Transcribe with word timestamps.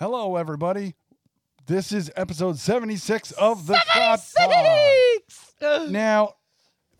Hello, 0.00 0.36
everybody. 0.36 0.94
This 1.66 1.92
is 1.92 2.10
episode 2.16 2.56
76 2.56 3.32
of 3.32 3.66
the 3.66 3.76
Shot 3.76 4.22
Pod. 4.34 5.90
Now, 5.90 6.36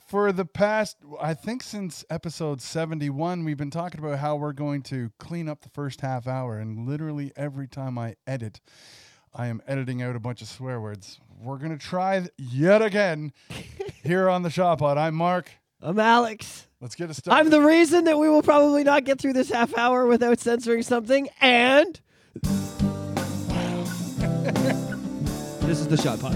for 0.08 0.32
the 0.32 0.44
past, 0.44 0.98
I 1.18 1.32
think 1.32 1.62
since 1.62 2.04
episode 2.10 2.60
71, 2.60 3.42
we've 3.46 3.56
been 3.56 3.70
talking 3.70 4.00
about 4.00 4.18
how 4.18 4.36
we're 4.36 4.52
going 4.52 4.82
to 4.82 5.10
clean 5.18 5.48
up 5.48 5.62
the 5.62 5.70
first 5.70 6.02
half 6.02 6.26
hour. 6.26 6.58
And 6.58 6.86
literally 6.86 7.32
every 7.36 7.66
time 7.66 7.96
I 7.96 8.16
edit, 8.26 8.60
I 9.32 9.46
am 9.46 9.62
editing 9.66 10.02
out 10.02 10.14
a 10.14 10.20
bunch 10.20 10.42
of 10.42 10.48
swear 10.48 10.78
words. 10.78 11.20
We're 11.40 11.56
going 11.56 11.72
to 11.72 11.82
try 11.82 12.28
yet 12.36 12.82
again 12.82 13.32
here 14.02 14.28
on 14.28 14.42
the 14.42 14.50
Shot 14.50 14.78
Pod. 14.78 14.98
I'm 14.98 15.14
Mark. 15.14 15.50
I'm 15.80 15.98
Alex. 15.98 16.66
Let's 16.82 16.96
get 16.96 17.08
it 17.08 17.14
started. 17.14 17.40
I'm 17.40 17.48
the 17.48 17.62
reason 17.62 18.04
that 18.04 18.18
we 18.18 18.28
will 18.28 18.42
probably 18.42 18.84
not 18.84 19.04
get 19.04 19.18
through 19.18 19.32
this 19.32 19.50
half 19.50 19.74
hour 19.78 20.04
without 20.04 20.38
censoring 20.38 20.82
something, 20.82 21.30
and 21.40 21.98
this 25.66 25.80
is 25.80 25.88
the 25.88 25.96
shot 25.96 26.18
pod. 26.20 26.32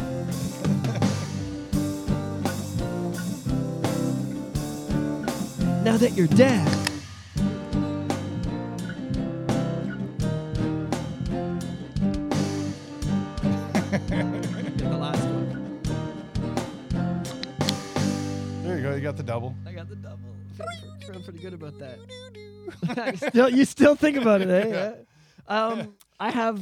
now 5.85 5.97
that 5.97 6.12
you're 6.15 6.27
dead. 6.29 6.67
the 14.79 14.98
last 14.98 15.25
one. 15.25 15.83
there 18.65 18.77
you 18.77 18.83
go. 18.83 18.95
You 18.95 19.01
got 19.01 19.17
the 19.17 19.23
double. 19.23 19.55
I 19.67 19.73
got 19.73 19.89
the 19.89 19.97
double. 19.97 20.19
Feeling, 20.57 21.01
feeling 21.01 21.23
pretty 21.23 21.39
good 21.39 21.55
about 21.55 21.79
that. 21.79 21.98
still, 23.29 23.48
you 23.48 23.65
still 23.65 23.95
think 23.95 24.17
about 24.17 24.41
it, 24.41 24.48
eh? 24.48 24.69
Yeah. 24.69 24.95
Um, 25.55 25.95
I 26.19 26.31
have. 26.31 26.61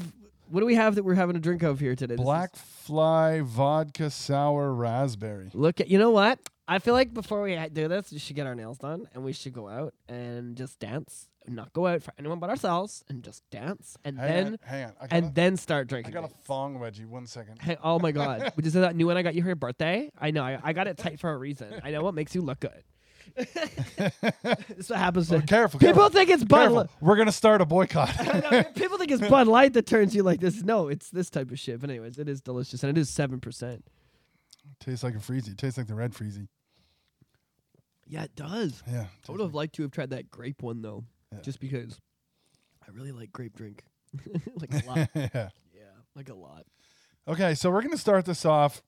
What 0.53 0.61
do 0.61 0.67
we 0.67 0.75
have 0.75 0.97
that 0.97 1.03
we're 1.03 1.15
having 1.15 1.35
a 1.35 1.39
drink 1.41 1.63
of 1.63 1.81
here 1.81 1.97
today? 1.97 2.13
This 2.17 2.21
is- 2.21 2.25
Black 2.27 2.55
Fly 2.57 3.41
Vodka 3.41 4.11
Sour 4.11 4.75
Raspberry. 4.75 5.49
Look 5.55 5.81
at. 5.81 5.89
You 5.89 5.99
know 5.99 6.11
what? 6.11 6.39
I 6.69 6.79
feel 6.79 6.93
like 6.93 7.15
before 7.15 7.41
we 7.41 7.57
do 7.73 7.89
this, 7.89 8.13
we 8.13 8.19
should 8.19 8.37
get 8.37 8.47
our 8.47 8.55
nails 8.55 8.77
done 8.77 9.09
and 9.15 9.25
we 9.25 9.33
should 9.33 9.55
go 9.55 9.67
out 9.67 9.95
and 10.11 10.55
just 10.55 10.79
dance. 10.79 11.31
Not 11.49 11.73
go 11.73 11.87
out 11.87 12.03
for 12.03 12.13
anyone 12.19 12.39
but 12.39 12.51
ourselves 12.51 13.03
and 13.09 13.25
just 13.25 13.43
dance 13.51 13.97
and 14.05 14.19
Hang 14.19 14.29
then 14.29 14.47
on. 14.47 14.59
Hang 14.63 14.85
on. 14.85 14.93
I 15.01 15.07
got, 15.07 15.13
and 15.17 15.27
a, 15.29 15.33
then 15.33 15.57
start 15.57 15.89
drinking. 15.89 16.11
I 16.11 16.21
drinking. 16.21 16.31
got 16.31 16.37
a 16.37 16.41
it. 16.41 16.47
thong 16.47 16.79
wedgie. 16.79 17.07
One 17.07 17.27
second. 17.27 17.63
Hey, 17.63 17.79
oh 17.83 17.99
my 17.99 18.13
god! 18.13 18.53
Which 18.55 18.67
is 18.67 18.75
that 18.75 18.95
new 18.95 19.07
one 19.07 19.17
I 19.17 19.23
got 19.23 19.35
you 19.35 19.41
for 19.41 19.49
your 19.49 19.57
birthday? 19.57 20.11
I 20.21 20.33
know. 20.33 20.45
I, 20.45 20.61
I 20.63 20.73
got 20.75 20.87
it 20.87 20.99
tight 20.99 21.19
for 21.19 21.33
a 21.33 21.39
reason. 21.39 21.81
I 21.83 21.91
know 21.93 22.03
what 22.03 22.13
makes 22.15 22.35
you 22.35 22.43
look 22.43 22.61
good. 22.61 22.85
this 23.37 24.79
is 24.79 24.91
what 24.91 24.99
happens 24.99 25.29
to 25.29 25.37
Oh, 25.37 25.41
careful. 25.41 25.79
people. 25.81 25.95
careful. 25.95 26.09
Think 26.11 26.31
it's 26.31 26.45
Bud. 26.45 26.73
Light. 26.73 26.87
We're 27.01 27.17
gonna 27.17 27.33
start 27.33 27.61
a 27.61 27.65
boycott. 27.67 28.09
People 28.75 28.99
think 28.99 29.11
it's 29.11 29.27
Bud 29.27 29.47
Light 29.47 29.73
that 29.75 29.87
turns 29.87 30.15
you 30.15 30.23
like 30.23 30.41
this. 30.41 30.63
No, 30.63 30.89
it's 30.89 31.11
this 31.11 31.31
type 31.31 31.51
of 31.51 31.59
shit. 31.59 31.81
But 31.81 31.91
anyways, 31.91 32.19
it 32.19 32.29
is 32.29 32.41
delicious 32.41 32.83
and 32.83 32.97
it 32.97 33.01
is 33.01 33.09
seven 33.09 33.41
percent. 33.41 33.85
Tastes 34.81 35.03
like 35.03 35.15
a 35.15 35.19
freezy. 35.19 35.57
Tastes 35.57 35.79
like 35.79 35.87
the 35.87 35.95
red 35.95 36.13
freezy. 36.13 36.49
Yeah, 38.07 38.25
it 38.25 38.35
does. 38.37 38.83
Yeah. 38.91 39.07
I 39.29 39.33
would 39.33 39.41
have 39.41 39.55
liked 39.55 39.75
to 39.77 39.83
have 39.83 39.91
tried 39.93 40.11
that 40.11 40.31
grape 40.31 40.63
one 40.63 40.83
though, 40.83 41.05
Yeah. 41.33 41.41
just 41.41 41.61
because 41.61 41.99
I 42.87 42.91
really 42.93 43.13
like 43.13 43.33
grape 43.33 43.57
drink, 43.57 43.85
like 44.57 44.73
a 44.75 44.87
lot. 44.87 45.09
yeah. 45.15 45.29
yeah, 45.35 45.51
like 46.15 46.29
a 46.29 46.35
lot. 46.35 46.65
Okay, 47.27 47.55
so 47.55 47.71
we're 47.71 47.83
gonna 47.83 47.97
start 47.97 48.25
this 48.25 48.45
off 48.45 48.83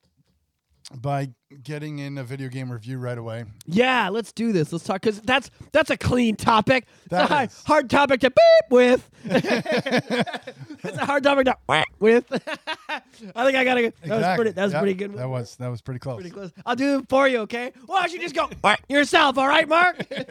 by 0.95 1.31
getting 1.63 1.99
in 1.99 2.19
a 2.19 2.25
video 2.25 2.49
game 2.49 2.71
review 2.71 2.99
right 2.99 3.17
away. 3.17 3.45
Yeah, 3.67 4.11
let's 4.11 4.33
do 4.33 4.53
this. 4.53 4.73
Let's 4.73 4.85
talk 4.85 5.01
because 5.01 5.21
that's 5.23 5.51
that's 5.73 5.91
a 5.91 5.97
clean 5.97 6.37
topic. 6.37 6.87
It's 7.05 7.11
That 7.11 7.31
a 7.31 7.35
hard, 7.35 7.49
is. 7.51 7.63
hard 7.65 7.91
topic 7.91 8.21
to 8.21 8.31
beep 8.31 8.71
with. 8.71 9.11
it's 9.25 10.97
a 10.99 11.05
hard 11.07 11.23
topic 11.23 11.47
to 11.47 11.57
whack 11.69 11.89
with. 11.99 12.27
I 12.89 13.01
think 13.45 13.57
I 13.57 13.65
gotta. 13.65 13.93
That 14.05 14.17
was 14.19 14.37
pretty. 14.37 14.51
That 14.53 14.65
was 14.65 14.73
Yep, 14.73 14.81
pretty 14.83 14.95
good. 14.95 15.15
That 15.15 15.29
was 15.29 15.57
that 15.57 15.69
was 15.69 15.81
pretty 15.81 16.01
close. 16.01 16.17
pretty 16.17 16.31
close. 16.31 16.51
I'll 16.67 16.77
do 16.77 16.99
it 16.99 17.09
for 17.09 17.29
you, 17.29 17.39
okay? 17.41 17.73
Why 17.87 18.03
don't 18.03 18.13
you 18.13 18.21
just 18.21 18.35
go 18.35 18.51
yourself, 18.89 19.39
all 19.39 19.49
right, 19.49 19.69
Mark? 19.69 20.05
okay, 20.13 20.31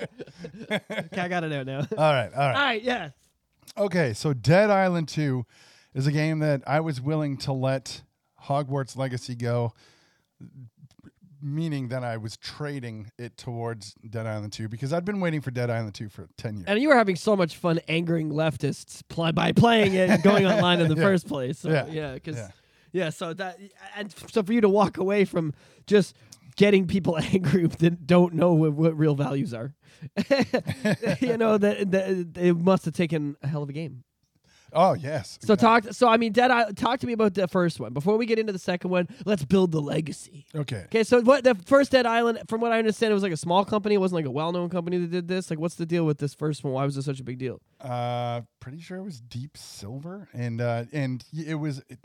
I 1.22 1.28
got 1.28 1.44
it 1.44 1.52
out 1.52 1.66
now. 1.66 1.80
All 1.98 2.14
right, 2.14 2.32
all 2.34 2.42
all 2.42 2.48
right. 2.50 2.54
right, 2.54 2.84
yeah. 2.84 3.10
Okay, 3.78 4.14
so 4.14 4.34
Dead 4.34 4.70
Island 4.70 5.08
2 5.08 5.46
is 5.96 6.06
a 6.06 6.12
game 6.12 6.40
that 6.40 6.62
I 6.68 6.80
was 6.80 7.02
willing 7.02 7.38
to 7.38 7.54
let 7.54 8.04
Hogwarts 8.46 8.96
Legacy 8.98 9.34
go, 9.36 9.74
meaning 11.42 11.90
that 11.90 12.04
I 12.06 12.16
was 12.18 12.38
trading 12.38 13.12
it 13.18 13.36
towards 13.36 13.96
Dead 14.10 14.26
Island 14.26 14.54
2 14.54 14.70
because 14.70 14.94
I'd 14.94 15.04
been 15.04 15.20
waiting 15.20 15.42
for 15.42 15.52
Dead 15.52 15.70
Island 15.70 15.94
2 15.94 16.08
for 16.08 16.30
10 16.38 16.56
years. 16.58 16.66
And 16.68 16.82
you 16.82 16.88
were 16.88 16.96
having 16.96 17.18
so 17.18 17.36
much 17.36 17.58
fun 17.58 17.80
angering 17.90 18.30
leftists 18.30 19.02
pl- 19.10 19.34
by 19.34 19.52
playing 19.52 19.94
it 19.94 20.10
and 20.10 20.24
going 20.24 20.46
online 20.46 20.80
in 20.80 20.88
the 20.88 20.96
Yeah. 20.98 21.02
first 21.04 21.28
place. 21.28 21.60
So, 21.60 21.70
Yeah. 21.70 21.86
yeah, 21.88 22.14
because 22.14 22.38
Yeah. 22.38 22.48
yeah. 22.94 23.10
so 23.10 23.34
that 23.34 23.60
and 23.98 24.14
so 24.32 24.42
for 24.42 24.54
you 24.54 24.62
to 24.62 24.70
walk 24.70 24.98
away 24.98 25.26
from 25.26 25.54
just 25.86 26.16
getting 26.56 26.88
people 26.88 27.18
angry 27.34 27.68
that 27.68 28.08
don't 28.08 28.34
know 28.36 28.54
what, 28.54 28.72
what 28.74 28.98
real 28.98 29.16
values 29.16 29.54
are, 29.54 29.74
you 31.20 31.36
know 31.38 31.58
that, 31.58 31.92
that 31.92 32.38
it 32.38 32.54
must 32.58 32.86
have 32.86 32.94
taken 32.94 33.36
a 33.42 33.48
hell 33.48 33.64
of 33.64 33.70
a 33.70 33.74
game. 33.74 34.04
Oh, 34.74 34.94
yes. 34.94 35.40
So 35.42 35.56
talk. 35.56 35.86
So 35.92 36.08
I 36.08 36.18
mean, 36.18 36.32
Dead. 36.32 36.50
Talk 36.78 37.00
to 37.00 37.08
me 37.08 37.14
about 37.14 37.34
the 37.34 37.48
first 37.48 37.80
one 37.80 37.94
before 37.94 38.18
we 38.18 38.26
get 38.26 38.40
into 38.40 38.52
the 38.52 38.60
second 38.60 38.90
one. 38.90 39.08
Let's 39.26 39.46
build 39.46 39.72
the 39.72 39.82
legacy. 39.82 40.46
Okay. 40.56 40.84
Okay, 40.86 41.04
so 41.04 41.22
what 41.22 41.44
the 41.44 41.56
first 41.56 41.92
Dead 41.92 42.06
Island, 42.06 42.40
from 42.48 42.62
what 42.62 42.72
I 42.72 42.80
understand, 42.80 43.12
it 43.12 43.14
was 43.14 43.24
like 43.24 43.32
a 43.32 43.38
small 43.38 43.66
company. 43.66 43.96
It 43.96 44.00
wasn't 44.00 44.18
like 44.18 44.26
a 44.26 44.32
well-known 44.32 44.70
company 44.70 44.98
that 44.98 45.12
did 45.12 45.28
this. 45.28 45.50
Like, 45.50 45.60
what's 45.60 45.76
the 45.76 45.86
deal 45.86 46.06
with 46.06 46.18
this 46.18 46.34
first 46.34 46.64
one? 46.64 46.74
Why 46.74 46.86
was 46.86 46.98
it 46.98 47.04
such 47.04 47.20
a 47.20 47.24
big 47.24 47.38
deal? 47.38 47.62
Uh, 47.80 48.42
pretty 48.60 48.80
sure 48.80 48.98
it 48.98 49.04
was 49.04 49.20
Deep 49.22 49.58
Silver, 49.58 50.30
and 50.34 50.62
uh, 50.62 50.86
and 50.92 51.24
it 51.34 51.56
was. 51.56 51.80
It, 51.90 52.00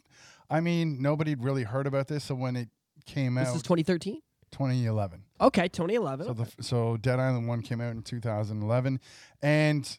I 0.50 0.60
mean, 0.60 1.02
nobody 1.02 1.34
really 1.34 1.64
heard 1.64 1.86
about 1.86 2.08
this, 2.08 2.24
so 2.24 2.34
when 2.34 2.56
it 2.56 2.68
came 3.04 3.34
This 3.34 3.48
out, 3.48 3.52
this 3.52 3.56
is 3.56 3.62
2013. 3.62 4.20
2011. 4.50 5.24
Okay, 5.40 5.68
2011. 5.68 6.26
So 6.26 6.32
the 6.32 6.62
so 6.62 6.96
Dead 6.96 7.18
Island 7.20 7.48
one 7.48 7.62
came 7.62 7.80
out 7.80 7.92
in 7.92 8.02
2011, 8.02 9.00
and 9.42 9.98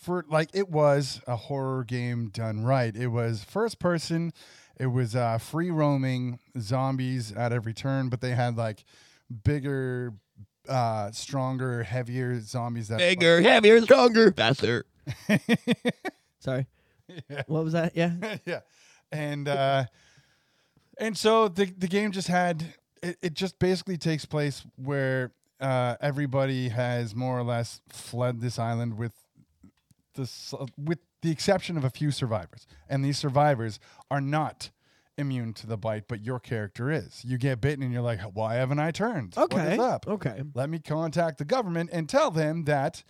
for 0.00 0.24
like 0.28 0.50
it 0.54 0.68
was 0.70 1.20
a 1.26 1.36
horror 1.36 1.84
game 1.84 2.28
done 2.28 2.64
right. 2.64 2.94
It 2.96 3.08
was 3.08 3.44
first 3.44 3.78
person. 3.78 4.32
It 4.78 4.86
was 4.86 5.14
uh, 5.14 5.36
free 5.38 5.70
roaming 5.70 6.38
zombies 6.58 7.32
at 7.32 7.52
every 7.52 7.74
turn, 7.74 8.08
but 8.08 8.22
they 8.22 8.30
had 8.30 8.56
like 8.56 8.84
bigger, 9.44 10.14
uh, 10.68 11.10
stronger, 11.12 11.82
heavier 11.82 12.40
zombies 12.40 12.88
that 12.88 12.98
bigger, 12.98 13.42
heavier, 13.42 13.82
stronger, 13.82 14.32
faster. 14.32 14.86
Sorry. 16.38 16.66
Yeah. 17.28 17.42
What 17.46 17.64
was 17.64 17.74
that? 17.74 17.94
Yeah. 17.94 18.14
yeah, 18.46 18.60
and 19.12 19.48
uh, 19.48 19.84
and 20.98 21.16
so 21.16 21.48
the 21.48 21.66
the 21.66 21.88
game 21.88 22.10
just 22.10 22.28
had 22.28 22.64
it, 23.02 23.18
it 23.20 23.34
just 23.34 23.58
basically 23.58 23.98
takes 23.98 24.24
place 24.24 24.64
where 24.76 25.32
uh, 25.60 25.96
everybody 26.00 26.70
has 26.70 27.14
more 27.14 27.38
or 27.38 27.42
less 27.42 27.82
fled 27.90 28.40
this 28.40 28.58
island 28.58 28.96
with 28.96 29.12
this 30.14 30.54
with 30.76 30.98
the 31.22 31.30
exception 31.30 31.76
of 31.76 31.84
a 31.84 31.90
few 31.90 32.10
survivors, 32.10 32.66
and 32.88 33.04
these 33.04 33.18
survivors 33.18 33.78
are 34.10 34.20
not 34.20 34.70
immune 35.18 35.52
to 35.52 35.66
the 35.66 35.76
bite, 35.76 36.04
but 36.08 36.24
your 36.24 36.40
character 36.40 36.90
is. 36.90 37.22
You 37.24 37.36
get 37.36 37.60
bitten, 37.60 37.82
and 37.82 37.92
you're 37.92 38.02
like, 38.02 38.20
"Why 38.20 38.54
haven't 38.54 38.78
I 38.78 38.90
turned? 38.90 39.36
Okay. 39.36 39.74
is 39.74 39.78
up?" 39.78 40.06
Okay. 40.08 40.42
let 40.54 40.70
me 40.70 40.78
contact 40.78 41.38
the 41.38 41.44
government 41.44 41.90
and 41.92 42.08
tell 42.08 42.30
them 42.30 42.64
that 42.64 43.02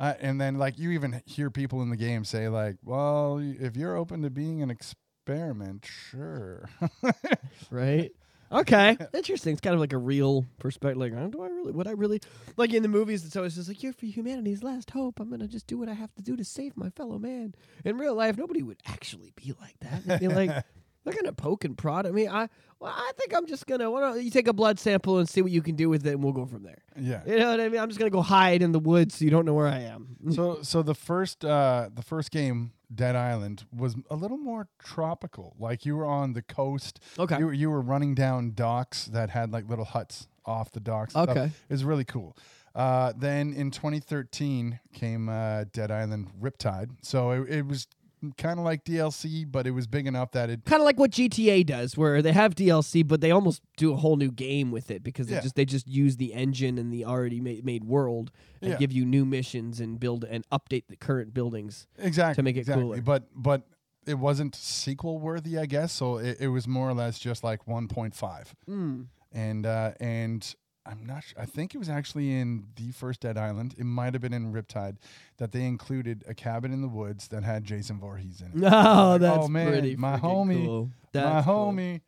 uh, 0.00 0.14
and 0.20 0.40
then 0.40 0.56
like 0.56 0.78
you 0.78 0.90
even 0.92 1.22
hear 1.26 1.50
people 1.50 1.82
in 1.82 1.90
the 1.90 1.96
game 1.96 2.24
say 2.24 2.48
like 2.48 2.76
well 2.84 3.38
if 3.38 3.76
you're 3.76 3.96
open 3.96 4.22
to 4.22 4.30
being 4.30 4.62
an 4.62 4.70
experiment 4.70 5.84
sure 5.84 6.68
Right. 7.70 8.12
Okay. 8.50 8.96
Interesting. 9.14 9.52
It's 9.52 9.60
kind 9.60 9.74
of 9.74 9.80
like 9.80 9.92
a 9.92 9.98
real 9.98 10.44
perspective. 10.58 10.98
Like, 10.98 11.12
oh, 11.16 11.28
do 11.28 11.42
I 11.42 11.48
really? 11.48 11.72
Would 11.72 11.86
I 11.86 11.92
really? 11.92 12.20
Like 12.56 12.72
in 12.72 12.82
the 12.82 12.88
movies, 12.88 13.24
it's 13.24 13.36
always 13.36 13.54
just 13.54 13.68
like, 13.68 13.82
"You're 13.82 13.92
for 13.92 14.06
humanity's 14.06 14.62
last 14.62 14.90
hope. 14.90 15.20
I'm 15.20 15.30
gonna 15.30 15.48
just 15.48 15.66
do 15.66 15.78
what 15.78 15.88
I 15.88 15.94
have 15.94 16.14
to 16.14 16.22
do 16.22 16.36
to 16.36 16.44
save 16.44 16.76
my 16.76 16.90
fellow 16.90 17.18
man." 17.18 17.54
In 17.84 17.98
real 17.98 18.14
life, 18.14 18.36
nobody 18.38 18.62
would 18.62 18.78
actually 18.86 19.32
be 19.36 19.54
like 19.60 19.78
that. 19.80 20.04
They'd 20.06 20.20
be 20.20 20.28
like, 20.28 20.50
they're 21.04 21.14
gonna 21.14 21.32
poke 21.32 21.64
and 21.64 21.76
prod. 21.76 22.06
I 22.06 22.10
mean, 22.10 22.28
I 22.28 22.48
well, 22.80 22.92
I 22.94 23.12
think 23.16 23.34
I'm 23.36 23.46
just 23.46 23.66
gonna. 23.66 23.90
Why 23.90 24.00
don't 24.00 24.22
you 24.22 24.30
take 24.30 24.48
a 24.48 24.52
blood 24.52 24.78
sample 24.78 25.18
and 25.18 25.28
see 25.28 25.42
what 25.42 25.52
you 25.52 25.60
can 25.62 25.74
do 25.76 25.88
with 25.88 26.06
it, 26.06 26.12
and 26.14 26.22
we'll 26.24 26.32
go 26.32 26.46
from 26.46 26.62
there. 26.62 26.82
yeah 26.96 27.22
You 27.26 27.38
know 27.38 27.50
what 27.50 27.60
I 27.60 27.68
mean? 27.68 27.80
I'm 27.80 27.88
just 27.88 27.98
gonna 27.98 28.10
go 28.10 28.22
hide 28.22 28.62
in 28.62 28.72
the 28.72 28.78
woods 28.80 29.16
so 29.16 29.24
you 29.24 29.30
don't 29.30 29.44
know 29.44 29.54
where 29.54 29.66
I 29.68 29.80
am. 29.80 30.16
so 30.32 30.62
so 30.62 30.82
the 30.82 30.94
first 30.94 31.44
uh 31.44 31.90
the 31.94 32.02
first 32.02 32.30
game 32.30 32.72
dead 32.94 33.14
island 33.16 33.64
was 33.76 33.96
a 34.10 34.16
little 34.16 34.38
more 34.38 34.68
tropical 34.78 35.54
like 35.58 35.84
you 35.84 35.94
were 35.96 36.06
on 36.06 36.32
the 36.32 36.42
coast 36.42 37.00
Okay. 37.18 37.38
you, 37.38 37.46
were- 37.46 37.52
you 37.52 37.70
were 37.70 37.80
running 37.82 38.14
down 38.14 38.52
docks 38.54 39.04
that 39.06 39.30
had 39.30 39.52
like 39.52 39.68
little 39.68 39.84
huts 39.84 40.26
off 40.46 40.70
the 40.72 40.80
docks 40.80 41.14
and 41.14 41.24
stuff. 41.24 41.36
Okay. 41.36 41.46
it 41.68 41.72
was 41.72 41.84
really 41.84 42.04
cool 42.04 42.36
uh, 42.74 43.12
then 43.16 43.52
in 43.52 43.70
2013 43.70 44.78
came 44.92 45.28
uh, 45.28 45.64
Dead 45.72 45.90
Island 45.90 46.28
Riptide. 46.40 46.90
So 47.02 47.32
it, 47.32 47.48
it 47.50 47.66
was 47.66 47.88
kind 48.36 48.58
of 48.58 48.64
like 48.64 48.84
DLC, 48.84 49.44
but 49.50 49.66
it 49.66 49.70
was 49.72 49.86
big 49.86 50.06
enough 50.06 50.32
that 50.32 50.50
it 50.50 50.64
kind 50.64 50.80
of 50.80 50.84
like 50.86 50.98
what 50.98 51.10
GTA 51.12 51.64
does, 51.64 51.96
where 51.96 52.20
they 52.22 52.32
have 52.32 52.54
DLC, 52.54 53.06
but 53.06 53.20
they 53.20 53.30
almost 53.30 53.62
do 53.76 53.92
a 53.92 53.96
whole 53.96 54.16
new 54.16 54.30
game 54.30 54.70
with 54.70 54.90
it 54.90 55.02
because 55.02 55.26
they 55.28 55.34
Yeah. 55.36 55.40
just 55.42 55.54
they 55.54 55.64
just 55.64 55.86
use 55.88 56.16
the 56.16 56.32
engine 56.34 56.78
and 56.78 56.92
the 56.92 57.04
already 57.04 57.40
made, 57.40 57.64
made 57.64 57.84
world 57.84 58.30
and 58.62 58.72
Yeah. 58.72 58.78
give 58.78 58.92
you 58.92 59.04
new 59.06 59.24
missions 59.24 59.80
and 59.80 59.98
build 60.00 60.24
and 60.24 60.44
update 60.50 60.84
the 60.88 60.96
current 60.96 61.32
buildings. 61.34 61.86
exactly 61.98 62.34
To 62.36 62.42
make 62.42 62.56
it 62.56 62.60
exactly. 62.60 62.84
cooler. 62.84 63.00
But 63.02 63.28
but 63.34 63.62
it 64.06 64.18
wasn't 64.18 64.54
sequel 64.54 65.18
worthy, 65.18 65.58
I 65.58 65.66
guess. 65.66 65.92
So 65.92 66.16
it, 66.18 66.38
it 66.40 66.48
was 66.48 66.66
more 66.66 66.88
or 66.88 66.94
less 66.94 67.18
just 67.18 67.44
like 67.44 67.66
1.5, 67.66 68.54
Mm. 68.68 69.06
and 69.32 69.66
uh, 69.66 69.92
and 70.00 70.54
I'm 70.88 71.04
not. 71.06 71.22
Sure, 71.24 71.40
I 71.40 71.44
think 71.46 71.74
it 71.74 71.78
was 71.78 71.88
actually 71.88 72.32
in 72.32 72.64
the 72.76 72.92
first 72.92 73.20
Dead 73.20 73.36
Island. 73.36 73.74
It 73.78 73.84
might 73.84 74.14
have 74.14 74.22
been 74.22 74.32
in 74.32 74.52
Riptide 74.52 74.96
that 75.36 75.52
they 75.52 75.64
included 75.66 76.24
a 76.26 76.34
cabin 76.34 76.72
in 76.72 76.80
the 76.80 76.88
woods 76.88 77.28
that 77.28 77.42
had 77.44 77.64
Jason 77.64 78.00
Voorhees 78.00 78.40
in 78.40 78.62
it. 78.62 78.68
Oh, 78.72 79.10
Like, 79.12 79.20
that's 79.20 79.44
oh, 79.44 79.48
man, 79.48 79.68
pretty 79.68 79.96
my 79.96 80.18
homie, 80.18 80.64
cool. 80.64 80.90
My 81.14 81.42
cool. 81.42 81.72
homie. 81.72 82.00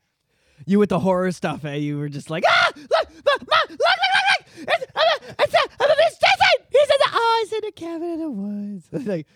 You 0.67 0.79
with 0.79 0.89
the 0.91 0.99
horror 1.01 1.31
stuff, 1.33 1.65
eh? 1.65 1.75
You 1.77 1.99
were 1.99 2.09
just 2.09 2.29
like, 2.31 2.45
ah, 2.47 2.71
look, 2.77 2.89
look, 2.91 3.09
look, 3.41 3.71
look, 3.71 3.71
look, 3.71 3.79
look, 4.67 4.67
it's, 4.69 4.85
it's, 5.39 5.55
it's, 5.55 5.55
it's 5.81 6.19
Jason. 6.19 6.67
He's 6.71 6.83
in 6.83 6.97
the, 6.99 7.09
oh, 7.13 7.45
he's 7.45 7.53
in 7.59 7.65
a 7.65 7.73
cabin 7.73 8.09
in 8.11 8.21
the 8.21 8.31
woods. 8.31 8.89
like, 9.07 9.27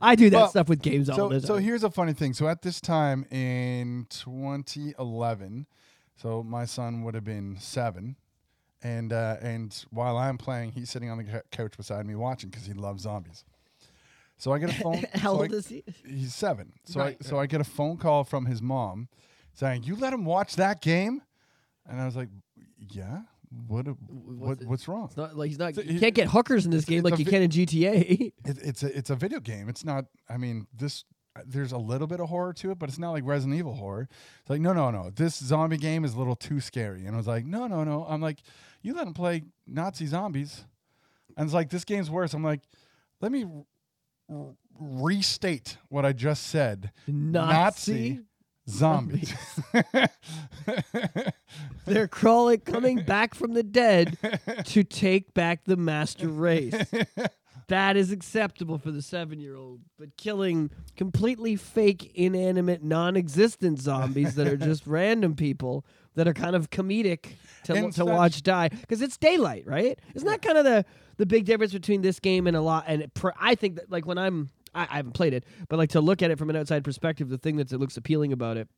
I 0.00 0.14
do 0.16 0.28
that 0.30 0.36
Well, 0.36 0.48
stuff 0.50 0.68
with 0.68 0.82
games 0.82 1.08
all 1.08 1.28
the 1.28 1.38
time. 1.40 1.46
so 1.46 1.56
here's 1.56 1.84
a 1.84 1.90
funny 1.90 2.12
thing. 2.14 2.32
So 2.34 2.48
at 2.48 2.62
this 2.62 2.80
time 2.80 3.24
in 3.30 4.06
2011, 4.10 5.66
so 6.16 6.42
my 6.42 6.64
son 6.64 7.02
would 7.04 7.14
have 7.14 7.24
been 7.24 7.56
seven, 7.58 8.16
and 8.82 9.12
uh, 9.12 9.36
and 9.40 9.84
while 9.90 10.16
I'm 10.16 10.38
playing, 10.38 10.72
he's 10.72 10.90
sitting 10.90 11.10
on 11.10 11.18
the 11.18 11.24
cou- 11.24 11.42
couch 11.50 11.76
beside 11.76 12.06
me 12.06 12.14
watching 12.14 12.50
because 12.50 12.66
he 12.66 12.72
loves 12.72 13.02
zombies. 13.02 13.44
So 14.38 14.52
I 14.52 14.58
get 14.58 14.70
a 14.70 14.74
phone. 14.82 15.04
How 15.14 15.34
so 15.34 15.38
I- 15.38 15.42
old 15.42 15.52
is 15.52 15.68
he? 15.68 15.84
He's 16.06 16.34
seven. 16.34 16.72
So 16.84 17.00
Right, 17.00 17.16
I 17.20 17.24
so 17.24 17.38
I 17.38 17.46
get 17.46 17.60
a 17.60 17.64
phone 17.64 17.96
call 17.96 18.24
from 18.24 18.46
his 18.46 18.60
mom 18.62 19.08
saying, 19.54 19.84
"You 19.84 19.96
let 19.96 20.12
him 20.12 20.24
watch 20.24 20.56
that 20.56 20.80
game," 20.80 21.22
and 21.88 22.00
I 22.00 22.04
was 22.06 22.16
like, 22.16 22.28
"Yeah." 22.78 23.22
What? 23.68 23.86
what 24.08 24.62
it? 24.62 24.66
what's 24.66 24.88
wrong? 24.88 25.04
It's 25.08 25.16
not 25.18 25.36
like 25.36 25.48
he's 25.50 25.58
not. 25.58 25.74
So 25.74 25.82
You 25.82 25.92
he- 25.94 26.00
can't 26.00 26.14
get 26.14 26.28
hookers 26.28 26.64
in 26.64 26.70
this 26.70 26.86
game 26.86 27.02
like 27.02 27.18
you 27.18 27.24
vi- 27.26 27.30
can 27.30 27.42
in 27.42 27.50
GTA. 27.50 28.32
It, 28.46 28.58
it's 28.62 28.82
a 28.82 28.96
it's 28.96 29.10
a 29.10 29.14
video 29.14 29.40
game. 29.40 29.68
It's 29.68 29.84
not. 29.84 30.06
I 30.28 30.38
mean, 30.38 30.66
this. 30.74 31.04
There's 31.46 31.72
a 31.72 31.78
little 31.78 32.06
bit 32.06 32.20
of 32.20 32.28
horror 32.28 32.52
to 32.54 32.72
it, 32.72 32.78
but 32.78 32.90
it's 32.90 32.98
not 32.98 33.12
like 33.12 33.24
Resident 33.24 33.58
Evil 33.58 33.74
horror. 33.74 34.06
It's 34.40 34.50
like, 34.50 34.60
no, 34.60 34.74
no, 34.74 34.90
no. 34.90 35.08
This 35.08 35.34
zombie 35.36 35.78
game 35.78 36.04
is 36.04 36.12
a 36.12 36.18
little 36.18 36.36
too 36.36 36.60
scary. 36.60 37.06
And 37.06 37.14
I 37.14 37.16
was 37.16 37.26
like, 37.26 37.46
no, 37.46 37.66
no, 37.66 37.84
no. 37.84 38.04
I'm 38.06 38.20
like, 38.20 38.40
you 38.82 38.94
let 38.94 39.06
him 39.06 39.14
play 39.14 39.42
Nazi 39.66 40.06
zombies, 40.06 40.64
and 41.36 41.44
it's 41.46 41.54
like 41.54 41.70
this 41.70 41.84
game's 41.84 42.10
worse. 42.10 42.34
I'm 42.34 42.44
like, 42.44 42.60
let 43.20 43.32
me 43.32 43.46
r- 44.30 44.54
restate 44.78 45.78
what 45.88 46.04
I 46.04 46.12
just 46.12 46.48
said. 46.48 46.92
Nazi 47.06 48.20
zombies. 48.68 49.34
They're 51.86 52.08
crawling, 52.08 52.60
coming 52.60 53.02
back 53.02 53.34
from 53.34 53.54
the 53.54 53.62
dead 53.62 54.18
to 54.66 54.84
take 54.84 55.34
back 55.34 55.64
the 55.64 55.76
master 55.76 56.28
race. 56.28 56.74
That 57.72 57.96
is 57.96 58.12
acceptable 58.12 58.76
for 58.76 58.90
the 58.90 59.00
seven 59.00 59.40
year 59.40 59.56
old. 59.56 59.80
But 59.98 60.18
killing 60.18 60.70
completely 60.94 61.56
fake, 61.56 62.12
inanimate, 62.14 62.82
non 62.82 63.16
existent 63.16 63.80
zombies 63.80 64.34
that 64.34 64.46
are 64.46 64.56
just 64.58 64.86
random 64.86 65.34
people 65.34 65.86
that 66.14 66.28
are 66.28 66.34
kind 66.34 66.54
of 66.54 66.68
comedic 66.68 67.28
to, 67.64 67.72
And 67.72 67.90
to 67.94 68.04
watch 68.04 68.42
die. 68.42 68.68
Because 68.68 69.00
it's 69.00 69.16
daylight, 69.16 69.66
right? 69.66 69.98
Isn't 70.14 70.28
that 70.28 70.42
kind 70.42 70.58
of 70.58 70.66
the, 70.66 70.84
the 71.16 71.24
big 71.24 71.46
difference 71.46 71.72
between 71.72 72.02
this 72.02 72.20
game 72.20 72.46
and 72.46 72.58
a 72.58 72.60
lot? 72.60 72.84
And 72.88 73.12
pr- 73.14 73.30
I 73.40 73.54
think 73.54 73.76
that, 73.76 73.90
like, 73.90 74.04
when 74.04 74.18
I'm, 74.18 74.50
I, 74.74 74.82
I 74.82 74.96
haven't 74.96 75.12
played 75.12 75.32
it, 75.32 75.46
but 75.70 75.78
like 75.78 75.90
to 75.92 76.02
look 76.02 76.20
at 76.20 76.30
it 76.30 76.38
from 76.38 76.50
an 76.50 76.56
outside 76.56 76.84
perspective, 76.84 77.30
the 77.30 77.38
thing 77.38 77.56
that 77.56 77.72
looks 77.72 77.96
appealing 77.96 78.34
about 78.34 78.58
it 78.58 78.68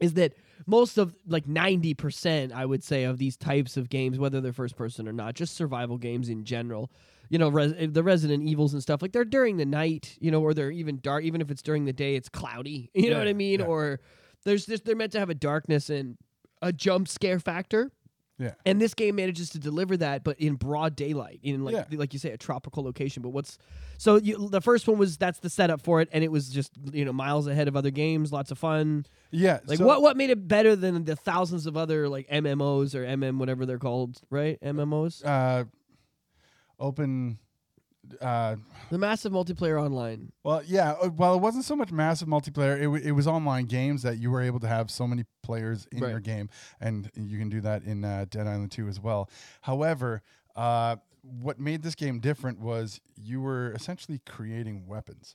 is 0.00 0.14
that 0.14 0.34
most 0.66 0.98
of 0.98 1.14
like 1.26 1.46
90% 1.46 2.52
i 2.52 2.64
would 2.64 2.82
say 2.82 3.04
of 3.04 3.18
these 3.18 3.36
types 3.36 3.76
of 3.76 3.88
games 3.88 4.18
whether 4.18 4.40
they're 4.40 4.52
first 4.52 4.76
person 4.76 5.08
or 5.08 5.12
not 5.12 5.34
just 5.34 5.54
survival 5.54 5.96
games 5.98 6.28
in 6.28 6.44
general 6.44 6.90
you 7.28 7.38
know 7.38 7.48
res- 7.48 7.74
the 7.92 8.02
resident 8.02 8.42
evils 8.44 8.72
and 8.72 8.82
stuff 8.82 9.02
like 9.02 9.12
they're 9.12 9.24
during 9.24 9.56
the 9.56 9.66
night 9.66 10.16
you 10.20 10.30
know 10.30 10.40
or 10.40 10.54
they're 10.54 10.70
even 10.70 10.98
dark 11.00 11.24
even 11.24 11.40
if 11.40 11.50
it's 11.50 11.62
during 11.62 11.84
the 11.84 11.92
day 11.92 12.14
it's 12.14 12.28
cloudy 12.28 12.90
you 12.94 13.10
know 13.10 13.18
what 13.18 13.28
i 13.28 13.32
mean 13.32 13.60
yeah. 13.60 13.66
or 13.66 14.00
there's 14.44 14.66
this 14.66 14.80
they're 14.80 14.96
meant 14.96 15.12
to 15.12 15.18
have 15.18 15.30
a 15.30 15.34
darkness 15.34 15.90
and 15.90 16.16
a 16.62 16.72
jump 16.72 17.08
scare 17.08 17.38
factor 17.38 17.90
yeah. 18.38 18.52
and 18.66 18.80
this 18.80 18.94
game 18.94 19.16
manages 19.16 19.50
to 19.50 19.58
deliver 19.58 19.96
that, 19.96 20.22
but 20.22 20.38
in 20.38 20.54
broad 20.56 20.94
daylight, 20.94 21.40
in 21.42 21.64
like 21.64 21.74
Yeah. 21.74 21.84
like 21.92 22.12
you 22.12 22.18
say, 22.18 22.32
a 22.32 22.36
tropical 22.36 22.84
location. 22.84 23.22
But 23.22 23.30
what's 23.30 23.56
so 23.96 24.16
you, 24.16 24.48
the 24.50 24.60
first 24.60 24.86
one 24.86 24.98
was 24.98 25.16
that's 25.16 25.38
the 25.38 25.48
setup 25.48 25.80
for 25.80 26.02
it, 26.02 26.08
and 26.12 26.22
it 26.22 26.30
was 26.30 26.50
just 26.50 26.72
you 26.92 27.04
know 27.04 27.12
miles 27.14 27.46
ahead 27.46 27.66
of 27.66 27.76
other 27.76 27.90
games, 27.90 28.32
lots 28.32 28.50
of 28.50 28.58
fun. 28.58 29.06
Yeah. 29.30 29.60
Like 29.66 29.78
so- 29.78 29.86
what 29.86 30.02
what 30.02 30.16
made 30.18 30.30
it 30.30 30.46
better 30.46 30.76
than 30.76 31.04
the 31.04 31.16
thousands 31.16 31.66
of 31.66 31.76
other 31.78 32.08
like 32.08 32.28
MMOs 32.28 32.94
or 32.94 33.04
MM 33.06 33.38
whatever 33.38 33.64
they're 33.64 33.78
called, 33.78 34.20
right? 34.28 34.60
MMOs, 34.60 35.24
Uh, 35.24 35.64
open. 36.78 37.38
Uh, 38.20 38.54
the 38.90 38.98
massive 38.98 39.32
multiplayer 39.32 39.82
online. 39.82 40.30
Well, 40.44 40.62
yeah. 40.64 40.92
uh, 40.92 41.08
Well, 41.08 41.34
it 41.34 41.40
wasn't 41.40 41.64
so 41.64 41.74
much 41.74 41.90
massive 41.90 42.28
multiplayer. 42.28 42.76
It, 42.78 42.84
w- 42.84 43.02
it 43.04 43.10
was 43.12 43.26
online 43.26 43.64
games 43.66 44.02
that 44.02 44.18
you 44.18 44.30
were 44.30 44.40
able 44.42 44.60
to 44.60 44.68
have 44.68 44.92
so 44.92 45.08
many 45.08 45.24
players 45.42 45.88
in 45.90 46.00
Right. 46.02 46.10
your 46.10 46.20
game, 46.20 46.48
and 46.80 47.10
you 47.16 47.36
can 47.36 47.48
do 47.48 47.60
that 47.62 47.82
in 47.82 48.04
uh, 48.04 48.26
Dead 48.30 48.46
Island 48.46 48.70
2 48.70 48.86
as 48.86 49.00
well. 49.00 49.28
However, 49.62 50.22
uh, 50.54 50.96
what 51.22 51.58
made 51.58 51.82
this 51.82 51.96
game 51.96 52.20
different 52.20 52.60
was 52.60 53.00
you 53.16 53.40
were 53.40 53.72
essentially 53.72 54.20
creating 54.24 54.86
weapons. 54.86 55.34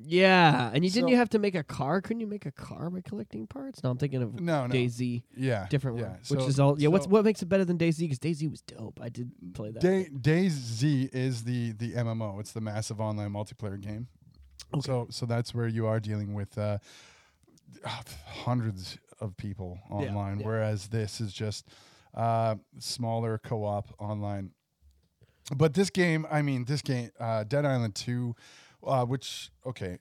Yeah, 0.00 0.70
and 0.72 0.84
you 0.84 0.90
didn't 0.90 1.08
So- 1.08 1.10
you 1.10 1.16
have 1.16 1.30
to 1.30 1.38
make 1.40 1.56
a 1.56 1.64
car? 1.64 2.00
Couldn't 2.00 2.20
you 2.20 2.28
make 2.28 2.46
a 2.46 2.52
car 2.52 2.88
by 2.88 3.00
collecting 3.00 3.46
parts? 3.48 3.82
No, 3.82 3.90
I'm 3.90 3.98
thinking 3.98 4.22
of 4.22 4.38
No, 4.40 4.66
no. 4.66 4.72
DayZ, 4.72 5.22
Yeah, 5.36 5.66
different 5.68 5.98
yeah. 5.98 6.04
one, 6.10 6.12
which 6.28 6.40
So- 6.40 6.46
is 6.46 6.60
all. 6.60 6.80
Yeah, 6.80 6.88
what's 6.88 7.06
so 7.06 7.10
what 7.10 7.24
makes 7.24 7.42
it 7.42 7.46
better 7.46 7.64
than 7.64 7.78
DayZ? 7.78 7.98
Because 8.00 8.18
DayZ 8.20 8.48
was 8.48 8.60
dope. 8.62 9.00
I 9.02 9.08
did 9.08 9.32
play 9.54 9.70
that. 9.72 9.82
Day 9.82 10.08
DayZ 10.12 11.12
is 11.12 11.42
the 11.44 11.72
the 11.72 11.94
MMO. 11.96 12.38
It's 12.38 12.52
the 12.52 12.60
massive 12.60 13.00
online 13.00 13.32
multiplayer 13.32 13.80
game. 13.80 14.06
So 14.80 15.08
so 15.10 15.26
that's 15.26 15.52
where 15.54 15.66
you 15.66 15.86
are 15.86 15.98
dealing 15.98 16.32
with 16.34 16.56
uh, 16.58 16.78
hundreds 17.84 18.98
of 19.20 19.36
people 19.36 19.78
online, 19.90 20.40
yeah. 20.40 20.46
whereas 20.46 20.88
this 20.88 21.20
is 21.20 21.32
just 21.32 21.66
uh, 22.14 22.56
smaller 22.78 23.38
co-op 23.38 23.94
online. 23.98 24.52
But 25.56 25.74
this 25.74 25.90
game, 25.90 26.26
I 26.30 26.42
mean, 26.42 26.66
this 26.66 26.82
game, 26.82 27.10
uh, 27.18 27.44
Dead 27.44 27.64
Island 27.64 27.94
Two, 27.94 28.36
uh, 28.84 29.04
which 29.04 29.50
okay, 29.66 29.98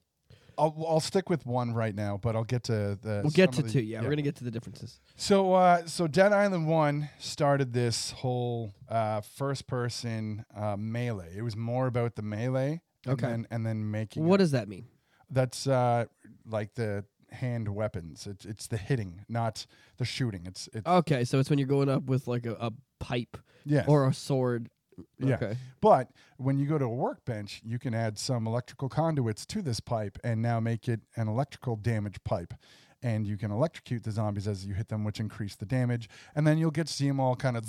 I'll 0.57 0.75
I'll 0.87 0.99
stick 0.99 1.29
with 1.29 1.45
one 1.45 1.73
right 1.73 1.93
now, 1.93 2.17
but 2.21 2.35
I'll 2.35 2.43
get 2.43 2.63
to 2.63 2.97
the. 3.01 3.21
We'll 3.23 3.31
get 3.31 3.51
to 3.53 3.63
the- 3.63 3.69
two. 3.69 3.81
Yeah, 3.81 4.01
we're 4.01 4.09
gonna 4.09 4.21
get 4.21 4.35
to 4.37 4.43
the 4.43 4.51
differences. 4.51 4.99
so, 5.15 5.53
uh, 5.53 5.85
so 5.85 6.07
Dead 6.07 6.33
Island 6.33 6.67
One 6.67 7.09
started 7.19 7.73
this 7.73 8.11
whole 8.11 8.73
uh, 8.89 9.21
first-person 9.21 10.45
uh, 10.55 10.75
melee. 10.77 11.33
It 11.35 11.41
was 11.41 11.55
more 11.55 11.87
about 11.87 12.15
the 12.15 12.21
melee, 12.21 12.81
and 13.05 13.13
Okay. 13.13 13.27
then, 13.27 13.47
and 13.51 13.65
then 13.65 13.89
making. 13.91 14.25
What 14.25 14.35
it. 14.35 14.43
does 14.43 14.51
that 14.51 14.67
mean? 14.67 14.87
That's 15.29 15.67
uh, 15.67 16.05
like 16.45 16.73
the 16.75 17.05
hand 17.31 17.69
weapons. 17.69 18.25
It's 18.25 18.45
it's 18.45 18.67
the 18.67 18.77
hitting, 18.77 19.25
not 19.27 19.65
the 19.97 20.05
shooting. 20.05 20.45
It's 20.45 20.69
it's 20.73 20.87
Okay, 20.87 21.23
so 21.25 21.39
it's 21.39 21.49
when 21.49 21.59
you're 21.59 21.67
going 21.67 21.89
up 21.89 22.03
with 22.05 22.27
like 22.27 22.45
a, 22.45 22.53
a 22.53 22.71
pipe 22.99 23.37
yes. 23.65 23.85
or 23.87 24.07
a 24.07 24.13
sword. 24.13 24.69
Yeah. 25.19 25.35
Okay. 25.35 25.57
But 25.81 26.09
when 26.37 26.57
you 26.57 26.65
go 26.67 26.77
to 26.77 26.85
a 26.85 26.89
workbench, 26.89 27.61
you 27.63 27.79
can 27.79 27.93
add 27.93 28.17
some 28.17 28.47
electrical 28.47 28.89
conduits 28.89 29.45
to 29.47 29.61
this 29.61 29.79
pipe 29.79 30.17
and 30.23 30.41
now 30.41 30.59
make 30.59 30.87
it 30.87 31.01
an 31.15 31.27
electrical 31.27 31.75
damage 31.75 32.17
pipe. 32.23 32.53
And 33.03 33.27
you 33.27 33.37
can 33.37 33.51
electrocute 33.51 34.03
the 34.03 34.11
zombies 34.11 34.47
as 34.47 34.65
you 34.65 34.73
hit 34.73 34.87
them, 34.89 35.03
which 35.03 35.19
increase 35.19 35.55
the 35.55 35.67
damage. 35.67 36.09
And 36.35 36.47
then 36.47 36.57
you'll 36.57 36.71
get 36.71 36.87
to 36.87 36.93
see 36.93 37.07
them 37.07 37.19
all 37.19 37.35
kind 37.35 37.55
of. 37.55 37.63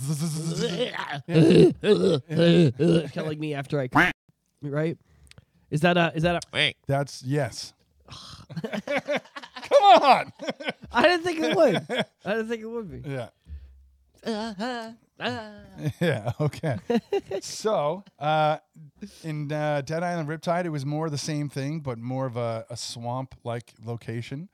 kind 1.26 3.18
of 3.18 3.26
like 3.26 3.38
me 3.38 3.52
after 3.54 3.78
I 3.78 3.88
right. 4.62 4.96
Is 5.70 5.82
that 5.82 5.98
a? 5.98 6.12
Is 6.14 6.22
that 6.22 6.42
a? 6.54 6.74
That's 6.86 7.22
yes. 7.22 7.74
Come 8.62 9.82
on. 10.02 10.32
I 10.90 11.02
didn't 11.02 11.24
think 11.24 11.40
it 11.40 11.54
would. 11.54 11.76
I 12.24 12.30
didn't 12.30 12.48
think 12.48 12.62
it 12.62 12.66
would 12.66 12.90
be. 12.90 13.08
yeah. 13.08 13.28
Uh-huh. 14.24 14.92
Ah. 15.20 15.50
Yeah. 16.00 16.32
Okay. 16.40 16.78
so, 17.40 18.04
uh, 18.18 18.58
in 19.24 19.50
uh, 19.52 19.82
Dead 19.84 20.02
Island 20.02 20.28
Riptide, 20.28 20.64
it 20.64 20.70
was 20.70 20.84
more 20.86 21.10
the 21.10 21.18
same 21.18 21.48
thing, 21.48 21.80
but 21.80 21.98
more 21.98 22.26
of 22.26 22.36
a, 22.36 22.64
a 22.70 22.76
swamp-like 22.76 23.74
location. 23.84 24.48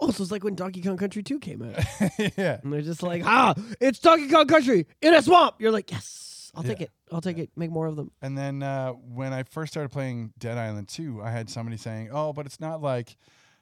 Oh, 0.00 0.10
so 0.10 0.22
it's 0.22 0.32
like 0.32 0.44
when 0.44 0.54
Donkey 0.54 0.80
Kong 0.82 0.96
Country 0.96 1.22
2 1.22 1.40
came 1.40 1.62
out. 1.62 1.84
yeah. 2.38 2.58
And 2.62 2.72
they're 2.72 2.82
just 2.82 3.02
like, 3.02 3.22
ah, 3.24 3.54
it's 3.80 3.98
Donkey 3.98 4.28
Kong 4.28 4.46
Country 4.46 4.86
in 5.02 5.12
a 5.14 5.20
swamp. 5.22 5.56
You're 5.58 5.72
like, 5.72 5.90
yes, 5.90 6.52
I'll 6.54 6.62
take 6.62 6.80
Yeah. 6.80 6.84
it. 6.84 6.90
I'll 7.12 7.20
take 7.20 7.38
it. 7.38 7.50
Make 7.56 7.70
more 7.70 7.86
of 7.86 7.96
them. 7.96 8.10
And 8.22 8.36
then 8.38 8.62
uh, 8.62 8.92
when 8.92 9.32
I 9.32 9.42
first 9.42 9.72
started 9.72 9.88
playing 9.90 10.32
Dead 10.38 10.56
Island 10.56 10.88
2, 10.88 11.20
I 11.22 11.30
had 11.30 11.48
somebody 11.50 11.76
saying, 11.78 12.10
"Oh, 12.12 12.32
but 12.34 12.44
it's 12.46 12.60
not 12.60 12.80
like 12.82 13.16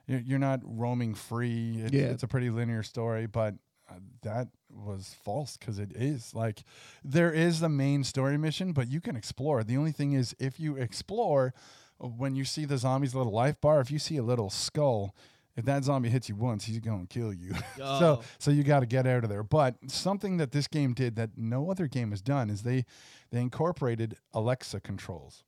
you're, 0.08 0.18
you're 0.20 0.38
not 0.40 0.60
roaming 0.64 1.14
free. 1.14 1.78
It's, 1.84 1.92
Yeah. 1.92 2.06
it's 2.06 2.22
a 2.24 2.28
pretty 2.28 2.50
linear 2.50 2.82
story." 2.82 3.26
But 3.26 3.54
uh, 3.88 3.94
that 4.22 4.48
was 4.76 5.16
false 5.24 5.56
because 5.56 5.78
it 5.78 5.92
is 5.94 6.34
like 6.34 6.64
there 7.04 7.32
is 7.32 7.60
the 7.60 7.68
main 7.68 8.04
story 8.04 8.36
mission, 8.36 8.72
but 8.72 8.88
you 8.88 9.00
can 9.00 9.16
explore. 9.16 9.64
The 9.64 9.76
only 9.76 9.92
thing 9.92 10.12
is, 10.12 10.34
if 10.38 10.60
you 10.60 10.76
explore, 10.76 11.54
when 11.98 12.34
you 12.34 12.44
see 12.44 12.64
the 12.64 12.78
zombie's 12.78 13.14
little 13.14 13.32
life 13.32 13.60
bar, 13.60 13.80
if 13.80 13.90
you 13.90 13.98
see 13.98 14.16
a 14.16 14.22
little 14.22 14.50
skull. 14.50 15.14
If 15.56 15.64
that 15.64 15.84
zombie 15.84 16.10
hits 16.10 16.28
you 16.28 16.36
once, 16.36 16.66
he's 16.66 16.80
going 16.80 17.06
to 17.06 17.18
kill 17.18 17.32
you. 17.32 17.54
Oh. 17.80 17.98
so, 17.98 18.22
so 18.38 18.50
you 18.50 18.62
got 18.62 18.80
to 18.80 18.86
get 18.86 19.06
out 19.06 19.24
of 19.24 19.30
there. 19.30 19.42
But 19.42 19.76
something 19.86 20.36
that 20.36 20.52
this 20.52 20.66
game 20.66 20.92
did 20.92 21.16
that 21.16 21.30
no 21.38 21.70
other 21.70 21.86
game 21.86 22.10
has 22.10 22.20
done 22.20 22.50
is 22.50 22.62
they 22.62 22.84
they 23.30 23.40
incorporated 23.40 24.18
Alexa 24.34 24.80
controls. 24.80 25.44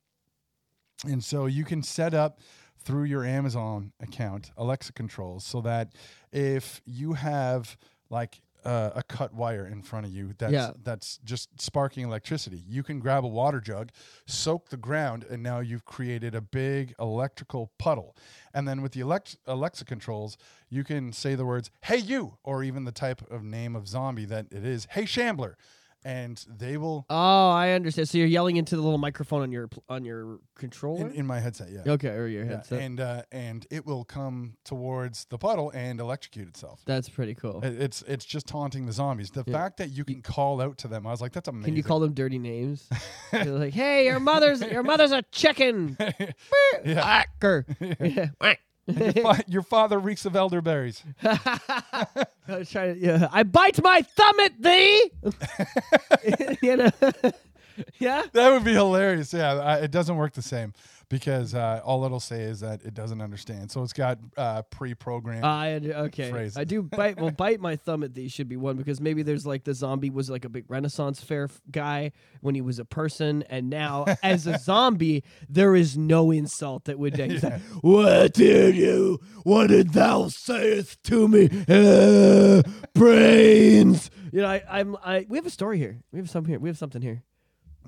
And 1.05 1.23
so 1.23 1.45
you 1.45 1.63
can 1.63 1.83
set 1.83 2.15
up 2.15 2.39
through 2.79 3.03
your 3.03 3.25
Amazon 3.25 3.91
account 4.01 4.51
Alexa 4.57 4.93
controls 4.93 5.45
so 5.45 5.61
that 5.61 5.93
if 6.31 6.81
you 6.85 7.13
have 7.13 7.77
like 8.09 8.41
uh, 8.65 8.91
a 8.95 9.03
cut 9.03 9.33
wire 9.33 9.65
in 9.65 9.81
front 9.81 10.05
of 10.05 10.11
you 10.11 10.33
that's 10.37 10.51
Yeah. 10.53 10.71
that's 10.83 11.17
just 11.23 11.61
sparking 11.61 12.03
electricity, 12.03 12.63
you 12.67 12.83
can 12.83 12.99
grab 12.99 13.23
a 13.23 13.27
water 13.27 13.61
jug, 13.61 13.89
soak 14.25 14.69
the 14.69 14.77
ground, 14.77 15.23
and 15.29 15.41
now 15.41 15.59
you've 15.59 15.85
created 15.85 16.35
a 16.35 16.41
big 16.41 16.93
electrical 16.99 17.71
puddle. 17.77 18.15
And 18.53 18.67
then 18.67 18.81
with 18.81 18.91
the 18.93 18.99
elect- 19.01 19.37
Alexa 19.47 19.85
controls, 19.85 20.37
you 20.69 20.83
can 20.83 21.13
say 21.13 21.35
the 21.35 21.45
words 21.45 21.71
"Hey 21.81 21.97
you" 21.97 22.37
or 22.43 22.63
even 22.63 22.83
the 22.85 22.91
type 22.91 23.21
of 23.31 23.43
name 23.43 23.75
of 23.75 23.87
zombie 23.87 24.25
that 24.25 24.47
it 24.51 24.65
is, 24.65 24.87
"Hey 24.91 25.05
Shambler," 25.05 25.57
and 26.03 26.43
they 26.47 26.77
will 26.77 27.05
Oh, 27.09 27.49
I 27.49 27.71
understand. 27.71 28.09
So 28.09 28.17
you're 28.17 28.27
yelling 28.27 28.57
into 28.57 28.75
the 28.75 28.81
little 28.81 28.97
microphone 28.97 29.41
on 29.41 29.51
your 29.51 29.67
pl- 29.67 29.83
on 29.89 30.05
your 30.05 30.39
controller. 30.55 31.07
in, 31.09 31.13
in 31.13 31.25
my 31.27 31.39
headset, 31.39 31.69
yeah. 31.71 31.91
okay, 31.93 32.09
or 32.09 32.27
your 32.27 32.45
Yeah, 32.45 32.51
headset. 32.57 32.81
and 32.81 32.99
uh, 32.99 33.21
and 33.31 33.65
it 33.69 33.85
will 33.85 34.03
come 34.05 34.53
towards 34.65 35.25
the 35.25 35.37
puddle 35.37 35.71
and 35.73 35.99
electrocute 35.99 36.47
itself. 36.47 36.81
That's 36.85 37.09
pretty 37.09 37.35
cool. 37.35 37.61
It- 37.63 37.81
It's 37.81 38.01
it's 38.03 38.25
just 38.25 38.47
taunting 38.47 38.85
the 38.85 38.93
zombies. 38.93 39.31
The 39.31 39.43
fact 39.43 39.77
that 39.77 39.89
you 39.89 40.03
can 40.05 40.21
call 40.21 40.61
out 40.61 40.77
to 40.79 40.87
them, 40.87 41.05
I 41.07 41.11
was 41.11 41.21
like, 41.21 41.31
that's 41.33 41.47
amazing. 41.47 41.65
Can 41.65 41.75
you 41.75 41.83
call 41.83 41.99
them 41.99 42.13
dirty 42.13 42.39
names? 42.39 42.87
Like, 43.31 43.73
hey, 43.73 44.05
your 44.05 44.19
mother's 44.19 44.61
your 44.61 44.83
mother's 44.83 45.11
a 45.11 45.21
chicken. 45.31 45.97
Yeah. 46.85 47.23
Yeah. 47.99 48.27
Your, 48.89 49.13
fa- 49.13 49.43
your 49.47 49.61
father 49.61 49.99
reeks 49.99 50.25
of 50.25 50.35
elderberries. 50.35 51.03
I 51.23 52.05
was 52.47 52.69
trying 52.69 52.95
to. 52.95 52.99
Yeah, 52.99 53.27
I 53.31 53.43
bite 53.43 53.81
my 53.83 54.01
thumb 54.01 54.39
at 54.39 54.61
thee. 54.61 55.11
you 56.61 56.75
know. 56.77 56.89
yeah. 57.99 58.23
That 58.33 58.51
would 58.51 58.63
be 58.63 58.73
hilarious. 58.73 59.33
Yeah, 59.33 59.53
I, 59.53 59.75
it 59.77 59.91
doesn't 59.91 60.15
work 60.15 60.33
the 60.33 60.41
same 60.41 60.73
because 61.09 61.55
uh, 61.55 61.81
all 61.83 62.05
it'll 62.05 62.19
say 62.19 62.43
is 62.43 62.59
that 62.59 62.83
it 62.83 62.93
doesn't 62.93 63.19
understand. 63.19 63.71
So 63.71 63.81
it's 63.81 63.93
got 63.93 64.19
uh, 64.37 64.61
pre-programmed. 64.63 65.43
I 65.43 65.73
okay. 65.75 66.29
Phrase. 66.29 66.55
I 66.55 66.63
do 66.63 66.83
bite. 66.83 67.19
Well, 67.19 67.31
bite 67.37 67.59
my 67.59 67.75
thumb 67.75 68.03
at 68.03 68.13
these 68.13 68.31
should 68.31 68.47
be 68.47 68.57
one 68.57 68.77
because 68.77 69.01
maybe 69.01 69.23
there's 69.23 69.45
like 69.45 69.63
the 69.63 69.73
zombie 69.73 70.11
was 70.11 70.29
like 70.29 70.45
a 70.45 70.49
big 70.49 70.65
Renaissance 70.67 71.21
fair 71.21 71.45
f- 71.45 71.59
guy 71.71 72.11
when 72.41 72.53
he 72.55 72.61
was 72.61 72.77
a 72.79 72.85
person, 72.85 73.43
and 73.49 73.69
now 73.69 74.05
as 74.23 74.45
a 74.45 74.59
zombie, 74.59 75.23
there 75.49 75.75
is 75.75 75.97
no 75.97 76.31
insult 76.31 76.85
that 76.85 76.99
would. 76.99 77.17
He's 77.17 77.43
like, 77.43 77.61
what 77.81 78.33
did 78.33 78.75
you? 78.75 79.19
What 79.43 79.67
did 79.67 79.93
thou 79.93 80.27
sayest 80.27 81.03
to 81.05 81.27
me? 81.27 81.49
Uh, 81.67 82.61
brains. 82.93 84.11
You 84.31 84.41
know, 84.41 84.47
I, 84.47 84.63
I'm. 84.69 84.95
I 85.03 85.25
we 85.27 85.37
have 85.37 85.45
a 85.47 85.51
story 85.51 85.79
here. 85.79 86.01
We 86.11 86.19
have 86.19 86.29
some 86.29 86.45
here. 86.45 86.59
We 86.59 86.69
have 86.69 86.77
something 86.77 87.01
here. 87.01 87.23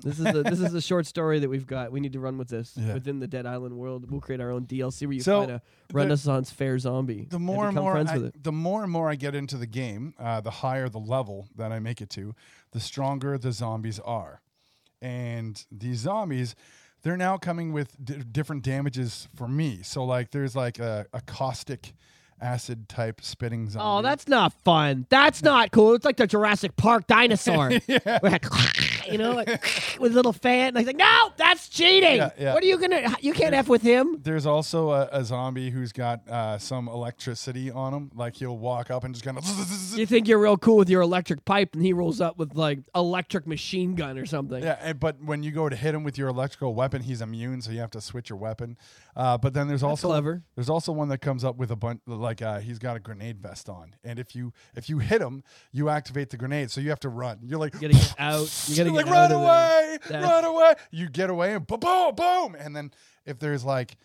This 0.02 0.18
is 0.18 0.26
a, 0.26 0.42
this 0.42 0.60
is 0.60 0.74
a 0.74 0.80
short 0.80 1.06
story 1.06 1.38
that 1.38 1.48
we've 1.48 1.66
got. 1.66 1.92
We 1.92 2.00
need 2.00 2.12
to 2.14 2.20
run 2.20 2.36
with 2.38 2.48
this 2.48 2.74
Yeah. 2.76 2.94
within 2.94 3.20
the 3.20 3.26
Dead 3.26 3.46
Island 3.46 3.76
world. 3.76 4.10
We'll 4.10 4.20
create 4.20 4.40
our 4.40 4.50
own 4.50 4.66
DLC 4.66 5.06
where 5.06 5.12
you 5.14 5.20
So, 5.20 5.40
find 5.40 5.50
a 5.52 5.62
Renaissance 5.92 6.50
fair 6.50 6.78
zombie. 6.78 7.26
the 7.30 7.38
more 7.38 7.66
and 7.66 7.74
become 7.74 7.84
more 7.84 7.96
I, 7.96 8.30
the 8.40 8.52
more 8.52 8.82
and 8.82 8.90
more 8.92 9.08
I 9.10 9.14
get 9.14 9.34
into 9.34 9.56
the 9.56 9.66
game, 9.66 10.14
uh, 10.18 10.40
the 10.40 10.50
higher 10.50 10.88
the 10.88 10.98
level 11.00 11.48
that 11.56 11.72
I 11.72 11.78
make 11.78 12.00
it 12.00 12.10
to, 12.10 12.34
the 12.72 12.80
stronger 12.80 13.38
the 13.38 13.52
zombies 13.52 13.98
are. 14.00 14.40
And 15.00 15.64
these 15.70 15.98
zombies, 16.00 16.54
they're 17.02 17.16
now 17.16 17.36
coming 17.36 17.72
with 17.72 17.96
d- 18.04 18.22
different 18.30 18.62
damages 18.62 19.28
for 19.34 19.48
me. 19.48 19.80
So 19.82 20.04
like, 20.04 20.30
there's 20.30 20.54
like 20.54 20.78
a, 20.78 21.06
a 21.12 21.20
caustic 21.22 21.94
acid 22.40 22.88
type 22.88 23.20
spitting 23.22 23.68
zombie. 23.70 23.84
Oh, 23.88 24.02
that's 24.02 24.26
not 24.28 24.52
fun. 24.64 25.06
That's 25.10 25.42
not 25.42 25.70
cool. 25.70 25.94
It's 25.94 26.04
like 26.04 26.16
the 26.16 26.26
Jurassic 26.26 26.76
Park 26.76 27.06
dinosaur. 27.06 27.70
yeah. 27.86 28.18
You 29.10 29.18
know, 29.18 29.32
like, 29.32 29.48
with 30.00 30.12
a 30.12 30.14
little 30.14 30.32
fan. 30.32 30.68
And 30.68 30.78
he's 30.78 30.86
like, 30.86 30.96
no, 30.96 31.32
that's 31.36 31.68
cheating. 31.68 32.16
Yeah, 32.16 32.30
yeah. 32.38 32.54
What 32.54 32.62
are 32.62 32.66
you 32.66 32.78
gonna? 32.78 33.16
You 33.20 33.32
can't 33.32 33.54
f 33.54 33.68
with 33.68 33.82
him. 33.82 34.20
There's 34.22 34.46
also 34.46 34.90
a, 34.90 35.08
a 35.12 35.24
zombie 35.24 35.70
who's 35.70 35.92
got 35.92 36.28
uh, 36.28 36.58
some 36.58 36.88
electricity 36.88 37.70
on 37.70 37.92
him. 37.94 38.10
Like 38.14 38.36
he'll 38.36 38.58
walk 38.58 38.90
up 38.90 39.04
and 39.04 39.14
just 39.14 39.24
kind 39.24 39.38
of. 39.38 39.44
You 39.92 40.06
think 40.06 40.26
you're 40.26 40.38
real 40.38 40.56
cool 40.56 40.76
with 40.76 40.88
your 40.88 41.02
electric 41.02 41.44
pipe, 41.44 41.74
and 41.74 41.84
he 41.84 41.92
rolls 41.92 42.20
up 42.20 42.38
with 42.38 42.54
like 42.54 42.78
electric 42.94 43.46
machine 43.46 43.94
gun 43.94 44.18
or 44.18 44.24
something. 44.26 44.62
Yeah, 44.62 44.78
and, 44.80 44.98
but 44.98 45.22
when 45.22 45.42
you 45.42 45.50
go 45.50 45.68
to 45.68 45.76
hit 45.76 45.94
him 45.94 46.02
with 46.02 46.16
your 46.16 46.28
electrical 46.28 46.74
weapon, 46.74 47.02
he's 47.02 47.20
immune, 47.20 47.60
so 47.60 47.72
you 47.72 47.80
have 47.80 47.90
to 47.90 48.00
switch 48.00 48.30
your 48.30 48.38
weapon. 48.38 48.76
Uh, 49.14 49.36
but 49.36 49.52
then 49.54 49.68
there's 49.68 49.82
also 49.82 50.08
clever. 50.08 50.42
There's 50.54 50.70
also 50.70 50.92
one 50.92 51.08
that 51.08 51.18
comes 51.18 51.44
up 51.44 51.56
with 51.56 51.70
a 51.70 51.76
bunch 51.76 52.00
like 52.06 52.40
uh, 52.42 52.60
he's 52.60 52.78
got 52.78 52.96
a 52.96 53.00
grenade 53.00 53.40
vest 53.40 53.68
on, 53.68 53.94
and 54.04 54.18
if 54.18 54.34
you 54.34 54.52
if 54.74 54.88
you 54.88 54.98
hit 54.98 55.20
him, 55.20 55.42
you 55.72 55.88
activate 55.88 56.30
the 56.30 56.36
grenade, 56.36 56.70
so 56.70 56.80
you 56.80 56.88
have 56.90 57.00
to 57.00 57.08
run. 57.08 57.38
You're 57.42 57.58
like, 57.58 57.74
You 57.74 57.80
gotta 57.80 57.94
get 57.94 58.14
out. 58.18 58.68
You 58.68 58.76
gotta 58.76 58.91
you're 58.94 59.04
like 59.04 59.12
run 59.12 59.32
away, 59.32 59.98
run 60.10 60.44
away. 60.44 60.74
You 60.90 61.08
get 61.08 61.30
away 61.30 61.54
and 61.54 61.66
boom, 61.66 61.80
boom, 61.80 62.14
boom, 62.14 62.54
and 62.58 62.74
then 62.76 62.92
if 63.26 63.38
there's 63.38 63.64
like 63.64 63.96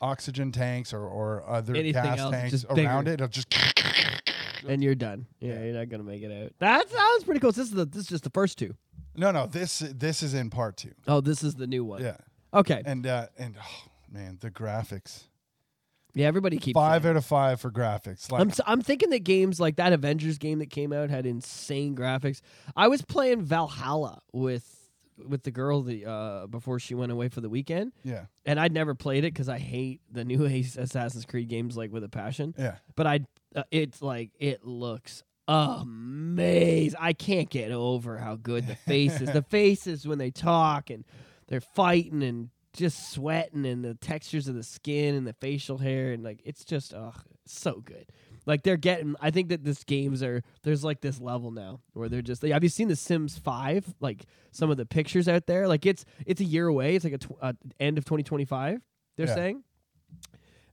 oxygen 0.00 0.50
tanks 0.52 0.92
or 0.92 1.06
or 1.06 1.44
other 1.48 1.74
Anything 1.76 2.02
gas 2.02 2.18
else, 2.18 2.32
tanks 2.32 2.50
just 2.50 2.64
around 2.66 3.04
bigger. 3.04 3.10
it, 3.12 3.14
it'll 3.14 3.28
just 3.28 3.54
and 4.68 4.82
you're 4.82 4.94
done. 4.94 5.26
Yeah, 5.40 5.62
you're 5.62 5.74
not 5.74 5.88
gonna 5.88 6.02
make 6.02 6.22
it 6.22 6.32
out. 6.44 6.52
That 6.58 6.88
sounds 6.90 7.24
pretty 7.24 7.40
cool. 7.40 7.52
This 7.52 7.66
is 7.68 7.70
the 7.72 7.84
this 7.84 8.02
is 8.02 8.08
just 8.08 8.24
the 8.24 8.30
first 8.30 8.58
two. 8.58 8.74
no, 9.16 9.30
no. 9.30 9.46
This 9.46 9.78
this 9.78 10.22
is 10.22 10.34
in 10.34 10.50
part 10.50 10.76
two. 10.76 10.92
Oh, 11.06 11.20
this 11.20 11.42
is 11.42 11.54
the 11.54 11.66
new 11.66 11.84
one. 11.84 12.02
Yeah, 12.02 12.16
Okay. 12.54 12.82
and 12.84 13.06
uh, 13.06 13.26
and 13.38 13.56
oh, 13.62 13.88
man, 14.10 14.38
the 14.40 14.50
graphics. 14.50 15.24
Yeah, 16.14 16.26
everybody 16.26 16.58
keeps 16.58 16.74
Five 16.74 17.02
saying. 17.02 17.10
out 17.12 17.16
of 17.16 17.24
five 17.24 17.60
for 17.60 17.70
graphics. 17.70 18.30
Like 18.30 18.40
I'm 18.42 18.50
s- 18.50 18.60
I'm 18.66 18.82
thinking 18.82 19.10
that 19.10 19.24
games 19.24 19.58
like 19.60 19.76
that 19.76 19.92
Avengers 19.92 20.38
game 20.38 20.58
that 20.58 20.70
came 20.70 20.92
out 20.92 21.08
had 21.10 21.24
insane 21.26 21.96
graphics. 21.96 22.40
I 22.76 22.88
was 22.88 23.00
playing 23.02 23.42
Valhalla 23.42 24.20
with 24.32 24.78
with 25.26 25.42
the 25.44 25.50
girl 25.50 25.82
the 25.82 26.04
uh, 26.06 26.46
before 26.48 26.78
she 26.78 26.94
went 26.94 27.12
away 27.12 27.28
for 27.28 27.40
the 27.40 27.48
weekend, 27.48 27.92
yeah, 28.02 28.26
and 28.44 28.58
I'd 28.60 28.72
never 28.72 28.94
played 28.94 29.24
it 29.24 29.32
because 29.32 29.48
I 29.48 29.58
hate 29.58 30.00
the 30.10 30.24
new 30.24 30.46
Ace- 30.46 30.76
Assassin's 30.78 31.24
Creed 31.24 31.48
games 31.48 31.76
like 31.76 31.92
with 31.92 32.04
a 32.04 32.08
passion. 32.08 32.54
yeah. 32.58 32.76
But 32.96 33.06
I, 33.06 33.20
uh, 33.54 33.62
it's 33.70 34.02
like 34.02 34.30
it 34.38 34.64
looks 34.66 35.22
amazing. 35.48 36.98
I 37.00 37.12
can't 37.12 37.48
get 37.50 37.72
over 37.72 38.18
how 38.18 38.36
good 38.36 38.66
the 38.66 38.74
faces, 38.86 39.30
the 39.32 39.42
faces 39.42 40.06
when 40.06 40.18
they 40.18 40.30
talk 40.30 40.90
and 40.90 41.04
they're 41.48 41.60
fighting 41.60 42.22
and 42.22 42.50
just 42.72 43.12
sweating 43.12 43.66
and 43.66 43.84
the 43.84 43.94
textures 43.94 44.48
of 44.48 44.54
the 44.54 44.62
skin 44.62 45.14
and 45.14 45.26
the 45.26 45.32
facial 45.34 45.78
hair 45.78 46.12
and 46.12 46.22
like 46.24 46.40
it's 46.44 46.64
just 46.64 46.94
oh 46.94 47.12
so 47.44 47.80
good. 47.84 48.06
Like 48.44 48.62
they're 48.64 48.76
getting. 48.76 49.14
I 49.20 49.30
think 49.30 49.50
that 49.50 49.62
this 49.62 49.84
games 49.84 50.20
are 50.22 50.42
there's 50.64 50.82
like 50.82 51.00
this 51.00 51.20
level 51.20 51.52
now 51.52 51.78
where 51.92 52.08
they're 52.08 52.22
just. 52.22 52.42
Like, 52.42 52.50
have 52.52 52.62
you 52.64 52.68
seen 52.68 52.88
The 52.88 52.96
Sims 52.96 53.38
Five? 53.38 53.94
Like 54.00 54.24
some 54.50 54.68
of 54.70 54.76
the 54.76 54.84
pictures 54.86 55.28
out 55.28 55.46
there. 55.46 55.68
Like 55.68 55.86
it's 55.86 56.04
it's 56.26 56.40
a 56.40 56.44
year 56.44 56.66
away. 56.66 56.96
It's 56.96 57.04
like 57.04 57.14
a 57.14 57.18
tw- 57.18 57.36
uh, 57.40 57.52
end 57.78 57.98
of 57.98 58.04
2025. 58.04 58.80
They're 59.16 59.26
Yeah. 59.28 59.34
saying, 59.34 59.62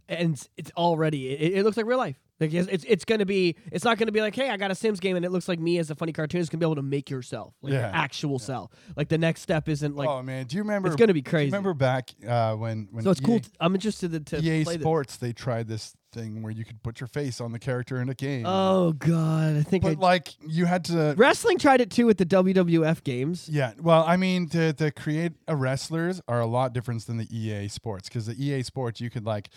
and 0.08 0.48
it's 0.58 0.72
already 0.78 1.30
it, 1.30 1.60
it 1.60 1.64
looks 1.64 1.78
like 1.78 1.86
real 1.86 1.98
life. 2.00 2.20
Like 2.40 2.54
it's 2.54 2.68
it's, 2.70 2.84
it's 2.88 3.06
going 3.06 3.20
to 3.20 3.26
be 3.26 3.56
it's 3.72 3.84
not 3.84 3.98
going 3.98 4.08
to 4.08 4.12
be 4.14 4.22
like 4.22 4.36
hey 4.36 4.50
I 4.50 4.58
got 4.58 4.72
a 4.72 4.76
Sims 4.76 5.00
game 5.00 5.16
and 5.16 5.26
it 5.26 5.30
looks 5.32 5.48
like 5.48 5.60
me 5.60 5.78
as 5.78 5.90
a 5.92 5.96
funny 5.96 6.14
cartoon. 6.14 6.40
It's 6.42 6.50
going 6.50 6.60
to 6.60 6.66
be 6.66 6.68
able 6.68 6.76
to 6.76 6.82
make 6.82 7.10
yourself 7.10 7.54
like 7.62 7.74
your 7.74 7.82
Yeah. 7.82 7.92
actual 7.94 8.40
self. 8.40 8.72
Like 8.96 9.10
the 9.10 9.18
next 9.18 9.42
step 9.42 9.68
isn't 9.70 9.96
like 9.96 10.08
oh 10.08 10.22
man, 10.24 10.46
do 10.46 10.56
you 10.58 10.64
remember? 10.64 10.88
it's 10.88 10.96
going 10.96 11.08
to 11.10 11.14
be 11.14 11.22
do 11.22 11.28
you 11.28 11.32
crazy. 11.32 11.52
remember 11.52 11.74
back 11.74 12.12
uh, 12.28 12.56
when 12.56 12.88
when 12.92 13.04
so 13.04 13.12
it's 13.12 13.22
EA, 13.22 13.26
cool. 13.26 13.40
t- 13.40 13.50
I'm 13.60 13.76
interested 13.76 14.12
to, 14.12 14.20
to 14.20 14.38
EA 14.46 14.64
play 14.64 14.76
this. 14.78 14.84
Sports 14.84 15.18
they 15.18 15.34
tried 15.34 15.68
this 15.68 15.96
thing 16.12 16.42
where 16.42 16.52
you 16.52 16.66
could 16.66 16.82
put 16.82 17.00
your 17.00 17.08
face 17.08 17.40
on 17.40 17.52
the 17.52 17.60
character 17.60 18.02
in 18.02 18.10
a 18.10 18.16
game. 18.16 18.44
Oh 18.46 18.94
god, 18.94 19.58
I 19.58 19.62
think 19.62 19.86
I, 19.86 19.90
but 19.96 20.00
like 20.00 20.30
you 20.48 20.66
had 20.66 20.86
to. 20.86 21.14
wrestling 21.18 21.60
tried 21.60 21.82
it 21.82 21.92
too 21.92 22.06
with 22.08 22.18
the 22.18 22.26
WWF 22.26 23.04
games. 23.04 23.48
Yeah, 23.52 23.74
well, 23.80 24.04
I 24.08 24.18
mean, 24.18 24.48
the 24.48 24.74
the 24.76 24.92
create 24.92 25.34
a 25.48 25.56
wrestlers 25.56 26.22
are 26.28 26.40
a 26.40 26.48
lot 26.48 26.74
different 26.74 27.06
than 27.06 27.18
the 27.18 27.28
EA 27.38 27.68
Sports 27.68 28.10
because 28.10 28.26
the 28.26 28.44
EA 28.44 28.64
Sports 28.64 29.00
you 29.02 29.10
could 29.12 29.26
like, 29.26 29.50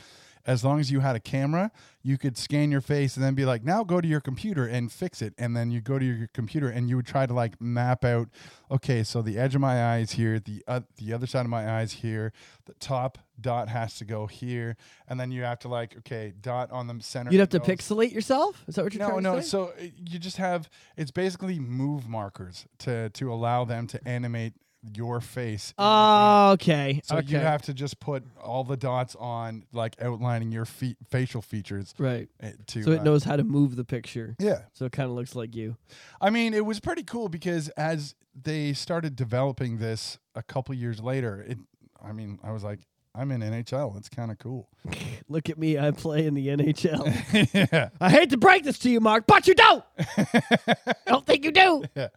as 0.46 0.64
long 0.64 0.80
as 0.80 0.90
you 0.90 1.00
had 1.00 1.14
a 1.16 1.20
camera, 1.20 1.70
you 2.02 2.18
could 2.18 2.36
scan 2.36 2.70
your 2.70 2.80
face 2.80 3.16
and 3.16 3.24
then 3.24 3.34
be 3.34 3.44
like, 3.44 3.62
now 3.64 3.84
go 3.84 4.00
to 4.00 4.08
your 4.08 4.20
computer 4.20 4.66
and 4.66 4.90
fix 4.90 5.22
it, 5.22 5.34
and 5.38 5.56
then 5.56 5.70
you 5.70 5.80
go 5.80 5.98
to 5.98 6.04
your 6.04 6.28
computer 6.34 6.68
and 6.68 6.88
you 6.88 6.96
would 6.96 7.06
try 7.06 7.26
to 7.26 7.32
like 7.32 7.60
map 7.60 8.04
out, 8.04 8.28
okay, 8.70 9.02
so 9.04 9.22
the 9.22 9.38
edge 9.38 9.54
of 9.54 9.60
my 9.60 9.94
eyes 9.94 10.12
here, 10.12 10.40
the 10.40 10.62
uh, 10.66 10.80
the 10.96 11.12
other 11.12 11.26
side 11.26 11.42
of 11.46 11.50
my 11.50 11.78
eyes 11.78 11.92
here, 11.92 12.32
the 12.66 12.74
top 12.74 13.18
dot 13.40 13.68
has 13.68 13.96
to 13.98 14.04
go 14.04 14.26
here, 14.26 14.76
and 15.08 15.18
then 15.18 15.30
you 15.30 15.42
have 15.42 15.58
to 15.60 15.68
like, 15.68 15.96
okay, 15.98 16.32
dot 16.40 16.70
on 16.72 16.86
the 16.86 17.02
center. 17.02 17.30
You'd 17.30 17.40
have 17.40 17.48
to 17.50 17.60
pixelate 17.60 18.12
yourself. 18.12 18.62
Is 18.66 18.74
that 18.74 18.84
what 18.84 18.94
you're 18.94 19.02
No, 19.04 19.10
trying 19.10 19.22
no. 19.22 19.36
to 19.36 19.42
say? 19.42 19.56
No, 19.58 19.64
no. 19.64 19.70
So 19.70 19.84
uh, 19.84 19.88
you 20.10 20.18
just 20.18 20.38
have 20.38 20.68
it's 20.96 21.10
basically 21.12 21.58
move 21.60 22.08
markers 22.08 22.66
to 22.80 23.10
to 23.10 23.32
allow 23.32 23.64
them 23.64 23.86
to 23.88 24.08
animate 24.08 24.54
your 24.94 25.20
face. 25.20 25.74
in 25.78 25.82
the 25.82 25.88
game. 25.88 25.90
Oh, 25.92 26.50
okay. 26.52 27.00
so 27.04 27.16
okay. 27.18 27.28
you 27.28 27.38
have 27.38 27.62
to 27.62 27.74
just 27.74 28.00
put 28.00 28.24
all 28.42 28.64
the 28.64 28.76
dots 28.76 29.14
on, 29.16 29.64
like 29.72 29.96
outlining 30.00 30.52
your 30.52 30.64
fe- 30.64 30.96
facial 31.08 31.42
features. 31.42 31.94
right. 31.98 32.28
uh, 32.42 32.48
To 32.68 32.82
So 32.82 32.92
it 32.92 33.00
uh, 33.00 33.02
knows 33.04 33.24
how 33.24 33.36
to 33.36 33.44
move 33.44 33.76
the 33.76 33.84
picture. 33.84 34.36
Yeah, 34.38 34.62
So 34.72 34.84
it 34.86 34.92
kind 34.92 35.08
of 35.08 35.14
looks 35.14 35.34
like 35.34 35.54
you. 35.54 35.76
I 36.20 36.30
mean, 36.30 36.54
it 36.54 36.64
was 36.66 36.80
pretty 36.80 37.02
cool 37.02 37.28
because 37.28 37.68
as 37.70 38.14
they 38.40 38.72
started 38.72 39.16
developing 39.16 39.78
this 39.78 40.18
a 40.34 40.42
couple 40.42 40.74
years 40.74 41.00
later, 41.00 41.44
it. 41.46 41.58
I 42.04 42.10
mean, 42.12 42.40
I 42.42 42.50
was 42.50 42.64
like, 42.64 42.80
I'm 43.14 43.30
in 43.30 43.42
NHL. 43.42 43.96
It's 43.96 44.08
kind 44.08 44.30
of 44.30 44.38
cool. 44.38 44.68
Look 45.28 45.50
at 45.50 45.58
me. 45.58 45.78
I 45.78 45.90
play 45.90 46.26
in 46.26 46.34
the 46.34 46.48
NHL. 46.48 47.70
yeah. 47.72 47.90
I 48.00 48.10
hate 48.10 48.30
to 48.30 48.38
break 48.38 48.64
this 48.64 48.78
to 48.80 48.90
you, 48.90 49.00
Mark, 49.00 49.26
but 49.26 49.46
you 49.46 49.54
don't. 49.54 49.84
I 49.98 50.94
don't 51.06 51.26
think 51.26 51.44
you 51.44 51.52
do. 51.52 51.84
Yeah. 51.94 52.08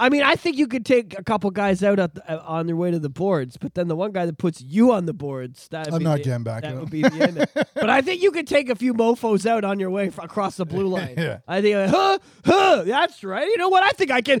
I 0.00 0.08
mean, 0.10 0.22
I 0.22 0.36
think 0.36 0.56
you 0.56 0.68
could 0.68 0.86
take 0.86 1.18
a 1.18 1.24
couple 1.24 1.50
guys 1.50 1.82
out 1.82 1.98
at 1.98 2.14
the, 2.14 2.30
uh, 2.32 2.42
on 2.46 2.66
their 2.66 2.76
way 2.76 2.90
to 2.92 2.98
the 3.00 3.08
boards, 3.08 3.56
but 3.56 3.74
then 3.74 3.88
the 3.88 3.96
one 3.96 4.12
guy 4.12 4.26
that 4.26 4.38
puts 4.38 4.62
you 4.62 4.92
on 4.92 5.06
the 5.06 5.12
boards, 5.12 5.66
that 5.68 5.92
I'm 5.92 6.02
not 6.02 6.18
getting 6.22 6.44
back 6.44 6.62
That 6.62 6.76
would 6.76 6.90
be 6.90 7.02
the 7.02 7.20
end. 7.20 7.36
but 7.74 7.90
I 7.90 8.00
think 8.00 8.22
you 8.22 8.30
could 8.30 8.46
take 8.46 8.68
a 8.70 8.76
few 8.76 8.94
mofo's 8.94 9.44
out 9.44 9.64
on 9.64 9.80
your 9.80 9.90
way 9.90 10.06
f- 10.08 10.18
across 10.18 10.56
the 10.56 10.66
blue 10.66 10.86
line. 10.96 11.14
Yeah. 11.16 11.38
I 11.48 11.60
think, 11.60 11.74
uh, 11.74 11.88
huh, 11.88 12.18
huh, 12.44 12.82
that's 12.84 13.24
right. 13.24 13.48
You 13.48 13.56
know 13.56 13.68
what? 13.68 13.82
I 13.82 13.90
think 13.90 14.10
I 14.12 14.20
can. 14.20 14.40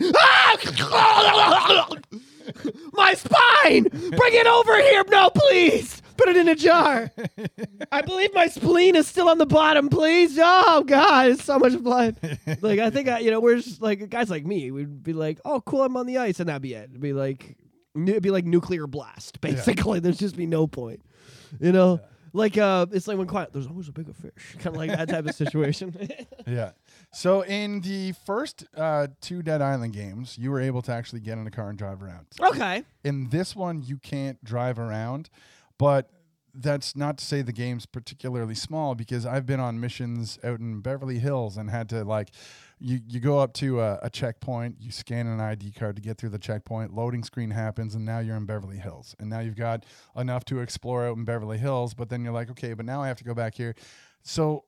My 2.92 3.14
spine! 3.14 3.84
Bring 3.84 4.34
it 4.34 4.46
over 4.46 4.76
here, 4.82 5.04
no, 5.08 5.30
please. 5.30 6.02
Put 6.16 6.28
it 6.30 6.36
in 6.36 6.48
a 6.48 6.56
jar. 6.56 7.12
I 7.92 8.02
believe 8.02 8.34
my 8.34 8.48
spleen 8.48 8.96
is 8.96 9.06
still 9.06 9.28
on 9.28 9.38
the 9.38 9.46
bottom, 9.46 9.88
please. 9.88 10.36
Oh 10.40 10.82
God, 10.84 11.28
it's 11.28 11.44
so 11.44 11.60
much 11.60 11.78
blood. 11.80 12.16
like 12.60 12.80
I 12.80 12.90
think 12.90 13.08
I, 13.08 13.20
you 13.20 13.30
know, 13.30 13.38
we're 13.38 13.56
just 13.56 13.80
like 13.80 14.08
guys 14.10 14.28
like 14.28 14.44
me 14.44 14.72
would 14.72 15.04
be 15.04 15.12
like, 15.12 15.38
oh, 15.44 15.60
cool, 15.60 15.84
I'm 15.84 15.96
on 15.96 16.06
the 16.06 16.18
ice, 16.18 16.40
and 16.40 16.48
that'd 16.48 16.60
be 16.60 16.74
it. 16.74 16.90
It'd 16.90 17.00
be 17.00 17.12
like, 17.12 17.56
it'd 17.94 18.22
be 18.22 18.32
like 18.32 18.44
nuclear 18.44 18.88
blast, 18.88 19.40
basically. 19.40 20.00
There's 20.00 20.18
just 20.18 20.36
be 20.36 20.46
no 20.46 20.66
point, 20.66 21.02
you 21.60 21.70
know. 21.70 22.00
Like 22.32 22.58
uh, 22.58 22.86
it's 22.92 23.06
like 23.06 23.16
when 23.16 23.26
quiet. 23.26 23.52
There's 23.52 23.66
always 23.68 23.88
a 23.88 23.92
bigger 23.92 24.12
fish, 24.12 24.56
kind 24.58 24.74
of 24.74 24.76
like 24.76 24.90
that 24.90 25.08
type 25.08 25.26
of 25.26 25.34
situation. 25.34 25.94
Yeah. 26.46 26.72
So 27.12 27.42
in 27.42 27.80
the 27.80 28.12
first 28.26 28.64
uh, 28.76 29.08
two 29.20 29.42
Dead 29.42 29.62
Island 29.62 29.94
games, 29.94 30.36
you 30.38 30.50
were 30.50 30.60
able 30.60 30.82
to 30.82 30.92
actually 30.92 31.20
get 31.20 31.38
in 31.38 31.46
a 31.46 31.50
car 31.50 31.68
and 31.68 31.78
drive 31.78 32.02
around. 32.02 32.26
okay. 32.40 32.84
In 33.04 33.30
this 33.30 33.56
one, 33.56 33.82
you 33.82 33.98
can't 33.98 34.42
drive 34.44 34.78
around, 34.78 35.30
but 35.78 36.10
that's 36.54 36.96
not 36.96 37.18
to 37.18 37.24
say 37.24 37.42
the 37.42 37.52
game's 37.52 37.86
particularly 37.86 38.54
small 38.54 38.94
because 38.94 39.24
I've 39.24 39.46
been 39.46 39.60
on 39.60 39.80
missions 39.80 40.38
out 40.42 40.58
in 40.58 40.80
Beverly 40.80 41.18
Hills 41.18 41.56
and 41.56 41.70
had 41.70 41.88
to 41.90 42.04
like 42.04 42.30
you, 42.80 43.00
you 43.08 43.20
go 43.20 43.38
up 43.38 43.54
to 43.54 43.80
a, 43.80 43.98
a 44.02 44.10
checkpoint, 44.10 44.76
you 44.80 44.90
scan 44.90 45.26
an 45.26 45.40
ID 45.40 45.72
card 45.72 45.96
to 45.96 46.02
get 46.02 46.18
through 46.18 46.30
the 46.30 46.38
checkpoint, 46.38 46.94
loading 46.94 47.24
screen 47.24 47.50
happens, 47.50 47.94
and 47.94 48.04
now 48.04 48.20
you're 48.20 48.36
in 48.36 48.44
Beverly 48.44 48.78
Hills. 48.78 49.16
And 49.18 49.28
now 49.28 49.40
you've 49.40 49.56
got 49.56 49.84
enough 50.16 50.44
to 50.46 50.60
explore 50.60 51.06
out 51.06 51.16
in 51.16 51.24
Beverly 51.24 51.58
Hills, 51.58 51.94
but 51.94 52.08
then 52.08 52.22
you're 52.22 52.32
like, 52.32 52.50
okay, 52.50 52.74
but 52.74 52.86
now 52.86 53.02
I 53.02 53.08
have 53.08 53.18
to 53.18 53.24
go 53.24 53.34
back 53.34 53.54
here. 53.54 53.74
So 54.22 54.64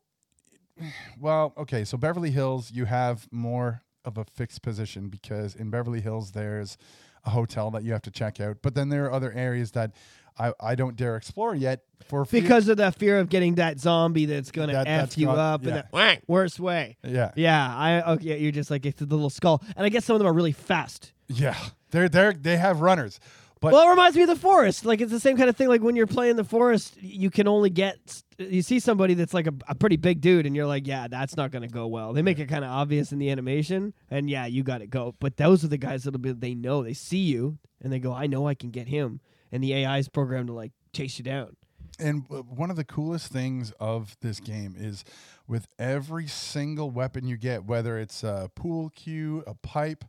well, 1.19 1.53
okay, 1.59 1.85
so 1.85 1.97
Beverly 1.97 2.31
Hills, 2.31 2.71
you 2.73 2.85
have 2.87 3.29
more 3.31 3.83
of 4.05 4.17
a 4.19 4.25
fixed 4.25 4.63
position 4.63 5.09
because 5.09 5.55
in 5.55 5.71
Beverly 5.71 6.01
Hills 6.01 6.33
there's 6.33 6.79
a 7.25 7.31
hotel 7.31 7.71
that 7.73 7.83
you 7.85 7.93
have 7.93 8.03
to 8.03 8.11
check 8.11 8.41
out, 8.41 8.59
but 8.63 8.75
then 8.75 8.89
there 8.89 9.05
are 9.07 9.13
other 9.13 9.31
areas 9.33 9.73
that 9.73 9.93
I, 10.39 10.55
I 10.59 10.75
don't 10.75 10.97
dare 10.97 11.17
explore 11.17 11.55
yet 11.55 11.83
for 12.07 12.25
fear- 12.25 12.41
Because 12.41 12.67
of 12.69 12.79
the 12.79 12.91
fear 12.93 13.19
of 13.19 13.29
getting 13.29 13.57
that 13.57 13.79
zombie 13.79 14.25
that's 14.25 14.51
gonna 14.51 14.73
That- 14.73 14.87
f 14.87 15.01
that's 15.03 15.19
you 15.19 15.27
got- 15.27 15.37
up 15.39 15.63
yeah. 15.65 15.69
in 15.69 15.75
the 15.93 16.19
worst 16.29 16.59
way. 16.59 16.97
yeah 17.05 17.33
Yeah, 17.37 17.77
I 17.77 18.13
okay. 18.13 18.39
You're 18.39 18.53
just 18.53 18.71
like 18.71 18.87
it's 18.87 19.01
the 19.01 19.05
little 19.07 19.29
skull, 19.29 19.63
and 19.77 19.85
I 19.85 19.91
guess 19.91 20.07
some 20.07 20.15
of 20.15 20.21
them 20.21 20.29
are 20.29 20.33
really 20.33 20.53
fast. 20.53 21.13
yeah 21.29 21.57
they're 21.91 22.09
they 22.09 22.25
are 22.25 22.33
they 22.33 22.57
have 22.57 22.81
runners, 22.81 23.21
but 23.61 23.73
Well, 23.73 23.87
it 23.87 23.91
reminds 23.91 24.17
me 24.17 24.23
of 24.23 24.29
the 24.29 24.37
forest. 24.37 24.85
Like 24.85 25.01
it's 25.01 25.13
the 25.13 25.21
same 25.21 25.37
kind 25.37 25.51
of 25.51 25.57
thing. 25.57 25.69
Like 25.69 25.83
when 25.83 25.97
you're 25.97 26.07
playing 26.07 26.37
the 26.37 26.45
forest, 26.45 26.97
you 27.01 27.31
can 27.31 27.47
only 27.47 27.71
get 27.71 28.23
you 28.39 28.63
see 28.63 28.81
somebody 28.81 29.15
that's 29.15 29.35
like 29.35 29.47
a, 29.47 29.53
a 29.69 29.75
pretty 29.75 29.97
big 29.97 30.21
dude, 30.21 30.47
and 30.47 30.57
you're 30.57 30.67
like, 30.67 30.87
yeah, 30.87 31.09
that's 31.09 31.37
not 31.37 31.51
going 31.51 31.63
to 31.63 31.69
go 31.69 31.87
well. 31.87 32.13
They 32.13 32.23
make 32.23 32.39
it 32.39 32.47
kind 32.49 32.65
of 32.65 32.71
obvious 32.71 33.13
in 33.13 33.19
the 33.19 33.31
animation, 33.31 33.93
and 34.11 34.31
yeah, 34.31 34.47
you 34.47 34.63
got 34.63 34.79
to 34.79 34.87
go. 34.87 35.15
But 35.21 35.37
those 35.37 35.63
are 35.65 35.69
the 35.69 35.79
guys 35.79 36.05
that'll 36.05 36.21
be. 36.21 36.33
They 36.33 36.55
know 36.55 36.83
they 36.83 36.95
see 36.95 37.19
you, 37.19 37.59
and 37.83 37.93
they 37.93 37.99
go, 37.99 38.13
I 38.15 38.27
know 38.27 38.47
I 38.49 38.55
can 38.55 38.71
get 38.71 38.89
him, 38.89 39.21
and 39.53 39.63
the 39.63 39.75
AI 39.75 39.99
is 39.99 40.09
programmed 40.09 40.49
to 40.49 40.55
like 40.55 40.73
chase 40.93 41.19
you 41.19 41.25
down. 41.25 41.57
And 41.99 42.25
uh, 42.31 42.37
one 42.43 42.71
of 42.71 42.77
the 42.77 42.85
coolest 42.85 43.31
things 43.31 43.73
of 43.79 44.17
this 44.23 44.41
game 44.41 44.75
is 44.79 45.05
with 45.47 45.69
every 45.79 46.27
single 46.27 46.91
weapon 46.91 47.27
you 47.27 47.37
get, 47.37 47.65
whether 47.65 47.99
it's 47.99 48.23
a 48.23 48.51
pool 48.55 48.91
cue, 48.91 49.45
a 49.47 49.55
pipe, 49.55 50.05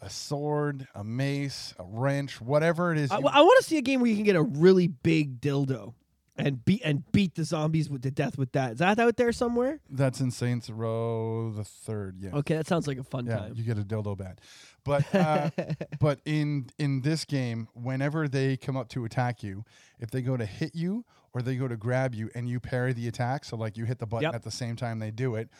a 0.00 0.10
sword, 0.10 0.86
a 0.94 1.04
mace, 1.04 1.74
a 1.78 1.84
wrench, 1.84 2.40
whatever 2.40 2.92
it 2.92 2.98
is. 2.98 3.10
I, 3.10 3.18
you- 3.18 3.24
want 3.24 3.62
to 3.62 3.68
see 3.68 3.78
a 3.78 3.82
game 3.82 4.00
where 4.00 4.10
you 4.10 4.16
can 4.16 4.24
get 4.24 4.36
a 4.36 4.42
really 4.42 4.88
big 4.88 5.40
dildo. 5.40 5.94
And 6.36 6.64
beat 6.64 6.80
and 6.86 7.04
beat 7.12 7.34
the 7.34 7.44
zombies 7.44 7.90
with 7.90 8.00
to 8.02 8.10
death 8.10 8.38
with 8.38 8.52
that. 8.52 8.72
Is 8.72 8.78
that 8.78 8.98
out 8.98 9.18
there 9.18 9.30
somewhere? 9.30 9.78
that's 9.90 10.20
in 10.20 10.30
Saints 10.30 10.70
Row 10.70 11.50
the 11.50 11.64
third. 11.64 12.16
Yeah. 12.18 12.30
Okay, 12.36 12.54
that 12.56 12.66
sounds 12.66 12.86
like 12.86 12.96
a 12.96 13.02
fun 13.04 13.26
Yeah, 13.26 13.36
time. 13.36 13.52
you 13.56 13.62
get 13.62 13.76
a 13.76 13.82
dildo 13.82 14.16
bat, 14.16 14.40
But 14.82 15.14
uh, 15.14 15.50
but 16.00 16.20
in 16.24 16.70
in 16.78 17.02
this 17.02 17.26
game, 17.26 17.68
whenever 17.74 18.26
they 18.26 18.56
come 18.56 18.74
up 18.78 18.88
to 18.90 19.04
attack 19.04 19.42
you, 19.42 19.64
if 19.98 20.10
they 20.10 20.22
go 20.22 20.38
to 20.38 20.46
hit 20.46 20.74
you 20.74 21.04
or 21.34 21.42
they 21.42 21.56
go 21.56 21.68
to 21.68 21.76
grab 21.76 22.14
you 22.14 22.30
and 22.34 22.48
you 22.48 22.58
parry 22.58 22.94
the 22.94 23.06
attack, 23.06 23.44
so 23.44 23.56
like 23.58 23.76
you 23.76 23.84
hit 23.84 23.98
the 23.98 24.06
button 24.06 24.22
Yep. 24.22 24.34
at 24.36 24.42
the 24.42 24.50
same 24.50 24.76
time 24.76 24.98
they 24.98 25.10
do 25.10 25.34
it, 25.34 25.50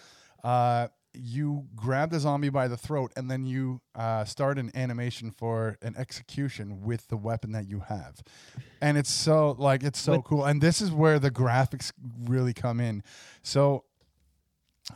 uh, 0.43 0.88
you 1.12 1.66
grab 1.75 2.11
the 2.11 2.20
zombie 2.20 2.51
by 2.51 2.68
the 2.68 2.77
throat 2.77 3.12
and 3.16 3.31
then 3.31 3.44
you 3.44 3.81
uh, 3.94 4.25
start 4.25 4.59
an 4.59 4.70
animation 4.75 5.31
for 5.31 5.77
an 5.83 5.94
execution 5.96 6.83
with 6.83 7.09
the 7.09 7.16
weapon 7.16 7.53
that 7.53 7.66
you 7.68 7.81
have, 7.81 8.23
and 8.81 8.96
it's 8.96 9.11
so 9.11 9.57
like 9.59 9.83
it's 9.83 9.99
so 10.01 10.16
But- 10.16 10.25
cool. 10.25 10.44
And 10.44 10.61
this 10.62 10.81
is 10.81 10.90
where 10.92 11.18
the 11.18 11.31
graphics 11.31 11.92
really 12.25 12.53
come 12.55 12.79
in. 12.81 13.03
So 13.42 13.85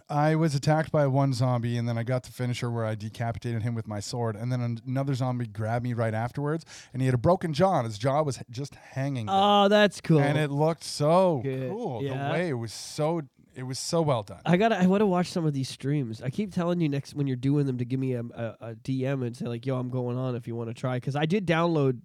I 0.09 0.35
was 0.35 0.57
attacked 0.57 0.90
by 0.90 1.07
one 1.07 1.33
zombie, 1.33 1.77
and 1.79 1.88
then 1.88 1.96
I 1.96 2.03
got 2.03 2.24
the 2.24 2.33
finisher 2.33 2.68
where 2.68 2.85
I 2.85 2.96
decapitated 2.96 3.62
him 3.62 3.74
with 3.77 3.87
my 3.87 4.00
sword, 4.00 4.35
and 4.35 4.50
then 4.50 4.81
another 4.85 5.14
zombie 5.14 5.46
grabbed 5.46 5.85
me 5.85 5.92
right 5.92 6.14
afterwards, 6.14 6.64
and 6.92 7.00
he 7.00 7.07
had 7.07 7.14
a 7.14 7.18
broken 7.18 7.53
jaw, 7.53 7.77
and 7.79 7.87
his 7.87 7.96
jaw 7.96 8.22
was 8.22 8.40
just 8.50 8.74
hanging, 8.74 9.27
there. 9.27 9.35
Oh, 9.38 9.68
that's 9.68 10.00
cool. 10.00 10.18
and 10.18 10.37
it 10.37 10.50
looked 10.50 10.83
so 10.83 11.40
Good. 11.44 11.70
cool. 11.70 12.03
Yeah. 12.03 12.27
The 12.27 12.33
way 12.33 12.48
it 12.48 12.55
was 12.55 12.72
so, 12.72 13.22
it 13.57 13.62
was 13.62 13.79
so 13.79 14.03
well 14.03 14.23
done. 14.23 14.40
I 14.45 14.57
gotta. 14.57 14.79
I 14.79 14.87
want 14.87 15.01
to 15.01 15.07
watch 15.07 15.29
some 15.31 15.47
of 15.47 15.53
these 15.53 15.69
streams. 15.69 16.21
I 16.23 16.31
keep 16.31 16.53
telling 16.53 16.81
you 16.81 16.88
next 16.88 17.14
when 17.14 17.27
you're 17.27 17.37
doing 17.37 17.67
them 17.67 17.79
to 17.79 17.85
give 17.85 18.01
me 18.01 18.14
a, 18.14 18.21
a, 18.21 18.57
a 18.61 18.75
DM 18.75 19.25
and 19.27 19.37
say 19.37 19.47
like, 19.47 19.64
"Yo, 19.67 19.77
I'm 19.77 19.90
going 19.90 20.17
on 20.19 20.35
if 20.37 20.47
you 20.47 20.55
want 20.57 20.71
to 20.71 20.75
try." 20.75 20.97
Because 20.97 21.17
I 21.17 21.27
did 21.27 21.47
download 21.47 22.01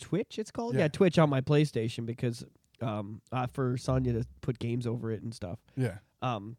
Twitch. 0.00 0.38
It's 0.38 0.50
called 0.50 0.74
yeah. 0.74 0.80
Yeah. 0.82 0.88
Twitch 0.88 1.18
on 1.18 1.30
my 1.30 1.40
PlayStation 1.40 2.06
because 2.06 2.44
um 2.80 3.20
uh, 3.32 3.46
for 3.52 3.76
Sonya 3.76 4.12
to 4.14 4.24
put 4.40 4.58
games 4.58 4.86
over 4.86 5.10
it 5.10 5.22
and 5.22 5.34
stuff. 5.34 5.58
yeah, 5.76 5.98
Um, 6.22 6.56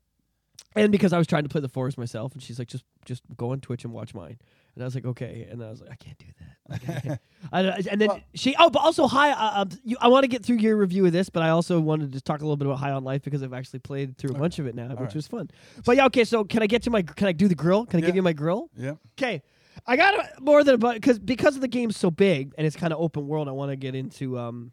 and 0.76 0.92
because 0.92 1.14
I 1.14 1.18
was 1.18 1.28
trying 1.28 1.44
to 1.44 1.50
play 1.50 1.62
the 1.62 1.70
forest 1.70 1.98
myself, 1.98 2.34
and 2.34 2.44
she's 2.44 2.60
like, 2.60 2.68
"Just 2.68 2.84
just 3.06 3.24
go 3.38 3.52
on 3.52 3.60
Twitch 3.62 3.84
and 3.84 3.94
watch 3.94 4.14
mine." 4.14 4.38
And 4.80 4.86
I 4.86 4.88
was 4.88 4.96
like, 4.96 5.06
"Okay." 5.06 5.46
And 5.52 5.62
I 5.62 5.70
was 5.70 5.82
like, 5.82 5.92
"I 5.92 5.96
can't 5.96 6.18
do 6.18 6.26
that." 6.40 6.56
I 6.72 6.78
can't. 6.78 7.20
I 7.52 7.62
don't- 7.62 7.88
and 7.88 8.00
then 8.00 8.08
Well- 8.08 8.22
she. 8.34 8.56
Oh, 8.58 8.70
but 8.70 8.80
also, 8.80 9.08
hi. 9.08 9.32
Uh, 9.32 9.62
um, 9.64 9.70
you, 9.84 9.98
I 10.00 10.08
want 10.08 10.24
to 10.24 10.30
get 10.30 10.46
through 10.46 10.56
your 10.56 10.78
review 10.78 11.06
of 11.06 11.12
this, 11.12 11.30
but 11.30 11.44
I 11.44 11.50
also 11.50 11.82
wanted 11.82 12.14
to 12.14 12.22
talk 12.22 12.40
a 12.40 12.44
little 12.44 12.56
bit 12.56 12.66
about 12.66 12.80
High 12.80 12.92
on 12.92 13.04
Life 13.04 13.24
because 13.24 13.44
I've 13.44 13.52
actually 13.52 13.80
played 13.80 14.18
through 14.18 14.36
a 14.36 14.40
bunch 14.40 14.58
of 14.58 14.68
it 14.68 14.76
now, 14.76 14.88
which 14.92 15.00
right. 15.00 15.16
was 15.16 15.28
fun. 15.28 15.50
But 15.84 15.98
yeah, 15.98 16.06
okay. 16.06 16.24
So 16.24 16.46
can 16.46 16.64
I 16.64 16.68
get 16.68 16.84
to 16.84 16.90
my? 16.90 17.02
Can 17.02 17.28
I 17.28 17.34
do 17.34 17.50
the 17.50 17.56
grill? 17.56 17.86
Can 17.86 18.02
I 18.02 18.06
give 18.06 18.16
you 18.16 18.22
my 18.22 18.32
grill? 18.34 18.70
yeah. 18.78 18.94
Okay. 19.20 19.42
I 19.86 19.98
got 19.98 20.14
a- 20.14 20.42
more 20.42 20.64
than 20.64 20.76
about 20.76 20.94
because 20.94 21.20
because 21.20 21.56
of 21.56 21.62
the 21.62 21.68
game's 21.68 21.98
so 21.98 22.10
big 22.10 22.54
and 22.58 22.66
it's 22.66 22.78
kind 22.78 22.94
of 22.94 23.02
open 23.02 23.28
world. 23.28 23.50
I 23.50 23.52
want 23.52 23.72
to 23.72 23.76
get 23.76 23.96
into 23.96 24.40
um 24.40 24.72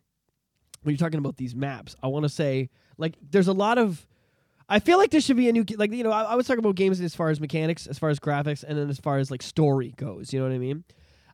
when 0.84 0.94
you're 0.94 0.98
talking 1.04 1.18
about 1.18 1.36
these 1.36 1.54
maps. 1.56 1.96
I 2.00 2.06
want 2.06 2.22
to 2.22 2.28
say 2.28 2.70
like 2.96 3.16
there's 3.30 3.48
a 3.48 3.52
lot 3.52 3.78
of. 3.78 4.06
I 4.68 4.80
feel 4.80 4.98
like 4.98 5.10
there 5.10 5.20
should 5.20 5.36
be 5.36 5.48
a 5.48 5.52
new 5.52 5.64
like 5.76 5.92
you 5.92 6.02
know 6.02 6.10
I, 6.10 6.22
I 6.22 6.34
was 6.34 6.46
talking 6.46 6.58
about 6.58 6.74
games 6.74 7.00
as 7.00 7.14
far 7.14 7.30
as 7.30 7.40
mechanics, 7.40 7.86
as 7.86 7.98
far 7.98 8.08
as 8.08 8.18
graphics, 8.18 8.64
and 8.66 8.76
then 8.76 8.90
as 8.90 8.98
far 8.98 9.18
as 9.18 9.30
like 9.30 9.42
story 9.42 9.94
goes. 9.96 10.32
You 10.32 10.40
know 10.40 10.46
what 10.46 10.54
I 10.54 10.58
mean? 10.58 10.84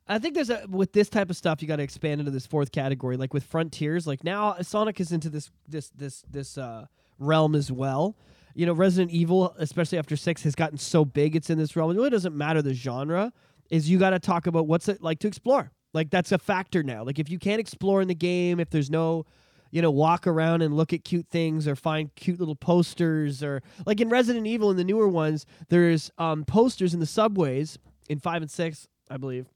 I 0.07 0.19
think 0.19 0.35
there's 0.35 0.49
a 0.49 0.65
with 0.69 0.93
this 0.93 1.09
type 1.09 1.29
of 1.29 1.37
stuff 1.37 1.61
you 1.61 1.67
got 1.67 1.77
to 1.77 1.83
expand 1.83 2.19
into 2.21 2.31
this 2.31 2.45
fourth 2.45 2.71
category. 2.71 3.17
Like 3.17 3.33
with 3.33 3.43
Frontiers, 3.43 4.05
like 4.05 4.23
now 4.23 4.55
Sonic 4.61 4.99
is 4.99 5.11
into 5.11 5.29
this 5.29 5.49
this 5.67 5.89
this 5.89 6.23
this 6.29 6.57
uh, 6.57 6.85
realm 7.19 7.55
as 7.55 7.71
well. 7.71 8.15
You 8.53 8.67
know, 8.67 8.73
Resident 8.73 9.11
Evil, 9.11 9.55
especially 9.57 9.97
after 9.97 10.15
six, 10.15 10.43
has 10.43 10.53
gotten 10.53 10.77
so 10.77 11.03
big 11.03 11.35
it's 11.35 11.49
in 11.49 11.57
this 11.57 11.75
realm. 11.75 11.89
It 11.89 11.95
really 11.95 12.11
doesn't 12.11 12.35
matter 12.35 12.61
the 12.61 12.73
genre. 12.73 13.33
Is 13.71 13.89
you 13.89 13.97
got 13.97 14.11
to 14.11 14.19
talk 14.19 14.45
about 14.45 14.67
what's 14.67 14.87
it 14.89 15.01
like 15.01 15.19
to 15.19 15.27
explore. 15.27 15.71
Like 15.93 16.09
that's 16.09 16.31
a 16.31 16.37
factor 16.37 16.83
now. 16.83 17.03
Like 17.03 17.17
if 17.17 17.29
you 17.29 17.39
can't 17.39 17.59
explore 17.59 18.01
in 18.01 18.07
the 18.07 18.15
game, 18.15 18.59
if 18.59 18.69
there's 18.69 18.91
no 18.91 19.25
you 19.73 19.81
know, 19.81 19.89
walk 19.89 20.27
around 20.27 20.61
and 20.61 20.75
look 20.77 20.93
at 20.93 21.03
cute 21.03 21.25
things 21.31 21.67
or 21.67 21.75
find 21.75 22.13
cute 22.13 22.39
little 22.39 22.55
posters 22.55 23.41
or 23.41 23.63
like 23.87 23.99
in 23.99 24.07
Resident 24.07 24.45
Evil 24.45 24.69
in 24.69 24.77
the 24.77 24.83
newer 24.83 25.07
ones, 25.09 25.47
there's 25.69 26.11
um, 26.19 26.45
posters 26.45 26.93
in 26.93 26.99
the 26.99 27.07
subways 27.07 27.79
in 28.07 28.19
five 28.19 28.43
and 28.43 28.51
six, 28.51 28.87
I 29.09 29.17
believe, 29.17 29.47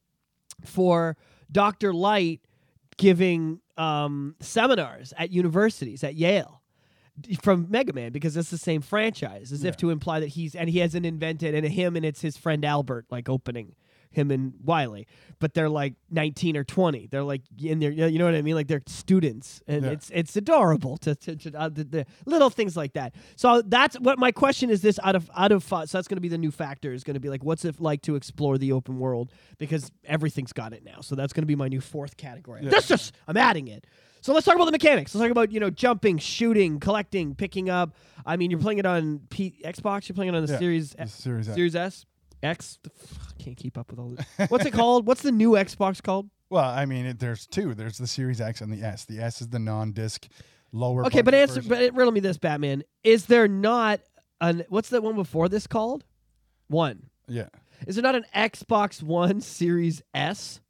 for 0.66 1.16
Dr. 1.52 1.94
Light 1.94 2.42
giving 2.98 3.60
um, 3.78 4.36
seminars 4.40 5.14
at 5.20 5.30
universities 5.30 6.04
at 6.04 6.16
Yale 6.16 6.62
from 7.42 7.68
Mega 7.70 7.94
Man 7.94 8.12
because 8.12 8.36
it's 8.36 8.50
the 8.50 8.58
same 8.58 8.82
franchise, 8.82 9.52
as 9.52 9.64
Yeah. 9.64 9.70
if 9.70 9.78
to 9.78 9.92
imply 9.92 10.20
that 10.20 10.30
he's 10.30 10.56
and 10.56 10.68
he 10.70 10.80
hasn't 10.80 11.06
invented 11.06 11.54
and 11.54 11.68
him 11.68 11.96
and 11.96 12.04
it's 12.04 12.22
his 12.22 12.38
friend 12.38 12.66
Albert 12.66 13.06
like 13.12 13.30
opening 13.30 13.76
him 14.12 14.32
and 14.32 14.54
Wily, 14.64 15.08
but 15.40 15.54
they're 15.54 15.70
like 15.70 15.94
19 16.10 16.58
or 16.58 16.64
20. 16.64 17.08
They're 17.08 17.24
like 17.24 17.42
in 17.62 17.80
there, 17.80 17.92
you 17.92 18.18
know 18.18 18.26
what 18.26 18.36
I 18.36 18.42
mean? 18.42 18.56
Like 18.56 18.68
they're 18.68 18.82
students, 18.88 19.62
and 19.68 19.84
Yeah. 19.86 19.92
it's 19.92 20.10
it's 20.14 20.36
adorable 20.36 20.98
to, 20.98 21.16
to, 21.16 21.36
to 21.36 21.54
uh, 21.60 21.70
the, 21.70 21.84
the 21.84 22.06
little 22.26 22.50
things 22.50 22.76
like 22.78 22.94
that. 22.94 23.14
So 23.36 23.62
that's 23.62 24.00
what 24.00 24.18
my 24.20 24.32
question 24.32 24.70
is. 24.70 24.82
This 24.82 25.00
out 25.04 25.16
of 25.16 25.30
out 25.36 25.52
of 25.52 25.72
uh, 25.72 25.86
so 25.86 25.98
that's 25.98 26.08
going 26.08 26.18
to 26.18 26.22
be 26.22 26.30
the 26.30 26.38
new 26.38 26.52
factor. 26.52 26.94
Is 26.94 27.04
going 27.04 27.14
to 27.16 27.20
be 27.20 27.30
like 27.30 27.44
what's 27.44 27.66
it 27.66 27.80
like 27.80 28.02
to 28.04 28.16
explore 28.16 28.58
the 28.58 28.72
open 28.72 29.00
world 29.00 29.32
because 29.58 29.92
everything's 30.06 30.54
got 30.54 30.74
it 30.74 30.84
now. 30.84 31.02
So 31.02 31.16
that's 31.16 31.34
going 31.34 31.44
to 31.44 31.48
be 31.48 31.56
my 31.56 31.68
new 31.68 31.82
fourth 31.82 32.18
category. 32.18 32.62
Yeah. 32.64 32.70
This 32.72 32.88
just 32.88 33.14
I'm 33.28 33.38
adding 33.38 33.68
it. 33.68 33.86
So 34.22 34.34
let's 34.34 34.46
talk 34.46 34.56
about 34.56 34.66
the 34.66 34.72
mechanics. 34.72 35.14
Let's 35.14 35.24
talk 35.24 35.32
about 35.32 35.52
you 35.52 35.60
know 35.60 35.70
jumping, 35.70 36.18
shooting, 36.18 36.80
collecting, 36.80 37.36
picking 37.36 37.70
up. 37.70 37.96
I 38.26 38.36
mean, 38.36 38.50
you're 38.52 38.60
playing 38.60 38.80
it 38.80 38.86
on 38.86 39.22
P- 39.30 39.62
Xbox. 39.64 40.10
You're 40.10 40.16
playing 40.16 40.34
it 40.34 40.38
on 40.38 40.46
the 40.46 40.52
Yeah, 40.52 40.60
Series 40.60 40.90
the 40.98 41.08
Series 41.08 41.48
S. 41.48 41.56
Series 41.56 41.76
S. 41.76 42.06
X. 42.44 42.80
Can't 43.40 43.58
keep 43.58 43.78
up 43.78 43.90
with 43.92 44.00
all 44.00 44.10
this. 44.10 44.50
What's 44.50 44.66
it 44.66 44.74
called? 44.74 45.06
What's 45.08 45.22
the 45.22 45.32
new 45.32 45.52
Xbox 45.52 46.02
called? 46.02 46.30
Well, 46.50 46.64
I 46.64 46.86
mean, 46.86 47.06
it, 47.06 47.20
there's 47.20 47.46
two. 47.46 47.74
There's 47.74 47.98
the 47.98 48.08
Series 48.08 48.40
X 48.40 48.62
and 48.62 48.72
the 48.72 48.82
S. 48.82 49.04
The 49.04 49.20
S 49.20 49.42
is 49.42 49.50
the 49.50 49.60
non-disc, 49.60 50.30
lower. 50.72 51.06
Okay, 51.06 51.22
but 51.22 51.34
answer. 51.34 51.56
version. 51.60 51.70
But 51.70 51.94
riddle 51.94 52.14
me 52.14 52.22
this, 52.22 52.38
Batman. 52.38 52.84
Is 53.04 53.26
there 53.26 53.50
not 53.50 54.00
an 54.40 54.64
what's 54.70 54.88
the 54.88 55.02
one 55.02 55.16
before 55.16 55.50
this 55.50 55.68
called? 55.68 56.06
One. 56.70 57.10
yeah. 57.28 57.50
Is 57.86 57.96
there 57.96 58.02
not 58.02 58.16
an 58.16 58.24
Xbox 58.34 59.04
One 59.04 59.42
Series 59.42 60.02
S? 60.14 60.62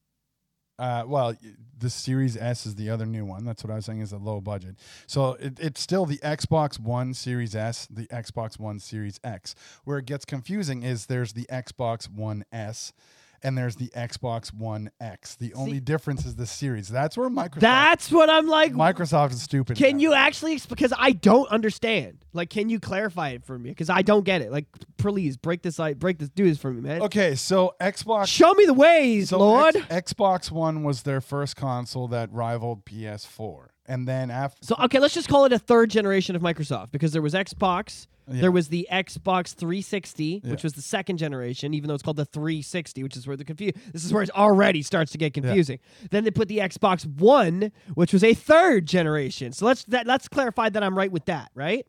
Uh, 0.80 1.04
well, 1.06 1.36
the 1.80 1.90
Series 1.90 2.36
S 2.38 2.66
is 2.66 2.76
the 2.76 2.90
other 2.90 3.06
new 3.06 3.26
one. 3.26 3.46
That's 3.46 3.64
what 3.64 3.72
I 3.72 3.76
was 3.76 3.86
saying 3.86 4.02
is 4.02 4.12
a 4.12 4.18
low 4.18 4.42
budget. 4.42 4.76
So 5.06 5.34
it, 5.34 5.60
it's 5.60 5.82
still 5.82 6.06
the 6.06 6.18
Xbox 6.18 6.80
One 6.80 7.14
Series 7.14 7.56
S, 7.56 7.88
the 7.88 8.08
Xbox 8.08 8.60
One 8.60 8.80
Series 8.80 9.20
X. 9.24 9.56
Where 9.84 9.98
it 9.98 10.06
gets 10.06 10.26
confusing 10.26 10.84
is 10.84 11.06
there's 11.06 11.34
the 11.34 11.46
Xbox 11.52 12.12
One 12.12 12.46
S, 12.52 12.94
and 13.44 13.58
there's 13.58 13.76
the 13.76 13.90
Xbox 13.90 14.54
One 14.54 14.90
X. 15.00 15.36
The 15.36 15.54
only 15.54 15.80
difference 15.80 16.26
is 16.26 16.36
the 16.36 16.46
series. 16.46 16.88
That's 16.88 17.18
where 17.18 17.30
Microsoft 17.30 17.60
That's 17.60 18.12
what 18.12 18.30
I'm 18.30 18.48
like. 18.48 18.74
Microsoft 18.74 19.32
is 19.32 19.42
stupid. 19.42 19.78
Can 19.78 19.98
now. 19.98 20.02
you 20.02 20.14
actually? 20.14 20.60
Because 20.70 20.94
I 20.98 21.12
don't 21.12 21.50
understand. 21.50 22.20
Like, 22.34 22.50
can 22.50 22.70
you 22.70 22.80
clarify 22.80 23.30
it 23.30 23.46
for 23.46 23.58
me? 23.58 23.70
Because 23.70 23.90
I 23.90 24.02
don't 24.02 24.24
get 24.24 24.42
it. 24.42 24.52
Like, 24.52 24.66
please 24.98 25.38
break 25.38 25.62
this. 25.64 25.80
Like, 25.80 25.98
break 25.98 26.20
this. 26.20 26.30
Do 26.30 26.46
this 26.46 26.58
for 26.58 26.72
me, 26.72 26.82
man. 26.82 27.02
Okay, 27.04 27.36
so 27.36 27.74
Xbox 27.82 28.28
Show 28.28 28.54
me 28.54 28.66
the 28.66 28.74
ways, 28.74 29.30
So 29.30 29.40
Lord. 29.40 29.76
X- 29.90 30.14
Xbox 30.14 30.52
One 30.52 30.84
was 30.84 31.04
their 31.04 31.22
first 31.22 31.56
console 31.56 32.08
that 32.10 32.32
rivaled 32.32 32.86
PS4, 32.86 33.68
and 33.86 34.08
then 34.08 34.30
after 34.32 34.64
So 34.66 34.76
okay, 34.86 35.00
let's 35.00 35.14
just 35.14 35.30
call 35.30 35.46
it 35.46 35.54
a 35.54 35.60
third 35.60 35.90
generation 35.90 36.36
of 36.36 36.42
Microsoft 36.42 36.92
because 36.92 37.12
there 37.14 37.22
was 37.22 37.34
Xbox, 37.34 38.08
Yeah. 38.30 38.42
there 38.42 38.52
was 38.52 38.68
the 38.68 38.88
Xbox 38.92 39.54
360, 39.56 40.42
which 40.46 40.64
was 40.64 40.74
the 40.74 40.82
second 40.82 41.18
generation, 41.18 41.74
even 41.74 41.88
though 41.88 41.94
it's 41.94 42.04
called 42.04 42.18
the 42.18 42.26
360, 42.26 43.04
which 43.04 43.16
is 43.16 43.26
where 43.26 43.38
the 43.38 43.46
confu- 43.46 43.72
This 43.94 44.04
is 44.04 44.12
where 44.14 44.22
it 44.24 44.30
already 44.32 44.82
starts 44.82 45.12
to 45.14 45.18
get 45.18 45.34
confusing. 45.34 45.80
Then 46.12 46.24
they 46.26 46.32
put 46.32 46.48
the 46.48 46.58
Xbox 46.58 47.06
One, 47.06 47.72
which 47.94 48.12
was 48.12 48.24
a 48.24 48.34
third 48.34 48.86
generation. 48.86 49.54
So 49.54 49.66
let's 49.66 49.84
that, 49.86 50.08
let's 50.08 50.28
clarify 50.28 50.70
that 50.70 50.84
I'm 50.84 50.98
right 50.98 51.12
with 51.12 51.26
that, 51.26 51.52
right? 51.56 51.86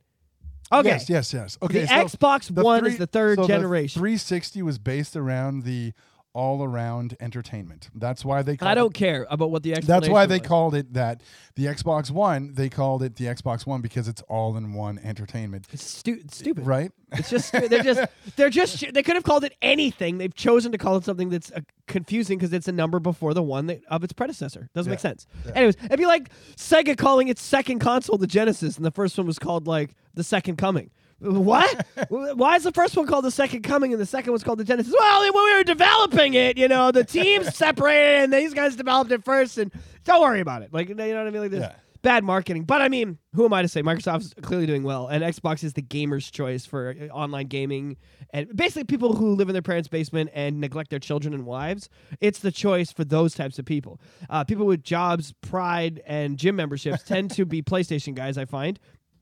Okay. 0.71 0.89
Yes, 0.91 1.09
yes, 1.09 1.33
yes. 1.33 1.59
Okay, 1.63 1.81
the 1.83 1.87
so 1.87 1.95
Xbox 1.95 2.55
the 2.55 2.63
One 2.63 2.81
three- 2.81 2.91
is 2.93 2.99
the 2.99 3.07
third 3.07 3.39
so 3.39 3.47
generation. 3.47 3.99
360 4.01 4.63
was 4.63 4.79
based 4.79 5.17
around 5.17 5.65
the 5.65 5.93
all-around 6.39 7.17
entertainment. 7.21 7.91
That's 7.95 8.25
why 8.25 8.43
they. 8.43 8.57
Called 8.57 8.71
I 8.71 8.75
don't 8.75 8.95
It, 8.97 8.99
care 8.99 9.27
about 9.29 9.51
what 9.51 9.63
the 9.65 9.75
that's 9.75 10.09
why 10.09 10.27
they 10.27 10.39
was. 10.39 10.47
called 10.49 10.75
it 10.75 10.95
that. 10.95 11.23
The 11.57 11.65
Xbox 11.67 12.11
One, 12.13 12.55
they 12.55 12.69
called 12.69 13.03
it 13.03 13.17
the 13.17 13.25
Xbox 13.25 13.67
One 13.67 13.81
because 13.81 14.07
it's 14.07 14.23
all-in-one 14.29 15.01
entertainment. 15.01 15.67
It's 15.73 15.83
stu- 15.85 16.23
stupid. 16.31 16.65
Right? 16.65 16.93
It's 17.13 17.29
just 17.31 17.51
they're 17.53 17.83
just 17.83 18.01
they're 18.37 18.51
just 18.51 18.95
they 18.95 19.03
could 19.03 19.17
have 19.17 19.25
called 19.25 19.43
it 19.43 19.55
anything. 19.61 20.19
They've 20.19 20.35
chosen 20.35 20.71
to 20.73 20.79
call 20.79 20.97
it 20.97 21.05
something 21.05 21.29
that's 21.31 21.51
uh, 21.51 21.61
confusing 21.89 22.39
because 22.39 22.53
it's 22.53 22.69
a 22.69 22.73
number 22.73 23.01
before 23.01 23.35
the 23.35 23.43
one 23.43 23.67
that, 23.67 23.81
of 23.89 24.05
its 24.05 24.13
predecessor. 24.13 24.69
Doesn't 24.75 24.91
make 24.91 24.99
Yeah. 24.99 25.03
sense. 25.03 25.27
Anyways, 25.55 25.77
it'd 25.85 25.99
be 25.99 26.07
like 26.07 26.29
Sega 26.57 26.97
calling 26.97 27.27
its 27.29 27.43
second 27.43 27.81
console 27.81 28.19
the 28.19 28.27
Genesis, 28.29 28.77
and 28.77 28.85
the 28.87 28.91
first 28.93 29.19
one 29.19 29.27
was 29.27 29.39
called 29.41 29.67
like 29.67 29.97
the 30.15 30.23
Second 30.23 30.57
Coming. 30.59 30.91
What? 31.21 31.87
Why 32.09 32.57
is 32.57 32.63
the 32.63 32.73
first 32.73 32.97
one 32.97 33.07
called 33.07 33.25
the 33.25 33.31
Second 33.31 33.63
Coming 33.63 33.93
and 33.93 34.01
the 34.01 34.07
second 34.07 34.33
one's 34.33 34.45
called 34.45 34.59
the 34.59 34.65
Genesis? 34.65 34.95
Well, 34.97 35.21
when 35.23 35.45
we 35.45 35.55
were 35.55 35.65
developing 35.65 36.35
it, 36.35 36.57
you 36.57 36.69
know, 36.69 36.93
the 36.93 37.05
teams 37.05 37.55
separated 37.57 38.25
and 38.25 38.33
these 38.33 38.55
guys 38.55 38.77
developed 38.77 39.11
it 39.11 39.25
first, 39.25 39.59
and 39.59 39.73
don't 40.05 40.21
worry 40.21 40.41
about 40.41 40.63
it. 40.63 40.73
Like, 40.73 40.89
you 40.89 40.95
know 40.95 41.07
what 41.09 41.27
I 41.27 41.31
mean? 41.31 41.43
Like 41.43 41.51
this. 41.51 41.61
Yeah. 41.61 41.75
Bad 42.01 42.23
marketing, 42.23 42.63
but 42.63 42.81
I 42.81 42.89
mean, 42.89 43.19
who 43.35 43.45
am 43.45 43.53
I 43.53 43.63
to 43.63 43.67
say? 43.67 43.83
Microsoft's 43.83 44.33
clearly 44.41 44.67
doing 44.67 44.85
well, 44.85 45.09
and 45.09 45.25
Xbox 45.25 45.65
is 45.65 45.73
the 45.73 45.83
gamer's 45.83 46.31
choice 46.31 46.65
for 46.65 46.95
uh, 46.99 47.07
online 47.07 47.49
gaming, 47.49 47.97
and 48.33 48.55
basically 48.57 48.85
people 48.85 49.17
who 49.17 49.35
live 49.35 49.49
in 49.49 49.53
their 49.53 49.63
parents' 49.63 49.89
basement 49.89 50.31
and 50.33 50.61
neglect 50.61 50.91
their 50.91 51.01
children 51.01 51.35
and 51.35 51.45
wives. 51.45 51.89
It's 52.21 52.39
the 52.39 52.53
choice 52.53 52.93
for 52.93 53.05
those 53.05 53.35
types 53.35 53.59
of 53.59 53.65
people. 53.65 54.01
Uh, 54.31 54.45
people 54.45 54.65
with 54.65 54.85
jobs, 54.85 55.35
pride, 55.41 56.01
and 56.07 56.39
gym 56.39 56.55
memberships 56.55 57.03
tend 57.03 57.33
to 57.33 57.45
be 57.45 57.63
PlayStation 57.65 58.15
guys. 58.15 58.39
I 58.39 58.45
find 58.45 58.79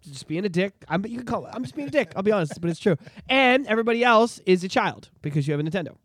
just 0.07 0.27
being 0.27 0.45
a 0.45 0.49
dick. 0.49 0.73
I'm 0.89 1.05
you 1.07 1.19
can 1.19 1.27
call 1.27 1.47
it. 1.47 1.51
I'm 1.55 1.63
just 1.63 1.75
being 1.75 1.89
a 1.89 1.91
dick. 1.91 2.13
I'll 2.17 2.23
be 2.23 2.33
honest, 2.33 2.61
but 2.61 2.71
it's 2.71 2.81
true. 2.81 2.97
And 3.29 3.67
everybody 3.67 4.03
else 4.05 4.41
is 4.47 4.65
a 4.65 4.69
child 4.69 5.11
because 5.23 5.47
you 5.47 5.53
have 5.53 5.61
a 5.61 5.63
Nintendo. 5.69 5.97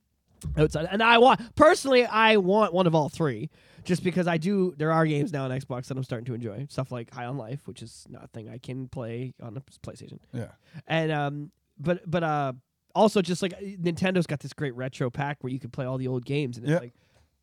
Outside, 0.58 0.88
and 0.90 1.04
I 1.04 1.20
want 1.20 1.56
personally, 1.56 2.04
I 2.04 2.38
want 2.38 2.74
one 2.74 2.88
of 2.88 2.96
all 2.96 3.10
three, 3.10 3.52
just 3.84 4.04
because 4.04 4.26
I 4.28 4.38
do. 4.38 4.74
There 4.76 4.92
are 4.92 5.06
games 5.06 5.32
now 5.32 5.44
on 5.46 5.52
Xbox 5.52 5.86
that 5.86 5.98
I'm 5.98 6.04
starting 6.04 6.26
to 6.26 6.34
enjoy. 6.34 6.66
Stuff 6.68 6.92
like 6.92 7.14
High 7.14 7.26
on 7.26 7.38
Life, 7.38 7.68
which 7.68 7.84
is 7.84 8.08
not 8.10 8.24
a 8.24 8.28
thing 8.28 8.50
I 8.50 8.58
can 8.58 8.88
play 8.88 9.36
on 9.40 9.56
a 9.56 9.62
PlayStation, 9.88 10.18
Yeah. 10.34 10.48
and 10.88 11.12
um, 11.12 11.52
but 11.80 12.02
but 12.10 12.24
uh, 12.24 12.54
also 12.96 13.22
just 13.22 13.44
like 13.44 13.54
Nintendo's 13.62 14.26
got 14.26 14.40
this 14.40 14.52
great 14.54 14.76
retro 14.76 15.12
pack 15.12 15.38
where 15.44 15.54
you 15.54 15.60
can 15.60 15.70
play 15.70 15.86
all 15.86 16.00
the 16.00 16.08
old 16.08 16.26
games, 16.26 16.58
and 16.58 16.68
it's 16.68 16.82
like 16.82 16.94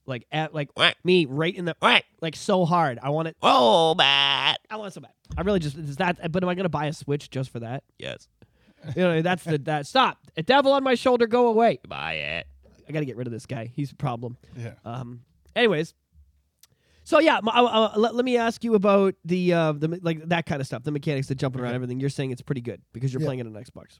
like 0.08 0.26
at 0.32 0.54
like 0.54 0.70
me 1.04 1.26
right 1.26 1.54
in 1.54 1.64
the 1.66 1.76
like 2.20 2.34
so 2.36 2.64
hard. 2.64 2.98
I 3.02 3.10
want 3.10 3.28
it. 3.28 3.36
Oh, 3.42 3.94
bad. 3.94 4.56
I 4.70 4.76
want 4.76 4.88
it 4.88 4.94
so 4.94 5.00
bad. 5.00 5.12
I 5.36 5.42
really 5.42 5.60
just 5.60 5.76
is 5.76 5.96
that. 5.96 6.32
But 6.32 6.42
am 6.42 6.48
I 6.48 6.54
gonna 6.54 6.68
buy 6.68 6.86
a 6.86 6.92
Switch 6.92 7.30
just 7.30 7.50
for 7.50 7.60
that? 7.60 7.84
Yes. 7.98 8.26
You 8.96 9.02
know 9.02 9.22
that's 9.22 9.44
the 9.44 9.58
that 9.58 9.86
stop. 9.86 10.18
A 10.36 10.42
devil 10.42 10.72
on 10.72 10.82
my 10.84 10.94
shoulder, 10.94 11.26
go 11.26 11.48
away. 11.48 11.80
Buy 11.86 12.14
it. 12.14 12.46
I 12.88 12.92
got 12.92 13.00
to 13.00 13.06
get 13.06 13.16
rid 13.16 13.26
of 13.26 13.32
this 13.32 13.44
guy. 13.44 13.70
He's 13.74 13.92
a 13.92 13.96
problem. 13.96 14.36
Yeah. 14.56 14.74
Um. 14.84 15.20
Anyways. 15.54 15.94
So 17.04 17.20
yeah, 17.20 17.38
m- 17.38 17.48
uh, 17.48 17.64
uh, 17.64 17.92
let, 17.96 18.14
let 18.14 18.24
me 18.24 18.36
ask 18.36 18.62
you 18.64 18.74
about 18.74 19.14
the 19.24 19.52
uh 19.52 19.72
the 19.72 19.98
like 20.02 20.28
that 20.28 20.46
kind 20.46 20.60
of 20.60 20.66
stuff, 20.66 20.84
the 20.84 20.90
mechanics, 20.90 21.26
the 21.28 21.34
jumping 21.34 21.60
around, 21.60 21.70
Okay. 21.70 21.76
everything. 21.76 22.00
You're 22.00 22.10
saying 22.10 22.30
it's 22.32 22.42
pretty 22.42 22.60
good 22.60 22.82
because 22.92 23.12
you're 23.12 23.20
Yeah. 23.22 23.26
playing 23.26 23.40
it 23.40 23.46
on 23.46 23.52
Xbox. 23.54 23.98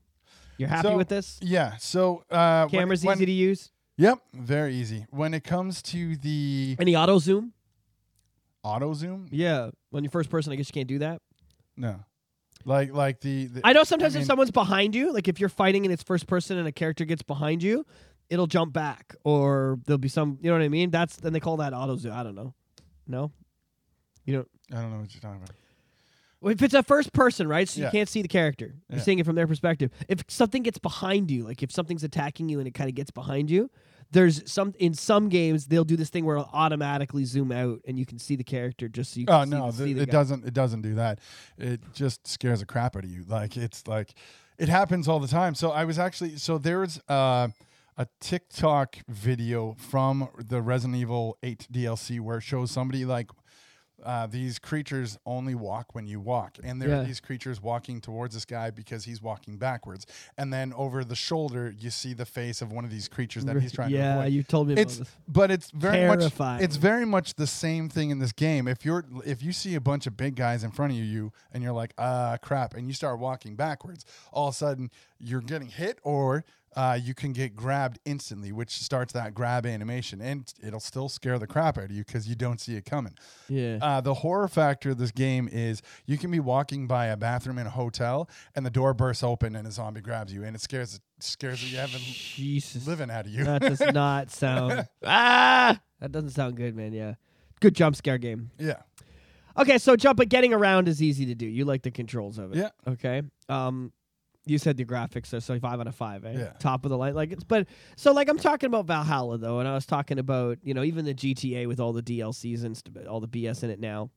You're 0.59 0.69
happy 0.69 0.89
So, 0.89 0.97
with 0.97 1.09
this? 1.09 1.39
Yeah. 1.43 1.77
So 1.79 2.25
uh, 2.31 2.67
Camera's 2.69 3.05
when- 3.05 3.17
easy 3.17 3.27
to 3.27 3.33
use. 3.33 3.71
Yep. 3.99 4.19
Very 4.33 4.75
easy. 4.75 5.05
When 5.11 5.35
it 5.35 5.45
comes 5.45 5.83
to 5.83 6.17
the 6.17 6.77
Any 6.79 6.97
auto 6.97 7.19
zoom? 7.19 7.53
auto 8.63 8.93
zoom, 8.95 9.29
Yeah. 9.31 9.71
When 9.91 10.05
you're 10.05 10.11
first 10.11 10.31
person, 10.31 10.53
I 10.53 10.57
guess 10.57 10.69
you 10.69 10.73
can't 10.73 10.89
do 10.89 10.99
that. 11.01 11.21
no. 11.77 12.01
Like 12.65 12.93
like 12.93 13.21
the, 13.21 13.47
the 13.47 13.61
I 13.65 13.73
know 13.73 13.85
sometimes 13.85 14.15
if 14.17 14.21
mean- 14.21 14.27
someone's 14.27 14.51
behind 14.51 14.95
you, 14.95 15.13
like 15.13 15.29
if 15.29 15.39
you're 15.39 15.49
fighting 15.49 15.87
and 15.87 15.93
it's 15.93 16.03
first 16.03 16.27
person 16.27 16.59
and 16.59 16.67
a 16.67 16.73
character 16.73 17.05
gets 17.05 17.23
behind 17.23 17.63
you, 17.63 17.87
it'll 18.29 18.49
jump 18.49 18.73
back 18.73 19.15
or 19.25 19.79
there'll 19.87 19.97
be 19.97 20.09
some, 20.09 20.39
you 20.43 20.51
know 20.51 20.57
what 20.59 20.65
I 20.65 20.69
mean? 20.69 20.91
That's 20.91 21.17
then 21.17 21.33
they 21.33 21.39
call 21.41 21.59
that 21.59 21.73
auto 21.73 21.97
zoom. 21.97 22.13
I 22.13 22.25
don't 22.25 22.35
know. 22.35 22.53
No. 23.07 23.31
You 24.25 24.35
don't 24.37 24.49
I 24.73 24.83
don't 24.83 24.93
know 24.93 24.99
what 24.99 25.15
you're 25.15 25.21
talking 25.21 25.37
about. 25.39 25.51
Well, 26.41 26.53
if 26.53 26.61
it's 26.63 26.75
a 26.75 26.83
first 26.83 27.13
person, 27.13 27.47
right? 27.49 27.69
So 27.69 27.79
you 27.79 27.85
Yeah. 27.87 27.91
can't 27.93 28.09
see 28.09 28.23
the 28.23 28.29
character. 28.29 28.75
You're 28.89 28.99
Yeah. 28.99 29.05
seeing 29.05 29.19
it 29.21 29.25
from 29.25 29.37
their 29.37 29.47
perspective. 29.47 29.91
If 30.09 30.25
something 30.29 30.63
gets 30.65 30.79
behind 30.79 31.31
you, 31.31 31.45
like 31.45 31.63
if 31.63 31.71
something's 31.73 32.03
attacking 32.05 32.49
you 32.49 32.59
and 32.59 32.67
it 32.69 32.75
kind 32.75 32.89
of 32.91 32.97
gets 32.97 33.13
behind 33.13 33.51
you, 33.53 33.71
there's 34.11 34.51
some 34.51 34.75
in 34.79 34.95
some 34.95 35.29
games 35.29 35.67
they'll 35.67 35.85
do 35.85 35.97
this 35.97 36.09
thing 36.11 36.25
where 36.25 36.37
it'll 36.37 36.51
automatically 36.53 37.25
zoom 37.25 37.53
out 37.53 37.81
and 37.87 37.99
you 37.99 38.07
can 38.07 38.19
see 38.19 38.37
the 38.37 38.45
character 38.45 38.89
just 38.89 39.13
so 39.15 39.21
you 39.21 39.27
can 39.27 39.35
Oh 39.35 39.45
see, 39.45 39.51
no, 39.51 39.71
see 39.71 39.93
the 39.93 40.03
it 40.03 40.07
guy. 40.07 40.13
doesn't. 40.13 40.45
It 40.47 40.55
doesn't 40.55 40.83
do 40.83 40.95
that. 40.95 41.19
It 41.59 41.81
just 41.93 42.27
scares 42.27 42.61
the 42.61 42.67
crap 42.67 42.97
out 42.97 43.05
of 43.05 43.11
you. 43.11 43.25
Like 43.29 43.57
it's 43.57 43.87
like 43.87 44.15
it 44.59 44.69
happens 44.69 45.09
all 45.09 45.21
the 45.21 45.29
time. 45.29 45.55
So 45.55 45.71
I 45.71 45.85
was 45.85 45.99
actually 45.99 46.37
so 46.37 46.59
there's 46.59 46.99
uh, 47.09 47.49
a 47.97 48.07
TikTok 48.21 48.97
video 49.09 49.75
from 49.79 50.29
the 50.39 50.63
Resident 50.63 50.97
Evil 50.99 51.37
8 51.43 51.67
DLC 51.73 52.21
where 52.21 52.39
it 52.39 52.43
shows 52.43 52.71
somebody 52.71 53.05
like. 53.05 53.31
Uh, 54.05 54.27
these 54.27 54.59
creatures 54.61 55.19
only 55.27 55.55
walk 55.57 55.95
when 55.95 56.07
you 56.07 56.21
walk, 56.21 56.57
and 56.63 56.81
there 56.81 56.89
Yeah. 56.89 57.01
are 57.01 57.05
these 57.05 57.19
creatures 57.21 57.61
walking 57.61 58.01
towards 58.01 58.33
this 58.35 58.45
guy 58.45 58.71
because 58.71 59.05
he's 59.05 59.21
walking 59.21 59.57
backwards. 59.59 60.07
And 60.37 60.53
then 60.53 60.73
over 60.75 61.03
the 61.05 61.17
shoulder, 61.17 61.75
you 61.77 61.91
see 61.91 62.15
the 62.15 62.25
face 62.25 62.63
of 62.63 62.71
one 62.71 62.85
of 62.85 62.91
these 62.93 63.09
creatures 63.09 63.45
that 63.47 63.61
he's 63.61 63.73
trying 63.79 63.91
to 63.91 63.97
Yeah, 63.97 64.15
avoid 64.21 64.33
you 64.33 64.43
told 64.45 64.69
me 64.69 64.75
about 64.75 64.83
it's 64.83 64.99
this. 64.99 65.09
but 65.27 65.51
it's 65.51 65.71
very 65.73 65.97
Terrifying. 65.97 66.57
much 66.59 66.63
it's 66.65 66.77
very 66.77 67.05
much 67.05 67.35
the 67.35 67.47
same 67.49 67.89
thing 67.89 68.11
in 68.11 68.19
this 68.21 68.33
game 68.33 68.69
if 68.69 68.85
you're 68.85 69.05
if 69.27 69.43
you 69.43 69.53
see 69.53 69.75
a 69.75 69.81
bunch 69.81 70.07
of 70.07 70.17
big 70.17 70.37
guys 70.37 70.63
in 70.63 70.71
front 70.71 70.93
of 70.93 70.99
you 70.99 71.33
and 71.53 71.63
you're 71.65 71.73
like 71.73 71.93
ah 71.99 72.37
crap 72.41 72.75
and 72.75 72.87
you 72.87 72.95
start 72.95 73.19
walking 73.19 73.57
backwards 73.57 74.05
all 74.33 74.49
of 74.49 74.55
a 74.55 74.57
sudden 74.57 74.91
you're 75.19 75.41
getting 75.41 75.69
hit 75.69 75.99
or 76.05 76.45
uh, 76.77 76.99
you 77.01 77.15
can 77.15 77.33
get 77.33 77.57
grabbed 77.57 77.99
instantly 78.05 78.53
which 78.53 78.71
starts 78.71 79.13
that 79.13 79.35
grab 79.35 79.65
animation 79.67 80.21
and 80.21 80.53
it'll 80.63 80.79
still 80.81 81.09
scare 81.09 81.39
the 81.39 81.47
crap 81.47 81.79
out 81.79 81.85
of 81.85 81.91
you 81.91 82.05
because 82.05 82.29
you 82.29 82.35
don't 82.35 82.61
see 82.61 82.77
it 82.77 82.85
coming 82.85 83.15
Yeah. 83.49 83.79
uh, 83.83 84.01
the 84.01 84.15
horror 84.15 84.49
factor 84.49 84.91
of 84.91 84.99
this 84.99 85.11
game 85.11 85.49
is 85.51 85.83
you 86.07 86.19
can 86.19 86.31
be 86.31 86.41
walking 86.41 86.87
by 86.87 87.07
a 87.07 87.17
bathroom 87.17 87.59
in 87.59 87.67
a 87.67 87.71
hotel 87.71 88.29
and 88.55 88.65
the 88.67 88.71
door 88.71 88.95
bursts 88.95 89.23
open 89.23 89.57
and 89.57 89.67
a 89.67 89.71
zombie 89.71 90.01
grabs 90.01 90.33
you 90.33 90.45
and 90.45 90.55
it 90.55 90.61
scares 90.61 91.01
scares 91.21 91.61
the 91.61 91.77
heaven 91.77 92.01
Jesus. 92.01 92.87
living 92.87 93.11
out 93.11 93.27
of 93.27 93.33
you 93.33 93.45
That 93.45 93.63
does 93.63 93.81
not 93.93 94.31
sound 94.31 94.87
Ah 95.05 95.81
that 96.01 96.13
doesn't 96.13 96.31
sound 96.31 96.57
good, 96.57 96.77
man. 96.77 96.93
Yeah. 96.93 97.15
Good 97.61 97.75
jump 97.75 97.97
scare 97.97 98.19
game. 98.19 98.51
yeah 98.59 98.83
Okay, 99.59 99.79
so 99.79 99.97
jump 99.97 100.17
but 100.19 100.29
getting 100.29 100.53
around 100.55 100.87
is 100.87 101.03
easy 101.03 101.27
to 101.27 101.35
do. 101.35 101.45
You 101.45 101.65
like 101.65 101.83
the 101.83 101.91
controls 101.91 102.39
of 102.39 102.53
it. 102.53 102.59
Yeah. 102.59 102.69
Okay. 102.87 103.23
Um 103.49 103.93
you 104.49 104.59
said 104.59 104.77
the 104.77 104.85
graphics 104.85 105.33
are 105.33 105.41
so 105.41 105.59
five 105.59 105.81
out 105.81 105.87
of 105.87 105.95
five, 105.95 106.25
eh? 106.25 106.35
Yeah. 106.37 106.53
Top 106.59 106.85
of 106.85 106.91
the 106.91 106.97
line. 106.97 107.15
Like 107.15 107.33
it's 107.33 107.45
but 107.45 107.67
so 107.97 108.13
like 108.13 108.29
I'm 108.29 108.39
talking 108.39 108.67
about 108.67 108.87
Valhalla 108.87 109.39
though, 109.39 109.61
and 109.61 109.69
I 109.69 109.75
was 109.75 109.87
talking 109.87 110.19
about, 110.19 110.59
you 110.63 110.75
know, 110.75 110.83
even 110.85 111.05
the 111.05 111.15
GTA 111.15 111.67
with 111.67 111.81
all 111.81 111.93
the 111.93 112.03
DLCs 112.03 112.65
and 112.65 112.77
st- 112.77 113.07
all 113.07 113.21
the 113.21 113.29
BS 113.29 113.63
in 113.63 113.71
it 113.71 113.81
now. 113.81 114.11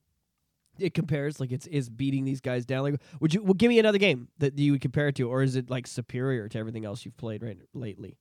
It 0.78 0.94
compares 0.94 1.38
like 1.38 1.52
it's 1.52 1.66
is 1.66 1.90
beating 1.90 2.24
these 2.24 2.40
guys 2.40 2.64
down. 2.64 2.82
Like 2.82 3.00
would 3.20 3.34
you 3.34 3.42
well 3.42 3.54
give 3.54 3.68
me 3.68 3.78
another 3.78 3.98
game 3.98 4.28
that 4.38 4.58
you 4.58 4.72
would 4.72 4.80
compare 4.80 5.08
it 5.08 5.16
to, 5.16 5.28
or 5.28 5.42
is 5.42 5.54
it 5.56 5.68
like 5.68 5.86
superior 5.86 6.48
to 6.48 6.58
everything 6.58 6.84
else 6.84 7.04
you've 7.04 7.16
played 7.16 7.42
right 7.42 7.58
lately? 7.74 8.16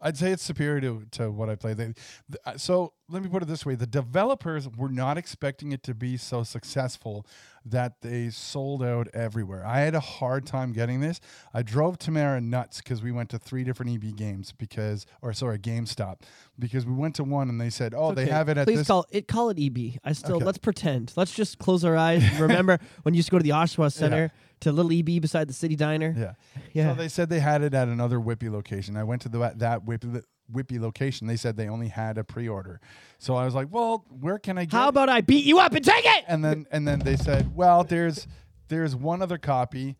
I'd 0.00 0.16
say 0.16 0.30
it's 0.30 0.42
superior 0.42 0.80
to, 0.82 1.04
to 1.12 1.30
what 1.30 1.50
I 1.50 1.56
played. 1.56 1.76
They, 1.76 1.84
th- 1.86 1.96
uh, 2.44 2.56
so 2.56 2.92
let 3.08 3.22
me 3.22 3.28
put 3.28 3.42
it 3.42 3.46
this 3.46 3.66
way: 3.66 3.74
the 3.74 3.86
developers 3.86 4.68
were 4.68 4.88
not 4.88 5.18
expecting 5.18 5.72
it 5.72 5.82
to 5.84 5.94
be 5.94 6.16
so 6.16 6.44
successful 6.44 7.26
that 7.70 8.00
they 8.02 8.30
sold 8.30 8.82
out 8.82 9.08
everywhere. 9.14 9.64
I 9.66 9.80
had 9.80 9.94
a 9.94 10.00
hard 10.00 10.46
time 10.46 10.72
getting 10.72 11.00
this. 11.00 11.20
I 11.52 11.62
drove 11.62 11.98
Tamara 11.98 12.40
nuts 12.40 12.78
because 12.80 13.02
we 13.02 13.12
went 13.12 13.30
to 13.30 13.38
three 13.38 13.64
different 13.64 13.92
EB 13.92 14.16
games 14.16 14.52
because, 14.56 15.06
or 15.22 15.32
sorry, 15.32 15.58
GameStop 15.58 16.20
because 16.58 16.86
we 16.86 16.92
went 16.94 17.14
to 17.16 17.24
one 17.24 17.48
and 17.48 17.60
they 17.60 17.70
said, 17.70 17.94
"Oh, 17.96 18.12
they 18.14 18.26
have 18.26 18.48
it 18.48 18.58
at 18.58 18.66
Please 18.66 18.78
this." 18.78 18.86
call 18.86 19.06
it 19.10 19.28
call 19.28 19.50
it 19.50 19.58
EB. 19.60 19.98
I 20.04 20.12
still 20.12 20.36
Okay. 20.36 20.44
let's 20.44 20.58
pretend. 20.58 21.12
Let's 21.16 21.32
just 21.34 21.58
close 21.58 21.84
our 21.84 21.96
eyes. 21.96 22.22
Remember 22.40 22.78
when 23.02 23.14
you 23.14 23.18
used 23.18 23.28
to 23.28 23.32
go 23.32 23.38
to 23.38 23.44
the 23.44 23.50
Oshawa 23.50 23.92
Center 23.92 24.30
to 24.60 24.72
little 24.72 24.92
EB 24.92 25.20
beside 25.20 25.48
the 25.48 25.52
City 25.52 25.76
Diner? 25.76 26.14
yeah. 26.16 26.32
Yeah. 26.72 26.92
So 26.92 26.98
they 27.00 27.08
said 27.08 27.28
they 27.30 27.40
had 27.40 27.62
it 27.62 27.74
at 27.74 27.88
another 27.88 28.18
Whippy 28.18 28.50
location. 28.50 28.96
I 28.96 29.04
went 29.04 29.22
to 29.22 29.28
the 29.28 29.52
that 29.56 29.84
Whippy 29.84 30.22
Whippy 30.52 30.80
location. 30.80 31.26
They 31.26 31.36
said 31.36 31.56
they 31.56 31.68
only 31.68 31.88
had 31.88 32.18
a 32.18 32.24
pre-order. 32.24 32.80
So 33.18 33.34
I 33.34 33.44
was 33.44 33.54
like, 33.54 33.68
"Well, 33.70 34.04
where 34.08 34.38
can 34.38 34.58
I 34.58 34.64
get?" 34.64 34.72
How 34.72 34.88
about 34.88 35.08
I 35.08 35.20
beat 35.20 35.44
you 35.44 35.58
up 35.58 35.74
and 35.74 35.84
take 35.84 36.04
it? 36.04 36.24
and 36.26 36.44
then 36.44 36.66
and 36.70 36.86
then 36.86 37.00
they 37.00 37.16
said, 37.16 37.54
"Well, 37.54 37.84
there's 37.84 38.26
there's 38.68 38.94
one 38.96 39.22
other 39.22 39.38
copy. 39.38 39.96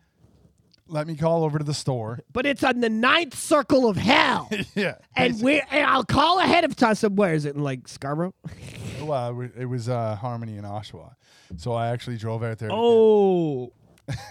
Let 0.87 1.07
me 1.07 1.17
call 1.17 1.45
over 1.45 1.59
to 1.59 1.65
the 1.65 1.75
store." 1.75 2.21
But 2.33 2.47
it's 2.47 2.65
on 2.65 2.81
the 2.81 2.89
ninth 2.89 3.37
circle 3.37 3.89
of 3.89 3.97
hell. 3.97 4.49
yeah, 4.75 4.97
and 5.15 5.41
we 5.43 5.61
and 5.71 5.87
I'll 5.87 6.05
call 6.05 6.39
ahead 6.39 6.65
of 6.65 6.77
time. 6.77 6.95
So 6.95 7.09
where 7.09 7.35
is 7.35 7.45
it 7.45 7.55
in 7.55 7.63
like 7.63 7.87
Scarborough? 7.89 8.35
well, 9.03 9.41
it 9.57 9.67
was 9.67 9.89
uh, 9.89 10.17
Harmony 10.17 10.57
in 10.57 10.65
Oshawa, 10.65 11.15
so 11.57 11.73
I 11.73 11.89
actually 11.89 12.17
drove 12.17 12.43
out 12.43 12.59
there. 12.59 12.71
Oh. 12.73 13.73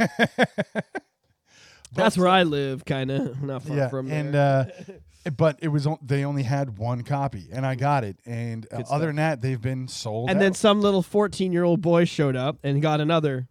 That's 1.94 2.18
where 2.18 2.28
I 2.28 2.44
live, 2.44 2.84
kind 2.86 3.10
of 3.10 3.42
not 3.42 3.64
far 3.64 3.78
yeah, 3.78 3.88
from 3.90 4.12
and 4.12 4.34
there. 4.34 4.72
uh, 4.90 4.94
but 5.36 5.58
it 5.62 5.68
was 5.70 5.86
on- 5.88 5.98
they 6.02 6.24
only 6.24 6.44
had 6.44 6.78
one 6.78 7.04
copy, 7.04 7.48
and 7.52 7.66
I 7.66 7.76
got 7.76 8.04
it. 8.04 8.18
And 8.26 8.66
uh, 8.72 8.78
Good 8.78 8.86
other 8.86 8.86
stuff. 8.86 9.02
than 9.02 9.16
that, 9.18 9.42
they've 9.42 9.62
been 9.62 9.88
sold. 9.88 10.30
and 10.30 10.40
then 10.40 10.54
some 10.54 10.82
little 10.82 11.02
fourteen-year-old 11.02 11.82
boy 11.82 12.06
showed 12.06 12.36
up 12.36 12.58
and 12.64 12.82
got 12.82 13.02
another. 13.02 13.48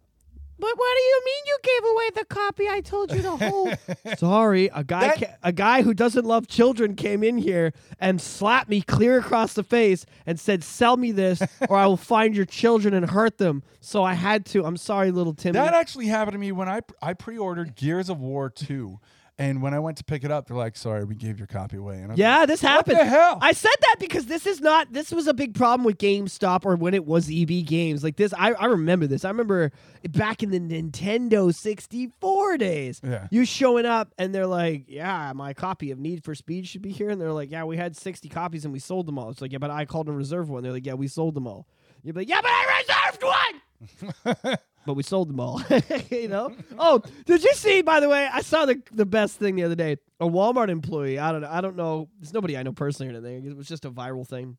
But 0.59 0.71
what 0.75 0.95
do 0.97 1.01
you 1.03 1.21
mean 1.23 1.43
you 1.45 1.57
gave 1.61 1.91
away 1.91 2.09
the 2.15 2.25
copy 2.25 2.67
I 2.67 2.81
told 2.81 3.13
you 3.13 3.21
to 3.21 3.35
hold? 3.37 3.77
Sorry, 4.17 4.71
a 4.73 4.83
guy, 4.83 5.01
That- 5.09 5.17
ca- 5.19 5.35
a 5.43 5.51
guy 5.51 5.83
who 5.83 5.93
doesn't 5.93 6.25
love 6.25 6.47
children 6.47 6.95
came 6.95 7.23
in 7.23 7.37
here 7.37 7.73
and 7.99 8.19
slapped 8.19 8.67
me 8.67 8.81
clear 8.81 9.19
across 9.19 9.53
the 9.53 9.61
face 9.61 10.07
and 10.25 10.39
said, 10.39 10.63
"Sell 10.63 10.97
me 10.97 11.11
this, 11.11 11.43
or 11.69 11.77
I 11.77 11.85
will 11.85 11.95
find 11.95 12.35
your 12.35 12.45
children 12.45 12.95
and 12.95 13.07
hurt 13.11 13.37
them." 13.37 13.61
So 13.81 14.03
I 14.03 14.15
had 14.15 14.47
to. 14.47 14.65
I'm 14.65 14.77
sorry, 14.77 15.11
little 15.11 15.35
Timmy. 15.35 15.53
that 15.53 15.75
actually 15.75 16.07
happened 16.07 16.33
to 16.33 16.39
me 16.39 16.51
when 16.51 16.67
I 16.67 16.81
I 17.03 17.13
pre-ordered 17.13 17.75
Gears 17.75 18.09
of 18.09 18.19
War 18.19 18.49
two, 18.49 18.99
and 19.39 19.61
when 19.61 19.73
I 19.73 19.79
went 19.79 19.97
to 19.97 20.03
pick 20.03 20.23
it 20.23 20.31
up, 20.31 20.47
they're 20.47 20.57
like, 20.57 20.75
"Sorry, 20.75 21.03
we 21.03 21.15
gave 21.15 21.37
your 21.37 21.47
copy 21.47 21.77
away." 21.77 21.99
And 22.01 22.11
I 22.11 22.15
Yeah, 22.15 22.45
this 22.45 22.61
happened. 22.61 22.97
What 22.97 23.05
happened. 23.07 23.13
the 23.13 23.23
hell? 23.23 23.37
I 23.41 23.51
said 23.51 23.75
that 23.81 23.97
because 23.99 24.25
this 24.25 24.45
is 24.47 24.61
not. 24.61 24.91
This 24.93 25.11
was 25.11 25.27
a 25.27 25.33
big 25.33 25.53
problem 25.53 25.83
with 25.85 25.97
GameStop 25.97 26.65
or 26.65 26.75
when 26.75 26.93
it 26.93 27.05
was 27.05 27.29
EB 27.31 27.65
Games. 27.65 28.03
Like 28.03 28.15
this, 28.15 28.33
I, 28.37 28.53
I 28.53 28.65
remember 28.65 29.05
this. 29.07 29.23
I 29.25 29.29
remember 29.29 29.71
back 30.09 30.41
in 30.41 30.49
the 30.51 30.59
Nintendo 30.59 31.53
64 31.53 32.57
days. 32.57 33.01
Yeah. 33.03 33.27
You 33.31 33.45
showing 33.45 33.85
up 33.85 34.13
and 34.17 34.33
they're 34.33 34.47
like, 34.47 34.85
"Yeah, 34.87 35.33
my 35.35 35.53
copy 35.53 35.91
of 35.91 35.99
Need 35.99 36.23
for 36.23 36.33
Speed 36.35 36.67
should 36.67 36.81
be 36.81 36.91
here," 36.91 37.09
and 37.09 37.19
they're 37.21 37.33
like, 37.33 37.51
"Yeah, 37.51 37.63
we 37.63 37.77
had 37.77 37.95
60 37.95 38.29
copies 38.29 38.63
and 38.65 38.73
we 38.73 38.79
sold 38.79 39.05
them 39.05 39.17
all." 39.19 39.29
It's 39.29 39.41
like, 39.41 39.51
"Yeah, 39.51 39.59
but 39.59 39.69
I 39.71 39.85
called 39.85 40.07
and 40.07 40.17
reserved 40.17 40.49
one." 40.49 40.63
They're 40.63 40.71
like, 40.71 40.85
"Yeah, 40.85 40.93
we 40.95 41.07
sold 41.07 41.33
them 41.35 41.47
all." 41.47 41.67
You're 42.03 42.13
like, 42.15 42.29
"Yeah, 42.29 42.41
but 42.41 42.51
I 42.51 42.83
reserved 43.11 43.23
one." 43.23 44.57
but 44.87 44.95
we 44.95 45.03
sold 45.03 45.29
them 45.29 45.39
all. 45.39 45.61
you 46.09 46.27
know? 46.27 46.51
Oh, 46.79 47.03
did 47.25 47.43
you 47.43 47.53
see? 47.53 47.83
By 47.83 47.99
the 47.99 48.09
way, 48.09 48.27
I 48.31 48.41
saw 48.41 48.65
the 48.65 48.81
the 48.91 49.05
best 49.05 49.37
thing 49.37 49.55
the 49.55 49.63
other 49.63 49.75
day. 49.75 49.97
A 50.19 50.25
Walmart 50.25 50.69
employee. 50.69 51.19
I 51.19 51.31
don't 51.31 51.41
know. 51.41 51.49
I 51.51 51.61
don't 51.61 51.75
know. 51.75 52.09
There's 52.19 52.33
nobody 52.33 52.57
I 52.57 52.63
know 52.63 52.71
personally 52.73 53.13
or 53.13 53.17
anything. 53.17 53.45
It 53.45 53.55
was 53.55 53.67
just 53.67 53.85
a 53.85 53.91
viral 53.91 54.25
thing. 54.27 54.57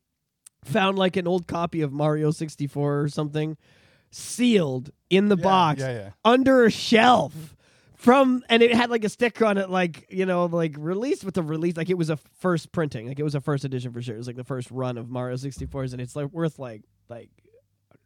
Found 0.65 0.97
like 0.97 1.17
an 1.17 1.27
old 1.27 1.47
copy 1.47 1.81
of 1.81 1.91
Mario 1.91 2.31
64 2.31 3.01
or 3.01 3.09
something, 3.09 3.57
sealed 4.11 4.91
in 5.09 5.29
the 5.29 5.37
Yeah, 5.37 5.43
box 5.43 5.81
yeah, 5.81 5.91
yeah. 5.91 6.09
under 6.23 6.65
a 6.65 6.71
shelf. 6.71 7.55
From 7.95 8.43
and 8.47 8.63
it 8.63 8.73
had 8.73 8.89
like 8.89 9.03
a 9.03 9.09
sticker 9.09 9.43
on 9.45 9.57
it, 9.57 9.69
like 9.69 10.05
you 10.09 10.25
know, 10.25 10.45
like 10.45 10.75
released 10.77 11.25
with 11.25 11.33
the 11.33 11.43
release, 11.43 11.75
like 11.75 11.89
it 11.89 11.97
was 11.97 12.09
a 12.09 12.15
first 12.39 12.71
printing, 12.71 13.09
like 13.09 13.19
it 13.19 13.23
was 13.23 13.35
a 13.35 13.41
first 13.41 13.65
edition 13.65 13.91
for 13.91 14.01
sure. 14.01 14.15
It 14.15 14.19
was 14.19 14.27
like 14.27 14.37
the 14.37 14.45
first 14.45 14.71
run 14.71 14.97
of 14.97 15.09
Mario 15.09 15.35
64s, 15.35 15.91
and 15.91 15.99
it's 16.01 16.15
like 16.15 16.31
worth 16.31 16.59
like 16.59 16.83
like 17.09 17.29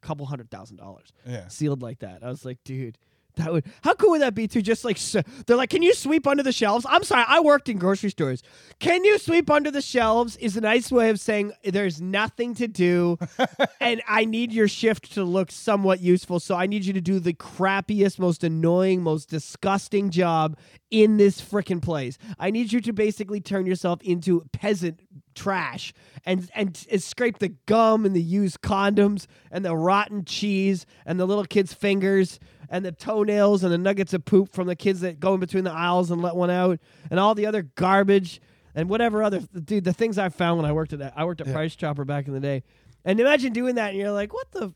couple 0.03 0.25
hundred 0.25 0.51
thousand 0.51 0.77
dollars 0.77 1.11
Yeah. 1.27 1.47
sealed 1.47 1.81
like 1.81 1.99
that. 1.99 2.23
I 2.23 2.27
was 2.29 2.45
like, 2.45 2.57
dude, 2.63 2.97
that 3.35 3.51
would 3.51 3.65
how 3.81 3.95
cool 3.95 4.11
would 4.11 4.21
that 4.21 4.35
be 4.35 4.47
to 4.47 4.61
just 4.61 4.85
like 4.85 4.99
they're 5.47 5.57
like, 5.57 5.71
can 5.71 5.81
you 5.81 5.95
sweep 5.95 6.27
under 6.27 6.43
the 6.43 6.51
shelves? 6.51 6.85
I'm 6.87 7.03
sorry, 7.03 7.25
I 7.27 7.39
worked 7.39 7.67
in 7.67 7.79
grocery 7.79 8.11
stores. 8.11 8.43
Can 8.77 9.03
you 9.03 9.17
sweep 9.17 9.49
under 9.49 9.71
the 9.71 9.81
shelves? 9.81 10.35
Is 10.37 10.55
a 10.55 10.61
nice 10.61 10.91
way 10.91 11.09
of 11.09 11.19
saying 11.19 11.51
there's 11.63 11.99
nothing 11.99 12.53
to 12.55 12.67
do, 12.67 13.17
and 13.81 14.03
I 14.07 14.25
need 14.25 14.53
your 14.53 14.67
shift 14.67 15.13
to 15.13 15.23
look 15.23 15.49
somewhat 15.51 15.99
useful. 15.99 16.39
So 16.39 16.55
I 16.55 16.67
need 16.67 16.85
you 16.85 16.93
to 16.93 17.01
do 17.01 17.19
the 17.19 17.33
crappiest, 17.33 18.19
most 18.19 18.43
annoying, 18.43 19.01
most 19.01 19.29
disgusting 19.31 20.11
job 20.11 20.55
in 20.91 21.17
this 21.17 21.41
freaking 21.41 21.81
place. 21.81 22.19
I 22.37 22.51
need 22.51 22.71
you 22.71 22.81
to 22.81 22.93
basically 22.93 23.41
turn 23.41 23.65
yourself 23.65 23.99
into 24.03 24.43
peasant 24.51 24.99
trash 25.35 25.93
and 26.25 26.49
and 26.55 26.85
s- 26.89 27.03
scrape 27.05 27.39
the 27.39 27.49
gum 27.65 28.05
and 28.05 28.15
the 28.15 28.21
used 28.21 28.61
condoms 28.61 29.25
and 29.51 29.63
the 29.65 29.75
rotten 29.75 30.23
cheese 30.25 30.85
and 31.05 31.19
the 31.19 31.25
little 31.25 31.45
kids' 31.45 31.73
fingers 31.73 32.39
and 32.69 32.83
the 32.85 32.91
toenails 32.91 33.63
and 33.63 33.71
the 33.71 33.77
nuggets 33.77 34.13
of 34.13 34.25
poop 34.25 34.49
from 34.53 34.67
the 34.67 34.75
kids 34.75 35.01
that 35.01 35.19
go 35.19 35.33
in 35.35 35.39
between 35.39 35.63
the 35.63 35.71
aisles 35.71 36.09
and 36.11 36.21
let 36.21 36.35
one 36.35 36.49
out 36.49 36.79
and 37.11 37.19
all 37.19 37.35
the 37.35 37.45
other 37.45 37.61
garbage 37.61 38.41
and 38.75 38.89
whatever 38.89 39.21
other 39.23 39.39
dude 39.63 39.83
the 39.83 39.93
things 39.93 40.17
I 40.17 40.29
found 40.29 40.57
when 40.61 40.65
I 40.65 40.71
worked 40.73 40.93
at 40.93 40.99
that 40.99 41.13
I 41.15 41.25
worked 41.25 41.41
at 41.41 41.47
Yeah. 41.47 41.53
Price 41.53 41.75
Chopper 41.75 42.05
back 42.05 42.27
in 42.27 42.33
the 42.33 42.39
day. 42.39 42.63
And 43.05 43.19
imagine 43.19 43.53
doing 43.53 43.75
that 43.75 43.89
and 43.91 43.99
you're 43.99 44.11
like, 44.11 44.33
what 44.33 44.51
the 44.51 44.73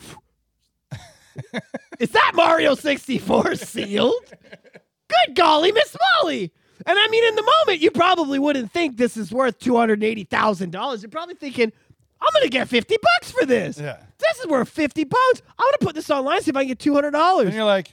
Is 1.98 2.10
that 2.10 2.32
Mario 2.34 2.74
64 2.74 3.54
sealed? 3.56 4.24
Good 5.08 5.34
golly, 5.36 5.72
Miss 5.72 5.96
Molly. 6.22 6.52
And 6.86 6.98
I 6.98 7.08
mean, 7.08 7.24
in 7.24 7.34
the 7.34 7.52
moment, 7.60 7.80
you 7.80 7.90
probably 7.90 8.38
wouldn't 8.38 8.72
think 8.72 8.96
this 8.96 9.16
is 9.16 9.32
worth 9.32 9.58
$280,000. 9.60 11.02
You're 11.02 11.08
probably 11.10 11.34
thinking, 11.34 11.72
I'm 12.20 12.32
going 12.32 12.44
to 12.44 12.50
get 12.50 12.68
50 12.68 12.96
bucks 13.02 13.30
for 13.32 13.44
this. 13.46 13.78
Yeah. 13.78 13.98
This 14.18 14.38
is 14.40 14.46
worth 14.46 14.68
50 14.68 15.04
pounds. 15.04 15.42
I'm 15.58 15.64
going 15.64 15.72
to 15.72 15.86
put 15.86 15.94
this 15.94 16.10
online, 16.10 16.42
see 16.42 16.50
if 16.50 16.56
I 16.56 16.64
can 16.64 16.68
get 16.68 16.78
$200. 16.78 17.44
And 17.44 17.54
you're 17.54 17.64
like, 17.64 17.90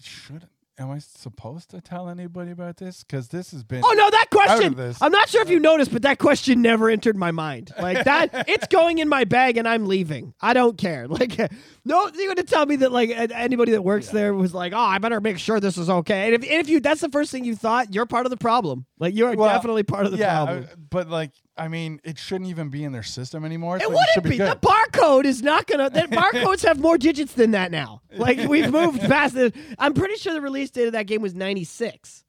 should 0.00 0.48
am 0.78 0.90
I 0.90 0.98
supposed 0.98 1.70
to 1.70 1.80
tell 1.80 2.08
anybody 2.08 2.50
about 2.50 2.76
this? 2.76 3.04
Because 3.04 3.28
this 3.28 3.52
has 3.52 3.62
been. 3.62 3.82
Oh 3.84 3.92
no, 3.96 4.10
that 4.10 4.26
question. 4.30 4.94
I'm 5.00 5.12
not 5.12 5.28
sure 5.28 5.42
if 5.42 5.50
you 5.50 5.60
noticed, 5.60 5.92
but 5.92 6.02
that 6.02 6.18
question 6.18 6.62
never 6.62 6.88
entered 6.88 7.16
my 7.16 7.30
mind. 7.30 7.72
Like 7.78 8.04
that, 8.04 8.30
it's 8.48 8.66
going 8.68 8.98
in 8.98 9.08
my 9.08 9.24
bag 9.24 9.56
and 9.56 9.68
I'm 9.68 9.86
leaving. 9.86 10.34
I 10.40 10.52
don't 10.54 10.76
care. 10.78 11.06
Like, 11.12 11.38
no, 11.84 12.10
you're 12.14 12.34
gonna 12.34 12.42
tell 12.42 12.64
me 12.64 12.76
that 12.76 12.90
like 12.90 13.10
anybody 13.10 13.72
that 13.72 13.82
works 13.82 14.08
there 14.08 14.32
was 14.34 14.54
like, 14.54 14.72
oh, 14.72 14.78
I 14.78 14.98
better 14.98 15.20
make 15.20 15.38
sure 15.38 15.60
this 15.60 15.76
is 15.76 15.90
okay. 15.90 16.32
And 16.32 16.42
if, 16.42 16.50
and 16.50 16.60
if 16.60 16.68
you, 16.70 16.80
that's 16.80 17.02
the 17.02 17.10
first 17.10 17.30
thing 17.30 17.44
you 17.44 17.54
thought, 17.54 17.94
you're 17.94 18.06
part 18.06 18.24
of 18.24 18.30
the 18.30 18.38
problem. 18.38 18.86
Like 18.98 19.14
you 19.14 19.26
are 19.26 19.34
Well, 19.36 19.48
definitely 19.48 19.82
part 19.82 20.06
of 20.06 20.12
the 20.12 20.18
yeah, 20.18 20.44
problem. 20.44 20.64
uh, 20.64 20.74
but 20.90 21.08
like, 21.10 21.32
I 21.56 21.68
mean, 21.68 22.00
it 22.02 22.18
shouldn't 22.18 22.48
even 22.48 22.70
be 22.70 22.82
in 22.82 22.92
their 22.92 23.02
system 23.02 23.44
anymore. 23.44 23.76
It 23.76 23.82
so 23.82 23.90
wouldn't 23.90 24.08
should 24.14 24.22
be. 24.24 24.38
The 24.38 24.58
barcode 24.60 25.24
is 25.24 25.42
not 25.42 25.66
gonna. 25.66 25.90
The 25.90 26.00
barcodes 26.10 26.64
have 26.66 26.78
more 26.80 26.96
digits 26.96 27.34
than 27.34 27.50
that 27.50 27.70
now. 27.70 28.00
Like 28.16 28.38
we've 28.48 28.70
moved 28.70 29.00
past 29.02 29.36
it. 29.36 29.54
I'm 29.78 29.92
pretty 29.92 30.16
sure 30.16 30.32
the 30.32 30.40
release 30.40 30.70
date 30.70 30.86
of 30.86 30.92
that 30.92 31.06
game 31.06 31.20
was 31.20 31.34
'96. 31.34 32.24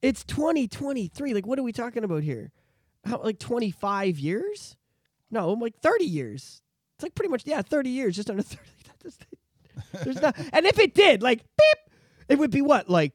It's 0.00 0.24
2023. 0.24 1.34
Like 1.34 1.46
what 1.46 1.58
are 1.58 1.62
we 1.62 1.72
talking 1.72 2.04
about 2.04 2.22
here? 2.22 2.52
How, 3.04 3.20
like 3.22 3.38
25 3.38 4.18
years? 4.18 4.76
No, 5.30 5.52
like 5.52 5.78
30 5.80 6.04
years. 6.04 6.62
It's 6.96 7.02
like 7.02 7.14
pretty 7.14 7.30
much 7.30 7.42
yeah, 7.46 7.60
30 7.60 7.90
years, 7.90 8.16
just 8.16 8.30
under 8.30 8.42
30. 8.42 8.62
There's 10.04 10.22
not. 10.22 10.36
And 10.52 10.64
if 10.64 10.78
it 10.78 10.94
did, 10.94 11.22
like 11.22 11.40
beep, 11.40 11.78
it 12.28 12.38
would 12.38 12.50
be 12.50 12.62
what 12.62 12.88
like 12.88 13.12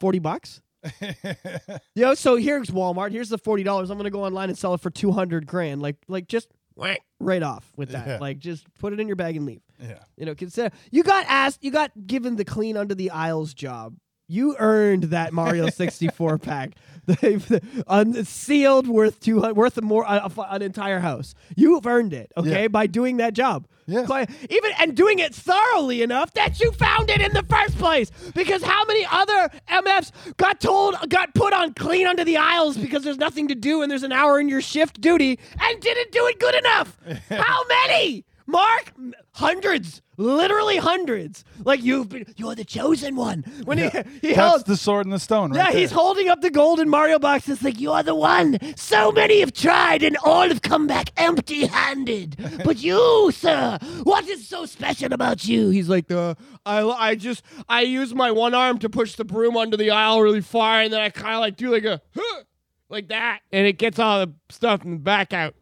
40 0.00 0.18
bucks. 0.18 0.60
Know, 1.96 2.14
so 2.14 2.36
here's 2.36 2.70
Walmart. 2.70 3.12
Here's 3.12 3.28
the 3.28 3.38
forty 3.38 3.62
dollars. 3.62 3.90
I'm 3.90 3.96
gonna 3.96 4.10
go 4.10 4.24
online 4.24 4.48
and 4.48 4.58
sell 4.58 4.74
it 4.74 4.80
for 4.80 4.90
two 4.90 5.12
hundred 5.12 5.46
grand. 5.46 5.80
Like, 5.82 5.96
like 6.08 6.26
just 6.28 6.48
whack, 6.74 7.00
right 7.20 7.42
off 7.42 7.72
with 7.76 7.90
that. 7.90 8.06
Yeah. 8.06 8.18
Like, 8.20 8.38
just 8.38 8.66
put 8.78 8.92
it 8.92 9.00
in 9.00 9.06
your 9.06 9.16
bag 9.16 9.36
and 9.36 9.46
leave. 9.46 9.62
yeah. 9.80 10.00
You 10.16 10.26
know, 10.26 10.34
consider 10.34 10.74
you 10.90 11.02
got 11.02 11.24
asked, 11.28 11.62
you 11.64 11.70
got 11.70 11.92
given 12.06 12.36
the 12.36 12.44
clean 12.44 12.76
under 12.76 12.94
the 12.94 13.10
aisles 13.10 13.54
job. 13.54 13.96
You 14.26 14.56
earned 14.58 15.04
that 15.04 15.32
Mario 15.32 15.68
64 15.70 16.38
pack, 16.38 16.72
unsealed, 17.86 18.86
worth 18.88 19.20
two 19.20 19.40
worth 19.52 19.80
more 19.82 20.04
uh, 20.08 20.28
an 20.50 20.62
entire 20.62 21.00
house. 21.00 21.34
You've 21.56 21.86
earned 21.86 22.12
it, 22.14 22.32
okay, 22.36 22.62
Yeah. 22.62 22.68
by 22.68 22.86
doing 22.86 23.18
that 23.18 23.34
job. 23.34 23.66
Quite- 24.06 24.30
even 24.48 24.70
and 24.80 24.96
doing 24.96 25.18
it 25.18 25.34
thoroughly 25.34 26.00
enough 26.00 26.32
that 26.34 26.58
you 26.58 26.72
found 26.72 27.10
it 27.10 27.20
in 27.20 27.34
the 27.34 27.42
first 27.42 27.76
place. 27.76 28.10
Because 28.34 28.62
how 28.62 28.82
many 28.86 29.06
other 29.10 29.50
MFs 29.68 30.10
got 30.38 30.58
told, 30.58 30.96
got 31.10 31.34
put 31.34 31.52
on 31.52 31.74
clean 31.74 32.06
under 32.06 32.24
the 32.24 32.38
aisles 32.38 32.78
because 32.78 33.02
there's 33.04 33.18
nothing 33.18 33.48
to 33.48 33.54
do 33.54 33.82
and 33.82 33.90
there's 33.90 34.02
an 34.02 34.12
hour 34.12 34.40
in 34.40 34.48
your 34.48 34.62
shift 34.62 35.02
duty 35.02 35.38
and 35.60 35.80
didn't 35.82 36.12
do 36.12 36.26
it 36.28 36.40
good 36.40 36.54
enough? 36.54 36.96
how 37.28 37.60
many? 37.68 38.24
Mark, 38.46 38.92
hundreds, 39.34 40.00
literally 40.16 40.76
hundreds. 40.76 41.44
Like 41.64 41.82
you've 41.82 42.08
been, 42.08 42.24
you're 42.36 42.54
the 42.54 42.64
chosen 42.64 43.16
one. 43.16 43.42
When 43.64 43.78
he 43.78 43.84
he 44.22 44.28
That's 44.28 44.36
held, 44.36 44.66
the 44.66 44.76
sword 44.76 45.06
and 45.06 45.12
the 45.12 45.18
stone, 45.18 45.50
right? 45.52 45.72
yeah, 45.72 45.78
he's 45.78 45.90
holding 45.90 46.28
up 46.28 46.40
the 46.40 46.50
golden 46.50 46.88
Mario 46.88 47.18
box. 47.18 47.48
It's 47.48 47.62
like 47.62 47.80
you're 47.80 48.02
the 48.02 48.14
one. 48.14 48.58
So 48.76 49.12
many 49.12 49.40
have 49.40 49.52
tried, 49.52 50.02
and 50.02 50.16
all 50.24 50.48
have 50.48 50.62
come 50.62 50.86
back 50.86 51.10
empty-handed. 51.16 52.62
but 52.64 52.82
you, 52.82 53.30
sir, 53.32 53.78
what 54.04 54.26
is 54.28 54.46
so 54.48 54.66
special 54.66 55.12
about 55.12 55.46
you? 55.46 55.68
He's 55.70 55.88
like, 55.88 56.10
uh, 56.10 56.34
I, 56.64 56.82
I 56.82 57.14
just, 57.16 57.42
I 57.68 57.82
use 57.82 58.14
my 58.14 58.30
one 58.30 58.54
arm 58.54 58.78
to 58.78 58.88
push 58.88 59.16
the 59.16 59.24
broom 59.24 59.56
under 59.56 59.76
the 59.76 59.90
aisle 59.90 60.22
really 60.22 60.40
far, 60.40 60.80
and 60.80 60.92
then 60.92 61.00
I 61.00 61.10
kind 61.10 61.34
of 61.34 61.40
like 61.40 61.56
do 61.56 61.70
like 61.70 61.84
a, 61.84 62.00
huh, 62.16 62.42
like 62.88 63.08
that, 63.08 63.40
and 63.52 63.66
it 63.66 63.78
gets 63.78 63.98
all 63.98 64.24
the 64.24 64.32
stuff 64.48 64.84
in 64.84 64.92
the 64.92 64.98
back 64.98 65.32
out. 65.32 65.54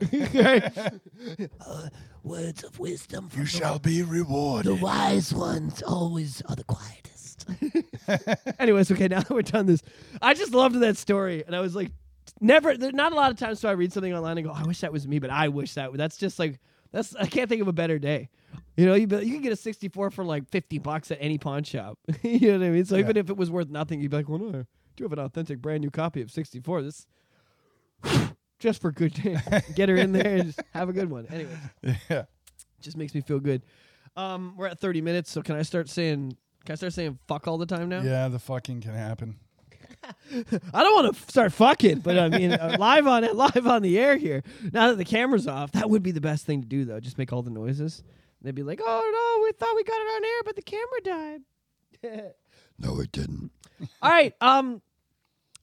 Uh, 0.00 1.88
words 2.22 2.64
of 2.64 2.78
wisdom 2.78 3.28
from 3.28 3.40
You 3.40 3.46
shall 3.46 3.78
be 3.78 4.02
rewarded. 4.02 4.72
the 4.72 4.82
wise 4.82 5.32
ones 5.32 5.82
always 5.82 6.42
are 6.48 6.56
the 6.56 6.64
quietest. 6.64 7.46
Anyways, 8.58 8.90
okay, 8.92 9.08
now 9.08 9.20
that 9.20 9.30
we're 9.30 9.42
done 9.42 9.66
this, 9.66 9.82
I 10.20 10.34
just 10.34 10.52
loved 10.52 10.80
that 10.80 10.96
story, 10.96 11.44
and 11.46 11.54
I 11.56 11.60
was 11.60 11.74
like, 11.74 11.90
never. 12.40 12.76
There, 12.76 12.92
not 12.92 13.12
a 13.12 13.14
lot 13.14 13.30
of 13.30 13.38
times 13.38 13.60
do 13.60 13.68
I 13.68 13.72
read 13.72 13.92
something 13.92 14.12
online 14.12 14.38
and 14.38 14.46
go, 14.46 14.52
"I 14.52 14.64
wish 14.64 14.80
that 14.80 14.92
was 14.92 15.06
me," 15.06 15.18
but 15.18 15.30
I 15.30 15.48
wish 15.48 15.74
that. 15.74 15.92
That's 15.94 16.16
just 16.16 16.38
like 16.38 16.58
that's. 16.92 17.14
I 17.16 17.26
can't 17.26 17.48
think 17.48 17.62
of 17.62 17.68
a 17.68 17.72
better 17.72 17.98
day. 17.98 18.28
You 18.76 18.86
know, 18.86 18.94
you 18.94 19.06
be, 19.06 19.16
you 19.16 19.32
can 19.32 19.42
get 19.42 19.52
a 19.52 19.56
64 19.56 20.10
for 20.10 20.24
like 20.24 20.48
50 20.50 20.78
bucks 20.78 21.10
at 21.10 21.18
any 21.20 21.38
pawn 21.38 21.64
shop. 21.64 21.98
you 22.22 22.52
know 22.52 22.58
what 22.58 22.66
I 22.66 22.70
mean? 22.70 22.84
So 22.84 22.96
even 22.96 23.16
if 23.16 23.28
it 23.28 23.36
was 23.36 23.50
worth 23.50 23.68
nothing, 23.68 24.00
you'd 24.00 24.10
be 24.10 24.18
like, 24.18 24.28
"Well, 24.28 24.38
no, 24.38 24.60
I 24.60 24.64
do 24.96 25.04
have 25.04 25.12
an 25.12 25.18
authentic 25.18 25.60
brand 25.60 25.80
new 25.82 25.90
copy 25.90 26.20
of 26.22 26.30
64. 26.30 26.82
This." 26.82 27.06
Just 28.58 28.80
for 28.80 28.90
good 28.90 29.14
day, 29.22 29.36
get 29.74 29.88
her 29.88 29.96
in 29.96 30.12
there 30.12 30.36
and 30.36 30.46
just 30.46 30.60
have 30.72 30.88
a 30.88 30.92
good 30.92 31.08
one. 31.10 31.26
Anyways, 31.26 31.56
Yeah. 32.10 32.24
just 32.80 32.96
makes 32.96 33.14
me 33.14 33.20
feel 33.20 33.38
good. 33.40 33.62
Um, 34.16 34.54
we're 34.56 34.66
at 34.66 34.80
30 34.80 35.00
minutes, 35.00 35.30
so 35.30 35.42
can 35.42 35.54
I 35.56 35.62
start 35.62 35.88
saying 35.88 36.36
can 36.64 36.72
I 36.72 36.76
start 36.76 36.92
saying 36.92 37.18
fuck 37.28 37.46
all 37.46 37.56
the 37.56 37.66
time 37.66 37.88
now? 37.88 38.00
Yeah, 38.02 38.28
the 38.28 38.38
fucking 38.40 38.80
can 38.80 38.94
happen. 38.94 39.36
I 40.74 40.82
don't 40.82 40.94
want 40.94 41.14
to 41.14 41.20
f- 41.20 41.30
start 41.30 41.52
fucking, 41.52 42.00
but 42.00 42.18
I 42.18 42.28
mean 42.28 42.52
uh, 42.52 42.76
live 42.78 43.06
on 43.06 43.24
it, 43.24 43.34
live 43.36 43.66
on 43.66 43.82
the 43.82 43.98
air 43.98 44.16
here. 44.16 44.42
Now 44.72 44.88
that 44.88 44.96
the 44.98 45.04
camera's 45.04 45.46
off, 45.46 45.72
that 45.72 45.88
would 45.88 46.02
be 46.02 46.10
the 46.10 46.20
best 46.20 46.44
thing 46.44 46.60
to 46.62 46.66
do 46.68 46.84
though. 46.84 47.00
Just 47.00 47.16
make 47.18 47.32
all 47.32 47.42
the 47.42 47.50
noises. 47.50 48.02
They'd 48.42 48.54
be 48.54 48.62
like, 48.62 48.80
"Oh 48.84 49.36
no, 49.38 49.44
we 49.44 49.52
thought 49.52 49.74
we 49.76 49.84
got 49.84 49.94
it 50.00 50.16
on 50.16 50.24
air, 50.24 50.42
but 50.44 50.56
the 50.56 50.62
camera 50.62 51.00
died." 51.04 52.34
No, 52.78 53.00
it 53.00 53.10
didn't. 53.12 53.50
all 54.02 54.10
right. 54.10 54.34
Um. 54.40 54.82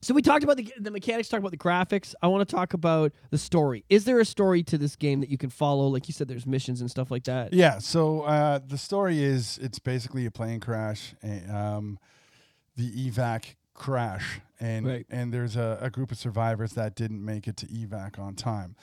So 0.06 0.14
we 0.14 0.22
talked 0.22 0.44
about 0.44 0.56
the 0.56 0.72
the 0.78 0.92
mechanics, 0.92 1.28
talked 1.28 1.40
about 1.40 1.50
the 1.50 1.56
graphics. 1.56 2.14
I 2.22 2.28
want 2.28 2.48
to 2.48 2.54
talk 2.54 2.74
about 2.74 3.10
the 3.30 3.38
story. 3.38 3.84
Is 3.88 4.04
there 4.04 4.20
a 4.20 4.24
story 4.24 4.62
to 4.62 4.78
this 4.78 4.94
game 4.94 5.18
that 5.18 5.30
you 5.30 5.36
can 5.36 5.50
follow? 5.50 5.88
Like 5.88 6.06
you 6.06 6.14
said, 6.14 6.28
there's 6.28 6.46
missions 6.46 6.80
and 6.80 6.88
stuff 6.88 7.10
like 7.10 7.24
that. 7.24 7.52
Yeah, 7.52 7.80
so 7.80 8.20
uh, 8.22 8.60
the 8.64 8.78
story 8.78 9.20
is 9.24 9.58
it's 9.60 9.80
basically 9.80 10.24
a 10.24 10.30
plane 10.30 10.60
crash, 10.60 11.16
and, 11.22 11.50
um, 11.50 11.98
the 12.76 13.10
evac 13.10 13.56
crash, 13.74 14.40
and 14.60 14.86
Right. 14.86 15.06
and 15.10 15.34
there's 15.34 15.56
a, 15.56 15.76
a 15.82 15.90
group 15.90 16.12
of 16.12 16.18
survivors 16.18 16.74
that 16.74 16.94
didn't 16.94 17.24
make 17.24 17.48
it 17.48 17.56
to 17.56 17.66
evac 17.66 18.16
on 18.16 18.36
time, 18.36 18.76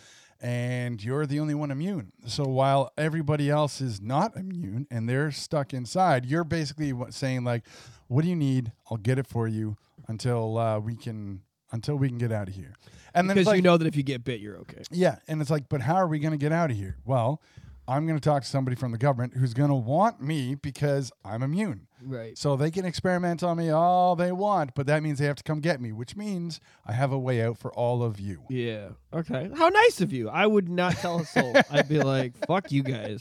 and 0.43 1.01
you're 1.01 1.25
the 1.25 1.39
only 1.39 1.55
one 1.55 1.71
immune. 1.71 2.11
So 2.27 2.43
while 2.43 2.91
everybody 2.97 3.49
else 3.49 3.79
is 3.79 4.01
not 4.01 4.35
immune 4.35 4.85
and 4.91 5.07
they're 5.07 5.31
stuck 5.31 5.73
inside, 5.73 6.25
you're 6.25 6.43
basically 6.43 6.93
saying 7.09 7.45
like, 7.45 7.63
"What 8.07 8.23
do 8.23 8.29
you 8.29 8.35
need? 8.35 8.73
I'll 8.91 8.97
get 8.97 9.17
it 9.17 9.25
for 9.25 9.47
you 9.47 9.77
until 10.07 10.57
uh, 10.57 10.79
we 10.79 10.95
can." 10.95 11.41
Until 11.71 11.95
we 11.95 12.07
can 12.07 12.19
get 12.19 12.31
out 12.31 12.47
of 12.47 12.53
here, 12.53 12.75
and 13.15 13.27
then 13.27 13.33
Because 13.33 13.47
like, 13.47 13.55
you 13.55 13.63
know 13.63 13.77
that 13.77 13.87
if 13.87 13.95
you 13.95 14.03
get 14.03 14.23
bit, 14.23 14.39
you're 14.39 14.57
okay. 14.57 14.83
yeah, 14.91 15.15
and 15.27 15.41
it's 15.41 15.49
like, 15.49 15.69
but 15.69 15.81
how 15.81 15.95
are 15.95 16.05
we 16.05 16.19
going 16.19 16.29
to 16.33 16.37
get 16.37 16.51
out 16.51 16.69
of 16.69 16.77
here? 16.77 16.97
Well, 17.03 17.41
I'm 17.87 18.05
going 18.07 18.17
to 18.17 18.23
talk 18.23 18.43
to 18.43 18.47
somebody 18.49 18.75
from 18.75 18.91
the 18.91 18.97
government 18.97 19.35
who's 19.35 19.53
going 19.53 19.69
to 19.69 19.75
want 19.75 20.21
me 20.21 20.55
because 20.55 21.11
I'm 21.25 21.43
immune. 21.43 21.87
Right. 22.01 22.37
So 22.37 22.55
they 22.55 22.71
can 22.71 22.85
experiment 22.85 23.43
on 23.43 23.57
me 23.57 23.69
all 23.69 24.15
they 24.15 24.31
want, 24.31 24.73
but 24.75 24.87
that 24.87 25.03
means 25.03 25.19
they 25.19 25.25
have 25.25 25.35
to 25.37 25.43
come 25.43 25.59
get 25.59 25.81
me, 25.81 25.91
which 25.91 26.15
means 26.15 26.59
I 26.85 26.93
have 26.93 27.11
a 27.11 27.19
way 27.19 27.41
out 27.41 27.57
for 27.57 27.73
all 27.73 28.01
of 28.03 28.19
you. 28.19 28.43
Yeah. 28.49 28.89
Okay. 29.13 29.49
How 29.55 29.69
nice 29.69 29.99
of 30.01 30.13
you. 30.13 30.29
I 30.29 30.45
would 30.47 30.69
not 30.69 30.95
tell 30.95 31.19
a 31.19 31.25
soul. 31.25 31.53
I'd 31.69 31.89
be 31.89 31.99
like, 32.01 32.33
fuck 32.47 32.71
you 32.71 32.83
guys. 32.83 33.19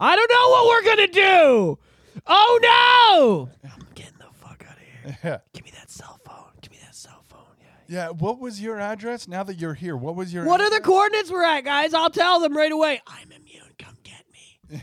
I 0.00 0.16
don't 0.16 0.30
know 0.30 0.48
what 0.50 0.66
we're 0.68 0.94
going 0.96 1.08
to 1.08 1.12
do. 1.12 1.78
Oh, 2.26 2.58
no. 2.62 3.68
I'm 3.70 3.86
getting 3.94 4.18
the 4.18 4.26
fuck 4.32 4.64
out 4.68 4.76
of 4.76 4.82
here. 4.82 5.18
Yeah. 5.24 5.38
Give 5.52 5.64
me 5.64 5.72
that 5.72 5.90
cell 5.90 6.18
phone. 6.24 6.50
Give 6.60 6.70
me 6.70 6.78
that 6.84 6.94
cell 6.94 7.22
phone. 7.28 7.40
Yeah. 7.60 7.66
Yeah. 7.88 8.08
What 8.10 8.38
was 8.38 8.60
your 8.60 8.78
address? 8.80 9.26
Now 9.28 9.42
that 9.42 9.58
you're 9.58 9.74
here, 9.74 9.96
what 9.96 10.14
was 10.16 10.32
your 10.32 10.44
What 10.44 10.60
are 10.60 10.70
the 10.70 10.80
coordinates 10.80 11.30
we're 11.30 11.44
at, 11.44 11.64
guys? 11.64 11.92
I'll 11.94 12.10
tell 12.10 12.38
them 12.40 12.56
right 12.56 12.72
away. 12.72 13.00
I'm 13.06 13.30
immune. 13.32 13.43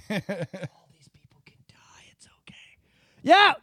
Come 0.07 0.21
get 0.27 0.53
me. 0.53 0.59
All 0.73 0.87
these 0.93 1.07
people 1.09 1.41
can 1.45 1.57
die. 1.67 2.03
It's 2.11 2.27
okay. 2.41 2.55
Yeah. 3.23 3.53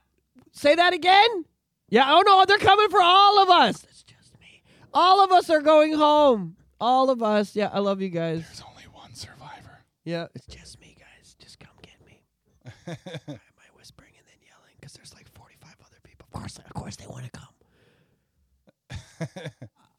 Say 0.53 0.75
that 0.75 0.93
again. 0.93 1.45
Yeah. 1.88 2.07
Oh 2.09 2.23
no, 2.25 2.45
they're 2.47 2.59
coming 2.59 2.88
for 2.88 3.01
all 3.03 3.43
of 3.43 3.49
us. 3.51 3.85
It's 3.85 4.03
just 4.03 4.38
me. 4.41 4.62
All 4.93 5.23
of 5.25 5.33
us 5.33 5.49
are 5.51 5.61
going 5.62 5.93
home. 5.95 6.57
All 6.81 7.11
of 7.11 7.23
us. 7.23 7.55
Yeah. 7.57 7.71
I 7.73 7.79
love 7.81 8.01
you 8.01 8.09
guys. 8.09 8.43
There's 8.47 8.62
only 8.69 8.85
one 8.93 9.14
survivor. 9.14 9.85
Yeah. 10.05 10.27
It's 10.35 10.47
just 10.47 10.81
me, 10.81 10.97
guys. 10.99 11.35
Just 11.38 11.59
come 11.59 11.71
get 11.83 11.95
me. 12.07 12.23
Why 12.85 12.97
am 13.17 13.38
I 13.59 13.69
whispering 13.77 14.12
and 14.17 14.27
then 14.27 14.38
yelling? 14.47 14.75
Because 14.81 14.93
there's 14.95 15.14
like 15.14 15.29
45 15.35 15.75
other 15.81 15.99
people. 16.03 16.27
Of 16.33 16.41
course, 16.41 16.59
of 16.59 16.75
course, 16.75 16.97
they 16.97 17.07
want 17.07 17.25
to 17.25 17.31
come. 17.31 17.45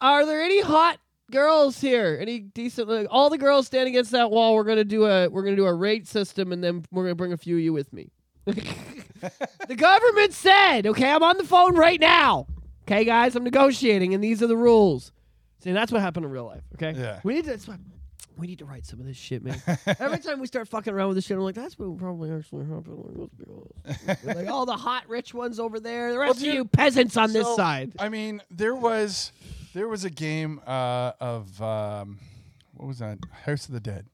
Are 0.01 0.25
there 0.25 0.41
any 0.41 0.61
hot 0.61 0.97
girls 1.31 1.79
here? 1.79 2.17
Any 2.19 2.39
decent? 2.39 2.87
Like, 2.87 3.07
all 3.09 3.29
the 3.29 3.37
girls 3.37 3.67
stand 3.67 3.87
against 3.87 4.11
that 4.11 4.31
wall. 4.31 4.55
We're 4.55 4.63
gonna 4.63 4.83
do 4.83 5.05
a 5.05 5.27
we're 5.27 5.43
gonna 5.43 5.55
do 5.55 5.65
a 5.67 5.73
rate 5.73 6.07
system, 6.07 6.51
and 6.51 6.63
then 6.63 6.85
we're 6.91 7.03
gonna 7.03 7.15
bring 7.15 7.33
a 7.33 7.37
few 7.37 7.55
of 7.57 7.61
you 7.61 7.73
with 7.73 7.91
me. 7.93 8.11
the 8.45 9.75
government 9.75 10.33
said, 10.33 10.87
okay, 10.87 11.09
I'm 11.11 11.23
on 11.23 11.37
the 11.37 11.43
phone 11.43 11.75
right 11.75 11.99
now. 11.99 12.47
Okay, 12.87 13.05
guys, 13.05 13.35
I'm 13.35 13.43
negotiating, 13.43 14.13
and 14.13 14.23
these 14.23 14.41
are 14.41 14.47
the 14.47 14.57
rules. 14.57 15.11
See, 15.63 15.71
that's 15.71 15.91
what 15.91 16.01
happened 16.01 16.25
in 16.25 16.31
real 16.31 16.45
life. 16.45 16.63
Okay, 16.75 16.99
Yeah. 16.99 17.19
we 17.23 17.35
need 17.35 17.45
to. 17.45 17.59
We 18.37 18.47
need 18.47 18.59
to 18.59 18.65
write 18.65 18.85
some 18.85 19.01
of 19.01 19.05
this 19.05 19.17
shit, 19.17 19.43
man. 19.43 19.61
Every 19.99 20.19
time 20.19 20.39
we 20.39 20.47
start 20.47 20.69
fucking 20.69 20.93
around 20.93 21.09
with 21.09 21.17
this 21.17 21.25
shit, 21.25 21.35
I'm 21.35 21.43
like, 21.43 21.55
that's 21.55 21.77
what 21.77 21.97
probably 21.97 22.31
actually 22.31 22.65
happened. 22.67 22.97
Like, 22.97 23.15
let's 23.17 23.33
be 23.33 23.43
honest. 23.49 24.23
We're 24.23 24.33
like 24.33 24.47
all 24.47 24.65
the 24.65 24.77
hot 24.77 25.09
rich 25.09 25.33
ones 25.33 25.59
over 25.59 25.77
there. 25.77 26.13
The 26.13 26.19
rest 26.19 26.39
dude, 26.39 26.47
of 26.47 26.53
you 26.55 26.65
peasants 26.65 27.17
on 27.17 27.33
this 27.33 27.53
side. 27.57 27.91
I 27.99 28.07
mean, 28.07 28.41
there 28.49 28.75
was 28.75 29.33
there 29.73 29.87
was 29.87 30.03
a 30.05 30.09
game 30.09 30.61
uh, 30.65 31.11
of 31.19 31.61
um, 31.61 32.19
what 32.73 32.87
was 32.87 32.99
that? 32.99 33.19
House 33.45 33.67
of 33.67 33.73
the 33.73 33.79
Dead. 33.79 34.07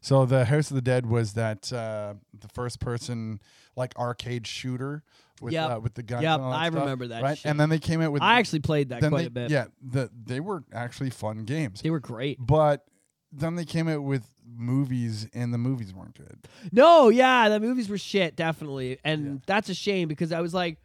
So 0.00 0.26
the 0.26 0.44
House 0.46 0.70
of 0.70 0.74
the 0.74 0.82
Dead 0.82 1.06
was 1.06 1.34
that 1.34 1.72
uh, 1.72 2.14
the 2.38 2.48
first 2.48 2.80
person 2.80 3.40
like 3.76 3.96
arcade 3.98 4.46
shooter 4.46 5.02
with 5.40 5.52
Yep. 5.54 5.70
uh, 5.70 5.80
with 5.80 5.94
the 5.94 6.02
guns. 6.02 6.22
Yep, 6.24 6.34
and 6.34 6.42
all 6.42 6.50
that 6.50 6.60
I 6.60 6.68
stuff, 6.68 6.80
remember 6.80 7.06
that 7.08 7.22
Right, 7.22 7.38
shit. 7.38 7.50
and 7.50 7.58
then 7.58 7.68
they 7.68 7.78
came 7.78 8.00
out 8.00 8.12
with. 8.12 8.22
I 8.22 8.38
actually 8.38 8.60
played 8.60 8.88
that 8.90 9.00
quite 9.00 9.12
they, 9.20 9.26
a 9.26 9.30
bit. 9.30 9.50
Yeah, 9.50 9.66
the, 9.80 10.10
they 10.24 10.40
were 10.40 10.64
actually 10.72 11.10
fun 11.10 11.44
games, 11.44 11.82
They 11.82 11.90
were 11.90 12.00
great. 12.00 12.38
but 12.44 12.84
then 13.32 13.54
they 13.54 13.64
came 13.64 13.88
out 13.88 14.02
with 14.02 14.24
movies, 14.44 15.26
and 15.32 15.54
the 15.54 15.58
movies 15.58 15.94
weren't 15.94 16.14
good. 16.16 16.36
No, 16.72 17.08
yeah, 17.08 17.48
the 17.48 17.60
movies 17.60 17.88
were 17.88 17.96
shit, 17.96 18.36
definitely. 18.36 18.98
And 19.04 19.40
that's 19.46 19.68
a 19.68 19.74
shame 19.74 20.08
because 20.08 20.32
I 20.32 20.40
was 20.40 20.52
like, 20.52 20.78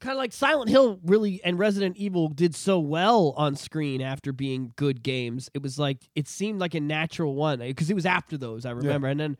kind 0.00 0.12
of 0.12 0.18
like 0.18 0.32
Silent 0.32 0.70
Hill 0.70 0.98
really 1.04 1.40
and 1.44 1.58
Resident 1.58 1.96
Evil 1.96 2.28
did 2.28 2.54
so 2.54 2.78
well 2.78 3.34
on 3.36 3.54
screen 3.54 4.00
after 4.00 4.32
being 4.32 4.72
good 4.76 5.02
games. 5.02 5.50
It 5.54 5.62
was 5.62 5.78
like, 5.78 5.98
it 6.14 6.26
seemed 6.26 6.58
like 6.60 6.74
a 6.74 6.80
natural 6.80 7.34
one 7.34 7.60
eh, 7.62 7.68
because 7.68 7.90
it 7.90 7.94
was 7.94 8.06
after 8.06 8.36
those, 8.36 8.64
I 8.66 8.70
remember. 8.70 9.08
And 9.08 9.20
then 9.20 9.36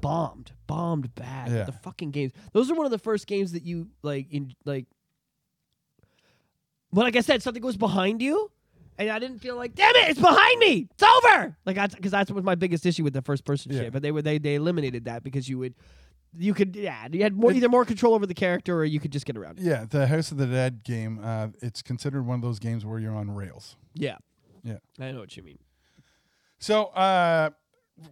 bombed, 0.00 0.52
bombed 0.66 1.14
bad. 1.14 1.50
Yeah. 1.50 1.64
The 1.64 1.72
fucking 1.72 2.10
games. 2.10 2.32
Those 2.52 2.70
are 2.70 2.74
one 2.74 2.84
of 2.86 2.92
the 2.92 2.98
first 2.98 3.26
games 3.26 3.52
that 3.52 3.64
you 3.64 3.88
like, 4.02 4.30
in 4.30 4.52
like, 4.64 4.86
but 6.92 7.02
like 7.02 7.16
I 7.16 7.20
said, 7.20 7.42
something 7.42 7.62
goes 7.62 7.76
behind 7.76 8.20
you. 8.22 8.50
And 8.98 9.08
I 9.08 9.18
didn't 9.18 9.38
feel 9.38 9.56
like, 9.56 9.74
damn 9.74 9.96
it, 9.96 10.10
it's 10.10 10.20
behind 10.20 10.58
me. 10.60 10.86
It's 10.92 11.02
over. 11.02 11.56
Like, 11.64 11.76
because 11.92 12.10
that's 12.12 12.30
what 12.30 12.36
was 12.36 12.44
my 12.44 12.54
biggest 12.54 12.84
issue 12.84 13.02
with 13.02 13.14
the 13.14 13.22
first 13.22 13.44
person 13.44 13.72
Yeah. 13.72 13.80
shit. 13.84 13.92
But 13.92 14.02
they 14.02 14.12
were 14.12 14.20
they 14.20 14.36
they 14.36 14.54
eliminated 14.56 15.06
that 15.06 15.24
because 15.24 15.48
you 15.48 15.58
would, 15.58 15.74
you 16.36 16.54
could 16.54 16.74
yeah, 16.76 17.06
you 17.10 17.22
had 17.22 17.34
more 17.36 17.50
It- 17.50 17.56
either 17.58 17.68
more 17.68 17.84
control 17.84 18.14
over 18.14 18.26
the 18.26 18.34
character 18.34 18.76
or 18.78 18.84
you 18.84 19.00
could 19.00 19.12
just 19.12 19.26
get 19.26 19.36
around. 19.36 19.58
it. 19.58 19.64
Yeah, 19.64 19.84
the 19.88 20.06
House 20.06 20.30
of 20.32 20.38
the 20.38 20.46
Dead 20.46 20.84
game. 20.84 21.20
Uh, 21.22 21.48
it's 21.60 21.82
considered 21.82 22.24
one 22.26 22.36
of 22.36 22.42
those 22.42 22.58
games 22.58 22.84
where 22.84 22.98
you're 22.98 23.14
on 23.14 23.30
rails. 23.30 23.76
Yeah, 23.94 24.16
Yeah. 24.62 24.78
I 24.98 25.12
know 25.12 25.20
what 25.20 25.36
you 25.36 25.42
mean. 25.42 25.58
So, 26.58 26.84
uh, 26.86 27.50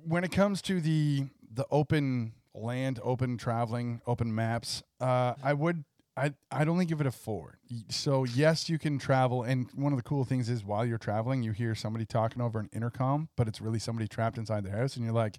when 0.05 0.25
it 0.25 0.33
comes 0.33 0.61
to 0.63 0.81
the 0.81 1.29
the 1.53 1.67
open 1.71 2.33
land, 2.55 3.01
open 3.03 3.37
traveling, 3.39 4.01
open 4.07 4.35
maps, 4.35 4.83
uh, 5.01 5.35
I 5.43 5.53
would 5.53 5.85
I 6.17 6.35
I'd 6.51 6.69
only 6.69 6.85
give 6.85 7.01
it 7.01 7.07
a 7.07 7.11
four. 7.13 7.59
So 7.89 8.25
yes, 8.25 8.69
you 8.69 8.79
can 8.79 8.99
travel, 8.99 9.43
and 9.45 9.69
one 9.75 9.93
of 9.93 9.97
the 9.97 10.03
cool 10.03 10.25
things 10.25 10.49
is 10.49 10.65
while 10.65 10.85
you're 10.85 10.99
traveling, 10.99 11.43
you 11.43 11.53
hear 11.53 11.75
somebody 11.75 12.05
talking 12.05 12.43
over 12.43 12.59
an 12.59 12.69
intercom, 12.73 13.29
but 13.37 13.49
it's 13.49 13.61
really 13.61 13.79
somebody 13.79 14.09
trapped 14.09 14.37
inside 14.37 14.65
their 14.65 14.77
house, 14.77 14.97
and 14.97 15.05
you're 15.05 15.15
like, 15.15 15.39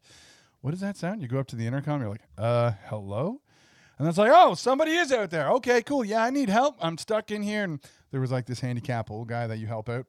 "What 0.62 0.72
does 0.72 0.80
that 0.80 0.98
sound?" 0.98 1.22
You 1.22 1.28
go 1.28 1.40
up 1.40 1.48
to 1.48 1.56
the 1.56 1.68
intercom, 1.68 2.02
you're 2.02 2.10
like, 2.10 2.28
"Uh, 2.38 2.72
hello." 2.86 3.42
And 4.00 4.08
it's 4.08 4.18
like, 4.18 4.32
oh, 4.34 4.56
somebody 4.56 4.94
is 4.94 5.12
out 5.12 5.30
there. 5.30 5.52
Okay, 5.52 5.84
cool. 5.84 6.04
Yeah, 6.04 6.24
I 6.24 6.32
need 6.32 6.50
help. 6.50 6.76
I'm 6.82 6.98
stuck 6.98 7.30
in 7.30 7.44
here. 7.44 7.64
And 7.64 7.80
there 8.10 8.20
was 8.20 8.32
like 8.32 8.48
this 8.48 8.60
handicap 8.60 9.12
old 9.12 9.28
guy 9.28 9.46
that 9.46 9.60
you 9.60 9.68
help 9.68 9.90
out. 9.90 10.08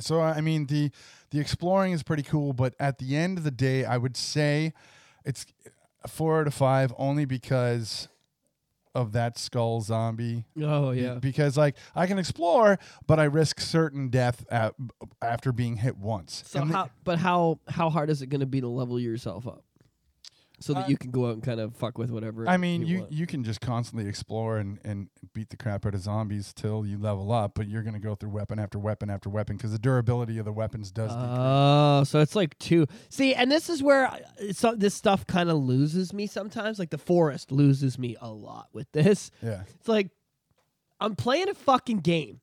So 0.00 0.20
I 0.22 0.40
mean 0.40 0.66
the 0.66 0.90
the 1.30 1.38
exploring 1.38 1.92
is 1.92 2.02
pretty 2.02 2.22
cool, 2.22 2.52
but 2.52 2.74
at 2.80 2.98
the 2.98 3.16
end 3.16 3.38
of 3.38 3.44
the 3.44 3.50
day, 3.50 3.84
I 3.84 3.96
would 3.96 4.16
say 4.16 4.72
it's 5.24 5.46
four 6.08 6.40
out 6.40 6.46
of 6.46 6.54
five 6.54 6.92
only 6.98 7.24
because 7.24 8.08
of 8.94 9.12
that 9.12 9.36
skull 9.38 9.80
zombie. 9.80 10.44
Oh 10.62 10.92
Be- 10.92 11.00
yeah. 11.00 11.14
Because 11.14 11.56
like 11.56 11.76
I 11.94 12.06
can 12.06 12.18
explore, 12.18 12.78
but 13.06 13.18
I 13.18 13.24
risk 13.24 13.58
certain 13.60 14.08
death 14.08 14.44
at, 14.50 14.74
after 15.20 15.50
being 15.52 15.76
hit 15.76 15.96
once. 15.96 16.44
So 16.46 16.60
And 16.60 16.70
the- 16.70 16.74
how? 16.74 16.90
But 17.02 17.18
how? 17.18 17.58
How 17.68 17.90
hard 17.90 18.08
is 18.10 18.22
it 18.22 18.28
going 18.28 18.40
to 18.40 18.46
be 18.46 18.60
to 18.60 18.68
level 18.68 19.00
yourself 19.00 19.46
up, 19.48 19.63
so 20.60 20.72
that 20.74 20.84
Uh, 20.84 20.88
you 20.88 20.96
can 20.96 21.10
go 21.10 21.26
out 21.26 21.34
and 21.34 21.42
kind 21.42 21.58
of 21.60 21.74
fuck 21.76 21.98
with 21.98 22.10
whatever? 22.10 22.48
I 22.48 22.56
mean, 22.56 22.86
you, 22.86 23.00
want? 23.00 23.12
you 23.12 23.26
can 23.26 23.42
just 23.44 23.60
constantly 23.60 24.08
explore 24.08 24.58
and, 24.58 24.78
and 24.84 25.08
beat 25.32 25.50
the 25.50 25.56
crap 25.56 25.84
out 25.84 25.94
of 25.94 26.00
zombies 26.00 26.52
till 26.54 26.86
you 26.86 26.96
level 26.96 27.32
up, 27.32 27.52
but 27.54 27.68
you're 27.68 27.82
going 27.82 27.94
to 27.94 28.00
go 28.00 28.14
through 28.14 28.30
weapon 28.30 28.58
after 28.58 28.78
weapon 28.78 29.10
after 29.10 29.28
weapon 29.28 29.56
because 29.56 29.72
the 29.72 29.78
durability 29.78 30.38
of 30.38 30.44
the 30.44 30.52
weapons 30.52 30.90
does 30.90 31.10
decrease. 31.10 31.28
Oh, 31.38 32.04
so 32.04 32.20
it's 32.20 32.36
like 32.36 32.58
two. 32.58 32.86
See, 33.08 33.34
and 33.34 33.50
this 33.50 33.68
is 33.68 33.82
where 33.82 34.06
I- 34.08 34.22
so 34.52 34.74
this 34.74 34.94
stuff 34.94 35.26
kind 35.26 35.50
of 35.50 35.56
loses 35.58 36.12
me 36.12 36.26
sometimes. 36.26 36.78
Like 36.78 36.90
the 36.90 36.98
forest 36.98 37.50
loses 37.52 37.98
me 37.98 38.16
a 38.20 38.30
lot 38.30 38.68
with 38.72 38.90
this. 38.92 39.30
Yeah. 39.42 39.62
It's 39.78 39.88
like 39.88 40.08
I'm 41.00 41.16
playing 41.16 41.48
a 41.48 41.54
fucking 41.54 41.98
game 41.98 42.40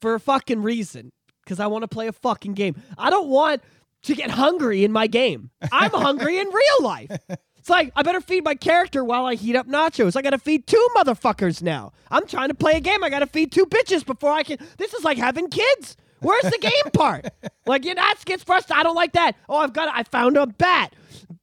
for 0.00 0.14
a 0.14 0.20
fucking 0.20 0.62
reason 0.62 1.12
because 1.44 1.60
I 1.60 1.66
want 1.68 1.82
to 1.82 1.88
play 1.88 2.08
a 2.08 2.12
fucking 2.12 2.54
game. 2.54 2.74
I 2.98 3.10
don't 3.10 3.28
want 3.28 3.62
to 4.02 4.14
get 4.14 4.30
hungry 4.30 4.84
in 4.84 4.92
my 4.92 5.06
game. 5.06 5.50
I'm 5.72 5.90
hungry 5.90 6.38
in 6.38 6.48
real 6.48 6.82
life. 6.82 7.10
It's 7.58 7.68
like 7.68 7.92
I 7.94 8.02
better 8.02 8.20
feed 8.22 8.44
my 8.44 8.54
character 8.54 9.04
while 9.04 9.26
I 9.26 9.34
heat 9.34 9.54
up 9.54 9.66
nachos. 9.66 10.16
I 10.16 10.22
got 10.22 10.30
to 10.30 10.38
feed 10.38 10.66
two 10.66 10.88
motherfuckers 10.96 11.62
now. 11.62 11.92
I'm 12.10 12.26
trying 12.26 12.48
to 12.48 12.54
play 12.54 12.72
a 12.72 12.80
game. 12.80 13.04
I 13.04 13.10
got 13.10 13.18
to 13.18 13.26
feed 13.26 13.52
two 13.52 13.66
bitches 13.66 14.04
before 14.04 14.32
I 14.32 14.42
can. 14.42 14.58
This 14.78 14.94
is 14.94 15.04
like 15.04 15.18
having 15.18 15.48
kids. 15.48 15.96
Where's 16.20 16.44
the 16.44 16.58
game 16.58 16.92
part? 16.92 17.26
Like, 17.66 17.84
you 17.84 17.94
know, 17.94 18.02
that 18.02 18.16
gets 18.24 18.42
frustrating. 18.42 18.80
I 18.80 18.82
don't 18.82 18.96
like 18.96 19.12
that. 19.12 19.36
Oh, 19.48 19.56
I've 19.56 19.72
got. 19.72 19.88
I 19.94 20.02
found 20.04 20.36
a 20.36 20.46
bat. 20.46 20.94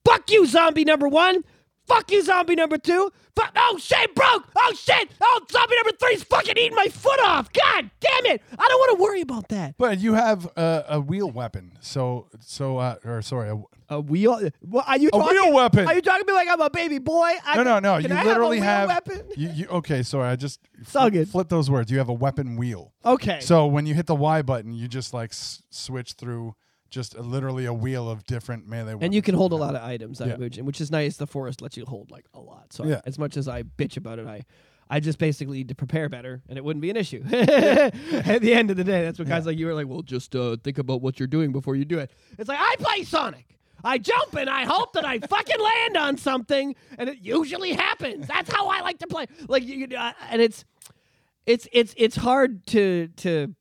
Fuck 0.06 0.32
you, 0.32 0.46
zombie 0.46 0.86
number 0.86 1.08
one. 1.08 1.44
Fuck 1.88 2.12
you, 2.12 2.22
zombie 2.22 2.56
number 2.56 2.78
two. 2.78 3.12
Fuck. 3.36 3.52
Oh 3.56 3.78
shit, 3.80 4.14
broke. 4.14 4.46
Oh 4.58 4.74
shit. 4.76 5.10
Oh, 5.22 5.42
zombie 5.52 5.76
number 5.76 5.98
three's 5.98 6.24
fucking 6.24 6.58
eating 6.58 6.76
my 6.76 6.88
foot 6.88 7.20
off. 7.22 7.52
God 7.54 7.90
damn 8.00 8.26
it. 8.26 8.42
I 8.52 8.68
don't 8.68 8.80
want 8.80 8.98
to 8.98 9.04
worry 9.04 9.22
about 9.22 9.48
that. 9.50 9.76
But 9.78 10.00
you 10.00 10.14
have 10.16 10.46
a, 10.58 10.86
a 10.90 11.00
wheel 11.00 11.30
weapon. 11.32 11.74
So, 11.80 12.28
so 12.40 12.78
uh, 12.78 12.96
or 13.06 13.22
sorry, 13.22 13.50
a, 13.50 13.62
A 13.90 14.02
wheel. 14.02 14.50
What 14.62 14.88
are 14.88 14.98
you 14.98 15.08
a 15.10 15.12
talking? 15.12 15.38
wheel 15.38 15.54
weapon. 15.54 15.88
Are 15.88 15.94
you 15.94 16.02
talking 16.02 16.26
to 16.26 16.32
me 16.32 16.34
like 16.36 16.50
I'm 16.50 16.60
a 16.60 16.70
baby 16.70 16.98
boy? 16.98 17.32
I, 17.46 17.56
no, 17.56 17.64
no, 17.64 17.80
no. 17.80 18.02
Can 18.02 18.12
you 18.18 18.24
literally 18.24 18.60
have, 18.60 18.90
have, 18.90 19.08
weapon. 19.08 19.28
You, 19.38 19.50
you, 19.50 19.68
okay, 19.68 20.04
sorry. 20.04 20.28
I 20.30 20.36
just 20.36 20.60
flip, 20.84 21.28
flip 21.30 21.48
those 21.48 21.70
words. 21.70 21.90
You 21.92 22.00
have 22.00 22.10
a 22.10 22.14
weapon 22.14 22.58
wheel. 22.58 22.92
Okay. 23.06 23.40
So 23.40 23.66
when 23.68 23.86
you 23.86 23.94
hit 23.94 24.08
the 24.08 24.16
Y 24.16 24.42
button, 24.42 24.74
you 24.74 24.88
just 24.90 25.14
like 25.14 25.32
s- 25.32 25.62
switch 25.70 26.14
through 26.14 26.56
just 26.90 27.16
a, 27.16 27.22
literally 27.22 27.66
a 27.66 27.74
wheel 27.74 28.10
of 28.10 28.24
different 28.26 28.68
melee 28.68 28.94
weapons. 28.94 29.04
and 29.04 29.14
you 29.14 29.22
can 29.22 29.36
hold 29.36 29.52
a 29.52 29.56
lot 29.56 29.76
of 29.76 29.82
items, 29.84 30.22
I 30.22 30.28
Yeah. 30.28 30.36
imagine, 30.36 30.66
which 30.66 30.80
is 30.82 30.90
nice. 30.92 31.18
The 31.18 31.28
forest 31.28 31.62
lets 31.62 31.78
you 31.78 31.86
hold 31.86 32.12
like 32.12 32.26
a 32.34 32.40
lot. 32.40 32.74
So 32.74 32.86
Yeah. 32.86 33.02
as 33.06 33.18
much 33.20 33.38
as 33.38 33.48
I 33.48 33.64
bitch 33.64 33.98
about 33.98 34.20
it, 34.20 34.28
I, 34.28 34.44
I 34.90 35.00
just 35.00 35.18
basically 35.20 35.58
need 35.58 35.70
to 35.70 35.76
prepare 35.76 36.08
better, 36.10 36.42
and 36.48 36.58
it 36.58 36.64
wouldn't 36.64 36.82
be 36.82 36.90
an 36.90 36.96
issue. 36.98 37.22
At 37.32 38.42
the 38.42 38.54
end 38.54 38.72
of 38.72 38.78
the 38.78 38.84
day, 38.84 39.04
that's 39.04 39.20
what 39.20 39.28
guys 39.28 39.44
Yeah. 39.44 39.48
like 39.50 39.58
you 39.58 39.68
are 39.70 39.74
like. 39.74 39.88
Well, 39.88 40.02
just 40.02 40.36
uh, 40.36 40.56
think 40.64 40.78
about 40.78 41.02
what 41.02 41.20
you're 41.20 41.28
doing 41.28 41.52
before 41.52 41.76
you 41.76 41.86
do 41.86 42.00
it. 42.00 42.12
It's 42.38 42.48
like 42.50 42.60
I 42.62 42.76
play 42.80 43.04
Sonic. 43.04 43.46
I 43.84 44.00
jump 44.00 44.34
and 44.36 44.50
I 44.50 44.66
hope 44.66 44.94
that 44.94 45.06
I 45.06 45.20
fucking 45.20 45.60
land 45.60 45.98
on 45.98 46.18
something, 46.18 46.76
and 46.98 47.10
it 47.10 47.20
usually 47.22 47.74
happens. 47.74 48.28
That's 48.28 48.52
how 48.52 48.68
I 48.70 48.82
like 48.82 48.98
to 49.00 49.08
play. 49.08 49.28
Like, 49.48 49.64
you, 49.64 49.88
you- 49.88 49.98
uh, 49.98 50.14
and 50.30 50.42
it's, 50.42 50.66
it's, 51.46 51.68
it's, 51.72 51.94
it's 51.98 52.16
hard 52.16 52.66
to 52.68 53.08
to 53.18 53.54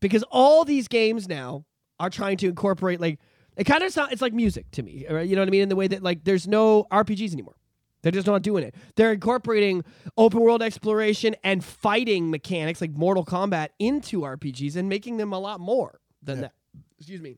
because 0.00 0.22
all 0.30 0.64
these 0.64 0.86
games 0.86 1.28
now 1.28 1.64
are 2.00 2.10
trying 2.10 2.36
to 2.38 2.48
incorporate 2.48 3.00
like 3.00 3.18
it 3.56 3.64
kind 3.64 3.82
of 3.82 3.92
sounds 3.92 4.12
it's 4.12 4.22
like 4.22 4.32
music 4.32 4.70
to 4.72 4.82
me 4.82 5.06
right? 5.08 5.28
you 5.28 5.36
know 5.36 5.42
what 5.42 5.48
i 5.48 5.50
mean? 5.50 5.62
In 5.62 5.68
the 5.68 5.76
way 5.76 5.86
that 5.88 6.02
like 6.02 6.24
there's 6.24 6.46
no 6.48 6.84
rpgs 6.92 7.32
anymore. 7.32 7.56
They're 8.02 8.12
just 8.12 8.26
not 8.26 8.42
doing 8.42 8.64
it. 8.64 8.74
They're 8.96 9.12
incorporating 9.14 9.82
open 10.18 10.40
world 10.40 10.62
exploration 10.62 11.34
and 11.42 11.64
fighting 11.64 12.30
mechanics 12.30 12.80
like 12.82 12.90
mortal 12.90 13.24
kombat 13.24 13.68
into 13.78 14.20
rpgs 14.20 14.76
and 14.76 14.88
making 14.88 15.16
them 15.16 15.32
a 15.32 15.38
lot 15.38 15.58
more 15.60 16.00
than 16.22 16.36
Yeah. 16.36 16.42
that. 16.42 16.52
Excuse 16.98 17.20
me. 17.22 17.36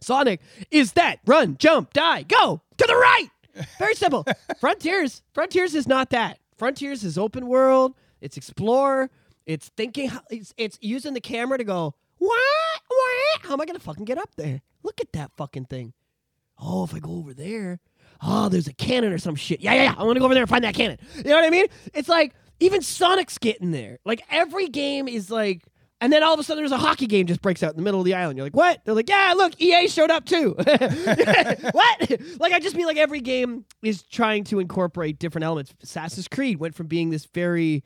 Sonic 0.00 0.40
is 0.70 0.92
that 0.92 1.18
run 1.26 1.56
jump 1.58 1.92
die 1.92 2.22
go! 2.22 2.62
To 2.78 2.86
the 2.86 2.94
right! 2.94 3.28
Very 3.78 3.94
simple. 3.94 4.26
Frontiers. 4.60 5.22
Frontiers 5.32 5.74
is 5.74 5.86
not 5.88 6.10
that. 6.10 6.38
Frontiers 6.58 7.02
is 7.04 7.16
open 7.16 7.46
world. 7.46 7.94
It's 8.20 8.36
explore. 8.36 9.10
It's 9.46 9.68
thinking 9.76 10.10
it's, 10.30 10.52
it's 10.58 10.78
using 10.82 11.14
the 11.14 11.20
camera 11.22 11.56
to 11.58 11.64
go 11.64 11.94
what 12.18 12.40
how 13.42 13.54
am 13.54 13.60
i 13.60 13.64
gonna 13.64 13.78
fucking 13.78 14.04
get 14.04 14.18
up 14.18 14.34
there 14.36 14.60
look 14.82 15.00
at 15.00 15.12
that 15.12 15.30
fucking 15.36 15.64
thing 15.64 15.92
oh 16.58 16.84
if 16.84 16.94
i 16.94 16.98
go 16.98 17.12
over 17.12 17.34
there 17.34 17.80
oh 18.22 18.48
there's 18.48 18.68
a 18.68 18.72
cannon 18.74 19.12
or 19.12 19.18
some 19.18 19.34
shit 19.34 19.60
yeah 19.60 19.74
yeah 19.74 19.82
yeah 19.84 19.94
i 19.98 20.02
want 20.02 20.16
to 20.16 20.20
go 20.20 20.26
over 20.26 20.34
there 20.34 20.42
and 20.42 20.50
find 20.50 20.64
that 20.64 20.74
cannon 20.74 20.98
you 21.16 21.24
know 21.24 21.36
what 21.36 21.44
i 21.44 21.50
mean 21.50 21.66
it's 21.94 22.08
like 22.08 22.34
even 22.60 22.80
sonic's 22.82 23.38
getting 23.38 23.70
there 23.70 23.98
like 24.04 24.22
every 24.30 24.68
game 24.68 25.08
is 25.08 25.30
like 25.30 25.62
and 26.00 26.12
then 26.12 26.22
all 26.22 26.34
of 26.34 26.40
a 26.40 26.42
sudden 26.42 26.62
there's 26.62 26.72
a 26.72 26.78
hockey 26.78 27.06
game 27.06 27.26
just 27.26 27.40
breaks 27.40 27.62
out 27.62 27.70
in 27.70 27.76
the 27.76 27.82
middle 27.82 28.00
of 28.00 28.04
the 28.04 28.14
island. 28.14 28.36
You're 28.36 28.46
like, 28.46 28.56
what? 28.56 28.82
They're 28.84 28.94
like, 28.94 29.08
yeah, 29.08 29.32
look, 29.36 29.58
EA 29.60 29.88
showed 29.88 30.10
up 30.10 30.26
too. 30.26 30.54
what? 30.58 32.20
like 32.38 32.52
I 32.52 32.58
just 32.60 32.76
mean 32.76 32.86
like 32.86 32.98
every 32.98 33.20
game 33.20 33.64
is 33.82 34.02
trying 34.02 34.44
to 34.44 34.58
incorporate 34.60 35.18
different 35.18 35.44
elements. 35.44 35.72
Assassin's 35.82 36.28
Creed 36.28 36.58
went 36.60 36.74
from 36.74 36.86
being 36.86 37.10
this 37.10 37.26
very 37.32 37.82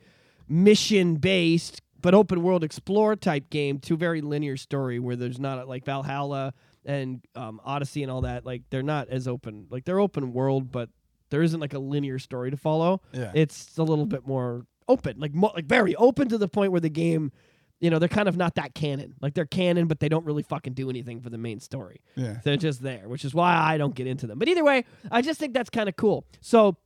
mission 0.49 1.15
based 1.15 1.81
but 2.01 2.13
open 2.13 2.43
world 2.43 2.63
explore 2.63 3.15
type 3.15 3.49
game 3.49 3.79
to 3.79 3.95
very 3.97 4.21
linear 4.21 4.57
story 4.57 4.99
where 4.99 5.15
there's 5.15 5.39
not 5.39 5.67
like 5.67 5.85
Valhalla 5.85 6.53
and 6.85 7.21
um, 7.35 7.61
Odyssey 7.63 8.03
and 8.03 8.11
all 8.11 8.21
that. 8.21 8.45
Like 8.45 8.63
they're 8.69 8.83
not 8.83 9.09
as 9.09 9.27
open. 9.27 9.67
Like 9.69 9.85
they're 9.85 9.99
open 9.99 10.33
world, 10.33 10.71
but 10.71 10.89
there 11.29 11.41
isn't 11.41 11.59
like 11.59 11.73
a 11.73 11.79
linear 11.79 12.19
story 12.19 12.51
to 12.51 12.57
follow. 12.57 13.01
Yeah. 13.13 13.31
It's 13.33 13.77
a 13.77 13.83
little 13.83 14.05
bit 14.05 14.25
more 14.27 14.65
open, 14.87 15.19
like 15.19 15.33
mo- 15.33 15.51
like 15.55 15.65
very 15.65 15.95
open 15.95 16.27
to 16.29 16.37
the 16.37 16.47
point 16.47 16.71
where 16.71 16.81
the 16.81 16.89
game, 16.89 17.31
you 17.79 17.89
know, 17.89 17.99
they're 17.99 18.09
kind 18.09 18.27
of 18.27 18.35
not 18.35 18.55
that 18.55 18.73
canon. 18.73 19.15
Like 19.21 19.33
they're 19.33 19.45
canon, 19.45 19.87
but 19.87 19.99
they 19.99 20.09
don't 20.09 20.25
really 20.25 20.43
fucking 20.43 20.73
do 20.73 20.89
anything 20.89 21.21
for 21.21 21.29
the 21.29 21.37
main 21.37 21.59
story. 21.59 22.01
yeah. 22.15 22.37
They're 22.43 22.57
just 22.57 22.81
there, 22.81 23.07
which 23.07 23.23
is 23.23 23.33
why 23.33 23.55
I 23.55 23.77
don't 23.77 23.95
get 23.95 24.07
into 24.07 24.27
them. 24.27 24.39
But 24.39 24.49
either 24.49 24.63
way, 24.63 24.85
I 25.09 25.21
just 25.21 25.39
think 25.39 25.53
that's 25.53 25.69
kind 25.69 25.87
of 25.87 25.95
cool. 25.95 26.25
So 26.41 26.77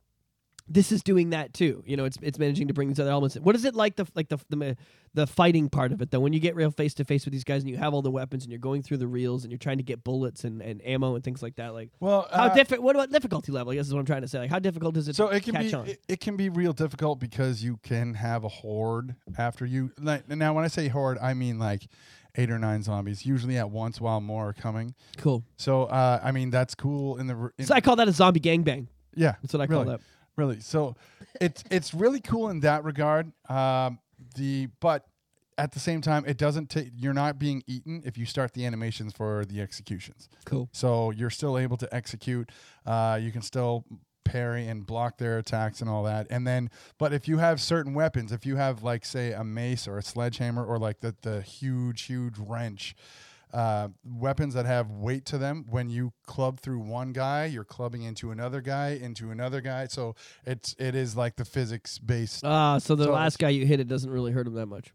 this 0.68 0.90
is 0.90 1.02
doing 1.02 1.30
that 1.30 1.54
too. 1.54 1.82
You 1.86 1.96
know, 1.96 2.04
it's 2.04 2.18
it's 2.22 2.38
managing 2.38 2.68
to 2.68 2.74
bring 2.74 2.88
these 2.88 2.98
other 2.98 3.10
elements. 3.10 3.36
In. 3.36 3.44
What 3.44 3.54
is 3.54 3.64
it 3.64 3.74
like 3.74 3.96
the 3.96 4.06
like 4.14 4.28
the 4.28 4.38
the 4.48 4.76
the 5.14 5.26
fighting 5.26 5.68
part 5.68 5.92
of 5.92 6.02
it 6.02 6.10
though? 6.10 6.20
When 6.20 6.32
you 6.32 6.40
get 6.40 6.56
real 6.56 6.70
face 6.70 6.94
to 6.94 7.04
face 7.04 7.24
with 7.24 7.32
these 7.32 7.44
guys 7.44 7.62
and 7.62 7.70
you 7.70 7.76
have 7.76 7.94
all 7.94 8.02
the 8.02 8.10
weapons 8.10 8.44
and 8.44 8.50
you're 8.50 8.58
going 8.58 8.82
through 8.82 8.96
the 8.96 9.06
reels 9.06 9.44
and 9.44 9.52
you're 9.52 9.58
trying 9.58 9.76
to 9.76 9.84
get 9.84 10.02
bullets 10.02 10.44
and, 10.44 10.60
and 10.60 10.84
ammo 10.84 11.14
and 11.14 11.22
things 11.22 11.42
like 11.42 11.56
that. 11.56 11.72
Like 11.72 11.90
Well, 12.00 12.28
how 12.32 12.46
uh, 12.46 12.54
different? 12.54 12.82
What 12.82 12.96
about 12.96 13.10
difficulty 13.10 13.52
level? 13.52 13.72
I 13.72 13.76
guess 13.76 13.86
is 13.86 13.94
what 13.94 14.00
I'm 14.00 14.06
trying 14.06 14.22
to 14.22 14.28
say. 14.28 14.40
Like 14.40 14.50
how 14.50 14.58
difficult 14.58 14.96
is 14.96 15.08
it? 15.08 15.16
so 15.16 15.28
it 15.28 15.44
can 15.44 15.54
catch 15.54 15.66
be 15.66 15.74
on? 15.74 15.86
it, 15.86 16.00
it 16.08 16.20
can 16.20 16.36
be 16.36 16.48
real 16.48 16.72
difficult 16.72 17.20
because 17.20 17.62
you 17.62 17.78
can 17.82 18.14
have 18.14 18.44
a 18.44 18.48
horde 18.48 19.14
after 19.38 19.64
you. 19.64 19.92
Like, 20.00 20.28
now, 20.28 20.52
when 20.52 20.64
I 20.64 20.68
say 20.68 20.88
horde, 20.88 21.18
I 21.22 21.34
mean 21.34 21.58
like 21.58 21.86
eight 22.36 22.50
or 22.50 22.58
nine 22.58 22.82
zombies, 22.82 23.24
usually 23.24 23.56
at 23.56 23.70
once, 23.70 24.00
while 24.00 24.20
more 24.20 24.48
are 24.48 24.52
coming. 24.52 24.94
cool. 25.16 25.42
So, 25.56 25.84
uh, 25.84 26.20
I 26.22 26.32
mean, 26.32 26.50
that's 26.50 26.74
cool 26.74 27.18
in 27.18 27.26
the. 27.26 27.50
In, 27.58 27.66
So 27.66 27.74
I 27.74 27.80
call 27.80 27.96
that 27.96 28.08
a 28.08 28.12
zombie 28.12 28.40
gangbang. 28.40 28.88
yeah, 29.14 29.34
That's 29.42 29.54
what 29.54 29.62
I 29.62 29.66
call 29.66 29.84
that. 29.84 30.00
Really, 30.36 30.60
so 30.60 30.96
it's 31.40 31.64
it's 31.70 31.94
really 31.94 32.20
cool 32.20 32.48
in 32.50 32.60
that 32.60 32.84
regard. 32.84 33.32
Um, 33.48 33.98
the 34.34 34.68
but 34.80 35.06
at 35.58 35.72
the 35.72 35.80
same 35.80 36.00
time, 36.00 36.24
it 36.26 36.36
doesn't 36.36 36.68
take. 36.68 36.90
You're 36.94 37.14
not 37.14 37.38
being 37.38 37.62
eaten 37.66 38.02
if 38.04 38.18
you 38.18 38.26
start 38.26 38.52
the 38.52 38.66
animations 38.66 39.12
for 39.12 39.44
the 39.44 39.60
executions. 39.60 40.28
Cool. 40.44 40.68
So 40.72 41.10
you're 41.10 41.30
still 41.30 41.56
able 41.56 41.76
to 41.78 41.94
execute. 41.94 42.50
Uh, 42.84 43.18
you 43.20 43.32
can 43.32 43.42
still 43.42 43.84
parry 44.24 44.66
and 44.66 44.84
block 44.84 45.18
their 45.18 45.38
attacks 45.38 45.80
and 45.80 45.88
all 45.88 46.02
that. 46.02 46.26
And 46.30 46.46
then, 46.46 46.68
but 46.98 47.12
if 47.12 47.28
you 47.28 47.38
have 47.38 47.60
certain 47.60 47.94
weapons, 47.94 48.32
if 48.32 48.44
you 48.44 48.56
have 48.56 48.82
like 48.82 49.04
say 49.04 49.32
a 49.32 49.44
mace 49.44 49.88
or 49.88 49.96
a 49.96 50.02
sledgehammer 50.02 50.64
or 50.64 50.78
like 50.78 51.00
the 51.00 51.14
the 51.22 51.40
huge 51.40 52.02
huge 52.02 52.38
wrench. 52.38 52.94
Uh, 53.52 53.88
weapons 54.04 54.54
that 54.54 54.66
have 54.66 54.90
weight 54.90 55.24
to 55.26 55.38
them. 55.38 55.64
When 55.70 55.88
you 55.88 56.12
club 56.26 56.60
through 56.60 56.80
one 56.80 57.12
guy, 57.12 57.46
you're 57.46 57.64
clubbing 57.64 58.02
into 58.02 58.30
another 58.30 58.60
guy, 58.60 58.98
into 59.00 59.30
another 59.30 59.60
guy. 59.60 59.86
So 59.86 60.14
it's 60.44 60.74
it 60.78 60.94
is 60.94 61.16
like 61.16 61.36
the 61.36 61.44
physics 61.44 61.98
based. 61.98 62.44
Ah, 62.44 62.78
so 62.78 62.94
the 62.94 63.04
So 63.04 63.12
last 63.12 63.38
guy 63.38 63.50
you 63.50 63.64
hit, 63.64 63.80
it 63.80 63.88
doesn't 63.88 64.10
really 64.10 64.32
hurt 64.32 64.46
him 64.46 64.54
that 64.54 64.66
much. 64.66 64.92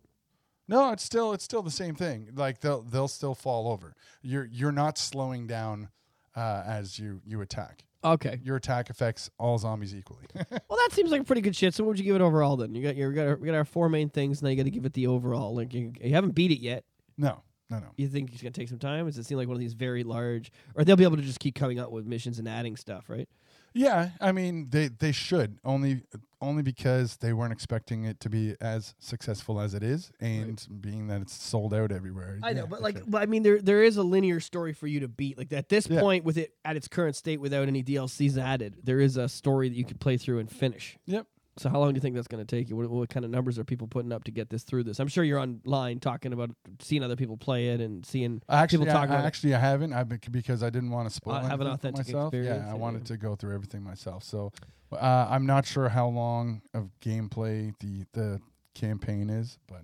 No, 0.67 0.91
it's 0.91 1.03
still 1.03 1.33
it's 1.33 1.43
still 1.43 1.63
the 1.63 1.71
same 1.71 1.95
thing. 1.95 2.29
Like 2.35 2.59
they'll 2.59 2.81
they'll 2.83 3.07
still 3.07 3.35
fall 3.35 3.71
over. 3.71 3.95
You're 4.21 4.45
you're 4.51 4.71
not 4.71 4.97
slowing 4.97 5.47
down 5.47 5.89
uh, 6.35 6.63
as 6.65 6.99
you 6.99 7.21
you 7.25 7.41
attack. 7.41 7.85
Okay. 8.03 8.39
Your 8.43 8.55
attack 8.55 8.89
affects 8.89 9.29
all 9.37 9.57
zombies 9.59 9.95
equally. 9.95 10.25
Well, 10.35 10.79
that 10.87 10.89
seems 10.93 11.11
like 11.11 11.21
a 11.21 11.23
pretty 11.23 11.41
good 11.41 11.55
shit. 11.55 11.73
So, 11.73 11.83
what 11.83 11.89
would 11.89 11.99
you 11.99 12.05
give 12.05 12.15
it 12.15 12.21
overall 12.21 12.57
then? 12.57 12.73
You 12.73 12.81
got 12.81 12.95
your, 12.95 13.09
we 13.09 13.15
got 13.15 13.27
our, 13.27 13.35
we 13.35 13.45
got 13.45 13.55
our 13.55 13.65
four 13.65 13.89
main 13.89 14.09
things, 14.09 14.39
and 14.39 14.45
then 14.45 14.51
you 14.51 14.57
got 14.57 14.63
to 14.63 14.71
give 14.71 14.85
it 14.85 14.93
the 14.93 15.07
overall. 15.07 15.53
Like 15.53 15.73
you, 15.73 15.93
you 16.01 16.13
haven't 16.13 16.31
beat 16.31 16.51
it 16.51 16.59
yet. 16.59 16.83
no, 17.17 17.41
no, 17.71 17.79
no. 17.79 17.87
You 17.97 18.07
think 18.07 18.31
it's 18.33 18.41
gonna 18.43 18.51
take 18.51 18.69
some 18.69 18.79
time? 18.79 19.05
Does 19.05 19.17
it 19.17 19.25
seem 19.25 19.37
like 19.37 19.47
one 19.47 19.55
of 19.55 19.61
these 19.61 19.73
very 19.73 20.03
large, 20.03 20.51
or 20.75 20.83
they'll 20.83 20.95
be 20.97 21.03
able 21.05 21.17
to 21.17 21.23
just 21.23 21.39
keep 21.39 21.55
coming 21.55 21.79
out 21.79 21.91
with 21.91 22.05
missions 22.05 22.37
and 22.37 22.47
adding 22.47 22.75
stuff, 22.75 23.09
right? 23.09 23.27
Yeah, 23.73 24.09
I 24.19 24.33
mean 24.33 24.67
they 24.69 24.89
they 24.89 25.13
should 25.13 25.57
only 25.63 26.01
only 26.41 26.61
because 26.61 27.17
they 27.17 27.31
weren't 27.31 27.53
expecting 27.53 28.03
it 28.03 28.19
to 28.19 28.29
be 28.29 28.55
as 28.59 28.95
successful 28.99 29.61
as 29.61 29.73
it 29.73 29.81
is, 29.83 30.11
and 30.19 30.61
being 30.81 31.07
that 31.07 31.21
it's 31.21 31.33
sold 31.33 31.73
out 31.73 31.89
everywhere. 31.91 32.37
I 32.43 32.51
know, 32.51 32.61
Yeah, 32.61 32.65
but 32.65 32.81
like, 32.81 32.97
sure. 32.97 33.05
but 33.07 33.21
I 33.21 33.27
mean, 33.27 33.43
there 33.43 33.61
there 33.61 33.81
is 33.81 33.95
a 33.95 34.03
linear 34.03 34.41
story 34.41 34.73
for 34.73 34.87
you 34.87 34.99
to 34.99 35.07
beat. 35.07 35.37
Like 35.37 35.53
at 35.53 35.69
this 35.69 35.87
Yeah. 35.87 36.01
point, 36.01 36.25
with 36.25 36.37
it 36.37 36.53
at 36.65 36.75
its 36.75 36.89
current 36.89 37.15
state, 37.15 37.39
without 37.39 37.69
any 37.69 37.81
DLCs 37.81 38.37
added, 38.37 38.75
there 38.83 38.99
is 38.99 39.15
a 39.15 39.29
story 39.29 39.69
that 39.69 39.75
you 39.75 39.85
could 39.85 40.01
play 40.01 40.17
through 40.17 40.39
and 40.39 40.51
finish. 40.51 40.97
Yep. 41.05 41.27
So 41.57 41.69
how 41.69 41.79
long 41.79 41.89
do 41.93 41.97
you 41.97 42.01
think 42.01 42.15
that's 42.15 42.27
going 42.29 42.45
to 42.45 42.55
take 42.55 42.69
you? 42.69 42.75
What, 42.77 42.89
what 42.89 43.09
kind 43.09 43.25
of 43.25 43.31
numbers 43.31 43.59
are 43.59 43.63
people 43.65 43.85
putting 43.87 44.11
up 44.13 44.23
to 44.23 44.31
get 44.31 44.49
this 44.49 44.63
through 44.63 44.83
this? 44.85 44.99
I'm 44.99 45.07
sure 45.09 45.23
you're 45.23 45.37
online 45.39 45.99
talking 45.99 46.31
about 46.31 46.51
seeing 46.79 47.03
other 47.03 47.17
people 47.17 47.35
play 47.35 47.67
it 47.69 47.81
and 47.81 48.05
seeing 48.05 48.41
Actually, 48.47 48.85
people 48.85 48.91
I, 48.91 48.93
talk 48.93 49.01
I- 49.09 49.13
about 49.15 49.23
it. 49.25 49.27
actually, 49.27 49.55
I 49.55 49.59
haven't. 49.59 49.91
I 49.93 50.03
because 50.03 50.63
I 50.63 50.69
didn't 50.69 50.91
want 50.91 51.09
to 51.09 51.13
spoil 51.13 51.35
Uh, 51.35 51.41
have 51.47 51.59
an 51.61 51.67
authentic 51.67 52.05
myself. 52.07 52.33
experience, 52.33 52.63
Yeah, 52.63 52.69
I 52.71 52.73
yeah. 52.73 52.79
wanted 52.79 53.05
to 53.07 53.17
go 53.17 53.35
through 53.35 53.53
everything 53.53 53.83
myself. 53.83 54.23
So, 54.23 54.51
uh, 54.93 55.27
I'm 55.29 55.45
not 55.45 55.65
sure 55.65 55.89
how 55.89 56.07
long 56.07 56.61
of 56.73 56.89
gameplay 57.01 57.73
the 57.79 58.05
the 58.13 58.39
campaign 58.73 59.29
is, 59.29 59.57
but 59.67 59.81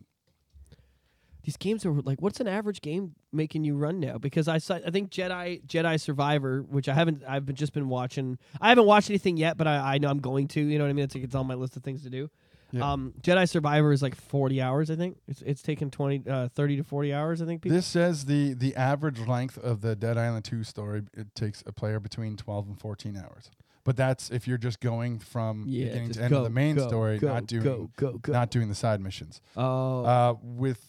these 1.47 1.55
games 1.57 1.85
are 1.85 1.93
like 2.01 2.21
what's 2.21 2.41
an 2.41 2.47
average 2.47 2.81
game 2.81 3.15
making 3.31 3.63
you 3.63 3.77
run 3.77 4.01
now 4.01 4.17
because 4.17 4.49
i 4.49 4.57
saw 4.57 4.75
i 4.85 4.91
think 4.91 5.09
jedi 5.09 5.63
jedi 5.65 5.97
survivor 5.99 6.61
which 6.63 6.89
i 6.89 6.93
haven't 6.93 7.23
i've 7.25 7.45
been, 7.45 7.55
just 7.55 7.71
been 7.73 7.87
watching 7.87 8.37
i 8.59 8.67
haven't 8.67 8.85
watched 8.85 9.09
anything 9.09 9.37
yet 9.37 9.55
but 9.55 9.65
i, 9.65 9.93
I 9.93 9.97
know 9.97 10.09
i'm 10.09 10.19
going 10.19 10.49
to 10.49 10.61
you 10.61 10.77
know 10.77 10.83
what 10.83 10.89
i 10.89 10.93
mean 10.93 11.05
it's 11.05 11.15
like 11.15 11.23
it's 11.23 11.35
on 11.35 11.47
my 11.47 11.53
list 11.53 11.77
of 11.77 11.83
things 11.83 12.03
to 12.03 12.09
do 12.09 12.29
Yeah. 12.73 12.91
um 12.91 13.13
jedi 13.21 13.47
survivor 13.47 13.93
is 13.93 14.01
like 14.01 14.15
40 14.15 14.61
hours 14.61 14.91
i 14.91 14.97
think 14.97 15.15
it's 15.25 15.41
it's 15.41 15.61
taken 15.61 15.89
20 15.89 16.23
uh, 16.29 16.49
30 16.49 16.75
to 16.77 16.83
40 16.83 17.13
hours 17.13 17.41
i 17.41 17.45
think 17.45 17.61
people 17.61 17.77
this 17.77 17.85
says 17.87 18.25
the 18.25 18.53
the 18.53 18.75
average 18.75 19.19
length 19.25 19.57
of 19.57 19.79
the 19.79 19.95
Dead 19.95 20.17
Island 20.17 20.43
2 20.43 20.65
story 20.65 21.03
it 21.15 21.33
takes 21.33 21.63
a 21.65 21.71
player 21.71 22.01
between 22.01 22.35
12 22.35 22.67
and 22.67 22.77
14 22.79 23.15
hours. 23.15 23.49
But 23.85 23.95
that's 23.95 24.29
if 24.31 24.49
you're 24.49 24.57
just 24.57 24.81
going 24.81 25.19
from 25.19 25.63
yeah 25.65 25.85
beginning 25.85 26.11
to 26.11 26.21
end 26.23 26.29
go, 26.31 26.37
of 26.39 26.43
the 26.43 26.49
main 26.49 26.75
go, 26.75 26.87
story, 26.89 27.19
go, 27.19 27.27
not 27.35 27.47
doing 27.47 27.89
not 28.27 28.51
doing 28.51 28.67
the 28.67 28.75
side 28.75 28.99
missions. 28.99 29.39
oh 29.55 30.03
Uh, 30.03 30.33
with 30.43 30.81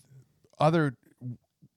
other 0.60 0.96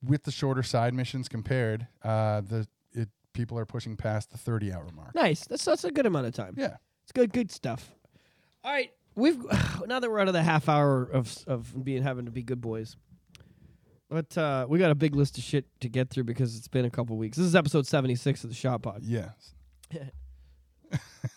with 0.03 0.23
the 0.23 0.31
shorter 0.31 0.63
side 0.63 0.93
missions 0.93 1.27
compared, 1.29 1.87
uh, 2.03 2.41
the 2.41 2.67
it 2.93 3.09
people 3.33 3.57
are 3.57 3.65
pushing 3.65 3.95
past 3.95 4.31
the 4.31 4.37
30 4.37 4.73
hour 4.73 4.87
mark. 4.95 5.13
nice 5.15 5.45
that's 5.45 5.63
that's 5.63 5.83
a 5.83 5.91
good 5.91 6.05
amount 6.05 6.25
of 6.27 6.33
time 6.33 6.53
Yeah. 6.57 6.77
It's 7.03 7.11
good, 7.11 7.33
good 7.33 7.51
stuff. 7.51 7.91
All 8.63 8.71
right, 8.71 8.91
we've 9.15 9.37
now 9.87 9.99
that 9.99 10.09
we're 10.09 10.19
out 10.19 10.27
of 10.27 10.33
the 10.33 10.43
half 10.43 10.69
hour 10.69 11.03
of 11.03 11.35
of 11.47 11.83
being 11.83 12.03
having 12.03 12.25
to 12.25 12.31
be 12.31 12.43
good 12.43 12.61
boys. 12.61 12.95
But 14.09 14.37
uh, 14.37 14.65
we 14.67 14.77
got 14.77 14.91
a 14.91 14.95
big 14.95 15.15
list 15.15 15.37
of 15.37 15.43
shit 15.45 15.65
to 15.79 15.87
get 15.87 16.09
through 16.09 16.25
because 16.25 16.57
it's 16.57 16.67
been 16.67 16.83
a 16.83 16.89
couple 16.89 17.15
weeks. 17.17 17.37
This 17.37 17.45
is 17.45 17.55
episode 17.55 17.87
seventy 17.87 18.15
six 18.15 18.43
of 18.43 18.49
the 18.49 18.55
Shot 18.55 18.81
Pod. 18.81 19.03
Yes. 19.03 19.53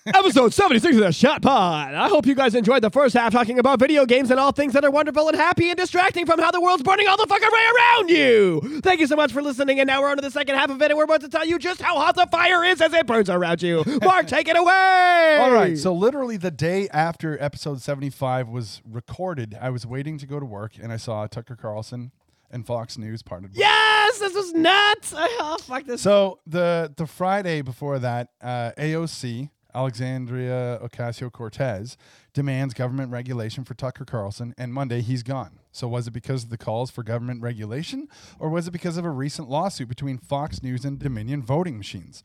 episode 0.06 0.52
seventy 0.52 0.78
six 0.78 0.94
of 0.96 1.02
the 1.02 1.12
Shot 1.12 1.40
Pod. 1.40 1.94
I 1.94 2.08
hope 2.08 2.26
you 2.26 2.34
guys 2.34 2.54
enjoyed 2.54 2.82
the 2.82 2.90
first 2.90 3.14
half 3.14 3.32
talking 3.32 3.58
about 3.58 3.78
video 3.78 4.04
games 4.04 4.30
and 4.30 4.38
all 4.38 4.52
things 4.52 4.74
that 4.74 4.84
are 4.84 4.90
wonderful 4.90 5.28
and 5.28 5.36
happy 5.36 5.70
and 5.70 5.78
distracting 5.78 6.26
from 6.26 6.38
how 6.40 6.50
the 6.50 6.60
world's 6.60 6.82
burning 6.82 7.08
all 7.08 7.16
the 7.16 7.26
fucking 7.26 7.48
way 7.50 7.60
around 7.76 8.10
you. 8.10 8.80
Thank 8.82 9.00
you 9.00 9.06
so 9.06 9.16
much 9.16 9.32
for 9.32 9.40
listening. 9.40 9.80
And 9.80 9.86
now 9.86 10.02
we're 10.02 10.10
on 10.10 10.16
to 10.16 10.22
the 10.22 10.30
second 10.30 10.56
half 10.56 10.70
of 10.70 10.82
it, 10.82 10.90
and 10.90 10.98
we're 10.98 11.04
about 11.04 11.22
to 11.22 11.28
tell 11.28 11.46
you 11.46 11.58
just 11.58 11.80
how 11.80 11.98
hot 11.98 12.16
the 12.16 12.26
fire 12.30 12.64
is 12.64 12.80
as 12.82 12.92
it 12.92 13.06
burns 13.06 13.30
around 13.30 13.62
you. 13.62 13.82
Mark, 14.02 14.26
take 14.26 14.48
it 14.48 14.56
away. 14.56 15.38
All 15.40 15.52
right. 15.52 15.78
So 15.78 15.94
literally 15.94 16.36
the 16.36 16.50
day 16.50 16.88
after 16.90 17.42
episode 17.42 17.80
75 17.80 18.48
was 18.48 18.82
recorded, 18.84 19.56
I 19.60 19.70
was 19.70 19.86
waiting 19.86 20.18
to 20.18 20.26
go 20.26 20.38
to 20.38 20.46
work 20.46 20.72
and 20.80 20.92
I 20.92 20.96
saw 20.98 21.26
Tucker 21.26 21.56
Carlson 21.56 22.12
and 22.50 22.66
Fox 22.66 22.98
News 22.98 23.22
parted. 23.22 23.50
ways. 23.50 23.58
Yes, 23.58 24.18
this 24.18 24.34
was 24.34 24.52
nuts. 24.52 25.14
Oh, 25.46 25.56
fuck 25.62 25.84
this. 25.84 26.02
So 26.02 26.40
the 26.46 26.92
the 26.96 27.06
Friday 27.06 27.62
before 27.62 27.98
that, 27.98 28.28
uh, 28.40 28.72
AOC 28.78 29.50
Alexandria 29.74 30.78
Ocasio 30.82 31.32
Cortez 31.32 31.96
demands 32.32 32.74
government 32.74 33.10
regulation 33.10 33.64
for 33.64 33.74
Tucker 33.74 34.04
Carlson, 34.04 34.54
and 34.56 34.72
Monday 34.72 35.00
he's 35.00 35.22
gone. 35.22 35.58
So 35.72 35.88
was 35.88 36.06
it 36.06 36.12
because 36.12 36.44
of 36.44 36.50
the 36.50 36.58
calls 36.58 36.90
for 36.90 37.02
government 37.02 37.42
regulation, 37.42 38.08
or 38.38 38.48
was 38.48 38.68
it 38.68 38.70
because 38.70 38.96
of 38.96 39.04
a 39.04 39.10
recent 39.10 39.48
lawsuit 39.48 39.88
between 39.88 40.18
Fox 40.18 40.62
News 40.62 40.84
and 40.84 40.98
Dominion 40.98 41.42
voting 41.42 41.76
machines? 41.76 42.22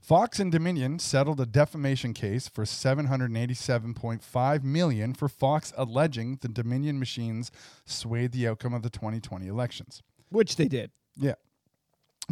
Fox 0.00 0.40
and 0.40 0.50
Dominion 0.50 0.98
settled 0.98 1.40
a 1.40 1.46
defamation 1.46 2.14
case 2.14 2.48
for 2.48 2.64
787.5 2.64 4.64
million 4.64 5.12
for 5.12 5.28
Fox 5.28 5.74
alleging 5.76 6.38
the 6.40 6.48
Dominion 6.48 6.98
machines 6.98 7.50
swayed 7.84 8.32
the 8.32 8.48
outcome 8.48 8.72
of 8.72 8.82
the 8.82 8.90
2020 8.90 9.46
elections. 9.46 10.02
Which 10.30 10.56
they 10.56 10.68
did. 10.68 10.90
Yeah. 11.16 11.34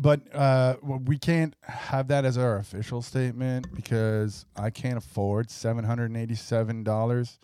But 0.00 0.20
uh, 0.34 0.76
we 0.82 1.18
can't 1.18 1.54
have 1.62 2.08
that 2.08 2.24
as 2.24 2.38
our 2.38 2.56
official 2.56 3.02
statement 3.02 3.74
because 3.74 4.46
I 4.56 4.70
can't 4.70 4.96
afford 4.96 5.50
seven 5.50 5.84
hundred 5.84 6.06
and 6.06 6.16
eighty-seven 6.16 6.84
dollars. 6.84 7.38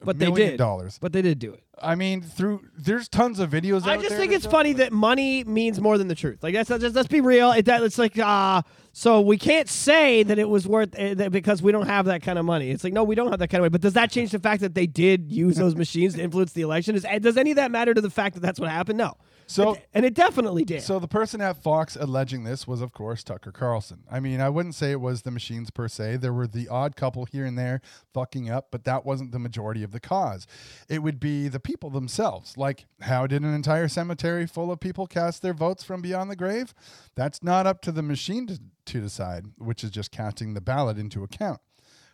But 0.00 0.20
they 0.20 0.30
did. 0.30 0.58
dollars. 0.58 0.98
But 1.00 1.12
they 1.12 1.22
did 1.22 1.40
do 1.40 1.52
it. 1.52 1.64
I 1.82 1.96
mean, 1.96 2.22
through 2.22 2.62
there's 2.78 3.08
tons 3.08 3.40
of 3.40 3.50
videos. 3.50 3.84
I 3.84 3.96
just 3.96 4.14
think 4.14 4.32
it's 4.32 4.46
funny 4.46 4.74
that 4.74 4.92
money 4.92 5.44
means 5.44 5.80
more 5.80 5.98
than 5.98 6.08
the 6.08 6.14
truth. 6.14 6.42
Like 6.42 6.54
that's 6.54 6.68
just 6.68 6.94
let's 6.94 7.08
be 7.08 7.20
real. 7.20 7.50
It, 7.52 7.64
that 7.64 7.82
it's 7.82 7.98
like 7.98 8.16
uh 8.18 8.62
so 8.98 9.20
we 9.20 9.36
can't 9.36 9.68
say 9.68 10.22
that 10.22 10.38
it 10.38 10.48
was 10.48 10.66
worth 10.66 10.98
uh, 10.98 11.12
that 11.12 11.30
because 11.30 11.60
we 11.60 11.70
don't 11.70 11.86
have 11.86 12.06
that 12.06 12.22
kind 12.22 12.38
of 12.38 12.46
money. 12.46 12.70
It's 12.70 12.82
like 12.82 12.94
no, 12.94 13.04
we 13.04 13.14
don't 13.14 13.28
have 13.28 13.40
that 13.40 13.48
kind 13.48 13.58
of 13.60 13.64
money. 13.64 13.68
But 13.68 13.82
does 13.82 13.92
that 13.92 14.10
change 14.10 14.30
the 14.30 14.38
fact 14.38 14.62
that 14.62 14.74
they 14.74 14.86
did 14.86 15.30
use 15.30 15.56
those 15.56 15.74
machines 15.84 16.14
to 16.14 16.22
influence 16.22 16.54
the 16.54 16.62
election? 16.62 16.94
Is, 16.94 17.04
does 17.20 17.36
any 17.36 17.50
of 17.50 17.56
that 17.56 17.70
matter 17.70 17.92
to 17.92 18.00
the 18.00 18.08
fact 18.08 18.36
that 18.36 18.40
that's 18.40 18.58
what 18.58 18.70
happened? 18.70 18.96
No. 18.96 19.18
So- 19.48 19.74
It- 19.74 19.86
and 19.92 20.04
it 20.06 20.14
definitely 20.14 20.64
did. 20.64 20.82
So 20.82 20.98
the 20.98 21.06
person 21.08 21.42
at 21.42 21.62
Fox 21.62 21.94
alleging 21.94 22.44
this 22.44 22.66
was, 22.66 22.80
of 22.80 22.92
course, 22.92 23.22
Tucker 23.22 23.52
Carlson. 23.52 24.02
I 24.10 24.18
mean, 24.18 24.40
I 24.40 24.48
wouldn't 24.48 24.74
say 24.74 24.92
it 24.92 25.00
was 25.00 25.22
the 25.22 25.30
machines 25.30 25.70
per 25.70 25.88
se. 25.88 26.16
There 26.16 26.32
were 26.32 26.46
the 26.46 26.66
odd 26.68 26.96
couple 26.96 27.26
here 27.26 27.44
and 27.44 27.56
there 27.58 27.82
fucking 28.14 28.50
up, 28.50 28.68
but 28.70 28.84
that 28.84 29.04
wasn't 29.04 29.32
the 29.32 29.38
majority 29.38 29.82
of 29.82 29.92
the 29.92 30.00
cause. 30.00 30.46
It 30.88 31.02
would 31.02 31.20
be 31.20 31.48
the 31.48 31.60
people 31.60 31.90
themselves. 31.90 32.56
Like, 32.56 32.86
how 33.02 33.26
did 33.26 33.42
an 33.42 33.52
entire 33.54 33.88
cemetery 33.88 34.46
full 34.46 34.72
of 34.72 34.80
people 34.80 35.06
cast 35.06 35.42
their 35.42 35.54
votes 35.54 35.84
from 35.84 36.00
beyond 36.02 36.30
the 36.30 36.36
grave? 36.36 36.74
That's 37.14 37.42
not 37.42 37.66
up 37.66 37.82
to 37.82 37.92
the 37.92 38.02
machine 38.02 38.46
to, 38.48 38.60
to 38.86 39.00
decide, 39.00 39.46
which 39.58 39.84
is 39.84 39.90
just 39.90 40.10
casting 40.10 40.54
the 40.54 40.60
ballot 40.60 40.98
into 40.98 41.22
account. 41.22 41.60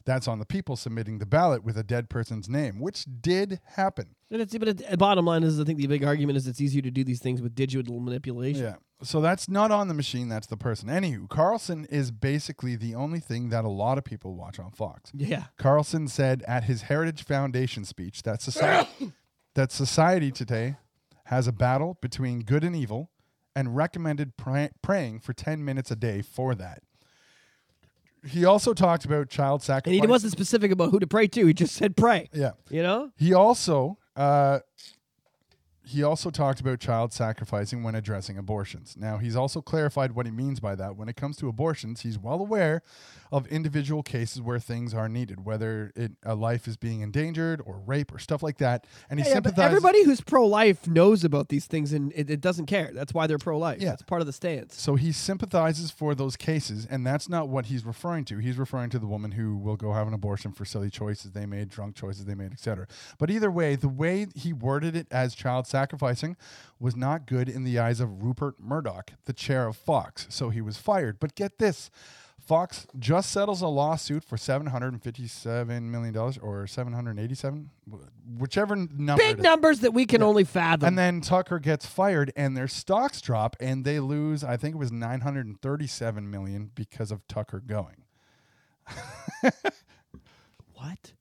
That's 0.05 0.27
on 0.27 0.39
the 0.39 0.47
people 0.47 0.77
submitting 0.77 1.19
the 1.19 1.27
ballot 1.27 1.63
with 1.63 1.77
a 1.77 1.85
dead 1.85 2.11
person's 2.11 2.49
name, 2.49 2.81
which 2.81 3.07
did 3.21 3.61
happen. 3.65 4.17
And 4.31 4.43
it's, 4.43 4.57
but 4.57 4.79
the 4.79 4.97
bottom 4.97 5.27
line 5.27 5.43
is, 5.43 5.61
I 5.61 5.65
think 5.65 5.79
the 5.79 5.87
big 5.87 6.05
argument 6.05 6.37
is 6.37 6.49
it's 6.49 6.61
easier 6.61 6.83
to 6.83 6.91
do 6.91 7.05
these 7.05 7.21
things 7.21 7.41
with 7.41 7.55
digital 7.55 8.01
manipulation. 8.01 8.65
Yeah. 8.65 8.77
So 9.03 9.21
that's 9.21 9.49
not 9.49 9.71
on 9.71 9.89
the 9.89 9.95
machine, 9.95 10.29
that's 10.29 10.47
the 10.47 10.57
person. 10.57 10.89
Anywho, 10.89 11.29
Carlson 11.29 11.87
is 11.87 12.11
basically 12.11 12.77
the 12.77 12.95
only 12.95 13.21
thing 13.21 13.51
that 13.51 13.65
a 13.65 13.69
lot 13.69 13.99
of 13.99 14.05
people 14.05 14.35
watch 14.35 14.59
on 14.59 14.71
Fox. 14.71 15.11
Yeah. 15.15 15.45
Carlson 15.57 16.09
said 16.09 16.43
at 16.47 16.65
his 16.65 16.83
Heritage 16.83 17.25
Foundation 17.25 17.85
speech 17.85 18.23
that 18.23 18.43
society 18.43 19.13
that 19.55 19.71
society 19.71 20.31
today 20.31 20.77
has 21.25 21.47
a 21.47 21.53
battle 21.53 21.99
between 22.01 22.41
good 22.41 22.65
and 22.65 22.75
evil 22.75 23.11
and 23.55 23.77
recommended 23.77 24.37
pray- 24.37 24.71
praying 24.83 25.21
for 25.21 25.33
10 25.33 25.65
minutes 25.65 25.91
a 25.91 25.97
day 25.97 26.23
for 26.23 26.55
that. 26.55 26.83
He 28.25 28.45
also 28.45 28.73
talked 28.73 29.05
about 29.05 29.29
child 29.29 29.61
And 29.61 29.65
sacrifice. 29.65 30.01
he 30.01 30.07
wasn't 30.07 30.33
specific 30.33 30.71
about 30.71 30.91
who 30.91 31.01
to 31.01 31.07
pray 31.09 31.27
to. 31.29 31.47
He 31.47 31.53
just 31.53 31.75
said 31.75 31.97
pray. 31.97 32.29
yeah. 32.33 32.53
You 32.71 32.83
know? 32.83 33.11
He 33.17 33.35
also 33.35 33.99
uh, 34.15 34.61
he 35.85 36.05
also 36.05 36.31
talked 36.31 36.61
about 36.61 36.79
child 36.79 37.13
sacrificing 37.13 37.83
when 37.83 37.97
addressing 37.97 38.39
abortions. 38.39 38.95
Now, 38.97 39.19
he's 39.19 39.35
also 39.35 39.61
clarified 39.61 40.13
what 40.13 40.27
he 40.27 40.33
means 40.33 40.61
by 40.61 40.77
that. 40.77 40.97
When 40.97 41.09
it 41.09 41.17
comes 41.17 41.37
to 41.39 41.49
abortions, 41.49 42.03
he's 42.03 42.17
well 42.19 42.39
aware 42.41 42.83
of 43.33 43.47
individual 43.47 44.03
cases 44.03 44.41
where 44.43 44.59
things 44.59 44.93
are 44.93 45.09
needed, 45.09 45.45
whether 45.45 45.91
it, 45.97 46.13
a 46.23 46.35
life 46.35 46.69
is 46.69 46.77
being 46.77 47.01
endangered 47.01 47.63
or 47.65 47.81
rape 47.87 48.13
or 48.15 48.19
stuff 48.19 48.43
like 48.43 48.59
that. 48.59 48.87
And 49.09 49.19
he 49.19 49.25
Yeah, 49.27 49.41
but 49.41 49.55
sympathizes. 49.55 49.65
everybody 49.71 50.05
who's 50.05 50.21
pro 50.21 50.47
life 50.47 50.87
knows 50.87 51.25
about 51.25 51.49
these 51.49 51.65
things 51.65 51.93
and 51.95 52.13
it, 52.15 52.29
it 52.31 52.41
doesn't 52.43 52.67
care. 52.67 52.91
That's 52.93 53.15
why 53.15 53.27
they're 53.27 53.39
pro 53.39 53.59
life. 53.59 53.81
Yeah. 53.81 53.95
It's 53.95 54.03
part 54.03 54.21
of 54.21 54.27
the 54.27 54.33
stance. 54.35 54.79
So 54.79 54.97
he 54.97 55.13
sympathizes 55.13 55.91
for 55.91 56.15
those 56.15 56.37
cases, 56.37 56.87
and 56.89 57.07
that's 57.07 57.29
not 57.29 57.49
what 57.49 57.67
he's 57.67 57.85
referring 57.87 58.27
to. 58.27 58.37
He's 58.39 58.59
referring 58.59 58.91
to 58.91 58.99
the 58.99 59.07
woman 59.07 59.33
who 59.33 59.57
will 59.57 59.77
go 59.77 59.95
have 59.95 60.07
an 60.07 60.13
abortion 60.15 60.53
for 60.53 60.67
silly 60.67 60.91
choices 60.91 61.31
they 61.33 61.47
made, 61.47 61.71
drunk 61.71 61.97
choices 61.97 62.27
they 62.27 62.35
made, 62.35 62.53
etc. 62.53 62.87
But 63.19 63.31
either 63.31 63.51
way, 63.51 63.77
the 63.77 63.89
way 63.89 64.27
he 64.35 64.53
worded 64.53 64.95
it 64.95 65.07
as 65.11 65.35
child 65.35 65.67
sacrificing 65.67 66.37
was 66.79 66.95
not 66.95 67.27
good 67.27 67.49
in 67.49 67.65
the 67.65 67.79
eyes 67.79 67.99
of 67.99 68.23
Rupert 68.23 68.61
Murdoch, 68.61 69.13
the 69.25 69.33
chair 69.33 69.67
of 69.67 69.77
Fox. 69.77 70.27
So 70.29 70.51
he 70.51 70.61
was 70.61 70.77
fired. 70.77 71.19
But 71.19 71.35
get 71.35 71.59
this. 71.59 71.91
Fox 72.45 72.87
just 72.99 73.31
settles 73.31 73.63
a 73.63 73.69
lawsuit 73.69 74.25
for 74.25 74.37
seven 74.37 74.67
hundred 74.67 74.93
and 74.93 75.03
fifty-seven 75.03 75.91
million 75.91 76.13
dollars, 76.13 76.39
or 76.39 76.67
seven 76.67 76.93
hundred 76.93 77.19
eighty-seven, 77.19 77.71
whichever 78.39 78.75
number. 78.77 79.23
Big 79.23 79.41
numbers 79.41 79.81
that 79.81 79.93
we 79.93 80.07
can 80.07 80.23
only 80.23 80.45
fathom. 80.45 80.89
And 80.89 80.99
then 80.99 81.21
Tucker 81.21 81.59
gets 81.59 81.87
fired, 81.87 82.33
and 82.37 82.57
their 82.57 82.69
stocks 82.69 83.21
drop, 83.21 83.57
and 83.61 83.85
they 83.85 84.01
lose. 84.01 84.43
I 84.43 84.57
think 84.57 84.75
it 84.75 84.79
was 84.79 84.91
nine 84.91 85.21
hundred 85.21 85.47
and 85.47 85.61
thirty-seven 85.61 86.31
million 86.31 86.71
because 86.75 87.13
of 87.13 87.27
Tucker 87.29 87.61
going. 87.65 88.05
what? 90.75 91.13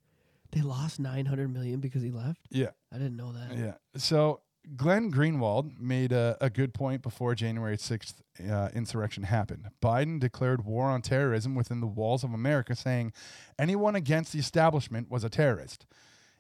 They 0.52 0.62
lost 0.62 1.00
900 1.00 1.52
million 1.54 1.80
because 1.80 2.02
he 2.02 2.12
left? 2.12 2.42
Yeah, 2.50 2.72
I 2.92 2.98
didn't 2.98 3.16
know 3.16 3.32
that. 3.32 3.58
yeah. 3.58 3.74
So 3.96 4.42
Glenn 4.76 5.12
Greenwald 5.12 5.80
made 5.80 6.12
a, 6.12 6.38
a 6.42 6.50
good 6.50 6.74
point 6.74 7.02
before 7.02 7.36
January 7.36 7.78
6th 7.78 8.16
uh, 8.50 8.70
insurrection 8.74 9.24
happened. 9.24 9.70
Biden 9.82 10.20
declared 10.20 10.66
war 10.66 10.86
on 10.86 11.02
terrorism 11.02 11.56
within 11.56 11.82
the 11.82 11.88
walls 11.88 12.24
of 12.24 12.34
America, 12.34 12.76
saying 12.76 13.14
anyone 13.60 13.96
against 13.96 14.34
the 14.34 14.40
establishment 14.40 15.10
was 15.10 15.24
a 15.24 15.30
terrorist. 15.30 15.86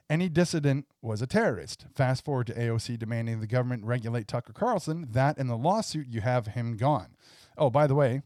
Any 0.10 0.28
dissident 0.28 0.88
was 1.02 1.22
a 1.22 1.28
terrorist. 1.28 1.86
Fast 1.95 2.26
forward 2.26 2.47
to 2.47 2.54
AOC 2.54 2.99
demanding 2.99 3.39
the 3.39 3.47
government 3.47 3.86
regulate 3.86 4.28
Tucker 4.28 4.52
Carlson. 4.52 5.08
That 5.10 5.38
in 5.38 5.47
the 5.47 5.56
lawsuit, 5.56 6.08
you 6.10 6.20
have 6.22 6.47
him 6.47 6.76
gone. 6.76 7.16
Oh, 7.58 7.70
by 7.70 7.88
the 7.88 7.95
way, 7.95 8.22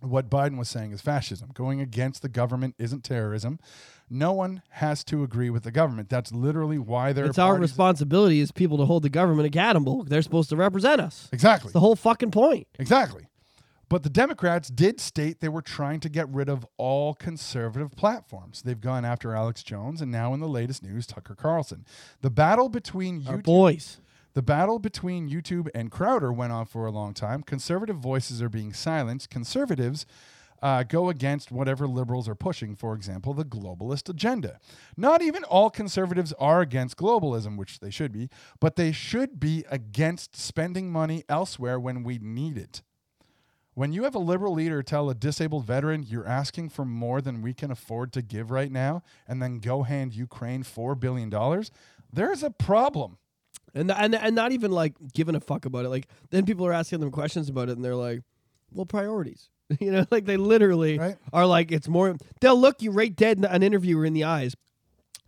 what 0.00 0.28
Biden 0.28 0.58
was 0.58 0.68
saying 0.68 0.92
is 0.92 1.00
fascism. 1.00 1.50
Going 1.54 1.80
against 1.80 2.22
the 2.22 2.28
government 2.28 2.74
isn't 2.78 3.02
terrorism. 3.04 3.58
No 4.08 4.32
one 4.32 4.62
has 4.70 5.02
to 5.04 5.22
agree 5.22 5.50
with 5.50 5.64
the 5.64 5.72
government. 5.72 6.08
That's 6.08 6.32
literally 6.32 6.78
why 6.78 7.12
they're 7.12 7.26
It's 7.26 7.38
our 7.38 7.56
responsibility 7.56 8.40
as 8.40 8.52
people 8.52 8.76
to 8.78 8.84
hold 8.84 9.02
the 9.02 9.08
government 9.08 9.46
accountable. 9.46 10.04
They're 10.04 10.22
supposed 10.22 10.50
to 10.50 10.56
represent 10.56 11.00
us. 11.00 11.28
Exactly. 11.32 11.68
It's 11.68 11.72
the 11.72 11.80
whole 11.80 11.96
fucking 11.96 12.30
point. 12.30 12.68
Exactly. 12.78 13.26
But 13.88 14.02
the 14.02 14.10
Democrats 14.10 14.68
did 14.68 15.00
state 15.00 15.40
they 15.40 15.48
were 15.48 15.62
trying 15.62 16.00
to 16.00 16.08
get 16.08 16.28
rid 16.28 16.48
of 16.48 16.66
all 16.76 17.14
conservative 17.14 17.92
platforms. 17.92 18.62
They've 18.62 18.80
gone 18.80 19.04
after 19.04 19.34
Alex 19.34 19.62
Jones 19.62 20.00
and 20.00 20.10
now 20.10 20.34
in 20.34 20.40
the 20.40 20.48
latest 20.48 20.82
news, 20.82 21.06
Tucker 21.06 21.36
Carlson. 21.36 21.84
The 22.20 22.30
battle 22.30 22.68
between 22.68 23.26
Our 23.28 23.38
YouTube, 23.38 23.44
boys. 23.44 24.00
The 24.36 24.42
battle 24.42 24.78
between 24.78 25.30
YouTube 25.30 25.66
and 25.74 25.90
Crowder 25.90 26.30
went 26.30 26.52
on 26.52 26.66
for 26.66 26.84
a 26.84 26.90
long 26.90 27.14
time. 27.14 27.42
Conservative 27.42 27.96
voices 27.96 28.42
are 28.42 28.50
being 28.50 28.74
silenced. 28.74 29.30
Conservatives 29.30 30.04
uh, 30.60 30.82
go 30.82 31.08
against 31.08 31.50
whatever 31.50 31.88
liberals 31.88 32.28
are 32.28 32.34
pushing, 32.34 32.76
for 32.76 32.92
example, 32.92 33.32
the 33.32 33.46
globalist 33.46 34.10
agenda. 34.10 34.60
Not 34.94 35.22
even 35.22 35.42
all 35.44 35.70
conservatives 35.70 36.34
are 36.38 36.60
against 36.60 36.98
globalism, 36.98 37.56
which 37.56 37.80
they 37.80 37.88
should 37.88 38.12
be, 38.12 38.28
but 38.60 38.76
they 38.76 38.92
should 38.92 39.40
be 39.40 39.64
against 39.70 40.36
spending 40.36 40.92
money 40.92 41.24
elsewhere 41.30 41.80
when 41.80 42.02
we 42.02 42.18
need 42.18 42.58
it. 42.58 42.82
When 43.72 43.94
you 43.94 44.04
have 44.04 44.14
a 44.14 44.18
liberal 44.18 44.52
leader 44.52 44.82
tell 44.82 45.08
a 45.08 45.14
disabled 45.14 45.64
veteran 45.64 46.04
you're 46.06 46.28
asking 46.28 46.68
for 46.68 46.84
more 46.84 47.22
than 47.22 47.40
we 47.40 47.54
can 47.54 47.70
afford 47.70 48.12
to 48.12 48.20
give 48.20 48.50
right 48.50 48.70
now, 48.70 49.02
and 49.26 49.40
then 49.40 49.60
go 49.60 49.84
hand 49.84 50.12
Ukraine 50.12 50.62
$4 50.62 51.00
billion, 51.00 51.32
there's 52.12 52.42
a 52.42 52.50
problem. 52.50 53.16
And, 53.76 53.90
and 53.92 54.14
and 54.14 54.34
not 54.34 54.52
even 54.52 54.70
like 54.72 54.94
giving 55.12 55.34
a 55.36 55.40
fuck 55.40 55.66
about 55.66 55.84
it. 55.84 55.90
Like 55.90 56.08
then 56.30 56.44
people 56.46 56.66
are 56.66 56.72
asking 56.72 57.00
them 57.00 57.10
questions 57.10 57.48
about 57.48 57.68
it, 57.68 57.76
and 57.76 57.84
they're 57.84 57.94
like, 57.94 58.22
"Well, 58.72 58.86
priorities." 58.86 59.50
you 59.80 59.90
know, 59.92 60.06
like 60.10 60.24
they 60.24 60.36
literally 60.36 60.98
Right. 60.98 61.16
are 61.32 61.44
like, 61.46 61.70
"It's 61.70 61.86
more." 61.88 62.16
They'll 62.40 62.58
look 62.58 62.80
you 62.82 62.90
right 62.90 63.14
dead 63.14 63.38
in 63.38 63.44
an 63.44 63.62
interviewer 63.62 64.04
in 64.06 64.14
the 64.14 64.24
eyes. 64.24 64.56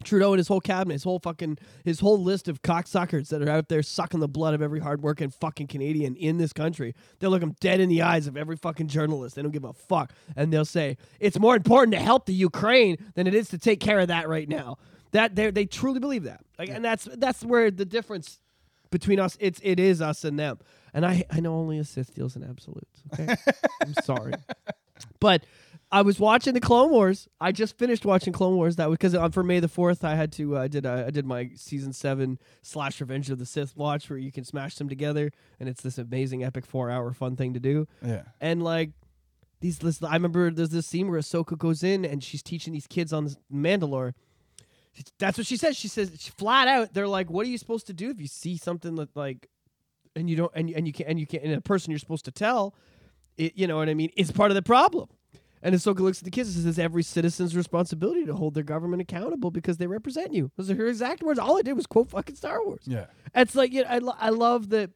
Trudeau 0.05 0.33
and 0.33 0.39
his 0.39 0.47
whole 0.47 0.61
cabinet, 0.61 0.93
his 0.95 1.03
whole 1.03 1.19
fucking, 1.19 1.59
his 1.85 1.99
whole 1.99 2.23
list 2.23 2.47
of 2.47 2.63
cocksuckers 2.63 3.31
that 3.31 3.43
are 3.43 3.49
out 3.51 3.69
there 3.69 3.83
sucking 3.83 4.21
the 4.21 4.29
blood 4.29 4.55
of 4.55 4.63
every 4.63 4.79
hardworking 4.79 5.29
fucking 5.31 5.67
Canadian 5.67 6.15
in 6.15 6.39
this 6.39 6.53
country. 6.53 6.95
They'll 7.19 7.31
look 7.31 7.41
them 7.41 7.57
dead 7.61 7.81
in 7.81 7.89
the 7.89 8.03
eyes 8.03 8.29
of 8.29 8.37
every 8.37 8.55
fucking 8.57 8.87
journalist. 8.87 9.35
They 9.35 9.43
don't 9.43 9.51
give 9.51 9.65
a 9.65 9.73
fuck, 9.73 10.13
and 10.37 10.53
they'll 10.53 10.65
say 10.65 10.99
it's 11.19 11.37
more 11.39 11.57
important 11.57 11.93
to 11.95 12.01
help 12.01 12.27
the 12.27 12.33
Ukraine 12.33 12.97
than 13.15 13.27
it 13.27 13.35
is 13.35 13.49
to 13.49 13.59
take 13.59 13.81
care 13.81 13.99
of 13.99 14.07
that 14.07 14.29
right 14.29 14.49
now. 14.49 14.79
That 15.13 15.35
they 15.35 15.51
they 15.51 15.67
truly 15.67 16.01
believe 16.01 16.25
that, 16.25 16.41
like, 16.59 16.69
and 16.69 16.85
that's 16.85 17.09
that's 17.17 17.45
where 17.45 17.71
the 17.71 17.85
difference 17.85 18.41
between 18.91 19.19
us 19.21 19.37
it's 19.41 19.61
it 19.63 19.81
is 19.81 20.01
us 20.03 20.25
and 20.25 20.39
them. 20.39 20.59
And 20.93 21.07
I 21.07 21.25
I 21.31 21.41
know 21.41 21.55
only 21.55 21.79
a 21.79 21.85
Sith 21.85 22.15
deals 22.15 22.37
in 22.37 22.45
absolutes. 22.45 23.03
Okay, 23.15 23.35
I'm 23.83 23.95
sorry, 24.03 24.35
but 25.21 25.45
I 25.91 26.03
was 26.03 26.21
watching 26.21 26.53
the 26.53 26.61
Clone 26.61 26.91
Wars. 26.91 27.29
I 27.41 27.53
just 27.53 27.79
finished 27.79 28.05
watching 28.05 28.33
Clone 28.33 28.57
Wars. 28.57 28.77
That 28.77 28.91
was 28.91 28.99
because 28.99 29.15
on 29.15 29.33
for 29.33 29.43
May 29.43 29.61
the 29.61 29.69
Fourth, 29.69 30.05
I 30.05 30.15
had 30.15 30.33
to. 30.33 30.57
Uh, 30.57 30.63
I 30.63 30.69
did. 30.69 30.85
Uh, 30.85 31.05
I 31.07 31.11
did 31.11 31.25
my 31.25 31.51
season 31.55 31.93
seven 31.93 32.39
slash 32.63 33.01
Revenge 33.01 33.31
of 33.31 33.39
the 33.39 33.47
Sith 33.47 33.77
watch, 33.77 34.11
where 34.11 34.19
you 34.19 34.31
can 34.31 34.45
smash 34.45 34.75
them 34.77 34.89
together, 34.89 35.31
and 35.59 35.69
it's 35.69 35.81
this 35.81 35.97
amazing 35.97 36.45
epic 36.45 36.67
four 36.67 36.91
hour 36.91 37.13
fun 37.13 37.37
thing 37.37 37.55
to 37.55 37.61
do. 37.61 37.87
Yeah. 38.05 38.23
And 38.41 38.63
like 38.63 38.91
these, 39.61 39.79
this, 39.79 40.03
I 40.03 40.13
remember 40.15 40.51
there's 40.51 40.71
this 40.71 40.87
scene 40.87 41.09
where 41.11 41.19
Ahsoka 41.19 41.57
goes 41.57 41.83
in 41.83 42.05
and 42.05 42.23
she's 42.23 42.43
teaching 42.43 42.73
these 42.73 42.87
kids 42.87 43.13
on 43.13 43.29
Mandalore. 43.53 44.15
That's 45.19 45.39
what 45.39 45.47
she 45.47 45.57
says. 45.57 45.77
She 45.77 45.89
says 45.89 46.13
she, 46.19 46.31
flat 46.31 46.69
out. 46.69 46.95
They're 46.95 47.09
like, 47.09 47.31
"What 47.31 47.47
are 47.47 47.49
you 47.49 47.59
supposed 47.59 47.87
to 47.89 47.93
do 47.93 48.11
if 48.11 48.21
you 48.21 48.27
see 48.27 48.57
something 48.57 48.95
that 48.97 49.15
like, 49.17 49.49
and 50.17 50.29
you 50.29 50.37
don't, 50.37 50.53
and 50.55 50.71
and 50.71 50.87
you 50.87 50.93
can't, 50.93 51.09
and 51.09 51.21
you 51.21 51.27
can't, 51.27 51.45
and 51.45 51.55
a 51.55 51.61
person 51.61 51.91
you're 51.91 51.99
supposed 51.99 52.25
to 52.27 52.31
tell, 52.33 52.75
it, 53.37 53.53
you 53.57 53.67
know 53.67 53.77
what 53.77 53.89
I 53.89 53.95
mean? 53.95 54.11
Is 54.17 54.31
part 54.31 54.51
of 54.51 54.55
the 54.55 54.63
problem." 54.63 55.09
And 55.61 55.75
Ahsoka 55.75 55.99
looks 55.99 56.19
at 56.19 56.25
the 56.25 56.31
kids 56.31 56.55
and 56.55 56.65
says, 56.65 56.79
"Every 56.79 57.03
citizen's 57.03 57.57
responsibility 57.57 58.25
to 58.27 58.35
hold 58.35 58.55
their 58.55 58.63
government 58.63 59.03
accountable 59.03 59.51
because 59.51 59.77
they 59.79 59.87
represent 59.87 60.33
you." 60.33 60.51
Those 60.57 60.71
are 60.71 60.77
her 60.77 60.87
exact 60.87 61.23
words. 61.23 61.39
All 61.39 61.59
I 61.59 61.63
did 61.63 61.73
was 61.75 61.87
quote 61.87 62.11
fucking 62.11 62.37
Star 62.37 62.65
Wars. 62.65 62.83
Yeah. 62.85 63.07
It's 63.35 63.55
like 63.55 63.73
you 63.73 63.83
know, 63.83 63.89
I, 63.89 63.99
lo- 63.99 64.17
I 64.19 64.31
love 64.31 64.71
that 64.71 64.91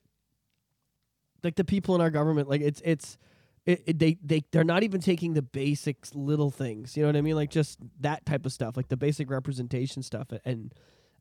like 1.43 1.57
the 1.57 1.65
people 1.65 1.95
in 1.95 2.01
our 2.01 2.11
government 2.11 2.49
like 2.49 2.61
it's 2.61 2.81
it's 2.85 3.19
it, 3.67 3.83
it- 3.87 3.99
they 3.99 4.19
they 4.25 4.43
they're 4.53 4.65
not 4.65 4.83
even 4.83 5.01
taking 5.01 5.35
the 5.35 5.43
basic 5.43 5.99
little 6.15 6.51
things 6.51 6.97
you 6.97 7.03
know 7.03 7.09
what 7.09 7.17
i 7.17 7.21
mean 7.21 7.37
like 7.37 7.51
just 7.51 7.79
that 8.01 8.25
type 8.27 8.45
of 8.47 8.53
stuff 8.53 8.77
like 8.77 8.89
the 8.89 8.97
basic 8.97 9.31
representation 9.31 10.03
stuff 10.03 10.29
and 10.45 10.73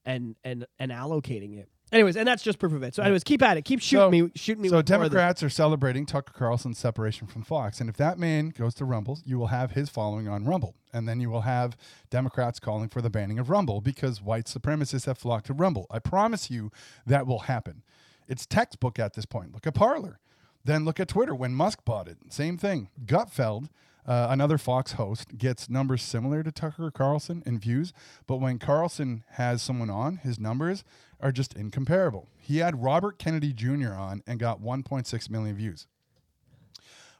and 0.06 0.36
and 0.44 0.66
and 0.80 0.92
allocating 0.92 1.58
it 1.60 1.70
anyways 1.92 2.18
and 2.18 2.28
that's 2.28 2.42
just 2.42 2.58
proof 2.58 2.74
of 2.74 2.82
it 2.82 2.96
so 2.96 3.04
anyways 3.04 3.24
keep 3.24 3.42
at 3.44 3.58
it 3.58 3.64
keep 3.66 3.80
shooting 3.80 4.00
So- 4.06 4.10
me 4.26 4.32
shooting 4.36 4.64
me 4.64 4.70
So. 4.70 4.82
Democrats 4.82 5.44
are 5.44 5.50
celebrating 5.50 6.06
Tucker 6.08 6.34
Carlson's 6.36 6.80
separation 6.80 7.28
from 7.28 7.44
Fox, 7.44 7.80
and 7.80 7.90
if 7.90 7.98
that 7.98 8.18
man 8.18 8.50
goes 8.50 8.74
to 8.76 8.86
Rumble, 8.86 9.20
you 9.26 9.38
will 9.38 9.48
have 9.48 9.72
his 9.72 9.90
following 9.90 10.28
on 10.28 10.46
Rumble, 10.46 10.74
and 10.94 11.08
then 11.08 11.20
you 11.20 11.30
will 11.30 11.42
have 11.42 11.78
Democrats 12.10 12.60
calling 12.60 12.90
for 12.90 13.02
the 13.02 13.10
banning 13.12 13.38
of 13.38 13.50
Rumble 13.52 13.82
because 13.82 14.22
white 14.22 14.46
supremacists 14.46 15.06
have 15.06 15.18
flocked 15.20 15.46
to 15.48 15.54
Rumble. 15.54 15.86
I 15.92 16.00
promise 16.00 16.50
you 16.50 16.72
that 17.06 17.28
will 17.28 17.40
happen. 17.42 17.84
It's 18.28 18.46
textbook 18.48 18.98
at 18.98 19.14
this 19.14 19.26
point. 19.26 19.54
Look 19.54 19.68
at 19.68 19.74
Parler, 19.76 20.20
then 20.64 20.86
look 20.86 21.00
at 21.00 21.08
Twitter 21.08 21.34
when 21.36 21.54
Musk 21.54 21.84
bought 21.86 22.08
it. 22.08 22.18
Same 22.30 22.58
thing. 22.58 22.90
Gutfeld. 23.06 23.70
Uh, 24.06 24.28
another 24.32 24.58
Fox 24.58 24.94
host 24.94 25.38
gets 25.38 25.70
numbers 25.70 26.02
similar 26.02 26.42
to 26.42 26.52
Tucker 26.52 26.90
Carlson 26.90 27.44
in 27.46 27.60
views, 27.60 27.94
but 28.26 28.38
when 28.38 28.58
Carlson 28.58 29.24
has 29.34 29.62
someone 29.62 29.92
on, 29.92 30.18
his 30.18 30.40
numbers 30.40 30.84
are 31.20 31.32
just 31.32 31.54
incomparable. 31.54 32.28
He 32.40 32.58
had 32.58 32.82
Robert 32.82 33.20
Kennedy 33.20 33.54
Jr. 33.54 33.94
on 33.94 34.24
and 34.26 34.40
got 34.40 34.60
1.6 34.60 35.30
million 35.30 35.56
views. 35.56 35.86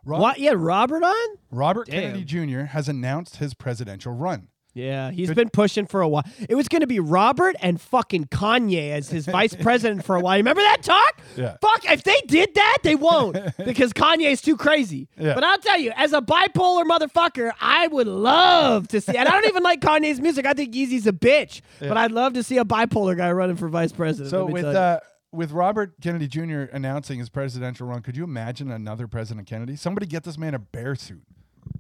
Rob- 0.04 0.22
what 0.22 0.40
yeah 0.40 0.54
robert 0.56 1.04
on 1.04 1.38
Robert 1.52 1.88
Damn. 1.88 2.14
Kennedy 2.14 2.24
Jr. 2.24 2.62
has 2.72 2.90
announced 2.90 3.36
his 3.38 3.54
presidential 3.54 4.14
run. 4.14 4.48
Yeah 4.74 5.12
he's 5.12 5.28
Good- 5.30 5.36
been 5.36 5.50
pushing 5.50 5.86
for 5.86 6.02
a 6.02 6.08
while 6.08 6.24
it 6.50 6.56
was 6.56 6.68
going 6.68 6.82
to 6.82 6.88
be 6.88 7.00
robert 7.00 7.56
and 7.62 7.80
fucking 7.80 8.26
kanye 8.26 8.92
as 8.92 9.10
his 9.10 9.26
vice 9.26 9.54
president 9.56 10.06
for 10.06 10.16
a 10.16 10.20
while 10.20 10.38
remember 10.38 10.62
that 10.62 10.82
talk 10.84 11.22
Yeah. 11.36 11.58
Fuck, 11.62 11.86
if 11.86 12.04
they 12.04 12.20
did 12.28 12.54
that, 12.56 12.80
they 12.84 12.96
won't 12.96 13.38
because 13.58 13.94
Kanye's 13.94 14.42
too 14.42 14.58
crazy. 14.58 15.08
Yeah. 15.18 15.34
But 15.34 15.44
I'll 15.46 15.58
tell 15.60 15.80
you, 15.80 15.92
as 15.96 16.12
a 16.12 16.22
bipolar 16.22 16.84
motherfucker, 16.84 17.52
I 17.62 17.88
would 17.88 18.08
love 18.08 18.88
to 18.90 19.00
see, 19.00 19.16
and 19.16 19.28
I 19.28 19.32
don't 19.32 19.48
even 19.48 19.64
like 19.64 19.80
Kanye's 19.80 20.20
music. 20.20 20.46
I 20.46 20.54
think 20.54 20.74
Yeezy's 20.74 21.08
a 21.08 21.14
bitch, 21.14 21.62
but 21.80 21.96
I'd 21.96 22.12
love 22.12 22.34
to 22.34 22.44
see 22.44 22.58
a 22.58 22.66
bipolar 22.66 23.16
guy 23.16 23.32
running 23.32 23.56
for 23.56 23.70
vice 23.70 23.94
president. 23.94 24.30
So 24.30 24.46
with 24.46 24.66
uh, 24.66 25.00
with 25.32 25.52
Robert 25.52 25.94
Kennedy 26.02 26.28
Jr. 26.28 26.64
announcing 26.74 27.20
his 27.20 27.30
presidential 27.30 27.88
run, 27.88 28.02
could 28.02 28.18
you 28.18 28.26
imagine 28.26 28.70
another 28.72 29.08
President 29.08 29.48
Kennedy? 29.48 29.76
Somebody 29.78 30.06
get 30.08 30.24
this 30.24 30.38
man 30.38 30.54
a 30.54 30.60
bear 30.60 30.96
suit. 30.96 31.24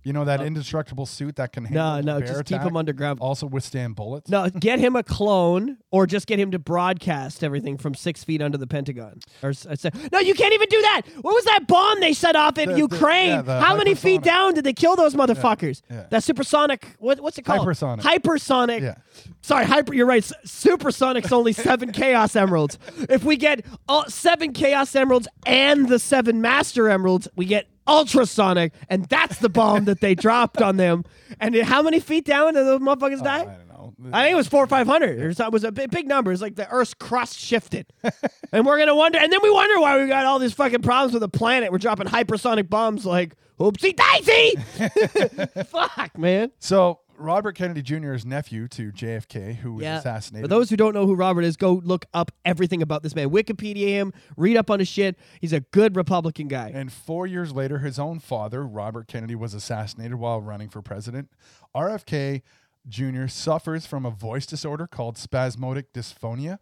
You 0.03 0.13
know 0.13 0.25
that 0.25 0.41
indestructible 0.41 1.05
suit 1.05 1.35
that 1.35 1.53
can 1.53 1.65
handle 1.65 1.81
Uh, 1.85 2.01
no, 2.01 2.19
no, 2.19 2.25
just 2.25 2.45
keep 2.45 2.61
him 2.61 2.75
underground. 2.75 3.19
Also 3.19 3.45
withstand 3.47 3.95
bullets. 3.95 4.29
No, 4.29 4.49
get 4.49 4.79
him 4.79 4.95
a 4.95 5.03
clone, 5.03 5.77
or 5.91 6.07
just 6.07 6.27
get 6.27 6.39
him 6.39 6.51
to 6.51 6.59
broadcast 6.59 7.43
everything 7.43 7.77
from 7.77 7.93
six 7.95 8.23
feet 8.23 8.41
under 8.41 8.57
the 8.57 8.67
Pentagon. 8.67 9.19
Or 9.43 9.49
uh, 9.51 9.89
no, 10.11 10.19
you 10.19 10.33
can't 10.33 10.53
even 10.53 10.67
do 10.69 10.81
that. 10.81 11.01
What 11.21 11.33
was 11.33 11.45
that 11.45 11.67
bomb 11.67 11.99
they 11.99 12.13
set 12.13 12.35
off 12.35 12.57
in 12.57 12.67
The- 12.69 12.73
the- 12.73 12.79
Ukraine? 12.79 13.29
yeah, 13.29 13.41
the 13.41 13.59
How 13.59 13.75
many 13.75 13.93
feet 13.95 14.21
down 14.23 14.53
did 14.53 14.63
they 14.63 14.73
kill 14.73 14.95
those 14.95 15.13
motherfuckers? 15.15 15.81
yeah. 15.89 16.05
That 16.09 16.23
supersonic. 16.23 16.87
What, 16.99 17.19
what's 17.19 17.37
it 17.37 17.43
called? 17.43 17.67
Hypersonic. 17.67 18.01
Hypersonic. 18.01 18.81
Yeah. 18.81 18.95
Sorry, 19.41 19.65
hyper. 19.65 19.93
You're 19.93 20.05
right. 20.05 20.23
Supersonic's 20.45 21.31
only 21.31 21.53
seven 21.53 21.91
Chaos 21.93 22.35
Emeralds. 22.35 22.77
If 23.09 23.23
we 23.23 23.37
get 23.37 23.65
all 23.87 24.05
seven 24.09 24.53
Chaos 24.53 24.95
Emeralds 24.95 25.27
and 25.45 25.87
the 25.89 25.99
seven 25.99 26.41
Master 26.41 26.89
Emeralds, 26.89 27.27
we 27.35 27.45
get 27.45 27.67
ultrasonic, 27.91 28.73
and 28.89 29.05
that's 29.05 29.39
the 29.39 29.49
bomb 29.49 29.85
that 29.85 29.99
they 30.01 30.15
dropped 30.27 30.61
on 30.61 30.77
them. 30.77 31.03
And 31.39 31.55
how 31.57 31.81
many 31.81 31.99
feet 31.99 32.25
down 32.25 32.53
did 32.53 32.65
those 32.65 32.79
motherfuckers 32.79 33.21
Oh, 33.21 33.23
die? 33.23 33.41
I 33.41 33.45
don't 33.45 33.67
know. 33.67 33.93
I 34.13 34.23
think 34.23 34.33
it 34.33 34.37
was 34.37 34.47
four 34.47 34.63
or 34.63 34.67
five 34.67 34.87
hundred. 34.87 35.19
Or 35.21 35.33
so- 35.33 35.45
It 35.45 35.51
was 35.53 35.63
a 35.63 35.71
big, 35.71 35.91
big 35.91 36.07
number. 36.07 36.31
It's 36.31 36.41
like 36.41 36.55
the 36.55 36.67
Earth's 36.69 36.93
crust 36.93 37.37
shifted, 37.37 37.85
and 38.51 38.65
we're 38.65 38.79
gonna 38.79 38.95
wonder. 38.95 39.19
And 39.19 39.31
then 39.31 39.39
we 39.43 39.51
wonder 39.51 39.79
why 39.79 40.01
we 40.01 40.07
got 40.07 40.25
all 40.25 40.39
these 40.39 40.53
fucking 40.53 40.81
problems 40.81 41.13
with 41.13 41.21
the 41.21 41.29
planet. 41.29 41.71
We're 41.71 41.77
dropping 41.77 42.07
hypersonic 42.07 42.69
bombs 42.69 43.05
like 43.05 43.35
oopsie 43.59 43.95
daisy. 43.95 45.63
Fuck, 45.65 46.17
man. 46.17 46.51
So 46.59 47.00
Robert 47.21 47.53
Kennedy 47.53 47.81
Jr.'s 47.81 48.25
nephew 48.25 48.67
to 48.69 48.91
JFK, 48.91 49.55
who 49.55 49.73
was 49.73 49.85
assassinated. 49.85 50.43
For 50.43 50.47
those 50.47 50.69
who 50.69 50.77
don't 50.77 50.93
know 50.93 51.05
who 51.05 51.15
Robert 51.15 51.43
is, 51.43 51.55
go 51.55 51.81
look 51.83 52.05
up 52.13 52.31
everything 52.45 52.81
about 52.81 53.03
this 53.03 53.15
man. 53.15 53.29
Wikipedia 53.29 53.89
him, 53.89 54.13
read 54.37 54.57
up 54.57 54.69
on 54.69 54.79
his 54.79 54.87
shit. 54.87 55.17
He's 55.39 55.53
a 55.53 55.59
good 55.59 55.95
Republican 55.95 56.47
guy. 56.47 56.71
And 56.73 56.91
four 56.91 57.27
years 57.27 57.53
later, 57.53 57.79
his 57.79 57.99
own 57.99 58.19
father, 58.19 58.65
Robert 58.65 59.07
Kennedy, 59.07 59.35
was 59.35 59.53
assassinated 59.53 60.15
while 60.15 60.41
running 60.41 60.69
for 60.69 60.81
president. 60.81 61.29
RFK 61.75 62.41
Jr. 62.87 63.27
suffers 63.27 63.85
from 63.85 64.05
a 64.05 64.11
voice 64.11 64.45
disorder 64.45 64.87
called 64.87 65.17
spasmodic 65.17 65.93
dysphonia. 65.93 66.59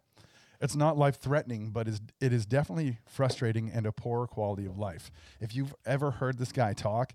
It's 0.60 0.76
not 0.76 0.98
life 0.98 1.16
threatening, 1.16 1.70
but 1.70 1.88
is 1.88 2.02
it 2.20 2.32
is 2.34 2.44
definitely 2.44 2.98
frustrating 3.06 3.70
and 3.72 3.86
a 3.86 3.92
poor 3.92 4.26
quality 4.26 4.66
of 4.66 4.76
life. 4.76 5.10
If 5.40 5.54
you've 5.54 5.74
ever 5.86 6.10
heard 6.10 6.38
this 6.38 6.52
guy 6.52 6.74
talk, 6.74 7.14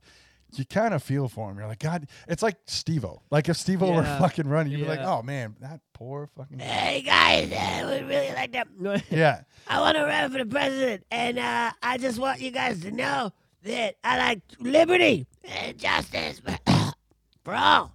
you 0.60 0.66
kind 0.66 0.94
of 0.94 1.02
feel 1.04 1.28
for 1.28 1.50
him. 1.50 1.58
You're 1.58 1.68
like, 1.68 1.80
God, 1.80 2.08
it's 2.28 2.42
like 2.44 2.64
Stevo. 2.66 3.20
Like 3.32 3.50
if 3.50 3.58
Stevo 3.58 3.96
were 3.96 4.02
Yeah. 4.04 4.20
fucking 4.20 4.48
running, 4.48 4.72
you'd 4.74 4.82
be 4.82 4.88
like, 4.88 5.00
oh 5.02 5.22
man, 5.22 5.56
that 5.62 5.82
poor 5.94 6.28
fucking. 6.36 6.60
Hey 6.60 7.02
guys, 7.02 7.52
I 7.52 7.86
would 7.86 8.08
really 8.08 8.32
like 8.34 8.52
to. 8.54 9.04
yeah. 9.10 9.42
I 9.68 9.80
want 9.82 9.98
to 9.98 10.04
run 10.04 10.32
for 10.32 10.38
the 10.40 10.46
president, 10.46 11.04
and 11.12 11.40
uh, 11.40 11.72
I 11.82 11.98
just 11.98 12.20
want 12.20 12.42
you 12.42 12.52
guys 12.52 12.82
to 12.82 12.92
know 12.92 13.32
that 13.64 13.96
I 14.04 14.18
like 14.18 14.42
liberty 14.60 15.28
and 15.44 15.78
justice 15.78 16.42
for 17.44 17.54
all. 17.56 17.92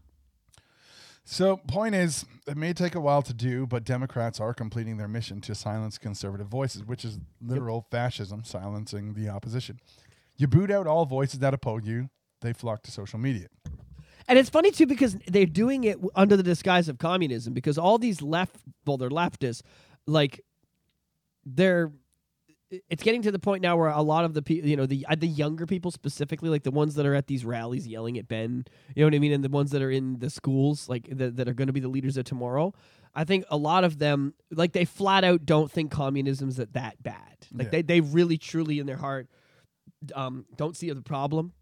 So, 1.25 1.59
point 1.59 1.95
is, 1.95 2.25
it 2.49 2.57
may 2.57 2.73
take 2.73 2.97
a 2.97 3.01
while 3.01 3.23
to 3.23 3.33
do, 3.33 3.65
but 3.65 3.85
Democrats 3.85 4.41
are 4.41 4.53
completing 4.53 4.97
their 4.97 5.07
mission 5.07 5.41
to 5.43 5.55
silence 5.55 5.97
conservative 5.97 6.49
voices, 6.49 6.85
which 6.85 7.05
is 7.05 7.21
literal 7.41 7.87
fascism, 7.89 8.43
silencing 8.43 9.15
the 9.15 9.29
opposition. 9.29 9.79
You 10.37 10.49
boot 10.49 10.73
out 10.73 10.89
all 10.89 11.07
voices 11.07 11.39
that 11.39 11.55
oppose 11.55 11.83
you, 11.85 12.11
they 12.41 12.53
flock 12.53 12.83
to 12.85 12.91
social 12.91 13.19
media. 13.19 13.49
And 14.29 14.39
it's 14.39 14.51
funny 14.51 14.71
too 14.71 14.87
because 14.87 15.15
they're 15.27 15.47
doing 15.47 15.85
it 15.85 15.99
under 16.15 16.37
the 16.37 16.43
disguise 16.43 16.89
of 16.89 16.99
communism 16.99 17.53
because 17.53 17.77
all 17.79 17.99
these 17.99 18.23
left, 18.23 18.57
well, 18.87 18.97
they're 18.97 19.11
leftists, 19.11 19.63
like 20.07 20.41
they're. 21.45 21.91
It's 22.89 23.03
getting 23.03 23.23
to 23.23 23.33
the 23.33 23.41
point 23.41 23.63
now 23.63 23.77
where 23.77 23.89
a 23.89 24.01
lot 24.01 24.25
of 24.25 24.33
the 24.33 24.43
people, 24.43 24.69
you 24.69 24.77
know, 24.77 24.87
the 24.87 25.05
uh, 25.09 25.17
the 25.19 25.27
younger 25.27 25.67
people 25.67 25.91
specifically, 25.91 26.49
like 26.49 26.63
the 26.63 26.71
ones 26.71 26.95
that 26.95 27.05
are 27.05 27.17
at 27.17 27.27
these 27.27 27.45
rallies 27.45 27.85
yelling 27.85 28.17
at 28.17 28.29
Ben, 28.29 28.65
you 28.95 29.03
know 29.03 29.09
what 29.09 29.15
I 29.15 29.19
mean, 29.19 29.33
and 29.33 29.43
the 29.43 29.49
ones 29.49 29.73
that 29.73 29.83
are 29.83 29.91
in 29.91 30.21
the 30.21 30.31
schools, 30.31 30.89
like 30.89 31.09
that, 31.11 31.35
that 31.35 31.49
are 31.49 31.53
going 31.53 31.67
to 31.67 31.73
be 31.73 31.81
the 31.81 31.89
leaders 31.89 32.17
of 32.17 32.27
tomorrow. 32.27 32.73
I 33.13 33.25
think 33.25 33.45
a 33.51 33.57
lot 33.57 33.83
of 33.83 33.99
them, 33.99 34.35
like 34.53 34.73
they 34.73 34.85
flat 34.85 35.25
out 35.25 35.45
don't 35.45 35.69
think 35.69 35.91
communism's 35.91 36.59
that 36.59 36.75
that 36.75 37.03
bad. 37.03 37.39
Like 37.53 37.65
Yeah. 37.67 37.71
they 37.71 37.83
they 37.83 38.01
really 38.03 38.39
truly 38.39 38.79
in 38.79 38.87
their 38.87 38.99
heart 38.99 39.27
um, 40.15 40.47
don't 40.55 40.77
see 40.77 40.89
the 40.93 41.03
problem 41.03 41.53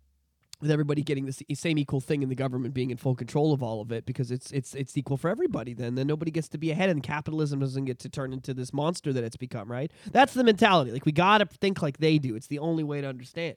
with 0.60 0.70
everybody 0.70 1.02
getting 1.02 1.26
the 1.26 1.54
same 1.54 1.78
equal 1.78 2.00
thing 2.00 2.22
and 2.22 2.30
the 2.30 2.34
government 2.36 2.74
being 2.74 2.90
in 2.90 2.96
full 2.96 3.14
control 3.14 3.52
of 3.52 3.62
all 3.62 3.80
of 3.80 3.92
it 3.92 4.04
because 4.04 4.30
it's 4.30 4.50
it's 4.50 4.74
it's 4.74 4.96
equal 4.96 5.16
for 5.16 5.30
everybody 5.30 5.72
then 5.72 5.94
then 5.94 6.06
nobody 6.06 6.30
gets 6.32 6.48
to 6.48 6.58
be 6.58 6.70
ahead 6.72 6.90
and 6.90 7.02
capitalism 7.02 7.60
doesn't 7.60 7.84
get 7.84 7.98
to 8.00 8.08
turn 8.08 8.32
into 8.32 8.52
this 8.52 8.72
monster 8.72 9.12
that 9.12 9.22
it's 9.22 9.36
become 9.36 9.70
right? 9.70 9.92
That's 10.10 10.34
the 10.34 10.42
mentality. 10.44 10.90
Like 10.90 11.06
we 11.06 11.12
got 11.12 11.38
to 11.38 11.46
think 11.46 11.80
like 11.80 11.98
they 11.98 12.18
do. 12.18 12.34
It's 12.34 12.48
the 12.48 12.58
only 12.58 12.82
way 12.82 13.00
to 13.00 13.06
understand. 13.06 13.56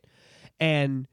And 0.60 1.08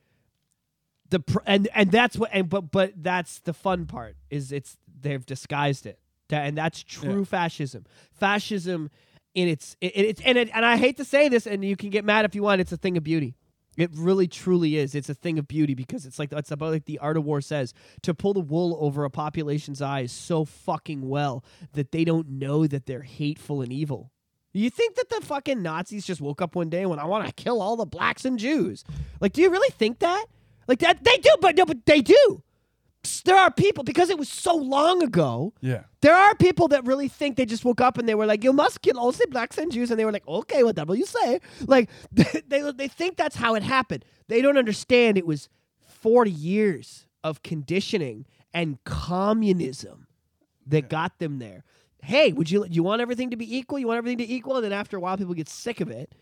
the 1.11 1.20
pr- 1.20 1.39
and 1.47 1.68
and 1.74 1.91
that's 1.91 2.18
what 2.18 2.30
and 2.34 2.49
but 2.51 2.70
but 2.70 2.93
that's 3.03 3.41
the 3.41 3.55
fun 3.55 3.86
part 3.86 4.16
is 4.28 4.53
it's 4.53 4.76
they've 5.01 5.24
disguised 5.24 5.86
it. 5.86 5.99
And 6.30 6.59
that's 6.59 6.82
true 6.82 7.20
Yeah. 7.20 7.24
fascism. 7.24 7.86
Fascism 8.12 8.91
in 9.34 9.49
its 9.49 9.76
it, 9.80 9.93
it's 9.97 10.20
and 10.20 10.36
it, 10.36 10.51
and 10.53 10.66
I 10.66 10.76
hate 10.76 10.99
to 10.99 11.05
say 11.05 11.28
this 11.30 11.47
and 11.47 11.64
you 11.64 11.76
can 11.76 11.89
get 11.89 12.05
mad 12.05 12.26
if 12.26 12.34
you 12.34 12.43
want 12.43 12.61
it's 12.61 12.72
a 12.72 12.76
thing 12.76 12.99
of 12.99 13.05
beauty 13.05 13.36
it 13.79 13.91
really 13.95 14.26
truly 14.26 14.76
is. 14.76 14.95
It's 14.97 15.09
a 15.09 15.14
thing 15.14 15.39
of 15.39 15.47
beauty 15.47 15.74
because 15.74 16.05
it's 16.05 16.18
like 16.18 16.33
it's 16.33 16.51
about 16.51 16.72
like 16.72 16.85
the 16.87 16.99
art 16.99 17.16
of 17.16 17.24
war 17.24 17.41
says 17.41 17.72
to 18.03 18.12
pull 18.12 18.35
the 18.35 18.41
wool 18.41 18.76
over 18.81 19.05
a 19.05 19.11
population's 19.11 19.81
eyes 19.81 20.11
so 20.11 20.45
fucking 20.45 21.09
well 21.09 21.45
that 21.72 21.93
they 21.93 22.05
don't 22.05 22.29
know 22.29 22.66
that 22.66 22.87
they're 22.87 23.03
hateful 23.03 23.62
and 23.62 23.72
evil. 23.72 24.11
You 24.53 24.68
think 24.68 24.97
that 24.97 25.09
the 25.11 25.20
fucking 25.20 25.62
Nazis 25.62 26.05
just 26.05 26.20
woke 26.20 26.43
up 26.43 26.57
one 26.57 26.68
day 26.68 26.81
and 26.81 26.91
went, 26.91 27.01
I 27.01 27.05
want 27.05 27.26
to 27.26 27.33
kill 27.33 27.62
all 27.62 27.76
the 27.76 27.87
blacks 27.87 28.24
and 28.24 28.39
Jews? 28.39 28.83
Like, 29.20 29.33
do 29.33 29.43
you 29.43 29.51
really 29.51 29.70
think 29.70 30.01
that? 30.01 30.26
Like 30.66 30.81
that 30.81 31.05
they 31.05 31.16
do, 31.18 31.31
but 31.41 31.57
no, 31.57 31.64
but 31.64 31.87
they 31.87 32.03
do. 32.03 32.43
There 33.25 33.37
are 33.37 33.51
people 33.51 33.85
because 33.85 34.11
it 34.11 34.19
was 34.19 34.29
so 34.29 34.55
long 34.55 35.03
ago. 35.03 35.55
Yeah. 35.61 35.85
There 36.01 36.15
are 36.15 36.35
people 36.35 36.69
that 36.69 36.85
really 36.85 37.09
think 37.09 37.37
they 37.37 37.47
just 37.47 37.65
woke 37.65 37.81
up 37.81 37.97
and 37.97 38.09
they 38.09 38.15
were 38.15 38.27
like, 38.27 38.43
"You 38.45 38.53
must 38.53 38.83
kill 38.83 38.99
all 38.99 39.13
the 39.13 39.27
blacks 39.31 39.57
and 39.57 39.71
Jews," 39.73 39.91
and 39.91 39.99
they 39.99 40.05
were 40.05 40.13
like, 40.13 40.27
"Okay, 40.27 40.63
whatever 40.65 40.95
you 40.95 41.07
say." 41.07 41.41
Like 41.67 41.91
they 42.13 42.71
they 42.73 42.89
think 42.89 43.17
that's 43.17 43.37
how 43.37 43.55
it 43.55 43.63
happened. 43.63 44.05
They 44.27 44.43
don't 44.43 44.59
understand 44.59 45.17
it 45.17 45.27
was 45.27 45.49
forty 45.87 46.31
years 46.31 47.07
of 47.25 47.43
conditioning 47.43 48.27
and 48.53 48.83
communism 48.85 50.07
that 50.67 50.89
got 50.89 51.19
them 51.19 51.39
there. 51.39 51.65
Hey, 52.03 52.33
would 52.33 52.51
you 52.51 52.67
you 52.69 52.83
want 52.83 53.01
everything 53.01 53.31
to 53.31 53.37
be 53.37 53.57
equal? 53.57 53.79
You 53.79 53.87
want 53.87 53.99
everything 53.99 54.19
to 54.19 54.33
equal, 54.33 54.57
and 54.57 54.65
then 54.65 54.73
after 54.73 54.97
a 54.97 55.01
while, 55.01 55.17
people 55.17 55.35
get 55.35 55.49
sick 55.49 55.81
of 55.81 55.91
it, 55.91 56.15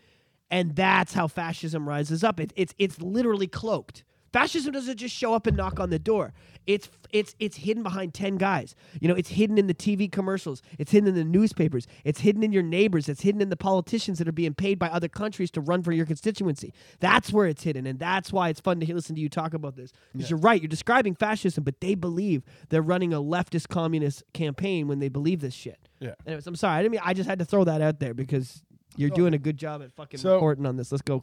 and 0.50 0.74
that's 0.74 1.12
how 1.12 1.26
fascism 1.26 1.88
rises 1.88 2.24
up. 2.24 2.40
It, 2.40 2.52
it's 2.56 2.74
it's 2.78 3.00
literally 3.00 3.46
cloaked. 3.46 4.04
Fascism 4.36 4.70
doesn't 4.72 4.98
just 4.98 5.14
show 5.14 5.32
up 5.32 5.46
and 5.46 5.56
knock 5.56 5.80
on 5.80 5.88
the 5.88 5.98
door. 5.98 6.34
It's 6.66 6.90
it's 7.10 7.34
it's 7.38 7.56
hidden 7.56 7.82
behind 7.82 8.12
ten 8.12 8.36
guys. 8.36 8.74
You 9.00 9.08
know, 9.08 9.14
it's 9.14 9.30
hidden 9.30 9.56
in 9.56 9.66
the 9.66 9.72
TV 9.72 10.12
commercials. 10.12 10.60
It's 10.78 10.90
hidden 10.92 11.08
in 11.08 11.14
the 11.14 11.24
newspapers. 11.24 11.86
It's 12.04 12.20
hidden 12.20 12.42
in 12.42 12.52
your 12.52 12.62
neighbors. 12.62 13.08
It's 13.08 13.22
hidden 13.22 13.40
in 13.40 13.48
the 13.48 13.56
politicians 13.56 14.18
that 14.18 14.28
are 14.28 14.32
being 14.32 14.52
paid 14.52 14.78
by 14.78 14.88
other 14.88 15.08
countries 15.08 15.50
to 15.52 15.62
run 15.62 15.82
for 15.82 15.90
your 15.92 16.04
constituency. 16.04 16.74
That's 17.00 17.32
where 17.32 17.46
it's 17.46 17.62
hidden, 17.62 17.86
and 17.86 17.98
that's 17.98 18.30
why 18.30 18.50
it's 18.50 18.60
fun 18.60 18.78
to 18.80 18.94
listen 18.94 19.14
to 19.14 19.22
you 19.22 19.30
talk 19.30 19.54
about 19.54 19.74
this. 19.74 19.90
Because 20.12 20.28
you're 20.28 20.38
right, 20.38 20.60
you're 20.60 20.68
describing 20.68 21.14
fascism, 21.14 21.64
but 21.64 21.80
they 21.80 21.94
believe 21.94 22.42
they're 22.68 22.82
running 22.82 23.14
a 23.14 23.22
leftist 23.22 23.68
communist 23.68 24.22
campaign 24.34 24.86
when 24.86 24.98
they 24.98 25.08
believe 25.08 25.40
this 25.40 25.54
shit. 25.54 25.88
Yeah. 25.98 26.14
Anyways, 26.26 26.46
I'm 26.46 26.56
sorry. 26.56 26.74
I 26.78 26.82
didn't 26.82 26.92
mean. 26.92 27.00
I 27.02 27.14
just 27.14 27.26
had 27.26 27.38
to 27.38 27.46
throw 27.46 27.64
that 27.64 27.80
out 27.80 28.00
there 28.00 28.12
because 28.12 28.62
you're 28.98 29.08
doing 29.08 29.32
a 29.32 29.38
good 29.38 29.56
job 29.56 29.82
at 29.82 29.94
fucking 29.94 30.20
So- 30.20 30.34
reporting 30.34 30.66
on 30.66 30.76
this. 30.76 30.92
Let's 30.92 31.00
go. 31.00 31.22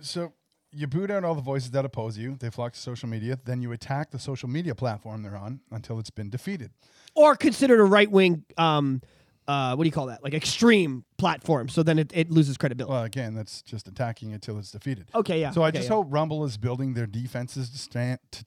So 0.00 0.32
you 0.74 0.86
boot 0.86 1.10
out 1.10 1.24
all 1.24 1.34
the 1.34 1.40
voices 1.42 1.70
that 1.72 1.84
oppose 1.84 2.18
you, 2.18 2.36
they 2.40 2.50
flock 2.50 2.72
to 2.72 2.78
social 2.80 3.08
media, 3.08 3.38
then 3.44 3.62
you 3.62 3.72
attack 3.72 4.10
the 4.10 4.18
social 4.18 4.48
media 4.48 4.74
platform 4.74 5.22
they're 5.22 5.36
on 5.36 5.60
until 5.70 5.98
it's 5.98 6.10
been 6.10 6.30
defeated. 6.30 6.70
or 7.14 7.36
considered 7.36 7.80
a 7.80 7.84
right 7.84 8.10
wing 8.10 8.44
um 8.58 9.00
uh 9.46 9.74
what 9.76 9.84
do 9.84 9.88
you 9.88 9.92
call 9.92 10.06
that 10.06 10.22
like 10.24 10.32
extreme 10.34 11.04
platform 11.18 11.68
so 11.68 11.82
then 11.82 11.98
it, 11.98 12.10
it 12.14 12.30
loses 12.30 12.56
credibility 12.56 12.92
Well, 12.94 13.04
again, 13.04 13.34
that's 13.34 13.60
just 13.62 13.86
attacking 13.88 14.30
it 14.32 14.40
till 14.42 14.58
it's 14.58 14.70
defeated. 14.70 15.10
okay 15.14 15.38
yeah 15.40 15.50
So 15.50 15.62
I 15.62 15.68
okay, 15.68 15.78
just 15.78 15.88
yeah. 15.90 15.96
hope 15.96 16.06
Rumble 16.10 16.44
is 16.44 16.56
building 16.56 16.94
their 16.94 17.06
defenses 17.06 17.68
to 17.70 17.78
stand 17.78 18.18
to 18.32 18.44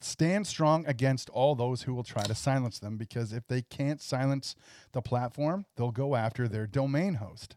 stand 0.00 0.46
strong 0.46 0.86
against 0.86 1.28
all 1.30 1.54
those 1.56 1.82
who 1.82 1.92
will 1.94 2.04
try 2.04 2.22
to 2.22 2.34
silence 2.34 2.78
them. 2.78 2.96
Because 2.96 3.32
if 3.32 3.48
they 3.48 3.62
can't 3.62 4.00
silence 4.00 4.54
the 4.92 5.02
platform, 5.02 5.64
they'll 5.76 5.90
go 5.90 6.14
after 6.14 6.46
their 6.46 6.66
domain 6.66 7.14
host. 7.14 7.56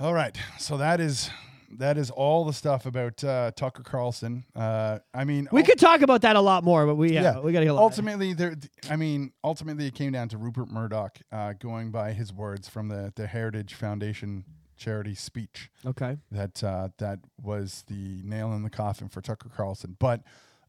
All 0.00 0.12
right, 0.12 0.36
so 0.58 0.76
that 0.76 1.00
is 1.00 1.30
that 1.78 1.98
is 1.98 2.10
all 2.10 2.44
the 2.44 2.52
stuff 2.52 2.86
about 2.86 3.22
uh, 3.24 3.50
Tucker 3.56 3.82
Carlson. 3.82 4.44
Uh, 4.54 4.98
I 5.14 5.24
mean, 5.24 5.48
we 5.52 5.60
ul- 5.60 5.66
could 5.66 5.78
talk 5.78 6.02
about 6.02 6.22
that 6.22 6.36
a 6.36 6.40
lot 6.40 6.64
more 6.64 6.86
but 6.86 6.96
we 6.96 7.12
yeah, 7.12 7.38
we 7.40 7.52
gotta 7.52 7.66
go 7.66 7.76
ultimately 7.78 8.32
there. 8.32 8.56
I 8.90 8.96
mean, 8.96 9.32
ultimately 9.42 9.86
it 9.86 9.94
came 9.94 10.12
down 10.12 10.28
to 10.30 10.38
Rupert 10.38 10.68
Murdoch 10.68 11.18
uh, 11.30 11.54
going 11.58 11.90
by 11.90 12.12
his 12.12 12.32
words 12.32 12.68
from 12.68 12.88
the 12.88 13.12
the 13.16 13.26
Heritage 13.26 13.74
Foundation 13.74 14.44
charity 14.76 15.14
speech 15.14 15.70
okay 15.86 16.16
that 16.32 16.64
uh, 16.64 16.88
that 16.98 17.20
was 17.40 17.84
the 17.86 18.20
nail 18.24 18.52
in 18.52 18.62
the 18.64 18.70
coffin 18.70 19.08
for 19.08 19.20
Tucker 19.20 19.48
Carlson. 19.54 19.96
But 19.98 20.22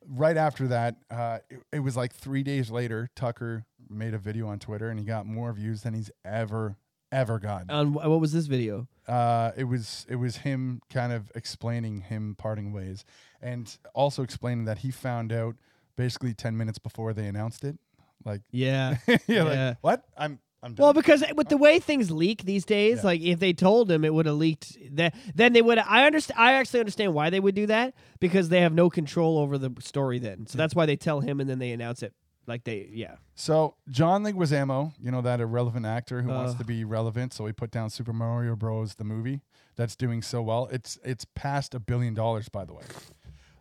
right 0.08 0.38
after 0.38 0.68
that, 0.68 0.98
uh, 1.10 1.40
it, 1.50 1.60
it 1.74 1.80
was 1.80 1.98
like 1.98 2.14
three 2.14 2.44
days 2.44 2.70
later. 2.70 3.10
Tucker 3.16 3.66
made 3.90 4.14
a 4.14 4.18
video 4.20 4.48
on 4.48 4.60
Twitter, 4.60 4.90
and 4.90 5.00
he 5.00 5.06
got 5.06 5.26
more 5.26 5.52
views 5.54 5.82
than 5.82 5.94
he's 5.94 6.12
ever 6.26 6.78
ever 7.12 7.38
gotten. 7.40 7.70
um, 7.70 7.94
what 7.94 8.20
was 8.20 8.34
this 8.34 8.48
video 8.48 8.88
Uh, 9.08 9.52
it 9.58 9.66
was 9.66 10.06
it 10.10 10.16
was 10.16 10.38
him 10.38 10.82
kind 10.90 11.12
of 11.12 11.32
explaining 11.36 12.02
him 12.02 12.36
parting 12.38 12.72
ways, 12.72 13.04
and 13.42 13.78
also 13.94 14.24
explaining 14.24 14.66
that 14.66 14.80
he 14.80 14.92
found 14.92 15.32
out 15.34 15.56
basically 15.96 16.34
ten 16.34 16.56
minutes 16.58 16.80
before 16.80 17.14
they 17.14 17.28
announced 17.28 17.64
it. 17.64 17.78
Like, 18.26 18.42
yeah 18.52 18.98
yeah, 19.08 19.18
Yeah. 19.28 19.44
like 19.44 19.78
what? 19.82 20.04
I'm 20.18 20.40
I'm 20.64 20.74
done. 20.76 20.84
well 20.86 20.94
because 20.94 21.22
with 21.36 21.50
the 21.50 21.58
way 21.58 21.80
things 21.80 22.10
leak 22.10 22.44
these 22.46 22.64
days 22.64 23.00
Yeah. 23.00 23.08
like 23.08 23.20
if 23.22 23.40
they 23.40 23.52
told 23.52 23.92
him 23.92 24.06
it 24.06 24.14
would 24.14 24.26
have 24.28 24.36
leaked 24.36 24.78
that 24.96 25.14
then 25.36 25.52
they 25.52 25.62
would 25.62 25.78
i 25.78 26.06
understand 26.06 26.40
i 26.40 26.54
actually 26.54 26.80
understand 26.80 27.14
why 27.14 27.30
they 27.30 27.42
would 27.42 27.54
do 27.54 27.66
that 27.68 27.94
because 28.22 28.48
they 28.48 28.62
have 28.62 28.74
no 28.74 28.90
control 28.90 29.40
over 29.40 29.58
the 29.58 29.72
story 29.82 30.20
then 30.20 30.48
so 30.48 30.58
that's 30.58 30.74
why 30.74 30.86
they 30.86 30.96
tell 30.96 31.20
him 31.20 31.42
and 31.42 31.50
then 31.50 31.60
they 31.60 31.72
announce 31.72 32.02
it 32.02 32.14
like 32.48 32.64
they 32.66 32.90
yeah 32.92 33.16
So 33.36 33.76
John 33.90 34.24
Leguizamo, 34.24 34.94
you 35.00 35.12
know 35.12 35.22
that 35.22 35.40
irrelevant 35.40 35.86
actor 35.86 36.22
who 36.22 36.30
wants 36.30 36.54
Uh. 36.56 36.58
to 36.60 36.64
be 36.66 36.84
relevant, 36.84 37.34
so 37.34 37.46
he 37.46 37.54
put 37.54 37.72
down 37.72 37.90
Super 37.90 38.14
Mario 38.14 38.56
Bros. 38.56 38.96
the 38.96 39.04
movie 39.04 39.42
that's 39.76 39.96
doing 39.96 40.22
so 40.22 40.42
well. 40.42 40.68
It's 40.72 40.98
it's 41.04 41.26
past 41.36 41.74
a 41.74 41.80
billion 41.80 42.14
dollars, 42.14 42.50
by 42.50 42.66
the 42.66 42.74
way. 42.74 42.84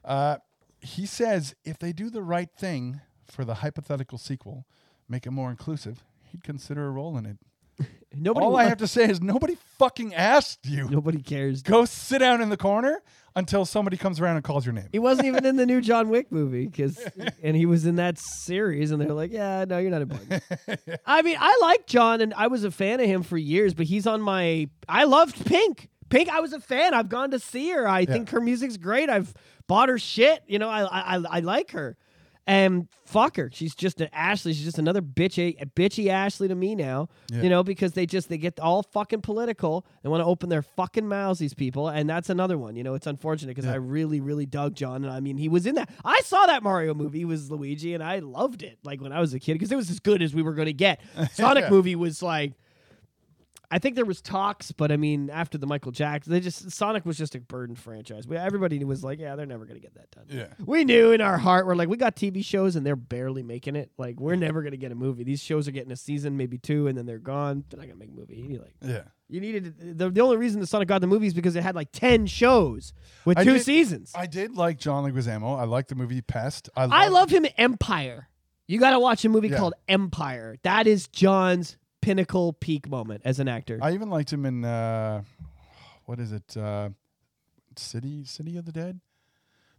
Uh, 0.05 0.39
he 0.81 1.07
says 1.07 1.55
if 1.65 1.79
they 1.79 1.93
do 1.93 2.11
the 2.11 2.23
right 2.23 2.51
thing 2.57 3.01
for 3.27 3.45
the 3.45 3.55
hypothetical 3.57 4.19
sequel, 4.19 4.67
make 5.09 5.27
it 5.27 5.31
more 5.31 5.51
inclusive, 5.51 6.03
he'd 6.25 6.43
consider 6.45 6.87
a 6.87 6.91
role 6.91 7.17
in 7.17 7.25
it. 7.25 7.39
nobody 8.15 8.47
All 8.47 8.57
I 8.57 8.65
have 8.65 8.79
to 8.79 8.89
say 8.89 9.05
is 9.09 9.21
nobody 9.21 9.57
fucking 9.79 10.15
asked 10.15 10.67
you. 10.67 10.89
nobody 10.89 11.23
cares 11.23 11.63
Go 11.63 11.85
sit 11.85 12.19
down 12.19 12.41
in 12.41 12.49
the 12.49 12.57
corner 12.57 13.03
until 13.35 13.65
somebody 13.65 13.97
comes 13.97 14.21
around 14.21 14.37
and 14.37 14.45
calls 14.45 14.67
your 14.67 14.75
name. 14.75 14.89
He 14.93 14.99
wasn't 14.99 15.27
even 15.27 15.47
in 15.47 15.57
the 15.57 15.67
new 15.67 15.81
John 15.81 16.09
Wick 16.09 16.31
movie 16.31 16.67
because, 16.67 17.03
and 17.43 17.57
he 17.57 17.67
was 17.67 17.87
in 17.87 17.97
that 17.97 18.19
series, 18.19 18.91
and 18.91 19.01
they're 19.01 19.13
like, 19.13 19.33
"Yeah, 19.33 19.65
no, 19.67 19.79
you're 19.79 19.91
not 19.91 20.03
important." 20.03 20.43
I 21.07 21.23
mean, 21.23 21.37
I 21.41 21.59
like 21.63 21.87
John, 21.87 22.21
and 22.21 22.35
I 22.35 22.49
was 22.49 22.65
a 22.65 22.71
fan 22.71 23.01
of 23.01 23.07
him 23.07 23.23
for 23.23 23.39
years, 23.39 23.75
but 23.75 23.87
he's 23.87 24.07
on 24.07 24.21
my. 24.21 24.69
I 24.89 25.05
loved 25.05 25.45
Pink. 25.47 25.89
Pink, 26.11 26.29
I 26.29 26.41
was 26.41 26.53
a 26.53 26.61
fan. 26.61 26.93
I've 26.93 27.09
gone 27.09 27.31
to 27.31 27.39
see 27.39 27.71
her. 27.71 27.89
I 27.89 28.05
think 28.05 28.29
her 28.31 28.41
music's 28.41 28.77
great. 28.77 29.09
I've 29.09 29.33
bought 29.67 29.89
her 29.89 29.99
shit. 29.99 30.43
You 30.47 30.59
know, 30.59 30.69
I 30.69 30.83
I 30.83 31.17
I, 31.17 31.23
I 31.31 31.41
like 31.41 31.71
her. 31.71 31.97
And 32.45 32.89
fuck 33.07 33.37
her. 33.37 33.51
She's 33.53 33.73
just 33.75 34.01
an 34.01 34.09
Ashley. 34.13 34.53
She's 34.53 34.65
just 34.65 34.79
another 34.79 35.01
bitchy, 35.01 35.57
bitchy 35.75 36.09
Ashley 36.09 36.49
to 36.49 36.55
me 36.57 36.75
now. 36.75 37.09
Yeah. 37.31 37.43
You 37.43 37.49
know, 37.51 37.63
because 37.63 37.93
they 37.93 38.05
just 38.05 38.29
they 38.29 38.37
get 38.37 38.59
all 38.59 38.83
fucking 38.83 39.21
political. 39.21 39.87
They 40.03 40.09
want 40.09 40.23
to 40.23 40.27
open 40.27 40.49
their 40.49 40.63
fucking 40.63 41.07
mouths. 41.07 41.39
These 41.39 41.55
people, 41.55 41.89
and 41.89 42.11
that's 42.11 42.31
another 42.31 42.59
one. 42.59 42.75
You 42.75 42.83
know, 42.83 42.95
it's 42.95 43.07
unfortunate 43.07 43.55
because 43.55 43.67
Yeah. 43.67 43.75
I 43.75 43.77
really, 43.77 44.21
really 44.21 44.47
dug 44.47 44.75
John, 44.75 45.05
and 45.05 45.13
I 45.13 45.21
mean, 45.21 45.37
he 45.37 45.49
was 45.49 45.67
in 45.67 45.77
that. 45.77 45.89
I 46.05 46.21
saw 46.23 46.47
that 46.47 46.65
Mario 46.65 46.95
movie. 46.95 47.19
He 47.21 47.25
was 47.25 47.49
Luigi, 47.51 47.95
and 47.95 48.03
I 48.03 48.19
loved 48.19 48.65
it. 48.65 48.79
Like 48.83 49.01
when 49.01 49.13
I 49.13 49.21
was 49.21 49.33
a 49.35 49.39
kid, 49.39 49.53
because 49.55 49.71
it 49.71 49.77
was 49.77 49.89
as 49.89 50.01
good 50.01 50.21
as 50.21 50.35
we 50.35 50.43
were 50.43 50.55
going 50.55 50.67
to 50.67 50.73
get. 50.73 51.01
Sonic 51.35 51.65
Yeah. 51.65 51.71
movie 51.71 51.95
was 51.97 52.23
like. 52.23 52.55
I 53.73 53.79
think 53.79 53.97
there 53.97 54.05
was 54.05 54.21
talks, 54.21 54.71
but 54.71 54.93
I 54.93 54.97
mean, 54.99 55.31
after 55.31 55.57
the 55.57 55.67
Michael 55.67 55.93
Jackson, 55.93 56.33
they 56.33 56.41
just 56.41 56.71
Sonic 56.71 57.07
was 57.07 57.17
just 57.17 57.35
a 57.35 57.41
burden 57.41 57.75
franchise. 57.75 58.27
We, 58.29 58.37
everybody 58.37 58.85
was 58.85 59.03
like, 59.03 59.19
"Yeah, 59.19 59.35
they're 59.35 59.47
never 59.47 59.65
going 59.65 59.81
to 59.81 59.83
get 59.83 59.95
that 59.95 60.11
done." 60.11 60.27
Yeah. 60.29 60.49
We 60.65 60.85
knew 60.85 61.13
in 61.13 61.21
our 61.23 61.39
heart, 61.39 61.67
we're 61.67 61.75
like, 61.75 61.89
we 61.89 61.97
got 61.97 62.15
TV 62.15 62.45
shows 62.45 62.77
and 62.77 62.85
they're 62.85 62.95
barely 62.97 63.43
making 63.43 63.75
it. 63.77 63.91
Like, 63.97 64.21
we're 64.21 64.37
never 64.37 64.63
gonna 64.63 64.77
get 64.77 64.93
a 64.93 64.95
movie. 64.95 65.25
These 65.25 65.43
shows 65.43 65.67
are 65.69 65.73
getting 65.73 65.91
a 65.91 65.97
season, 65.97 66.37
maybe 66.37 66.59
two, 66.59 66.87
and 66.87 66.97
then 66.99 67.07
they're 67.07 67.19
gone. 67.19 67.65
They're 67.71 67.79
not 67.81 67.87
gonna 67.89 67.99
make 67.99 68.11
a 68.11 68.13
movie. 68.13 68.37
You 68.37 68.59
like, 68.59 68.75
Yeah. 68.83 69.05
you 69.31 69.41
needed 69.41 69.99
the, 69.99 70.11
the 70.11 70.21
only 70.21 70.37
reason 70.37 70.61
the 70.61 70.67
Sonic 70.67 70.89
got 70.89 71.01
the 71.01 71.07
movie 71.07 71.27
is 71.27 71.35
because 71.35 71.57
it 71.57 71.63
had 71.63 71.75
like 71.75 71.89
ten 71.93 72.27
shows 72.27 72.93
with 73.25 73.39
I 73.39 73.45
two 73.45 73.55
did- 73.55 73.63
seasons. 73.65 74.13
I, 74.15 74.27
did 74.27 74.55
like 74.55 74.79
John 74.79 75.11
Leguizamo. 75.11 75.59
I 75.59 75.65
liked 75.65 75.89
the 75.89 75.95
movie 75.95 76.21
Pest. 76.21 76.69
I, 76.77 76.85
I 76.85 77.09
love 77.09 77.31
him 77.31 77.47
in 77.47 77.53
Empire. 77.57 78.29
You 78.69 78.79
got 78.79 78.91
to 78.91 79.01
watch 79.01 79.25
a 79.25 79.29
movie 79.29 79.49
Yeah. 79.49 79.57
called 79.59 79.75
Empire. 79.89 80.57
That 80.63 80.87
is 80.87 81.09
John's 81.09 81.77
pinnacle 82.03 82.53
peak 82.53 82.89
moment 82.89 83.23
as 83.25 83.39
an 83.41 83.49
actor. 83.49 83.79
I 83.81 83.93
even 83.95 84.11
liked 84.11 84.31
him 84.33 84.45
in 84.45 84.65
uh, 84.65 85.23
what 86.05 86.21
is 86.21 86.33
it? 86.33 86.55
Uh, 86.57 86.91
City 87.77 88.25
City 88.27 88.57
of 88.59 88.67
the 88.67 88.73
Dead. 88.73 89.01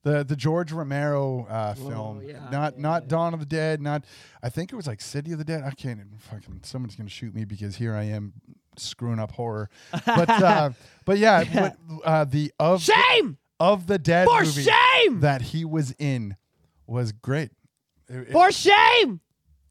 The 0.02 0.24
the 0.24 0.36
George 0.36 0.72
Romero 0.72 1.46
uh, 1.50 1.76
Oh, 1.78 1.90
film, 1.90 2.22
yeah, 2.24 2.50
not 2.52 2.74
yeah, 2.76 2.82
not 2.82 3.04
yeah. 3.04 3.08
Dawn 3.10 3.34
of 3.34 3.40
the 3.40 3.46
Dead, 3.46 3.82
not 3.82 4.04
I 4.42 4.50
think 4.50 4.74
it 4.74 4.76
was 4.76 4.88
like 4.88 5.00
City 5.00 5.32
of 5.32 5.38
the 5.38 5.46
Dead. 5.46 5.64
I 5.64 5.72
can't 5.72 6.00
even 6.00 6.18
fucking 6.18 6.62
someone's 6.64 6.96
gonna 6.96 7.10
shoot 7.10 7.34
me 7.34 7.46
because 7.46 7.76
here 7.78 7.94
I 7.96 8.04
am 8.04 8.34
screwing 8.78 9.20
up 9.20 9.32
horror. 9.32 9.70
But 10.06 10.30
uh, 10.30 10.72
but 11.06 11.20
yeah, 11.20 11.44
but, 11.54 11.78
uh, 12.04 12.26
the 12.26 12.52
of 12.60 12.82
Shame 12.82 13.38
of 13.60 13.88
the 13.88 13.98
Dead 14.00 14.28
for 14.28 14.42
movie 14.44 14.64
shame 14.64 15.22
that 15.22 15.42
he 15.42 15.64
was 15.64 15.94
in 16.00 16.36
was 16.86 17.12
great. 17.14 17.52
It- 18.10 18.28
it- 18.30 18.32
for 18.34 18.52
shame. 18.52 19.22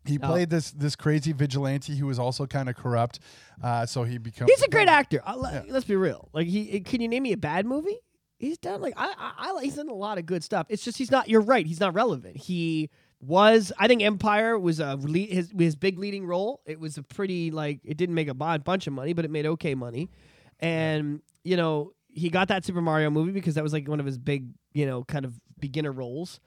He 0.05 0.19
Oh. 0.23 0.27
played 0.29 0.51
this 0.51 0.71
this 0.73 0.97
crazy 0.97 1.33
vigilante 1.33 1.97
who 1.97 2.07
was 2.07 2.19
also 2.19 2.47
kind 2.47 2.69
of 2.69 2.77
corrupt. 2.77 3.19
Uh, 3.63 3.87
so 3.87 4.05
he 4.05 4.19
becomes 4.19 4.51
He's 4.51 4.63
a 4.63 4.69
great 4.69 4.89
actor. 4.89 5.21
Yeah. 5.27 5.63
Let's 5.69 5.85
be 5.85 5.97
real. 5.97 6.29
Like 6.33 6.47
he, 6.49 6.81
can 6.81 7.01
you 7.01 7.09
name 7.09 7.23
me 7.23 7.33
a 7.33 7.37
bad 7.37 7.67
movie? 7.67 7.99
He's 8.39 8.59
done 8.59 8.81
like 8.81 8.95
I, 8.97 9.07
I, 9.17 9.51
I, 9.53 9.63
he's 9.63 9.77
done 9.77 9.89
a 9.89 9.95
lot 9.95 10.19
of 10.19 10.27
good 10.27 10.43
stuff. 10.43 10.67
It's 10.69 10.83
just 10.85 10.99
he's 10.99 11.11
not. 11.13 11.29
You're 11.29 11.41
right. 11.43 11.65
He's 11.65 11.79
not 11.79 11.95
relevant. 11.95 12.37
He 12.37 12.91
was. 13.21 13.73
I 13.79 13.87
think 13.87 14.03
Empire 14.03 14.59
was 14.59 14.81
a 14.81 14.97
his 14.97 15.53
his 15.57 15.77
big 15.77 15.97
leading 15.99 16.27
role. 16.27 16.61
It 16.67 16.81
was 16.81 16.99
a 16.99 17.05
pretty 17.05 17.53
like 17.53 17.79
it 17.85 17.97
didn't 17.97 18.17
make 18.17 18.27
a 18.27 18.35
bu- 18.35 18.59
bunch 18.59 18.89
of 18.89 18.93
money, 18.95 19.13
but 19.13 19.25
it 19.25 19.31
made 19.31 19.47
okay 19.47 19.77
money. 19.77 20.11
And 20.59 21.21
you 21.45 21.57
know 21.57 21.93
he 22.09 22.29
got 22.31 22.49
that 22.49 22.65
Super 22.65 22.81
Mario 22.83 23.11
movie 23.11 23.33
because 23.33 23.55
that 23.55 23.63
was 23.63 23.73
like 23.73 23.89
one 23.89 24.01
of 24.01 24.07
his 24.07 24.19
big 24.19 24.49
you 24.75 24.87
know 24.87 25.05
kind 25.05 25.25
of 25.25 25.35
beginner 25.63 25.93
roles. 25.93 26.39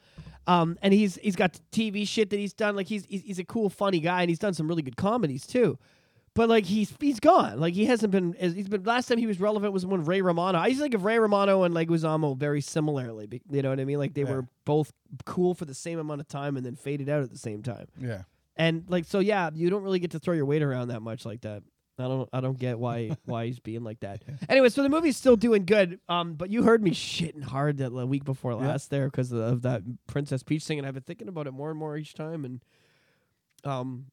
Um, 0.45 0.78
and 0.84 0.93
he's 0.93 1.16
he's 1.24 1.36
got 1.36 1.59
TV 1.72 2.07
shit 2.07 2.30
that 2.30 2.38
he's 2.38 2.53
done. 2.53 2.76
Like 2.76 2.86
he's, 2.88 3.03
he's 3.09 3.24
he's 3.24 3.39
a 3.39 3.43
cool, 3.43 3.72
funny 3.72 3.99
guy, 3.99 4.22
and 4.22 4.30
he's 4.30 4.38
done 4.38 4.53
some 4.53 4.68
really 4.68 4.84
good 4.84 4.95
comedies 4.97 5.47
too. 5.47 5.80
But 6.36 6.49
like 6.49 6.66
he's 6.66 6.93
he's 6.99 7.20
gone. 7.20 7.59
Like 7.59 7.74
he 7.74 7.86
hasn't 7.86 8.11
been. 8.11 8.36
He's 8.39 8.68
been. 8.68 8.84
Last 8.84 9.07
time 9.07 9.18
he 9.18 9.26
was 9.26 9.39
relevant 9.39 9.74
was 9.74 9.86
when 9.86 10.03
Ray 10.05 10.22
Romano. 10.22 10.59
I 10.59 10.68
used 10.68 10.80
to 10.80 10.84
think 10.84 10.93
of 10.93 11.03
Ray 11.05 11.18
Romano 11.18 11.63
and 11.63 11.74
Leguizamo 11.74 12.38
very 12.38 12.61
similarly. 12.61 13.41
You 13.49 13.61
know 13.63 13.70
what 13.70 13.80
I 13.80 13.86
mean? 13.86 13.97
Like 13.97 14.13
they 14.13 14.22
Yeah. 14.24 14.32
were 14.36 14.47
both 14.66 14.91
cool 15.26 15.55
for 15.55 15.66
the 15.66 15.74
same 15.74 15.97
amount 15.97 16.22
of 16.22 16.28
time 16.28 16.57
and 16.57 16.66
then 16.66 16.76
faded 16.76 17.09
out 17.09 17.24
at 17.24 17.32
the 17.32 17.38
same 17.39 17.63
time. 17.63 17.88
yeah. 17.99 18.24
And 18.57 18.84
like 18.88 19.05
so, 19.05 19.20
yeah, 19.20 19.49
you 19.53 19.70
don't 19.70 19.84
really 19.84 19.99
get 19.99 20.11
to 20.11 20.20
throw 20.20 20.34
your 20.34 20.45
weight 20.45 20.61
around 20.61 20.89
that 20.89 21.01
much 21.01 21.26
like 21.26 21.41
that. 21.41 21.63
I 21.98 22.04
don't. 22.04 22.30
I 22.34 22.41
don't 22.41 22.58
get 22.60 22.78
why 22.78 23.12
why 23.26 23.46
he's 23.46 23.60
being 23.60 23.84
like 23.84 24.00
that. 24.02 24.24
Anyway, 24.50 24.70
so 24.70 24.84
the 24.84 24.89
movie's 24.89 25.18
still 25.18 25.36
doing 25.36 25.66
good. 25.66 26.00
Um, 26.10 26.34
but 26.34 26.50
you 26.50 26.64
heard 26.64 26.84
me 26.84 26.91
shitting 26.91 27.43
hard 27.43 27.78
that 27.78 27.93
the 27.93 28.06
week 28.06 28.24
before 28.26 28.54
last 28.56 28.89
there 28.89 29.08
because 29.08 29.32
of 29.32 29.62
that 29.62 29.82
Princess 30.08 30.43
Peach 30.43 30.64
thing, 30.66 30.78
and 30.78 30.88
I've 30.88 30.93
been 30.93 31.04
thinking 31.04 31.28
about 31.28 31.48
it 31.48 31.52
more 31.52 31.70
and 31.70 31.80
more 31.80 31.98
each 31.98 32.14
time. 32.14 32.43
And 32.46 32.62
um, 33.64 34.06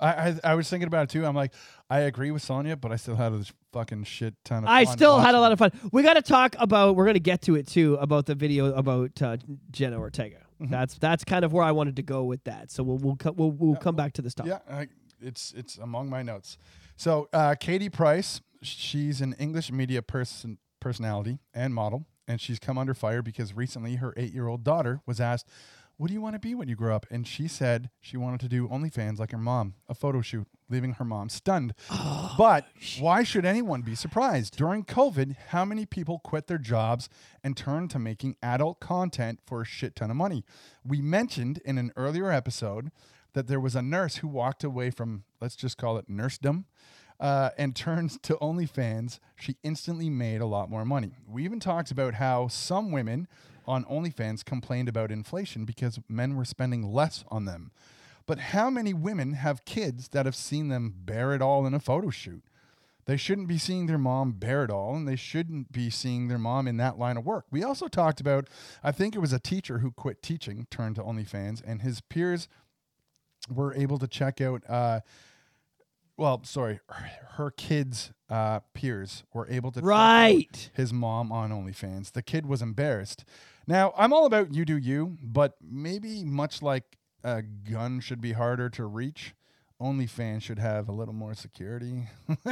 I, 0.00 0.08
I 0.08 0.40
I 0.44 0.54
was 0.54 0.68
thinking 0.70 0.86
about 0.86 1.04
it 1.04 1.10
too. 1.10 1.26
I'm 1.26 1.34
like, 1.34 1.52
I 1.90 2.00
agree 2.00 2.30
with 2.30 2.42
Sonia, 2.42 2.76
but 2.76 2.92
I 2.92 2.96
still 2.96 3.16
had 3.16 3.32
a 3.32 3.44
fucking 3.72 4.04
shit 4.04 4.34
ton 4.44 4.64
of. 4.64 4.70
I 4.70 4.84
fun 4.84 4.96
still 4.96 5.18
had 5.18 5.34
a 5.34 5.40
lot 5.40 5.52
of 5.52 5.58
fun. 5.58 5.72
We 5.92 6.02
got 6.02 6.14
to 6.14 6.22
talk 6.22 6.56
about. 6.58 6.96
We're 6.96 7.04
going 7.04 7.14
to 7.14 7.20
get 7.20 7.42
to 7.42 7.56
it 7.56 7.66
too 7.66 7.94
about 7.96 8.26
the 8.26 8.34
video 8.34 8.72
about 8.74 9.20
uh, 9.20 9.36
Jenna 9.70 9.98
Ortega. 9.98 10.38
Mhm. 10.60 10.70
That's 10.70 10.98
that's 10.98 11.24
kind 11.24 11.44
of 11.44 11.52
where 11.52 11.64
I 11.64 11.72
wanted 11.72 11.96
to 11.96 12.02
go 12.02 12.24
with 12.24 12.42
that. 12.44 12.70
So 12.70 12.82
we'll 12.82 12.98
we'll 12.98 13.16
co- 13.16 13.32
we'll, 13.32 13.50
we'll 13.50 13.76
come 13.76 13.94
back 13.96 14.14
to 14.14 14.22
this 14.22 14.32
it. 14.32 14.36
topic. 14.36 14.52
Yeah, 14.68 14.74
I, 14.74 14.88
it's 15.20 15.52
it's 15.56 15.78
among 15.78 16.08
my 16.10 16.22
notes. 16.22 16.58
So 16.96 17.28
uh, 17.32 17.54
Katie 17.58 17.88
Price, 17.88 18.40
she's 18.62 19.20
an 19.20 19.34
English 19.38 19.70
media 19.70 20.02
person 20.02 20.58
personality 20.80 21.38
and 21.54 21.74
model, 21.74 22.06
and 22.26 22.40
she's 22.40 22.58
come 22.58 22.78
under 22.78 22.94
fire 22.94 23.22
because 23.22 23.54
recently 23.54 23.96
her 23.96 24.14
eight 24.16 24.32
year 24.32 24.48
old 24.48 24.64
daughter 24.64 25.00
was 25.06 25.20
asked. 25.20 25.48
What 25.98 26.06
do 26.06 26.14
you 26.14 26.20
want 26.20 26.34
to 26.36 26.38
be 26.38 26.54
when 26.54 26.68
you 26.68 26.76
grow 26.76 26.94
up? 26.94 27.06
And 27.10 27.26
she 27.26 27.48
said 27.48 27.90
she 28.00 28.16
wanted 28.16 28.38
to 28.40 28.48
do 28.48 28.68
OnlyFans 28.68 29.18
like 29.18 29.32
her 29.32 29.38
mom, 29.38 29.74
a 29.88 29.94
photo 29.94 30.20
shoot, 30.20 30.46
leaving 30.68 30.92
her 30.92 31.04
mom 31.04 31.28
stunned. 31.28 31.74
but 32.38 32.66
why 33.00 33.24
should 33.24 33.44
anyone 33.44 33.82
be 33.82 33.96
surprised? 33.96 34.56
During 34.56 34.84
COVID, 34.84 35.34
how 35.48 35.64
many 35.64 35.86
people 35.86 36.20
quit 36.20 36.46
their 36.46 36.56
jobs 36.56 37.08
and 37.42 37.56
turned 37.56 37.90
to 37.90 37.98
making 37.98 38.36
adult 38.44 38.78
content 38.78 39.40
for 39.44 39.62
a 39.62 39.64
shit 39.64 39.96
ton 39.96 40.08
of 40.08 40.16
money? 40.16 40.44
We 40.84 41.02
mentioned 41.02 41.60
in 41.64 41.78
an 41.78 41.90
earlier 41.96 42.30
episode 42.30 42.92
that 43.34 43.46
there 43.46 43.60
was 43.60 43.74
a 43.76 43.82
nurse 43.82 44.16
who 44.16 44.28
walked 44.28 44.64
away 44.64 44.90
from, 44.90 45.24
let's 45.40 45.56
just 45.56 45.76
call 45.76 45.98
it 45.98 46.10
nursedom, 46.10 46.64
uh, 47.20 47.50
and 47.58 47.74
turned 47.74 48.22
to 48.22 48.34
OnlyFans. 48.36 49.18
She 49.36 49.56
instantly 49.62 50.08
made 50.08 50.40
a 50.40 50.46
lot 50.46 50.70
more 50.70 50.84
money. 50.84 51.16
We 51.26 51.44
even 51.44 51.60
talked 51.60 51.90
about 51.90 52.14
how 52.14 52.48
some 52.48 52.90
women 52.92 53.28
on 53.66 53.84
OnlyFans 53.84 54.44
complained 54.44 54.88
about 54.88 55.10
inflation 55.10 55.64
because 55.64 56.00
men 56.08 56.36
were 56.36 56.44
spending 56.44 56.82
less 56.82 57.24
on 57.28 57.44
them. 57.44 57.70
But 58.26 58.38
how 58.38 58.70
many 58.70 58.92
women 58.92 59.32
have 59.34 59.64
kids 59.64 60.08
that 60.08 60.26
have 60.26 60.36
seen 60.36 60.68
them 60.68 60.94
bear 61.04 61.34
it 61.34 61.42
all 61.42 61.66
in 61.66 61.74
a 61.74 61.80
photo 61.80 62.10
shoot? 62.10 62.42
They 63.06 63.16
shouldn't 63.16 63.48
be 63.48 63.56
seeing 63.56 63.86
their 63.86 63.96
mom 63.96 64.32
bear 64.32 64.64
it 64.64 64.70
all, 64.70 64.94
and 64.94 65.08
they 65.08 65.16
shouldn't 65.16 65.72
be 65.72 65.88
seeing 65.88 66.28
their 66.28 66.36
mom 66.36 66.68
in 66.68 66.76
that 66.76 66.98
line 66.98 67.16
of 67.16 67.24
work. 67.24 67.46
We 67.50 67.64
also 67.64 67.88
talked 67.88 68.20
about, 68.20 68.48
I 68.84 68.92
think 68.92 69.14
it 69.14 69.20
was 69.20 69.32
a 69.32 69.38
teacher 69.38 69.78
who 69.78 69.92
quit 69.92 70.22
teaching, 70.22 70.66
turned 70.70 70.96
to 70.96 71.02
OnlyFans, 71.02 71.62
and 71.66 71.80
his 71.80 72.02
peers 72.02 72.48
were 73.50 73.74
able 73.74 73.98
to 73.98 74.06
check 74.06 74.40
out. 74.40 74.62
Uh, 74.68 75.00
well, 76.16 76.40
sorry, 76.44 76.80
her, 76.88 77.10
her 77.34 77.50
kids' 77.52 78.10
uh, 78.28 78.60
peers 78.74 79.22
were 79.32 79.46
able 79.48 79.70
to 79.72 79.80
check 79.80 79.84
out 79.84 79.88
Right. 79.88 80.70
his 80.74 80.92
mom 80.92 81.30
on 81.30 81.50
OnlyFans. 81.50 82.12
The 82.12 82.22
kid 82.22 82.46
was 82.46 82.60
embarrassed. 82.60 83.24
Now, 83.66 83.92
I'm 83.96 84.12
all 84.12 84.26
about 84.26 84.52
you 84.52 84.64
do 84.64 84.76
you, 84.76 85.16
but 85.22 85.54
maybe 85.62 86.24
much 86.24 86.60
like 86.62 86.96
a 87.22 87.42
gun 87.42 88.00
should 88.00 88.20
be 88.20 88.32
harder 88.32 88.68
to 88.70 88.84
reach, 88.86 89.34
OnlyFans 89.80 90.42
should 90.42 90.58
have 90.58 90.88
a 90.88 90.92
little 90.92 91.14
more 91.14 91.34
security. 91.34 92.08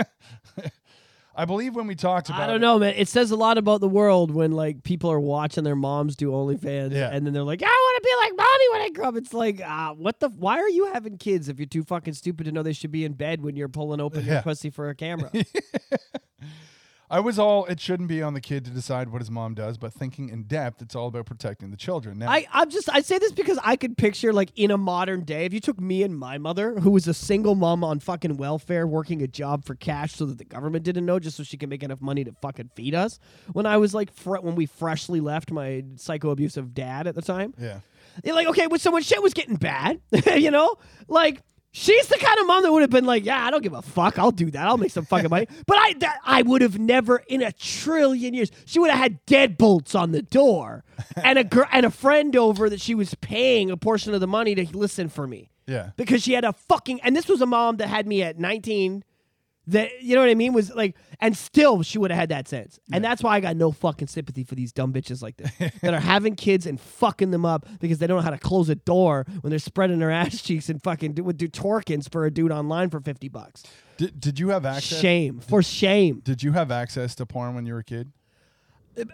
I 1.39 1.45
believe 1.45 1.75
when 1.77 1.87
we 1.87 1.95
talked 1.95 2.29
about 2.31 2.41
I 2.41 2.47
don't 2.47 2.57
it- 2.57 2.61
know, 2.61 2.79
man. 2.79 2.95
It 2.97 3.09
says 3.09 3.31
a 3.31 3.37
lot 3.37 3.59
about 3.59 3.81
the 3.83 3.89
world 3.89 4.31
when 4.31 4.53
like 4.53 4.83
people 4.85 5.11
are 5.11 5.21
watching 5.21 5.65
their 5.65 5.77
moms 5.77 6.17
do 6.17 6.31
OnlyFans, 6.31 6.93
Yeah. 6.93 7.11
and 7.13 7.27
then 7.27 7.35
they're 7.35 7.43
like, 7.43 7.63
"I 7.63 7.67
want 7.67 8.03
to 8.03 8.09
be 8.09 8.15
like 8.25 8.37
mommy 8.39 8.69
when 8.73 8.81
I 8.83 8.91
grow 8.95 9.09
up." 9.09 9.17
It's 9.17 9.35
like, 9.35 9.61
ah, 9.65 9.93
what 9.97 10.19
the? 10.21 10.31
Why 10.31 10.59
are 10.59 10.69
you 10.69 10.93
having 10.93 11.19
kids 11.19 11.49
if 11.49 11.59
you're 11.59 11.67
too 11.67 11.85
fucking 11.85 12.15
stupid 12.15 12.45
to 12.45 12.53
know 12.53 12.63
they 12.63 12.73
should 12.73 12.91
be 12.93 13.05
in 13.05 13.13
bed 13.13 13.43
when 13.43 13.55
you're 13.55 13.69
pulling 13.69 14.01
open 14.01 14.25
your 14.25 14.41
pussy 14.43 14.71
for 14.71 14.89
a 14.89 14.95
camera? 14.95 15.31
I 17.09 17.21
was 17.21 17.39
all 17.39 17.65
it 17.67 17.81
shouldn't 17.81 18.09
be 18.09 18.23
on 18.23 18.35
the 18.35 18.41
kid 18.41 18.65
to 18.65 18.71
decide 18.71 19.11
what 19.11 19.21
his 19.21 19.31
mom 19.31 19.55
does, 19.55 19.79
but 19.79 19.93
thinking 19.93 20.29
in 20.29 20.45
depth, 20.45 20.83
it's 20.83 20.95
all 20.95 21.09
about 21.09 21.27
protecting 21.27 21.71
the 21.71 21.77
children. 21.77 22.19
Now, 22.19 22.31
I, 22.31 22.47
I'm 22.53 22.69
just 22.71 22.89
I 22.93 23.01
say 23.01 23.19
this 23.19 23.33
because 23.33 23.59
I 23.63 23.77
could 23.77 23.97
picture 23.97 24.33
like 24.33 24.51
in 24.57 24.71
a 24.71 24.79
modern 24.79 25.23
day, 25.25 25.45
if 25.45 25.53
you 25.53 25.61
took 25.61 25.81
me 25.81 26.03
and 26.03 26.19
my 26.19 26.39
mother, 26.39 26.75
who 26.81 26.91
was 26.91 27.07
a 27.07 27.15
single 27.15 27.55
mom 27.55 27.85
on 27.85 28.01
fucking 28.01 28.37
welfare, 28.37 28.87
working 28.87 29.23
a 29.23 29.29
job 29.29 29.65
for 29.65 29.75
cash 29.75 30.15
so 30.15 30.27
that 30.27 30.39
the 30.39 30.45
government 30.45 30.85
didn't 30.85 31.07
know, 31.07 31.19
just 31.19 31.37
so 31.37 31.43
she 31.43 31.57
could 31.57 31.69
make 31.69 31.83
enough 31.83 32.01
money 32.01 32.25
to 32.25 32.33
fucking 32.43 32.71
feed 32.75 32.95
us. 32.95 33.19
When 33.53 33.67
I 33.67 33.77
was 33.77 33.95
like 33.95 34.13
fr- 34.13 34.39
when 34.39 34.57
we 34.57 34.67
freshly 34.67 35.21
left 35.21 35.53
my 35.53 35.85
psycho 35.97 36.31
abusive 36.31 36.75
dad 36.75 37.07
at 37.07 37.15
the 37.15 37.23
time, 37.23 37.55
yeah. 37.59 37.81
you're 38.25 38.35
like, 38.35 38.49
okay, 38.49 38.67
well, 38.67 38.81
so 38.81 38.91
when 38.91 39.03
shit 39.03 39.23
was 39.23 39.35
getting 39.35 39.57
bad, 39.57 40.01
you 40.37 40.51
know, 40.51 40.77
like. 41.09 41.43
She's 41.79 42.07
the 42.07 42.17
kind 42.17 42.39
of 42.39 42.47
mom 42.47 42.63
that 42.63 42.73
would 42.73 42.81
have 42.81 42.91
been 42.91 43.05
like, 43.05 43.27
"Yeah, 43.27 43.45
I 43.45 43.51
don't 43.51 43.63
give 43.63 43.75
a 43.75 43.83
fuck. 43.83 44.19
I'll 44.19 44.31
do 44.31 44.51
that. 44.53 44.67
I'll 44.67 44.79
make 44.79 44.91
some 44.91 45.05
fucking 45.05 45.29
money." 45.29 45.47
But 45.67 45.77
I, 45.77 45.93
that, 45.99 46.21
I 46.25 46.41
would 46.41 46.63
have 46.63 46.79
never 46.79 47.19
in 47.29 47.43
a 47.43 47.53
trillion 47.53 48.33
years. 48.33 48.51
She 48.65 48.79
would 48.79 48.91
have 48.91 48.99
had 48.99 49.25
deadbolts 49.27 49.95
on 49.99 50.13
the 50.13 50.23
door, 50.23 50.85
and 51.23 51.39
a 51.39 51.45
gr- 51.45 51.65
and 51.71 51.85
a 51.85 51.91
friend 51.91 52.35
over 52.35 52.71
that 52.71 52.81
she 52.81 52.95
was 52.95 53.15
paying 53.17 53.71
a 53.71 53.77
portion 53.77 54.15
of 54.15 54.21
the 54.21 54.27
money 54.27 54.55
to 54.55 54.67
listen 54.75 55.11
for 55.11 55.27
me 55.27 55.51
Yeah. 55.67 55.91
because 55.97 56.23
she 56.23 56.33
had 56.33 56.45
a 56.45 56.55
fucking. 56.55 57.03
And 57.03 57.15
this 57.15 57.29
was 57.29 57.43
a 57.43 57.47
mom 57.47 57.77
that 57.77 57.89
had 57.89 58.07
me 58.07 58.23
at 58.23 58.39
19, 58.39 59.05
that 59.69 60.03
you 60.03 60.15
know 60.15 60.21
what 60.21 60.31
I 60.31 60.35
mean 60.35 60.53
was 60.53 60.75
like, 60.75 60.97
and 61.21 61.37
still 61.37 61.83
she 61.83 61.99
would 61.99 62.11
have 62.11 62.19
had 62.19 62.29
that 62.29 62.49
sense, 62.49 62.79
and 62.93 63.05
that's 63.05 63.23
why 63.23 63.37
I 63.37 63.41
got 63.41 63.57
no 63.57 63.73
fucking 63.73 64.09
sympathy 64.09 64.45
for 64.45 64.55
these 64.55 64.73
dumb 64.73 64.93
bitches 64.93 65.23
like 65.23 65.37
this 65.37 65.51
that 65.83 65.95
are 65.95 66.01
having 66.01 66.37
kids 66.37 66.67
and 66.67 66.81
fucking 66.81 67.31
them 67.31 67.45
up 67.45 67.67
because 67.81 67.99
they 67.99 68.07
don't 68.07 68.19
know 68.19 68.23
how 68.23 68.31
to 68.31 68.39
close 68.39 68.69
a 68.69 68.75
door 68.75 69.27
when 69.41 69.51
they're 69.51 69.59
spreading 69.59 69.99
their 69.99 70.11
ass 70.13 70.41
cheeks 70.43 70.69
and 70.69 70.83
fucking 70.83 71.15
do, 71.15 71.25
would 71.25 71.37
do 71.37 71.49
twerkings 71.49 72.11
for 72.11 72.27
a 72.27 72.31
dude 72.31 72.53
online 72.53 72.91
for 72.91 73.01
fifty 73.01 73.29
bucks. 73.29 73.65
Did, 73.97 74.21
did 74.21 74.39
you 74.39 74.51
have 74.51 74.67
access? 74.67 75.01
Shame 75.01 75.41
for 75.41 75.63
shame. 75.63 76.21
Did 76.25 76.43
you 76.43 76.53
have 76.53 76.71
access 76.71 77.15
to 77.17 77.27
porn 77.27 77.55
when 77.55 77.67
you 77.67 77.73
were 77.73 77.81
a 77.81 77.85
kid? 77.85 78.13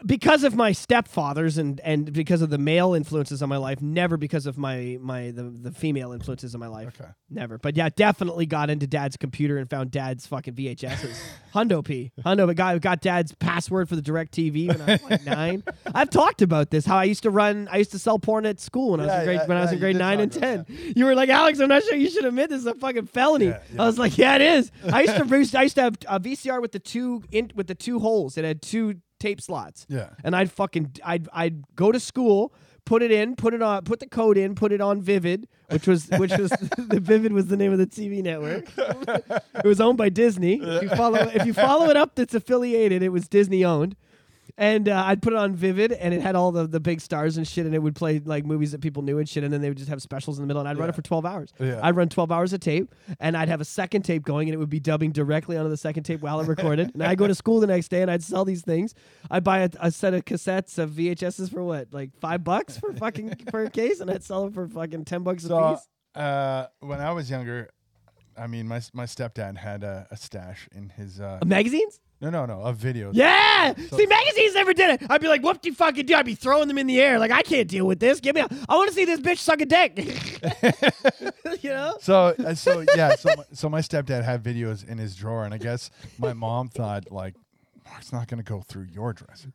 Because 0.06 0.44
of 0.44 0.54
my 0.54 0.72
stepfathers 0.72 1.58
and 1.58 1.80
and 1.80 2.12
because 2.12 2.42
of 2.42 2.50
the 2.50 2.58
male 2.58 2.94
influences 2.94 3.42
on 3.42 3.48
my 3.48 3.56
life 3.56 3.80
never 3.80 4.16
because 4.16 4.46
of 4.46 4.56
my 4.58 4.98
my 5.00 5.30
the, 5.30 5.42
the 5.44 5.72
female 5.72 6.12
influences 6.12 6.54
on 6.54 6.60
my 6.60 6.66
life. 6.68 7.00
Okay. 7.00 7.10
never. 7.30 7.58
But 7.58 7.76
yeah 7.76 7.88
definitely 7.94 8.46
got 8.46 8.70
into 8.70 8.86
dad's 8.86 9.16
computer 9.16 9.58
and 9.58 9.68
found 9.68 9.90
dad's 9.90 10.26
fucking 10.26 10.54
vhs's 10.54 11.20
hundo 11.54 11.84
p. 11.84 12.12
Hundo 12.24 12.46
but 12.46 12.56
got, 12.56 12.80
got 12.80 13.00
dad's 13.00 13.32
password 13.34 13.88
for 13.88 13.96
the 13.96 14.02
direct 14.02 14.32
tv 14.34 14.68
when 14.68 14.80
i 14.80 14.92
was 14.92 15.02
like 15.02 15.24
nine. 15.26 15.62
I've 15.94 16.10
talked 16.10 16.42
about 16.42 16.70
this 16.70 16.84
how 16.86 16.96
i 16.96 17.04
used 17.04 17.22
to 17.24 17.30
run 17.30 17.68
i 17.70 17.78
used 17.78 17.92
to 17.92 17.98
sell 17.98 18.18
porn 18.18 18.46
at 18.46 18.60
school 18.60 18.92
when 18.92 19.00
i 19.00 19.04
was 19.04 19.12
Yeah, 19.12 19.18
in 19.20 19.24
grade 19.26 19.40
yeah, 19.42 19.46
when 19.46 19.56
i 19.56 19.60
was 19.62 19.72
in 19.72 19.78
grade 19.78 19.96
9 19.96 20.20
and 20.20 20.32
10 20.32 20.60
about 20.60 20.96
you 20.96 21.04
were 21.04 21.14
like 21.14 21.28
alex 21.28 21.58
i'm 21.60 21.68
not 21.68 21.82
sure 21.82 21.96
you 21.96 22.10
should 22.10 22.24
admit 22.24 22.50
this 22.50 22.60
is 22.60 22.66
a 22.66 22.74
fucking 22.74 23.06
felony. 23.06 23.46
Yeah, 23.46 23.60
yeah. 23.74 23.82
i 23.82 23.86
was 23.86 23.98
like 23.98 24.16
yeah 24.18 24.36
it 24.36 24.42
is. 24.42 24.70
I 24.90 25.02
used 25.02 25.16
to 25.16 25.58
i 25.58 25.62
used 25.62 25.74
to 25.76 25.82
have 25.82 25.96
a 26.08 26.20
vcr 26.20 26.60
with 26.60 26.72
the 26.72 26.78
two 26.78 27.22
in, 27.30 27.50
with 27.54 27.66
the 27.66 27.74
two 27.74 27.98
holes. 27.98 28.36
It 28.38 28.44
had 28.44 28.62
two 28.62 28.96
tape 29.22 29.40
slots 29.40 29.86
Yeah. 29.88 30.10
and 30.24 30.34
I'd 30.38 30.50
fucking 30.50 30.84
I'd 31.04 31.28
I'd 31.32 31.56
go 31.76 31.92
to 31.92 32.00
school, 32.00 32.52
put 32.84 33.00
it 33.06 33.12
in, 33.20 33.36
put 33.36 33.54
it 33.54 33.62
on, 33.62 33.82
put 33.84 34.00
the 34.00 34.06
code 34.20 34.36
in, 34.36 34.54
put 34.54 34.70
it 34.72 34.80
on 34.80 35.00
Vivid, 35.00 35.46
which 35.70 35.86
was 35.86 36.08
which 36.22 36.34
was 36.36 36.50
the 36.94 37.00
Vivid 37.00 37.32
was 37.32 37.46
the 37.46 37.56
name 37.56 37.72
of 37.72 37.78
the 37.78 37.86
TV 37.86 38.22
network. 38.22 38.64
it 39.64 39.64
was 39.64 39.80
owned 39.80 39.98
by 39.98 40.08
Disney. 40.08 40.54
If 40.60 40.82
you 40.82 40.88
follow 40.90 41.20
if 41.38 41.46
you 41.46 41.54
follow 41.54 41.88
it 41.90 41.96
up, 41.96 42.14
that's 42.16 42.34
affiliated. 42.34 43.02
It 43.02 43.10
was 43.10 43.28
Disney 43.28 43.64
owned. 43.64 43.94
And 44.58 44.88
uh, 44.88 45.02
I'd 45.06 45.22
put 45.22 45.32
it 45.32 45.38
on 45.38 45.54
Vivid, 45.54 45.92
and 45.92 46.12
it 46.12 46.20
had 46.20 46.36
all 46.36 46.52
the, 46.52 46.66
the 46.66 46.78
big 46.78 47.00
stars 47.00 47.38
and 47.38 47.48
shit, 47.48 47.64
and 47.64 47.74
it 47.74 47.78
would 47.78 47.94
play 47.96 48.20
like 48.22 48.44
movies 48.44 48.72
that 48.72 48.82
people 48.82 49.02
knew 49.02 49.18
and 49.18 49.26
shit, 49.28 49.44
and 49.44 49.52
then 49.52 49.62
they 49.62 49.68
would 49.70 49.78
just 49.78 49.88
have 49.88 50.02
specials 50.02 50.38
in 50.38 50.42
the 50.42 50.46
middle, 50.46 50.60
and 50.60 50.68
I'd 50.68 50.76
run 50.78 50.88
it 50.90 50.94
for 50.94 51.00
twelve 51.02 51.24
hours. 51.24 51.52
Yeah. 51.58 51.80
I'd 51.82 51.96
run 51.96 52.08
twelve 52.10 52.30
hours 52.30 52.52
of 52.52 52.60
tape, 52.60 52.94
and 53.18 53.34
I'd 53.36 53.48
have 53.48 53.60
a 53.62 53.64
second 53.64 54.02
tape 54.02 54.22
going, 54.24 54.48
and 54.48 54.54
it 54.54 54.58
would 54.58 54.68
be 54.68 54.78
dubbing 54.80 55.10
directly 55.12 55.56
onto 55.56 55.70
the 55.70 55.76
second 55.78 56.02
tape 56.04 56.20
while 56.20 56.38
it 56.40 56.48
recorded. 56.48 56.90
and 56.92 57.02
I'd 57.02 57.16
go 57.18 57.26
to 57.26 57.34
school 57.34 57.60
the 57.60 57.66
next 57.66 57.88
day, 57.88 58.02
and 58.02 58.10
I'd 58.10 58.22
sell 58.22 58.44
these 58.44 58.62
things. 58.62 58.94
I'd 59.30 59.42
buy 59.42 59.60
a, 59.60 59.70
a 59.80 59.90
set 59.90 60.12
of 60.12 60.24
cassettes 60.26 60.76
of 60.78 60.90
VHSs 60.90 61.50
for 61.50 61.64
what, 61.64 61.88
like 61.92 62.10
five 62.20 62.44
bucks 62.44 62.76
for 62.76 62.92
fucking 62.92 63.34
for 63.50 63.64
a 63.64 63.70
case, 63.80 64.00
and 64.00 64.10
I'd 64.10 64.22
sell 64.22 64.44
them 64.44 64.52
for 64.52 64.68
fucking 64.68 65.06
ten 65.06 65.22
bucks 65.22 65.44
a 65.44 65.48
So, 65.48 65.70
piece. 65.76 65.88
uh, 66.22 66.66
when 66.80 67.00
I 67.00 67.12
was 67.12 67.30
younger, 67.30 67.70
I 68.36 68.46
mean, 68.46 68.68
my 68.68 68.80
my 68.92 69.04
stepdad 69.06 69.56
had 69.56 69.82
a, 69.82 70.06
a 70.10 70.16
stash 70.16 70.68
in 70.72 70.90
his. 70.90 71.20
Uh, 71.20 71.40
Magazines? 71.44 72.00
No, 72.22 72.30
no, 72.30 72.46
no, 72.46 72.60
a 72.60 72.72
video. 72.72 73.10
Yeah. 73.12 73.74
See, 73.74 74.06
magazines 74.06 74.54
never 74.54 74.72
did 74.72 74.90
it. 74.90 75.10
I'd 75.10 75.20
be 75.20 75.26
like, 75.26 75.42
"Whoop 75.42 75.60
de 75.60 75.72
fucking 75.72 76.06
do?" 76.06 76.14
I'd 76.14 76.24
be 76.24 76.36
throwing 76.36 76.68
them 76.68 76.78
in 76.78 76.86
the 76.86 77.00
air, 77.00 77.18
like 77.18 77.32
I 77.32 77.42
can't 77.42 77.66
deal 77.66 77.84
with 77.84 77.98
this. 77.98 78.20
Give 78.20 78.36
me, 78.36 78.42
a, 78.42 78.48
I 78.68 78.76
want 78.76 78.88
to 78.90 78.94
see 78.94 79.04
this 79.04 79.18
bitch 79.18 79.38
suck 79.38 79.60
a 79.60 79.66
dick. 79.66 79.98
you 81.64 81.70
know? 81.70 81.96
So, 82.00 82.34
uh, 82.38 82.54
so 82.54 82.84
yeah, 82.94 83.16
so 83.16 83.34
my, 83.36 83.44
so 83.52 83.68
my 83.68 83.80
stepdad 83.80 84.22
had 84.22 84.40
videos 84.40 84.86
in 84.86 84.98
his 84.98 85.16
drawer, 85.16 85.44
and 85.44 85.52
I 85.52 85.58
guess 85.58 85.90
my 86.16 86.32
mom 86.32 86.68
thought 86.68 87.10
like, 87.10 87.34
Mark's 87.90 88.12
not 88.12 88.28
going 88.28 88.38
to 88.42 88.48
go 88.48 88.60
through 88.60 88.84
your 88.84 89.12
dresser, 89.12 89.52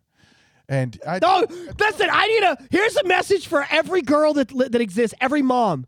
and 0.68 1.00
I. 1.08 1.20
No, 1.22 1.46
listen. 1.80 2.10
I 2.12 2.28
need 2.28 2.44
a. 2.44 2.58
Here's 2.70 2.98
a 2.98 3.06
message 3.06 3.48
for 3.48 3.66
every 3.72 4.02
girl 4.02 4.34
that 4.34 4.50
that 4.50 4.82
exists. 4.82 5.16
Every 5.22 5.42
mom. 5.42 5.86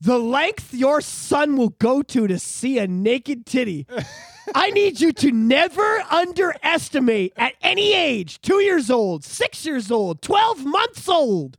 The 0.00 0.16
length 0.16 0.72
your 0.72 1.00
son 1.00 1.56
will 1.56 1.70
go 1.70 2.02
to 2.02 2.28
to 2.28 2.38
see 2.38 2.78
a 2.78 2.86
naked 2.86 3.46
titty. 3.46 3.88
I 4.54 4.70
need 4.70 5.00
you 5.00 5.12
to 5.12 5.32
never 5.32 6.02
underestimate 6.10 7.32
at 7.36 7.54
any 7.62 7.94
age, 7.94 8.40
two 8.40 8.60
years 8.60 8.90
old, 8.90 9.24
six 9.24 9.64
years 9.66 9.90
old, 9.90 10.22
12 10.22 10.64
months 10.64 11.08
old. 11.08 11.56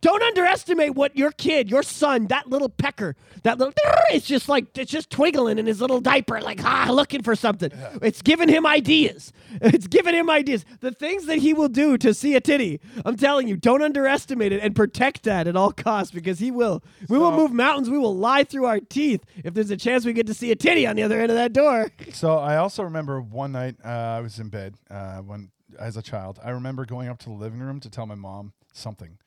Don't 0.00 0.22
underestimate 0.22 0.94
what 0.94 1.16
your 1.16 1.30
kid, 1.30 1.70
your 1.70 1.82
son, 1.82 2.26
that 2.28 2.48
little 2.48 2.68
pecker, 2.68 3.16
that 3.42 3.58
little, 3.58 3.74
it's 4.10 4.26
just 4.26 4.48
like, 4.48 4.76
it's 4.78 4.90
just 4.90 5.10
twiggling 5.10 5.58
in 5.58 5.66
his 5.66 5.80
little 5.80 6.00
diaper, 6.00 6.40
like, 6.40 6.62
ah, 6.64 6.88
looking 6.90 7.22
for 7.22 7.36
something. 7.36 7.70
It's 8.00 8.22
giving 8.22 8.48
him 8.48 8.66
ideas. 8.66 9.32
It's 9.62 9.88
giving 9.88 10.14
him 10.14 10.30
ideas. 10.30 10.64
The 10.78 10.92
things 10.92 11.26
that 11.26 11.38
he 11.38 11.52
will 11.52 11.68
do 11.68 11.98
to 11.98 12.14
see 12.14 12.36
a 12.36 12.40
titty, 12.40 12.80
I'm 13.04 13.16
telling 13.16 13.48
you, 13.48 13.56
don't 13.56 13.82
underestimate 13.82 14.52
it 14.52 14.62
and 14.62 14.76
protect 14.76 15.24
that 15.24 15.48
at 15.48 15.56
all 15.56 15.72
costs 15.72 16.12
because 16.12 16.38
he 16.38 16.50
will. 16.52 16.84
We 17.08 17.18
will 17.18 17.32
move 17.32 17.52
mountains. 17.52 17.90
We 17.90 17.98
will 17.98 18.16
lie 18.16 18.44
through 18.44 18.66
our 18.66 18.78
teeth 18.78 19.24
if 19.44 19.52
there's 19.54 19.70
a 19.72 19.76
chance 19.76 20.04
we 20.04 20.12
get 20.12 20.28
to 20.28 20.34
see 20.34 20.52
a 20.52 20.56
titty 20.56 20.86
on 20.86 20.94
the 20.94 21.02
other 21.02 21.20
end 21.20 21.30
of 21.30 21.36
that 21.36 21.52
door. 21.52 21.90
So 22.12 22.38
I 22.38 22.56
also 22.56 22.82
remember 22.82 23.20
one 23.20 23.52
night 23.52 23.76
uh, 23.84 23.88
I 23.88 24.20
was 24.20 24.38
in 24.38 24.48
bed 24.48 24.74
uh, 24.90 25.18
when, 25.18 25.50
as 25.78 25.96
a 25.96 26.02
child, 26.02 26.38
I 26.44 26.50
remember 26.50 26.84
going 26.84 27.08
up 27.08 27.18
to 27.20 27.28
the 27.28 27.34
living 27.34 27.60
room 27.60 27.80
to 27.80 27.90
tell 27.90 28.06
my 28.06 28.14
mom 28.14 28.52
something, 28.72 29.18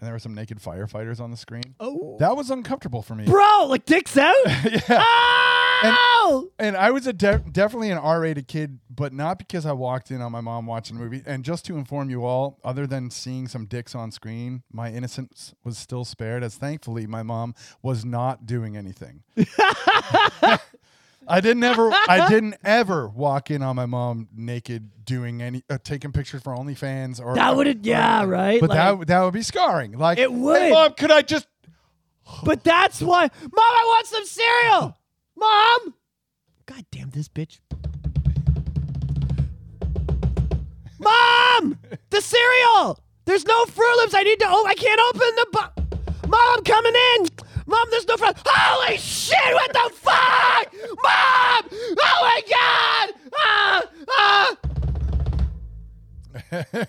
and 0.00 0.06
there 0.06 0.14
were 0.14 0.18
some 0.18 0.34
naked 0.34 0.58
firefighters 0.58 1.20
on 1.20 1.30
the 1.30 1.36
screen. 1.36 1.74
Oh. 1.78 2.16
That 2.18 2.36
was 2.36 2.50
uncomfortable 2.50 3.02
for 3.02 3.14
me. 3.14 3.26
Bro, 3.26 3.66
like 3.68 3.84
dicks 3.84 4.16
out? 4.16 4.34
yeah. 4.46 5.04
Oh! 5.82 6.50
And 6.58 6.76
I 6.76 6.90
was 6.90 7.06
a 7.06 7.12
de- 7.12 7.44
definitely 7.52 7.90
an 7.90 7.98
R-rated 7.98 8.48
kid, 8.48 8.78
but 8.88 9.12
not 9.12 9.38
because 9.38 9.66
I 9.66 9.72
walked 9.72 10.10
in 10.10 10.22
on 10.22 10.32
my 10.32 10.40
mom 10.40 10.66
watching 10.66 10.96
a 10.96 11.00
movie. 11.00 11.22
And 11.26 11.44
just 11.44 11.66
to 11.66 11.76
inform 11.76 12.08
you 12.08 12.24
all, 12.24 12.58
other 12.64 12.86
than 12.86 13.10
seeing 13.10 13.46
some 13.46 13.66
dicks 13.66 13.94
on 13.94 14.10
screen, 14.10 14.62
my 14.72 14.90
innocence 14.90 15.54
was 15.64 15.76
still 15.76 16.04
spared. 16.04 16.42
As 16.42 16.56
thankfully, 16.56 17.06
my 17.06 17.22
mom 17.22 17.54
was 17.82 18.04
not 18.04 18.46
doing 18.46 18.76
anything. 18.76 19.22
I 21.30 21.40
didn't 21.40 21.64
ever, 21.64 21.90
I 22.08 22.26
didn't 22.30 22.56
ever 22.64 23.08
walk 23.08 23.50
in 23.50 23.62
on 23.62 23.76
my 23.76 23.86
mom 23.86 24.28
naked, 24.34 24.90
doing 25.04 25.40
any, 25.42 25.62
uh, 25.70 25.78
taking 25.82 26.12
pictures 26.12 26.42
for 26.42 26.54
OnlyFans 26.54 27.20
or 27.24 27.34
That 27.34 27.56
would 27.56 27.86
yeah, 27.86 28.24
right? 28.24 28.60
But 28.60 28.70
Like- 28.70 28.78
that 28.98 29.06
that 29.06 29.22
would 29.22 29.34
be 29.34 29.42
scarring. 29.42 29.92
Like 29.98 30.18
It 30.18 30.22
"Hey, 30.30 30.36
would. 30.36 30.70
mom, 30.70 30.92
could 30.94 31.10
I 31.10 31.22
just? 31.22 31.46
But 32.44 32.62
that's 32.62 33.00
why, 33.00 33.22
Mom, 33.22 33.50
I 33.56 33.82
want 33.86 34.06
some 34.06 34.24
cereal. 34.24 34.96
Mom, 35.36 35.94
God 36.66 36.84
damn 36.92 37.10
this 37.10 37.28
bitch. 37.28 37.58
Mom, 40.98 41.78
the 42.10 42.20
cereal. 42.20 42.98
There's 43.24 43.44
no 43.46 43.64
Fruit 43.66 43.96
Loops. 43.98 44.14
I 44.14 44.22
need 44.22 44.38
to. 44.40 44.46
Oh, 44.48 44.66
I 44.66 44.74
can't 44.74 45.00
open 45.00 45.20
the. 45.36 45.46
Bu- 45.52 46.28
Mom, 46.28 46.40
I'm 46.58 46.62
coming 46.64 46.92
in. 46.94 47.26
Mom, 47.70 47.86
there's 47.90 48.06
no 48.08 48.16
Fruit. 48.16 48.36
Holy 48.44 48.96
shit! 48.98 49.36
What 49.52 49.72
the 49.72 49.90
fuck, 49.94 50.74
Mom? 51.04 51.62
Oh 51.72 52.18
my 52.20 52.42
God! 52.50 53.14
Ah, 53.38 53.82
ah. 54.10 54.56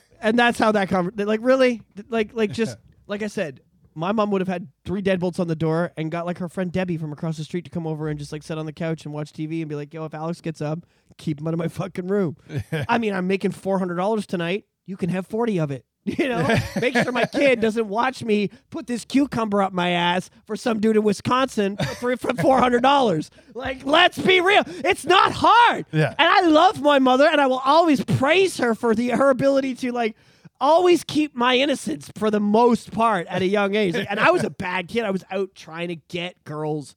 and 0.22 0.40
that's 0.40 0.58
how 0.58 0.72
that 0.72 0.90
conversation. 0.90 1.28
Like 1.28 1.42
really, 1.44 1.84
like 2.10 2.34
like 2.34 2.52
just 2.52 2.78
like 3.08 3.22
I 3.22 3.28
said, 3.28 3.62
my 3.94 4.12
mom 4.12 4.32
would 4.32 4.42
have 4.42 4.48
had 4.48 4.70
three 4.84 5.04
deadbolts 5.04 5.40
on 5.40 5.48
the 5.48 5.56
door 5.56 5.92
and 5.98 6.10
got 6.12 6.26
like 6.26 6.40
her 6.40 6.50
friend 6.50 6.72
Debbie 6.72 6.98
from 6.98 7.14
across 7.14 7.38
the 7.38 7.44
street 7.44 7.66
to 7.66 7.72
come 7.72 7.86
over 7.86 8.08
and 8.08 8.18
just 8.18 8.32
like 8.32 8.42
sit 8.42 8.58
on 8.58 8.66
the 8.66 8.74
couch 8.74 9.06
and 9.06 9.14
watch 9.14 9.34
TV 9.34 9.62
and 9.62 9.70
be 9.70 9.76
like, 9.76 9.94
"Yo, 9.94 10.04
if 10.06 10.16
Alex 10.16 10.42
gets 10.42 10.62
up, 10.62 10.80
keep 11.18 11.40
him 11.40 11.48
out 11.48 11.54
of 11.54 11.60
my 11.60 11.68
fucking 11.68 12.08
room." 12.08 12.38
I 12.90 12.98
mean, 12.98 13.14
I'm 13.14 13.28
making 13.28 13.52
four 13.52 13.78
hundred 13.78 13.96
dollars 13.96 14.26
tonight. 14.26 14.66
You 14.88 14.98
can 14.98 15.10
have 15.10 15.28
forty 15.28 15.60
of 15.60 15.70
it. 15.70 15.86
You 16.06 16.30
know, 16.30 16.58
make 16.82 16.95
sure 16.95 17.12
my 17.12 17.26
kid 17.26 17.62
doesn't 17.62 17.88
watch 17.88 18.24
me 18.24 18.49
put 18.72 18.88
this 18.88 19.06
cucumber 19.06 19.62
up 19.62 19.72
my 19.72 19.91
ass 19.91 20.32
for 20.47 20.56
some 20.56 20.80
dude 20.80 20.95
in 20.97 21.04
Wisconsin 21.04 21.78
for, 21.99 22.18
for 22.18 22.34
four 22.34 22.58
hundred 22.58 22.82
dollars. 22.82 23.30
Like, 23.54 23.86
let's 23.86 24.18
be 24.18 24.41
real. 24.41 24.64
It's 24.66 25.06
not 25.06 25.32
hard. 25.32 25.86
Yeah. 25.91 26.16
And 26.18 26.28
I 26.28 26.41
love 26.41 26.82
my 26.82 26.97
mother, 26.97 27.28
and 27.28 27.39
I 27.39 27.45
will 27.45 27.62
always 27.64 28.04
praise 28.04 28.58
her 28.58 28.74
for 28.74 28.95
the 28.95 29.10
her 29.10 29.30
ability 29.30 29.76
to 29.76 29.91
like 29.91 30.16
always 30.60 31.04
keep 31.04 31.36
my 31.36 31.58
innocence 31.58 32.10
for 32.18 32.32
the 32.32 32.39
most 32.39 32.91
part 32.91 33.28
at 33.28 33.43
a 33.43 33.47
young 33.47 33.76
age. 33.76 33.95
and 33.95 34.20
I 34.20 34.32
was 34.32 34.43
a 34.43 34.49
bad 34.49 34.88
kid. 34.88 35.04
I 35.04 35.12
was 35.12 35.24
out 35.30 35.54
trying 35.54 35.89
to 35.89 35.95
get 35.95 36.43
girls. 36.45 36.95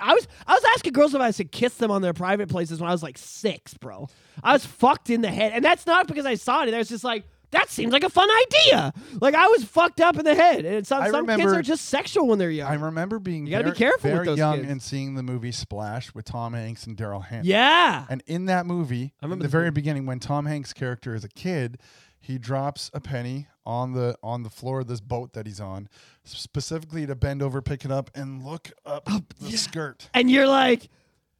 I 0.00 0.12
was 0.12 0.26
I 0.44 0.54
was 0.54 0.64
asking 0.74 0.92
girls 0.92 1.14
if 1.14 1.20
I 1.20 1.30
should 1.30 1.52
kiss 1.52 1.74
them 1.74 1.92
on 1.92 2.02
their 2.02 2.12
private 2.12 2.48
places 2.48 2.80
when 2.80 2.88
I 2.90 2.92
was 2.92 3.02
like 3.02 3.16
six, 3.16 3.74
bro. 3.74 4.08
I 4.42 4.54
was 4.54 4.66
fucked 4.66 5.08
in 5.08 5.20
the 5.20 5.30
head, 5.30 5.52
and 5.52 5.64
that's 5.64 5.86
not 5.86 6.08
because 6.08 6.26
I 6.26 6.34
saw 6.34 6.64
it. 6.64 6.74
I 6.74 6.78
was 6.78 6.88
just 6.88 7.04
like. 7.04 7.24
That 7.54 7.70
seems 7.70 7.92
like 7.92 8.04
a 8.04 8.10
fun 8.10 8.28
idea. 8.30 8.92
Like 9.20 9.34
I 9.34 9.46
was 9.48 9.64
fucked 9.64 10.00
up 10.00 10.16
in 10.18 10.24
the 10.24 10.34
head, 10.34 10.64
and 10.64 10.86
some, 10.86 11.02
I 11.02 11.10
some 11.10 11.26
kids 11.26 11.52
are 11.52 11.62
just 11.62 11.86
sexual 11.86 12.26
when 12.26 12.38
they're 12.38 12.50
young. 12.50 12.70
I 12.70 12.74
remember 12.74 13.18
being 13.18 13.46
You 13.46 13.52
gotta 13.52 13.64
be 13.64 13.70
very, 13.70 13.76
careful 13.78 14.10
with 14.10 14.14
very 14.16 14.26
those 14.26 14.38
young 14.38 14.58
kids. 14.60 14.70
and 14.70 14.82
seeing 14.82 15.14
the 15.14 15.22
movie 15.22 15.52
Splash 15.52 16.14
with 16.14 16.24
Tom 16.26 16.52
Hanks 16.54 16.86
and 16.86 16.96
Daryl 16.96 17.24
Hannah. 17.24 17.44
yeah, 17.44 18.04
And 18.10 18.22
in 18.26 18.46
that 18.46 18.66
movie, 18.66 19.12
I 19.22 19.24
remember 19.26 19.42
the 19.44 19.46
this 19.48 19.52
very 19.52 19.64
movie. 19.66 19.74
beginning, 19.74 20.06
when 20.06 20.20
Tom 20.20 20.46
Hanks' 20.46 20.72
character 20.72 21.14
is 21.14 21.24
a 21.24 21.28
kid, 21.28 21.78
he 22.20 22.38
drops 22.38 22.90
a 22.94 23.00
penny 23.00 23.48
on 23.66 23.92
the 23.92 24.16
on 24.22 24.42
the 24.42 24.50
floor 24.50 24.80
of 24.80 24.86
this 24.88 25.00
boat 25.00 25.32
that 25.34 25.46
he's 25.46 25.60
on, 25.60 25.88
specifically 26.24 27.06
to 27.06 27.14
bend 27.14 27.42
over, 27.42 27.62
pick 27.62 27.84
it 27.84 27.90
up, 27.90 28.10
and 28.14 28.44
look 28.44 28.70
up 28.84 29.08
the 29.40 29.56
skirt. 29.56 30.08
and 30.14 30.30
you're 30.30 30.46
like, 30.48 30.88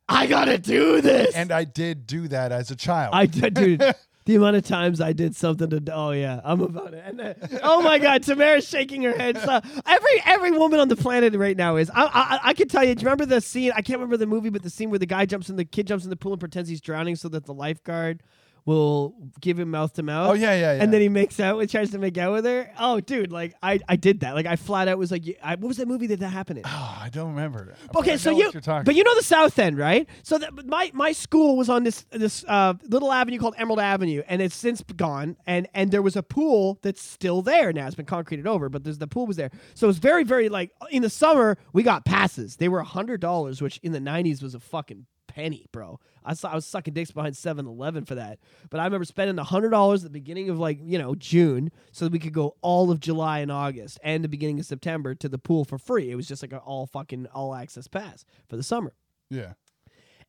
I 0.08 0.26
gotta 0.26 0.58
do 0.58 1.00
this. 1.00 1.34
And 1.34 1.50
I 1.50 1.64
did 1.64 2.06
do 2.06 2.28
that 2.28 2.52
as 2.52 2.70
a 2.70 2.76
child. 2.76 3.14
I 3.14 3.26
did, 3.26 3.54
dude. 3.54 3.82
The 4.26 4.36
amount 4.36 4.56
of 4.56 4.64
times 4.64 5.02
I 5.02 5.12
did 5.12 5.36
something 5.36 5.68
to 5.68 5.82
oh 5.92 6.12
yeah, 6.12 6.40
I'm 6.44 6.62
about 6.62 6.94
it. 6.94 7.20
Uh, 7.20 7.58
oh 7.62 7.82
my 7.82 7.98
god, 7.98 8.22
Tamara's 8.22 8.66
shaking 8.66 9.02
her 9.02 9.12
head. 9.12 9.36
So 9.36 9.60
every 9.84 10.22
every 10.24 10.50
woman 10.50 10.80
on 10.80 10.88
the 10.88 10.96
planet 10.96 11.34
right 11.34 11.56
now 11.56 11.76
is. 11.76 11.90
I 11.90 12.04
I, 12.04 12.40
I 12.50 12.54
can 12.54 12.68
tell 12.68 12.82
you. 12.84 12.94
Do 12.94 13.02
you 13.02 13.06
remember 13.06 13.26
the 13.26 13.42
scene? 13.42 13.72
I 13.72 13.82
can't 13.82 13.98
remember 13.98 14.16
the 14.16 14.26
movie, 14.26 14.48
but 14.48 14.62
the 14.62 14.70
scene 14.70 14.88
where 14.88 14.98
the 14.98 15.06
guy 15.06 15.26
jumps 15.26 15.50
in 15.50 15.56
the 15.56 15.64
kid 15.64 15.86
jumps 15.86 16.04
in 16.04 16.10
the 16.10 16.16
pool 16.16 16.32
and 16.32 16.40
pretends 16.40 16.70
he's 16.70 16.80
drowning 16.80 17.16
so 17.16 17.28
that 17.28 17.44
the 17.44 17.52
lifeguard 17.52 18.22
will 18.66 19.14
give 19.40 19.58
him 19.58 19.70
mouth 19.70 19.92
to 19.94 20.02
mouth. 20.02 20.30
Oh 20.30 20.32
yeah, 20.32 20.54
yeah, 20.54 20.74
yeah. 20.74 20.82
And 20.82 20.92
then 20.92 21.00
he 21.00 21.08
makes 21.08 21.38
out 21.38 21.56
with 21.56 21.70
tries 21.70 21.90
to 21.90 21.98
make 21.98 22.16
out 22.16 22.32
with 22.32 22.44
her. 22.44 22.70
Oh, 22.78 23.00
dude, 23.00 23.30
like 23.32 23.54
I, 23.62 23.80
I 23.88 23.96
did 23.96 24.20
that. 24.20 24.34
Like 24.34 24.46
I 24.46 24.56
flat 24.56 24.88
out 24.88 24.98
was 24.98 25.10
like, 25.10 25.24
I, 25.42 25.56
what 25.56 25.68
was 25.68 25.76
that 25.76 25.88
movie 25.88 26.06
that 26.08 26.20
that 26.20 26.28
happened 26.28 26.60
in? 26.60 26.64
oh, 26.66 26.98
I 27.00 27.08
don't 27.10 27.30
remember. 27.30 27.74
But 27.92 28.00
Okay, 28.00 28.16
so 28.16 28.30
you, 28.30 28.44
what 28.46 28.54
you're 28.54 28.60
talking 28.60 28.84
but 28.84 28.94
you 28.94 29.04
know 29.04 29.14
the 29.14 29.22
South 29.22 29.58
End, 29.58 29.76
right? 29.78 30.08
So 30.22 30.38
that 30.38 30.66
my 30.66 30.90
my 30.94 31.12
school 31.12 31.56
was 31.56 31.68
on 31.68 31.84
this 31.84 32.04
this 32.10 32.44
uh, 32.48 32.74
little 32.88 33.12
avenue 33.12 33.38
called 33.38 33.54
Emerald 33.58 33.80
Avenue, 33.80 34.22
and 34.28 34.40
it's 34.40 34.54
since 34.54 34.82
gone. 34.96 35.36
And 35.46 35.68
and 35.74 35.90
there 35.90 36.02
was 36.02 36.16
a 36.16 36.22
pool 36.22 36.78
that's 36.82 37.02
still 37.02 37.42
there 37.42 37.72
now. 37.72 37.86
It's 37.86 37.96
been 37.96 38.06
concreted 38.06 38.46
over, 38.46 38.68
but 38.68 38.84
there's 38.84 38.98
the 38.98 39.06
pool 39.06 39.26
was 39.26 39.36
there. 39.36 39.50
So 39.74 39.88
it's 39.88 39.98
very 39.98 40.24
very 40.24 40.48
like 40.48 40.70
in 40.90 41.02
the 41.02 41.10
summer 41.10 41.58
we 41.72 41.82
got 41.82 42.04
passes. 42.04 42.56
They 42.56 42.68
were 42.68 42.80
a 42.80 42.84
hundred 42.84 43.20
dollars, 43.20 43.60
which 43.60 43.78
in 43.82 43.92
the 43.92 44.00
'90s 44.00 44.42
was 44.42 44.54
a 44.54 44.60
fucking 44.60 45.06
penny, 45.28 45.66
bro. 45.72 45.98
I 46.24 46.34
saw 46.34 46.50
I 46.50 46.54
was 46.54 46.64
sucking 46.66 46.94
dicks 46.94 47.10
behind 47.10 47.34
7-Eleven 47.34 48.04
for 48.06 48.14
that. 48.14 48.38
But 48.70 48.80
I 48.80 48.84
remember 48.84 49.04
spending 49.04 49.36
hundred 49.36 49.70
dollars 49.70 50.04
at 50.04 50.12
the 50.12 50.18
beginning 50.18 50.48
of 50.50 50.58
like 50.58 50.78
you 50.82 50.98
know 50.98 51.14
June, 51.14 51.70
so 51.92 52.04
that 52.06 52.12
we 52.12 52.18
could 52.18 52.32
go 52.32 52.56
all 52.62 52.90
of 52.90 53.00
July 53.00 53.40
and 53.40 53.52
August 53.52 53.98
and 54.02 54.24
the 54.24 54.28
beginning 54.28 54.58
of 54.58 54.66
September 54.66 55.14
to 55.16 55.28
the 55.28 55.38
pool 55.38 55.64
for 55.64 55.78
free. 55.78 56.10
It 56.10 56.14
was 56.16 56.26
just 56.28 56.42
like 56.42 56.52
an 56.52 56.58
all 56.58 56.86
fucking 56.86 57.26
all 57.34 57.54
access 57.54 57.88
pass 57.88 58.24
for 58.48 58.56
the 58.56 58.62
summer 58.62 58.94
Yeah. 59.30 59.52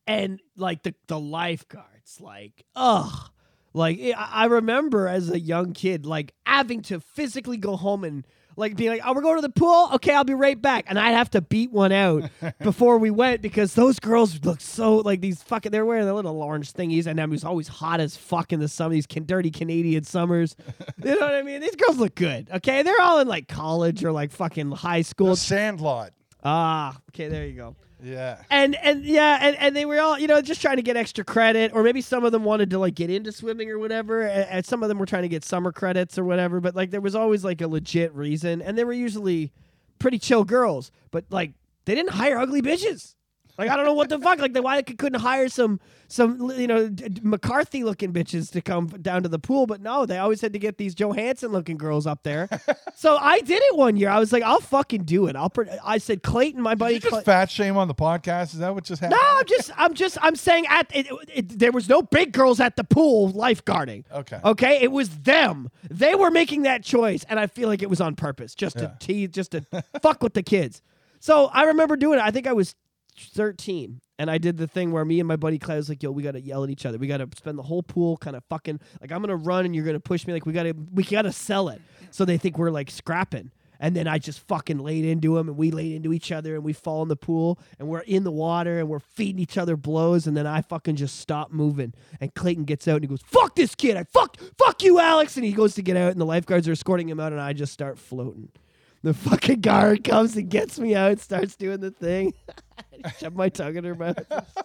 and 0.06 0.40
like 0.56 0.82
the 0.82 0.94
the 1.08 1.18
lifeguards 1.18 2.20
like 2.20 2.64
ugh 2.76 3.30
like 3.74 3.98
I 4.00 4.12
I 4.32 4.44
remember 4.46 5.08
as 5.08 5.30
a 5.30 5.38
young 5.40 5.72
kid 5.72 6.06
like 6.06 6.32
having 6.46 6.82
to 6.82 7.00
physically 7.00 7.56
go 7.56 7.76
home 7.76 8.04
and 8.04 8.26
like 8.56 8.76
being 8.76 8.90
like 8.90 9.02
oh 9.04 9.12
we're 9.12 9.22
going 9.22 9.36
to 9.36 9.42
the 9.42 9.48
pool? 9.48 9.90
Okay 9.94 10.14
I'll 10.14 10.24
be 10.24 10.34
right 10.34 10.60
back. 10.60 10.86
And 10.88 10.98
I'd 10.98 11.12
have 11.12 11.30
to 11.30 11.40
beat 11.40 11.70
one 11.72 11.92
out 11.92 12.30
before 12.60 12.98
we 12.98 13.10
went 13.10 13.42
because 13.42 13.74
those 13.74 13.98
girls 13.98 14.44
look 14.44 14.60
so 14.60 14.96
like 14.96 15.20
these 15.20 15.42
fucking 15.42 15.72
they're 15.72 15.84
wearing 15.84 16.04
their 16.04 16.14
little 16.14 16.42
orange 16.42 16.72
thingies 16.72 17.06
and 17.06 17.20
I 17.20 17.26
was 17.26 17.44
always 17.44 17.68
hot 17.68 18.00
as 18.00 18.16
fuck 18.16 18.52
in 18.52 18.60
the 18.60 18.68
summer 18.68 18.94
these 18.94 19.06
can, 19.06 19.24
dirty 19.24 19.50
Canadian 19.50 20.04
summers. 20.04 20.56
You 21.04 21.14
know 21.14 21.26
what 21.26 21.34
I 21.34 21.42
mean? 21.42 21.60
These 21.60 21.76
girls 21.76 21.98
look 21.98 22.14
good 22.14 22.48
okay? 22.52 22.82
They're 22.82 23.00
all 23.00 23.20
in 23.20 23.28
like 23.28 23.48
college 23.48 24.02
or 24.02 24.12
like 24.12 24.32
fucking 24.32 24.72
high 24.72 25.02
school. 25.02 25.30
The 25.30 25.36
Sandlot. 25.36 26.12
ah 26.42 26.98
okay 27.10 27.28
there 27.28 27.46
you 27.46 27.54
go 27.54 27.76
Yeah. 28.02 28.42
and 28.50 28.74
and 28.76 29.04
yeah, 29.04 29.38
and, 29.40 29.56
and 29.56 29.74
they 29.74 29.86
were 29.86 30.00
all 30.00 30.18
you 30.18 30.26
know 30.26 30.40
just 30.42 30.60
trying 30.60 30.76
to 30.76 30.82
get 30.82 30.96
extra 30.96 31.24
credit, 31.24 31.72
or 31.74 31.82
maybe 31.82 32.00
some 32.00 32.24
of 32.24 32.32
them 32.32 32.44
wanted 32.44 32.70
to 32.70 32.78
like 32.78 32.94
get 32.94 33.10
into 33.10 33.32
swimming 33.32 33.70
or 33.70 33.78
whatever, 33.78 34.22
and, 34.22 34.48
and 34.50 34.66
some 34.66 34.82
of 34.82 34.88
them 34.88 34.98
were 34.98 35.06
trying 35.06 35.22
to 35.22 35.28
get 35.28 35.44
summer 35.44 35.72
credits 35.72 36.18
or 36.18 36.24
whatever. 36.24 36.60
But 36.60 36.76
like 36.76 36.90
there 36.90 37.00
was 37.00 37.14
always 37.14 37.44
like 37.44 37.60
a 37.60 37.68
legit 37.68 38.14
reason, 38.14 38.60
and 38.60 38.76
they 38.76 38.84
were 38.84 38.92
usually 38.92 39.52
pretty 39.98 40.18
chill 40.18 40.44
girls, 40.44 40.92
but 41.10 41.24
like 41.30 41.52
they 41.86 41.94
didn't 41.94 42.12
hire 42.12 42.38
ugly 42.38 42.62
bitches. 42.62 43.14
Like 43.58 43.70
I 43.70 43.76
don't 43.76 43.86
know 43.86 43.94
what 43.94 44.08
the 44.08 44.18
fuck. 44.18 44.38
Like 44.38 44.56
why 44.56 44.80
they 44.82 44.92
couldn't 44.94 45.20
hire 45.20 45.48
some 45.48 45.80
some 46.08 46.50
you 46.56 46.66
know 46.66 46.90
McCarthy 47.22 47.82
looking 47.84 48.12
bitches 48.12 48.50
to 48.52 48.60
come 48.60 48.86
down 48.86 49.22
to 49.24 49.28
the 49.28 49.38
pool, 49.38 49.66
but 49.66 49.80
no, 49.80 50.06
they 50.06 50.18
always 50.18 50.40
had 50.40 50.52
to 50.52 50.58
get 50.58 50.78
these 50.78 50.94
Johansson 50.94 51.52
looking 51.52 51.76
girls 51.76 52.06
up 52.06 52.22
there. 52.22 52.48
so 52.96 53.16
I 53.16 53.40
did 53.40 53.60
it 53.62 53.76
one 53.76 53.96
year. 53.96 54.08
I 54.08 54.18
was 54.18 54.32
like, 54.32 54.42
I'll 54.42 54.60
fucking 54.60 55.04
do 55.04 55.26
it. 55.26 55.36
I'll. 55.36 55.50
Pre- 55.50 55.68
I 55.84 55.98
said 55.98 56.22
Clayton, 56.22 56.60
my 56.62 56.74
buddy. 56.74 56.94
Did 56.94 57.04
you 57.04 57.10
just 57.10 57.24
Clay- 57.24 57.32
fat 57.34 57.50
shame 57.50 57.76
on 57.76 57.88
the 57.88 57.94
podcast? 57.94 58.52
Is 58.54 58.58
that 58.58 58.74
what 58.74 58.84
just 58.84 59.00
happened? 59.00 59.18
no, 59.20 59.38
I'm 59.38 59.46
just, 59.46 59.70
I'm 59.76 59.94
just, 59.94 60.18
I'm 60.22 60.36
saying 60.36 60.66
at 60.68 60.90
it, 60.94 61.06
it, 61.34 61.58
there 61.58 61.72
was 61.72 61.88
no 61.88 62.02
big 62.02 62.32
girls 62.32 62.60
at 62.60 62.76
the 62.76 62.84
pool 62.84 63.32
lifeguarding. 63.32 64.04
Okay. 64.12 64.40
Okay, 64.44 64.78
it 64.82 64.92
was 64.92 65.08
them. 65.10 65.70
They 65.90 66.14
were 66.14 66.30
making 66.30 66.62
that 66.62 66.82
choice, 66.84 67.24
and 67.28 67.38
I 67.40 67.46
feel 67.46 67.68
like 67.68 67.82
it 67.82 67.90
was 67.90 68.00
on 68.00 68.14
purpose, 68.16 68.54
just 68.54 68.76
Yeah. 68.76 68.88
to 68.88 68.96
tease, 69.00 69.30
just 69.30 69.50
to 69.52 69.64
fuck 70.02 70.22
with 70.22 70.34
the 70.34 70.42
kids. 70.42 70.82
So 71.18 71.46
I 71.46 71.64
remember 71.64 71.96
doing 71.96 72.18
it. 72.18 72.22
I 72.22 72.30
think 72.30 72.46
I 72.46 72.52
was 72.52 72.74
13, 73.24 74.00
and 74.18 74.30
I 74.30 74.38
did 74.38 74.56
the 74.56 74.66
thing 74.66 74.92
where 74.92 75.04
me 75.04 75.20
and 75.20 75.28
my 75.28 75.36
buddy 75.36 75.58
Clay 75.58 75.76
was 75.76 75.88
like, 75.88 76.02
"Yo, 76.02 76.10
we 76.10 76.22
gotta 76.22 76.40
yell 76.40 76.64
at 76.64 76.70
each 76.70 76.86
other. 76.86 76.98
We 76.98 77.06
gotta 77.06 77.28
spend 77.36 77.58
the 77.58 77.62
whole 77.62 77.82
pool 77.82 78.16
kind 78.16 78.36
of 78.36 78.44
fucking 78.48 78.80
like 79.00 79.12
I'm 79.12 79.20
gonna 79.20 79.36
run, 79.36 79.64
and 79.64 79.74
you're 79.74 79.84
gonna 79.84 80.00
push 80.00 80.26
me. 80.26 80.32
Like 80.32 80.46
we 80.46 80.52
gotta, 80.52 80.74
we 80.92 81.02
gotta 81.02 81.32
sell 81.32 81.68
it, 81.68 81.80
so 82.10 82.24
they 82.24 82.38
think 82.38 82.58
we're 82.58 82.70
like 82.70 82.90
scrapping." 82.90 83.50
And 83.78 83.94
then 83.94 84.08
I 84.08 84.16
just 84.16 84.40
fucking 84.40 84.78
laid 84.78 85.04
into 85.04 85.36
him, 85.36 85.48
and 85.48 85.56
we 85.58 85.70
laid 85.70 85.96
into 85.96 86.14
each 86.14 86.32
other, 86.32 86.54
and 86.54 86.64
we 86.64 86.72
fall 86.72 87.02
in 87.02 87.08
the 87.08 87.16
pool, 87.16 87.58
and 87.78 87.88
we're 87.88 88.00
in 88.00 88.24
the 88.24 88.30
water, 88.30 88.78
and 88.78 88.88
we're 88.88 89.00
feeding 89.00 89.38
each 89.38 89.58
other 89.58 89.76
blows, 89.76 90.26
and 90.26 90.34
then 90.34 90.46
I 90.46 90.62
fucking 90.62 90.96
just 90.96 91.20
stop 91.20 91.52
moving, 91.52 91.92
and 92.18 92.32
Clayton 92.34 92.64
gets 92.64 92.88
out, 92.88 92.96
and 92.96 93.04
he 93.04 93.08
goes, 93.08 93.20
"Fuck 93.26 93.54
this 93.54 93.74
kid! 93.74 93.98
I 93.98 94.04
fuck, 94.04 94.38
fuck 94.56 94.82
you, 94.82 94.98
Alex!" 94.98 95.36
And 95.36 95.44
he 95.44 95.52
goes 95.52 95.74
to 95.74 95.82
get 95.82 95.96
out, 95.96 96.12
and 96.12 96.20
the 96.20 96.24
lifeguards 96.24 96.66
are 96.68 96.72
escorting 96.72 97.08
him 97.08 97.20
out, 97.20 97.32
and 97.32 97.40
I 97.40 97.52
just 97.52 97.72
start 97.72 97.98
floating. 97.98 98.48
The 99.06 99.14
fucking 99.14 99.60
guard 99.60 100.02
comes 100.02 100.34
and 100.34 100.48
gets 100.48 100.80
me 100.80 100.96
out, 100.96 101.20
starts 101.20 101.54
doing 101.54 101.78
the 101.78 101.92
thing. 101.92 102.34
Shove 103.20 103.36
my 103.36 103.48
tongue 103.48 103.76
in 103.76 103.84
her 103.84 103.94
mouth, 103.94 104.18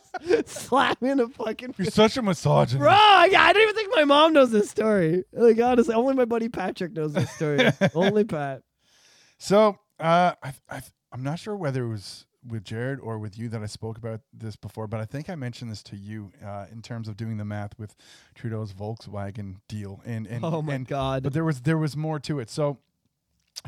slap 0.48 1.00
me 1.00 1.12
in 1.12 1.20
the 1.20 1.28
fucking. 1.28 1.76
You're 1.78 1.92
such 1.92 2.18
a 2.18 2.24
misogynist. 2.24 2.80
Bro, 2.80 2.90
I, 2.90 3.30
I 3.38 3.54
don't 3.54 3.62
even 3.62 3.76
think 3.76 3.94
my 3.96 4.04
mom 4.04 4.34
knows 4.34 4.50
this 4.50 4.68
story. 4.68 5.26
Like 5.32 5.60
honestly, 5.62 5.94
only 5.94 6.16
my 6.16 6.26
buddy 6.26 6.50
Patrick 6.50 6.94
knows 6.94 7.14
this 7.14 7.30
story. 7.30 7.70
only 7.94 8.24
Pat. 8.24 8.64
So 9.38 9.78
uh, 10.00 10.34
I, 10.42 10.54
I, 10.68 10.82
I'm 11.12 11.22
not 11.22 11.38
sure 11.38 11.56
whether 11.56 11.84
it 11.84 11.90
was 11.90 12.26
with 12.44 12.64
Jared 12.64 13.00
or 13.00 13.20
with 13.20 13.38
you 13.38 13.48
that 13.50 13.62
I 13.62 13.68
spoke 13.68 14.00
about 14.00 14.22
this 14.34 14.56
before, 14.56 14.88
but 14.88 15.00
I 15.00 15.06
think 15.06 15.30
I 15.30 15.36
mentioned 15.36 15.70
this 15.70 15.84
to 15.84 15.96
you 15.96 16.32
uh, 16.44 16.66
in 16.72 16.82
terms 16.82 17.08
of 17.08 17.16
doing 17.16 17.38
the 17.38 17.46
math 17.46 17.78
with 17.78 17.96
Trudeau's 18.34 18.74
Volkswagen 18.74 19.58
deal. 19.70 20.02
And, 20.04 20.26
and 20.26 20.44
Oh 20.44 20.64
my 20.64 20.74
and- 20.74 20.88
god. 20.88 21.22
But 21.22 21.34
there 21.34 21.46
was 21.46 21.62
there 21.62 21.78
was 21.78 21.96
more 21.96 22.20
to 22.22 22.40
it. 22.40 22.50
So 22.50 22.80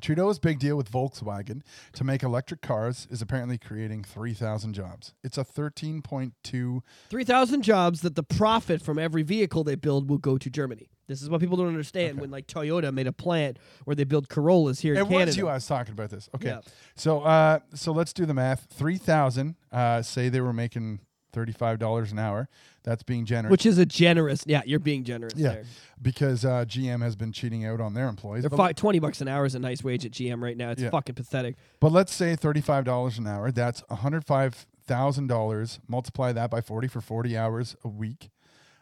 Trudeau's 0.02 0.40
big 0.40 0.60
deal 0.60 0.76
with 0.76 0.92
Volkswagen 0.92 1.62
to 1.94 2.04
make 2.04 2.24
electric 2.24 2.62
cars 2.62 3.08
is 3.10 3.22
apparently 3.22 3.58
creating 3.58 4.04
3,000 4.04 4.74
jobs. 4.74 5.14
It's 5.24 5.38
a 5.38 5.44
13.2 5.46 6.82
Three 7.10 7.24
thousand 7.24 7.62
jobs 7.62 8.02
that 8.02 8.16
the 8.16 8.24
profit 8.24 8.82
from 8.82 9.00
every 9.00 9.24
vehicle 9.24 9.64
they 9.64 9.76
build 9.76 10.10
will 10.10 10.18
go 10.18 10.38
to 10.38 10.50
Germany. 10.50 10.90
This 11.08 11.22
is 11.22 11.30
what 11.30 11.42
people 11.42 11.58
don't 11.58 11.68
understand. 11.68 12.20
When 12.20 12.32
like 12.32 12.48
Toyota 12.48 12.94
made 12.94 13.08
a 13.08 13.12
plant 13.14 13.58
where 13.86 13.96
they 13.96 14.04
build 14.06 14.30
Corollas 14.30 14.80
here 14.80 14.94
in 14.94 15.02
It 15.02 15.10
Canada. 15.10 15.26
was 15.28 15.38
you 15.38 15.48
I 15.50 15.54
was 15.56 15.68
talking 15.68 15.92
about 15.94 16.10
this. 16.10 16.30
Okay. 16.36 16.48
Yeah. 16.50 16.62
So 16.96 17.22
uh 17.22 17.60
so 17.74 17.92
let's 17.92 18.14
do 18.14 18.26
the 18.26 18.34
math. 18.34 18.68
3,000 18.72 19.56
uh 19.72 20.02
say 20.02 20.30
they 20.30 20.42
were 20.42 20.54
making 20.54 21.00
$35 21.34 22.12
an 22.12 22.20
hour. 22.20 22.48
That's 22.84 23.04
being 23.04 23.26
generous. 23.26 23.52
which 23.52 23.66
is 23.66 23.78
a 23.78 23.86
generous. 23.86 24.44
Yeah, 24.46 24.62
you're 24.66 24.80
being 24.80 25.04
generous 25.04 25.34
yeah, 25.36 25.50
there. 25.50 25.64
because 26.02 26.44
uh, 26.46 26.66
GM 26.68 27.02
has 27.02 27.16
been 27.16 27.32
cheating 27.32 27.66
out 27.66 27.80
on 27.82 27.94
their 27.94 28.08
employees. 28.10 28.44
They're 28.44 28.50
But, 28.50 28.58
fi- 28.58 28.74
twenty 28.74 29.00
bucks 29.00 29.22
an 29.22 29.28
hour 29.30 29.46
is 29.46 29.56
a 29.56 29.60
nice 29.60 29.84
wage 29.84 30.06
at 30.06 30.12
GM 30.12 30.42
right 30.44 30.58
now. 30.58 30.72
It's 30.72 30.82
Yeah. 30.82 30.90
fucking 30.90 31.16
pathetic. 31.16 31.56
but 31.80 31.92
let's 31.94 32.14
say 32.14 32.36
thirty-five 32.36 32.84
dollars 32.84 33.18
an 33.18 33.26
hour. 33.28 33.52
That's 33.52 33.82
one 33.88 34.00
hundred 34.00 34.26
five 34.26 34.68
thousand 34.86 35.28
dollars. 35.28 35.80
Multiply 35.88 36.34
that 36.34 36.50
by 36.52 36.60
forty 36.60 36.88
for 36.90 37.00
forty 37.02 37.38
hours 37.38 37.76
a 37.84 37.88
week. 37.90 38.30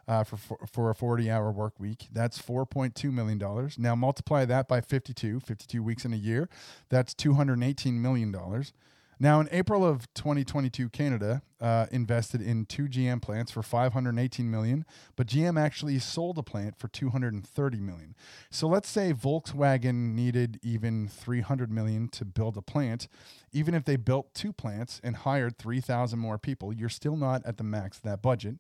Uh, 0.08 0.24
for, 0.24 0.36
for 0.36 0.58
for 0.70 0.90
a 0.90 0.96
40 0.96 1.30
hour 1.30 1.52
work 1.52 1.80
week 1.80 2.08
that's 2.12 2.42
4.2 2.42 3.14
million 3.14 3.38
dollars 3.38 3.78
now 3.78 3.94
multiply 3.96 4.44
that 4.44 4.68
by 4.68 4.82
52 4.82 5.40
52 5.40 5.82
weeks 5.84 6.04
in 6.04 6.12
a 6.12 6.18
year 6.18 6.50
that's 6.90 7.14
218 7.14 8.02
million 8.02 8.32
dollars 8.32 8.74
now 9.22 9.40
in 9.40 9.48
april 9.52 9.86
of 9.86 10.12
2022 10.16 10.90
canada 10.90 11.42
uh, 11.62 11.86
invested 11.92 12.42
in 12.42 12.66
two 12.66 12.88
gm 12.88 13.22
plants 13.22 13.52
for 13.52 13.62
518 13.62 14.50
million 14.50 14.84
but 15.16 15.28
gm 15.28 15.60
actually 15.60 16.00
sold 16.00 16.38
a 16.38 16.44
plant 16.44 16.78
for 16.78 16.88
230 16.88 17.80
million. 17.80 18.16
So 18.50 18.68
let's 18.68 18.90
say 18.90 19.14
volkswagen 19.14 20.14
needed 20.14 20.60
even 20.62 21.08
300 21.08 21.72
million 21.72 22.08
to 22.10 22.26
build 22.26 22.58
a 22.58 22.62
plant. 22.62 23.08
Even 23.54 23.74
if 23.74 23.86
they 23.86 23.96
built 23.96 24.34
two 24.34 24.52
plants 24.52 25.00
and 25.04 25.18
hired 25.18 25.58
3000 25.58 26.20
more 26.20 26.38
people 26.38 26.74
you're 26.74 26.90
still 26.90 27.16
not 27.16 27.46
at 27.46 27.58
the 27.58 27.64
max 27.64 27.98
of 27.98 28.04
that 28.04 28.22
budget. 28.22 28.56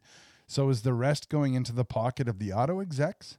So 0.47 0.70
is 0.70 0.82
the 0.82 0.93
rest 0.93 1.30
going 1.30 1.53
into 1.53 1.74
the 1.74 1.86
pocket 1.86 2.28
of 2.28 2.39
the 2.39 2.53
auto 2.53 2.80
execs 2.80 3.38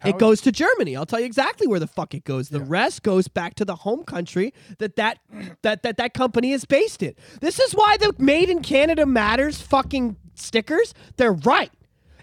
How- 0.00 0.10
it 0.10 0.18
goes 0.18 0.40
to 0.42 0.52
Germany. 0.52 0.94
I'll 0.96 1.06
tell 1.06 1.20
you 1.20 1.26
exactly 1.26 1.66
where 1.66 1.80
the 1.80 1.86
fuck 1.86 2.14
it 2.14 2.24
goes. 2.24 2.50
The 2.50 2.58
Yeah. 2.58 2.64
rest 2.68 3.02
goes 3.02 3.28
back 3.28 3.54
to 3.56 3.64
the 3.64 3.76
home 3.76 4.04
country 4.04 4.52
that 4.78 4.96
that, 4.96 5.18
that 5.62 5.82
that 5.82 5.96
that 5.96 6.14
company 6.14 6.52
is 6.52 6.64
based 6.64 7.02
in. 7.02 7.14
This 7.40 7.58
is 7.58 7.72
why 7.72 7.96
the 7.96 8.14
Made 8.18 8.50
in 8.50 8.62
Canada 8.62 9.06
Matters 9.06 9.60
fucking 9.60 10.16
stickers. 10.34 10.92
They're 11.16 11.32
right. 11.32 11.70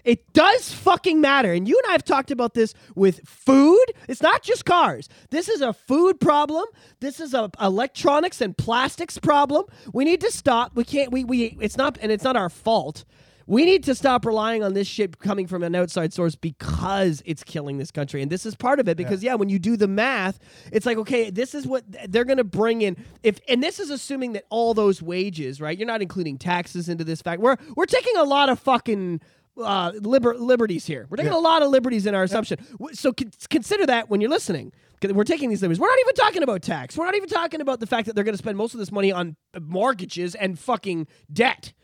It 0.04 0.34
does 0.34 0.70
fucking 0.70 1.22
matter. 1.22 1.50
And 1.54 1.66
you 1.66 1.78
and 1.82 1.88
I 1.88 1.92
have 1.92 2.04
talked 2.04 2.30
about 2.30 2.52
this 2.52 2.74
with 2.94 3.26
food. 3.26 3.84
It's 4.06 4.20
not 4.20 4.42
just 4.42 4.66
cars. 4.66 5.08
This 5.30 5.48
is 5.48 5.62
a 5.62 5.72
food 5.72 6.20
problem. 6.20 6.66
This 7.00 7.20
is 7.20 7.32
a 7.32 7.50
electronics 7.58 8.42
and 8.42 8.56
plastics 8.56 9.16
problem. 9.18 9.64
We 9.94 10.04
need 10.04 10.20
to 10.20 10.30
stop. 10.30 10.72
We 10.76 10.84
can't 10.84 11.10
we 11.10 11.24
we 11.24 11.56
it's 11.58 11.78
not 11.78 11.96
and 12.02 12.12
it's 12.12 12.22
not 12.22 12.36
our 12.36 12.50
fault. 12.50 13.04
We 13.46 13.64
need 13.64 13.84
to 13.84 13.94
stop 13.94 14.24
relying 14.24 14.62
on 14.62 14.72
this 14.74 14.86
shit 14.86 15.18
coming 15.18 15.46
from 15.46 15.62
an 15.62 15.74
outside 15.74 16.12
source 16.12 16.34
because 16.34 17.22
it's 17.26 17.44
killing 17.44 17.78
this 17.78 17.90
country. 17.90 18.22
And 18.22 18.30
this 18.30 18.46
is 18.46 18.54
part 18.54 18.80
of 18.80 18.88
it 18.88 18.96
because 18.96 19.22
yeah, 19.22 19.34
when 19.34 19.48
you 19.48 19.58
do 19.58 19.76
the 19.76 19.88
math, 19.88 20.38
it's 20.72 20.86
like 20.86 20.96
okay, 20.98 21.30
this 21.30 21.54
is 21.54 21.66
what 21.66 21.84
they're 22.08 22.24
going 22.24 22.38
to 22.38 22.44
bring 22.44 22.82
in 22.82 22.96
if 23.22 23.40
and 23.48 23.62
this 23.62 23.78
is 23.80 23.90
assuming 23.90 24.32
that 24.32 24.44
all 24.50 24.74
those 24.74 25.02
wages, 25.02 25.60
right? 25.60 25.76
You're 25.76 25.86
not 25.86 26.02
including 26.02 26.38
taxes 26.38 26.88
into 26.88 27.04
this 27.04 27.20
fact. 27.22 27.40
We're 27.42 27.56
we're 27.76 27.86
taking 27.86 28.16
a 28.16 28.24
lot 28.24 28.48
of 28.48 28.58
fucking 28.60 29.20
uh, 29.56 29.92
liber- 30.00 30.36
liberties 30.36 30.84
here. 30.86 31.06
We're 31.08 31.16
taking 31.18 31.32
Yeah. 31.32 31.38
a 31.38 31.40
lot 31.40 31.62
of 31.62 31.70
liberties 31.70 32.06
in 32.06 32.14
our 32.14 32.24
assumption. 32.24 32.58
W- 32.78 32.94
So 32.94 33.12
con- 33.12 33.30
consider 33.50 33.86
that 33.86 34.08
when 34.10 34.20
you're 34.20 34.30
listening. 34.30 34.72
We're 35.02 35.22
taking 35.24 35.50
these 35.50 35.60
liberties. 35.60 35.78
We're 35.78 35.88
not 35.88 35.98
even 36.00 36.14
talking 36.14 36.42
about 36.42 36.62
tax. 36.62 36.96
We're 36.96 37.04
not 37.04 37.14
even 37.14 37.28
talking 37.28 37.60
about 37.60 37.78
the 37.78 37.86
fact 37.86 38.06
that 38.06 38.14
they're 38.14 38.24
going 38.24 38.32
to 38.34 38.38
spend 38.38 38.56
most 38.56 38.72
of 38.72 38.80
this 38.80 38.90
money 38.90 39.12
on 39.12 39.36
mortgages 39.60 40.34
and 40.34 40.58
fucking 40.58 41.06
debt. 41.30 41.74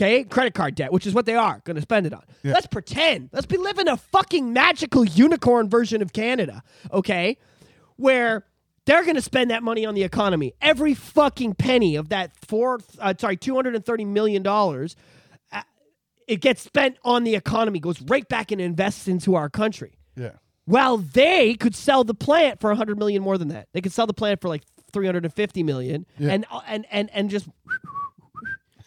Okay, 0.00 0.24
credit 0.24 0.54
card 0.54 0.76
debt, 0.76 0.92
which 0.92 1.06
is 1.06 1.12
what 1.12 1.26
they 1.26 1.34
are 1.34 1.60
going 1.64 1.74
to 1.76 1.82
spend 1.82 2.06
it 2.06 2.14
on. 2.14 2.22
Yeah. 2.42 2.54
Let's 2.54 2.66
pretend. 2.66 3.28
Let's 3.34 3.44
be 3.44 3.58
living 3.58 3.86
a 3.86 3.98
fucking 3.98 4.50
magical 4.50 5.04
unicorn 5.04 5.68
version 5.68 6.00
of 6.00 6.14
Canada. 6.14 6.62
Okay, 6.90 7.36
where 7.96 8.46
they're 8.86 9.02
going 9.04 9.16
to 9.16 9.20
spend 9.22 9.50
that 9.50 9.62
money 9.62 9.84
on 9.84 9.92
the 9.94 10.02
economy. 10.02 10.54
Every 10.62 10.94
fucking 10.94 11.54
penny 11.56 11.96
of 11.96 12.08
that 12.08 12.32
four, 12.46 12.80
uh, 12.98 13.12
sorry, 13.18 13.36
two 13.36 13.54
hundred 13.54 13.74
and 13.76 13.84
thirty 13.84 14.06
million 14.06 14.42
dollars, 14.42 14.96
uh, 15.52 15.60
it 16.26 16.40
gets 16.40 16.62
spent 16.62 16.96
on 17.04 17.24
the 17.24 17.34
economy, 17.34 17.78
goes 17.78 18.00
right 18.00 18.26
back 18.26 18.50
and 18.52 18.60
invests 18.60 19.06
into 19.06 19.34
our 19.34 19.50
country. 19.50 19.98
Yeah. 20.16 20.30
Well, 20.66 20.96
they 20.96 21.54
could 21.56 21.74
sell 21.74 22.04
the 22.04 22.14
plant 22.14 22.58
for 22.60 22.70
a 22.70 22.76
hundred 22.76 22.98
million 22.98 23.22
more 23.22 23.36
than 23.36 23.48
that. 23.48 23.68
They 23.74 23.82
could 23.82 23.92
sell 23.92 24.06
the 24.06 24.14
plant 24.14 24.40
for 24.40 24.48
like 24.48 24.62
three 24.94 25.04
hundred 25.04 25.26
and 25.26 25.34
fifty 25.34 25.62
million, 25.62 26.06
Yeah. 26.18 26.30
and 26.32 26.46
uh, 26.50 26.62
and 26.66 26.86
and 26.90 27.10
and 27.12 27.28
just. 27.28 27.46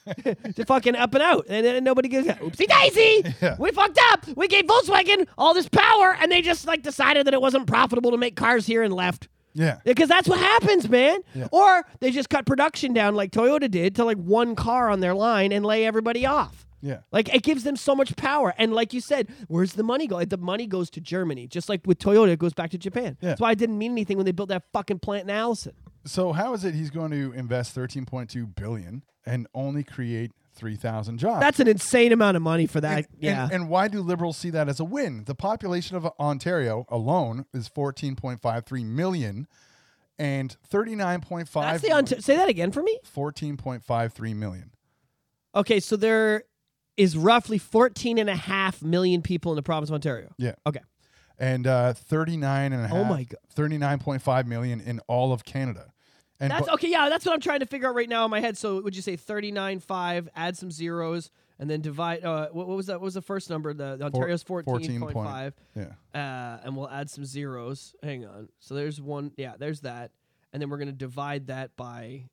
to 0.55 0.65
fucking 0.65 0.95
up 0.95 1.13
and 1.13 1.23
out, 1.23 1.45
and 1.49 1.65
then 1.65 1.84
nobody 1.84 2.09
gives 2.09 2.27
a 2.27 2.34
oopsie 2.35 2.67
daisy. 2.67 3.35
Yeah. 3.43 3.55
We 3.59 3.71
fucked 3.71 3.99
up. 4.11 4.27
We 4.35 4.47
gave 4.47 4.65
Volkswagen 4.65 5.27
all 5.38 5.53
this 5.53 5.67
power, 5.67 6.15
and 6.19 6.31
they 6.31 6.41
just 6.41 6.65
like 6.65 6.81
decided 6.81 7.27
that 7.27 7.34
it 7.34 7.41
wasn't 7.41 7.67
profitable 7.67 8.11
to 8.11 8.17
make 8.17 8.35
cars 8.35 8.65
here 8.65 8.84
and 8.84 8.93
left. 8.93 9.27
Yeah. 9.53 9.80
Because 9.84 10.07
that's 10.07 10.27
what 10.27 10.39
happens, 10.39 10.88
man. 10.89 11.19
Yeah. 11.34 11.47
Or 11.51 11.85
they 11.99 12.11
just 12.11 12.30
cut 12.30 12.45
production 12.45 12.93
down 12.93 13.15
like 13.15 13.31
Toyota 13.31 13.69
did 13.69 13.95
to 13.95 14.05
like 14.05 14.17
one 14.17 14.55
car 14.55 14.89
on 14.89 14.99
their 14.99 15.13
line 15.13 15.51
and 15.51 15.65
lay 15.65 15.85
everybody 15.85 16.25
off. 16.25 16.65
Yeah. 16.81 16.99
Like 17.11 17.34
it 17.34 17.43
gives 17.43 17.63
them 17.63 17.75
so 17.77 17.95
much 17.95 18.15
power. 18.17 18.53
And 18.57 18.73
like 18.73 18.93
you 18.93 18.99
said, 18.99 19.30
where's 19.47 19.73
the 19.73 19.84
money 19.84 20.05
go? 20.05 20.23
The 20.25 20.38
money 20.38 20.67
goes 20.67 20.89
to 20.91 21.01
Germany. 21.01 21.47
Just 21.47 21.69
like 21.69 21.81
with 21.85 21.97
Toyota, 21.99 22.30
it 22.30 22.39
goes 22.39 22.53
back 22.53 22.71
to 22.71 22.77
Japan. 22.77 23.17
Yeah. 23.21 23.30
That's 23.30 23.41
why 23.41 23.49
I 23.51 23.55
didn't 23.55 23.77
mean 23.77 23.93
anything 23.93 24.17
when 24.17 24.25
they 24.25 24.34
built 24.34 24.49
that 24.49 24.63
fucking 24.73 24.99
plant 24.99 25.23
in 25.23 25.30
Alliston. 25.30 25.73
So 26.05 26.34
how 26.34 26.53
is 26.53 26.65
it 26.65 26.73
he's 26.75 26.89
going 26.89 27.11
to 27.11 27.31
invest 27.34 27.75
13.2 27.75 28.55
billion 28.55 29.03
and 29.25 29.47
only 29.53 29.84
create 29.84 30.31
3,000 30.55 31.17
jobs? 31.17 31.39
That's 31.39 31.59
an 31.59 31.67
insane 31.67 32.11
amount 32.11 32.35
of 32.38 32.43
money 32.43 32.67
for 32.67 32.81
that. 32.81 32.97
and, 32.97 33.07
yeah. 33.19 33.43
and, 33.45 33.53
and 33.53 33.69
why 33.69 33.88
do 33.88 34.01
liberals 34.01 34.38
see 34.38 34.49
that 34.51 34.67
as 34.67 34.80
a 34.80 34.84
win? 34.84 35.23
The 35.25 35.35
population 35.35 35.95
of 35.95 36.05
Ontario 36.19 36.85
alone 36.89 37.45
is 37.53 37.69
14.53 37.69 38.85
million 38.85 39.47
and 40.19 40.55
39.5 40.71 41.51
That's 41.53 41.81
the 41.81 41.91
Ont- 41.91 42.23
say 42.23 42.35
that 42.35 42.49
again 42.49 42.71
for 42.71 42.84
me. 42.84 42.99
14.53 43.15 44.35
million. 44.35 44.71
Okay, 45.55 45.80
so 45.80 45.95
there 45.95 46.43
is 46.97 47.17
roughly 47.17 47.57
14 47.57 48.17
and 48.17 48.30
a 48.30 48.35
half 48.35 48.81
million 48.81 49.21
people 49.21 49.51
in 49.51 49.55
the 49.55 49.63
province 49.63 49.89
of 49.89 49.95
Ontario. 49.95 50.34
Yeah. 50.38 50.53
Okay. 50.67 50.81
And 51.39 51.65
uh 51.65 51.93
39 51.93 52.73
and 52.73 52.85
a 52.85 52.88
half 52.88 52.97
Oh 52.97 53.03
my 53.05 53.23
God. 53.23 53.39
39.5 53.55 54.45
million 54.45 54.80
in 54.80 54.99
all 55.07 55.34
of 55.34 55.43
Canada. 55.43 55.92
And 56.39 56.51
That's 56.51 56.68
bu- 56.68 56.73
okay. 56.73 56.89
Yeah, 56.89 57.10
that's 57.10 57.26
what 57.26 57.34
I'm 57.34 57.39
trying 57.39 57.60
to 57.61 57.65
figure 57.65 57.88
out 57.88 57.95
right 57.95 58.10
now 58.10 58.26
in 58.26 58.31
my 58.31 58.39
head. 58.39 58.57
So 58.57 58.81
would 58.81 58.95
you 58.95 59.01
say 59.01 59.15
39.5, 59.15 60.27
add 60.35 60.57
some 60.57 60.72
zeros, 60.72 61.30
and 61.60 61.69
then 61.69 61.81
divide? 61.81 62.23
Uh, 62.26 62.49
what, 62.51 62.68
what 62.68 62.76
was 62.76 62.88
that? 62.88 62.95
What 62.99 63.05
was 63.05 63.14
the 63.14 63.22
first 63.22 63.49
number? 63.49 63.73
The, 63.73 63.95
the 63.97 64.05
Ontario's 64.05 64.43
14 64.43 64.99
point. 64.99 65.15
14.5. 65.15 65.53
yeah. 65.76 65.84
Uh, 66.14 66.60
and 66.65 66.76
we'll 66.76 66.89
add 66.89 67.10
some 67.10 67.23
zeros. 67.23 67.95
Hang 68.03 68.26
on. 68.26 68.49
So 68.60 68.73
there's 68.76 68.99
one. 68.99 69.31
Yeah, 69.38 69.53
there's 69.57 69.81
that. 69.81 70.11
And 70.51 70.61
then 70.61 70.69
we're 70.69 70.77
gonna 70.80 70.91
divide 70.91 71.47
that 71.47 71.76
by. 71.77 72.26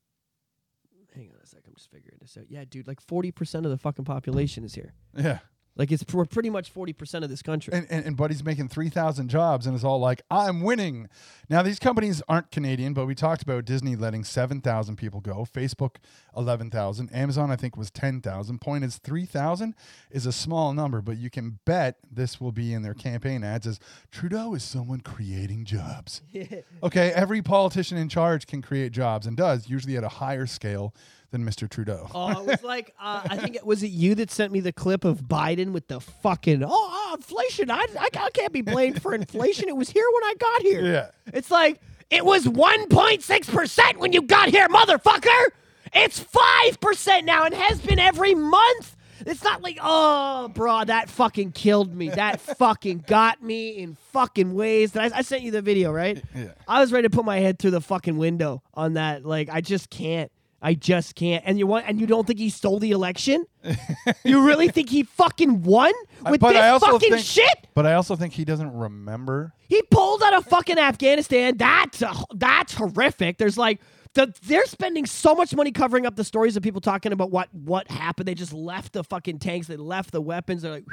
Hang 1.13 1.29
on 1.33 1.37
a 1.43 1.45
sec. 1.45 1.61
I'm 1.67 1.73
just 1.75 1.91
figuring 1.91 2.17
this 2.21 2.37
out. 2.37 2.45
Yeah, 2.49 2.63
dude. 2.69 2.87
Like 2.87 3.01
40 3.01 3.31
percent 3.31 3.65
of 3.65 3.71
the 3.71 3.77
fucking 3.77 4.05
population 4.05 4.63
is 4.63 4.73
here. 4.75 4.93
Yeah. 5.17 5.39
Like 5.75 5.91
it's 5.91 6.03
we're 6.13 6.25
pretty 6.25 6.49
much 6.49 6.69
40 6.69 6.93
percent 6.93 7.23
of 7.23 7.29
this 7.29 7.41
country. 7.41 7.73
and, 7.73 7.87
and, 7.89 8.05
and 8.05 8.17
Buddy's 8.17 8.43
making 8.43 8.69
3,000 8.69 9.29
jobs 9.29 9.65
and 9.65 9.75
it's 9.75 9.83
all 9.83 9.99
like, 9.99 10.21
I'm 10.29 10.61
winning. 10.61 11.07
Now, 11.49 11.61
these 11.61 11.79
companies 11.79 12.21
aren't 12.29 12.51
Canadian, 12.51 12.93
but 12.93 13.05
we 13.05 13.15
talked 13.15 13.41
about 13.41 13.65
Disney 13.65 13.95
letting 13.95 14.23
7,000 14.23 14.95
people 14.95 15.19
go, 15.19 15.45
Facebook 15.45 15.97
11,000, 16.35 17.13
Amazon, 17.13 17.51
I 17.51 17.55
think, 17.57 17.75
was 17.75 17.91
10,000. 17.91 18.59
Point 18.61 18.83
is, 18.83 18.97
3,000 18.97 19.75
is 20.11 20.25
a 20.25 20.31
small 20.31 20.73
number, 20.73 21.01
but 21.01 21.17
you 21.17 21.29
can 21.29 21.59
bet 21.65 21.97
this 22.09 22.39
will 22.39 22.53
be 22.53 22.73
in 22.73 22.83
their 22.83 22.93
campaign 22.93 23.43
ads 23.43 23.67
as 23.67 23.79
Trudeau 24.11 24.53
is 24.53 24.63
someone 24.63 25.01
creating 25.01 25.65
jobs. 25.65 26.21
okay, 26.83 27.11
every 27.11 27.41
politician 27.41 27.97
in 27.97 28.07
charge 28.07 28.47
can 28.47 28.61
create 28.61 28.91
jobs 28.91 29.27
and 29.27 29.35
does, 29.35 29.69
usually 29.69 29.97
at 29.97 30.03
a 30.03 30.09
higher 30.09 30.45
scale 30.45 30.93
than 31.31 31.43
Mr. 31.45 31.69
Trudeau. 31.69 32.07
Oh, 32.13 32.41
it 32.41 32.45
was 32.45 32.63
like 32.63 32.93
uh, 32.99 33.21
I 33.29 33.37
think 33.37 33.55
it 33.55 33.65
was 33.65 33.81
it 33.83 33.87
you 33.87 34.15
that 34.15 34.29
sent 34.29 34.51
me 34.51 34.59
the 34.59 34.73
clip 34.73 35.03
of 35.03 35.23
Biden 35.23 35.71
with 35.71 35.87
the 35.87 35.99
fucking 35.99 36.63
oh, 36.63 36.69
oh 36.69 37.13
inflation. 37.15 37.71
I, 37.71 37.85
I 37.99 38.09
I 38.13 38.29
can't 38.31 38.53
be 38.53 38.61
blamed 38.61 39.01
for 39.01 39.13
inflation. 39.15 39.67
It 39.67 39.75
was 39.75 39.89
here 39.89 40.05
when 40.13 40.23
I 40.23 40.33
got 40.37 40.61
here. 40.61 40.85
Yeah. 40.85 41.07
it's 41.33 41.49
like 41.49 41.81
it 42.09 42.25
was 42.25 42.47
one 42.47 42.87
point 42.89 43.23
six 43.23 43.49
percent 43.49 43.97
when 43.97 44.13
you 44.13 44.21
got 44.21 44.49
here, 44.49 44.67
motherfucker. 44.67 45.45
It's 45.93 46.19
five 46.19 46.79
percent 46.79 47.25
now 47.25 47.45
and 47.45 47.53
has 47.53 47.81
been 47.81 47.99
every 47.99 48.35
month. 48.35 48.95
It's 49.25 49.43
not 49.43 49.61
like 49.61 49.77
oh, 49.81 50.49
bro, 50.49 50.83
that 50.83 51.09
fucking 51.09 51.53
killed 51.53 51.95
me. 51.95 52.09
That 52.09 52.41
fucking 52.57 53.05
got 53.07 53.41
me 53.41 53.77
in 53.77 53.95
fucking 54.11 54.53
ways. 54.53 54.93
That 54.93 55.13
I, 55.13 55.19
I 55.19 55.21
sent 55.21 55.43
you 55.43 55.51
the 55.51 55.61
video, 55.61 55.91
right? 55.91 56.21
Yeah. 56.35 56.49
I 56.67 56.81
was 56.81 56.91
ready 56.91 57.07
to 57.07 57.15
put 57.15 57.23
my 57.23 57.39
head 57.39 57.59
through 57.59 57.71
the 57.71 57.81
fucking 57.81 58.17
window 58.17 58.63
on 58.73 58.93
that. 58.93 59.25
Like, 59.25 59.49
I 59.49 59.61
just 59.61 59.89
can't. 59.89 60.31
I 60.61 60.75
just 60.75 61.15
can't. 61.15 61.43
And 61.45 61.57
you 61.57 61.65
want? 61.65 61.85
And 61.87 61.99
you 61.99 62.05
don't 62.05 62.27
think 62.27 62.39
he 62.39 62.49
stole 62.49 62.79
the 62.79 62.91
election? 62.91 63.45
you 64.23 64.45
really 64.45 64.69
think 64.69 64.89
he 64.89 65.03
fucking 65.03 65.63
won 65.63 65.91
with 66.29 66.39
but 66.39 66.53
this 66.53 66.81
fucking 66.81 67.09
think- 67.11 67.25
shit? 67.25 67.67
But 67.73 67.85
I 67.85 67.93
also 67.93 68.15
think 68.15 68.33
he 68.33 68.45
doesn't 68.45 68.71
remember. 68.71 69.53
He 69.67 69.81
pulled 69.83 70.21
out 70.21 70.33
of 70.33 70.45
fucking 70.45 70.77
Afghanistan. 70.77 71.57
That's 71.57 72.01
a, 72.01 72.13
that's 72.35 72.73
horrific. 72.73 73.37
There's 73.37 73.57
like 73.57 73.79
the, 74.13 74.33
they're 74.43 74.65
spending 74.65 75.05
so 75.05 75.33
much 75.33 75.55
money 75.55 75.71
covering 75.71 76.05
up 76.05 76.15
the 76.15 76.25
stories 76.25 76.57
of 76.57 76.63
people 76.63 76.81
talking 76.81 77.13
about 77.13 77.31
what 77.31 77.47
what 77.53 77.89
happened. 77.89 78.27
They 78.27 78.35
just 78.35 78.53
left 78.53 78.93
the 78.93 79.03
fucking 79.03 79.39
tanks. 79.39 79.67
They 79.67 79.77
left 79.77 80.11
the 80.11 80.21
weapons. 80.21 80.61
They're 80.61 80.71
like, 80.71 80.85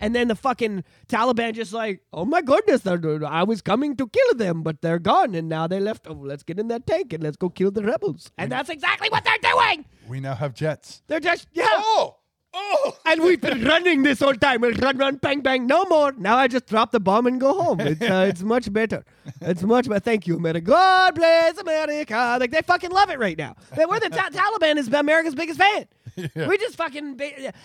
and 0.00 0.14
then 0.14 0.28
the 0.28 0.34
fucking 0.34 0.84
Taliban 1.08 1.54
just 1.54 1.72
like, 1.72 2.02
oh 2.12 2.24
my 2.24 2.42
goodness, 2.42 2.86
I 2.86 3.42
was 3.42 3.62
coming 3.62 3.96
to 3.96 4.08
kill 4.08 4.34
them, 4.34 4.62
but 4.62 4.82
they're 4.82 4.98
gone, 4.98 5.34
and 5.34 5.48
now 5.48 5.66
they 5.66 5.80
left. 5.80 6.06
Oh, 6.08 6.12
let's 6.14 6.42
get 6.42 6.58
in 6.58 6.68
that 6.68 6.86
tank 6.86 7.12
and 7.12 7.22
let's 7.22 7.36
go 7.36 7.48
kill 7.48 7.70
the 7.70 7.82
rebels. 7.82 8.30
And 8.38 8.50
that's 8.50 8.68
exactly 8.70 9.08
what 9.08 9.24
they're 9.24 9.52
doing. 9.52 9.84
We 10.08 10.20
now 10.20 10.34
have 10.34 10.54
jets. 10.54 11.02
They're 11.06 11.20
just 11.20 11.48
yeah. 11.52 11.66
Oh! 11.68 12.16
Oh! 12.58 12.96
And 13.04 13.22
we've 13.22 13.40
been 13.40 13.64
running 13.72 14.02
this 14.02 14.20
whole 14.20 14.32
time. 14.34 14.62
We'll 14.62 14.72
run, 14.74 14.96
run, 14.96 15.16
bang, 15.16 15.40
bang. 15.40 15.66
No 15.66 15.84
more. 15.84 16.12
Now 16.16 16.36
I 16.38 16.48
just 16.48 16.66
drop 16.66 16.90
the 16.90 17.00
bomb 17.00 17.26
and 17.26 17.38
go 17.38 17.52
home. 17.62 17.80
It's 17.80 18.00
uh, 18.00 18.26
it's 18.30 18.42
much 18.54 18.72
better. 18.72 19.04
It's 19.42 19.62
much 19.62 19.88
better. 19.88 20.00
Thank 20.00 20.26
you, 20.26 20.36
America. 20.36 20.62
God 20.62 21.14
bless 21.16 21.58
America. 21.58 22.36
Like 22.40 22.50
they 22.52 22.62
fucking 22.62 22.90
love 22.90 23.10
it 23.10 23.18
right 23.18 23.36
now. 23.36 23.56
They- 23.76 23.84
We're 23.84 24.00
the 24.00 24.08
Ta- 24.08 24.30
Taliban 24.32 24.76
is 24.78 24.88
America's 24.88 25.34
biggest 25.34 25.58
fan. 25.58 25.86
We 26.34 26.58
just 26.58 26.76
fucking 26.76 27.20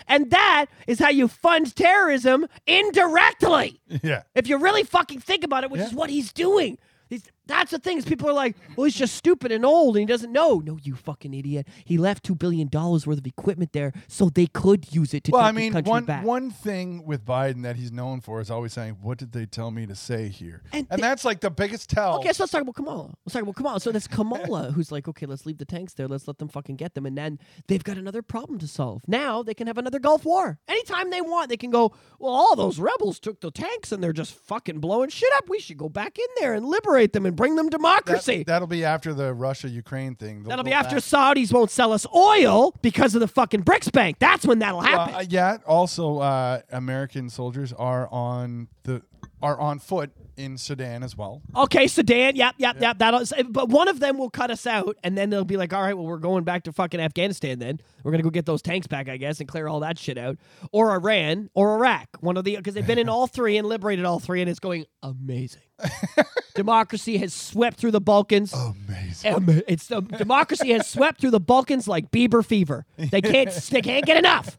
and 0.08 0.30
that 0.32 0.66
is 0.88 1.00
how 1.00 1.10
you 1.10 1.28
fund 1.28 1.76
terrorism 1.76 2.48
indirectly. 2.68 3.80
Yeah. 4.04 4.24
If 4.36 4.48
you 4.48 4.58
really 4.58 4.84
fucking 4.84 5.20
think 5.20 5.44
about 5.44 5.64
it, 5.64 5.72
which 5.72 5.80
Yeah. 5.80 5.88
is 5.88 5.94
what 5.94 6.10
he's 6.10 6.32
doing. 6.34 6.78
He's, 7.10 7.24
that's 7.52 7.72
the 7.72 7.80
thing 7.80 7.98
is 7.98 8.06
people 8.06 8.30
are 8.30 8.34
like, 8.34 8.56
well, 8.76 8.86
he's 8.86 8.96
just 8.96 9.16
stupid 9.16 9.52
and 9.52 9.66
old 9.66 9.96
and 9.98 10.02
he 10.02 10.06
doesn't 10.06 10.32
know. 10.32 10.60
No, 10.60 10.78
you 10.82 10.96
fucking 10.96 11.34
idiot. 11.34 11.68
He 11.86 11.98
left 11.98 12.24
two 12.24 12.36
billion 12.36 12.68
dollars 12.68 13.06
worth 13.06 13.18
of 13.18 13.26
equipment 13.28 13.74
there 13.74 13.94
so 14.08 14.30
they 14.30 14.48
could 14.48 14.94
use 14.94 15.14
it 15.14 15.24
to 15.26 15.32
Well, 15.32 15.42
take 15.42 15.48
I 15.50 15.52
mean, 15.52 15.72
the 15.72 15.78
country 15.78 15.90
one 15.92 16.06
back. 16.06 16.26
one 16.26 16.50
thing 16.52 17.06
with 17.06 17.26
Biden 17.26 17.64
that 17.64 17.76
he's 17.76 17.92
known 17.92 18.22
for 18.22 18.40
is 18.42 18.50
always 18.50 18.74
saying, 18.74 18.98
"What 19.02 19.18
did 19.18 19.32
they 19.34 19.46
tell 19.46 19.72
me 19.72 19.86
to 19.86 19.96
say 19.96 20.30
here?" 20.30 20.64
And 20.74 20.88
And, 20.90 21.00
the- 21.00 21.02
that's 21.02 21.26
like 21.26 21.42
the 21.42 21.52
biggest 21.52 21.90
tell. 21.90 22.18
Okay, 22.20 22.32
so 22.34 22.44
let's 22.44 22.52
talk 22.52 22.62
about 22.62 22.76
Kamala. 22.76 23.14
Let's 23.26 23.34
talk 23.34 23.44
about 23.44 23.56
Kamala. 23.56 23.80
So 23.80 23.92
that's 23.92 24.08
Kamala 24.08 24.72
who's 24.76 24.92
like, 24.92 25.08
okay, 25.08 25.26
let's 25.26 25.46
leave 25.46 25.58
the 25.58 25.66
tanks 25.66 25.94
there. 25.94 26.08
Let's 26.08 26.28
let 26.28 26.38
them 26.38 26.48
fucking 26.48 26.76
get 26.78 26.94
them. 26.94 27.06
And 27.06 27.18
then 27.18 27.40
they've 27.68 27.84
got 27.84 27.98
another 27.98 28.22
problem 28.22 28.60
to 28.60 28.68
solve. 28.68 29.02
Now 29.08 29.44
they 29.44 29.54
can 29.54 29.68
have 29.68 29.78
another 29.78 30.00
Gulf 30.00 30.26
War. 30.26 30.60
Anytime 30.68 31.10
they 31.10 31.22
want, 31.22 31.50
they 31.50 31.58
can 31.58 31.72
go, 31.72 31.94
well, 32.20 32.32
all 32.34 32.56
those 32.56 32.80
rebels 32.80 33.20
took 33.20 33.42
the 33.42 33.52
tanks 33.52 33.92
and 33.92 34.04
they're 34.04 34.14
just 34.14 34.34
fucking 34.34 34.80
blowing 34.80 35.10
shit 35.10 35.30
up. 35.38 35.50
We 35.50 35.60
should 35.60 35.78
go 35.78 35.90
back 35.90 36.18
in 36.18 36.26
there 36.40 36.54
and 36.54 36.66
liberate 36.66 37.14
them 37.14 37.26
and 37.26 37.36
bring 37.42 37.56
them 37.56 37.70
democracy. 37.70 38.44
That, 38.46 38.60
will 38.60 38.68
be 38.68 38.86
after 38.86 39.14
the 39.14 39.34
Russia 39.34 39.68
Ukraine 39.68 40.16
thing. 40.16 40.44
They'll 40.44 40.50
That'll 40.50 40.66
be 40.66 40.74
after 40.74 40.98
back. 40.98 41.04
Saudis 41.04 41.52
won't 41.52 41.72
sell 41.72 41.92
us 41.92 42.06
oil 42.16 42.74
because 42.82 43.16
of 43.16 43.22
the 43.22 43.28
fucking 43.28 43.64
BRICS 43.64 43.92
Bank. 43.92 44.18
That's 44.20 44.46
when 44.46 44.60
that'll 44.60 44.82
happen. 44.82 45.16
Uh, 45.16 45.24
yeah. 45.28 45.58
Also, 45.66 46.20
uh, 46.20 46.62
American 46.72 47.30
soldiers 47.30 47.74
are 47.74 48.08
on 48.12 48.68
the 48.84 49.02
are 49.42 49.60
on 49.60 49.80
foot 49.80 50.12
in 50.38 50.58
Sudan 50.58 51.04
as 51.04 51.16
well. 51.16 51.42
Okay, 51.56 51.88
Sudan. 51.88 52.36
Yep, 52.36 52.56
yep, 52.58 52.78
yep. 52.80 52.98
That'll. 52.98 53.24
But 53.50 53.70
one 53.70 53.88
of 53.88 54.00
them 54.00 54.18
will 54.18 54.30
cut 54.30 54.52
us 54.52 54.66
out, 54.66 54.98
and 55.04 55.18
then 55.18 55.30
they'll 55.30 55.46
be 55.46 55.58
like, 55.58 55.74
"All 55.74 55.82
right, 55.82 55.96
well, 55.96 56.06
we're 56.06 56.18
going 56.18 56.44
back 56.44 56.64
to 56.64 56.74
fucking 56.74 57.00
Afghanistan. 57.00 57.60
Then 57.60 57.80
we're 58.04 58.12
gonna 58.12 58.24
go 58.24 58.30
get 58.30 58.46
those 58.46 58.62
tanks 58.62 58.88
back, 58.88 59.10
I 59.10 59.18
guess, 59.18 59.40
and 59.40 59.48
clear 59.48 59.68
all 59.68 59.82
that 59.82 60.00
shit 60.00 60.18
out, 60.18 60.38
or 60.72 60.92
Iran, 60.92 61.50
or 61.54 61.76
Iraq. 61.76 62.08
One 62.20 62.38
of 62.38 62.44
the 62.44 62.56
because 62.56 62.74
they've 62.74 62.86
been 62.86 63.00
in 63.00 63.10
all 63.10 63.28
three 63.28 63.58
and 63.58 63.68
liberated 63.68 64.06
all 64.06 64.20
three, 64.20 64.42
and 64.42 64.50
it's 64.50 64.60
going 64.60 64.86
amazing. 65.04 65.62
Democracy 66.56 67.18
has 67.18 67.34
swept 67.34 67.78
through 67.78 67.92
the 67.92 68.02
Balkans. 68.02 68.54
Amazing. 68.54 69.64
It's 69.68 69.88
the 69.88 70.02
democracy 70.02 70.72
has 70.72 70.88
swept 70.88 71.22
through 71.22 71.32
the 71.32 71.40
Balkans 71.40 71.88
like 71.88 72.12
Bieber 72.12 72.46
fever. 72.46 72.86
They 72.98 73.22
can't 73.22 73.52
they 73.72 73.82
can't 73.82 74.06
get 74.06 74.18
enough. 74.18 74.58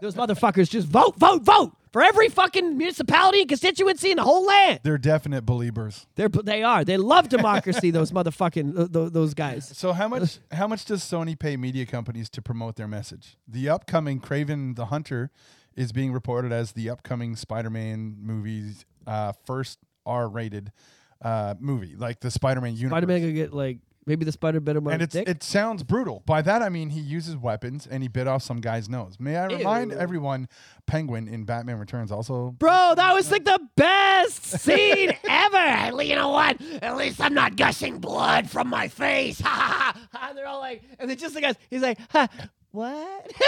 Those 0.00 0.14
motherfuckers 0.14 0.70
just 0.70 0.88
vote, 0.88 1.16
vote, 1.16 1.42
vote 1.42 1.72
for 1.94 2.02
every 2.02 2.28
fucking 2.28 2.76
municipality 2.76 3.38
and 3.38 3.48
constituency 3.48 4.10
in 4.10 4.16
the 4.16 4.24
whole 4.24 4.44
land. 4.44 4.80
They're 4.82 4.98
definite 4.98 5.46
believers. 5.46 6.08
They're 6.16 6.28
they 6.28 6.64
are. 6.64 6.84
They 6.84 6.96
love 6.96 7.28
democracy. 7.28 7.92
those 7.92 8.10
motherfucking 8.10 8.74
th- 8.74 8.92
th- 8.92 9.12
those 9.12 9.32
guys. 9.32 9.68
So 9.78 9.92
how 9.92 10.08
much 10.08 10.40
how 10.50 10.66
much 10.66 10.86
does 10.86 11.04
Sony 11.04 11.38
pay 11.38 11.56
media 11.56 11.86
companies 11.86 12.28
to 12.30 12.42
promote 12.42 12.74
their 12.74 12.88
message? 12.88 13.36
The 13.46 13.68
upcoming 13.68 14.18
Kraven 14.20 14.74
the 14.74 14.86
Hunter 14.86 15.30
is 15.76 15.92
being 15.92 16.12
reported 16.12 16.50
as 16.50 16.72
the 16.72 16.90
upcoming 16.90 17.36
Spider-Man 17.36 18.16
movie's 18.20 18.84
uh, 19.06 19.32
first 19.44 19.78
R-rated 20.04 20.72
uh, 21.22 21.54
movie, 21.60 21.94
like 21.96 22.18
the 22.18 22.30
Spider-Man 22.32 22.74
universe. 22.74 22.90
Spider 22.90 23.06
Man 23.06 23.20
could 23.20 23.34
get 23.36 23.54
like 23.54 23.78
maybe 24.06 24.24
the 24.24 24.32
Spider 24.32 24.60
bit 24.60 24.76
him 24.76 24.86
on 24.86 24.94
and 24.94 25.00
his 25.00 25.06
it's 25.06 25.14
dick. 25.14 25.28
it 25.28 25.42
sounds 25.42 25.82
brutal. 25.82 26.22
By 26.26 26.42
that 26.42 26.62
I 26.62 26.68
mean 26.68 26.90
he 26.90 27.00
uses 27.00 27.36
weapons 27.36 27.86
and 27.90 28.02
he 28.02 28.08
bit 28.08 28.26
off 28.26 28.42
some 28.42 28.60
guy's 28.60 28.88
nose. 28.88 29.16
May 29.18 29.36
I 29.36 29.46
remind 29.46 29.92
Ew. 29.92 29.98
everyone, 29.98 30.48
Penguin 30.86 31.28
in 31.28 31.44
Batman 31.44 31.78
Returns 31.78 32.12
also. 32.12 32.50
Bro, 32.58 32.94
that 32.96 33.12
was 33.14 33.30
like 33.30 33.44
the 33.44 33.60
best 33.76 34.44
scene 34.44 35.12
ever. 35.28 36.02
You 36.02 36.14
know 36.16 36.30
what? 36.30 36.60
At 36.82 36.96
least 36.96 37.20
I'm 37.20 37.34
not 37.34 37.56
gushing 37.56 37.98
blood 37.98 38.50
from 38.50 38.68
my 38.68 38.88
face. 38.88 39.40
Ha 39.44 39.50
ha 39.50 40.00
ha. 40.12 40.28
And 40.28 40.38
they're 40.38 40.46
all 40.46 40.60
like, 40.60 40.82
and 40.98 41.08
then 41.08 41.16
just 41.16 41.34
the 41.34 41.40
guys, 41.40 41.54
he's 41.70 41.82
like, 41.82 41.98
huh, 42.10 42.26
what? 42.70 43.32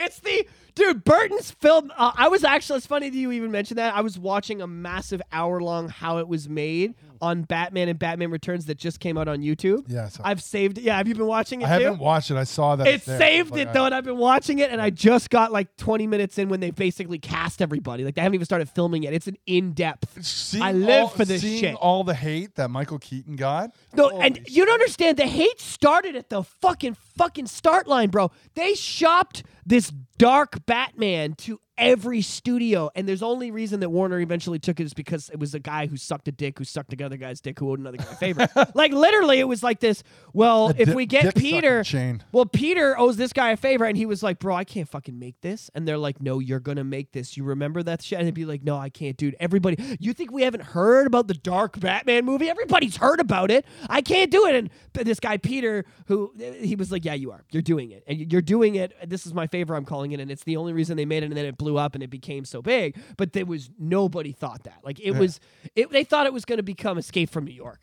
it's 0.00 0.18
the 0.20 0.46
dude 0.74 1.04
Burton's 1.04 1.50
film. 1.50 1.92
Uh, 1.96 2.12
I 2.16 2.28
was 2.28 2.44
actually. 2.44 2.78
It's 2.78 2.86
funny 2.86 3.10
that 3.10 3.16
you 3.16 3.32
even 3.32 3.50
mentioned 3.50 3.78
that. 3.78 3.94
I 3.94 4.00
was 4.00 4.18
watching 4.18 4.60
a 4.62 4.66
massive 4.66 5.22
hour 5.32 5.60
long 5.60 5.88
how 5.88 6.18
it 6.18 6.28
was 6.28 6.48
made 6.48 6.94
on 7.20 7.42
Batman 7.42 7.88
and 7.88 7.98
Batman 8.00 8.32
Returns 8.32 8.66
that 8.66 8.76
just 8.78 8.98
came 8.98 9.16
out 9.16 9.28
on 9.28 9.42
YouTube. 9.42 9.84
Yeah, 9.86 10.08
so- 10.08 10.22
I've 10.24 10.42
saved. 10.42 10.78
it. 10.78 10.84
Yeah, 10.84 10.96
have 10.96 11.06
you 11.06 11.14
been 11.14 11.26
watching 11.28 11.62
it? 11.62 11.68
I 11.68 11.78
too? 11.78 11.84
haven't 11.84 12.00
watched 12.00 12.32
it. 12.32 12.36
I 12.36 12.42
saw 12.42 12.74
that. 12.74 12.86
It 12.88 13.04
there. 13.04 13.18
saved 13.18 13.52
Like, 13.52 13.60
it 13.60 13.68
I- 13.68 13.72
though, 13.72 13.84
and 13.84 13.94
I've 13.94 14.04
been 14.04 14.16
watching 14.18 14.58
it, 14.58 14.70
and 14.72 14.80
I 14.82 14.90
just 14.90 15.30
got 15.30 15.52
like 15.52 15.76
20 15.76 16.06
minutes 16.08 16.36
in 16.38 16.48
when 16.48 16.58
they 16.58 16.72
basically 16.72 17.18
cast 17.20 17.62
everybody. 17.62 18.02
Like 18.04 18.16
they 18.16 18.22
haven't 18.22 18.34
even 18.34 18.44
started 18.44 18.68
filming 18.68 19.04
yet. 19.04 19.12
It's 19.14 19.28
an 19.28 19.36
in 19.46 19.72
depth. 19.72 20.24
Seeing 20.24 20.62
I 20.64 20.72
live 20.72 21.02
all- 21.04 21.08
for 21.10 21.24
this 21.24 21.42
seeing 21.42 21.60
shit. 21.60 21.74
all 21.76 22.02
the 22.02 22.14
hate 22.14 22.56
that 22.56 22.70
Michael 22.70 22.98
Keaton 22.98 23.36
got. 23.36 23.70
No, 23.94 24.08
Holy 24.08 24.26
and 24.26 24.40
you 24.48 24.64
don't 24.66 24.74
understand. 24.74 25.16
The 25.16 25.26
hate 25.26 25.60
started 25.60 26.16
at 26.16 26.28
the 26.28 26.42
fucking 26.42 26.96
fucking 27.16 27.46
start 27.46 27.86
line, 27.86 28.10
bro. 28.10 28.32
They 28.54 28.74
shopped 28.74 29.44
this 29.64 29.92
dark 30.22 30.64
Batman 30.66 31.34
to 31.34 31.58
every 31.78 32.20
studio, 32.22 32.90
and 32.94 33.08
there's 33.08 33.22
only 33.22 33.50
reason 33.50 33.80
that 33.80 33.90
Warner 33.90 34.20
eventually 34.20 34.58
took 34.58 34.80
it 34.80 34.84
is 34.84 34.94
because 34.94 35.30
it 35.30 35.38
was 35.38 35.54
a 35.54 35.58
guy 35.58 35.86
who 35.86 35.96
sucked 35.96 36.28
a 36.28 36.32
dick, 36.32 36.58
who 36.58 36.64
sucked 36.64 36.92
another 36.92 37.16
guy's 37.16 37.40
dick, 37.40 37.58
who 37.58 37.70
owed 37.70 37.78
another 37.78 37.96
guy 37.96 38.04
a 38.04 38.16
favor. 38.16 38.48
like 38.74 38.92
literally, 38.92 39.38
it 39.40 39.48
was 39.48 39.62
like 39.62 39.80
this. 39.80 40.02
Well, 40.32 40.68
A 40.70 40.74
if 40.78 40.88
di- 40.88 40.94
we 40.94 41.06
get 41.06 41.34
Peter, 41.34 41.82
chain. 41.82 42.22
well, 42.32 42.46
Peter 42.46 42.98
owes 42.98 43.16
this 43.16 43.32
guy 43.32 43.50
a 43.50 43.56
favor, 43.56 43.84
and 43.84 43.96
he 43.96 44.06
was 44.06 44.22
like, 44.22 44.38
"Bro, 44.38 44.54
I 44.56 44.64
can't 44.64 44.88
fucking 44.88 45.18
make 45.18 45.40
this." 45.40 45.70
And 45.74 45.86
they're 45.86 45.98
like, 45.98 46.20
"No, 46.20 46.38
you're 46.38 46.60
gonna 46.60 46.84
make 46.84 47.12
this. 47.12 47.36
You 47.36 47.44
remember 47.44 47.82
that 47.82 48.02
shit?" 48.02 48.18
And 48.18 48.26
they'd 48.26 48.34
be 48.34 48.44
like, 48.44 48.62
"No, 48.62 48.76
I 48.76 48.88
can't, 48.90 49.16
dude. 49.16 49.36
Everybody, 49.40 49.76
you 49.98 50.12
think 50.12 50.30
we 50.32 50.42
haven't 50.42 50.62
heard 50.64 51.06
about 51.06 51.26
the 51.28 51.34
Dark 51.34 51.80
Batman 51.80 52.24
movie? 52.24 52.48
Everybody's 52.48 52.96
heard 52.96 53.20
about 53.20 53.50
it. 53.50 53.64
I 53.88 54.02
can't 54.02 54.30
do 54.30 54.46
it." 54.46 54.54
And 54.54 54.70
this 54.92 55.20
guy 55.20 55.36
Peter, 55.38 55.84
who 56.06 56.32
he 56.60 56.76
was 56.76 56.92
like, 56.92 57.04
"Yeah, 57.04 57.14
you 57.14 57.32
are. 57.32 57.44
You're 57.50 57.62
doing 57.62 57.90
it, 57.92 58.04
and 58.06 58.30
you're 58.32 58.42
doing 58.42 58.74
it. 58.76 58.92
This 59.08 59.26
is 59.26 59.34
my 59.34 59.46
favor. 59.46 59.74
I'm 59.74 59.84
calling 59.84 60.12
it, 60.12 60.20
and 60.20 60.30
it's 60.30 60.44
the 60.44 60.56
only 60.56 60.72
reason 60.72 60.96
they 60.96 61.04
made 61.04 61.22
it. 61.22 61.26
And 61.26 61.36
then 61.36 61.46
it 61.46 61.58
blew 61.62 61.78
up, 61.78 61.94
and 61.94 62.02
it 62.02 62.10
became 62.10 62.44
so 62.44 62.60
big. 62.62 62.96
But 63.16 63.32
there 63.32 63.46
was 63.46 63.70
nobody 63.78 64.32
thought 64.32 64.64
that. 64.64 64.78
Like 64.84 65.00
it 65.00 65.12
was, 65.12 65.40
it, 65.74 65.90
they 65.90 66.04
thought 66.04 66.26
it 66.26 66.32
was 66.32 66.44
going 66.44 66.58
to 66.58 66.62
become 66.62 66.98
Escape 66.98 67.30
from 67.30 67.44
New 67.44 67.52
York." 67.54 67.80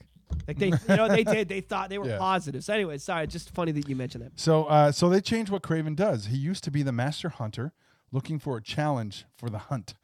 Like 0.48 0.58
they, 0.60 0.68
you 0.68 0.96
know, 0.96 1.08
they 1.08 1.24
did. 1.24 1.48
They 1.48 1.62
thought 1.62 1.90
they 1.90 1.98
were 1.98 2.08
Yeah. 2.10 2.18
positive. 2.18 2.64
So 2.64 2.74
anyway, 2.74 2.98
sorry, 2.98 3.28
just 3.28 3.50
funny 3.52 3.72
that 3.72 3.88
you 3.90 3.96
mentioned 3.96 4.24
that. 4.26 4.32
So, 4.40 4.66
uh, 4.66 4.92
so 4.92 5.10
they 5.10 5.22
changed 5.22 5.52
what 5.52 5.62
Kraven 5.64 5.96
does. 5.96 6.26
He 6.28 6.38
used 6.38 6.64
to 6.66 6.72
be 6.72 6.84
the 6.84 6.92
master 6.92 7.30
hunter, 7.30 7.74
looking 8.12 8.38
for 8.40 8.58
a 8.58 8.62
challenge 8.62 9.26
for 9.38 9.50
the 9.50 9.58
hunt. 9.58 9.96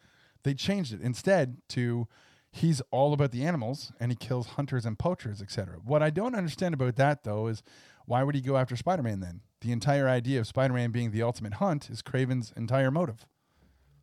They 0.43 0.53
changed 0.53 0.93
it 0.93 1.01
instead 1.01 1.57
to 1.69 2.07
he's 2.51 2.81
all 2.91 3.13
about 3.13 3.31
the 3.31 3.43
animals 3.43 3.91
and 3.99 4.11
he 4.11 4.15
kills 4.15 4.47
hunters 4.47 4.85
and 4.85 4.97
poachers, 4.97 5.41
etc. 5.41 5.77
What 5.83 6.01
I 6.03 6.09
don't 6.09 6.35
understand 6.35 6.73
about 6.73 6.95
that 6.97 7.23
though 7.23 7.47
is 7.47 7.63
why 8.05 8.23
would 8.23 8.35
he 8.35 8.41
go 8.41 8.55
after 8.57 8.75
Spider-Man 8.75 9.19
then? 9.19 9.41
The 9.61 9.71
entire 9.71 10.07
idea 10.07 10.39
of 10.39 10.47
Spider-Man 10.47 10.91
being 10.91 11.09
the 11.11 11.23
ultimate 11.23 11.55
hunt 11.55 11.89
is 11.89 12.01
Kraven's 12.03 12.53
entire 12.55 12.91
motive. 12.91 13.25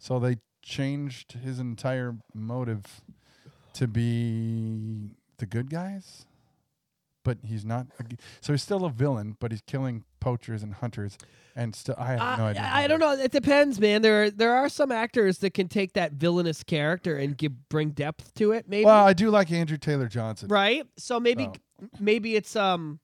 So 0.02 0.18
they 0.18 0.38
changed 0.62 1.34
his 1.44 1.60
entire 1.60 2.16
motive 2.34 3.00
to 3.74 3.86
be 3.86 5.12
the 5.38 5.46
good 5.46 5.70
guys. 5.70 6.26
But 7.24 7.38
he's 7.44 7.64
not. 7.64 7.86
a 8.00 8.04
So 8.40 8.52
he's 8.52 8.64
still 8.64 8.84
a 8.84 8.90
villain, 8.90 9.36
but 9.38 9.52
he's 9.52 9.60
killing 9.64 10.02
poachers 10.18 10.64
and 10.64 10.74
hunters, 10.74 11.16
and 11.54 11.72
still. 11.76 11.94
I 11.96 12.06
have 12.16 12.38
no 12.38 12.46
Uh, 12.46 12.48
idea. 12.48 12.62
I, 12.62 12.82
I 12.82 12.86
don't 12.88 12.98
know. 12.98 13.12
It 13.12 13.30
depends, 13.30 13.78
man. 13.78 14.02
There 14.02 14.24
are, 14.24 14.30
there 14.30 14.52
are 14.52 14.68
some 14.68 14.90
actors 14.90 15.38
that 15.38 15.54
can 15.54 15.68
take 15.68 15.92
that 15.92 16.14
villainous 16.14 16.64
character 16.64 17.16
and 17.16 17.38
give 17.38 17.68
bring 17.68 17.90
depth 17.90 18.34
to 18.34 18.50
it. 18.50 18.68
Maybe 18.68 18.86
Well, 18.86 19.06
I 19.06 19.12
do 19.12 19.30
like 19.30 19.52
Andrew 19.52 19.76
Taylor 19.78 20.08
Johnson. 20.08 20.48
right. 20.48 20.84
So 20.98 21.20
maybe 21.20 21.44
So. 21.44 21.88
maybe 22.00 22.34
it's 22.34 22.56
um, 22.56 22.98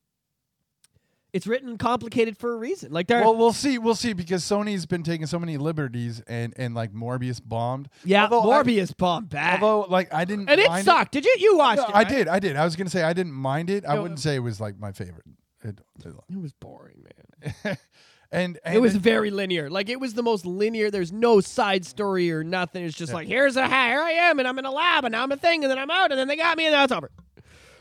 it's 1.32 1.46
written 1.46 1.76
complicated 1.78 2.36
for 2.38 2.54
a 2.54 2.56
reason. 2.56 2.90
Like 2.92 3.06
there, 3.06 3.20
Well, 3.20 3.36
we'll 3.36 3.52
see. 3.52 3.78
We'll 3.78 3.94
see 3.94 4.12
because 4.14 4.42
Sony's 4.42 4.86
been 4.86 5.02
taking 5.02 5.26
so 5.26 5.38
many 5.38 5.56
liberties, 5.58 6.22
and 6.26 6.54
and 6.56 6.74
like 6.74 6.92
Morbius 6.92 7.40
bombed. 7.44 7.88
yeah, 8.04 8.28
although 8.30 8.50
I- 8.52 8.62
Morbius 8.62 8.96
bomb 8.96 9.26
bad, 9.26 9.62
Although, 9.62 9.88
like, 9.90 10.12
I 10.12 10.24
didn't. 10.24 10.48
and 10.48 10.60
it 10.60 10.84
sucked. 10.84 11.12
Did 11.12 11.24
you 11.24 11.36
you 11.38 11.56
watched 11.58 11.78
No, 11.82 11.84
it? 11.88 11.90
I 11.90 11.98
right? 11.98 12.08
did. 12.08 12.28
I 12.28 12.38
did. 12.38 12.56
I 12.56 12.64
was 12.64 12.76
gonna 12.76 12.90
say 12.90 13.02
I 13.02 13.12
didn't 13.12 13.32
mind 13.34 13.70
it. 13.70 13.84
I 13.84 13.98
wouldn't 13.98 14.20
say 14.20 14.36
it 14.36 14.40
was 14.40 14.60
like 14.60 14.78
my 14.78 14.92
favorite. 14.92 15.24
It, 15.62 15.80
it- 16.04 16.14
It 16.30 16.40
was 16.40 16.52
boring, 16.54 17.04
man. 17.04 17.54
and, 18.32 18.58
and 18.64 18.74
It 18.76 18.80
was 18.80 18.96
very 18.96 19.30
linear. 19.30 19.68
Like 19.70 19.88
it 19.88 20.00
was 20.00 20.14
the 20.14 20.22
most 20.22 20.46
linear. 20.46 20.90
There's 20.90 21.12
no 21.12 21.40
side 21.40 21.84
story 21.84 22.30
or 22.32 22.42
nothing. 22.44 22.84
It's 22.84 22.96
just 22.96 23.12
like 23.12 23.26
here's 23.28 23.56
a 23.56 23.66
here 23.66 24.00
I 24.00 24.12
am, 24.12 24.38
and 24.38 24.46
I'm 24.48 24.58
in 24.58 24.64
a 24.64 24.70
lab, 24.70 25.04
and 25.04 25.12
now 25.12 25.22
I'm 25.22 25.32
a 25.32 25.36
thing, 25.36 25.64
and 25.64 25.70
then 25.70 25.78
I'm 25.78 25.90
out, 25.90 26.10
and 26.10 26.18
then 26.18 26.28
they 26.28 26.36
got 26.36 26.56
me, 26.56 26.66
and 26.66 26.72
now 26.72 26.84
it's 26.84 26.92
over. 26.92 27.10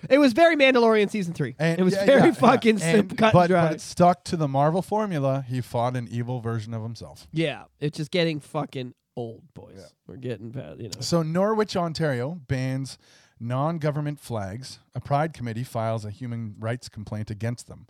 It 0.10 0.18
was 0.20 0.34
very 0.34 0.56
Mandalorian 0.56 1.10
season 1.10 1.34
three. 1.34 1.56
And 1.60 1.80
it 1.80 1.84
was 1.84 1.94
yeah, 1.94 2.06
very 2.06 2.20
yeah, 2.22 2.26
yeah. 2.28 2.32
fucking 2.34 2.70
And- 2.76 2.80
simple, 2.82 3.18
cut 3.18 3.34
but, 3.34 3.40
and 3.42 3.50
dry. 3.50 3.64
but 3.68 3.74
it 3.74 3.82
stuck 3.82 4.24
to 4.26 4.38
the 4.38 4.48
Marvel 4.48 4.82
formula. 4.82 5.44
He 5.48 5.62
fought 5.62 5.96
an 5.96 6.08
evil 6.10 6.40
version 6.40 6.74
of 6.74 6.84
himself. 6.84 7.28
yeah, 7.32 7.64
it's 7.80 7.98
just 7.98 8.12
getting 8.12 8.40
fucking 8.40 8.94
old, 9.16 9.42
boys. 9.54 9.94
We're 10.08 10.18
getting 10.18 10.52
bad, 10.52 10.78
you 10.80 10.86
know. 10.90 11.00
So 11.00 11.24
Norwich, 11.24 11.76
Ontario 11.76 12.40
bans 12.48 12.98
non-government 13.40 14.20
flags. 14.20 14.80
A 14.96 15.00
pride 15.00 15.34
committee 15.34 15.64
files 15.64 16.06
a 16.06 16.10
human 16.12 16.56
rights 16.60 16.90
complaint 16.90 17.30
against 17.30 17.68
them. 17.68 17.88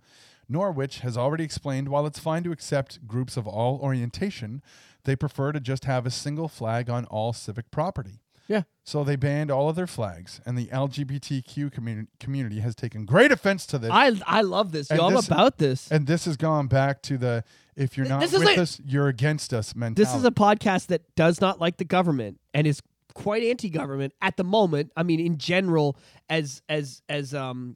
Norwich 0.50 1.00
has 1.00 1.18
already 1.18 1.44
explained 1.44 1.90
while 1.90 2.06
it's 2.06 2.20
fine 2.20 2.44
to 2.44 2.52
accept 2.52 3.06
groups 3.08 3.36
of 3.38 3.48
all 3.48 3.80
orientation, 3.82 4.62
they 5.04 5.16
prefer 5.16 5.52
to 5.52 5.60
just 5.60 5.86
have 5.86 6.06
a 6.06 6.12
single 6.12 6.48
flag 6.48 6.90
on 6.90 7.06
all 7.06 7.34
civic 7.34 7.70
property. 7.72 8.22
Yeah. 8.48 8.64
So 8.86 9.03
they 9.03 9.18
banned 9.18 9.52
all 9.52 9.68
of 9.69 9.76
their 9.76 9.88
flags, 9.88 10.40
and 10.45 10.57
the 10.57 10.68
LGBTQ 10.68 11.72
community, 11.74 12.07
community 12.19 12.60
has 12.61 12.74
taken 12.76 13.06
great 13.06 13.32
offense 13.32 13.65
to 13.68 13.78
this. 13.78 13.91
I 13.91 14.14
I 14.26 14.41
love 14.41 14.72
this. 14.72 14.90
And 14.90 14.99
Yo, 14.99 15.07
I'm 15.07 15.14
this- 15.15 15.28
about 15.28 15.57
this. 15.57 15.91
and 15.91 16.07
this 16.07 16.26
has 16.26 16.38
gone 16.38 16.68
back 16.68 17.02
to 17.03 17.18
the 17.18 17.44
if 17.76 17.98
you're 17.98 18.07
not 18.07 18.22
This 18.22 18.32
with 18.34 18.44
like- 18.44 18.57
us, 18.57 18.80
you're 18.86 19.07
against 19.10 19.53
us 19.53 19.76
mentality. 19.76 20.02
This 20.03 20.15
is 20.15 20.26
a 20.26 20.32
podcast 20.32 20.88
that 20.88 21.02
does 21.15 21.41
not 21.41 21.60
like 21.60 21.78
the 21.78 21.86
government 21.86 22.40
and 22.53 22.65
is 22.65 22.82
quite 23.14 23.44
anti-government 23.44 24.14
at 24.22 24.38
the 24.38 24.44
moment. 24.44 24.91
I 24.95 25.03
mean, 25.03 25.19
in 25.19 25.38
general, 25.38 25.98
as 26.30 26.61
as 26.69 27.02
as 27.10 27.34
um, 27.34 27.76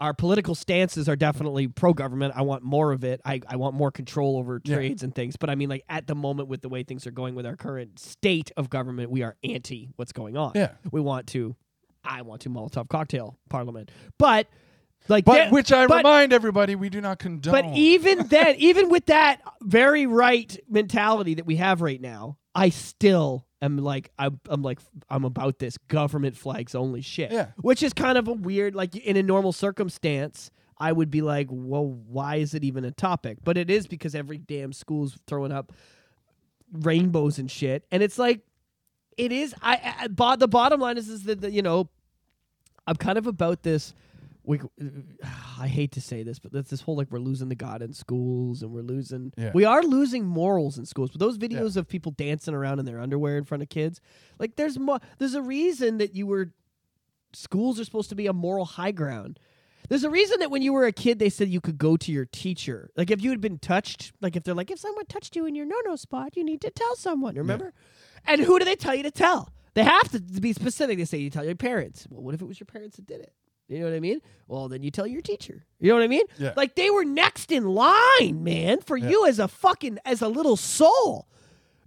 our 0.00 0.14
political 0.14 0.54
stances 0.54 1.08
are 1.08 1.16
definitely 1.16 1.66
pro-government. 1.66 2.32
I 2.36 2.42
want 2.42 2.62
more 2.62 2.92
of 2.92 3.02
it. 3.04 3.20
I, 3.24 3.40
I 3.48 3.56
want 3.56 3.74
more 3.74 3.90
control 3.90 4.36
over 4.38 4.60
Yeah. 4.64 4.76
trades 4.76 5.02
and 5.02 5.14
things. 5.14 5.36
But 5.36 5.50
I 5.50 5.54
mean, 5.56 5.68
like 5.68 5.84
at 5.88 6.06
the 6.06 6.14
moment, 6.14 6.48
with 6.48 6.62
the 6.62 6.68
way 6.68 6.84
things 6.84 7.06
are 7.06 7.10
going 7.10 7.34
with 7.34 7.44
our 7.46 7.56
current 7.56 7.98
state 7.98 8.52
of 8.56 8.70
government, 8.70 9.10
we 9.10 9.22
are 9.22 9.36
anti 9.42 9.90
what's 9.96 10.12
going 10.12 10.36
on. 10.36 10.52
Yeah. 10.54 10.72
we 10.92 11.00
want 11.00 11.26
to. 11.28 11.56
I 12.04 12.22
want 12.22 12.42
to 12.42 12.48
Molotov 12.48 12.88
cocktail 12.88 13.36
parliament, 13.50 13.90
but 14.18 14.46
like, 15.08 15.24
but 15.24 15.50
which 15.50 15.72
I 15.72 15.86
but- 15.88 15.98
remind 15.98 16.32
everybody 16.32 16.74
we 16.76 16.88
do 16.88 17.00
not 17.00 17.18
condone. 17.18 17.52
but 17.52 17.64
even 17.76 18.28
then, 18.28 18.54
even 18.58 18.88
with 18.88 19.06
that 19.06 19.40
very 19.62 20.06
right 20.06 20.58
mentality 20.70 21.34
that 21.34 21.44
we 21.44 21.56
have 21.56 21.82
right 21.82 22.00
now, 22.00 22.37
I 22.58 22.70
still 22.70 23.46
am 23.62 23.78
like 23.78 24.10
I'm, 24.18 24.40
I'm 24.48 24.62
like 24.62 24.80
I'm 25.08 25.24
about 25.24 25.60
this 25.60 25.78
government 25.78 26.36
flags 26.36 26.74
only 26.74 27.02
shit. 27.02 27.30
Yeah. 27.30 27.48
Which 27.58 27.82
is 27.84 27.92
kind 27.92 28.18
of 28.18 28.26
a 28.26 28.32
weird 28.32 28.74
like 28.74 28.96
in 28.96 29.16
a 29.16 29.22
normal 29.22 29.52
circumstance, 29.52 30.50
I 30.76 30.90
would 30.90 31.10
be 31.10 31.22
like, 31.22 31.46
well, 31.50 31.86
why 31.86 32.36
is 32.36 32.54
it 32.54 32.64
even 32.64 32.84
a 32.84 32.90
topic? 32.90 33.38
But 33.44 33.56
it 33.56 33.70
is 33.70 33.86
because 33.86 34.14
every 34.14 34.38
damn 34.38 34.72
school's 34.72 35.16
throwing 35.28 35.52
up 35.52 35.72
rainbows 36.72 37.38
and 37.38 37.48
shit, 37.50 37.84
and 37.92 38.02
it's 38.02 38.18
like 38.18 38.40
it 39.16 39.30
is. 39.30 39.54
I, 39.62 40.08
I 40.20 40.36
the 40.36 40.48
bottom 40.48 40.80
line 40.80 40.98
is 40.98 41.08
is 41.08 41.22
that 41.24 41.40
the, 41.40 41.50
you 41.50 41.62
know, 41.62 41.88
I'm 42.88 42.96
kind 42.96 43.18
of 43.18 43.28
about 43.28 43.62
this. 43.62 43.94
We, 44.48 44.60
I 45.60 45.68
hate 45.68 45.92
to 45.92 46.00
say 46.00 46.22
this, 46.22 46.38
but 46.38 46.52
that's 46.52 46.70
this 46.70 46.80
whole 46.80 46.96
like 46.96 47.10
we're 47.10 47.18
losing 47.18 47.48
the 47.48 47.54
God 47.54 47.82
in 47.82 47.92
schools 47.92 48.62
and 48.62 48.72
we're 48.72 48.82
losing. 48.82 49.32
Yeah. 49.36 49.50
We 49.54 49.64
are 49.64 49.82
losing 49.82 50.24
morals 50.24 50.78
in 50.78 50.86
schools. 50.86 51.10
But 51.10 51.20
those 51.20 51.38
videos 51.38 51.76
of 51.76 51.86
people 51.86 52.12
dancing 52.12 52.54
around 52.54 52.78
in 52.78 52.86
their 52.86 52.98
underwear 52.98 53.36
in 53.36 53.44
front 53.44 53.62
of 53.62 53.68
kids, 53.68 54.00
like 54.38 54.56
there's 54.56 54.78
more. 54.78 54.98
There's 55.18 55.34
a 55.34 55.42
reason 55.42 55.98
that 55.98 56.14
you 56.14 56.26
were. 56.26 56.52
Schools 57.34 57.78
are 57.78 57.84
supposed 57.84 58.08
to 58.08 58.14
be 58.14 58.26
a 58.26 58.32
moral 58.32 58.64
high 58.64 58.90
ground. 58.90 59.38
There's 59.90 60.04
a 60.04 60.10
reason 60.10 60.40
that 60.40 60.50
when 60.50 60.62
you 60.62 60.72
were 60.72 60.86
a 60.86 60.92
kid, 60.92 61.18
they 61.18 61.28
said 61.28 61.48
you 61.48 61.60
could 61.60 61.78
go 61.78 61.96
to 61.98 62.12
your 62.12 62.24
teacher. 62.24 62.90
Like 62.96 63.10
if 63.10 63.22
you 63.22 63.30
had 63.30 63.40
been 63.40 63.58
touched, 63.58 64.12
like 64.20 64.34
if 64.34 64.44
they're 64.44 64.54
like, 64.54 64.70
if 64.70 64.78
someone 64.78 65.06
touched 65.06 65.36
you 65.36 65.46
in 65.46 65.54
your 65.54 65.66
no-no 65.66 65.96
spot, 65.96 66.36
you 66.36 66.44
need 66.44 66.60
to 66.62 66.70
tell 66.70 66.96
someone. 66.96 67.34
Remember? 67.34 67.72
And 68.26 68.40
who 68.40 68.58
do 68.58 68.64
they 68.64 68.76
tell 68.76 68.94
you 68.94 69.02
to 69.02 69.10
tell? 69.10 69.50
They 69.74 69.84
have 69.84 70.10
to 70.10 70.20
be 70.20 70.52
specific. 70.52 70.98
They 70.98 71.04
say 71.04 71.18
you 71.18 71.30
tell 71.30 71.44
your 71.44 71.54
parents. 71.54 72.06
Well, 72.10 72.22
what 72.22 72.34
if 72.34 72.42
it 72.42 72.46
was 72.46 72.58
your 72.60 72.66
parents 72.66 72.96
that 72.96 73.06
did 73.06 73.20
it? 73.20 73.32
You 73.68 73.80
know 73.80 73.84
what 73.86 73.94
I 73.94 74.00
mean? 74.00 74.20
Well, 74.46 74.68
then 74.68 74.82
you 74.82 74.90
tell 74.90 75.06
your 75.06 75.20
teacher. 75.20 75.64
You 75.78 75.90
know 75.90 75.96
what 75.96 76.02
I 76.04 76.08
mean? 76.08 76.24
Yeah. 76.38 76.54
Like 76.56 76.74
they 76.74 76.88
were 76.90 77.04
next 77.04 77.52
in 77.52 77.64
line, 77.66 78.42
man, 78.42 78.80
for 78.80 78.96
you 78.96 79.26
as 79.26 79.38
a 79.38 79.46
fucking 79.46 79.98
as 80.04 80.22
a 80.22 80.28
little 80.28 80.56
soul. 80.56 81.28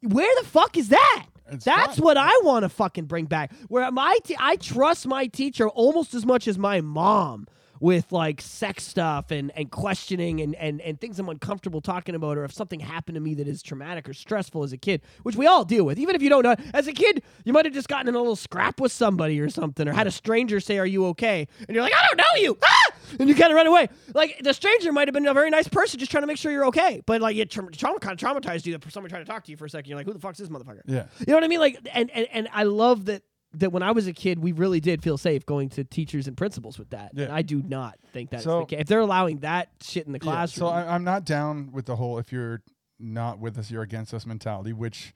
Where 0.01 0.29
the 0.41 0.47
fuck 0.47 0.77
is 0.77 0.89
that? 0.89 1.25
It's 1.51 1.65
That's 1.65 1.97
not. 1.97 2.05
what 2.05 2.17
I 2.17 2.31
want 2.43 2.63
to 2.63 2.69
fucking 2.69 3.05
bring 3.05 3.25
back. 3.25 3.51
Where 3.67 3.89
my 3.91 4.17
te- 4.23 4.37
I 4.39 4.55
trust 4.55 5.05
my 5.07 5.27
teacher 5.27 5.67
almost 5.67 6.13
as 6.13 6.25
much 6.25 6.47
as 6.47 6.57
my 6.57 6.81
mom 6.81 7.47
with 7.81 8.11
like 8.11 8.39
sex 8.39 8.83
stuff 8.83 9.31
and, 9.31 9.51
and 9.55 9.71
questioning 9.71 10.39
and, 10.39 10.55
and, 10.55 10.79
and 10.81 11.01
things 11.01 11.19
I'm 11.19 11.27
uncomfortable 11.27 11.81
talking 11.81 12.13
about 12.13 12.37
or 12.37 12.45
if 12.45 12.53
something 12.53 12.79
happened 12.79 13.15
to 13.15 13.21
me 13.21 13.33
that 13.33 13.47
is 13.47 13.63
traumatic 13.63 14.07
or 14.07 14.13
stressful 14.13 14.63
as 14.63 14.71
a 14.71 14.77
kid, 14.77 15.01
which 15.23 15.35
we 15.35 15.47
all 15.47 15.65
deal 15.65 15.83
with. 15.83 15.97
Even 15.97 16.15
if 16.15 16.21
you 16.21 16.29
don't 16.29 16.43
know 16.43 16.55
as 16.75 16.87
a 16.87 16.93
kid, 16.93 17.23
you 17.43 17.51
might 17.51 17.65
have 17.65 17.73
just 17.73 17.87
gotten 17.87 18.07
in 18.07 18.13
a 18.13 18.19
little 18.19 18.35
scrap 18.35 18.79
with 18.79 18.91
somebody 18.91 19.39
or 19.39 19.49
something 19.49 19.87
or 19.87 19.93
had 19.93 20.05
a 20.05 20.11
stranger 20.11 20.59
say, 20.59 20.77
Are 20.77 20.85
you 20.85 21.07
okay? 21.07 21.47
And 21.67 21.73
you're 21.73 21.83
like, 21.83 21.95
I 21.95 22.05
don't 22.07 22.17
know 22.17 22.41
you. 22.41 22.57
Ah! 22.63 22.91
And 23.19 23.27
you 23.27 23.33
kind 23.33 23.51
of 23.51 23.55
run 23.55 23.65
away. 23.67 23.89
Like 24.13 24.39
the 24.43 24.53
stranger 24.53 24.91
might 24.91 25.07
have 25.07 25.13
been 25.13 25.25
a 25.25 25.33
very 25.33 25.49
nice 25.49 25.67
person 25.67 25.99
just 25.99 26.11
trying 26.11 26.21
to 26.21 26.27
make 26.27 26.37
sure 26.37 26.51
you're 26.51 26.67
okay. 26.67 27.01
But 27.07 27.19
like 27.21 27.35
it 27.35 27.49
tra- 27.49 27.69
trauma 27.71 27.99
kind 27.99 28.13
of 28.13 28.19
traumatized 28.19 28.67
you 28.67 28.77
that 28.77 28.91
somebody 28.91 29.11
trying 29.11 29.25
to 29.25 29.29
talk 29.29 29.43
to 29.45 29.51
you 29.51 29.57
for 29.57 29.65
a 29.65 29.69
second. 29.69 29.89
You're 29.89 29.97
like, 29.97 30.05
Who 30.05 30.13
the 30.13 30.19
fuck's 30.19 30.37
this 30.37 30.49
motherfucker? 30.49 30.81
Yeah. 30.85 31.05
You 31.19 31.25
know 31.27 31.33
what 31.35 31.43
I 31.43 31.47
mean? 31.47 31.59
Like, 31.59 31.79
and, 31.93 32.11
and, 32.11 32.27
and 32.31 32.47
I 32.53 32.63
love 32.63 33.05
that 33.05 33.23
that 33.53 33.71
when 33.71 33.83
I 33.83 33.91
was 33.91 34.07
a 34.07 34.13
kid, 34.13 34.39
we 34.39 34.51
really 34.53 34.79
did 34.79 35.03
feel 35.03 35.17
safe 35.17 35.45
going 35.45 35.69
to 35.69 35.83
teachers 35.83 36.27
and 36.27 36.37
principals 36.37 36.79
with 36.79 36.89
that. 36.91 37.11
Yeah. 37.13 37.25
And 37.25 37.33
I 37.33 37.41
do 37.41 37.61
not 37.61 37.97
think 38.13 38.29
that's 38.29 38.43
So- 38.43 38.61
the 38.61 38.65
case. 38.67 38.79
If 38.81 38.87
they're 38.87 38.99
allowing 38.99 39.39
that 39.39 39.69
shit 39.81 40.05
in 40.05 40.13
the 40.13 40.19
Yeah, 40.19 40.31
classroom, 40.31 40.67
so 40.69 40.73
I, 40.73 40.93
I'm 40.95 41.03
not 41.03 41.25
down 41.25 41.71
with 41.71 41.85
the 41.85 41.95
whole 41.97 42.17
if 42.17 42.31
you're 42.31 42.61
not 42.99 43.39
with 43.39 43.57
us, 43.57 43.69
you're 43.71 43.81
against 43.81 44.13
us 44.13 44.25
mentality. 44.25 44.73
Which 44.73 45.13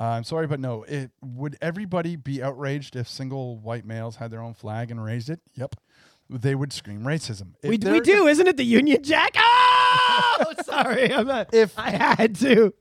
uh, 0.00 0.04
I'm 0.04 0.24
sorry, 0.24 0.46
but 0.46 0.60
no. 0.60 0.82
It 0.84 1.10
would 1.22 1.56
everybody 1.60 2.16
be 2.16 2.42
outraged 2.42 2.96
if 2.96 3.08
single 3.08 3.58
white 3.58 3.84
males 3.84 4.16
had 4.16 4.30
their 4.30 4.40
own 4.40 4.54
flag 4.54 4.90
and 4.90 5.02
raised 5.04 5.28
it? 5.28 5.40
Yep, 5.54 5.74
they 6.30 6.54
would 6.54 6.72
scream 6.72 7.00
racism. 7.02 7.54
If 7.62 7.68
we, 7.70 7.78
we 7.78 8.00
do, 8.00 8.26
isn't 8.26 8.46
it? 8.46 8.56
The 8.56 8.64
Union 8.64 9.02
Jack. 9.02 9.34
Oh, 9.36 10.52
sorry, 10.64 11.12
I'm 11.12 11.26
not. 11.26 11.52
If 11.52 11.78
I 11.78 11.90
had 11.90 12.34
to. 12.36 12.72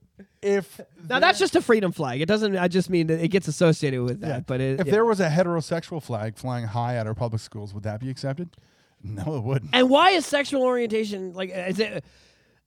If 0.44 0.80
Now 1.10 1.20
that's 1.20 1.40
just 1.40 1.56
a 1.56 1.61
freedom 1.61 1.91
flag. 1.91 2.22
It 2.22 2.28
doesn't. 2.28 2.57
I 2.57 2.68
just 2.68 2.90
mean 2.90 3.07
that 3.07 3.24
it 3.24 3.30
gets 3.30 3.48
associated 3.48 4.02
with 4.02 4.22
that. 4.22 4.28
Yeah. 4.28 4.40
But 4.41 4.61
it, 4.61 4.80
if 4.80 4.88
yeah. 4.88 4.91
there 4.91 5.06
was 5.06 5.20
a 5.20 5.30
heterosexual 5.30 6.02
flag 6.02 6.38
flying 6.38 6.65
high 6.65 6.95
at 6.95 7.07
our 7.07 7.14
public 7.14 7.41
schools, 7.41 7.74
would 7.74 7.84
that 7.84 7.99
be 7.99 8.10
accepted? 8.10 8.56
No, 9.03 9.36
it 9.36 9.44
wouldn't. 9.44 9.72
And 9.74 9.90
why 9.90 10.11
is 10.11 10.26
sexual 10.26 10.61
orientation 10.64 11.34
like? 11.34 11.49
Is 11.49 11.80
it? 11.80 12.06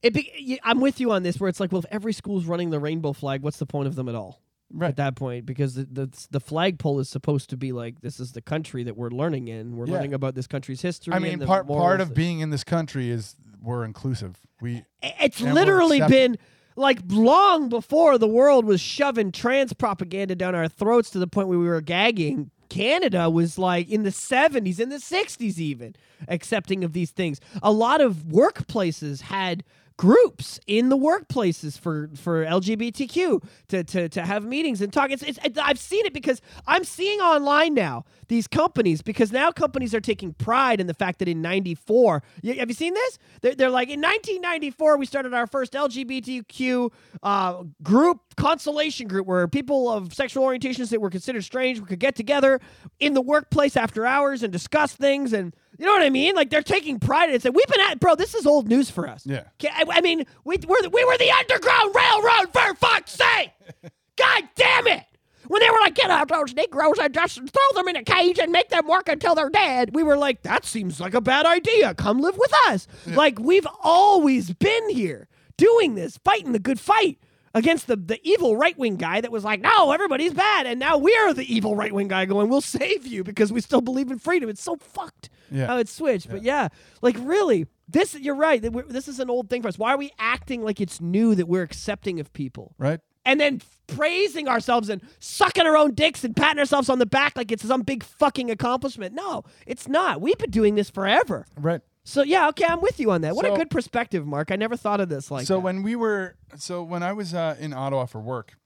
It 0.03 0.13
be, 0.13 0.31
y- 0.47 0.59
I'm 0.63 0.81
with 0.81 1.01
you 1.01 1.11
on 1.13 1.23
this. 1.23 1.41
Where 1.41 1.49
it's 1.49 1.61
like, 1.61 1.73
well, 1.73 1.79
if 1.81 1.87
every 1.91 2.13
school's 2.13 2.45
running 2.45 2.71
the 2.71 2.79
rainbow 2.79 3.13
flag, 3.13 3.43
what's 3.43 3.59
the 3.59 3.67
point 3.67 3.89
of 3.89 3.95
them 3.95 4.09
at 4.09 4.15
all? 4.15 4.41
Right. 4.73 4.89
At 4.89 4.97
that 4.97 5.15
point, 5.15 5.47
because 5.47 5.75
the, 5.75 5.85
the 5.85 6.27
the 6.31 6.41
flagpole 6.41 6.99
is 6.99 7.09
supposed 7.09 7.51
to 7.51 7.57
be 7.57 7.73
like 7.73 8.01
this 8.01 8.19
is 8.19 8.33
the 8.33 8.43
country 8.43 8.83
that 8.85 8.97
we're 8.97 9.11
learning 9.11 9.47
in. 9.49 9.77
We're 9.77 9.87
Yeah. 9.87 9.95
learning 9.95 10.15
about 10.15 10.35
this 10.35 10.47
country's 10.49 10.83
history. 10.83 11.13
I 11.13 11.17
and 11.17 11.25
mean, 11.25 11.39
the 11.39 11.47
part 11.47 11.69
part 11.69 12.01
of 12.01 12.15
being 12.15 12.41
in 12.41 12.51
this 12.51 12.65
country 12.65 13.11
is 13.11 13.37
we're 13.63 13.85
inclusive. 13.85 14.37
We 14.61 14.85
it's 15.03 15.41
literally 15.41 16.01
been 16.01 16.37
like 16.77 17.01
long 17.09 17.69
before 17.69 18.19
the 18.19 18.29
world 18.29 18.65
was 18.65 18.81
shoving 18.81 19.33
trans 19.33 19.73
propaganda 19.73 20.37
down 20.37 20.55
our 20.55 20.69
throats 20.69 21.11
to 21.11 21.19
the 21.19 21.27
point 21.27 21.49
where 21.49 21.59
we 21.59 21.67
were 21.67 21.81
gagging. 21.81 22.51
Canada 22.69 23.31
was 23.31 23.59
like 23.59 23.89
in 23.89 24.03
the 24.03 24.11
70s, 24.11 24.81
in 24.81 24.89
the 24.89 24.97
60s, 24.97 25.59
even 25.59 25.95
accepting 26.29 26.85
of 26.85 26.93
these 26.93 27.11
things. 27.11 27.41
A 27.63 27.73
lot 27.73 28.01
of 28.01 28.25
workplaces 28.29 29.23
had 29.23 29.65
groups 29.97 30.61
in 30.67 30.89
the 30.89 30.97
workplaces 30.97 31.79
for 31.79 32.11
for 32.17 32.45
LGBTQ 32.45 33.43
to 33.69 33.85
to, 33.85 34.09
to 34.09 34.23
have 34.23 34.45
meetings 34.45 34.81
and 34.81 34.93
talk. 34.93 35.11
It's, 35.11 35.23
it's 35.23 35.59
I've 35.59 35.79
seen 35.79 36.07
it 36.07 36.13
because 36.13 36.41
I'm 36.67 36.85
seeing 36.85 37.21
online 37.21 37.75
now 37.75 38.05
these 38.29 38.47
companies 38.47 39.03
because 39.03 39.33
now 39.33 39.51
companies 39.51 39.95
are 39.95 40.01
taking 40.01 40.33
pride 40.35 40.81
in 40.81 40.87
the 40.87 40.95
fact 40.95 41.19
that 41.21 41.29
in 41.29 41.41
94 41.43 42.23
y- 42.43 42.55
have 42.55 42.69
you 42.69 42.75
seen 42.75 42.95
this 42.95 43.19
they're, 43.41 43.55
they're 43.55 43.71
like 43.71 43.89
in 43.89 44.01
1994 44.01 44.97
we 44.97 45.07
started 45.07 45.33
our 45.33 45.47
first 45.47 45.73
lgbtq 45.75 46.91
uh, 47.23 47.63
group 47.83 48.21
consolation 48.37 49.07
group 49.07 49.27
where 49.27 49.47
people 49.49 49.91
of 49.91 50.13
sexual 50.13 50.45
orientations 50.45 50.91
that 50.91 51.01
were 51.01 51.11
considered 51.11 51.45
strange 51.45 51.81
we 51.81 51.87
could 51.87 52.01
get 52.01 52.17
together 52.17 52.61
in 52.99 53.15
the 53.15 53.23
workplace 53.23 53.77
after 53.77 54.05
hours 54.05 54.43
and 54.43 54.53
discuss 54.53 54.93
things 54.95 55.33
and 55.33 55.55
you 55.79 55.87
know 55.87 55.93
what 55.93 56.03
I 56.03 56.11
mean? 56.11 56.35
Like 56.35 56.51
they're 56.51 56.63
taking 56.63 56.99
pride 56.99 57.29
in 57.31 57.37
it. 57.37 57.45
We've 57.55 57.67
been 57.67 57.81
at, 57.81 58.01
bro. 58.01 58.15
This 58.15 58.35
is 58.35 58.47
old 58.47 58.69
news 58.69 58.91
for 58.91 59.09
us. 59.09 59.27
Yeah. 59.27 59.45
I, 59.65 59.85
I 59.89 60.01
mean, 60.01 60.25
we 60.45 60.57
we're 60.67 60.83
the, 60.83 60.91
we 60.91 61.05
were 61.05 61.19
the 61.19 61.31
Underground 61.31 61.95
Railroad 61.95 62.53
for 62.53 62.75
fuck's 62.75 63.13
sake. 63.13 63.51
God 64.17 64.45
damn 64.55 64.87
it! 64.87 65.05
When 65.49 65.61
they 65.61 65.71
were 65.71 65.79
like, 65.81 65.95
get 65.95 66.11
out 66.11 66.29
those 66.29 66.55
Negroes 66.55 66.99
and 66.99 67.13
just 67.13 67.37
throw 67.37 67.75
them 67.75 67.89
in 67.89 67.97
a 67.97 68.03
cage 68.03 68.39
and 68.39 68.51
make 68.51 68.69
them 68.71 68.87
work 68.87 69.09
until 69.09 69.35
they're 69.35 69.51
dead, 69.51 69.95
we 69.95 70.03
were 70.03 70.17
like, 70.17 70.43
that 70.43 70.65
seems 70.65 71.01
like 71.01 71.15
a 71.15 71.21
bad 71.21 71.47
idea. 71.47 71.95
Come 71.95 72.21
live 72.21 72.37
with 72.37 72.53
us. 72.69 72.87
Like 73.07 73.39
we've 73.39 73.67
always 73.83 74.53
been 74.53 74.89
here 74.91 75.29
doing 75.57 75.95
this, 75.95 76.19
fighting 76.25 76.53
the 76.53 76.59
good 76.59 76.81
fight 76.81 77.19
against 77.57 77.87
the, 77.89 77.97
the 77.97 78.21
evil 78.23 78.57
right 78.57 78.77
wing 78.79 78.97
guy 78.97 79.21
that 79.21 79.33
was 79.33 79.43
like, 79.43 79.61
no, 79.61 79.91
everybody's 79.91 80.33
bad. 80.35 80.67
And 80.67 80.79
now 80.79 80.99
we're 80.99 81.33
the 81.35 81.53
evil 81.53 81.75
right 81.75 81.93
wing 81.93 82.07
guy 82.09 82.25
going, 82.27 82.49
we'll 82.49 82.61
save 82.61 83.07
you 83.07 83.25
because 83.25 83.53
we 83.53 83.61
still 83.61 83.81
believe 83.81 84.11
in 84.11 84.19
freedom. 84.19 84.49
It's 84.49 84.63
so 84.63 84.77
fucked 84.77 85.31
Yeah. 85.51 85.67
how 85.67 85.79
it 85.79 85.89
switched. 85.89 86.29
But 86.31 86.43
yeah, 86.43 86.69
like 87.03 87.17
really, 87.21 87.67
this, 87.89 88.15
you're 88.15 88.35
right. 88.37 88.63
This 88.89 89.09
is 89.09 89.19
an 89.21 89.31
old 89.31 89.49
thing 89.51 89.63
for 89.63 89.69
us. 89.69 89.79
Why 89.79 89.93
are 89.95 89.99
we 89.99 90.13
acting 90.19 90.63
like 90.63 90.81
it's 90.81 91.01
new 91.01 91.35
that 91.35 91.49
we're 91.49 91.63
accepting 91.63 92.21
of 92.21 92.33
people? 92.33 92.75
right. 92.79 93.01
and 93.25 93.41
then 93.41 93.61
praising 93.89 94.49
ourselves 94.49 94.89
and 94.89 95.01
sucking 95.21 95.65
our 95.67 95.77
own 95.77 95.95
dicks 95.95 96.25
and 96.25 96.37
patting 96.37 96.59
ourselves 96.59 96.89
on 96.89 96.99
the 96.99 97.07
back 97.07 97.37
like 97.37 97.51
it's 97.53 97.65
some 97.67 97.83
big 97.83 98.03
fucking 98.05 98.51
accomplishment. 98.51 99.15
No, 99.15 99.45
it's 99.67 99.89
not. 99.89 100.21
We've 100.21 100.37
been 100.39 100.51
doing 100.51 100.75
this 100.75 100.91
forever. 100.91 101.47
Right. 101.57 101.81
So 102.09 102.23
yeah, 102.23 102.49
okay, 102.51 102.65
I'm 102.65 102.81
with 102.81 103.01
you 103.01 103.11
on 103.11 103.23
that. 103.23 103.35
What 103.35 103.45
a 103.45 103.49
So- 103.49 103.57
good 103.57 103.71
perspective, 103.71 104.25
Mark. 104.27 104.51
I 104.53 104.57
never 104.57 104.77
thought 104.77 105.01
of 105.01 105.09
this 105.09 105.31
like 105.31 105.45
so 105.47 105.55
that. 105.55 105.61
when 105.61 105.83
we 105.83 105.97
were 105.97 106.37
so 106.57 106.83
when 106.83 107.03
I 107.03 107.13
was 107.13 107.35
uh, 107.35 107.57
in 107.59 107.73
Ottawa 107.73 108.07
for 108.07 108.21
work, 108.21 108.57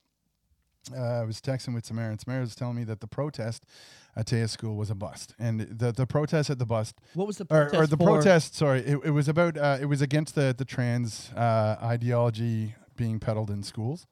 uh, 0.95 1.01
I 1.01 1.25
was 1.25 1.41
texting 1.41 1.75
with 1.75 1.87
Samara, 1.87 2.11
and 2.11 2.21
Samara 2.21 2.41
was 2.41 2.55
telling 2.55 2.77
me 2.77 2.85
that 2.85 3.01
the 3.01 3.07
protest 3.07 3.65
at 4.15 4.27
Taya 4.27 4.49
School 4.49 4.77
was 4.77 4.91
a 4.91 4.95
bust, 4.95 5.35
and 5.39 5.61
the 5.61 5.91
the 5.91 6.07
protest 6.07 6.51
at 6.51 6.59
the 6.59 6.67
bust. 6.67 6.97
what 7.15 7.27
was 7.27 7.39
the 7.39 7.45
Or, 7.45 7.47
protest 7.71 7.75
or 7.75 7.87
the 7.87 7.97
for? 7.97 8.05
protest, 8.07 8.55
sorry, 8.57 8.81
it, 8.81 8.99
it 9.05 9.11
was 9.13 9.27
about 9.29 9.57
uh, 9.57 9.79
it 9.81 9.87
was 9.87 10.03
against 10.03 10.35
the 10.35 10.55
the 10.57 10.65
trans 10.67 11.33
uh, 11.33 11.77
ideology 11.83 12.75
being 12.97 13.19
peddled 13.21 13.51
in 13.51 13.63
schools, 13.63 14.07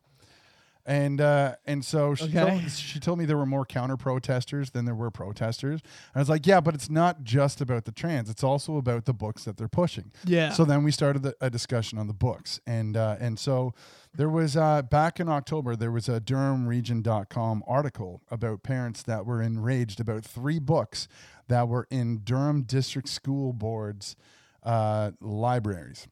and 0.88 1.20
uh, 1.20 1.54
and 1.66 1.84
so 1.84 2.14
she, 2.16 2.24
Okay. 2.24 2.40
told, 2.58 2.70
she 2.70 2.98
told 2.98 3.18
me 3.18 3.24
there 3.26 3.36
were 3.36 3.46
more 3.46 3.64
counter 3.66 3.96
protesters 3.96 4.70
than 4.70 4.86
there 4.86 4.94
were 4.94 5.10
protesters. 5.10 5.80
And 5.82 6.16
I 6.16 6.18
was 6.18 6.28
like, 6.28 6.46
yeah, 6.46 6.60
but 6.60 6.74
it's 6.74 6.88
not 6.90 7.22
just 7.22 7.60
about 7.60 7.84
the 7.84 7.92
trans; 7.92 8.28
it's 8.30 8.42
also 8.42 8.76
about 8.78 9.04
the 9.04 9.12
books 9.14 9.44
that 9.44 9.58
they're 9.58 9.68
pushing. 9.68 10.10
Yeah. 10.24 10.50
So 10.52 10.64
then 10.64 10.82
we 10.82 10.90
started 10.90 11.22
the, 11.22 11.36
a 11.40 11.50
discussion 11.50 11.98
on 11.98 12.06
the 12.08 12.14
books, 12.14 12.58
and 12.66 12.96
uh, 12.96 13.16
and 13.20 13.38
so 13.38 13.74
there 14.16 14.30
was 14.30 14.56
uh, 14.56 14.82
back 14.82 15.20
in 15.20 15.28
October 15.28 15.76
there 15.76 15.92
was 15.92 16.08
a 16.08 16.20
DurhamRegion.com 16.20 17.62
article 17.66 18.22
about 18.30 18.62
parents 18.62 19.02
that 19.02 19.26
were 19.26 19.42
enraged 19.42 20.00
about 20.00 20.24
three 20.24 20.58
books 20.58 21.06
that 21.48 21.68
were 21.68 21.86
in 21.90 22.18
Durham 22.24 22.62
District 22.62 23.08
School 23.08 23.52
Boards 23.52 24.16
uh, 24.62 25.12
libraries, 25.20 26.08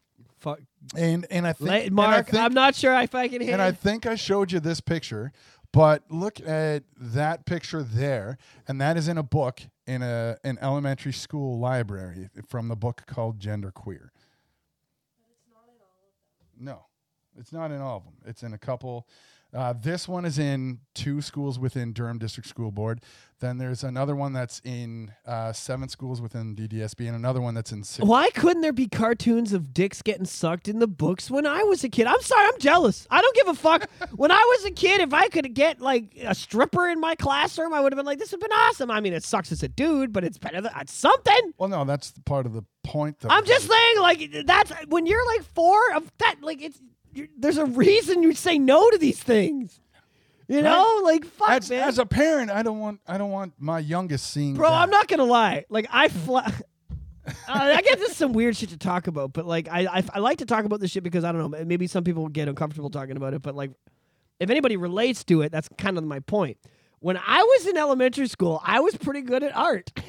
Fuck. 0.46 0.60
and 0.96 1.26
and 1.28 1.44
I 1.44 1.52
think 1.54 1.68
La- 1.70 1.74
and 1.76 1.86
I 2.00 2.08
Mark, 2.10 2.26
think- 2.28 2.40
I'm 2.40 2.54
not 2.54 2.76
sure 2.76 2.94
if 3.00 3.16
I 3.16 3.26
can 3.26 3.40
hear. 3.40 3.52
and 3.52 3.60
I 3.60 3.72
think 3.72 4.06
I 4.06 4.14
showed 4.14 4.52
you 4.52 4.60
this 4.60 4.80
picture, 4.80 5.32
but 5.72 6.04
look 6.08 6.38
at 6.40 6.84
that 7.00 7.46
picture 7.46 7.82
there, 7.82 8.38
and 8.68 8.80
that 8.80 8.96
is 8.96 9.08
in 9.08 9.18
a 9.18 9.24
book 9.24 9.60
in 9.88 10.02
a 10.02 10.36
an 10.44 10.56
elementary 10.62 11.12
school 11.12 11.58
library 11.58 12.28
from 12.48 12.68
the 12.68 12.76
book 12.76 13.02
called 13.06 13.40
Gender 13.40 13.72
Queer. 13.72 14.12
No, 16.58 16.86
it's 17.36 17.52
not 17.52 17.70
in 17.72 17.80
all 17.80 17.96
of 17.98 18.04
them. 18.04 18.14
It's 18.24 18.42
in 18.44 18.52
a 18.52 18.58
couple. 18.58 19.08
Uh, 19.52 19.72
this 19.72 20.06
one 20.08 20.24
is 20.24 20.38
in 20.38 20.78
two 20.94 21.20
schools 21.20 21.58
within 21.58 21.92
Durham 21.92 22.18
District 22.18 22.48
School 22.48 22.70
Board. 22.70 23.00
Then 23.38 23.58
there's 23.58 23.84
another 23.84 24.16
one 24.16 24.32
that's 24.32 24.62
in 24.64 25.12
uh, 25.26 25.52
seven 25.52 25.90
schools 25.90 26.22
within 26.22 26.56
DDSB, 26.56 27.06
and 27.06 27.14
another 27.14 27.40
one 27.42 27.54
that's 27.54 27.70
in 27.70 27.84
six. 27.84 28.06
Why 28.06 28.30
couldn't 28.30 28.62
there 28.62 28.72
be 28.72 28.88
cartoons 28.88 29.52
of 29.52 29.74
dicks 29.74 30.00
getting 30.00 30.24
sucked 30.24 30.68
in 30.68 30.78
the 30.78 30.86
books 30.86 31.30
when 31.30 31.44
I 31.44 31.62
was 31.62 31.84
a 31.84 31.90
kid? 31.90 32.06
I'm 32.06 32.20
sorry, 32.22 32.46
I'm 32.46 32.58
jealous. 32.58 33.06
I 33.10 33.20
don't 33.20 33.36
give 33.36 33.48
a 33.48 33.54
fuck. 33.54 33.90
when 34.16 34.30
I 34.30 34.36
was 34.56 34.64
a 34.64 34.70
kid, 34.70 35.02
if 35.02 35.12
I 35.12 35.28
could 35.28 35.52
get 35.52 35.82
like 35.82 36.16
a 36.22 36.34
stripper 36.34 36.88
in 36.88 36.98
my 36.98 37.14
classroom, 37.14 37.74
I 37.74 37.80
would 37.80 37.92
have 37.92 37.98
been 37.98 38.06
like, 38.06 38.18
this 38.18 38.32
would 38.32 38.40
have 38.42 38.48
been 38.48 38.58
awesome. 38.58 38.90
I 38.90 39.00
mean, 39.00 39.12
it 39.12 39.22
sucks 39.22 39.52
as 39.52 39.62
a 39.62 39.68
dude, 39.68 40.14
but 40.14 40.24
it's 40.24 40.38
better 40.38 40.62
than 40.62 40.72
it's 40.80 40.94
something. 40.94 41.52
Well, 41.58 41.68
no, 41.68 41.84
that's 41.84 42.12
part 42.24 42.46
of 42.46 42.54
the 42.54 42.64
point. 42.84 43.20
Though. 43.20 43.28
I'm 43.28 43.44
just 43.44 43.68
saying, 43.68 43.98
like 44.00 44.46
that's 44.46 44.72
when 44.86 45.04
you're 45.04 45.26
like 45.26 45.42
four 45.54 45.92
of 45.94 46.10
that. 46.18 46.36
Like 46.40 46.62
it's 46.62 46.80
you're, 47.12 47.28
there's 47.38 47.58
a 47.58 47.66
reason 47.66 48.22
you 48.22 48.34
say 48.34 48.58
no 48.58 48.90
to 48.90 48.98
these 48.98 49.22
things. 49.22 49.80
You 50.48 50.62
know, 50.62 51.00
like 51.02 51.24
fuck, 51.24 51.50
as, 51.50 51.70
man. 51.70 51.88
as 51.88 51.98
a 51.98 52.06
parent, 52.06 52.50
I 52.50 52.62
don't 52.62 52.78
want 52.78 53.00
I 53.06 53.18
don't 53.18 53.30
want 53.30 53.54
my 53.58 53.80
youngest 53.80 54.30
seeing. 54.30 54.54
Bro, 54.54 54.70
that. 54.70 54.82
I'm 54.82 54.90
not 54.90 55.08
gonna 55.08 55.24
lie. 55.24 55.64
Like 55.68 55.86
I 55.90 56.08
fly. 56.08 56.52
Uh, 57.48 57.74
I 57.76 57.82
guess 57.82 57.96
this 57.98 58.10
is 58.12 58.16
some 58.16 58.32
weird 58.32 58.56
shit 58.56 58.68
to 58.68 58.78
talk 58.78 59.08
about, 59.08 59.32
but 59.32 59.44
like 59.44 59.66
I, 59.68 59.80
I 59.86 60.04
I 60.14 60.18
like 60.20 60.38
to 60.38 60.44
talk 60.44 60.64
about 60.64 60.78
this 60.78 60.92
shit 60.92 61.02
because 61.02 61.24
I 61.24 61.32
don't 61.32 61.50
know. 61.50 61.64
Maybe 61.64 61.88
some 61.88 62.04
people 62.04 62.28
get 62.28 62.46
uncomfortable 62.46 62.88
talking 62.88 63.16
about 63.16 63.34
it, 63.34 63.42
but 63.42 63.56
like 63.56 63.72
if 64.38 64.48
anybody 64.48 64.76
relates 64.76 65.24
to 65.24 65.42
it, 65.42 65.50
that's 65.50 65.68
kind 65.76 65.98
of 65.98 66.04
my 66.04 66.20
point. 66.20 66.56
When 67.00 67.16
I 67.16 67.42
was 67.42 67.66
in 67.66 67.76
elementary 67.76 68.28
school, 68.28 68.60
I 68.64 68.78
was 68.78 68.94
pretty 68.96 69.22
good 69.22 69.42
at 69.42 69.56
art. 69.56 69.90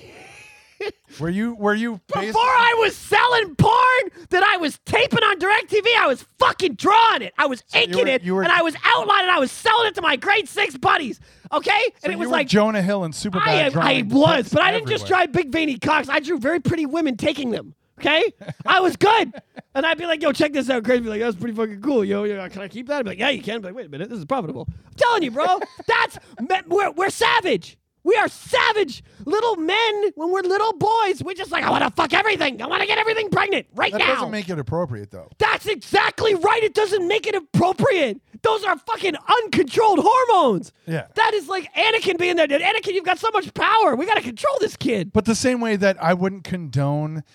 Were 1.20 1.30
you 1.30 1.56
were 1.56 1.74
you 1.74 1.99
Before 2.08 2.41
I 2.41 2.76
was 2.80 2.95
selling 2.95 3.56
porn 3.56 4.28
that 4.30 4.44
I 4.44 4.58
was 4.58 4.78
taping 4.86 5.24
on 5.24 5.40
DirecTV, 5.40 5.88
I 5.98 6.06
was 6.08 6.24
fucking 6.38 6.76
drawing 6.76 7.22
it. 7.24 7.34
I 7.38 7.48
was 7.48 7.64
inking 7.74 7.98
were- 8.06 8.08
it, 8.08 8.22
you 8.24 8.36
were- 8.36 8.44
and 8.44 8.52
I 8.52 8.62
was 8.62 8.76
outlining. 8.84 9.30
I 9.30 9.40
was 9.40 9.52
selling 9.52 9.88
it 9.88 9.95
to 9.95 10.02
my 10.02 10.16
grade 10.18 10.48
six 10.49 10.78
buddies. 10.78 11.20
Okay, 11.52 11.80
so 11.95 11.99
and 12.04 12.14
it 12.14 12.20
was 12.20 12.28
were 12.28 12.34
like 12.34 12.48
Jonah 12.48 12.82
Hill 12.82 13.04
and 13.06 13.16
super 13.16 13.40
I. 13.40 13.66
I 13.66 13.70
drawing 13.70 14.10
was, 14.10 14.49
but 14.54 14.62
I 14.62 14.72
didn't 14.72 14.90
just 14.90 15.06
everywhere. 15.06 15.26
draw 15.28 15.32
big 15.32 15.49
veiny 15.52 15.78
cocks. 15.80 16.10
I 16.10 16.20
drew 16.20 16.38
very 16.38 16.60
pretty 16.60 16.86
women 16.86 17.16
taking 17.18 17.52
them. 17.52 17.74
Okay, 17.99 18.32
I 18.66 18.80
was 18.82 18.95
good, 18.95 19.34
and 19.74 19.84
I'd 19.84 19.98
be 19.98 20.06
like, 20.06 20.22
"Yo, 20.22 20.32
check 20.32 20.54
this 20.54 20.70
out." 20.70 20.84
Crazy, 20.84 21.02
be 21.02 21.10
like, 21.10 21.20
"That's 21.22 21.36
pretty 21.36 21.56
fucking 21.56 21.82
cool." 21.82 22.06
Yo, 22.06 22.26
yo, 22.26 22.48
can 22.49 22.62
I 22.62 22.68
keep 22.68 22.88
that? 22.90 22.98
I'd 22.99 23.06
be 23.06 23.10
like, 23.12 23.18
"Yeah, 23.20 23.30
you 23.30 23.41
can." 23.41 23.56
I'd 23.56 23.62
be 23.62 23.68
like, 23.70 23.76
"Wait 23.76 23.86
a 23.88 23.90
minute, 23.90 24.10
this 24.10 24.20
is 24.20 24.26
profitable." 24.26 24.68
I'm 24.86 24.94
telling 24.98 25.24
you, 25.24 25.32
bro, 25.32 25.60
that's 25.88 26.20
me- 26.40 26.62
we're 26.68 26.91
we're 26.91 27.10
savage. 27.10 27.78
We 28.08 28.16
are 28.16 28.30
savage 28.30 29.04
little 29.26 29.58
men 29.58 30.12
when 30.16 30.32
we're 30.32 30.40
little 30.40 30.72
boys. 30.72 31.22
We're 31.22 31.34
just 31.34 31.52
like, 31.52 31.66
I 31.66 31.70
want 31.70 31.84
to 31.84 31.92
fuck 31.92 32.14
everything. 32.14 32.62
I 32.62 32.66
want 32.68 32.80
to 32.80 32.88
get 32.88 32.98
everything 32.98 33.30
pregnant 33.30 33.68
right 33.76 33.92
That 33.92 33.98
now. 33.98 34.06
That 34.06 34.14
doesn't 34.14 34.32
make 34.32 34.48
it 34.48 34.58
appropriate 34.58 35.12
though. 35.12 35.30
That's 35.40 35.66
exactly 35.66 36.34
right. 36.34 36.64
It 36.64 36.74
doesn't 36.74 37.06
make 37.06 37.28
it 37.28 37.36
appropriate. 37.36 38.22
Those 38.44 38.64
are 38.64 38.78
fucking 38.78 39.16
uncontrolled 39.16 40.00
hormones. 40.02 40.72
Yeah. 40.86 41.08
That 41.16 41.34
is 41.34 41.50
like 41.50 41.70
Anakin 41.74 42.18
being 42.18 42.38
there. 42.38 42.48
Anakin, 42.48 42.94
you've 42.94 43.04
got 43.04 43.20
so 43.20 43.28
much 43.34 43.54
power. 43.54 43.94
We 43.98 44.06
got 44.06 44.16
to 44.16 44.22
control 44.22 44.56
this 44.62 44.78
kid. 44.78 45.12
But 45.12 45.26
the 45.26 45.36
same 45.36 45.60
way 45.60 45.76
that 45.76 46.02
I 46.02 46.14
wouldn't 46.14 46.46
condone 46.46 47.26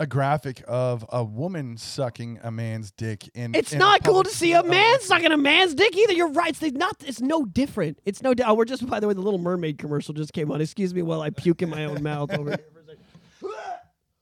a 0.00 0.06
graphic 0.06 0.62
of 0.68 1.04
a 1.10 1.24
woman 1.24 1.76
sucking 1.76 2.38
a 2.42 2.50
man's 2.50 2.90
dick 2.92 3.28
in. 3.34 3.54
It's 3.54 3.72
in 3.72 3.78
not 3.78 4.04
cool 4.04 4.22
to 4.22 4.30
see 4.30 4.52
a 4.52 4.62
man 4.62 5.00
sucking 5.00 5.32
a 5.32 5.36
man's 5.36 5.74
dick 5.74 5.96
either. 5.96 6.12
You're 6.12 6.30
right. 6.32 6.50
It's 6.62 6.76
not. 6.76 6.96
It's 7.04 7.20
no 7.20 7.44
different. 7.44 7.98
It's 8.04 8.22
no. 8.22 8.32
di- 8.34 8.44
Oh, 8.46 8.54
we're 8.54 8.64
just. 8.64 8.86
By 8.86 9.00
the 9.00 9.08
way, 9.08 9.14
the 9.14 9.20
Little 9.20 9.40
Mermaid 9.40 9.78
commercial 9.78 10.14
just 10.14 10.32
came 10.32 10.50
on. 10.52 10.60
Excuse 10.60 10.94
me 10.94 11.02
while 11.02 11.20
I 11.20 11.30
puke 11.30 11.62
in 11.62 11.68
my 11.70 11.84
own 11.86 12.02
mouth 12.02 12.32
over 12.32 12.50
here. 12.50 12.58
for 12.72 12.80
a 12.80 12.84
second. 12.84 13.02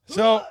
So, 0.06 0.44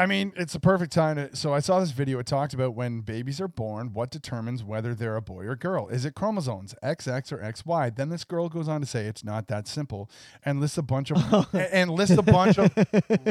I 0.00 0.06
mean, 0.06 0.32
it's 0.34 0.54
a 0.54 0.60
perfect 0.60 0.94
time 0.94 1.16
to. 1.16 1.36
So, 1.36 1.52
I 1.52 1.60
saw 1.60 1.78
this 1.78 1.90
video. 1.90 2.18
It 2.20 2.26
talked 2.26 2.54
about 2.54 2.74
when 2.74 3.02
babies 3.02 3.38
are 3.38 3.48
born, 3.48 3.92
what 3.92 4.10
determines 4.10 4.64
whether 4.64 4.94
they're 4.94 5.16
a 5.16 5.20
boy 5.20 5.44
or 5.44 5.56
girl. 5.56 5.88
Is 5.88 6.06
it 6.06 6.14
chromosomes, 6.14 6.74
XX 6.82 7.32
or 7.32 7.38
XY? 7.38 7.94
Then 7.94 8.08
this 8.08 8.24
girl 8.24 8.48
goes 8.48 8.66
on 8.66 8.80
to 8.80 8.86
say 8.86 9.04
it's 9.04 9.22
not 9.22 9.48
that 9.48 9.68
simple 9.68 10.08
and 10.42 10.58
lists 10.58 10.78
a 10.78 10.82
bunch 10.82 11.12
of 11.12 11.54
and 11.54 11.90
lists 11.90 12.16
a 12.16 12.22
bunch 12.22 12.58
of 12.58 12.74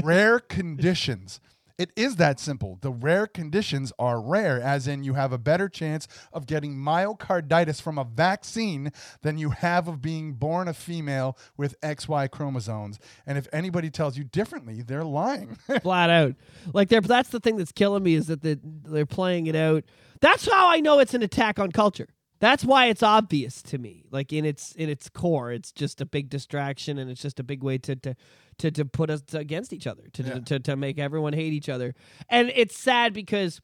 rare 0.03 0.39
conditions. 0.39 1.39
It 1.79 1.93
is 1.95 2.17
that 2.17 2.41
simple. 2.41 2.77
The 2.81 2.91
rare 2.91 3.25
conditions 3.25 3.93
are 3.97 4.19
rare, 4.19 4.61
as 4.61 4.85
in 4.85 5.05
you 5.05 5.13
have 5.13 5.31
a 5.31 5.37
better 5.37 5.69
chance 5.69 6.09
of 6.33 6.45
getting 6.45 6.75
myocarditis 6.75 7.81
from 7.81 7.97
a 7.97 8.03
vaccine 8.03 8.91
than 9.21 9.37
you 9.37 9.51
have 9.51 9.87
of 9.87 10.01
being 10.01 10.33
born 10.33 10.67
a 10.67 10.73
female 10.73 11.37
with 11.55 11.79
XY 11.79 12.29
chromosomes. 12.31 12.99
And 13.25 13.37
if 13.37 13.47
anybody 13.53 13.89
tells 13.89 14.17
you 14.17 14.25
differently, 14.25 14.81
they're 14.81 15.05
lying. 15.05 15.57
flat 15.81 16.09
out. 16.09 16.35
Like 16.73 16.89
that's 16.89 17.29
the 17.29 17.39
thing 17.39 17.55
that's 17.55 17.71
killing 17.71 18.03
me 18.03 18.15
is 18.15 18.27
that 18.27 18.41
the, 18.41 18.59
they're 18.61 19.05
playing 19.05 19.47
it 19.47 19.55
out. 19.55 19.85
That's 20.19 20.51
how 20.51 20.67
I 20.67 20.81
know 20.81 20.99
it's 20.99 21.13
an 21.13 21.23
attack 21.23 21.59
on 21.59 21.71
culture. 21.71 22.09
That's 22.39 22.63
why 22.63 22.87
it's 22.87 23.03
obvious 23.03 23.61
to 23.63 23.77
me. 23.77 24.05
Like 24.11 24.33
in 24.33 24.43
its 24.45 24.73
in 24.73 24.89
its 24.89 25.09
core, 25.09 25.51
it's 25.51 25.71
just 25.71 26.01
a 26.01 26.05
big 26.05 26.29
distraction 26.29 26.97
and 26.97 27.09
it's 27.09 27.21
just 27.21 27.39
a 27.39 27.43
big 27.43 27.63
way 27.63 27.77
to 27.79 27.95
to 27.97 28.15
to, 28.59 28.71
to 28.71 28.85
put 28.85 29.09
us 29.09 29.23
against 29.33 29.73
each 29.73 29.87
other, 29.87 30.03
to, 30.13 30.23
Yeah. 30.23 30.39
to 30.39 30.59
to 30.59 30.75
make 30.75 30.99
everyone 30.99 31.33
hate 31.33 31.53
each 31.53 31.69
other. 31.69 31.95
And 32.29 32.51
it's 32.55 32.77
sad 32.77 33.13
because 33.13 33.59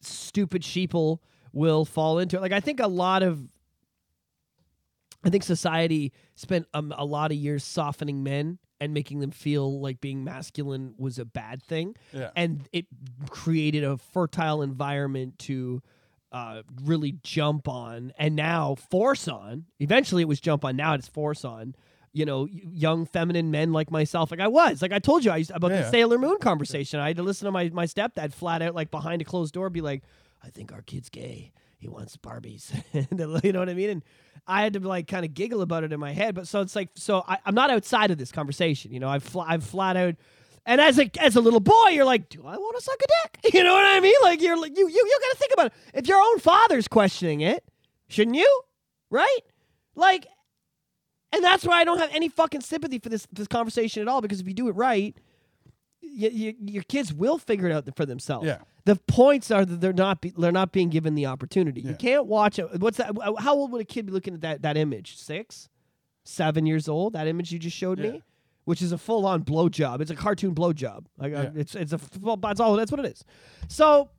stupid 0.00 0.62
sheeple 0.62 1.18
will 1.52 1.84
fall 1.84 2.18
into 2.18 2.36
it. 2.36 2.40
Like 2.40 2.52
I 2.52 2.60
think 2.60 2.80
a 2.80 2.86
lot 2.86 3.22
of 3.22 3.46
I 5.24 5.30
think 5.30 5.42
society 5.42 6.12
spent 6.36 6.66
um, 6.72 6.92
a 6.96 7.04
lot 7.04 7.32
of 7.32 7.36
years 7.36 7.64
softening 7.64 8.22
men 8.22 8.58
and 8.80 8.92
making 8.94 9.20
them 9.20 9.30
feel 9.32 9.80
like 9.80 10.00
being 10.00 10.22
masculine 10.22 10.94
was 10.98 11.18
a 11.18 11.24
bad 11.24 11.62
thing. 11.62 11.96
Yeah. 12.12 12.30
And 12.36 12.68
it 12.72 12.86
created 13.30 13.82
a 13.82 13.96
fertile 13.96 14.62
environment 14.62 15.38
to 15.40 15.82
uh, 16.30 16.62
really 16.84 17.12
jump 17.22 17.66
on 17.68 18.12
and 18.18 18.36
now 18.36 18.74
force 18.90 19.26
on. 19.26 19.64
Eventually 19.80 20.22
it 20.22 20.28
was 20.28 20.38
jump 20.40 20.64
on, 20.64 20.76
now 20.76 20.92
it's 20.94 21.08
force 21.08 21.44
on. 21.44 21.74
You 22.16 22.24
know, 22.24 22.46
young 22.50 23.04
feminine 23.04 23.50
men 23.50 23.72
like 23.72 23.90
myself, 23.90 24.30
like 24.30 24.40
I 24.40 24.48
was, 24.48 24.80
like 24.80 24.92
I 24.92 24.98
told 24.98 25.24
you, 25.24 25.30
I 25.30 25.36
used, 25.36 25.50
about 25.50 25.70
Yeah. 25.70 25.82
the 25.82 25.90
Sailor 25.90 26.16
Moon 26.18 26.38
conversation. 26.38 26.98
I 26.98 27.08
had 27.08 27.16
to 27.18 27.22
listen 27.22 27.44
to 27.44 27.52
my 27.52 27.68
my 27.68 27.84
stepdad 27.84 28.32
flat 28.32 28.62
out, 28.62 28.74
like 28.74 28.90
behind 28.90 29.20
a 29.20 29.24
closed 29.24 29.52
door, 29.52 29.68
be 29.68 29.82
like, 29.82 30.02
"I 30.42 30.48
think 30.48 30.72
our 30.72 30.80
kid's 30.82 31.08
gay. 31.10 31.52
He 31.78 31.88
wants 31.88 32.16
Barbies." 32.16 32.72
You 33.44 33.52
know 33.52 33.58
what 33.60 33.68
I 33.68 33.74
mean? 33.74 33.90
And 33.90 34.02
I 34.46 34.62
had 34.62 34.72
to 34.72 34.80
like 34.80 35.08
kind 35.08 35.24
of 35.26 35.34
giggle 35.34 35.60
about 35.60 35.84
it 35.84 35.92
in 35.92 36.00
my 36.00 36.12
head. 36.12 36.34
But 36.34 36.48
so 36.48 36.60
it's 36.62 36.74
like, 36.74 36.88
so 36.94 37.22
I, 37.28 37.36
I'm 37.44 37.54
not 37.54 37.70
outside 37.70 38.10
of 38.10 38.16
this 38.16 38.32
conversation. 38.32 38.92
You 38.92 39.00
know, 39.00 39.08
I've 39.08 39.22
fl- 39.24 39.40
I've 39.40 39.64
flat 39.64 39.96
out. 39.98 40.14
And 40.64 40.80
as 40.80 40.98
a 40.98 41.10
as 41.20 41.36
a 41.36 41.40
little 41.42 41.60
boy, 41.60 41.88
you're 41.92 42.04
like, 42.06 42.28
do 42.30 42.40
I 42.46 42.56
want 42.56 42.76
to 42.78 42.82
suck 42.82 42.98
a 43.02 43.06
dick? 43.42 43.52
You 43.54 43.62
know 43.62 43.74
what 43.74 43.84
I 43.84 44.00
mean? 44.00 44.14
Like 44.22 44.40
you're 44.40 44.58
like 44.58 44.76
you 44.78 44.88
you 44.88 44.94
you 45.10 45.18
got 45.20 45.32
to 45.32 45.36
think 45.38 45.52
about 45.52 45.66
it. 45.66 45.72
If 45.92 46.08
your 46.08 46.18
own 46.18 46.38
father's 46.38 46.88
questioning 46.88 47.42
it, 47.42 47.62
shouldn't 48.08 48.36
you? 48.36 48.62
Right? 49.10 49.40
Like, 49.94 50.26
and 51.32 51.42
that's 51.44 51.64
why 51.64 51.80
I 51.80 51.84
don't 51.84 51.98
have 51.98 52.10
any 52.14 52.28
fucking 52.28 52.60
sympathy 52.62 52.98
for 52.98 53.08
this 53.08 53.26
this 53.32 53.46
conversation 53.48 54.02
at 54.02 54.08
all. 54.08 54.20
Because 54.20 54.40
if 54.40 54.46
you 54.48 54.54
do 54.54 54.68
it 54.68 54.72
right, 54.76 55.16
y- 56.02 56.30
y- 56.32 56.54
your 56.60 56.82
kids 56.84 57.12
will 57.12 57.38
figure 57.38 57.66
it 57.68 57.72
out 57.72 57.88
for 57.96 58.06
themselves. 58.06 58.46
Yeah. 58.46 58.58
The 58.84 58.96
points 58.96 59.50
are 59.50 59.64
that 59.64 59.80
they're 59.80 59.92
not 59.92 60.20
be, 60.20 60.32
they're 60.38 60.52
not 60.52 60.70
being 60.72 60.88
given 60.90 61.14
the 61.16 61.26
opportunity. 61.26 61.80
You 61.80 61.94
can't 61.94 62.26
watch 62.26 62.58
it. 62.58 62.78
What's 62.80 62.98
that? 62.98 63.16
How 63.38 63.54
old 63.54 63.72
would 63.72 63.80
a 63.80 63.84
kid 63.84 64.06
be 64.06 64.12
looking 64.12 64.34
at 64.34 64.40
that 64.42 64.62
that 64.62 64.76
image? 64.76 65.16
Six, 65.16 65.68
seven 66.24 66.66
years 66.66 66.88
old. 66.88 67.14
That 67.14 67.26
image 67.26 67.50
you 67.52 67.58
just 67.58 67.76
showed 67.76 67.98
Yeah. 67.98 68.10
me, 68.12 68.22
which 68.64 68.80
is 68.82 68.92
a 68.92 68.98
full 68.98 69.26
on 69.26 69.42
blowjob. 69.42 70.00
It's 70.00 70.10
a 70.12 70.14
cartoon 70.16 70.54
blowjob. 70.54 71.06
Like 71.18 71.34
uh, 71.34 71.36
Yeah. 71.42 71.50
it's 71.56 71.74
it's 71.74 71.92
a 71.92 72.00
well, 72.20 72.36
that's 72.36 72.60
all. 72.60 72.76
That's 72.76 72.92
what 72.92 73.04
it 73.04 73.06
is. 73.12 73.24
So. 73.68 74.10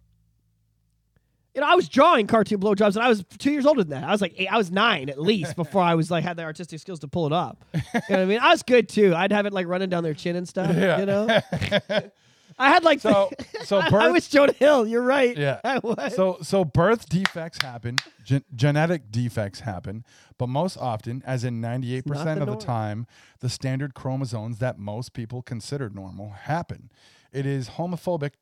You 1.58 1.62
know, 1.62 1.70
I 1.70 1.74
was 1.74 1.90
drawing 1.90 2.28
cartoon 2.28 2.60
blowjobs, 2.60 2.98
and 2.98 3.04
I 3.04 3.10
was 3.10 3.26
two 3.40 3.50
years 3.52 3.66
older 3.66 3.84
than 3.84 4.00
that. 4.00 4.08
I 4.08 4.12
was 4.12 4.22
like, 4.22 4.36
eight, 4.38 4.46
I 4.46 4.58
was 4.58 4.70
nine 4.70 5.10
at 5.10 5.20
least 5.20 5.56
before 5.56 5.82
I 5.82 5.96
was 5.96 6.12
like 6.12 6.24
had 6.24 6.38
the 6.38 6.44
artistic 6.44 6.80
skills 6.80 7.00
to 7.00 7.08
pull 7.08 7.26
it 7.26 7.34
up. 7.34 7.66
You 7.74 7.82
know 7.92 8.02
what 8.10 8.20
I 8.20 8.26
mean? 8.26 8.40
I 8.40 8.52
was 8.52 8.62
good 8.62 8.88
too. 8.88 9.16
I'd 9.16 9.32
have 9.32 9.48
it 9.48 9.54
like 9.54 9.66
running 9.66 9.90
down 9.90 10.04
their 10.04 10.14
chin 10.14 10.36
and 10.36 10.48
stuff. 10.48 10.76
Yeah. 10.76 11.00
You 11.00 11.06
know, 11.08 11.28
I 12.60 12.70
had 12.70 12.84
like 12.84 13.00
So, 13.00 13.32
so 13.64 13.82
birth, 13.90 13.94
I 13.94 14.10
was 14.10 14.28
Jonah 14.28 14.54
Hill. 14.54 14.86
You're 14.86 15.02
right. 15.02 15.36
Yeah. 15.36 15.60
I 15.64 15.80
was. 15.80 16.16
so 16.16 16.38
so 16.44 16.64
birth 16.64 17.10
defects 17.10 17.60
happen, 17.64 17.96
gen- 18.24 18.46
genetic 18.54 19.10
defects 19.10 19.62
happen, 19.62 20.06
but 20.38 20.50
most 20.50 20.78
often, 20.78 21.24
as 21.26 21.44
in 21.44 21.60
98% 21.60 22.06
not 22.06 22.24
the 22.24 22.32
of 22.34 22.40
the 22.40 22.46
norm. 22.46 22.60
time, 22.60 23.08
the 23.40 23.50
standard 23.50 23.96
chromosomes 23.96 24.60
that 24.60 24.78
most 24.78 25.14
people 25.14 25.42
consider 25.42 25.90
normal 25.90 26.30
happen. 26.30 26.92
It 27.34 27.48
is 27.48 27.70
homophobic 27.72 28.34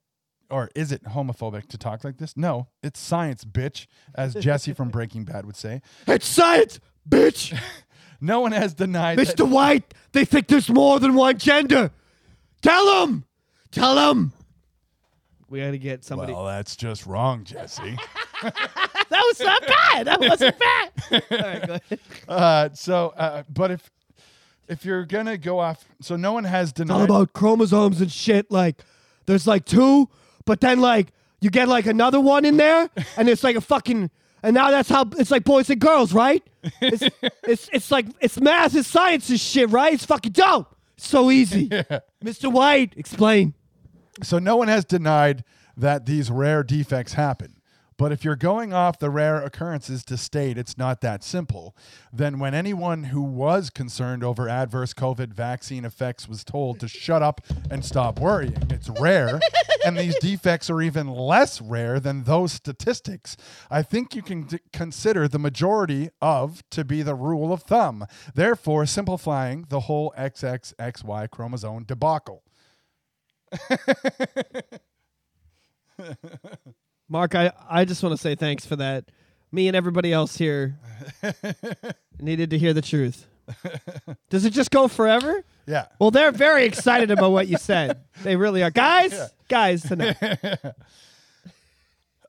or 0.49 0.69
is 0.75 0.91
it 0.91 1.03
homophobic 1.03 1.67
to 1.69 1.77
talk 1.77 2.03
like 2.03 2.17
this? 2.17 2.35
No, 2.37 2.67
it's 2.83 2.99
science, 2.99 3.43
bitch, 3.45 3.87
as 4.13 4.33
Jesse 4.39 4.73
from 4.73 4.89
Breaking 4.89 5.23
Bad 5.23 5.45
would 5.45 5.55
say. 5.55 5.81
it's 6.07 6.27
science, 6.27 6.79
bitch. 7.07 7.57
No 8.21 8.39
one 8.39 8.53
has 8.53 8.73
denied 8.73 9.19
that- 9.19 9.27
Mr. 9.37 9.47
White, 9.47 9.93
they 10.13 10.23
think 10.23 10.47
there's 10.47 10.69
more 10.69 10.99
than 11.01 11.15
one 11.15 11.37
gender. 11.37 11.91
Tell 12.61 13.05
them. 13.05 13.25
Tell 13.71 13.93
them. 13.93 14.31
We 15.49 15.59
got 15.59 15.71
to 15.71 15.77
get 15.77 16.03
somebody. 16.03 16.33
Well, 16.33 16.45
that's 16.45 16.75
just 16.77 17.05
wrong, 17.05 17.43
Jesse. 17.43 17.97
that 18.41 19.09
was 19.09 19.39
not 19.39 19.61
bad. 19.67 20.07
That 20.07 20.19
wasn't 20.21 20.55
bad. 20.57 20.91
All 21.11 21.19
right, 21.37 21.67
go 21.67 21.73
ahead. 21.73 21.99
uh, 22.27 22.69
so, 22.73 23.13
uh, 23.17 23.43
but 23.49 23.71
if 23.71 23.91
if 24.67 24.85
you're 24.85 25.05
gonna 25.05 25.37
go 25.37 25.59
off, 25.59 25.85
so 26.01 26.15
no 26.15 26.31
one 26.33 26.45
has 26.45 26.71
It's 26.75 26.89
all 26.89 27.03
about 27.03 27.33
chromosomes 27.33 28.01
and 28.01 28.11
shit. 28.11 28.49
Like, 28.49 28.81
there's 29.27 29.45
like 29.45 29.65
two, 29.65 30.09
but 30.45 30.61
then 30.61 30.79
like 30.79 31.07
you 31.41 31.49
get 31.49 31.67
like 31.67 31.85
another 31.85 32.19
one 32.19 32.45
in 32.45 32.57
there, 32.57 32.89
and 33.17 33.29
it's 33.29 33.43
like 33.43 33.55
a 33.55 33.61
fucking, 33.61 34.09
and 34.41 34.53
now 34.53 34.71
that's 34.71 34.89
how 34.89 35.05
it's 35.17 35.31
like 35.31 35.43
boys 35.43 35.69
and 35.69 35.79
girls, 35.79 36.13
right? 36.13 36.43
It's 36.81 37.03
it's, 37.43 37.69
it's 37.73 37.91
like 37.91 38.05
it's 38.19 38.39
math 38.39 38.75
and 38.75 38.85
science 38.85 39.29
and 39.29 39.39
shit, 39.39 39.69
right? 39.69 39.93
It's 39.93 40.05
fucking 40.05 40.31
dope. 40.31 40.75
So 40.97 41.29
easy. 41.29 41.69
Mr. 42.23 42.51
White, 42.51 42.93
explain. 42.95 43.53
So 44.23 44.39
no 44.39 44.55
one 44.55 44.69
has 44.69 44.85
denied 44.85 45.43
that 45.75 46.05
these 46.05 46.31
rare 46.31 46.63
defects 46.63 47.13
happen. 47.13 47.54
But 47.97 48.11
if 48.11 48.25
you're 48.25 48.35
going 48.35 48.73
off 48.73 48.99
the 48.99 49.09
rare 49.09 49.41
occurrences 49.41 50.03
to 50.05 50.17
state 50.17 50.57
it's 50.57 50.77
not 50.77 50.99
that 51.01 51.23
simple, 51.23 51.75
then 52.11 52.39
when 52.39 52.53
anyone 52.53 53.05
who 53.05 53.21
was 53.21 53.69
concerned 53.69 54.23
over 54.23 54.49
adverse 54.49 54.93
COVID 54.93 55.33
vaccine 55.33 55.85
effects 55.85 56.27
was 56.27 56.43
told 56.43 56.79
to 56.81 56.89
shut 56.89 57.21
up 57.21 57.39
and 57.71 57.85
stop 57.85 58.19
worrying, 58.19 58.57
it's 58.69 58.89
rare, 58.89 59.39
and 59.85 59.97
these 59.97 60.17
defects 60.19 60.69
are 60.69 60.81
even 60.81 61.07
less 61.07 61.61
rare 61.61 62.01
than 62.01 62.23
those 62.23 62.51
statistics, 62.51 63.37
I 63.71 63.81
think 63.81 64.13
you 64.13 64.21
can 64.21 64.43
d- 64.43 64.59
consider 64.73 65.29
the 65.29 65.39
majority 65.39 66.09
of 66.21 66.63
to 66.71 66.83
be 66.83 67.01
the 67.01 67.15
rule 67.15 67.53
of 67.53 67.63
thumb, 67.63 68.05
therefore 68.33 68.85
simplifying 68.85 69.67
the 69.69 69.81
whole 69.81 70.13
XXXY 70.17 71.31
chromosome 71.31 71.85
debacle. 71.85 72.43
Mark, 77.07 77.35
I, 77.35 77.51
I 77.69 77.85
just 77.85 78.01
want 78.03 78.13
to 78.13 78.21
say 78.21 78.35
thanks 78.35 78.65
for 78.65 78.75
that. 78.77 79.05
Me 79.51 79.67
and 79.67 79.75
everybody 79.75 80.11
else 80.11 80.37
here 80.37 80.77
needed 82.19 82.49
to 82.49 82.57
hear 82.57 82.73
the 82.73 82.81
truth. 82.81 83.27
Does 84.29 84.43
it 84.43 84.51
just 84.51 84.71
go 84.71 84.87
forever? 84.87 85.43
Yeah. 85.67 85.85
Well, 85.99 86.11
they're 86.11 86.31
very 86.31 86.65
excited 86.65 87.11
about 87.11 87.31
what 87.31 87.47
you 87.47 87.57
said. 87.57 87.99
They 88.23 88.35
really 88.35 88.63
are. 88.63 88.71
Guys, 88.71 89.13
guys, 89.47 89.83
tonight. 89.83 90.17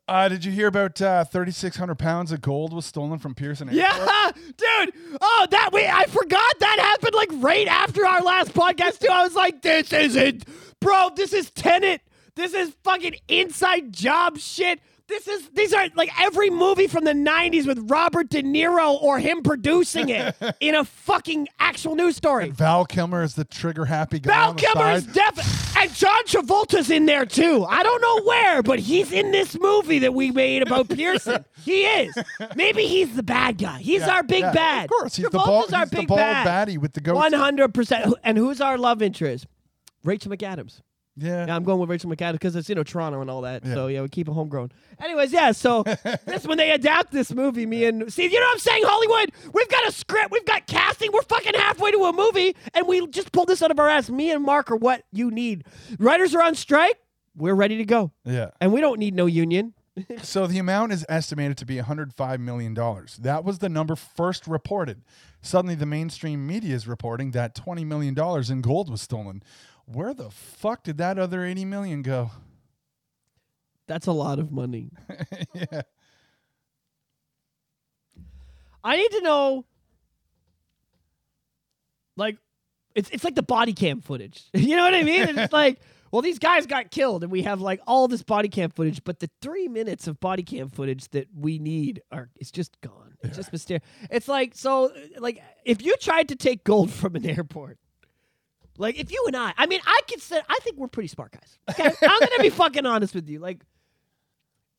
Uh, 0.08 0.28
did 0.28 0.44
you 0.44 0.52
hear 0.52 0.68
about 0.68 1.02
uh, 1.02 1.24
3,600 1.24 1.96
pounds 1.96 2.30
of 2.30 2.40
gold 2.40 2.72
was 2.72 2.86
stolen 2.86 3.18
from 3.18 3.34
Pearson? 3.34 3.68
Airport? 3.68 4.00
Yeah, 4.00 4.30
dude. 4.56 4.94
Oh, 5.20 5.46
that 5.50 5.70
we 5.72 5.84
I 5.84 6.04
forgot 6.04 6.58
that 6.60 6.78
happened 6.78 7.14
like 7.14 7.30
right 7.42 7.66
after 7.66 8.06
our 8.06 8.20
last 8.22 8.52
podcast 8.52 9.00
too. 9.00 9.08
I 9.10 9.24
was 9.24 9.34
like, 9.34 9.62
this 9.62 9.92
isn't, 9.92 10.44
bro. 10.80 11.10
This 11.16 11.32
is 11.32 11.50
Tenet. 11.50 12.02
This 12.36 12.52
is 12.54 12.74
fucking 12.84 13.16
inside 13.28 13.92
job 13.92 14.38
shit. 14.38 14.78
This 15.08 15.28
is 15.28 15.48
these 15.54 15.72
are 15.72 15.86
like 15.94 16.10
every 16.20 16.50
movie 16.50 16.88
from 16.88 17.04
the 17.04 17.12
'90s 17.12 17.64
with 17.64 17.88
Robert 17.88 18.28
De 18.28 18.42
Niro 18.42 19.00
or 19.00 19.20
him 19.20 19.40
producing 19.42 20.08
it 20.08 20.34
in 20.60 20.74
a 20.74 20.84
fucking 20.84 21.46
actual 21.60 21.94
news 21.94 22.16
story. 22.16 22.46
And 22.46 22.52
Val 22.56 22.84
Kilmer 22.84 23.22
is 23.22 23.34
the 23.36 23.44
trigger 23.44 23.84
happy 23.84 24.18
guy. 24.18 24.32
Val 24.32 24.50
on 24.50 24.56
the 24.56 24.62
Kilmer 24.62 24.90
is 24.94 25.04
side. 25.04 25.14
definitely, 25.14 25.52
and 25.82 25.94
John 25.94 26.24
Travolta's 26.24 26.90
in 26.90 27.06
there 27.06 27.24
too. 27.24 27.64
I 27.68 27.84
don't 27.84 28.02
know 28.02 28.22
where, 28.22 28.62
but 28.64 28.80
he's 28.80 29.12
in 29.12 29.30
this 29.30 29.56
movie 29.60 30.00
that 30.00 30.12
we 30.12 30.32
made 30.32 30.62
about 30.62 30.88
Pearson. 30.88 31.44
He 31.64 31.84
is. 31.84 32.12
Maybe 32.56 32.86
he's 32.86 33.14
the 33.14 33.22
bad 33.22 33.58
guy. 33.58 33.78
He's 33.78 34.00
Yeah, 34.00 34.10
our 34.16 34.22
big 34.24 34.40
yeah, 34.40 34.52
bad. 34.52 34.84
Of 34.86 34.90
course, 34.90 35.14
he's 35.16 35.26
the 35.26 35.38
Travolta's 35.38 35.70
bald, 35.70 35.74
our 35.74 35.80
he's 35.82 35.90
the 35.90 35.96
big 35.98 36.08
bald 36.08 36.18
bad. 36.18 36.68
baddie 36.68 36.78
with 36.78 36.94
the 36.94 37.00
goat. 37.00 37.14
One 37.14 37.32
hundred 37.32 37.72
percent. 37.74 38.12
And 38.24 38.36
who's 38.36 38.60
our 38.60 38.76
love 38.76 39.02
interest? 39.02 39.46
Rachel 40.02 40.32
McAdams. 40.32 40.80
Yeah. 41.18 41.46
Yeah, 41.46 41.56
I'm 41.56 41.64
going 41.64 41.78
with 41.80 41.88
Rachel 41.88 42.10
McAdams 42.10 42.32
because 42.32 42.56
it's 42.56 42.68
you 42.68 42.74
know 42.74 42.82
Toronto 42.82 43.20
and 43.20 43.30
all 43.30 43.40
that. 43.42 43.64
Yeah. 43.64 43.74
So 43.74 43.86
yeah, 43.86 44.02
we 44.02 44.08
keep 44.08 44.28
it 44.28 44.32
homegrown. 44.32 44.70
Anyways, 45.02 45.32
yeah. 45.32 45.52
So 45.52 45.82
this 46.26 46.46
when 46.46 46.58
they 46.58 46.70
adapt 46.72 47.10
this 47.12 47.32
movie, 47.32 47.64
me 47.66 47.84
and 47.86 48.12
see, 48.12 48.24
you 48.24 48.38
know 48.38 48.46
what 48.46 48.52
I'm 48.54 48.58
saying? 48.58 48.82
Hollywood, 48.86 49.32
we've 49.54 49.68
got 49.68 49.88
a 49.88 49.92
script, 49.92 50.30
we've 50.30 50.44
got 50.44 50.66
casting, 50.66 51.10
we're 51.12 51.22
fucking 51.22 51.54
halfway 51.54 51.90
to 51.92 51.98
a 52.04 52.12
movie, 52.12 52.54
and 52.74 52.86
we 52.86 53.06
just 53.08 53.32
pulled 53.32 53.48
this 53.48 53.62
out 53.62 53.70
of 53.70 53.78
our 53.78 53.88
ass. 53.88 54.10
Me 54.10 54.30
and 54.30 54.44
Mark 54.44 54.70
are 54.70 54.76
what 54.76 55.04
you 55.12 55.30
need. 55.30 55.64
Writers 55.98 56.34
are 56.34 56.42
on 56.42 56.54
strike. 56.54 56.98
We're 57.34 57.54
ready 57.54 57.76
to 57.78 57.84
go, 57.84 58.12
Yeah. 58.24 58.50
and 58.60 58.72
we 58.72 58.80
don't 58.80 58.98
need 58.98 59.14
no 59.14 59.26
union. 59.26 59.74
So 60.22 60.46
the 60.46 60.58
amount 60.58 60.92
is 60.92 61.06
estimated 61.08 61.56
to 61.56 61.64
be 61.64 61.76
105 61.76 62.38
million 62.40 62.74
dollars. 62.74 63.16
That 63.16 63.44
was 63.44 63.60
the 63.60 63.70
number 63.70 63.96
first 63.96 64.46
reported. 64.46 65.00
Suddenly, 65.40 65.74
the 65.76 65.86
mainstream 65.86 66.46
media 66.46 66.74
is 66.74 66.86
reporting 66.86 67.30
that 67.30 67.54
20 67.54 67.82
million 67.86 68.12
dollars 68.12 68.50
in 68.50 68.60
gold 68.60 68.90
was 68.90 69.00
stolen. 69.00 69.42
Where 69.86 70.12
the 70.12 70.30
fuck 70.30 70.82
did 70.82 70.98
that 70.98 71.18
other 71.18 71.44
80 71.44 71.64
million 71.64 72.02
go? 72.02 72.32
That's 73.86 74.06
a 74.06 74.12
lot 74.12 74.38
of 74.38 74.50
money. 74.50 74.90
yeah. 75.54 75.82
I 78.82 78.96
need 78.96 79.10
to 79.12 79.20
know, 79.20 79.64
like, 82.16 82.38
it's 82.94 83.10
it's 83.10 83.24
like 83.24 83.34
the 83.34 83.42
body 83.42 83.72
cam 83.72 84.00
footage. 84.00 84.44
you 84.54 84.76
know 84.76 84.84
what 84.84 84.94
I 84.94 85.02
mean? 85.02 85.38
It's 85.38 85.52
like, 85.52 85.80
well, 86.10 86.22
these 86.22 86.38
guys 86.38 86.66
got 86.66 86.90
killed, 86.90 87.22
and 87.22 87.30
we 87.30 87.42
have 87.42 87.60
like 87.60 87.80
all 87.86 88.08
this 88.08 88.22
body 88.22 88.48
cam 88.48 88.70
footage, 88.70 89.04
but 89.04 89.20
the 89.20 89.28
three 89.42 89.68
minutes 89.68 90.06
of 90.06 90.18
body 90.18 90.42
cam 90.42 90.68
footage 90.68 91.08
that 91.10 91.28
we 91.36 91.58
need 91.58 92.00
are 92.10 92.30
it's 92.36 92.50
just 92.50 92.80
gone. 92.80 93.16
It's 93.22 93.36
just 93.36 93.52
mysterious. 93.52 93.84
It's 94.10 94.28
like 94.28 94.54
so, 94.54 94.92
like 95.18 95.42
if 95.64 95.82
you 95.82 95.96
tried 95.96 96.28
to 96.28 96.36
take 96.36 96.64
gold 96.64 96.90
from 96.90 97.16
an 97.16 97.26
airport. 97.26 97.78
Like 98.78 98.98
if 98.98 99.10
you 99.10 99.24
and 99.26 99.36
I, 99.36 99.52
I 99.56 99.66
mean, 99.66 99.80
I 99.86 100.00
consider, 100.08 100.42
I 100.48 100.58
think 100.62 100.76
we're 100.76 100.88
pretty 100.88 101.08
smart 101.08 101.32
guys. 101.32 101.58
Okay, 101.70 101.84
I'm 101.84 102.20
gonna 102.20 102.42
be 102.42 102.50
fucking 102.50 102.86
honest 102.86 103.14
with 103.14 103.28
you. 103.28 103.38
Like, 103.38 103.58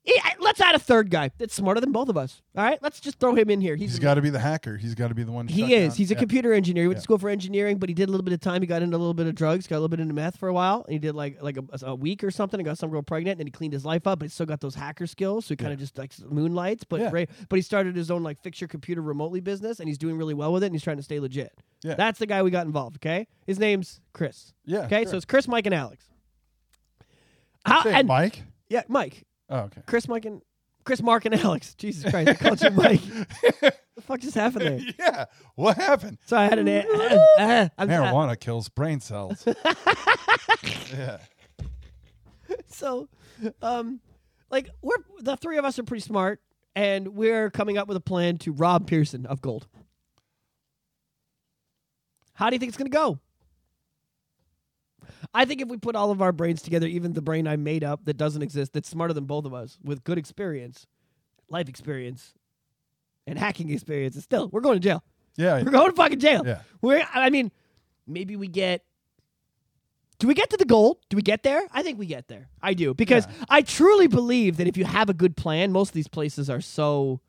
yeah, 0.07 0.21
let's 0.39 0.61
add 0.61 0.73
a 0.73 0.79
third 0.79 1.09
guy 1.11 1.29
that's 1.37 1.53
smarter 1.53 1.81
than 1.81 1.91
both 1.91 2.07
of 2.09 2.15
us. 2.17 2.41
All 2.55 2.63
right, 2.63 2.81
let's 2.81 2.99
just 3.01 3.19
throw 3.19 3.35
him 3.35 3.49
in 3.49 3.59
here. 3.61 3.75
He's, 3.75 3.91
He's 3.91 3.99
got 3.99 4.13
to 4.15 4.21
be 4.21 4.29
the 4.29 4.39
hacker. 4.39 4.77
He's 4.77 4.95
got 4.95 5.09
to 5.09 5.13
be 5.15 5.23
the 5.23 5.31
one. 5.31 5.47
he 5.47 5.73
is. 5.75 5.93
down- 5.93 5.97
He's 5.97 6.11
a 6.11 6.13
yeah. 6.13 6.19
computer 6.19 6.53
engineer. 6.53 6.83
He 6.83 6.87
went 6.87 6.95
Yeah. 6.95 6.99
to 6.99 7.03
school 7.03 7.17
for 7.17 7.29
engineering, 7.29 7.77
but 7.77 7.89
he 7.89 7.93
did 7.93 8.07
a 8.07 8.11
little 8.11 8.23
bit 8.23 8.33
of 8.33 8.39
time. 8.39 8.61
He 8.61 8.67
got 8.67 8.81
into 8.81 8.95
a 8.95 8.99
little 8.99 9.13
bit 9.13 9.27
of 9.27 9.35
drugs, 9.35 9.67
got 9.67 9.75
a 9.75 9.79
little 9.79 9.89
bit 9.89 9.99
into 9.99 10.13
meth 10.13 10.37
for 10.37 10.47
a 10.47 10.53
while, 10.53 10.83
and 10.85 10.93
he 10.93 10.99
did 10.99 11.13
like 11.13 11.41
like 11.41 11.57
a, 11.57 11.63
a 11.83 11.93
week 11.95 12.23
or 12.23 12.31
something. 12.31 12.59
And 12.59 12.65
got 12.65 12.77
some 12.77 12.89
girl 12.89 13.01
pregnant, 13.01 13.33
and 13.33 13.39
then 13.41 13.47
he 13.47 13.51
cleaned 13.51 13.73
his 13.73 13.83
life 13.85 14.07
up. 14.07 14.19
But 14.19 14.25
he 14.25 14.29
still 14.29 14.45
got 14.45 14.61
those 14.61 14.75
hacker 14.75 15.05
skills, 15.07 15.45
so 15.45 15.51
he 15.51 15.57
kind 15.57 15.73
of 15.73 15.79
just 15.79 15.97
like 15.97 16.13
moonlights. 16.29 16.85
But 16.85 17.11
right, 17.11 17.29
but 17.49 17.55
he 17.57 17.61
started 17.61 17.95
his 17.95 18.09
own 18.09 18.23
like 18.23 18.39
fix 18.41 18.61
your 18.61 18.69
computer 18.69 19.01
remotely 19.01 19.41
business, 19.41 19.79
and 19.79 19.89
he's 19.89 19.97
doing 19.97 20.17
really 20.17 20.33
well 20.33 20.53
with 20.53 20.63
it. 20.63 20.67
And 20.67 20.75
he's 20.75 20.83
trying 20.83 20.97
to 20.97 21.03
stay 21.03 21.19
legit. 21.19 21.51
Yeah. 21.83 21.95
That's 21.95 22.17
the 22.17 22.25
guy 22.25 22.41
we 22.43 22.49
got 22.49 22.65
involved. 22.65 22.97
Okay, 22.97 23.27
his 23.45 23.59
name's 23.59 23.99
Chris. 24.13 24.53
Yeah. 24.65 24.85
Okay, 24.85 25.03
sure. 25.03 25.11
so 25.11 25.17
it's 25.17 25.25
Chris, 25.25 25.47
Mike, 25.47 25.65
and 25.65 25.75
Alex. 25.75 26.05
How 27.65 27.83
and 27.83 28.07
Mike. 28.07 28.43
yeah, 28.69 28.83
Mike, 28.87 29.25
Oh, 29.49 29.59
okay. 29.59 29.81
Chris, 29.85 30.07
Mike, 30.07 30.25
and 30.25 30.41
Chris, 30.83 31.01
Mark, 31.01 31.25
and 31.25 31.35
Alex. 31.43 31.73
Jesus 31.75 32.09
Christ, 32.09 32.29
I 32.29 32.33
called 32.33 32.61
you 32.61 32.69
Mike. 32.71 33.01
the 33.41 34.01
fuck 34.01 34.19
just 34.19 34.35
happened 34.35 34.65
there? 34.65 34.79
yeah. 34.99 35.25
What 35.55 35.77
happened? 35.77 36.17
So 36.25 36.37
I 36.37 36.45
had 36.45 36.59
an. 36.59 36.67
Uh. 37.37 37.69
Marijuana 37.79 38.39
kills 38.39 38.69
brain 38.69 38.99
cells. 38.99 39.45
yeah. 40.91 41.17
so 42.67 43.07
um 43.61 43.99
like 44.49 44.69
we're 44.81 44.95
the 45.19 45.37
three 45.37 45.57
of 45.57 45.65
us 45.65 45.77
are 45.77 45.83
pretty 45.83 46.01
smart 46.01 46.41
and 46.75 47.09
we're 47.09 47.49
coming 47.51 47.77
up 47.77 47.87
with 47.87 47.97
a 47.97 48.01
plan 48.01 48.37
to 48.37 48.51
rob 48.51 48.87
Pearson 48.87 49.25
of 49.25 49.41
gold 49.41 49.67
how 52.33 52.49
do 52.49 52.55
you 52.55 52.59
think 52.59 52.69
it's 52.69 52.77
going 52.77 52.89
to 52.89 52.95
go 52.95 53.19
i 55.33 55.45
think 55.45 55.61
if 55.61 55.67
we 55.67 55.77
put 55.77 55.95
all 55.95 56.11
of 56.11 56.21
our 56.21 56.31
brains 56.31 56.61
together 56.61 56.87
even 56.87 57.13
the 57.13 57.21
brain 57.21 57.47
i 57.47 57.55
made 57.55 57.83
up 57.83 58.03
that 58.05 58.17
doesn't 58.17 58.41
exist 58.41 58.73
that's 58.73 58.89
smarter 58.89 59.13
than 59.13 59.25
both 59.25 59.45
of 59.45 59.53
us 59.53 59.77
with 59.83 60.03
good 60.03 60.17
experience 60.17 60.87
life 61.49 61.69
experience 61.69 62.33
and 63.25 63.37
hacking 63.39 63.69
experience 63.69 64.15
and 64.15 64.23
still 64.23 64.47
we're 64.49 64.61
going 64.61 64.75
to 64.79 64.87
jail 64.87 65.03
Yeah. 65.35 65.61
we're 65.63 65.71
going 65.71 65.89
to 65.91 65.95
fucking 65.95 66.19
jail 66.19 66.43
Yeah. 66.45 66.59
we're 66.81 67.05
i 67.13 67.29
mean 67.29 67.51
maybe 68.05 68.35
we 68.35 68.47
get 68.47 68.83
do 70.19 70.27
we 70.27 70.33
get 70.33 70.49
to 70.49 70.57
the 70.57 70.65
goal? 70.65 70.99
Do 71.09 71.15
we 71.15 71.21
get 71.21 71.43
there? 71.43 71.61
I 71.71 71.83
think 71.83 71.99
we 71.99 72.07
get 72.07 72.27
there. 72.27 72.49
I 72.59 72.73
do 72.73 72.95
because 72.95 73.27
I 73.49 73.61
truly 73.61 74.07
believe 74.07 74.57
that 74.57 74.65
if 74.65 74.75
you 74.75 74.83
have 74.83 75.11
a 75.11 75.13
good 75.13 75.37
plan, 75.37 75.71
most 75.71 75.89
of 75.89 75.93
these 75.93 76.07
places 76.07 76.49
are 76.49 76.59
so 76.59 77.21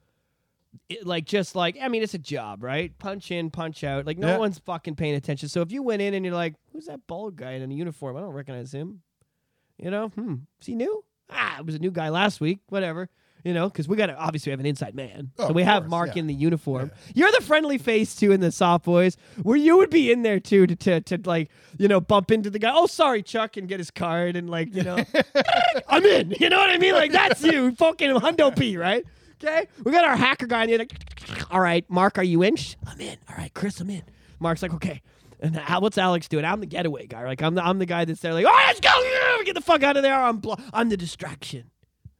it- 0.88 1.06
like 1.06 1.26
just 1.26 1.54
like 1.54 1.76
I 1.82 1.88
mean 1.88 2.02
it's 2.02 2.14
a 2.14 2.18
job, 2.18 2.62
right? 2.62 2.98
Punch 2.98 3.30
in, 3.30 3.50
punch 3.50 3.84
out. 3.84 4.06
Like 4.06 4.16
no 4.16 4.28
Yeah. 4.28 4.38
one's 4.38 4.58
fucking 4.60 4.94
paying 4.96 5.14
attention. 5.16 5.50
So 5.50 5.60
if 5.60 5.70
you 5.70 5.82
went 5.82 6.00
in 6.00 6.14
and 6.14 6.24
you're 6.24 6.32
like, 6.34 6.54
"Who's 6.78 6.86
that 6.86 7.08
bald 7.08 7.34
guy 7.34 7.54
in 7.54 7.68
a 7.68 7.74
uniform? 7.74 8.16
I 8.16 8.20
don't 8.20 8.32
recognize 8.32 8.72
him." 8.72 9.02
You 9.78 9.90
know, 9.90 10.08
hmm, 10.10 10.34
is 10.60 10.66
he 10.68 10.76
new? 10.76 11.04
Ah, 11.28 11.58
it 11.58 11.66
was 11.66 11.74
a 11.74 11.80
new 11.80 11.90
guy 11.90 12.08
last 12.08 12.40
week. 12.40 12.60
Whatever. 12.68 13.08
You 13.42 13.52
know, 13.52 13.68
because 13.68 13.88
we 13.88 13.96
got 13.96 14.06
to 14.06 14.16
obviously 14.16 14.50
have 14.50 14.60
an 14.60 14.66
inside 14.66 14.94
man. 14.94 15.32
Oh, 15.40 15.48
so 15.48 15.52
we 15.52 15.64
have 15.64 15.84
course, 15.84 15.90
Mark 15.90 16.08
yeah. 16.14 16.20
in 16.20 16.26
the 16.28 16.34
uniform. 16.34 16.92
You're 17.14 17.32
the 17.32 17.40
friendly 17.40 17.78
face 17.78 18.14
too 18.14 18.30
in 18.30 18.40
the 18.40 18.52
soft 18.52 18.84
boys, 18.84 19.16
where 19.42 19.56
you 19.56 19.76
would 19.78 19.90
be 19.90 20.12
in 20.12 20.22
there 20.22 20.38
too 20.38 20.68
to, 20.68 20.76
to 20.76 21.00
to 21.00 21.20
like 21.24 21.50
you 21.78 21.88
know 21.88 22.00
bump 22.00 22.30
into 22.30 22.48
the 22.48 22.60
guy. 22.60 22.70
Oh, 22.72 22.86
sorry, 22.86 23.24
Chuck, 23.24 23.56
and 23.56 23.66
get 23.66 23.80
his 23.80 23.90
card 23.90 24.36
and 24.36 24.48
like 24.48 24.72
you 24.72 24.84
know, 24.84 25.02
I'm 25.88 26.04
in. 26.04 26.36
You 26.38 26.48
know 26.48 26.58
what 26.58 26.70
I 26.70 26.78
mean? 26.78 26.94
Like 26.94 27.10
that's 27.10 27.42
you, 27.42 27.72
fucking 27.72 28.14
Hundo 28.16 28.56
P, 28.56 28.76
right? 28.76 29.04
Okay, 29.42 29.66
we 29.84 29.90
got 29.90 30.04
our 30.04 30.16
hacker 30.16 30.46
guy, 30.46 30.64
in 30.64 30.68
you're 30.68 30.78
like, 30.78 30.92
all 31.50 31.60
right, 31.60 31.88
Mark, 31.88 32.18
are 32.18 32.24
you 32.24 32.42
in? 32.42 32.56
I'm 32.86 33.00
in. 33.00 33.18
All 33.28 33.36
right, 33.36 33.52
Chris, 33.54 33.80
I'm 33.80 33.90
in. 33.90 34.02
Mark's 34.40 34.62
like, 34.62 34.74
okay. 34.74 35.00
And 35.40 35.56
Al- 35.56 35.80
what's 35.80 35.98
Alex 35.98 36.28
doing? 36.28 36.44
I'm 36.44 36.60
the 36.60 36.66
getaway 36.66 37.06
guy. 37.06 37.24
Like 37.24 37.42
I'm 37.42 37.54
the 37.54 37.64
I'm 37.64 37.78
the 37.78 37.86
guy 37.86 38.04
that's 38.04 38.20
there. 38.20 38.32
Like, 38.34 38.46
all 38.46 38.52
right, 38.52 38.66
let's 38.66 38.80
go. 38.80 39.44
Get 39.44 39.54
the 39.54 39.60
fuck 39.60 39.82
out 39.82 39.96
of 39.96 40.02
there. 40.02 40.14
I'm 40.14 40.38
blo- 40.38 40.56
I'm 40.72 40.88
the 40.88 40.96
distraction. 40.96 41.70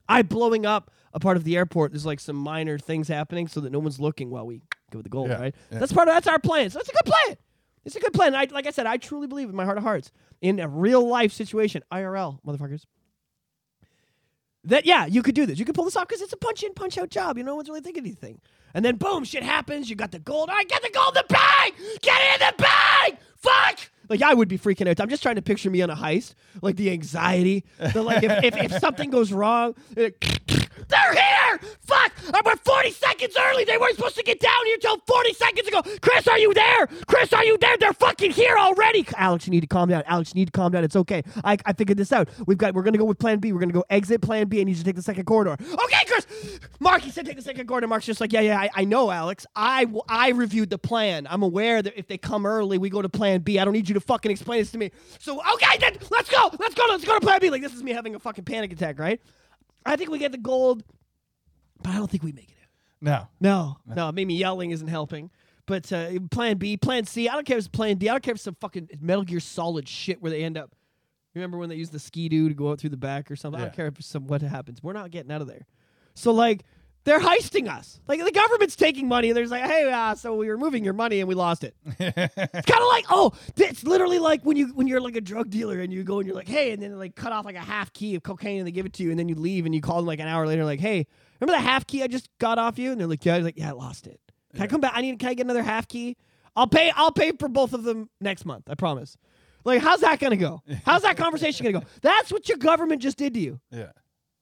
I 0.09 0.23
blowing 0.23 0.65
up 0.67 0.91
a 1.13 1.21
part 1.21 1.37
of 1.37 1.45
the 1.45 1.57
airport. 1.57 1.93
There's 1.93 2.07
like 2.07 2.21
some 2.21 2.37
minor 2.37 2.79
things 2.79 3.09
happening 3.09 3.49
so 3.49 3.61
that 3.61 3.71
no 3.73 3.79
one's 3.79 3.99
looking 4.01 4.31
while 4.31 4.47
we 4.47 4.63
go 4.91 4.99
with 4.99 5.05
the 5.05 5.11
goal. 5.11 5.29
Yeah, 5.29 5.41
Right. 5.41 5.55
yeah. 5.71 5.79
That's 5.79 5.93
part 5.93 6.09
of 6.09 6.15
that's 6.15 6.27
our 6.27 6.39
plan. 6.39 6.71
So 6.71 6.79
that's 6.79 6.89
a 6.89 6.93
good 6.93 7.05
plan. 7.13 7.37
It's 7.85 7.97
a 7.97 8.01
good 8.01 8.13
plan. 8.13 8.35
I 8.35 8.47
like 8.51 8.67
I 8.67 8.71
said, 8.71 8.87
I 8.87 8.97
truly 8.99 9.27
believe 9.27 9.49
in 9.49 9.57
my 9.57 9.65
heart 9.65 9.79
of 9.79 9.83
hearts 9.85 10.13
in 10.41 10.61
a 10.61 10.69
real 10.69 11.07
life 11.07 11.33
situation, 11.33 11.83
IRL, 11.93 12.39
motherfuckers. 12.47 12.85
That 14.69 14.87
yeah, 14.87 15.07
you 15.07 15.23
could 15.23 15.35
do 15.35 15.45
this. 15.47 15.59
You 15.59 15.65
could 15.65 15.75
pull 15.75 15.85
this 15.85 15.97
off 15.97 16.09
because 16.09 16.23
it's 16.23 16.33
a 16.33 16.37
punch 16.37 16.63
in, 16.63 16.73
punch 16.75 16.97
out 16.97 17.11
job. 17.11 17.37
You 17.37 17.45
know, 17.45 17.53
no 17.53 17.57
one's 17.57 17.69
really 17.69 17.81
thinking 17.81 18.05
anything. 18.05 18.41
And 18.75 18.85
then 18.85 18.97
boom, 18.97 19.25
shit 19.25 19.43
happens. 19.43 19.91
You 19.91 19.97
got 19.97 20.13
the 20.13 20.19
gold. 20.19 20.49
All 20.51 20.55
right, 20.57 20.69
get 20.69 20.83
the 20.83 20.91
gold 20.91 21.17
in 21.17 21.23
the 21.27 21.33
bag. 21.35 21.73
Get 22.03 22.21
it 22.21 22.41
in 22.41 22.47
the 22.49 22.63
bag. 22.63 23.19
Fuck. 23.39 23.91
Like 24.09 24.23
I 24.23 24.33
would 24.33 24.49
be 24.49 24.59
freaking 24.59 24.89
out. 24.89 25.01
I'm 25.01 25.09
just 25.11 25.23
trying 25.23 25.37
to 25.37 25.43
picture 25.43 25.69
me 25.71 25.83
on 25.83 25.91
a 25.91 25.97
heist, 25.97 26.35
like 26.63 26.77
the 26.77 26.91
anxiety. 26.91 27.65
The 27.93 28.03
like 28.03 28.23
if, 28.23 28.45
if, 28.45 28.57
if 28.57 28.73
something 28.81 29.11
goes 29.11 29.33
wrong, 29.33 29.75
it- 29.97 30.17
they're 30.89 31.13
here. 31.13 31.61
Fuck! 31.81 32.13
Uh, 32.29 32.33
I 32.35 32.41
went 32.45 32.61
40 32.65 32.91
seconds 32.93 33.35
early. 33.39 33.65
They 33.65 33.77
weren't 33.79 33.97
supposed 33.97 34.17
to 34.17 34.23
get 34.23 34.41
down 34.41 34.67
here 34.67 34.77
till 34.79 34.99
40 35.07 35.33
seconds 35.35 35.69
ago. 35.69 35.83
Chris, 36.01 36.29
are 36.29 36.39
you 36.39 36.55
there? 36.55 36.87
Chris, 37.07 37.33
are 37.33 37.45
you 37.45 37.59
there? 37.59 37.77
They're 37.79 37.93
fucking 37.93 38.33
here 38.33 38.57
already. 38.57 39.07
Alex, 39.17 39.47
you 39.47 39.51
need 39.51 39.63
to 39.63 39.67
calm 39.67 39.89
down. 39.89 40.03
Alex, 40.07 40.33
you 40.35 40.41
need 40.41 40.47
to 40.47 40.53
calm 40.53 40.73
down. 40.73 40.85
It's 40.85 40.97
okay. 40.97 41.23
I, 41.45 41.57
I 41.65 41.73
figured 41.73 41.99
this 41.99 42.13
out. 42.13 42.29
We've 42.47 42.59
got. 42.59 42.75
We're 42.75 42.83
gonna 42.83 42.99
go 42.99 43.05
with 43.05 43.19
Plan 43.19 43.39
B. 43.39 43.53
We're 43.53 43.61
gonna 43.61 43.73
go 43.73 43.85
exit 43.91 44.23
Plan 44.23 44.49
B. 44.49 44.65
Need 44.65 44.73
you 44.73 44.79
to 44.79 44.85
take 44.85 44.97
the 44.97 45.03
second 45.03 45.25
corridor. 45.25 45.53
Okay, 45.53 46.05
Chris. 46.07 46.27
Mark, 46.81 47.03
he 47.03 47.11
said 47.11 47.27
take 47.27 47.37
the 47.37 47.43
second 47.43 47.67
corridor. 47.67 47.89
Mark's 47.89 48.07
just 48.07 48.21
like, 48.21 48.33
yeah, 48.33 48.41
yeah. 48.41 48.59
I, 48.59 48.71
I 48.75 48.85
know, 48.85 49.11
Alex. 49.11 49.47
I, 49.57 49.87
I 50.09 50.31
reviewed 50.31 50.71
the 50.71 50.79
plan. 50.79 51.27
I'm 51.29 51.43
aware 51.43 51.83
that 51.83 51.99
if 51.99 52.07
they 52.07 52.19
come 52.19 52.47
early, 52.47 52.79
we 52.79 52.91
go 52.91 53.03
to 53.03 53.09
Plan 53.09 53.41
B. 53.41 53.59
I 53.59 53.65
don't 53.65 53.75
need 53.75 53.89
you 53.89 53.95
to 53.95 54.01
fucking 54.01 54.31
explain 54.31 54.61
this 54.61 54.71
to 54.73 54.79
me. 54.79 54.91
So 55.19 55.41
okay, 55.55 55.79
then 55.79 55.97
let's 56.11 56.31
go. 56.31 56.51
Let's 56.59 56.75
go. 56.75 56.85
Let's 56.89 57.05
go 57.05 57.15
to 57.15 57.21
Plan 57.21 57.41
B. 57.41 57.51
Like 57.51 57.63
this 57.63 57.75
is 57.75 57.83
me 57.83 57.93
having 57.93 58.15
a 58.15 58.19
fucking 58.19 58.45
panic 58.45 58.73
attack, 58.73 58.99
right? 58.99 59.21
I 59.87 59.97
think 59.97 60.11
we 60.11 60.19
get 60.19 60.33
the 60.33 60.39
gold, 60.39 60.83
but 61.83 61.91
I 61.91 61.97
don't 61.97 62.11
think 62.11 62.23
we 62.23 62.33
make 62.33 62.51
it. 62.51 62.57
No. 63.01 63.29
No, 63.41 63.77
no, 63.87 64.11
maybe 64.13 64.35
yelling 64.35 64.71
isn't 64.73 64.89
helping. 64.89 65.31
But 65.67 65.93
uh, 65.93 66.11
Plan 66.31 66.57
B, 66.57 66.77
Plan 66.77 67.05
C. 67.05 67.29
I 67.29 67.35
don't 67.35 67.47
care 67.47 67.59
if 67.59 67.67
it's 67.67 67.69
Plan 67.69 67.99
D. 67.99 68.09
I 68.09 68.13
don't 68.13 68.23
care 68.23 68.33
if 68.33 68.37
it's 68.37 68.45
some 68.45 68.57
fucking 68.61 68.89
Metal 69.01 69.23
Gear 69.23 69.39
Solid 69.39 69.87
shit 69.89 70.21
where 70.23 70.31
they 70.31 70.43
end 70.43 70.57
up. 70.57 70.75
Remember 71.35 71.59
when 71.59 71.69
they 71.69 71.77
used 71.77 71.93
the 71.93 71.99
ski 71.99 72.29
doo 72.29 72.49
to 72.49 72.55
go 72.55 72.71
out 72.71 72.81
through 72.81 72.91
the 72.91 72.97
back 72.97 73.31
or 73.31 73.37
something? 73.37 73.61
I 73.61 73.65
don't 73.65 73.75
care 73.75 73.87
if 73.87 73.99
it's 73.99 74.09
some 74.09 74.27
what 74.27 74.43
happens. 74.43 74.83
We're 74.83 74.95
not 74.95 75.11
getting 75.11 75.31
out 75.31 75.43
of 75.43 75.47
there. 75.47 75.67
So 76.15 76.33
like 76.33 76.65
they're 77.09 77.21
heisting 77.21 77.69
us. 77.69 78.01
Like 78.07 78.23
the 78.23 78.31
government's 78.31 78.77
taking 78.77 79.09
money 79.09 79.29
and 79.29 79.37
they're 79.37 79.45
just 79.45 79.51
like, 79.51 79.65
hey, 79.65 79.91
uh, 79.91 80.15
so 80.15 80.37
we 80.37 80.49
were 80.49 80.59
moving 80.59 80.85
your 80.85 80.93
money 80.93 81.21
and 81.21 81.29
we 81.29 81.35
lost 81.35 81.65
it. 81.65 81.75
It's 81.99 82.67
kind 82.67 82.83
of 82.83 82.89
like, 82.89 83.07
oh, 83.11 83.33
it's 83.57 83.85
literally 83.85 84.19
like 84.19 84.43
when 84.43 84.57
you 84.57 84.69
when 84.69 84.87
you're 84.87 85.01
like 85.01 85.17
a 85.17 85.21
drug 85.21 85.51
dealer 85.51 85.81
and 85.81 85.93
you 85.93 86.05
go 86.05 86.19
and 86.19 86.27
you're 86.27 86.37
like, 86.37 86.49
hey, 86.49 86.73
and 86.73 86.83
then 86.83 86.91
they 86.91 86.97
like 86.97 87.15
cut 87.15 87.33
off 87.33 87.45
like 87.45 87.57
a 87.57 87.61
half 87.61 87.93
key 87.93 88.15
of 88.15 88.23
cocaine 88.23 88.59
and 88.59 88.67
they 88.67 88.73
give 88.73 88.87
it 88.87 88.93
to 88.95 89.03
you 89.03 89.11
and 89.11 89.19
then 89.19 89.29
you 89.29 89.35
leave 89.35 89.65
and 89.65 89.75
you 89.75 89.81
call 89.81 89.97
them 89.97 90.07
like 90.07 90.21
an 90.21 90.29
hour 90.29 90.47
later 90.47 90.65
like, 90.65 90.81
hey, 90.81 91.07
remember 91.41 91.59
the 91.59 91.67
half 91.67 91.87
key 91.87 92.03
I 92.03 92.07
just 92.07 92.29
got 92.39 92.59
off 92.59 92.79
you? 92.79 92.93
And 92.93 93.01
they're 93.01 93.09
like, 93.09 93.25
yeah, 93.25 93.39
like, 93.39 93.59
yeah, 93.59 93.71
I 93.71 93.73
lost 93.73 94.07
it. 94.07 94.21
Can 94.55 94.63
I 94.63 94.67
come 94.67 94.81
back? 94.81 94.93
I 94.95 95.03
need. 95.03 95.19
Can 95.19 95.29
I 95.31 95.35
get 95.35 95.47
another 95.47 95.63
half 95.63 95.89
key? 95.89 96.17
I'll 96.57 96.67
pay. 96.67 96.91
I'll 96.95 97.13
pay 97.13 97.33
for 97.33 97.49
both 97.49 97.73
of 97.73 97.85
them 97.85 98.11
next 98.21 98.45
month. 98.45 98.65
I 98.69 98.75
promise. 98.75 99.17
Like, 99.65 99.81
how's 99.83 100.01
that 100.01 100.19
gonna 100.19 100.37
go? 100.37 100.63
How's 100.85 101.03
that 101.03 101.17
conversation 101.17 101.65
gonna 101.65 101.81
go? 101.81 101.91
That's 102.01 102.33
what 102.33 102.49
your 102.49 102.59
government 102.59 103.03
just 103.03 103.19
did 103.19 103.35
to 103.35 103.41
you. 103.41 103.61
Yeah. 103.71 103.93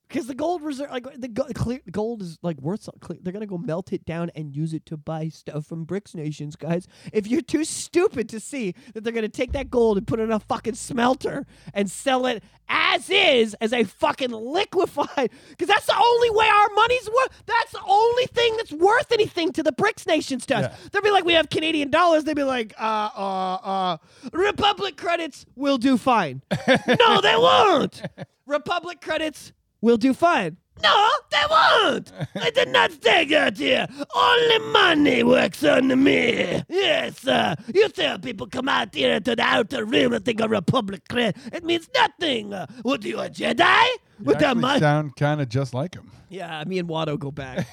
Because 0.08 0.26
the 0.28 0.34
gold 0.34 0.62
reserve, 0.62 0.90
like 0.90 1.06
the 1.20 1.28
go- 1.28 1.46
clear, 1.54 1.80
gold 1.90 2.22
is 2.22 2.38
like 2.42 2.60
worth. 2.60 2.88
they're 3.22 3.32
gonna 3.32 3.46
go 3.46 3.58
melt 3.58 3.92
it 3.92 4.04
down 4.04 4.30
and 4.36 4.54
use 4.54 4.72
it 4.72 4.86
to 4.86 4.96
buy 4.96 5.28
stuff 5.28 5.66
from 5.66 5.84
BRICS 5.84 6.14
nations, 6.14 6.54
guys. 6.54 6.86
If 7.12 7.26
you're 7.26 7.40
too 7.42 7.64
stupid 7.64 8.28
to 8.28 8.38
see 8.38 8.74
that 8.94 9.02
they're 9.02 9.12
gonna 9.12 9.28
take 9.28 9.52
that 9.52 9.68
gold 9.68 9.98
and 9.98 10.06
put 10.06 10.20
it 10.20 10.24
in 10.24 10.32
a 10.32 10.38
fucking 10.38 10.74
smelter 10.76 11.44
and 11.74 11.90
sell 11.90 12.26
it 12.26 12.44
as 12.68 13.10
is 13.10 13.54
as 13.54 13.72
a 13.72 13.82
fucking 13.84 14.30
liquefied, 14.30 15.30
because 15.50 15.68
that's 15.68 15.86
the 15.86 15.96
only 15.96 16.30
way 16.30 16.46
our 16.46 16.68
money's 16.74 17.08
worth. 17.08 17.42
That's 17.46 17.72
the 17.72 17.82
only 17.86 18.26
thing 18.26 18.56
that's 18.56 18.72
worth 18.72 19.10
anything 19.10 19.52
to 19.52 19.62
the 19.62 19.72
BRICS 19.72 20.06
nations. 20.06 20.46
To 20.46 20.56
us. 20.56 20.64
Yeah. 20.70 20.88
They'll 20.92 21.02
be 21.02 21.10
like, 21.10 21.24
we 21.24 21.32
have 21.32 21.50
Canadian 21.50 21.90
dollars. 21.90 22.24
They'll 22.24 22.34
be 22.34 22.44
like, 22.44 22.74
uh, 22.78 23.10
uh, 23.16 23.54
uh, 23.54 23.96
Republic 24.32 24.96
credits 24.96 25.46
will 25.56 25.78
do 25.78 25.96
fine. 25.96 26.42
no, 26.68 27.20
they 27.20 27.36
won't. 27.36 28.02
Republic 28.46 29.00
credits 29.00 29.52
will 29.80 29.96
do 29.96 30.14
fine. 30.14 30.56
No, 30.82 31.08
they 31.30 31.42
won't. 31.48 32.12
I 32.34 32.50
did 32.50 32.68
not 32.68 32.92
stay 32.92 33.24
that 33.26 33.56
here. 33.56 33.86
Only 34.14 34.58
money 34.72 35.22
works 35.22 35.64
on 35.64 36.02
me. 36.02 36.62
Yes, 36.68 37.26
uh, 37.26 37.54
you 37.74 37.88
tell 37.88 38.18
people 38.18 38.46
come 38.46 38.68
out 38.68 38.94
here 38.94 39.18
to 39.20 39.36
the 39.36 39.42
outer 39.42 39.84
rim 39.86 40.12
and 40.12 40.24
think 40.24 40.40
a 40.40 40.48
Republic 40.48 41.02
credit. 41.08 41.36
It 41.52 41.64
means 41.64 41.88
nothing. 41.94 42.52
Uh, 42.52 42.66
what 42.82 43.02
are 43.04 43.08
you, 43.08 43.18
a 43.18 43.30
Jedi? 43.30 43.86
You 44.18 44.24
With 44.24 44.38
that 44.38 44.48
actually 44.48 44.60
money? 44.60 44.80
sound 44.80 45.16
kind 45.16 45.40
of 45.40 45.48
just 45.48 45.72
like 45.72 45.94
him. 45.94 46.10
Yeah, 46.28 46.62
me 46.66 46.78
and 46.78 46.88
Watto 46.88 47.18
go 47.18 47.30
back. 47.30 47.66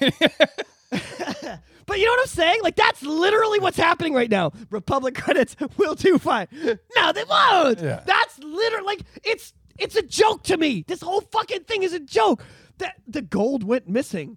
but 1.86 1.98
you 1.98 2.04
know 2.06 2.12
what 2.12 2.20
I'm 2.20 2.26
saying? 2.26 2.60
Like 2.62 2.76
that's 2.76 3.02
literally 3.02 3.58
what's 3.58 3.76
happening 3.76 4.14
right 4.14 4.30
now. 4.30 4.52
Republic 4.70 5.14
credits 5.14 5.56
will 5.76 5.94
do 5.94 6.18
fine. 6.18 6.46
No, 6.96 7.12
they 7.12 7.24
won't. 7.24 7.80
Yeah. 7.80 8.02
That's 8.06 8.38
literally 8.38 8.86
like 8.86 9.00
it's 9.24 9.52
it's 9.78 9.96
a 9.96 10.02
joke 10.02 10.42
to 10.44 10.56
me. 10.56 10.84
This 10.86 11.00
whole 11.00 11.20
fucking 11.20 11.64
thing 11.64 11.82
is 11.82 11.92
a 11.92 12.00
joke. 12.00 12.42
That 12.78 12.96
the 13.06 13.22
gold 13.22 13.62
went 13.64 13.88
missing. 13.88 14.36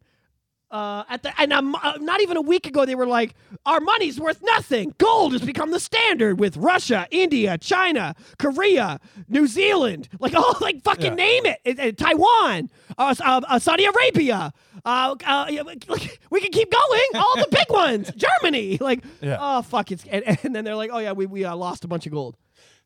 Uh, 0.69 1.05
at 1.07 1.23
the 1.23 1.31
and 1.41 1.53
um, 1.53 1.73
uh, 1.75 1.93
not 2.01 2.19
even 2.19 2.35
a 2.35 2.41
week 2.41 2.67
ago 2.67 2.83
they 2.85 2.93
were 2.93 3.07
like 3.07 3.33
our 3.65 3.79
money's 3.79 4.19
worth 4.19 4.41
nothing. 4.43 4.93
Gold 4.97 5.31
has 5.31 5.41
become 5.41 5.71
the 5.71 5.79
standard 5.79 6.41
with 6.41 6.57
Russia, 6.57 7.07
India, 7.09 7.57
China, 7.57 8.13
Korea, 8.37 8.99
New 9.29 9.47
Zealand, 9.47 10.09
like 10.19 10.33
oh 10.35 10.57
like 10.59 10.83
fucking 10.83 11.05
Yeah. 11.17 11.25
name 11.25 11.45
it, 11.45 11.59
It- 11.63 11.79
it- 11.79 11.97
Taiwan, 11.97 12.69
uh, 12.97 13.15
uh, 13.23 13.41
uh, 13.47 13.59
Saudi 13.59 13.85
Arabia. 13.85 14.51
Uh, 14.83 15.15
uh, 15.25 15.45
like, 15.87 16.19
we 16.29 16.41
can 16.41 16.51
keep 16.51 16.69
going. 16.69 17.09
All 17.15 17.37
the 17.37 17.47
big 17.49 17.69
ones, 17.69 18.11
Germany. 18.41 18.77
Like 18.81 19.05
Yeah. 19.21 19.37
oh 19.39 19.61
fuck 19.61 19.89
it's 19.93 20.03
and, 20.11 20.23
and 20.43 20.53
then 20.53 20.65
they're 20.65 20.75
like 20.75 20.89
oh 20.91 20.99
yeah 20.99 21.13
we 21.13 21.27
we 21.27 21.45
uh, 21.45 21.55
lost 21.55 21.85
a 21.85 21.87
bunch 21.87 22.05
of 22.05 22.11
gold. 22.11 22.35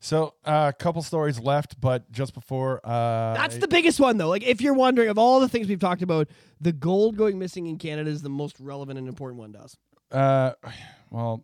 So 0.03 0.33
a 0.45 0.49
uh, 0.49 0.71
couple 0.71 1.03
stories 1.03 1.39
left, 1.39 1.79
but 1.79 2.11
just 2.11 2.33
before 2.33 2.81
uh, 2.83 3.35
That's 3.35 3.57
the 3.57 3.67
biggest 3.67 3.99
one, 3.99 4.17
though. 4.17 4.29
Like, 4.29 4.41
if 4.43 4.59
you're 4.59 4.73
wondering, 4.73 5.09
of 5.09 5.19
all 5.19 5.39
the 5.39 5.47
things 5.47 5.67
we've 5.67 5.79
talked 5.79 6.01
about, 6.01 6.27
the 6.59 6.71
gold 6.71 7.17
going 7.17 7.37
missing 7.37 7.67
in 7.67 7.77
Canada 7.77 8.09
is 8.09 8.23
the 8.23 8.29
most 8.29 8.59
relevant 8.59 8.97
and 8.97 9.07
important 9.07 9.39
one 9.39 9.53
to 9.53 9.59
us. 9.59 9.77
Uh, 10.11 10.53
well, 11.11 11.43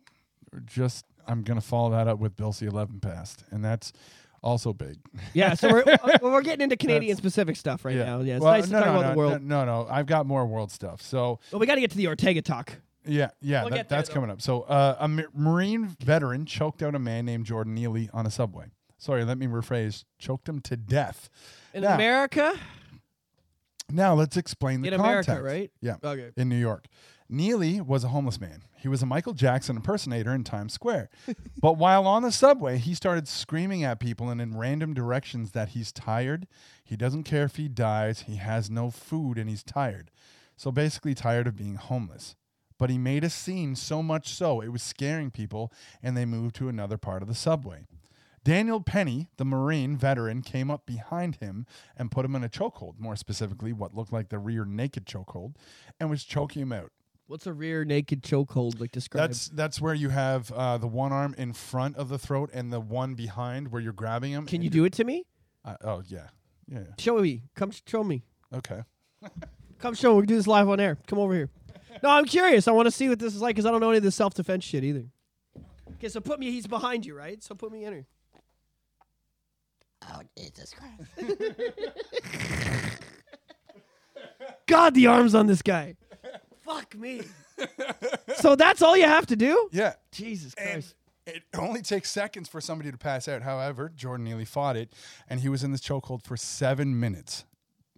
just 0.66 1.06
I'm 1.28 1.44
gonna 1.44 1.62
follow 1.62 1.92
that 1.92 2.08
up 2.08 2.18
with 2.18 2.36
Bill 2.36 2.52
C11 2.52 3.00
passed, 3.00 3.44
and 3.52 3.64
that's 3.64 3.94
also 4.42 4.74
big. 4.74 4.98
Yeah, 5.34 5.54
so 5.54 5.70
we're 5.72 5.84
uh, 5.88 6.18
well, 6.22 6.32
we're 6.32 6.42
getting 6.42 6.64
into 6.64 6.78
Canadian 6.78 7.16
specific 7.16 7.58
stuff 7.58 7.86
right 7.86 7.96
now. 7.96 8.22
Yeah, 8.22 8.36
it's 8.36 8.44
Well, 8.44 8.54
nice 8.54 8.66
to 8.66 8.72
no, 8.72 8.80
talk 8.80 8.88
no, 8.88 8.94
about 8.94 9.02
no, 9.04 9.12
the 9.12 9.18
world. 9.18 9.42
No, 9.44 9.66
no, 9.66 9.88
I've 9.90 10.08
got 10.08 10.26
more 10.26 10.46
world 10.48 10.72
stuff. 10.72 11.02
So 11.02 11.40
But 11.52 11.60
we 11.60 11.68
got 11.68 11.76
to 11.76 11.82
get 11.82 11.92
to 11.92 11.98
the 11.98 12.08
Ortega 12.08 12.42
talk. 12.42 12.74
Yeah, 13.08 13.30
yeah, 13.42 13.62
We'll 13.62 13.70
that- 13.72 13.76
get 13.76 13.90
there, 13.90 13.98
that's 14.00 14.10
though. 14.10 14.14
coming 14.16 14.30
up. 14.30 14.42
So 14.42 14.62
uh, 14.64 14.98
a 15.00 15.08
ma- 15.08 15.24
Marine 15.34 15.88
veteran 16.00 16.46
choked 16.46 16.82
out 16.84 16.96
a 16.96 17.00
man 17.00 17.26
named 17.26 17.46
Jordan 17.46 17.74
Neely 17.74 18.10
on 18.14 18.26
a 18.26 18.32
subway. 18.32 18.66
Sorry, 18.98 19.24
let 19.24 19.38
me 19.38 19.46
rephrase. 19.48 20.04
Choked 20.20 20.50
him 20.50 20.60
to 20.62 20.76
death. 20.78 21.30
In 21.74 21.84
Now- 21.84 21.96
America, 21.96 22.56
Now 23.90 24.14
let's 24.16 24.36
explain 24.38 24.82
the 24.82 24.90
In 24.90 24.94
America, 24.96 25.28
context. 25.32 25.46
right? 25.46 25.72
Yeah. 25.82 25.96
Okay. 26.04 26.32
In 26.36 26.50
New 26.50 26.58
York. 26.60 26.86
Neely 27.30 27.80
was 27.82 28.04
a 28.04 28.10
homeless 28.10 28.40
man. 28.40 28.64
He 28.78 28.88
was 28.88 29.02
a 29.02 29.06
Michael 29.06 29.34
Jackson 29.34 29.76
impersonator 29.78 30.34
in 30.34 30.44
Times 30.44 30.74
Square. 30.74 31.10
but 31.62 31.78
while 31.78 32.06
on 32.08 32.22
the 32.24 32.32
subway, 32.32 32.78
he 32.78 32.94
started 32.94 33.28
screaming 33.28 33.84
at 33.84 34.00
people 34.00 34.30
and 34.30 34.40
in 34.42 34.58
random 34.58 34.94
directions 34.94 35.52
that 35.52 35.70
he's 35.70 35.92
tired. 35.92 36.48
He 36.84 36.96
doesn't 36.96 37.24
care 37.24 37.44
if 37.46 37.56
he 37.58 37.68
dies. 37.68 38.22
He 38.22 38.36
has 38.38 38.70
no 38.70 38.90
food 38.90 39.38
and 39.38 39.50
he's 39.50 39.64
tired. 39.64 40.10
So 40.56 40.72
basically, 40.72 41.14
tired 41.14 41.48
of 41.48 41.56
being 41.56 41.76
homeless. 41.76 42.36
But 42.78 42.90
he 42.90 42.98
made 42.98 43.24
a 43.24 43.30
scene 43.30 43.76
so 43.76 44.04
much 44.04 44.30
so 44.30 44.62
it 44.62 44.70
was 44.70 44.84
scaring 44.84 45.32
people 45.32 45.72
and 46.04 46.16
they 46.16 46.26
moved 46.26 46.56
to 46.56 46.70
another 46.70 46.98
part 46.98 47.22
of 47.22 47.28
the 47.28 47.36
subway. 47.36 47.86
Daniel 48.44 48.80
Penny, 48.80 49.28
the 49.36 49.44
Marine 49.44 49.98
veteran, 49.98 50.42
came 50.42 50.72
up 50.72 50.86
behind 50.86 51.36
him 51.38 51.66
and 51.98 52.10
put 52.10 52.24
him 52.24 52.34
in 52.34 52.46
a 52.46 52.50
chokehold, 52.50 52.98
more 52.98 53.18
specifically, 53.18 53.74
what 53.74 53.94
looked 53.94 54.14
like 54.14 54.30
the 54.30 54.40
rear 54.40 54.64
naked 54.64 55.06
chokehold, 55.06 55.56
and 56.00 56.10
was 56.10 56.24
choking 56.24 56.62
him 56.62 56.72
out. 56.72 56.94
what's 57.26 57.46
a 57.46 57.52
rear 57.52 57.84
naked 57.84 58.24
chokehold 58.24 58.80
like 58.80 58.94
described? 58.94 59.32
That's 59.32 59.50
that's 59.50 59.82
where 59.82 59.94
you 59.94 60.08
have 60.10 60.50
uh, 60.52 60.78
the 60.78 60.88
one 60.88 61.12
arm 61.12 61.36
in 61.38 61.52
front 61.52 61.98
of 61.98 62.08
the 62.08 62.18
throat 62.18 62.50
and 62.54 62.72
the 62.72 62.80
one 62.80 63.16
behind 63.16 63.70
where 63.70 63.82
you're 63.82 63.92
grabbing 63.92 64.32
him. 64.32 64.46
Can 64.46 64.62
you 64.62 64.70
do 64.70 64.86
it 64.86 64.94
to 64.94 65.04
me? 65.04 65.26
Uh, 65.66 65.76
oh 65.84 66.04
yeah, 66.08 66.28
yeah. 66.70 66.80
yeah. 66.80 66.86
Show 67.00 67.20
me. 67.20 67.42
Come 67.54 67.72
sh- 67.72 67.82
show 67.86 68.02
me. 68.02 68.24
Okay. 68.54 68.82
Come 69.80 69.94
show. 69.94 70.12
me. 70.12 70.16
We 70.16 70.22
can 70.22 70.28
do 70.30 70.36
this 70.38 70.48
live 70.48 70.70
on 70.70 70.80
air. 70.80 70.98
Come 71.06 71.20
over 71.20 71.34
here. 71.34 71.50
No, 72.04 72.10
I'm 72.10 72.26
curious. 72.26 72.68
I 72.68 72.72
want 72.72 72.86
to 72.88 72.92
see 72.92 73.10
what 73.10 73.20
this 73.20 73.36
is 73.36 73.42
like 73.42 73.56
because 73.56 73.66
I 73.66 73.72
don't 73.72 73.82
know 73.82 73.90
any 73.90 73.98
of 73.98 74.04
the 74.04 74.12
self 74.12 74.34
defense 74.34 74.64
shit 74.64 74.84
either. 74.84 75.06
Okay, 75.96 76.10
so 76.10 76.20
put 76.20 76.40
me. 76.40 76.52
He's 76.52 76.68
behind 76.68 77.06
you, 77.06 77.16
right? 77.16 77.42
So 77.44 77.56
put 77.56 77.72
me 77.72 77.84
in 77.86 77.94
here. 77.94 78.06
Oh, 80.10 80.22
Jesus 80.38 80.74
Christ. 80.74 81.12
God, 84.68 84.94
the 84.94 85.08
arms 85.08 85.34
on 85.36 85.48
this 85.48 85.62
guy. 85.62 85.96
Fuck 86.62 86.96
me. 86.96 87.22
so 88.36 88.56
that's 88.56 88.82
all 88.82 88.96
you 88.98 89.06
have 89.06 89.26
to 89.28 89.36
do? 89.36 89.70
Yeah. 89.72 89.94
Jesus 90.12 90.54
And 90.56 90.72
Christ. 90.84 90.96
it 91.26 91.44
only 91.58 91.82
takes 91.82 92.12
seconds 92.12 92.48
for 92.50 92.62
somebody 92.62 92.92
to 92.92 92.98
pass 92.98 93.28
out. 93.28 93.42
However, 93.42 93.92
Jordan 93.96 94.26
Neely 94.26 94.46
fought 94.46 94.76
it, 94.78 94.94
and 95.30 95.40
he 95.40 95.50
was 95.50 95.64
in 95.64 95.72
this 95.72 95.82
chokehold 95.82 96.24
for 96.24 96.38
seven 96.38 97.00
minutes 97.00 97.46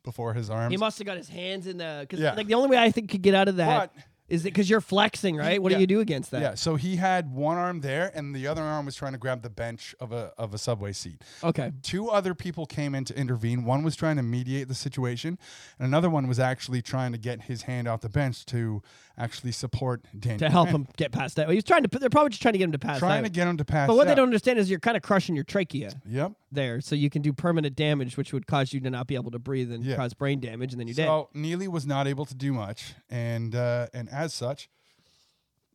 before 0.10 0.34
his 0.34 0.50
arms. 0.50 0.72
He 0.72 0.78
must 0.78 0.98
have 0.98 1.06
got 1.06 1.18
his 1.18 1.30
hands 1.30 1.68
in 1.68 1.78
the. 1.78 1.98
Because 2.02 2.20
Yeah. 2.20 2.34
like 2.34 2.48
the 2.48 2.56
only 2.56 2.70
way 2.70 2.78
I 2.78 2.90
think 2.92 3.10
could 3.12 3.22
get 3.22 3.36
out 3.36 3.48
of 3.48 3.58
that. 3.58 3.94
but 3.94 4.04
Is 4.28 4.42
it 4.46 4.50
because 4.54 4.70
you're 4.70 4.82
flexing, 4.82 5.36
right? 5.38 5.60
What 5.62 5.72
Yeah. 5.72 5.78
do 5.80 5.82
you 5.82 5.88
do 5.88 6.00
against 6.02 6.30
that? 6.32 6.42
Yeah, 6.42 6.54
so 6.56 6.76
he 6.76 6.98
had 6.98 7.32
one 7.34 7.58
arm 7.58 7.82
there, 7.82 8.12
and 8.14 8.36
the 8.36 8.46
other 8.46 8.62
arm 8.62 8.86
was 8.86 8.96
trying 8.96 9.14
to 9.14 9.18
grab 9.18 9.42
the 9.42 9.50
bench 9.50 9.96
of 10.00 10.12
a 10.12 10.34
of 10.38 10.54
a 10.54 10.58
subway 10.60 10.94
seat. 10.94 11.24
Okay. 11.44 11.72
Two 11.82 12.10
other 12.10 12.36
people 12.36 12.66
came 12.68 12.94
in 12.94 13.06
to 13.06 13.18
intervene. 13.18 13.64
One 13.66 13.82
was 13.84 13.96
trying 13.96 14.18
to 14.18 14.24
mediate 14.24 14.68
the 14.68 14.76
situation, 14.76 15.40
and 15.80 15.88
another 15.88 16.10
one 16.12 16.28
was 16.28 16.40
actually 16.40 16.82
trying 16.84 17.12
to 17.12 17.18
get 17.18 17.44
his 17.44 17.64
hand 17.64 17.88
off 17.88 18.02
the 18.02 18.10
bench 18.10 18.46
to 18.48 18.84
actually 19.20 19.52
support 19.52 20.02
Daniel. 20.18 20.40
To 20.40 20.50
help 20.50 20.70
him 20.70 20.88
get 20.98 21.12
past 21.12 21.36
that. 21.36 21.50
He's 21.50 21.64
trying 21.64 21.84
to. 21.84 22.00
They're 22.00 22.10
probably 22.10 22.30
just 22.30 22.42
trying 22.42 22.54
to 22.54 22.58
get 22.58 22.64
him 22.66 22.72
to 22.72 22.80
pass 22.80 23.00
trying 23.00 23.20
out. 23.20 23.24
to 23.26 23.30
get 23.30 23.48
him 23.48 23.58
to 23.58 23.66
pass. 23.66 23.88
but 23.88 23.96
what 23.98 24.08
they 24.08 24.16
don't 24.16 24.28
understand 24.28 24.58
is 24.60 24.70
you're 24.70 24.80
kind 24.80 24.96
of 24.98 25.04
crushing 25.04 25.36
your 25.36 25.44
trachea 25.44 25.92
Yep. 26.08 26.32
there, 26.52 26.82
so 26.82 26.96
you 26.96 27.10
can 27.10 27.22
do 27.22 27.34
permanent 27.34 27.76
damage, 27.76 28.16
which 28.18 28.32
would 28.34 28.48
cause 28.48 28.74
you 28.74 28.80
to 28.80 28.90
not 28.90 29.08
be 29.08 29.16
able 29.16 29.32
to 29.32 29.40
breathe 29.40 29.72
and 29.72 29.84
Yeah. 29.84 29.96
cause 29.98 30.14
brain 30.14 30.40
damage, 30.40 30.72
and 30.74 30.80
then 30.80 30.88
you're 30.88 30.96
dead. 30.96 31.06
So 31.08 31.30
Neely 31.34 31.68
was 31.68 31.86
not 31.86 32.08
able 32.08 32.26
to 32.26 32.34
do 32.36 32.54
much, 32.54 32.94
and 33.10 33.54
uh, 33.54 33.88
and 33.94 34.08
as 34.10 34.34
such, 34.34 34.70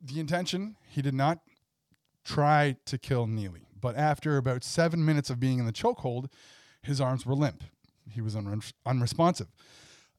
the 0.01 0.19
intention 0.19 0.75
he 0.89 1.01
did 1.01 1.13
not 1.13 1.39
try 2.23 2.75
to 2.85 2.97
kill 2.97 3.27
Neely. 3.27 3.61
But 3.79 3.95
after 3.95 4.37
about 4.37 4.63
seven 4.63 5.05
minutes 5.05 5.29
of 5.29 5.39
being 5.39 5.59
in 5.59 5.65
the 5.67 5.71
chokehold, 5.73 6.31
his 6.81 6.99
arms 6.99 7.25
were 7.25 7.35
limp. 7.35 7.63
He 8.09 8.21
was 8.21 8.35
unre- 8.35 8.73
unresponsive. 8.85 9.47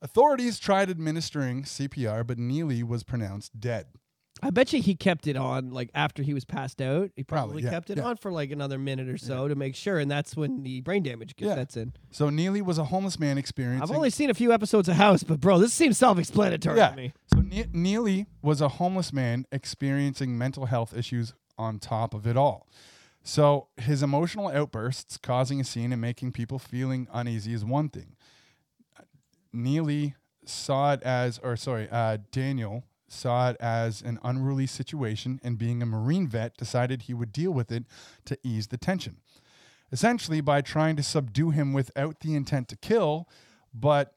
Authorities 0.02 0.58
tried 0.58 0.90
administering 0.90 1.62
CPR, 1.64 2.26
but 2.26 2.38
Neely 2.38 2.82
was 2.82 3.02
pronounced 3.02 3.58
dead. 3.58 3.86
I 4.42 4.50
bet 4.50 4.70
you 4.74 4.82
he 4.82 4.94
kept 4.94 5.26
it 5.26 5.34
on 5.36 5.70
like 5.70 5.90
after 5.94 6.22
he 6.22 6.34
was 6.34 6.44
passed 6.44 6.82
out. 6.82 7.10
He 7.16 7.24
probably, 7.24 7.46
Probably, 7.48 7.62
yeah, 7.62 7.70
kept 7.70 7.88
it 7.88 7.96
yeah. 7.96 8.04
on 8.04 8.16
for 8.18 8.30
like 8.30 8.50
another 8.50 8.78
minute 8.78 9.08
or 9.08 9.16
so 9.16 9.48
to 9.48 9.54
make 9.54 9.74
sure, 9.74 9.98
and 9.98 10.10
that's 10.10 10.36
when 10.36 10.62
the 10.62 10.82
brain 10.82 11.02
damage 11.02 11.36
gets 11.36 11.48
Yeah. 11.48 11.54
sets 11.54 11.76
in. 11.78 11.94
So 12.10 12.28
Neely 12.28 12.60
was 12.60 12.76
a 12.76 12.84
homeless 12.84 13.18
man 13.18 13.38
experiencing. 13.38 13.82
I've 13.82 13.96
only 13.96 14.10
seen 14.10 14.28
a 14.28 14.34
few 14.34 14.52
episodes 14.52 14.90
of 14.90 14.96
House, 14.96 15.22
but 15.22 15.40
bro, 15.40 15.58
this 15.58 15.72
seems 15.72 15.96
self-explanatory 15.96 16.76
to 16.76 16.92
me. 16.94 17.12
So 17.32 17.40
ne- 17.40 17.68
Neely 17.72 18.26
was 18.42 18.60
a 18.60 18.68
homeless 18.68 19.10
man 19.10 19.46
experiencing 19.50 20.36
mental 20.36 20.66
health 20.66 20.94
issues 20.94 21.32
on 21.56 21.78
top 21.78 22.12
of 22.12 22.26
it 22.26 22.36
all. 22.36 22.68
So 23.22 23.68
his 23.78 24.02
emotional 24.02 24.48
outbursts 24.48 25.16
causing 25.16 25.60
a 25.62 25.64
scene 25.64 25.92
and 25.92 26.00
making 26.00 26.32
people 26.32 26.58
feeling 26.58 27.08
uneasy 27.10 27.54
is 27.54 27.64
one 27.64 27.88
thing. 27.88 28.15
Neely 29.52 30.14
saw 30.44 30.92
it 30.92 31.02
as, 31.02 31.38
or 31.42 31.56
sorry, 31.56 31.88
uh, 31.90 32.18
Daniel 32.30 32.84
saw 33.08 33.50
it 33.50 33.56
as 33.60 34.02
an 34.02 34.18
unruly 34.24 34.66
situation 34.66 35.40
and 35.42 35.58
being 35.58 35.82
a 35.82 35.86
Marine 35.86 36.26
vet 36.28 36.56
decided 36.56 37.02
he 37.02 37.14
would 37.14 37.32
deal 37.32 37.52
with 37.52 37.70
it 37.70 37.84
to 38.24 38.36
ease 38.42 38.68
the 38.68 38.76
tension. 38.76 39.18
Essentially, 39.92 40.40
by 40.40 40.60
trying 40.60 40.96
to 40.96 41.02
subdue 41.02 41.50
him 41.50 41.72
without 41.72 42.20
the 42.20 42.34
intent 42.34 42.68
to 42.68 42.76
kill, 42.76 43.28
but 43.72 44.14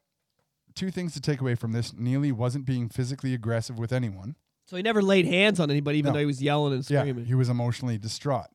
two 0.74 0.90
things 0.90 1.12
to 1.14 1.20
take 1.20 1.40
away 1.40 1.54
from 1.54 1.72
this 1.72 1.92
Neely 1.96 2.32
wasn't 2.32 2.64
being 2.64 2.88
physically 2.88 3.34
aggressive 3.34 3.78
with 3.78 3.92
anyone. 3.92 4.34
So 4.66 4.76
he 4.76 4.82
never 4.82 5.02
laid 5.02 5.26
hands 5.26 5.58
on 5.58 5.68
anybody, 5.70 5.98
even 5.98 6.10
No. 6.10 6.14
though 6.14 6.20
he 6.20 6.26
was 6.26 6.40
yelling 6.42 6.72
and 6.74 6.88
Yeah, 6.90 7.00
screaming. 7.02 7.24
he 7.24 7.34
was 7.34 7.48
emotionally 7.48 7.98
distraught. 7.98 8.46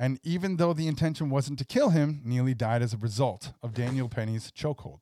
And 0.00 0.18
even 0.24 0.56
though 0.56 0.72
the 0.72 0.86
intention 0.88 1.28
wasn't 1.28 1.58
to 1.58 1.64
kill 1.66 1.90
him, 1.90 2.22
Neely 2.24 2.54
died 2.54 2.80
as 2.82 2.94
a 2.94 2.96
result 2.98 3.52
of 3.62 3.74
Daniel 3.74 4.08
Penny's 4.08 4.50
chokehold. 4.50 5.00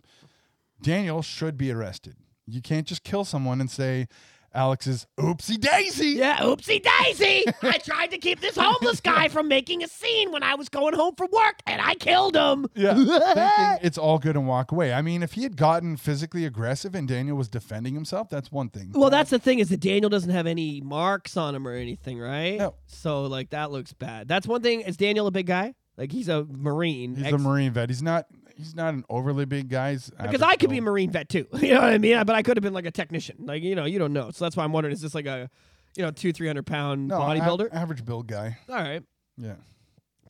Daniel 0.82 1.22
should 1.22 1.56
be 1.56 1.70
arrested. 1.70 2.16
You 2.46 2.60
can't 2.62 2.86
just 2.86 3.02
kill 3.02 3.24
someone 3.24 3.60
and 3.60 3.70
say 3.70 4.06
Alex's 4.54 5.06
oopsie 5.18 5.60
daisy. 5.60 6.10
Yeah, 6.10 6.38
oopsie 6.38 6.82
daisy! 6.82 7.44
I 7.62 7.76
tried 7.78 8.06
to 8.12 8.18
keep 8.18 8.40
this 8.40 8.56
homeless 8.56 9.00
guy 9.00 9.28
from 9.36 9.48
making 9.48 9.82
a 9.84 9.88
scene 9.88 10.32
when 10.32 10.42
I 10.42 10.54
was 10.54 10.70
going 10.70 10.94
home 10.94 11.14
from 11.14 11.28
work, 11.30 11.56
and 11.66 11.80
I 11.82 11.94
killed 11.94 12.34
him. 12.34 12.66
Yeah, 12.74 12.94
thinking 12.94 13.86
it's 13.86 13.98
all 13.98 14.18
good 14.18 14.34
and 14.34 14.46
walk 14.48 14.72
away. 14.72 14.94
I 14.94 15.02
mean, 15.02 15.22
if 15.22 15.32
he 15.34 15.42
had 15.42 15.56
gotten 15.56 15.96
physically 15.98 16.46
aggressive 16.46 16.94
and 16.94 17.06
Daniel 17.06 17.36
was 17.36 17.48
defending 17.48 17.92
himself, 17.94 18.30
that's 18.30 18.50
one 18.50 18.70
thing. 18.70 18.92
Well, 18.94 19.10
that's 19.10 19.30
the 19.30 19.38
thing 19.38 19.58
is 19.58 19.68
that 19.68 19.80
Daniel 19.80 20.08
doesn't 20.08 20.30
have 20.30 20.46
any 20.46 20.80
marks 20.80 21.36
on 21.36 21.54
him 21.54 21.68
or 21.68 21.72
anything, 21.72 22.18
right? 22.18 22.58
No. 22.58 22.74
So 22.86 23.24
like 23.24 23.50
that 23.50 23.70
looks 23.70 23.92
bad. 23.92 24.26
That's 24.26 24.46
one 24.46 24.62
thing. 24.62 24.80
Is 24.80 24.96
Daniel 24.96 25.26
a 25.26 25.30
big 25.30 25.46
guy? 25.46 25.74
Like 25.98 26.12
he's 26.12 26.28
a 26.30 26.44
Marine. 26.44 27.14
he's 27.14 27.26
ex- 27.26 27.34
a 27.34 27.38
Marine 27.38 27.72
vet. 27.72 27.90
He's 27.90 28.02
not. 28.02 28.26
He's 28.56 28.74
not 28.74 28.94
an 28.94 29.04
overly 29.10 29.44
big 29.44 29.68
guy. 29.68 29.92
He's 29.92 30.08
Because 30.10 30.26
average 30.26 30.42
I 30.42 30.56
could 30.56 30.70
be 30.70 30.78
a 30.78 30.80
build. 30.80 30.84
Marine 30.92 31.10
vet 31.10 31.28
too. 31.28 31.46
You 31.60 31.74
know 31.74 31.80
what 31.82 31.92
I 31.92 31.98
mean? 31.98 32.16
But 32.24 32.34
I 32.36 32.42
could 32.42 32.56
have 32.56 32.62
been 32.62 32.72
like 32.72 32.86
a 32.86 32.90
technician. 32.90 33.36
Like 33.40 33.62
you 33.62 33.74
know, 33.74 33.84
you 33.84 33.98
don't 33.98 34.12
know. 34.12 34.30
So 34.30 34.44
that's 34.44 34.56
why 34.56 34.64
I'm 34.64 34.72
wondering: 34.72 34.92
is 34.94 35.00
this 35.02 35.14
like 35.14 35.26
a, 35.26 35.50
you 35.96 36.02
know, 36.02 36.10
two 36.10 36.32
three 36.32 36.46
hundred 36.46 36.66
pound 36.66 37.08
no 37.08 37.16
a- 37.16 37.20
bodybuilder? 37.20 37.68
average 37.72 38.04
build 38.04 38.26
guy. 38.26 38.58
All 38.68 38.74
right, 38.76 39.02
Yeah, 39.36 39.54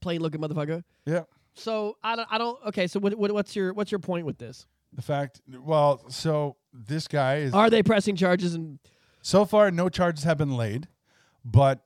plain 0.01 0.21
looking 0.21 0.41
motherfucker. 0.41 0.83
yeah. 1.05 1.23
So 1.55 1.97
I 2.03 2.17
don't. 2.17 2.29
I 2.31 2.37
don't. 2.39 2.59
Okay. 2.67 2.87
So 2.87 3.01
what, 3.01 3.15
what, 3.15 3.33
what's 3.33 3.55
your 3.57 3.73
what's 3.73 3.91
your 3.93 3.99
point 4.01 4.27
with 4.27 4.39
this? 4.39 4.67
The 4.93 5.03
fact, 5.03 5.41
well, 5.61 6.03
so 6.09 6.57
this 6.73 7.07
guy 7.09 7.37
is 7.37 7.55
Are 7.55 7.71
they 7.71 7.83
pressing 7.83 8.17
charges 8.17 8.55
and 8.55 8.79
so 9.23 9.45
far 9.45 9.71
no 9.71 9.89
charges 9.89 10.25
have 10.25 10.37
been 10.39 10.57
laid, 10.57 10.89
but 11.45 11.83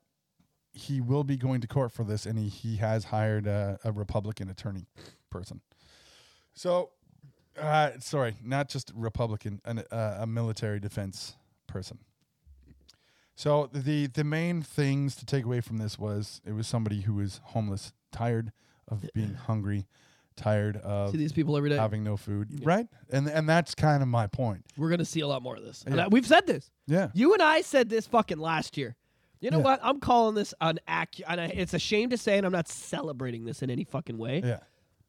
he 0.72 1.00
will 1.00 1.24
be 1.24 1.36
going 1.36 1.60
to 1.60 1.66
court 1.66 1.92
for 1.92 2.04
this, 2.04 2.24
and 2.26 2.38
he 2.38 2.48
he 2.48 2.76
has 2.76 3.04
hired 3.04 3.46
a, 3.46 3.78
a 3.84 3.92
Republican 3.92 4.48
attorney 4.48 4.86
person. 5.30 5.60
So, 6.54 6.90
uh, 7.58 7.92
sorry, 8.00 8.36
not 8.42 8.68
just 8.68 8.92
Republican, 8.94 9.60
an, 9.64 9.80
uh, 9.90 10.18
a 10.20 10.26
military 10.26 10.80
defense 10.80 11.36
person. 11.66 11.98
So 13.34 13.70
the 13.72 14.06
the 14.06 14.24
main 14.24 14.60
things 14.62 15.16
to 15.16 15.24
take 15.24 15.44
away 15.44 15.60
from 15.62 15.78
this 15.78 15.98
was 15.98 16.42
it 16.44 16.52
was 16.52 16.66
somebody 16.66 17.02
who 17.02 17.14
was 17.14 17.40
homeless, 17.44 17.92
tired 18.12 18.52
of 18.86 19.08
being 19.14 19.32
hungry, 19.34 19.86
tired 20.36 20.76
of 20.76 21.12
see 21.12 21.16
these 21.16 21.32
people 21.32 21.56
every 21.56 21.70
day? 21.70 21.76
having 21.76 22.04
no 22.04 22.18
food, 22.18 22.64
right? 22.66 22.86
And 23.10 23.26
and 23.28 23.48
that's 23.48 23.74
kind 23.74 24.02
of 24.02 24.08
my 24.08 24.26
point. 24.26 24.66
We're 24.76 24.90
gonna 24.90 25.06
see 25.06 25.20
a 25.20 25.26
lot 25.26 25.42
more 25.42 25.56
of 25.56 25.62
this. 25.64 25.84
And 25.86 25.96
Yeah. 25.96 26.04
I- 26.04 26.08
we've 26.08 26.26
said 26.26 26.46
this. 26.46 26.70
Yeah. 26.86 27.08
You 27.14 27.32
and 27.32 27.40
I 27.42 27.62
said 27.62 27.88
this 27.88 28.06
fucking 28.06 28.38
last 28.38 28.76
year. 28.76 28.94
You 29.40 29.50
know 29.50 29.58
Yeah. 29.58 29.64
what? 29.64 29.80
I'm 29.82 30.00
calling 30.00 30.34
this 30.34 30.52
an 30.60 30.78
act. 30.86 31.22
And 31.26 31.40
it's 31.40 31.72
a 31.72 31.78
shame 31.78 32.10
to 32.10 32.18
say, 32.18 32.36
and 32.36 32.44
I'm 32.44 32.52
not 32.52 32.68
celebrating 32.68 33.46
this 33.46 33.62
in 33.62 33.70
any 33.70 33.84
fucking 33.84 34.18
way. 34.18 34.42
Yeah. 34.44 34.60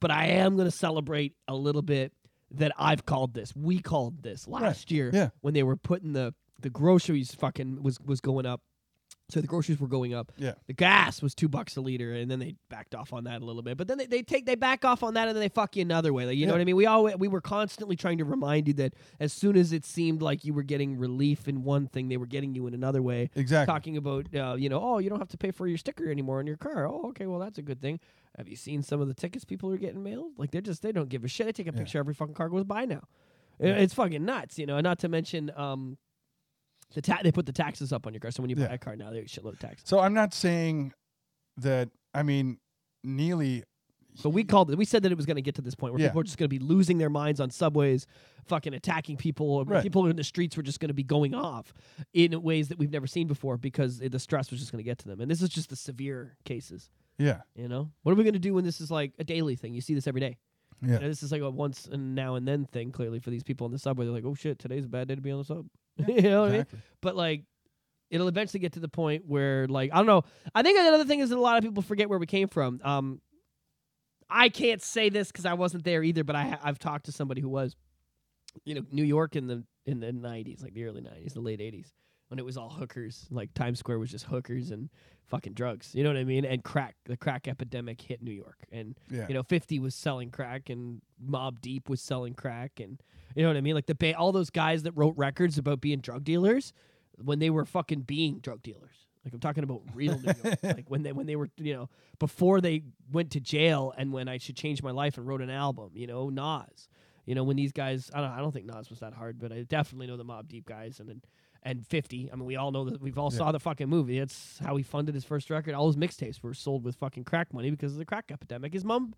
But 0.02 0.12
I 0.12 0.26
am 0.26 0.58
going 0.58 0.68
to 0.68 0.76
celebrate 0.76 1.36
a 1.48 1.56
little 1.56 1.82
bit 1.84 2.12
that 2.56 2.74
I've 2.78 3.06
called 3.06 3.34
this. 3.34 3.56
We 3.56 3.80
called 3.80 4.24
this 4.24 4.46
last 4.50 4.92
year 4.92 5.10
Yeah. 5.14 5.30
when 5.40 5.54
they 5.54 5.64
were 5.64 5.78
putting 5.78 6.12
the 6.12 6.34
the 6.60 6.70
groceries 6.70 7.34
fucking 7.34 7.82
was 7.82 8.00
was 8.02 8.20
going 8.20 8.46
up. 8.46 8.62
So 9.30 9.40
the 9.40 9.48
groceries 9.48 9.80
were 9.80 9.88
going 9.88 10.14
up. 10.14 10.34
Yeah. 10.38 10.56
The 10.68 10.74
gas 10.74 11.22
was 11.22 11.34
two 11.34 11.48
bucks 11.48 11.78
a 11.78 11.82
liter, 11.82 12.14
and 12.14 12.30
then 12.30 12.40
they 12.40 12.56
backed 12.70 12.94
off 12.94 13.14
on 13.14 13.24
that 13.24 13.42
a 13.42 13.46
little 13.46 13.62
bit. 13.62 13.78
But 13.78 13.88
then 13.88 13.98
they, 13.98 14.06
they 14.06 14.22
take 14.24 14.46
they 14.46 14.56
back 14.56 14.84
off 14.84 15.04
on 15.04 15.14
that, 15.14 15.30
and 15.30 15.36
then 15.36 15.42
they 15.42 15.48
fuck 15.48 15.78
you 15.78 15.84
another 15.84 16.12
way. 16.12 16.26
Like, 16.26 16.36
you 16.36 16.46
know 16.46 16.52
what 16.52 16.60
I 16.60 16.66
mean? 16.66 16.76
We 16.76 16.86
all 16.86 17.04
we 17.18 17.30
were 17.30 17.40
constantly 17.40 17.96
trying 17.96 18.18
to 18.18 18.26
remind 18.26 18.68
you 18.68 18.74
that 18.76 18.94
as 19.22 19.32
soon 19.32 19.56
as 19.56 19.72
it 19.72 19.86
seemed 19.86 20.22
like 20.22 20.44
you 20.44 20.54
were 20.54 20.64
getting 20.64 20.98
relief 20.98 21.48
in 21.48 21.64
one 21.64 21.88
thing, 21.88 22.10
they 22.10 22.18
were 22.18 22.26
getting 22.26 22.54
you 22.56 22.68
in 22.68 22.74
another 22.74 23.02
way. 23.02 23.30
Exactly. 23.36 23.72
Talking 23.72 23.96
about 23.96 24.36
uh, 24.36 24.56
you 24.58 24.68
know, 24.68 24.82
oh, 24.84 24.98
you 24.98 25.10
don't 25.10 25.20
have 25.20 25.30
to 25.30 25.38
pay 25.38 25.52
for 25.52 25.66
your 25.66 25.78
sticker 25.78 26.10
anymore 26.12 26.42
in 26.42 26.48
your 26.48 26.58
car. 26.58 26.86
Oh, 26.88 27.08
okay, 27.10 27.26
well 27.26 27.40
that's 27.40 27.58
a 27.58 27.62
good 27.64 27.82
thing. 27.82 28.02
Have 28.38 28.48
you 28.48 28.56
seen 28.56 28.82
some 28.82 29.02
of 29.02 29.08
the 29.08 29.14
tickets 29.14 29.44
people 29.46 29.72
are 29.72 29.78
getting 29.78 30.04
mailed? 30.04 30.32
Like 30.38 30.52
they're 30.52 30.62
just 30.62 30.82
they 30.82 30.92
don't 30.92 31.10
give 31.10 31.24
a 31.24 31.28
shit. 31.28 31.48
They 31.48 31.52
take 31.52 31.68
a 31.68 31.72
Yeah. 31.74 31.80
picture 31.80 32.00
every 32.00 32.14
fucking 32.14 32.34
car 32.36 32.50
goes 32.50 32.64
by 32.64 32.86
now. 32.86 33.04
Yeah. 33.60 33.74
It's 33.76 33.94
fucking 33.94 34.24
nuts, 34.24 34.58
you 34.58 34.66
know. 34.66 34.78
And 34.78 34.84
not 34.84 35.00
to 35.00 35.10
mention 35.10 35.52
um, 35.56 35.98
the 36.94 37.02
ta- 37.02 37.20
they 37.24 37.32
put 37.32 37.46
the 37.46 37.52
taxes 37.52 37.92
up 37.94 38.08
on 38.08 38.14
your 38.14 38.20
car. 38.22 38.32
So 38.32 38.42
when 38.42 38.50
you 38.50 38.56
buy 38.56 38.64
Yeah. 38.64 38.74
a 38.74 38.78
car 38.78 38.96
now, 38.96 39.12
they 39.12 39.22
shitload 39.24 39.54
of 39.54 39.60
taxes. 39.60 39.88
So 39.88 40.00
I'm 40.00 40.14
not 40.14 40.34
saying 40.34 40.94
that. 41.58 41.90
I 42.14 42.24
mean, 42.24 42.58
Neely. 43.04 43.64
But 44.22 44.32
we 44.32 44.44
called 44.44 44.70
it. 44.72 44.78
We 44.78 44.84
said 44.84 45.04
that 45.04 45.12
it 45.12 45.16
was 45.16 45.26
going 45.26 45.38
to 45.38 45.42
get 45.42 45.56
to 45.56 45.62
this 45.62 45.74
point 45.74 45.94
where 45.94 46.02
Yeah. 46.02 46.10
people 46.10 46.20
were 46.20 46.24
just 46.26 46.38
going 46.38 46.50
to 46.50 46.54
be 46.54 46.60
losing 46.60 46.98
their 46.98 47.10
minds 47.10 47.40
on 47.40 47.50
subways, 47.50 48.08
fucking 48.46 48.74
attacking 48.74 49.16
people. 49.18 49.50
Or 49.50 49.64
Right. 49.64 49.82
People 49.82 50.06
in 50.08 50.18
the 50.18 50.24
streets 50.26 50.58
were 50.58 50.64
just 50.64 50.82
going 50.82 50.90
to 50.90 50.94
be 50.94 51.04
going 51.04 51.34
off 51.34 51.74
in 52.14 52.42
ways 52.44 52.68
that 52.68 52.78
we've 52.78 52.92
never 52.92 53.08
seen 53.08 53.28
before 53.28 53.58
because 53.58 54.00
the 54.00 54.20
stress 54.20 54.52
was 54.52 54.60
just 54.60 54.72
going 54.74 54.80
to 54.84 54.84
get 54.84 54.98
to 55.00 55.08
them. 55.08 55.22
And 55.22 55.32
this 55.32 55.42
is 55.42 55.48
just 55.50 55.70
the 55.70 55.76
severe 55.78 56.36
cases. 56.44 56.90
Yeah. 57.22 57.42
You 57.56 57.68
know, 57.68 57.92
what 58.04 58.12
are 58.12 58.16
we 58.16 58.24
going 58.24 58.34
to 58.34 58.40
do 58.40 58.54
when 58.54 58.64
this 58.64 58.82
is 58.82 58.90
like 58.92 59.14
a 59.20 59.24
daily 59.24 59.56
thing? 59.56 59.74
You 59.74 59.82
see 59.82 59.94
this 59.94 60.08
every 60.08 60.22
day. 60.22 60.38
Yeah. 60.82 60.94
You 60.94 61.00
know, 61.00 61.08
this 61.08 61.22
is 61.22 61.32
like 61.32 61.42
a 61.42 61.50
once 61.50 61.88
and 61.92 62.16
now 62.16 62.36
and 62.36 62.48
then 62.48 62.66
thing. 62.66 62.92
Clearly, 62.92 63.20
for 63.20 63.30
these 63.30 63.44
people 63.44 63.66
on 63.66 63.72
the 63.72 63.80
subway, 63.80 64.06
they're 64.06 64.14
like, 64.14 64.26
"Oh 64.26 64.34
shit, 64.34 64.58
today's 64.58 64.86
a 64.86 64.90
bad 64.90 65.08
day 65.08 65.16
to 65.16 65.22
be 65.22 65.32
on 65.32 65.38
the 65.38 65.46
sub." 65.46 65.68
you 66.08 66.22
know 66.22 66.42
what 66.42 66.50
I 66.50 66.52
mean? 66.52 66.62
Exactly. 66.62 66.80
But 67.02 67.16
like, 67.16 67.44
it'll 68.10 68.28
eventually 68.28 68.60
get 68.60 68.74
to 68.74 68.80
the 68.80 68.90
point 68.90 69.24
where, 69.28 69.68
like, 69.68 69.92
I 69.94 69.98
don't 69.98 70.08
know. 70.08 70.24
I 70.56 70.64
think 70.64 70.80
another 70.80 71.06
thing 71.06 71.20
is 71.20 71.30
that 71.30 71.38
a 71.38 71.42
lot 71.42 71.58
of 71.58 71.64
people 71.64 71.84
forget 71.84 72.10
where 72.10 72.18
we 72.20 72.26
came 72.26 72.48
from. 72.48 72.82
Um, 72.84 73.22
I 74.30 74.50
can't 74.50 74.82
say 74.82 75.10
this 75.10 75.32
because 75.32 75.46
I 75.46 75.54
wasn't 75.54 75.84
there 75.84 76.04
either, 76.04 76.24
but 76.24 76.36
I 76.36 76.44
ha- 76.44 76.60
I've 76.64 76.80
talked 76.80 77.06
to 77.06 77.12
somebody 77.12 77.42
who 77.42 77.50
was, 77.50 77.76
you 78.66 78.74
know, 78.74 78.82
New 78.92 79.04
York 79.04 79.36
in 79.36 79.48
the 79.48 79.64
in 79.86 80.00
the 80.00 80.12
nineties, 80.12 80.64
like 80.64 80.74
the 80.74 80.86
early 80.86 81.02
nineties, 81.02 81.34
the 81.34 81.42
late 81.42 81.62
eighties, 81.62 81.94
when 82.32 82.40
it 82.40 82.46
was 82.46 82.56
all 82.56 82.70
hookers. 82.70 83.28
Like 83.30 83.54
Times 83.54 83.78
Square 83.80 84.00
was 84.00 84.10
just 84.10 84.26
hookers 84.26 84.72
and 84.72 84.90
fucking 85.28 85.52
drugs. 85.54 85.94
You 85.94 86.04
know 86.04 86.10
what 86.12 86.18
I 86.18 86.24
mean? 86.24 86.46
And 86.46 86.64
crack. 86.64 86.96
The 87.06 87.18
crack 87.18 87.46
epidemic 87.46 88.00
hit 88.02 88.24
New 88.24 88.32
York, 88.32 88.58
and 88.72 88.98
Yeah. 89.12 89.26
you 89.28 89.34
know, 89.34 89.44
50 89.44 89.80
was 89.80 89.94
selling 89.94 90.32
crack 90.32 90.70
and 90.70 91.02
Mobb 91.24 91.60
Deep 91.60 91.90
was 91.90 92.02
selling 92.02 92.34
crack 92.34 92.80
and 92.80 93.02
you 93.36 93.44
know 93.44 93.50
what 93.50 93.58
I 93.58 93.62
mean? 93.62 93.76
Like 93.76 93.86
the 93.86 93.96
ba- 93.96 94.18
all 94.18 94.32
those 94.32 94.50
guys 94.50 94.84
that 94.84 94.94
wrote 94.94 95.16
records 95.18 95.58
about 95.58 95.80
being 95.82 96.00
drug 96.00 96.24
dealers 96.24 96.72
when 97.22 97.40
they 97.40 97.50
were 97.50 97.66
fucking 97.66 98.02
being 98.02 98.40
drug 98.40 98.62
dealers. 98.64 99.08
Like 99.26 99.34
I'm 99.34 99.40
talking 99.40 99.64
about 99.64 99.82
real 99.94 100.18
New 100.18 100.32
York. 100.44 100.60
like 100.64 100.90
when 100.90 101.04
they 101.04 101.12
when 101.12 101.28
they 101.28 101.36
were, 101.36 101.50
you 101.58 101.74
know, 101.74 101.90
before 102.18 102.60
they 102.62 102.82
went 103.12 103.32
to 103.32 103.40
jail 103.42 103.94
and 103.98 104.12
when 104.14 104.28
I 104.30 104.38
should 104.38 104.56
change 104.56 104.82
my 104.82 104.92
life 104.92 105.18
and 105.18 105.28
wrote 105.28 105.42
an 105.42 105.50
album, 105.50 105.92
you 105.96 106.08
know, 106.08 106.30
Nas. 106.30 106.88
You 107.26 107.36
know, 107.36 107.44
when 107.44 107.56
these 107.56 107.72
guys 107.72 108.10
I 108.14 108.20
don't 108.22 108.32
I 108.32 108.40
don't 108.40 108.52
think 108.52 108.66
Nas 108.66 108.90
was 108.90 109.00
that 109.00 109.14
hard, 109.14 109.38
but 109.40 109.52
I 109.54 109.62
definitely 109.64 110.08
know 110.08 110.18
the 110.18 110.26
Mobb 110.26 110.48
Deep 110.48 110.66
guys 110.66 111.00
and 111.00 111.08
then 111.08 111.22
and 111.64 111.86
50. 111.86 112.30
I 112.32 112.36
mean, 112.36 112.46
we 112.46 112.56
all 112.56 112.72
know 112.72 112.86
that 112.86 113.02
we've 113.02 113.18
all 113.18 113.32
saw 113.32 113.52
the 113.52 113.60
fucking 113.60 113.88
movie. 113.88 114.20
That's 114.20 114.60
how 114.60 114.76
he 114.76 114.84
funded 114.84 115.16
his 115.16 115.24
first 115.24 115.50
record. 115.50 115.74
All 115.76 115.88
his 115.88 115.96
mixtapes 115.96 116.42
were 116.42 116.54
sold 116.54 116.84
with 116.84 116.96
fucking 116.96 117.24
crack 117.24 117.54
money 117.54 117.70
because 117.70 117.94
of 117.94 118.00
the 118.00 118.06
crack 118.06 118.32
epidemic. 118.32 118.74
His 118.74 118.84
mom 118.84 119.14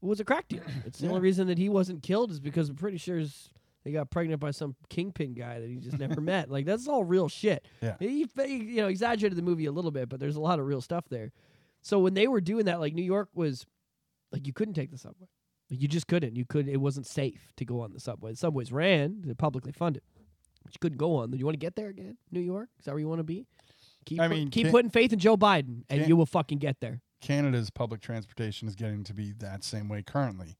was 0.00 0.20
a 0.20 0.24
crack 0.24 0.48
dealer. 0.48 0.64
It's 0.86 0.98
the 0.98 1.08
only 1.08 1.20
reason 1.20 1.46
that 1.48 1.58
he 1.58 1.68
wasn't 1.68 2.02
killed 2.02 2.30
is 2.30 2.40
because 2.40 2.70
I'm 2.70 2.76
pretty 2.76 2.96
sure 2.96 3.18
his, 3.18 3.50
they 3.84 3.92
got 3.92 4.10
pregnant 4.10 4.40
by 4.40 4.52
some 4.52 4.76
kingpin 4.88 5.34
guy 5.34 5.60
that 5.60 5.68
he 5.68 5.76
just 5.76 5.98
never 5.98 6.20
met. 6.22 6.50
Like 6.50 6.64
that's 6.64 6.88
all 6.88 7.04
real 7.04 7.28
shit. 7.28 7.66
Yeah. 7.82 7.96
He, 7.98 8.26
he, 8.36 8.56
you 8.56 8.76
know, 8.76 8.88
exaggerated 8.88 9.36
the 9.36 9.42
movie 9.42 9.66
a 9.66 9.72
little 9.72 9.90
bit, 9.90 10.08
but 10.08 10.20
there's 10.20 10.36
a 10.36 10.40
lot 10.40 10.58
of 10.58 10.66
real 10.66 10.80
stuff 10.80 11.04
there. 11.10 11.32
So 11.82 11.98
when 11.98 12.14
they 12.14 12.28
were 12.28 12.40
doing 12.40 12.64
that, 12.64 12.80
like 12.80 12.94
New 12.94 13.04
York 13.04 13.28
was, 13.34 13.66
like 14.32 14.46
you 14.46 14.52
couldn't 14.52 14.74
take 14.74 14.90
the 14.90 14.98
subway. 14.98 15.28
Like, 15.70 15.82
you 15.82 15.88
just 15.88 16.06
couldn't. 16.06 16.34
You 16.36 16.44
could. 16.44 16.66
It 16.68 16.78
wasn't 16.78 17.06
safe 17.06 17.52
to 17.56 17.64
go 17.64 17.80
on 17.80 17.92
the 17.92 18.00
subway. 18.00 18.30
The 18.30 18.38
subways 18.38 18.72
ran. 18.72 19.22
They're 19.24 19.34
publicly 19.34 19.72
funded. 19.72 20.02
You 20.66 20.72
couldn't 20.80 20.98
go 20.98 21.16
on. 21.16 21.30
Do 21.30 21.38
You 21.38 21.44
want 21.44 21.54
to 21.54 21.58
get 21.58 21.76
there 21.76 21.88
again, 21.88 22.16
New 22.30 22.40
York? 22.40 22.68
Is 22.78 22.84
that 22.84 22.92
where 22.92 23.00
you 23.00 23.08
want 23.08 23.20
to 23.20 23.24
be? 23.24 23.46
Keep, 24.04 24.20
I 24.20 24.28
put- 24.28 24.36
mean, 24.36 24.50
keep 24.50 24.64
can't- 24.64 24.72
putting 24.72 24.90
faith 24.90 25.12
in 25.12 25.18
Joe 25.18 25.36
Biden, 25.36 25.82
and 25.88 26.00
can't- 26.00 26.08
you 26.08 26.16
will 26.16 26.26
fucking 26.26 26.58
get 26.58 26.80
there. 26.80 27.00
Canada's 27.20 27.70
public 27.70 28.00
transportation 28.00 28.68
is 28.68 28.74
getting 28.76 29.02
to 29.04 29.12
be 29.14 29.32
that 29.38 29.64
same 29.64 29.88
way 29.88 30.02
currently. 30.02 30.56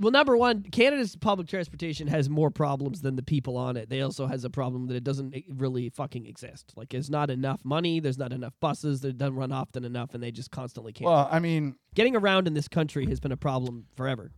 Well, 0.00 0.10
number 0.10 0.36
one, 0.36 0.62
Canada's 0.62 1.16
public 1.16 1.48
transportation 1.48 2.06
has 2.08 2.28
more 2.28 2.50
problems 2.50 3.02
than 3.02 3.16
the 3.16 3.22
people 3.22 3.56
on 3.56 3.76
it. 3.76 3.88
They 3.90 4.00
also 4.00 4.26
has 4.26 4.42
a 4.44 4.50
problem 4.50 4.86
that 4.88 4.96
it 4.96 5.04
doesn't 5.04 5.34
really 5.48 5.90
fucking 5.90 6.26
exist. 6.26 6.72
Like, 6.76 6.88
there's 6.88 7.10
not 7.10 7.30
enough 7.30 7.64
money. 7.64 8.00
There's 8.00 8.18
not 8.18 8.32
enough 8.32 8.54
buses. 8.58 9.00
They 9.02 9.12
don't 9.12 9.34
run 9.34 9.52
often 9.52 9.84
enough, 9.84 10.14
and 10.14 10.22
they 10.22 10.32
just 10.32 10.50
constantly 10.50 10.92
can't. 10.92 11.06
Well, 11.06 11.28
I 11.30 11.38
mean, 11.40 11.76
Getting 11.94 12.16
around 12.16 12.46
in 12.46 12.54
this 12.54 12.68
country 12.68 13.06
has 13.06 13.20
been 13.20 13.32
a 13.32 13.36
problem 13.36 13.86
forever. 13.94 14.32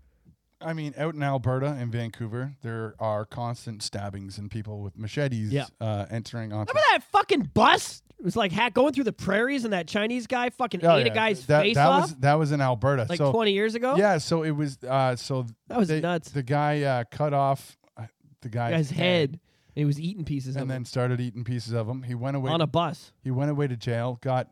I 0.65 0.73
mean, 0.73 0.95
out 0.97 1.15
in 1.15 1.23
Alberta 1.23 1.67
and 1.79 1.91
Vancouver, 1.93 2.55
there 2.63 2.95
are 2.99 3.25
constant 3.25 3.83
stabbings 3.83 4.39
and 4.39 4.51
people 4.51 4.81
with 4.81 4.97
machetes 4.99 5.53
Yeah. 5.53 5.67
uh, 5.81 6.07
entering 6.11 6.53
onto. 6.53 6.71
Remember 6.71 6.81
that 6.93 7.03
fucking 7.13 7.51
bus? 7.55 8.03
It 8.19 8.25
was 8.25 8.37
like 8.37 8.53
ha- 8.53 8.71
going 8.71 8.93
through 8.95 9.05
the 9.05 9.13
prairies, 9.13 9.65
and 9.65 9.73
that 9.73 9.87
Chinese 9.89 10.27
guy 10.27 10.49
fucking 10.51 10.85
Oh, 10.85 10.97
ate 10.97 11.07
a 11.07 11.11
guy's 11.11 11.45
that, 11.47 11.63
face 11.63 11.75
that 11.75 11.87
off 11.89 12.03
Was, 12.03 12.15
that 12.17 12.35
was 12.35 12.53
in 12.53 12.61
Alberta. 12.61 13.07
like 13.09 13.19
so 13.19 13.33
20 13.33 13.53
years 13.53 13.75
ago. 13.75 13.97
yeah, 13.97 14.19
so 14.19 14.43
it 14.43 14.53
was. 14.53 14.79
Uh, 14.83 15.17
so 15.17 15.47
That 15.69 15.79
was 15.79 15.89
they- 15.89 16.01
nuts. 16.01 16.31
The 16.31 16.43
guy 16.43 16.83
uh, 16.83 17.05
cut 17.11 17.35
off 17.35 17.77
uh, 17.99 18.07
the 18.41 18.49
guy's, 18.49 18.71
guy's 18.73 18.91
head, 18.91 19.31
and 19.31 19.41
he 19.75 19.85
was 19.85 20.01
eating 20.01 20.25
pieces 20.25 20.55
and 20.57 20.63
of 20.63 20.69
then 20.69 20.85
started 20.85 21.21
eating 21.21 21.45
pieces 21.45 21.73
of 21.73 21.87
him. 21.89 22.03
He 22.05 22.15
went 22.15 22.37
away. 22.37 22.51
on 22.51 22.61
a 22.61 22.67
bus. 22.67 23.13
he 23.23 23.31
went 23.31 23.51
away 23.51 23.67
to 23.67 23.77
jail, 23.77 24.19
got 24.23 24.49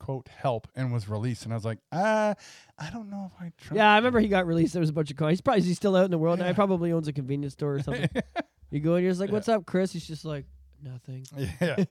quote 0.00 0.26
help, 0.26 0.66
and 0.74 0.92
was 0.92 1.08
released. 1.08 1.44
And 1.44 1.52
I 1.52 1.56
was 1.56 1.64
like, 1.64 1.78
ah, 1.92 2.34
I 2.78 2.90
don't 2.90 3.08
know 3.08 3.30
if 3.32 3.40
I 3.40 3.52
trust. 3.58 3.76
Yeah, 3.76 3.92
I 3.92 3.96
remember 3.96 4.18
he 4.18 4.26
got 4.26 4.46
released. 4.46 4.72
There 4.72 4.80
was 4.80 4.90
a 4.90 4.92
bunch 4.92 5.12
of 5.12 5.16
coins. 5.16 5.34
He's 5.34 5.40
probably 5.40 5.62
he's 5.62 5.76
still 5.76 5.94
out 5.94 6.06
in 6.06 6.10
the 6.10 6.18
world 6.18 6.40
now. 6.40 6.48
He 6.48 6.54
probably 6.54 6.90
owns 6.90 7.06
a 7.06 7.12
convenience 7.12 7.52
store 7.52 7.74
or 7.76 7.82
something. 7.82 8.08
you 8.70 8.80
go 8.80 8.96
in, 8.96 9.04
you're 9.04 9.12
just 9.12 9.20
like, 9.20 9.30
"What's 9.30 9.48
up, 9.48 9.66
Chris?" 9.66 9.92
He's 9.92 10.06
just 10.06 10.24
like, 10.24 10.46
"Nothing." 10.82 11.24
Yeah. 11.60 11.84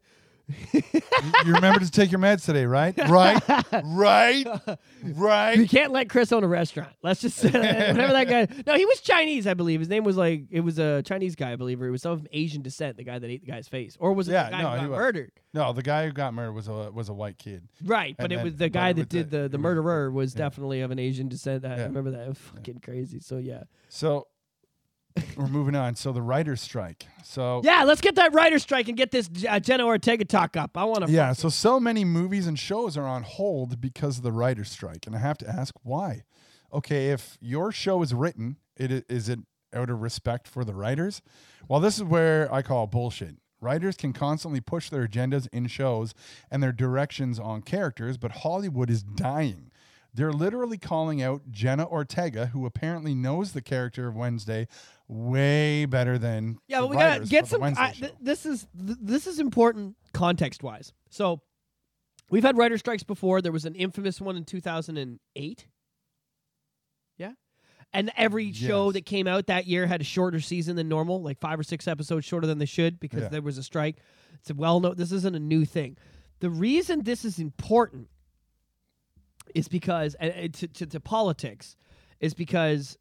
You, 0.73 1.53
remember 1.53 1.80
to 1.80 1.91
take 1.91 2.11
your 2.11 2.19
meds 2.19 2.45
today, 2.45 2.65
right? 2.65 2.95
Right, 3.09 3.41
right, 3.84 4.45
right. 5.03 5.57
You 5.57 5.67
can't 5.67 5.91
let 5.91 6.09
Chris 6.09 6.31
own 6.31 6.43
a 6.43 6.47
restaurant. 6.47 6.89
Let's 7.03 7.21
just 7.21 7.38
say 7.38 7.49
whatever 7.51 8.13
that 8.13 8.27
guy. 8.30 8.47
No, 8.65 8.76
he 8.76 8.85
was 8.85 9.01
Chinese, 9.01 9.47
I 9.47 9.53
believe. 9.53 9.80
His 9.80 9.89
name 9.89 10.03
was 10.03 10.17
like 10.17 10.43
it 10.51 10.61
was 10.61 10.80
a 10.80 11.01
Chinese 11.03 11.35
guy, 11.35 11.51
I 11.51 11.55
believe, 11.55 11.81
or 11.81 11.88
it 11.88 11.91
was 11.91 12.01
some 12.01 12.13
of 12.13 12.27
Asian 12.31 12.61
descent. 12.61 12.97
The 12.97 13.03
guy 13.03 13.19
that 13.19 13.30
ate 13.30 13.41
the 13.45 13.51
guy's 13.51 13.67
face, 13.67 13.97
or 13.99 14.13
was 14.13 14.27
it 14.30 14.34
Yeah, 14.34 14.45
the 14.45 14.51
guy 14.51 14.61
no, 14.61 14.69
who 14.69 14.76
he 14.76 14.81
got 14.81 14.89
was. 14.91 14.97
murdered? 14.97 15.31
No, 15.53 15.73
the 15.73 15.81
guy 15.84 16.05
who 16.05 16.11
got 16.11 16.34
murdered 16.34 16.53
was 16.53 16.67
a 16.67 16.91
was 16.91 17.09
a 17.09 17.13
white 17.13 17.38
kid. 17.38 17.67
Right, 17.84 18.15
but 18.17 18.31
And 18.31 18.34
it 18.34 18.43
was 18.43 18.55
the 18.55 18.69
guy 18.69 18.93
that 18.93 19.09
did 19.09 19.30
the- 19.31 19.39
the 19.43 19.49
the 19.49 19.57
murderer 19.57 20.11
was 20.11 20.34
yeah. 20.34 20.39
definitely 20.39 20.81
of 20.81 20.91
an 20.91 20.99
Asian 20.99 21.27
descent. 21.27 21.65
I 21.65 21.76
Yeah. 21.77 21.84
remember 21.84 22.11
that. 22.11 22.38
Fucking 22.38 22.80
crazy. 22.84 23.19
So 23.19 23.38
yeah, 23.38 23.63
So 23.89 24.27
we're 25.36 25.48
moving 25.48 25.76
on. 25.76 25.95
So 25.95 26.11
the 26.11 26.22
writers' 26.22 26.61
strike. 26.61 27.06
So 27.23 27.61
yeah. 27.64 27.84
Let's 27.84 28.02
get 28.02 28.15
that 28.15 28.34
writer 28.34 28.60
strike 28.60 28.88
and 28.88 28.98
get 28.98 29.11
this 29.11 29.30
uh, 29.48 29.60
Jenna 29.60 29.86
Ortega 29.86 30.26
talk 30.26 30.56
up. 30.57 30.77
I 30.77 30.84
want 30.86 31.06
to. 31.06 31.11
yeah. 31.11 31.34
So 31.34 31.49
so 31.49 31.80
many 31.80 32.06
movies 32.06 32.48
and 32.48 32.57
shows 32.57 32.98
are 32.98 33.06
on 33.07 33.23
hold 33.23 33.80
because 33.81 34.18
of 34.18 34.23
the 34.23 34.31
writers' 34.31 34.69
strike, 34.69 35.06
and 35.07 35.15
I 35.15 35.19
have 35.19 35.38
to 35.40 35.48
ask 35.49 35.73
why. 35.84 36.23
Okay, 36.72 37.10
if 37.10 37.38
your 37.41 37.72
show 37.72 38.02
is 38.03 38.14
written, 38.14 38.57
it 38.77 38.91
i- 38.91 39.03
it 39.10 39.40
out 39.73 39.90
of 39.90 40.02
respect 40.02 40.48
for 40.48 40.64
the 40.64 40.73
writers? 40.73 41.22
Well, 41.68 41.80
this 41.80 41.98
is 41.98 42.03
where 42.03 42.52
I 42.53 42.61
call 42.64 42.88
bullshit. 42.88 43.36
Writers 43.61 43.98
can 43.98 44.14
constantly 44.14 44.61
push 44.61 44.90
their 44.90 45.06
agendas 45.07 45.48
in 45.52 45.68
shows 45.68 46.14
and 46.49 46.64
their 46.64 46.72
directions 46.72 47.40
on 47.40 47.61
characters, 47.61 48.18
but 48.18 48.31
Hollywood 48.31 48.90
is 48.90 49.03
dying. 49.03 49.69
They're 50.14 50.34
literally 50.34 50.77
calling 50.80 51.22
out 51.22 51.52
Jenna 51.52 51.86
Ortega, 51.88 52.48
who 52.48 52.65
apparently 52.65 53.14
knows 53.14 53.52
the 53.52 53.61
character 53.61 54.07
of 54.07 54.15
Wednesday 54.15 54.68
way 55.10 55.86
better 55.86 56.18
than 56.18 56.57
Yeah, 56.68 56.81
but 56.81 56.90
we 56.91 56.95
gotta 56.95 57.26
get 57.26 57.48
some. 57.48 57.61
I, 57.64 57.91
th- 57.91 58.14
this 58.22 58.45
is 58.45 58.68
th- 58.77 58.98
this 59.02 59.27
is 59.27 59.40
important 59.40 59.98
context 60.14 60.61
wise. 60.64 60.94
So, 61.10 61.41
we've 62.30 62.44
had 62.44 62.57
writer 62.57 62.77
strikes 62.77 63.03
before. 63.03 63.41
There 63.41 63.52
was 63.52 63.65
an 63.65 63.76
infamous 63.76 64.22
one 64.22 64.38
in 64.38 64.45
two 64.45 64.61
thousand 64.61 64.98
and 64.98 65.19
eight. 65.36 65.68
Yeah, 67.18 67.31
and 67.91 68.11
every 68.15 68.53
show 68.53 68.91
that 68.91 69.06
came 69.06 69.27
out 69.27 69.48
that 69.48 69.65
year 69.65 69.88
had 69.88 69.99
a 69.99 70.06
shorter 70.06 70.40
season 70.40 70.76
than 70.76 70.88
normal, 70.88 71.22
like 71.23 71.40
five 71.40 71.60
or 71.60 71.64
six 71.64 71.88
episodes 71.88 72.23
shorter 72.26 72.45
than 72.48 72.60
they 72.60 72.65
should 72.65 72.99
because 72.99 73.23
Yeah. 73.23 73.30
there 73.30 73.41
was 73.41 73.57
a 73.57 73.64
strike. 73.64 73.98
It's 74.36 74.52
a 74.52 74.53
well 74.53 74.80
known. 74.80 74.95
This 74.95 75.11
isn't 75.11 75.36
a 75.36 75.40
new 75.40 75.65
thing. 75.65 75.98
The 76.40 76.52
reason 76.52 77.03
this 77.03 77.26
is 77.26 77.40
important 77.40 78.07
is 79.56 79.68
because 79.68 80.14
and 80.19 80.53
to, 80.53 80.68
to 80.68 80.86
to 80.86 80.99
politics 80.99 81.76
is 82.19 82.36
because 82.36 82.95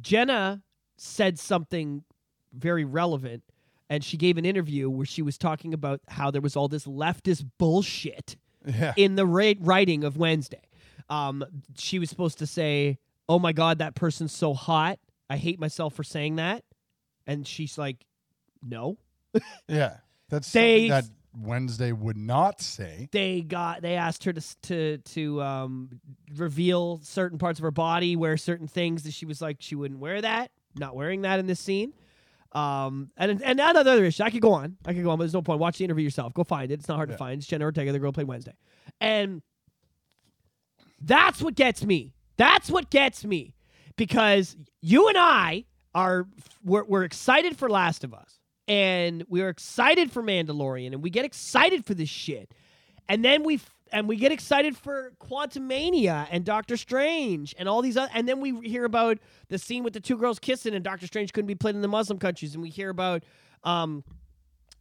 Jenna 0.00 0.62
said 0.96 1.38
something 1.38 2.04
very 2.52 2.84
relevant 2.84 3.42
and 3.90 4.02
she 4.02 4.16
gave 4.16 4.38
an 4.38 4.44
interview 4.44 4.88
where 4.88 5.06
she 5.06 5.22
was 5.22 5.36
talking 5.38 5.74
about 5.74 6.00
how 6.08 6.30
there 6.30 6.40
was 6.40 6.56
all 6.56 6.68
this 6.68 6.86
leftist 6.86 7.44
bullshit 7.58 8.36
yeah. 8.66 8.94
in 8.96 9.14
the 9.14 9.26
ra- 9.26 9.52
writing 9.60 10.04
of 10.04 10.16
Wednesday. 10.16 10.62
Um, 11.08 11.44
she 11.76 11.98
was 11.98 12.08
supposed 12.08 12.38
to 12.38 12.46
say, 12.46 12.98
"Oh 13.28 13.38
my 13.38 13.52
god, 13.52 13.78
that 13.78 13.94
person's 13.94 14.32
so 14.32 14.54
hot. 14.54 14.98
I 15.28 15.36
hate 15.36 15.60
myself 15.60 15.94
for 15.94 16.02
saying 16.02 16.36
that." 16.36 16.64
And 17.26 17.46
she's 17.46 17.76
like, 17.76 18.06
"No." 18.62 18.96
Yeah, 19.68 19.98
that's 20.30 20.50
They- 20.50 20.88
that 20.88 21.04
Wednesday 21.38 21.92
would 21.92 22.16
not 22.16 22.60
say. 22.60 23.08
They 23.12 23.40
got 23.42 23.82
they 23.82 23.94
asked 23.96 24.24
her 24.24 24.32
to 24.32 24.60
to 24.62 24.98
to 24.98 25.42
um, 25.42 26.00
reveal 26.36 27.00
certain 27.02 27.38
parts 27.38 27.58
of 27.58 27.62
her 27.64 27.70
body, 27.70 28.16
wear 28.16 28.36
certain 28.36 28.68
things 28.68 29.02
that 29.04 29.12
she 29.12 29.26
was 29.26 29.40
like 29.42 29.56
she 29.60 29.74
wouldn't 29.74 30.00
wear 30.00 30.20
that. 30.20 30.50
Not 30.76 30.94
wearing 30.96 31.22
that 31.22 31.38
in 31.38 31.46
this 31.46 31.60
scene. 31.60 31.92
Um, 32.52 33.10
and 33.16 33.42
and 33.42 33.58
another 33.60 34.04
issue. 34.04 34.22
I 34.22 34.30
could 34.30 34.40
go 34.42 34.52
on. 34.52 34.76
I 34.86 34.92
could 34.94 35.02
go 35.02 35.10
on, 35.10 35.18
but 35.18 35.24
there's 35.24 35.34
no 35.34 35.42
point. 35.42 35.58
Watch 35.60 35.78
the 35.78 35.84
interview 35.84 36.04
yourself. 36.04 36.34
Go 36.34 36.44
find 36.44 36.70
it. 36.70 36.74
It's 36.80 36.88
not 36.88 36.96
hard 36.96 37.08
Yeah. 37.08 37.14
to 37.14 37.18
find. 37.18 37.38
It's 37.38 37.46
Jenna 37.48 37.64
Ortega, 37.64 37.90
the 37.92 37.98
girl 37.98 38.12
played 38.12 38.28
Wednesday, 38.28 38.54
and 39.00 39.42
that's 41.00 41.42
what 41.42 41.54
gets 41.54 41.84
me. 41.84 42.14
That's 42.36 42.70
what 42.70 42.90
gets 42.90 43.24
me 43.24 43.54
because 43.96 44.56
you 44.80 45.08
and 45.08 45.18
I 45.18 45.64
are 45.94 46.26
we're, 46.64 46.84
we're 46.84 47.04
excited 47.04 47.56
for 47.56 47.68
Last 47.68 48.04
of 48.04 48.14
Us 48.14 48.38
and 48.68 49.24
we're 49.28 49.48
excited 49.48 50.10
for 50.10 50.22
Mandalorian 50.22 50.92
and 50.92 51.02
we 51.02 51.10
get 51.10 51.24
excited 51.24 51.84
for 51.84 51.94
this 51.94 52.08
shit, 52.08 52.50
and 53.08 53.24
then 53.24 53.42
we 53.44 53.56
f- 53.56 53.70
and 53.92 54.08
we 54.08 54.16
get 54.16 54.32
excited 54.32 54.76
for 54.76 55.12
Quantumania 55.20 56.26
and 56.30 56.44
Doctor 56.44 56.76
Strange 56.76 57.54
and 57.58 57.68
all 57.68 57.82
these 57.82 57.96
other, 57.96 58.10
and 58.14 58.28
then 58.28 58.40
we 58.40 58.58
hear 58.68 58.84
about 58.84 59.18
the 59.48 59.58
scene 59.58 59.84
with 59.84 59.92
the 59.92 60.00
two 60.00 60.16
girls 60.16 60.38
kissing 60.38 60.74
and 60.74 60.82
Doctor 60.82 61.06
Strange 61.06 61.32
couldn't 61.32 61.46
be 61.46 61.54
played 61.54 61.74
in 61.76 61.82
the 61.82 61.88
Muslim 61.88 62.18
countries, 62.18 62.54
and 62.54 62.62
we 62.62 62.70
hear 62.70 62.90
about 62.90 63.22
um 63.62 64.02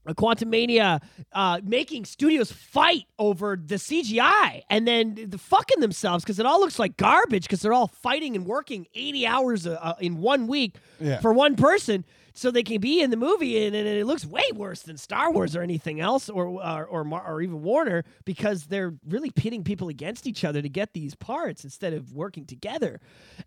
a 0.05 0.13
Quantumania 0.13 1.01
uh, 1.31 1.61
making 1.63 2.03
studios 2.03 2.51
fight 2.51 3.05
over 3.17 3.55
the 3.55 3.75
CGI 3.75 4.63
and 4.69 4.85
then 4.85 5.15
the 5.29 5.37
fucking 5.37 5.79
themselves 5.79 6.25
because 6.25 6.39
it 6.39 6.45
all 6.45 6.59
looks 6.59 6.77
like 6.77 6.97
garbage 6.97 7.43
because 7.43 7.61
they're 7.61 7.71
all 7.71 7.87
fighting 7.87 8.35
and 8.35 8.45
working 8.45 8.85
80 8.93 9.25
hours 9.27 9.65
uh, 9.65 9.77
uh, 9.81 9.93
in 10.01 10.17
one 10.17 10.47
week 10.47 10.75
Yeah. 10.99 11.21
for 11.21 11.31
one 11.31 11.55
person 11.55 12.03
so 12.33 12.49
they 12.49 12.63
can 12.63 12.81
be 12.81 13.01
in 13.01 13.11
the 13.11 13.17
movie 13.17 13.65
and, 13.65 13.75
and 13.75 13.87
it 13.87 14.05
looks 14.05 14.25
way 14.25 14.43
worse 14.55 14.81
than 14.81 14.97
Star 14.97 15.31
Wars 15.31 15.55
or 15.55 15.61
anything 15.61 15.99
else 15.99 16.29
or 16.29 16.45
or 16.45 16.85
or, 16.85 17.03
Mar- 17.03 17.25
or 17.25 17.41
even 17.41 17.61
Warner 17.61 18.03
because 18.25 18.65
they're 18.65 18.93
really 19.07 19.29
pitting 19.29 19.63
people 19.63 19.87
against 19.87 20.25
each 20.25 20.43
other 20.43 20.61
to 20.61 20.69
get 20.69 20.93
these 20.93 21.15
parts 21.15 21.63
instead 21.63 21.93
of 21.93 22.11
working 22.13 22.45
together. 22.45 22.99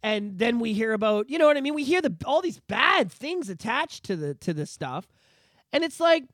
And 0.02 0.38
then 0.38 0.60
we 0.60 0.72
hear 0.72 0.92
about, 0.92 1.28
you 1.28 1.38
know 1.38 1.46
what 1.46 1.56
I 1.56 1.60
mean? 1.60 1.74
We 1.74 1.84
hear 1.84 2.00
the 2.00 2.14
all 2.24 2.40
these 2.40 2.60
bad 2.60 3.10
things 3.10 3.48
attached 3.50 4.04
to 4.04 4.16
the 4.16 4.34
to 4.36 4.54
this 4.54 4.70
stuff. 4.70 5.08
And 5.72 5.82
it's 5.82 5.98
like 5.98 6.24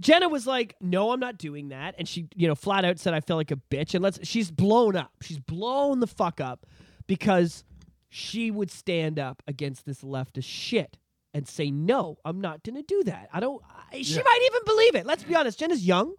Jenna 0.00 0.28
was 0.28 0.46
like, 0.46 0.74
"No, 0.80 1.12
I'm 1.12 1.20
not 1.20 1.38
doing 1.38 1.68
that," 1.68 1.94
and 1.98 2.08
she, 2.08 2.26
you 2.34 2.48
know, 2.48 2.54
flat 2.54 2.84
out 2.84 2.98
said, 2.98 3.14
"I 3.14 3.20
feel 3.20 3.36
like 3.36 3.50
a 3.50 3.56
bitch." 3.56 3.94
And 3.94 4.02
let's, 4.02 4.18
she's 4.26 4.50
blown 4.50 4.96
up. 4.96 5.12
She's 5.22 5.38
blown 5.38 6.00
the 6.00 6.06
fuck 6.06 6.40
up 6.40 6.66
because 7.06 7.64
she 8.08 8.50
would 8.50 8.70
stand 8.70 9.18
up 9.18 9.42
against 9.46 9.84
this 9.84 10.00
leftist 10.00 10.44
shit 10.44 10.96
and 11.34 11.46
say, 11.48 11.70
"No, 11.70 12.18
I'm 12.24 12.40
not 12.40 12.62
going 12.62 12.76
to 12.76 12.82
do 12.82 13.02
that." 13.04 13.28
I 13.32 13.40
don't. 13.40 13.62
I, 13.92 14.02
she 14.02 14.14
Yeah. 14.16 14.22
might 14.22 14.40
even 14.46 14.60
believe 14.66 14.94
it. 14.94 15.06
Let's 15.06 15.22
be 15.24 15.34
honest. 15.34 15.58
Jenna's 15.58 15.86
young, 15.86 16.14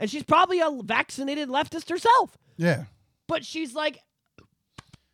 and 0.00 0.10
she's 0.10 0.22
probably 0.22 0.60
a 0.60 0.70
vaccinated 0.82 1.48
leftist 1.48 1.88
herself. 1.90 2.36
Yeah, 2.56 2.84
But 3.26 3.44
she's 3.44 3.74
like, 3.74 3.98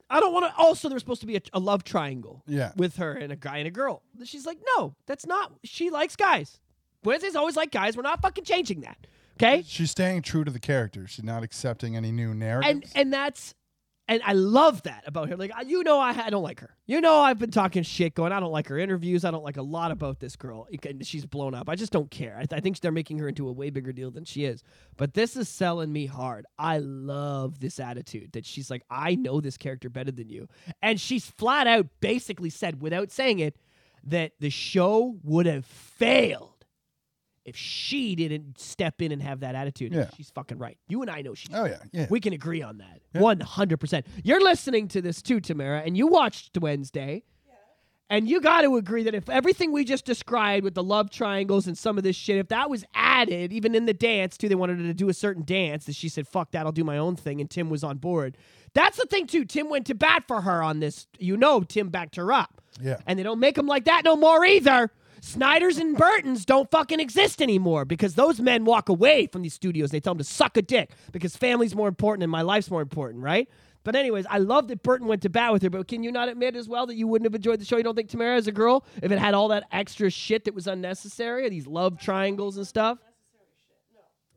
I 0.09 0.21
don't 0.21 0.33
want 0.33 0.47
to. 0.47 0.61
Also, 0.61 0.89
there's 0.89 1.03
supposed 1.03 1.21
to 1.21 1.27
be 1.27 1.37
a, 1.37 1.41
a 1.53 1.61
love 1.61 1.85
triangle 1.85 2.43
yeah, 2.47 2.73
with 2.77 2.97
her 2.97 3.13
and 3.13 3.33
a 3.33 3.37
guy 3.37 3.59
and 3.59 3.69
a 3.69 3.71
girl. 3.71 4.03
She's 4.25 4.45
like, 4.45 4.59
no, 4.77 4.95
that's 5.07 5.25
not. 5.27 5.53
She 5.65 5.91
likes 5.91 6.17
guys. 6.17 6.59
Wednesday's 7.05 7.37
always 7.37 7.57
like 7.57 7.71
guys. 7.71 7.97
We're 7.97 8.03
not 8.03 8.21
fucking 8.21 8.45
changing 8.45 8.81
that. 8.81 9.07
Okay. 9.43 9.63
She's 9.67 9.91
staying 9.91 10.21
true 10.23 10.45
to 10.45 10.51
the 10.51 10.59
character. 10.59 11.07
She's 11.07 11.25
not 11.25 11.43
accepting 11.43 11.97
any 11.97 12.13
new 12.13 12.35
narratives. 12.35 12.93
and 12.93 13.03
and 13.07 13.13
that's 13.13 13.55
and 14.11 14.21
I 14.27 14.33
love 14.33 14.83
that 14.83 15.05
about 15.07 15.29
her. 15.31 15.37
Like 15.37 15.53
you 15.67 15.85
know, 15.85 15.99
I, 16.01 16.11
I 16.11 16.31
don't 16.31 16.43
like 16.43 16.61
her. 16.61 16.75
You 16.87 17.01
know, 17.01 17.21
I've 17.21 17.39
been 17.39 17.53
talking 17.53 17.85
shit, 17.85 18.15
going. 18.15 18.33
I 18.33 18.41
don't 18.41 18.51
like 18.51 18.67
her 18.69 18.77
interviews. 18.77 19.25
I 19.25 19.31
don't 19.31 19.45
like 19.45 19.57
a 19.57 19.63
lot 19.63 19.93
about 19.93 20.19
this 20.19 20.35
girl. 20.37 20.67
Can- 20.83 21.01
She's 21.03 21.25
blown 21.25 21.55
up. 21.55 21.69
I 21.69 21.77
just 21.77 21.93
don't 21.93 22.11
care. 22.11 22.37
I, 22.37 22.55
I 22.55 22.61
think 22.61 22.81
they're 22.81 22.91
making 22.93 23.21
her 23.21 23.29
into 23.29 23.49
a 23.49 23.53
way 23.53 23.71
bigger 23.71 23.93
deal 23.93 24.11
than 24.11 24.25
she 24.25 24.45
is. 24.45 24.63
But 24.97 25.15
this 25.15 25.37
is 25.37 25.49
selling 25.49 25.93
me 25.93 26.07
hard. 26.07 26.45
I 26.59 26.79
love 26.79 27.61
this 27.61 27.79
attitude 27.79 28.33
that 28.33 28.45
she's 28.45 28.69
like, 28.71 28.83
I 28.91 29.15
know 29.15 29.41
this 29.41 29.57
character 29.57 29.89
better 29.89 30.11
than 30.11 30.29
you, 30.29 30.49
and 30.83 31.01
she's 31.01 31.25
flat 31.25 31.69
out 31.69 31.87
basically 32.01 32.51
said, 32.51 32.83
without 32.83 33.11
saying 33.13 33.39
it, 33.39 33.57
that 34.05 34.33
the 34.41 34.51
show 34.51 35.19
would 35.23 35.47
have 35.47 35.65
failed. 35.65 36.50
If 37.45 37.57
she 37.57 38.15
didn't 38.17 38.61
step 38.61 39.01
in 39.01 39.13
and 39.13 39.23
have 39.23 39.41
that 39.41 39.55
attitude, 39.55 39.93
Yeah. 39.95 40.11
she's 40.17 40.31
fucking 40.31 40.59
right. 40.59 40.77
You 40.89 41.01
and 41.03 41.11
I 41.11 41.23
know 41.23 41.35
she's 41.35 41.51
oh 41.55 41.65
yeah, 41.65 41.79
yeah. 41.93 42.07
we 42.11 42.21
can 42.21 42.33
agree 42.33 42.63
on 42.63 42.79
that. 42.79 43.01
One 43.13 43.41
hundred 43.41 43.79
percent. 43.79 44.07
You're 44.23 44.43
listening 44.43 44.89
to 44.89 45.01
this 45.03 45.23
too, 45.23 45.41
Tamara, 45.41 45.81
and 45.81 45.97
you 45.97 46.07
watched 46.07 46.57
Wednesday. 46.59 47.23
And 48.13 48.29
you 48.29 48.41
got 48.41 48.63
to 48.63 48.75
agree 48.77 49.05
that 49.05 49.15
if 49.15 49.29
everything 49.31 49.71
we 49.71 49.85
just 49.85 50.05
described 50.05 50.65
with 50.65 50.75
the 50.75 50.83
love 50.83 51.11
triangles 51.13 51.69
and 51.69 51.79
some 51.79 51.97
of 51.97 52.03
this 52.03 52.17
shit, 52.17 52.39
if 52.39 52.49
that 52.49 52.69
was 52.69 52.85
added, 52.93 53.53
even 53.53 53.73
in 53.77 53.87
the 53.87 53.95
dance 53.95 54.37
too, 54.37 54.49
they 54.49 54.57
wanted 54.57 54.79
her 54.79 54.83
to 54.83 54.93
do 54.95 55.09
a 55.09 55.15
certain 55.15 55.45
dance 55.45 55.85
that 55.85 55.95
she 55.95 56.09
said, 56.09 56.27
fuck 56.27 56.51
that, 56.51 56.67
I'll 56.67 56.73
do 56.73 56.83
my 56.83 56.99
own 56.99 57.15
thing. 57.15 57.41
And 57.41 57.49
Tim 57.49 57.71
was 57.71 57.85
on 57.85 57.99
board. 57.99 58.37
That's 58.75 58.97
the 58.97 59.05
thing 59.07 59.29
too. 59.29 59.45
Tim 59.45 59.71
went 59.71 59.87
to 59.87 59.95
bat 59.95 60.25
for 60.27 60.41
her 60.41 60.61
on 60.61 60.81
this. 60.81 61.07
You 61.21 61.37
know, 61.37 61.61
Tim 61.61 61.89
backed 61.91 62.17
her 62.17 62.33
up. 62.33 62.61
yeah. 62.83 62.97
And 63.07 63.17
they 63.17 63.23
don't 63.23 63.39
make 63.39 63.55
them 63.55 63.69
like 63.69 63.85
that 63.85 64.03
no 64.05 64.17
more 64.17 64.45
either. 64.45 64.91
Snyder's 65.21 65.79
and 65.79 65.97
Burton's 65.97 66.45
don't 66.45 66.71
fucking 66.71 67.01
exist 67.01 67.43
anymore 67.43 67.85
because 67.85 68.15
those 68.15 68.41
men 68.41 68.65
walk 68.65 68.89
away 68.89 69.27
from 69.27 69.43
these 69.43 69.55
studios. 69.55 69.91
They 69.91 70.01
tell 70.01 70.15
them 70.15 70.19
to 70.19 70.25
suck 70.25 70.57
a 70.57 70.63
dick 70.63 70.91
because 71.13 71.37
family's 71.37 71.75
more 71.75 71.89
important 71.89 72.23
and 72.23 72.33
my 72.33 72.43
life's 72.43 72.71
more 72.71 72.83
important, 72.83 73.23
right? 73.23 73.49
But 73.83 73.97
anyways, 73.97 74.27
I 74.29 74.39
love 74.39 74.69
that 74.69 74.83
Burton 74.83 75.07
went 75.07 75.23
to 75.23 75.31
bat 75.31 75.53
with 75.53 75.63
her. 75.63 75.71
But 75.71 75.89
can 75.89 76.03
you 76.03 76.13
not 76.13 76.29
admit 76.29 76.55
as 76.55 76.69
well 76.69 76.87
that 76.87 76.97
you 76.97 77.07
wouldn't 77.07 77.27
have 77.27 77.35
enjoyed 77.35 77.61
the 77.61 77.65
show? 77.65 77.77
You 77.77 77.83
don't 77.83 77.95
think 77.95 78.11
Tamara 78.11 78.37
is 78.37 78.47
a 78.47 78.53
girl, 78.53 78.85
if 79.03 79.11
it 79.11 79.19
had 79.19 79.35
all 79.35 79.49
that 79.49 79.65
extra 79.73 80.11
shit 80.11 80.45
that 80.45 80.55
was 80.55 80.67
unnecessary, 80.67 81.49
these 81.49 81.67
love 81.67 81.99
triangles 81.99 82.57
and 82.57 82.67
stuff? 82.67 82.99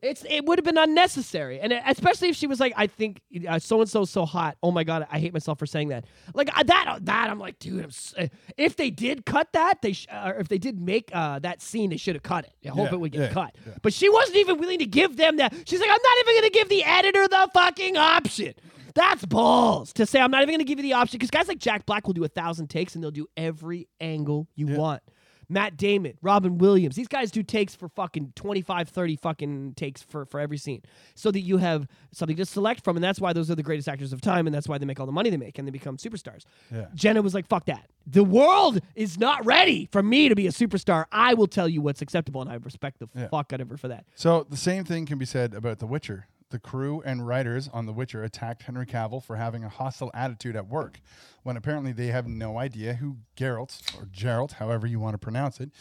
It's 0.04 0.24
it 0.28 0.44
would 0.44 0.58
have 0.58 0.64
been 0.64 0.76
unnecessary, 0.78 1.60
and 1.60 1.72
especially 1.72 2.28
if 2.28 2.36
she 2.36 2.46
was 2.46 2.60
like, 2.60 2.72
I 2.76 2.86
think 2.86 3.20
so 3.58 3.80
and 3.80 3.88
so 3.90 4.04
so 4.04 4.24
hot. 4.26 4.56
Oh 4.62 4.70
my 4.70 4.84
god, 4.84 5.06
I 5.10 5.18
hate 5.18 5.32
myself 5.32 5.58
for 5.58 5.66
saying 5.66 5.88
that. 5.88 6.04
Like 6.34 6.50
uh, 6.56 6.62
that 6.64 6.98
that 7.02 7.30
I'm 7.30 7.38
like, 7.38 7.58
dude. 7.58 7.80
I'm 7.84 7.88
s- 7.90 8.14
uh, 8.18 8.26
if 8.56 8.76
they 8.76 8.90
did 8.90 9.24
cut 9.24 9.48
that, 9.54 9.80
they 9.82 9.92
sh- 9.94 10.06
uh, 10.10 10.32
or 10.34 10.40
if 10.40 10.48
they 10.48 10.58
did 10.58 10.78
make 10.80 11.10
uh, 11.12 11.38
that 11.40 11.62
scene, 11.62 11.90
they 11.90 11.96
should 11.96 12.14
have 12.16 12.22
cut 12.22 12.44
it. 12.44 12.52
I 12.66 12.68
hope 12.70 12.88
Yeah, 12.90 12.94
it 12.94 13.00
would 13.00 13.12
get 13.12 13.20
yeah, 13.22 13.32
cut. 13.32 13.56
yeah. 13.66 13.72
But 13.82 13.92
she 13.94 14.08
wasn't 14.10 14.36
even 14.36 14.58
willing 14.60 14.78
to 14.80 14.86
give 14.86 15.16
them 15.16 15.38
that. 15.38 15.54
She's 15.66 15.80
like, 15.80 15.90
I'm 15.90 16.02
not 16.02 16.18
even 16.20 16.34
going 16.34 16.50
to 16.52 16.58
give 16.58 16.68
the 16.68 16.84
editor 16.84 17.26
the 17.28 17.50
fucking 17.54 17.96
option. 17.96 18.54
That's 18.94 19.24
balls 19.24 19.92
to 19.94 20.06
say 20.06 20.20
I'm 20.20 20.30
not 20.30 20.42
even 20.42 20.52
going 20.52 20.58
to 20.60 20.64
give 20.64 20.78
you 20.78 20.84
the 20.84 20.92
option 20.92 21.18
because 21.18 21.30
guys 21.30 21.48
like 21.48 21.58
Jack 21.58 21.84
Black 21.84 22.06
will 22.06 22.14
do 22.14 22.22
a 22.22 22.28
thousand 22.28 22.68
takes 22.68 22.94
and 22.94 23.02
they'll 23.02 23.10
do 23.10 23.26
every 23.36 23.88
angle 24.00 24.46
you 24.54 24.68
want. 24.68 25.02
Matt 25.48 25.76
Damon, 25.76 26.14
Robin 26.22 26.58
Williams. 26.58 26.96
These 26.96 27.08
guys 27.08 27.30
do 27.30 27.42
takes 27.42 27.74
for 27.74 27.88
fucking 27.88 28.32
25, 28.36 28.88
30 28.88 29.16
fucking 29.16 29.74
takes 29.74 30.02
for, 30.02 30.24
for 30.26 30.40
every 30.40 30.56
scene. 30.58 30.82
So 31.14 31.30
that 31.30 31.40
you 31.40 31.58
have 31.58 31.86
something 32.12 32.36
to 32.36 32.46
select 32.46 32.82
from. 32.84 32.96
And 32.96 33.04
that's 33.04 33.20
why 33.20 33.32
those 33.32 33.50
are 33.50 33.54
the 33.54 33.62
greatest 33.62 33.88
actors 33.88 34.12
of 34.12 34.20
time. 34.20 34.46
And 34.46 34.54
that's 34.54 34.68
why 34.68 34.78
they 34.78 34.86
make 34.86 35.00
all 35.00 35.06
the 35.06 35.12
money 35.12 35.30
they 35.30 35.36
make 35.36 35.58
and 35.58 35.66
they 35.66 35.72
become 35.72 35.96
superstars. 35.96 36.44
Yeah. 36.72 36.86
Jenna 36.94 37.22
was 37.22 37.34
like, 37.34 37.46
fuck 37.46 37.66
that. 37.66 37.88
The 38.06 38.24
world 38.24 38.80
is 38.94 39.18
not 39.18 39.44
ready 39.46 39.88
for 39.92 40.02
me 40.02 40.28
to 40.28 40.34
be 40.34 40.46
a 40.46 40.50
superstar. 40.50 41.06
I 41.12 41.34
will 41.34 41.46
tell 41.46 41.68
you 41.68 41.80
what's 41.80 42.02
acceptable. 42.02 42.40
And 42.42 42.50
I 42.50 42.54
respect 42.56 42.98
the 42.98 43.08
Yeah. 43.14 43.28
fuck 43.28 43.52
out 43.52 43.60
of 43.60 43.68
her 43.70 43.76
for 43.76 43.88
that. 43.88 44.04
So 44.14 44.46
the 44.48 44.56
same 44.56 44.84
thing 44.84 45.06
can 45.06 45.18
be 45.18 45.24
said 45.26 45.54
about 45.54 45.78
The 45.78 45.86
Witcher. 45.86 46.26
The 46.54 46.60
crew 46.60 47.02
and 47.04 47.26
writers 47.26 47.68
on 47.72 47.86
The 47.86 47.92
Witcher 47.92 48.22
attacked 48.22 48.62
Henry 48.62 48.86
Cavill 48.86 49.20
for 49.20 49.34
having 49.34 49.64
a 49.64 49.68
hostile 49.68 50.12
attitude 50.14 50.54
at 50.54 50.68
work, 50.68 51.00
when 51.42 51.56
apparently 51.56 51.90
they 51.90 52.06
have 52.06 52.28
no 52.28 52.58
idea 52.58 52.94
who 52.94 53.16
Geralt 53.36 53.80
or 54.00 54.06
Geralt, 54.06 54.52
however 54.52 54.86
you 54.86 55.00
want 55.00 55.14
to 55.14 55.18
pronounce 55.18 55.58
it, 55.58 55.72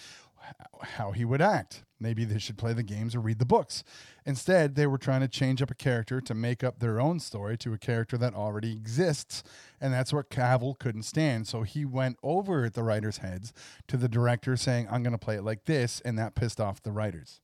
how 0.81 1.11
he 1.11 1.25
would 1.25 1.43
act. 1.43 1.83
Maybe 1.99 2.25
they 2.25 2.39
should 2.39 2.57
play 2.57 2.73
the 2.73 2.81
games 2.81 3.13
or 3.13 3.19
read 3.19 3.37
the 3.37 3.45
books. 3.45 3.83
Instead, 4.25 4.73
they 4.73 4.87
were 4.87 4.97
trying 4.97 5.21
to 5.21 5.27
change 5.27 5.61
up 5.61 5.69
a 5.69 5.75
character 5.75 6.19
to 6.21 6.33
make 6.33 6.63
up 6.63 6.79
their 6.79 6.99
own 6.99 7.19
story 7.19 7.55
to 7.59 7.73
a 7.73 7.77
character 7.77 8.17
that 8.17 8.33
already 8.33 8.71
exists, 8.71 9.43
and 9.79 9.93
that's 9.93 10.11
what 10.11 10.31
Cavill 10.31 10.79
couldn't 10.79 11.03
stand. 11.03 11.47
So 11.47 11.61
he 11.61 11.85
went 11.85 12.17
over 12.23 12.65
at 12.65 12.73
the 12.73 12.81
writers' 12.81 13.17
heads 13.17 13.53
to 13.89 13.95
the 13.95 14.09
director 14.09 14.57
saying, 14.57 14.87
"I'm 14.89 15.03
going 15.03 15.13
to 15.13 15.19
play 15.19 15.35
it 15.35 15.43
like 15.43 15.65
this," 15.65 16.01
and 16.03 16.17
that 16.17 16.33
pissed 16.33 16.59
off 16.59 16.81
the 16.81 16.91
writers 16.91 17.41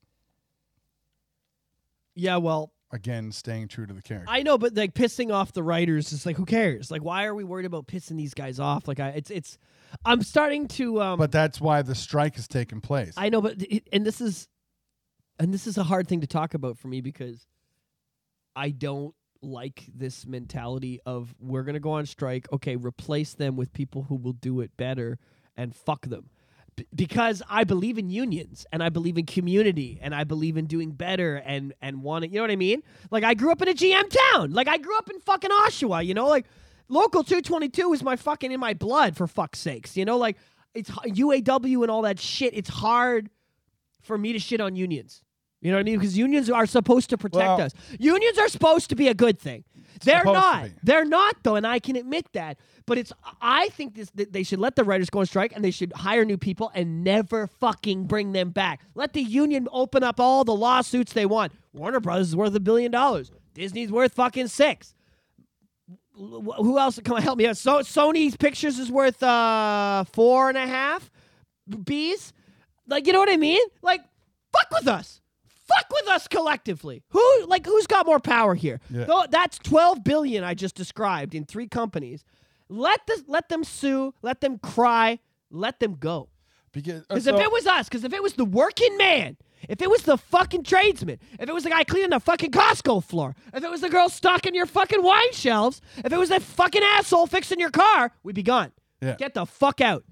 Yeah, 2.15 2.37
well, 2.37 2.73
again 2.91 3.31
staying 3.31 3.67
true 3.67 3.85
to 3.85 3.93
the 3.93 4.01
character. 4.01 4.29
I 4.29 4.43
know, 4.43 4.57
but 4.57 4.75
like 4.75 4.93
pissing 4.93 5.33
off 5.33 5.53
the 5.53 5.63
writers 5.63 6.11
is 6.11 6.25
like, 6.25 6.37
who 6.37 6.45
cares? 6.45 6.89
Like, 6.91 7.03
why 7.03 7.25
are 7.25 7.35
we 7.35 7.43
worried 7.43 7.65
about 7.65 7.87
pissing 7.87 8.17
these 8.17 8.33
guys 8.33 8.59
off? 8.59 8.87
Like, 8.87 8.99
I, 8.99 9.09
it's, 9.09 9.29
it's, 9.29 9.57
I'm 10.05 10.21
starting 10.21 10.67
to, 10.69 11.01
um, 11.01 11.19
but 11.19 11.31
that's 11.31 11.59
why 11.61 11.81
the 11.81 11.95
strike 11.95 12.35
has 12.35 12.47
taken 12.47 12.81
place. 12.81 13.13
I 13.17 13.29
know, 13.29 13.41
but 13.41 13.61
it, 13.61 13.87
and 13.91 14.05
this 14.05 14.21
is, 14.21 14.47
and 15.39 15.53
this 15.53 15.67
is 15.67 15.77
a 15.77 15.83
hard 15.83 16.07
thing 16.07 16.21
to 16.21 16.27
talk 16.27 16.53
about 16.53 16.77
for 16.77 16.87
me 16.87 17.01
because 17.01 17.47
I 18.55 18.71
don't 18.71 19.15
like 19.41 19.85
this 19.95 20.25
mentality 20.25 20.99
of 21.05 21.33
we're 21.39 21.63
gonna 21.63 21.79
go 21.79 21.91
on 21.91 22.05
strike. 22.05 22.47
Okay, 22.51 22.75
replace 22.75 23.33
them 23.33 23.55
with 23.55 23.71
people 23.71 24.03
who 24.03 24.15
will 24.15 24.33
do 24.33 24.59
it 24.59 24.75
better 24.75 25.17
and 25.55 25.75
fuck 25.75 26.07
them. 26.07 26.29
Because 26.93 27.41
I 27.49 27.63
believe 27.63 27.97
in 27.97 28.09
unions 28.09 28.65
and 28.71 28.83
I 28.83 28.89
believe 28.89 29.17
in 29.17 29.25
community 29.25 29.99
and 30.01 30.13
I 30.13 30.23
believe 30.23 30.57
in 30.57 30.65
doing 30.65 30.91
better 30.91 31.37
and 31.37 31.73
and 31.81 32.03
wanting, 32.03 32.31
you 32.31 32.37
know 32.37 32.43
what 32.43 32.51
I 32.51 32.55
mean? 32.55 32.83
Like 33.11 33.23
I 33.23 33.33
grew 33.33 33.51
up 33.51 33.61
in 33.61 33.67
a 33.67 33.73
GM 33.73 34.09
town. 34.31 34.51
Like 34.51 34.67
I 34.67 34.77
grew 34.77 34.97
up 34.97 35.09
in 35.09 35.19
fucking 35.19 35.51
Oshawa, 35.51 36.05
you 36.05 36.13
know, 36.13 36.27
like 36.27 36.45
local 36.87 37.23
222 37.23 37.93
is 37.93 38.03
my 38.03 38.15
fucking 38.15 38.51
in 38.51 38.59
my 38.59 38.73
blood 38.73 39.15
for 39.15 39.27
fuck's 39.27 39.59
sakes. 39.59 39.95
You 39.95 40.05
know, 40.05 40.17
like 40.17 40.37
it's 40.73 40.89
UAW 40.89 41.81
and 41.81 41.91
all 41.91 42.03
that 42.03 42.19
shit. 42.19 42.53
It's 42.53 42.69
hard 42.69 43.29
for 44.01 44.17
me 44.17 44.33
to 44.33 44.39
shit 44.39 44.61
on 44.61 44.75
unions. 44.75 45.23
You 45.61 45.71
know 45.71 45.77
what 45.77 45.81
I 45.81 45.83
mean? 45.83 45.99
Because 45.99 46.17
unions 46.17 46.49
are 46.49 46.65
supposed 46.65 47.09
to 47.09 47.17
protect 47.17 47.45
Well- 47.45 47.61
us. 47.61 47.73
Unions 47.99 48.37
are 48.37 48.47
supposed 48.47 48.89
to 48.89 48.95
be 48.95 49.07
a 49.07 49.13
good 49.13 49.39
thing. 49.39 49.63
They're 50.03 50.23
not. 50.23 50.69
They're 50.81 51.03
not 51.05 51.35
though, 51.43 51.55
and 51.55 51.67
I 51.67 51.79
can 51.79 51.97
admit 51.97 52.31
that. 52.31 52.57
But 52.85 52.97
it's 52.97 53.11
I 53.41 53.67
think 53.69 53.95
this 53.95 54.09
that 54.15 54.31
they 54.31 54.43
should 54.43 54.59
let 54.59 54.75
the 54.77 54.83
writers 54.85 55.09
go 55.09 55.19
on 55.19 55.25
strike 55.25 55.53
and 55.53 55.63
they 55.63 55.71
should 55.71 55.91
hire 55.93 56.23
new 56.23 56.37
people 56.37 56.71
and 56.73 57.03
never 57.03 57.47
fucking 57.47 58.05
bring 58.05 58.31
them 58.31 58.51
back. 58.51 58.81
Let 58.95 59.11
the 59.13 59.21
union 59.21 59.67
open 59.73 60.01
up 60.03 60.19
all 60.19 60.45
the 60.45 60.55
lawsuits 60.55 61.11
they 61.11 61.25
want. 61.25 61.51
Warner 61.73 61.99
Brothers 61.99 62.29
is 62.29 62.35
worth 62.35 62.55
a 62.55 62.59
billion 62.61 62.91
dollars. 62.91 63.31
Disney's 63.53 63.91
worth 63.91 64.13
fucking 64.13 64.47
six. 64.47 64.95
Who 66.15 66.77
else? 66.77 66.99
Come 67.03 67.17
on, 67.17 67.21
help 67.21 67.37
me 67.37 67.47
out. 67.47 67.57
So 67.57 67.79
Sony's 67.79 68.37
Pictures 68.37 68.79
is 68.79 68.89
worth 68.91 69.21
uh 69.21 70.05
four 70.13 70.47
and 70.49 70.57
a 70.57 70.65
half 70.67 71.11
B's. 71.83 72.31
Like 72.87 73.05
you 73.05 73.13
know 73.13 73.19
what 73.19 73.29
I 73.29 73.37
mean? 73.37 73.61
Like 73.81 74.01
fuck 74.53 74.67
with 74.71 74.87
us. 74.87 75.18
Fuck 75.75 75.85
with 75.91 76.07
us 76.09 76.27
collectively. 76.27 77.03
Who 77.09 77.45
like 77.47 77.65
who's 77.65 77.87
got 77.87 78.05
more 78.05 78.19
power 78.19 78.55
here? 78.55 78.79
Yeah. 78.89 79.05
That's 79.29 79.57
12 79.59 80.03
billion 80.03 80.43
I 80.43 80.53
just 80.53 80.75
described 80.75 81.33
in 81.35 81.45
three 81.45 81.67
companies. 81.67 82.23
Let 82.69 83.05
this 83.07 83.23
let 83.27 83.49
them 83.49 83.63
sue, 83.63 84.13
let 84.21 84.41
them 84.41 84.57
cry, 84.59 85.19
let 85.51 85.79
them 85.79 85.95
go. 85.95 86.29
because 86.71 87.01
uh, 87.01 87.05
Because 87.09 87.23
so- 87.25 87.35
if 87.37 87.41
it 87.41 87.51
was 87.51 87.65
us, 87.67 87.87
because 87.87 88.03
if 88.03 88.13
it 88.13 88.21
was 88.21 88.33
the 88.33 88.45
working 88.45 88.95
man, 88.97 89.37
if 89.67 89.81
it 89.81 89.89
was 89.89 90.03
the 90.03 90.17
fucking 90.17 90.63
tradesman, 90.63 91.19
if 91.39 91.49
it 91.49 91.53
was 91.53 91.63
the 91.63 91.69
guy 91.69 91.83
cleaning 91.83 92.11
the 92.11 92.19
fucking 92.19 92.51
Costco 92.51 93.03
floor, 93.03 93.35
if 93.53 93.63
it 93.63 93.69
was 93.69 93.81
the 93.81 93.89
girl 93.89 94.07
stocking 94.09 94.55
your 94.55 94.65
fucking 94.65 95.03
wine 95.03 95.33
shelves, 95.33 95.81
if 95.97 96.11
it 96.13 96.17
was 96.17 96.29
that 96.29 96.41
fucking 96.41 96.81
asshole 96.83 97.27
fixing 97.27 97.59
your 97.59 97.69
car, 97.71 98.11
we'd 98.23 98.35
be 98.35 98.43
gone. 98.43 98.71
Yeah. 99.01 99.15
Get 99.15 99.33
the 99.33 99.45
fuck 99.45 99.81
out. 99.81 100.03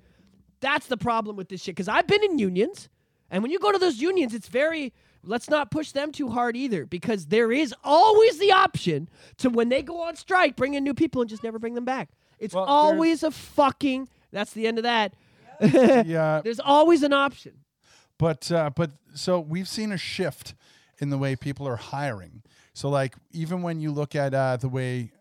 That's 0.60 0.88
the 0.88 0.98
problem 0.98 1.36
with 1.36 1.50
this 1.50 1.62
shit. 1.64 1.76
Because 1.76 1.88
I've 1.88 2.08
been 2.08 2.24
in 2.24 2.40
unions, 2.40 2.90
and 3.30 3.44
when 3.44 3.52
you 3.52 3.60
go 3.60 3.72
to 3.72 3.78
those 3.78 4.00
unions, 4.02 4.34
it's 4.34 4.48
very. 4.48 4.94
Let's 5.28 5.50
not 5.50 5.70
push 5.72 5.92
them 5.92 6.12
too 6.12 6.30
hard 6.30 6.56
either, 6.56 6.86
because 6.86 7.28
there 7.28 7.52
is 7.52 7.74
always 7.84 8.40
the 8.40 8.52
option 8.54 9.10
to 9.38 9.50
when 9.50 9.70
they 9.70 9.84
go 9.84 10.02
on 10.02 10.16
strike, 10.16 10.56
bring 10.56 10.74
in 10.74 10.84
new 10.84 10.94
people 10.94 11.22
and 11.22 11.30
just 11.30 11.44
never 11.44 11.60
bring 11.60 11.74
them 11.76 11.86
back. 11.86 12.10
It's 12.40 12.54
Well, 12.54 12.64
always 12.66 13.24
a 13.24 13.32
fucking. 13.32 14.08
That's 14.32 14.54
the 14.54 14.68
end 14.68 14.78
of 14.80 14.84
that. 14.84 15.14
yeah, 15.62 16.42
There's 16.44 16.60
always 16.60 17.04
an 17.04 17.14
option. 17.14 17.54
but 18.18 18.52
uh, 18.52 18.70
but 18.76 18.92
so 19.16 19.40
we've 19.40 19.68
seen 19.68 19.92
a 19.92 19.98
shift 19.98 20.54
in 21.00 21.10
the 21.10 21.18
way 21.18 21.36
people 21.36 21.68
are 21.68 21.76
hiring. 21.78 22.44
So 22.74 22.90
like 22.90 23.16
even 23.32 23.62
when 23.64 23.80
you 23.80 23.92
look 23.92 24.16
at 24.16 24.34
uh, 24.34 24.58
the 24.58 24.70
way 24.70 25.12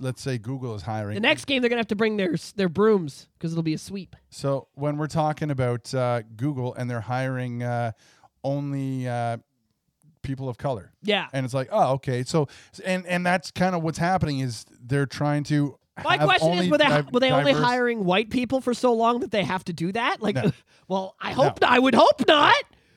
let's 0.00 0.20
say 0.20 0.36
Google 0.36 0.74
is 0.74 0.82
hiring. 0.82 1.14
The 1.14 1.20
next 1.20 1.44
game, 1.46 1.62
they're 1.62 1.68
gonna 1.68 1.78
have 1.80 1.86
to 1.88 1.96
bring 1.96 2.16
their 2.16 2.34
their 2.56 2.68
brooms 2.68 3.28
because 3.38 3.52
it'll 3.52 3.62
be 3.62 3.74
a 3.74 3.78
sweep. 3.78 4.16
So 4.30 4.68
when 4.74 4.96
we're 4.96 5.06
talking 5.06 5.50
about 5.50 5.94
uh, 5.94 6.22
Google 6.36 6.74
and 6.74 6.90
they're 6.90 7.00
hiring 7.00 7.62
uh, 7.62 7.92
only 8.44 9.08
uh, 9.08 9.38
people 10.26 10.48
of 10.48 10.58
color, 10.58 10.92
Yeah. 11.02 11.28
and 11.32 11.44
it's 11.46 11.54
like, 11.54 11.68
oh, 11.72 11.92
okay. 11.94 12.22
So 12.24 12.48
and 12.84 13.06
and 13.06 13.24
that's 13.24 13.50
kind 13.50 13.74
of 13.74 13.82
what's 13.82 13.98
happening 13.98 14.40
is 14.40 14.66
they're 14.84 15.06
trying 15.06 15.44
to. 15.44 15.78
My 16.04 16.18
question 16.18 16.52
is, 16.54 16.68
were 16.68 16.76
they 16.76 16.84
div- 16.88 17.10
were 17.12 17.20
they 17.20 17.30
only 17.30 17.52
hiring 17.54 18.04
white 18.04 18.28
people 18.28 18.60
for 18.60 18.74
so 18.74 18.92
long 18.92 19.20
that 19.20 19.30
they 19.30 19.44
have 19.44 19.64
to 19.64 19.72
do 19.72 19.92
that? 19.92 20.20
Like, 20.20 20.34
No. 20.34 20.52
well, 20.88 21.14
I 21.18 21.32
hope 21.32 21.62
No. 21.62 21.68
I 21.68 21.78
would 21.78 21.94
hope 21.94 22.26
not. 22.28 22.54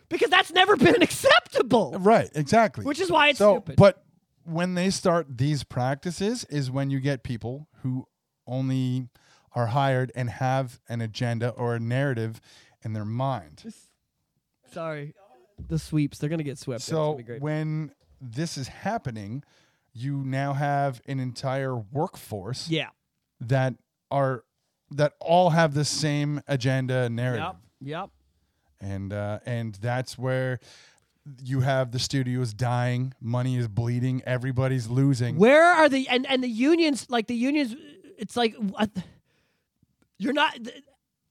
because 0.10 0.30
that's 0.30 0.52
never 0.52 0.76
been 0.76 1.02
acceptable. 1.02 1.96
Right, 1.98 2.30
exactly. 2.36 2.84
Which 2.84 3.00
is 3.00 3.10
why 3.10 3.30
it's 3.30 3.38
so, 3.40 3.54
stupid. 3.58 3.78
but 3.78 4.04
when 4.44 4.74
they 4.74 4.90
start 4.90 5.28
these 5.38 5.64
practices 5.64 6.44
is 6.50 6.70
when 6.72 6.90
you 6.90 7.00
get 7.00 7.24
people 7.24 7.68
who 7.84 8.06
only 8.48 9.08
are 9.54 9.68
hired 9.68 10.12
and 10.16 10.30
have 10.30 10.80
an 10.90 11.00
agenda 11.02 11.50
or 11.52 11.76
a 11.76 11.80
narrative 11.80 12.42
in 12.84 12.94
their 12.94 13.06
mind. 13.06 13.64
Sorry, 14.74 15.14
the 15.68 15.80
sweeps. 15.80 16.18
They're 16.18 16.30
gonna 16.30 16.44
get 16.44 16.58
swept. 16.58 16.82
So 16.82 17.20
when 17.40 17.92
this 18.22 18.58
is 18.58 18.68
happening, 18.68 19.44
you 19.94 20.18
now 20.18 20.54
have 20.54 21.02
an 21.08 21.20
entire 21.20 21.76
workforce 21.76 22.70
yeah. 22.70 22.90
that 23.42 23.76
are 24.12 24.44
that 24.92 25.14
all 25.20 25.52
have 25.52 25.74
the 25.74 25.86
same 25.86 26.42
agenda 26.48 27.10
narrative. 27.10 27.56
Yep. 27.82 28.10
Yep. 28.82 28.90
and 28.92 29.14
uh, 29.14 29.40
and 29.46 29.76
that's 29.76 30.18
where 30.18 30.60
you 31.44 31.62
have 31.62 31.92
the 31.92 32.00
studios 32.00 32.54
dying, 32.54 33.14
money 33.22 33.58
is 33.58 33.68
bleeding, 33.68 34.22
everybody's 34.26 34.88
losing. 34.88 35.38
Where 35.38 35.64
are 35.64 35.90
the 35.90 36.08
and 36.08 36.26
and 36.26 36.44
the 36.44 36.50
unions? 36.50 37.08
Like 37.10 37.28
the 37.28 37.36
unions, 37.36 37.76
it's 38.18 38.36
like 38.36 38.56
what, 38.56 38.90
you're 40.18 40.34
not. 40.34 40.58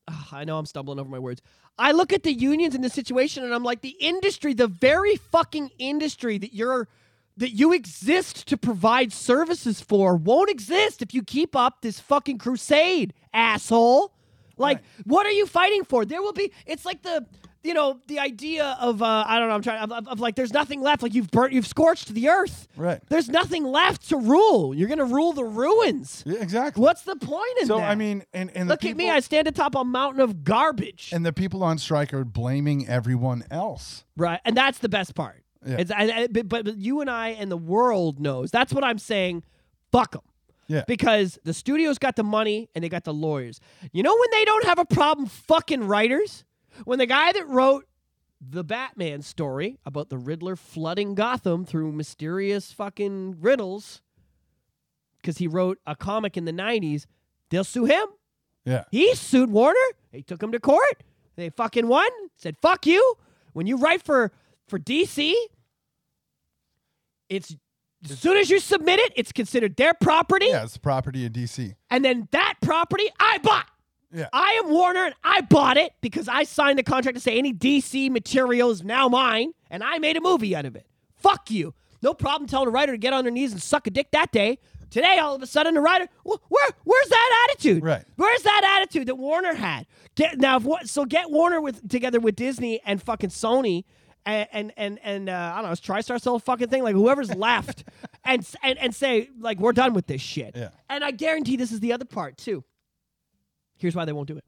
Ugh, 0.08 0.26
I 0.32 0.44
know 0.44 0.58
I'm 0.58 0.66
stumbling 0.66 0.98
over 0.98 1.08
my 1.08 1.18
words. 1.18 1.42
I 1.78 1.92
look 1.92 2.12
at 2.12 2.22
the 2.24 2.32
unions 2.32 2.74
in 2.74 2.80
this 2.80 2.92
situation, 2.92 3.44
and 3.44 3.54
I'm 3.54 3.62
like, 3.62 3.82
the 3.82 3.96
industry, 4.00 4.52
the 4.52 4.66
very 4.66 5.16
fucking 5.16 5.70
industry 5.78 6.38
that 6.38 6.52
you're 6.54 6.88
that 7.36 7.50
you 7.50 7.72
exist 7.72 8.48
to 8.48 8.56
provide 8.56 9.12
services 9.12 9.80
for, 9.80 10.16
won't 10.16 10.50
exist 10.50 11.02
if 11.02 11.14
you 11.14 11.22
keep 11.22 11.54
up 11.54 11.82
this 11.82 12.00
fucking 12.00 12.36
crusade, 12.36 13.14
asshole. 13.32 14.12
Like, 14.56 14.78
Right. 14.78 14.84
what 15.06 15.24
are 15.24 15.30
you 15.30 15.46
fighting 15.46 15.84
for? 15.84 16.04
There 16.04 16.20
will 16.20 16.32
be. 16.32 16.50
It's 16.66 16.84
like 16.84 17.02
the. 17.02 17.24
You 17.68 17.74
know 17.74 18.00
the 18.06 18.18
idea 18.18 18.76
of 18.80 19.02
uh, 19.02 19.24
I 19.26 19.38
don't 19.38 19.48
know 19.48 19.54
I'm 19.54 19.60
trying 19.62 19.80
of, 19.82 19.92
of, 19.92 20.08
of 20.08 20.20
like 20.20 20.36
there's 20.36 20.54
nothing 20.54 20.80
left 20.80 21.02
like 21.02 21.12
you've 21.14 21.30
burnt 21.30 21.52
you've 21.52 21.66
scorched 21.66 22.08
the 22.14 22.30
earth 22.30 22.66
Right. 22.76 22.98
there's 23.10 23.28
nothing 23.28 23.62
left 23.64 24.08
to 24.08 24.16
rule. 24.16 24.74
You're 24.74 24.88
going 24.88 24.98
to 24.98 25.04
rule 25.04 25.32
the 25.34 25.44
ruins. 25.44 26.22
Yeah, 26.26 26.40
exactly. 26.40 26.80
What's 26.82 27.02
the 27.02 27.16
point 27.16 27.58
in 27.60 27.66
so 27.66 27.76
that? 27.76 27.90
I 27.90 27.94
mean, 27.94 28.24
and, 28.32 28.50
and 28.56 28.68
look 28.70 28.80
the 28.80 28.88
at 28.90 28.96
me. 28.96 29.10
I 29.10 29.20
stand 29.20 29.48
atop 29.48 29.74
a 29.74 29.84
mountain 29.84 30.22
of 30.22 30.44
garbage. 30.44 31.10
and 31.12 31.26
the 31.26 31.32
people 31.32 31.62
on 31.62 31.76
strike 31.76 32.14
are 32.14 32.24
blaming 32.24 32.88
everyone 32.88 33.44
else. 33.50 34.04
right, 34.16 34.40
and 34.46 34.56
that's 34.56 34.78
the 34.78 34.88
best 34.88 35.14
part. 35.14 35.42
Yeah. 35.66 35.76
It's, 35.80 35.90
I, 35.90 36.02
I- 36.04 36.26
but, 36.28 36.48
but 36.48 36.76
you 36.78 37.02
and 37.02 37.10
I 37.10 37.28
and 37.30 37.50
the 37.50 37.56
world 37.58 38.18
knows. 38.18 38.50
That's 38.50 38.72
what 38.72 38.82
I'm 38.84 38.98
saying. 38.98 39.42
Fuck 39.92 40.12
them. 40.12 40.22
Yeah. 40.68 40.84
Because 40.86 41.38
the 41.44 41.52
studios 41.54 41.98
got 41.98 42.14
the 42.16 42.22
money 42.24 42.68
and 42.74 42.84
they 42.84 42.88
got 42.88 43.04
the 43.04 43.14
lawyers. 43.14 43.58
You 43.92 44.02
know 44.02 44.14
when 44.16 44.28
they 44.32 44.44
don't 44.44 44.64
have 44.64 44.78
a 44.78 44.84
problem 44.84 45.26
fucking 45.26 45.84
writers? 45.84 46.44
When 46.84 46.98
the 46.98 47.06
guy 47.06 47.32
that 47.32 47.48
wrote 47.48 47.84
the 48.40 48.62
Batman 48.64 49.22
story 49.22 49.78
about 49.84 50.08
the 50.10 50.18
Riddler 50.18 50.54
flooding 50.56 51.14
Gotham 51.14 51.64
through 51.64 51.92
mysterious 51.92 52.72
fucking 52.72 53.40
riddles, 53.40 54.00
because 55.20 55.38
he 55.38 55.46
wrote 55.48 55.78
a 55.86 55.96
comic 55.96 56.36
in 56.36 56.44
the 56.44 56.52
90s, 56.52 57.06
they'll 57.50 57.64
sue 57.64 57.84
him. 57.86 58.06
Yeah. 58.64 58.84
He 58.90 59.14
sued 59.14 59.50
Warner. 59.50 59.78
They 60.12 60.22
took 60.22 60.42
him 60.42 60.52
to 60.52 60.60
court. 60.60 61.02
They 61.36 61.50
fucking 61.50 61.88
won. 61.88 62.08
Said 62.36 62.56
fuck 62.60 62.86
you. 62.86 63.14
When 63.52 63.66
you 63.66 63.76
write 63.76 64.02
for 64.02 64.30
for 64.68 64.78
DC, 64.78 65.32
it's 67.28 67.56
as 68.04 68.18
soon 68.18 68.36
as 68.36 68.48
you 68.50 68.60
submit 68.60 69.00
it, 69.00 69.12
it's 69.16 69.32
considered 69.32 69.76
their 69.76 69.92
property, 69.94 70.46
Yeah, 70.46 70.62
it's 70.62 70.74
the 70.74 70.80
property 70.80 71.26
of 71.26 71.32
DC. 71.32 71.74
and 71.90 72.04
then 72.04 72.28
that 72.30 72.54
property 72.62 73.08
I 73.18 73.38
bought. 73.38 73.66
Yeah. 74.12 74.28
I 74.32 74.60
am 74.64 74.70
Warner, 74.70 75.04
and 75.04 75.14
I 75.22 75.42
bought 75.42 75.76
it 75.76 75.92
because 76.00 76.28
I 76.28 76.44
signed 76.44 76.78
the 76.78 76.82
contract 76.82 77.16
to 77.16 77.20
say 77.20 77.38
any 77.38 77.52
DC 77.52 78.10
material 78.10 78.70
is 78.70 78.82
now 78.82 79.08
mine, 79.08 79.52
and 79.70 79.82
I 79.84 79.98
made 79.98 80.16
a 80.16 80.20
movie 80.20 80.56
out 80.56 80.64
of 80.64 80.76
it. 80.76 80.86
Fuck 81.16 81.50
you. 81.50 81.74
No 82.02 82.14
problem 82.14 82.48
telling 82.48 82.68
a 82.68 82.70
writer 82.70 82.92
to 82.92 82.98
get 82.98 83.12
on 83.12 83.24
their 83.24 83.32
knees 83.32 83.52
and 83.52 83.62
suck 83.62 83.86
a 83.86 83.90
dick 83.90 84.10
that 84.12 84.32
day. 84.32 84.58
Today, 84.90 85.18
all 85.18 85.34
of 85.34 85.42
a 85.42 85.46
sudden, 85.46 85.74
the 85.74 85.80
writer, 85.80 86.08
where, 86.22 86.38
where's 86.84 87.08
that 87.08 87.48
attitude? 87.50 87.82
Right. 87.82 88.04
Where's 88.16 88.42
that 88.42 88.78
attitude 88.78 89.08
that 89.08 89.16
Warner 89.16 89.54
had? 89.54 89.86
Get 90.14 90.38
now, 90.38 90.56
if 90.56 90.64
what? 90.64 90.88
So 90.88 91.04
get 91.04 91.30
Warner 91.30 91.60
with 91.60 91.86
together 91.88 92.20
with 92.20 92.36
Disney 92.36 92.80
and 92.84 93.02
fucking 93.02 93.30
Sony. 93.30 93.84
And 94.24 94.48
and 94.52 94.72
and, 94.76 94.98
and 95.02 95.28
uh, 95.28 95.52
I 95.54 95.56
don't 95.56 95.66
know, 95.66 95.72
is 95.72 95.80
TriStar 95.80 96.18
still 96.18 96.36
a 96.36 96.40
fucking 96.40 96.68
thing? 96.68 96.82
Like 96.82 96.94
whoever's 96.94 97.34
left, 97.34 97.84
and, 98.24 98.46
and 98.62 98.78
and 98.78 98.94
say 98.94 99.28
like 99.38 99.58
we're 99.60 99.72
done 99.72 99.92
with 99.92 100.06
this 100.06 100.22
shit. 100.22 100.56
Yeah. 100.56 100.70
And 100.88 101.04
I 101.04 101.10
guarantee 101.10 101.56
this 101.56 101.70
is 101.70 101.80
the 101.80 101.92
other 101.92 102.04
part 102.06 102.38
too. 102.38 102.64
Here's 103.78 103.94
why 103.96 104.04
they 104.04 104.12
won't 104.12 104.28
do 104.28 104.36
it. 104.36 104.44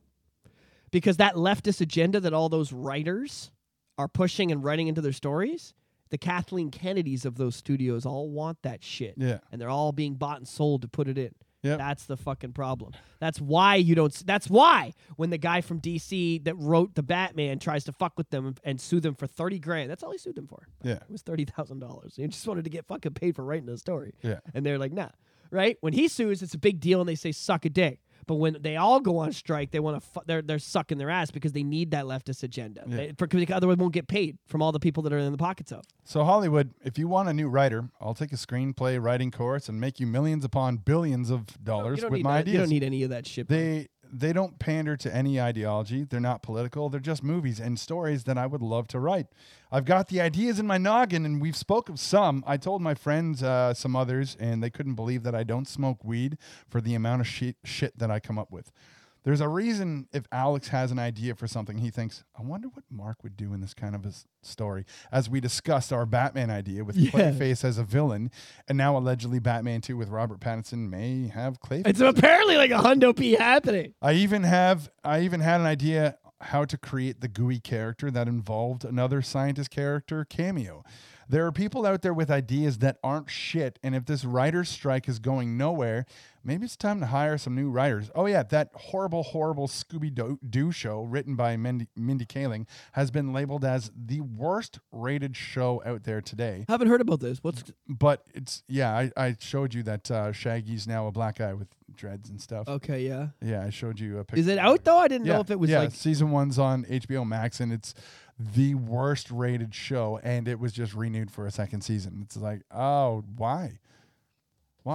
Because 0.91 1.19
that 1.19 1.35
leftist 1.35 1.81
agenda 1.81 2.21
that 2.21 2.33
all 2.33 2.49
those 2.49 2.73
writers 2.73 3.51
are 3.97 4.09
pushing 4.09 4.51
and 4.51 4.63
writing 4.65 4.89
into 4.89 5.01
their 5.01 5.13
stories, 5.13 5.73
the 6.11 6.19
Kathleen 6.19 6.71
Kennedys 6.71 7.25
of 7.25 7.37
those 7.37 7.55
studios 7.55 8.05
all 8.05 8.29
want 8.29 8.59
that 8.63 8.83
shit. 8.83 9.15
Yeah. 9.17 9.39
And 9.53 9.61
they're 9.61 9.69
all 9.69 9.93
being 9.93 10.15
bought 10.15 10.39
and 10.39 10.49
sold 10.49 10.83
to 10.83 10.89
put 10.89 11.07
it 11.07 11.17
in. 11.17 11.33
Yep. 11.63 11.79
That's 11.79 12.05
the 12.07 12.17
fucking 12.17 12.55
problem. 12.55 12.93
That's 13.21 13.39
why 13.39 13.75
you 13.77 13.95
don't. 13.95 14.11
s- 14.13 14.23
That's 14.23 14.49
why 14.49 14.95
when 15.17 15.29
the 15.29 15.37
guy 15.37 15.61
from 15.61 15.79
DC 15.79 16.43
that 16.45 16.55
wrote 16.57 16.95
the 16.95 17.03
Batman 17.03 17.59
tries 17.59 17.85
to 17.85 17.93
fuck 17.93 18.15
with 18.17 18.31
them 18.31 18.55
and 18.65 18.81
sue 18.81 18.99
them 18.99 19.15
for 19.15 19.27
thirty 19.27 19.59
grand, 19.59 19.91
that's 19.91 20.03
all 20.03 20.11
he 20.11 20.17
sued 20.17 20.37
them 20.37 20.47
for. 20.47 20.67
Yeah. 20.83 20.95
It 20.95 21.11
was 21.11 21.21
thirty 21.21 21.45
thousand 21.45 21.81
dollars. 21.81 22.15
He 22.17 22.27
just 22.29 22.49
wanted 22.49 22.65
to 22.65 22.71
get 22.71 22.87
fucking 22.87 23.13
paid 23.13 23.37
for 23.37 23.45
writing 23.45 23.67
the 23.67 23.77
story. 23.77 24.15
Yeah. 24.23 24.39
And 24.55 24.65
they're 24.65 24.79
like, 24.79 24.93
nah. 24.95 25.11
Right? 25.51 25.77
When 25.83 25.93
he 25.93 26.09
sues, 26.09 26.43
it's 26.43 26.55
a 26.55 26.59
big 26.59 26.81
deal, 26.81 27.01
and 27.01 27.09
they 27.09 27.15
say 27.15 27.31
suck 27.31 27.67
a 27.67 27.71
dick. 27.71 27.99
But 28.31 28.37
when 28.37 28.59
they 28.61 28.77
all 28.77 29.01
go 29.01 29.19
on 29.19 29.33
strike, 29.33 29.73
they 29.73 29.81
want 29.81 30.01
to. 30.01 30.09
Fu- 30.09 30.21
they're 30.25 30.41
they're 30.41 30.61
sucking 30.61 30.99
their 30.99 31.11
ass 31.11 31.33
because 31.33 31.51
they 31.51 31.65
need 31.65 31.91
that 31.91 32.05
leftist 32.05 32.45
agenda. 32.45 32.85
Yeah. 32.87 32.97
They, 32.97 33.11
because 33.11 33.51
otherwise, 33.51 33.77
won't 33.77 33.93
get 33.93 34.07
paid 34.07 34.39
from 34.47 34.63
all 34.63 34.71
the 34.71 34.79
people 34.79 35.03
that 35.03 35.13
are 35.13 35.19
in 35.19 35.33
the 35.33 35.37
pockets 35.37 35.73
of. 35.73 35.83
So 36.05 36.23
Hollywood, 36.23 36.73
if 36.85 36.97
you 36.97 37.09
want 37.09 37.29
a 37.29 37.33
new 37.33 37.49
writer, 37.49 37.89
I'll 38.01 38.15
take 38.15 38.31
a 38.33 38.37
screenplay 38.37 39.03
writing 39.03 39.33
course 39.33 39.69
and 39.69 39.81
make 39.81 39.99
you 39.99 40.07
millions 40.07 40.45
upon 40.45 40.77
billions 40.77 41.29
of 41.31 41.45
dollars 41.65 42.05
with 42.05 42.23
my 42.23 42.35
that. 42.35 42.39
ideas. 42.43 42.53
you 42.53 42.59
don't 42.61 42.69
need 42.69 42.85
any 42.85 43.03
of 43.03 43.11
that 43.11 43.27
shit. 43.27 43.49
they 43.49 43.89
they 44.13 44.33
don't 44.33 44.59
pander 44.59 44.97
to 44.97 45.15
any 45.15 45.41
ideology. 45.41 46.05
They're 46.05 46.21
not 46.21 46.43
political. 46.43 46.89
They're 46.89 47.01
just 47.01 47.23
movies 47.23 47.61
and 47.61 47.79
stories 47.79 48.25
that 48.25 48.37
I 48.37 48.47
would 48.47 48.63
love 48.63 48.89
to 48.89 48.99
write. 48.99 49.27
I've 49.73 49.85
got 49.85 50.09
the 50.09 50.21
ideas 50.21 50.59
in 50.59 50.67
my 50.67 50.79
noggin, 50.79 51.25
and 51.25 51.41
we've 51.41 51.57
spoke 51.57 51.89
of 51.89 52.01
some. 52.01 52.43
I 52.47 52.57
told 52.57 52.83
my 52.83 52.95
friends 52.95 53.43
uh, 53.43 53.75
some 53.75 53.95
others, 53.95 54.37
and 54.41 54.63
they 54.63 54.71
couldn't 54.71 54.95
believe 54.95 55.23
that 55.23 55.35
I 55.35 55.45
don't 55.45 55.69
smoke 55.69 56.05
weed 56.05 56.39
for 56.69 56.81
the 56.81 56.95
amount 56.95 57.21
of 57.21 57.27
shit, 57.27 57.57
shit 57.65 57.99
that 57.99 58.11
I 58.11 58.21
come 58.21 58.39
up 58.39 58.51
with. 58.51 58.73
There's 59.23 59.41
a 59.41 59.49
reason 59.49 60.09
if 60.13 60.25
Alex 60.33 60.69
has 60.69 60.91
an 60.91 60.99
idea 60.99 61.35
for 61.35 61.47
something, 61.47 61.79
he 61.79 61.91
thinks, 61.91 62.25
I 62.39 62.43
wonder 62.43 62.69
what 62.69 62.85
Mark 62.91 63.23
would 63.23 63.37
do 63.37 63.53
in 63.53 63.61
this 63.61 63.75
kind 63.75 63.95
of 63.95 64.05
a 64.07 64.09
s- 64.09 64.27
story. 64.43 64.87
As 65.13 65.29
we 65.29 65.41
discussed 65.41 65.93
our 65.93 66.07
Batman 66.07 66.51
idea 66.51 66.85
with 66.85 66.97
Yeah. 66.97 67.11
Clayface 67.11 67.63
as 67.65 67.77
a 67.77 67.85
villain, 67.85 68.31
and 68.69 68.79
now 68.79 68.97
allegedly 68.97 69.39
Batman 69.39 69.83
2 69.83 69.97
with 69.97 70.09
Robert 70.09 70.41
Pattinson 70.41 70.89
may 70.89 71.29
have 71.29 71.61
Clayface. 71.61 71.87
it's 71.87 72.01
apparently 72.01 72.57
like 72.57 72.71
a 72.71 72.79
hundo 72.79 73.15
p 73.15 73.33
happening. 73.33 73.93
I 74.01 74.13
even 74.15 74.45
have 74.45 74.91
I 75.05 75.21
even 75.21 75.41
had 75.41 75.61
an 75.61 75.67
idea 75.67 76.17
how 76.43 76.65
to 76.65 76.79
create 76.79 77.21
the 77.21 77.29
gooey 77.29 77.61
character 77.61 78.11
that 78.11 78.27
involved 78.27 78.85
another 78.87 79.21
scientist 79.21 79.69
character 79.71 80.25
cameo. 80.25 80.83
There 81.29 81.47
are 81.47 81.53
people 81.53 81.85
out 81.87 82.03
there 82.03 82.15
with 82.15 82.29
ideas 82.31 82.79
that 82.79 82.97
aren't 83.05 83.31
shit, 83.31 83.79
and 83.85 83.95
if 83.95 84.07
this 84.07 84.25
writer's 84.25 84.69
strike 84.71 85.09
is 85.09 85.19
going 85.21 85.57
nowhere, 85.57 86.07
maybe 86.45 86.65
it's 86.65 86.77
time 86.77 87.01
to 87.01 87.07
hire 87.07 87.37
some 87.39 87.55
new 87.55 87.71
writers. 87.71 88.11
Oh 88.15 88.27
yeah, 88.27 88.43
that 88.45 88.71
horrible, 88.75 89.23
horrible 89.23 89.69
Scooby 89.69 90.39
Doo 90.49 90.73
show 90.73 91.03
written 91.03 91.37
by 91.37 91.57
Mindy, 91.57 91.89
Mindy 91.97 92.25
Kaling 92.25 92.67
has 92.93 93.11
been 93.11 93.33
labeled 93.33 93.65
as 93.65 93.91
the 93.97 94.21
worst 94.21 94.79
rated 94.93 95.37
show 95.37 95.83
out 95.85 96.05
there 96.05 96.21
today. 96.21 96.65
Haven't 96.69 96.89
heard 96.89 97.01
about 97.01 97.21
this. 97.21 97.39
What's 97.43 97.65
But 97.89 98.25
it's 98.35 98.63
yeah, 98.69 98.93
I, 98.97 99.11
I 99.17 99.37
showed 99.39 99.75
you 99.75 99.83
that 99.85 100.11
uh, 100.11 100.33
Shaggy's 100.33 100.87
now 100.87 101.07
a 101.07 101.13
black 101.13 101.39
guy 101.39 101.53
with 101.55 101.69
dreads 101.95 102.31
and 102.31 102.41
stuff. 102.41 102.69
okay? 102.69 103.01
Yeah. 103.07 103.29
Yeah, 103.43 103.65
I 103.65 103.71
showed 103.71 103.99
you 104.01 104.19
a 104.19 104.25
picture. 104.25 104.41
Is 104.41 104.47
it 104.49 104.59
out 104.59 104.85
though? 104.85 104.99
I 104.99 105.09
didn't 105.09 105.27
Yeah, 105.27 105.35
know 105.35 105.41
if 105.41 105.51
it 105.51 105.59
was 105.59 105.71
yeah, 105.71 105.81
like. 105.81 105.93
season 105.93 106.31
one's 106.31 106.59
on 106.59 106.85
HBO 106.85 107.27
Max, 107.27 107.61
and 107.61 107.73
it's 107.73 107.95
the 108.39 108.75
worst 108.75 109.31
rated 109.31 109.75
show, 109.75 110.19
and 110.23 110.49
it 110.49 110.59
was 110.59 110.73
just 110.73 110.95
renewed 110.95 111.31
for 111.31 111.47
a 111.47 111.51
second 111.51 111.83
season. 111.83 112.21
It's 112.25 112.37
like, 112.37 112.63
oh, 112.71 113.23
why? 113.37 113.81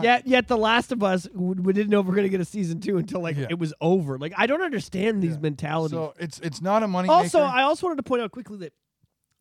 Yet, 0.03 0.27
yet 0.27 0.47
The 0.47 0.57
Last 0.57 0.91
of 0.91 1.03
Us, 1.03 1.27
we 1.33 1.73
didn't 1.73 1.89
know 1.89 1.99
if 1.99 2.05
we 2.05 2.13
are 2.13 2.15
gonna 2.15 2.29
get 2.29 2.41
a 2.41 2.45
season 2.45 2.79
two 2.79 2.97
until 2.97 3.21
like 3.21 3.37
Yeah. 3.37 3.47
it 3.49 3.59
was 3.59 3.73
over. 3.81 4.17
Like 4.17 4.33
I 4.37 4.47
don't 4.47 4.61
understand 4.61 5.21
these 5.21 5.37
mentalities. 5.37 5.91
So 5.91 6.13
it's 6.19 6.39
it's 6.39 6.61
not 6.61 6.83
a 6.83 6.87
money. 6.87 7.09
also, 7.09 7.39
maker. 7.41 7.51
I 7.57 7.63
also 7.63 7.87
wanted 7.87 7.97
to 7.97 8.03
point 8.03 8.21
out 8.21 8.31
quickly 8.31 8.57
that 8.59 8.73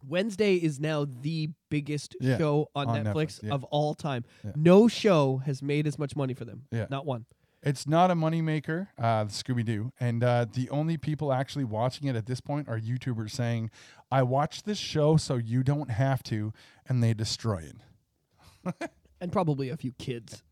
Wednesday 0.06 0.56
is 0.56 0.78
now 0.80 1.06
the 1.22 1.50
biggest 1.70 2.14
Yeah, 2.20 2.36
show 2.36 2.68
on, 2.74 2.88
on 2.88 3.04
Netflix, 3.04 3.14
Netflix, 3.14 3.42
yeah. 3.44 3.54
of 3.54 3.64
all 3.64 3.94
time. 3.94 4.24
Yeah. 4.44 4.50
No 4.54 4.86
show 4.88 5.38
has 5.46 5.62
made 5.62 5.86
as 5.86 5.98
much 5.98 6.14
money 6.14 6.34
for 6.34 6.44
them. 6.44 6.64
Yeah. 6.70 6.86
Not 6.90 7.06
one. 7.06 7.24
it's 7.62 7.86
not 7.86 8.10
a 8.10 8.14
money 8.14 8.42
maker. 8.42 8.90
Uh, 8.98 9.24
Scooby 9.24 9.64
Doo, 9.64 9.90
and 9.98 10.22
uh, 10.22 10.44
the 10.52 10.68
only 10.68 10.98
people 10.98 11.32
actually 11.32 11.64
watching 11.64 12.06
it 12.08 12.14
at 12.16 12.26
this 12.26 12.42
point 12.42 12.68
are 12.68 12.78
YouTubers 12.78 13.30
saying, 13.30 13.70
"I 14.10 14.22
watched 14.22 14.66
this 14.66 14.76
show 14.76 15.16
so 15.16 15.36
you 15.36 15.62
don't 15.62 15.90
have 15.90 16.22
to," 16.24 16.52
and 16.86 17.02
they 17.02 17.14
destroy 17.14 17.62
it. 17.70 18.90
And 19.24 19.32
probably 19.32 19.70
a 19.70 19.76
few 19.78 19.92
kids. 19.92 20.42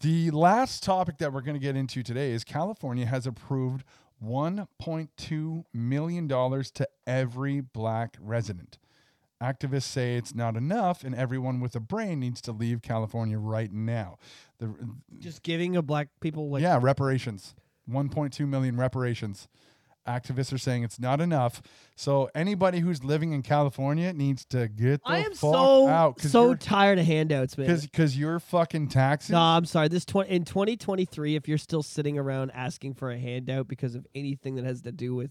The 0.00 0.30
last 0.30 0.82
topic 0.82 1.18
that 1.18 1.30
we're 1.30 1.42
going 1.42 1.56
to 1.56 1.60
get 1.60 1.76
into 1.76 2.02
today 2.02 2.32
is 2.32 2.42
California 2.42 3.04
has 3.04 3.26
approved 3.26 3.84
1.2 4.24 5.64
million 5.74 6.26
dollars 6.26 6.70
to 6.70 6.88
every 7.06 7.60
black 7.60 8.16
resident. 8.18 8.78
Activists 9.42 9.82
say 9.82 10.16
it's 10.16 10.34
not 10.34 10.56
enough, 10.56 11.04
and 11.04 11.14
everyone 11.14 11.60
with 11.60 11.76
a 11.76 11.80
brain 11.80 12.18
needs 12.18 12.40
to 12.40 12.52
leave 12.52 12.80
California 12.80 13.38
right 13.38 13.70
now. 13.70 14.16
The, 14.58 14.74
Just 15.18 15.42
giving 15.42 15.76
a 15.76 15.82
black 15.82 16.08
people 16.20 16.48
like 16.48 16.62
yeah, 16.62 16.78
reparations. 16.80 17.54
1.2 17.90 18.48
million 18.48 18.78
reparations. 18.78 19.48
Activists 20.08 20.52
are 20.52 20.58
saying 20.58 20.82
it's 20.84 20.98
not 20.98 21.20
enough. 21.20 21.60
So 21.96 22.30
anybody 22.34 22.80
who's 22.80 23.04
living 23.04 23.32
in 23.32 23.42
California 23.42 24.12
needs 24.12 24.44
to 24.46 24.68
get 24.68 25.02
the 25.04 25.10
I 25.10 25.18
am 25.18 25.32
fuck 25.32 25.38
so 25.52 25.86
out 25.88 26.20
so 26.20 26.54
tired 26.54 26.98
of 26.98 27.06
handouts, 27.06 27.58
man. 27.58 27.78
because 27.80 28.16
your 28.16 28.40
fucking 28.40 28.88
taxes. 28.88 29.30
No, 29.30 29.40
I'm 29.40 29.64
sorry. 29.66 29.88
This 29.88 30.04
tw- 30.04 30.26
in 30.26 30.44
2023, 30.44 31.36
if 31.36 31.46
you're 31.46 31.58
still 31.58 31.82
sitting 31.82 32.18
around 32.18 32.50
asking 32.52 32.94
for 32.94 33.10
a 33.10 33.18
handout 33.18 33.68
because 33.68 33.94
of 33.94 34.06
anything 34.14 34.56
that 34.56 34.64
has 34.64 34.82
to 34.82 34.92
do 34.92 35.14
with 35.14 35.30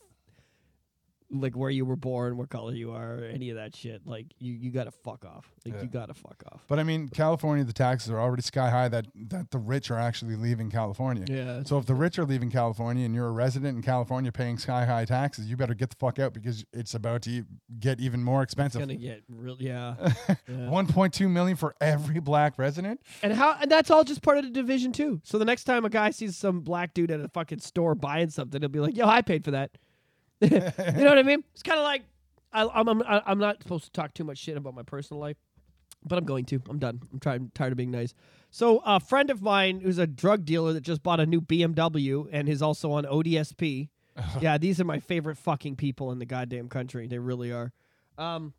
like 1.30 1.56
where 1.58 1.70
you 1.70 1.86
were 1.86 1.96
born, 1.98 2.38
what 2.38 2.50
color 2.50 2.74
you 2.74 2.92
are, 2.92 3.24
any 3.24 3.50
of 3.50 3.58
that 3.58 3.76
shit, 3.76 4.02
like 4.06 4.28
you 4.40 4.54
you 4.54 4.72
gotta 4.72 4.92
fuck 4.92 5.26
off. 5.26 5.52
Like 5.66 5.76
Yeah. 5.76 5.82
you 5.82 5.88
gotta 5.90 6.14
fuck 6.14 6.42
off. 6.52 6.64
But 6.68 6.80
I 6.80 6.84
mean, 6.84 7.10
California, 7.10 7.66
the 7.66 7.74
taxes 7.74 8.10
are 8.12 8.20
already 8.20 8.42
sky 8.44 8.70
high. 8.70 8.88
That 8.88 9.08
that 9.30 9.52
the 9.52 9.58
rich 9.58 9.92
are 9.92 10.00
actually 10.00 10.36
leaving 10.38 10.70
California. 10.70 11.26
Yeah. 11.28 11.64
So 11.64 11.78
if 11.78 11.86
the 11.86 11.96
rich 11.96 12.18
are 12.18 12.26
leaving 12.26 12.50
California 12.50 13.06
and 13.06 13.14
you're 13.14 13.28
a 13.28 13.32
resident 13.32 13.76
in 13.76 13.82
California 13.84 14.32
paying 14.32 14.58
sky 14.58 14.86
high 14.86 15.04
taxes, 15.06 15.48
you 15.50 15.58
better 15.58 15.74
get 15.74 15.90
the 15.90 15.96
fuck 15.98 16.18
out 16.20 16.34
because 16.34 16.64
it's 16.72 16.94
about 16.94 17.24
to 17.24 17.44
get 17.80 18.00
even 18.00 18.24
more 18.24 18.42
It's 18.44 18.54
expensive. 18.54 18.80
gonna 18.82 18.96
get 18.96 19.24
real. 19.28 19.58
Yeah. 19.60 19.96
yeah. 20.30 20.36
1.2 20.48 21.30
million 21.30 21.58
for 21.58 21.76
every 21.82 22.20
black 22.22 22.58
resident. 22.58 23.02
And 23.22 23.34
how? 23.34 23.58
And 23.62 23.70
that's 23.70 23.92
all 23.92 24.04
just 24.04 24.22
part 24.22 24.38
of 24.38 24.44
the 24.46 24.50
division 24.52 24.92
too. 24.94 25.20
So 25.24 25.38
the 25.38 25.46
next 25.46 25.66
time 25.66 25.84
a 25.86 25.90
guy 25.90 26.12
sees 26.12 26.38
some 26.38 26.62
black 26.62 26.94
dude 26.94 27.12
at 27.12 27.20
a 27.20 27.28
fucking 27.28 27.60
store 27.60 27.96
buying 27.96 28.30
something, 28.30 28.62
he'll 28.62 28.70
be 28.70 28.80
like, 28.80 28.96
"Yo, 28.96 29.06
I 29.08 29.22
paid 29.22 29.44
for 29.44 29.52
that." 29.52 29.72
You 30.42 30.50
know 30.50 31.10
what 31.10 31.18
I 31.18 31.24
mean? 31.24 31.44
It's 31.54 31.64
kind 31.64 31.80
of 31.80 31.84
like 31.84 32.04
I, 32.54 32.68
I'm 32.68 32.88
I'm 32.88 33.04
I'm 33.06 33.40
not 33.40 33.62
supposed 33.62 33.86
to 33.86 33.92
talk 33.92 34.14
too 34.14 34.24
much 34.24 34.38
shit 34.38 34.58
about 34.58 34.74
my 34.74 34.84
personal 34.84 35.20
life, 35.20 35.38
but 36.06 36.18
I'm 36.18 36.26
going 36.26 36.46
to. 36.46 36.62
I'm 36.70 36.80
done. 36.80 37.02
I'm 37.12 37.20
trying 37.20 37.52
tired 37.54 37.74
of 37.74 37.78
being 37.78 37.92
nice. 37.92 38.14
So 38.50 38.82
a 38.86 39.00
friend 39.00 39.30
of 39.30 39.42
mine 39.42 39.82
who's 39.82 39.98
a 39.98 40.08
drug 40.08 40.46
dealer 40.46 40.74
that 40.74 40.82
just 40.82 41.04
bought 41.04 41.20
a 41.20 41.26
new 41.26 41.42
BMW 41.42 42.28
and 42.32 42.48
is 42.48 42.62
also 42.62 42.92
on 42.92 43.04
ODSP. 43.04 43.90
yeah, 44.42 44.58
these 44.58 44.80
are 44.80 44.86
my 44.86 45.00
favorite 45.00 45.38
fucking 45.38 45.76
people 45.76 46.12
in 46.12 46.20
the 46.20 46.26
goddamn 46.26 46.70
country. 46.70 47.08
They 47.08 47.20
really 47.20 47.52
are. 47.52 47.72
Um, 48.18 48.54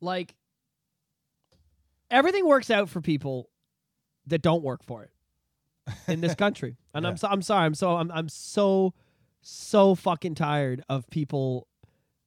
like 0.00 0.36
everything 2.10 2.46
works 2.46 2.70
out 2.70 2.88
for 2.88 3.00
people 3.00 3.48
that 4.26 4.42
don't 4.42 4.62
work 4.62 4.84
for 4.84 5.02
it 5.04 5.10
in 6.06 6.20
this 6.20 6.34
country. 6.36 6.76
And 6.94 7.06
I'm 7.06 7.16
so, 7.16 7.28
I'm 7.28 7.42
sorry. 7.42 7.64
I'm 7.64 7.74
so 7.74 7.96
I'm 7.96 8.10
I'm 8.12 8.28
so 8.28 8.94
so 9.42 9.94
fucking 9.94 10.34
tired 10.34 10.82
of 10.88 11.08
people 11.10 11.66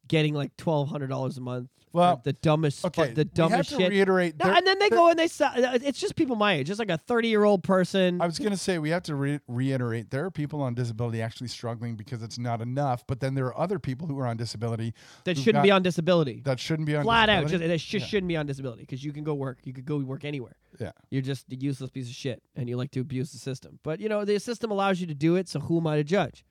getting 0.07 0.33
like 0.33 0.55
twelve 0.57 0.89
hundred 0.89 1.07
dollars 1.07 1.37
a 1.37 1.41
month. 1.41 1.69
Well, 1.93 2.19
the 2.25 2.33
dumbest, 2.33 2.83
Okay, 2.83 3.13
the 3.13 3.13
we 3.13 3.19
have 3.21 3.33
dumbest 3.33 3.69
to 3.69 3.77
shit. 3.77 3.89
reiterate. 3.89 4.35
No, 4.37 4.51
and 4.53 4.67
then 4.67 4.77
they 4.79 4.89
go 4.89 5.09
and 5.09 5.17
they 5.17 5.27
sell. 5.29 5.49
Uh, 5.55 5.79
it's 5.81 5.97
just 5.97 6.17
people 6.17 6.35
my 6.35 6.55
age, 6.55 6.67
just 6.67 6.77
like 6.77 6.89
a 6.89 6.97
thirty-year-old 6.97 7.63
person. 7.63 8.21
I 8.21 8.25
was 8.25 8.37
going 8.37 8.51
to 8.51 8.57
say 8.57 8.77
we 8.79 8.89
have 8.89 9.03
to 9.03 9.15
re- 9.15 9.39
reiterate 9.47 10.11
there 10.11 10.25
are 10.25 10.29
people 10.29 10.61
on 10.61 10.73
disability 10.73 11.21
actually 11.21 11.47
struggling 11.47 11.95
because 11.95 12.21
it's 12.21 12.37
not 12.37 12.61
enough, 12.61 13.07
but 13.07 13.21
then 13.21 13.33
there 13.33 13.45
are 13.45 13.57
other 13.57 13.79
people 13.79 14.07
who 14.07 14.19
are 14.19 14.27
on 14.27 14.35
disability 14.35 14.93
that 15.23 15.37
shouldn't 15.37 15.53
got- 15.59 15.63
be 15.63 15.71
on 15.71 15.83
disability. 15.83 16.41
that 16.43 16.59
shouldn't 16.59 16.85
be 16.85 16.97
on 16.97 17.03
Flat 17.05 17.29
out, 17.29 17.43
disability. 17.43 17.63
just, 17.63 17.69
they 17.69 17.97
just 17.97 18.03
Yeah. 18.03 18.09
shouldn't 18.09 18.27
be 18.27 18.35
on 18.35 18.45
disability 18.45 18.81
because 18.81 19.01
you 19.01 19.13
can 19.13 19.23
go 19.23 19.33
work. 19.33 19.59
You 19.63 19.71
could 19.71 19.85
go 19.85 19.97
work 19.99 20.25
anywhere. 20.25 20.57
Yeah. 20.81 20.91
You're 21.11 21.21
just 21.21 21.45
a 21.49 21.55
useless 21.55 21.91
piece 21.91 22.09
of 22.09 22.13
shit, 22.15 22.43
and 22.57 22.67
you 22.67 22.75
like 22.75 22.91
to 22.91 22.99
abuse 22.99 23.31
the 23.31 23.37
system. 23.39 23.79
But 23.83 24.01
you 24.01 24.09
know 24.09 24.25
the 24.25 24.37
system 24.41 24.69
allows 24.69 24.99
you 24.99 25.07
to 25.07 25.15
do 25.15 25.37
it, 25.37 25.47
so 25.47 25.61
who 25.61 25.77
am 25.77 25.87
I 25.87 25.95
to 25.95 26.03
judge? 26.03 26.43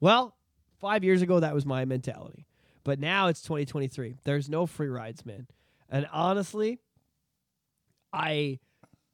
Well, 0.00 0.36
five 0.78 1.04
years 1.04 1.22
ago 1.22 1.40
that 1.40 1.54
was 1.54 1.64
my 1.64 1.84
mentality, 1.84 2.46
but 2.84 2.98
now 2.98 3.28
it's 3.28 3.42
2023. 3.42 4.16
There's 4.24 4.48
no 4.48 4.66
free 4.66 4.88
rides, 4.88 5.24
man. 5.24 5.46
And 5.88 6.06
honestly, 6.12 6.80
I 8.12 8.58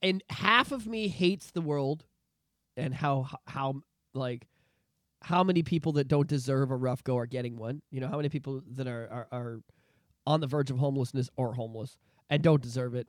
and 0.03 0.23
half 0.31 0.73
of 0.73 0.87
me 0.87 1.09
hates 1.09 1.51
the 1.51 1.61
world 1.61 2.05
and 2.77 2.95
how 2.95 3.29
how 3.47 3.83
like 4.15 4.49
how 5.23 5.45
many 5.45 5.63
people 5.63 5.93
that 5.93 6.09
don't 6.09 6.27
deserve 6.27 6.71
a 6.71 6.77
rough 6.77 7.05
go 7.05 7.17
are 7.17 7.27
getting 7.27 7.57
one. 7.57 7.83
You 7.91 8.01
know 8.01 8.09
how 8.09 8.17
many 8.17 8.29
people 8.29 8.63
that 8.73 8.87
are 8.87 9.09
are, 9.11 9.29
are 9.33 9.61
on 10.27 10.41
the 10.41 10.47
verge 10.47 10.71
of 10.71 10.79
homelessness 10.79 11.31
or 11.37 11.55
homeless 11.55 11.97
and 12.31 12.43
don't 12.43 12.63
deserve 12.63 12.95
it. 12.95 13.09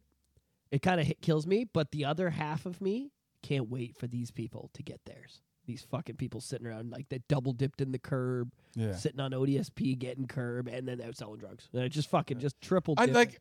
It 0.72 0.82
kind 0.82 1.00
of 1.00 1.12
kills 1.22 1.46
me, 1.46 1.66
but 1.72 1.92
the 1.92 2.06
other 2.06 2.32
half 2.32 2.66
of 2.66 2.82
me 2.82 3.12
can't 3.42 3.70
wait 3.70 3.96
for 3.96 4.08
these 4.08 4.32
people 4.32 4.70
to 4.74 4.84
get 4.84 5.00
theirs. 5.06 5.42
These 5.66 5.86
fucking 5.90 6.18
people 6.18 6.42
sitting 6.42 6.68
around 6.68 6.92
like 6.92 7.08
they 7.10 7.20
double 7.30 7.54
dipped 7.54 7.80
in 7.80 7.92
the 7.94 8.00
CERB, 8.00 8.50
Yeah. 8.76 8.96
sitting 8.96 9.20
on 9.22 9.32
ODSP, 9.32 9.98
getting 9.98 10.28
CERB, 10.28 10.68
and 10.78 10.86
then 10.88 10.98
they're 10.98 11.14
selling 11.14 11.40
drugs. 11.40 11.70
They're 11.72 11.88
just 11.88 12.10
fucking 12.10 12.40
just 12.40 12.60
triple. 12.60 12.96
I 12.98 13.06
like, 13.06 13.40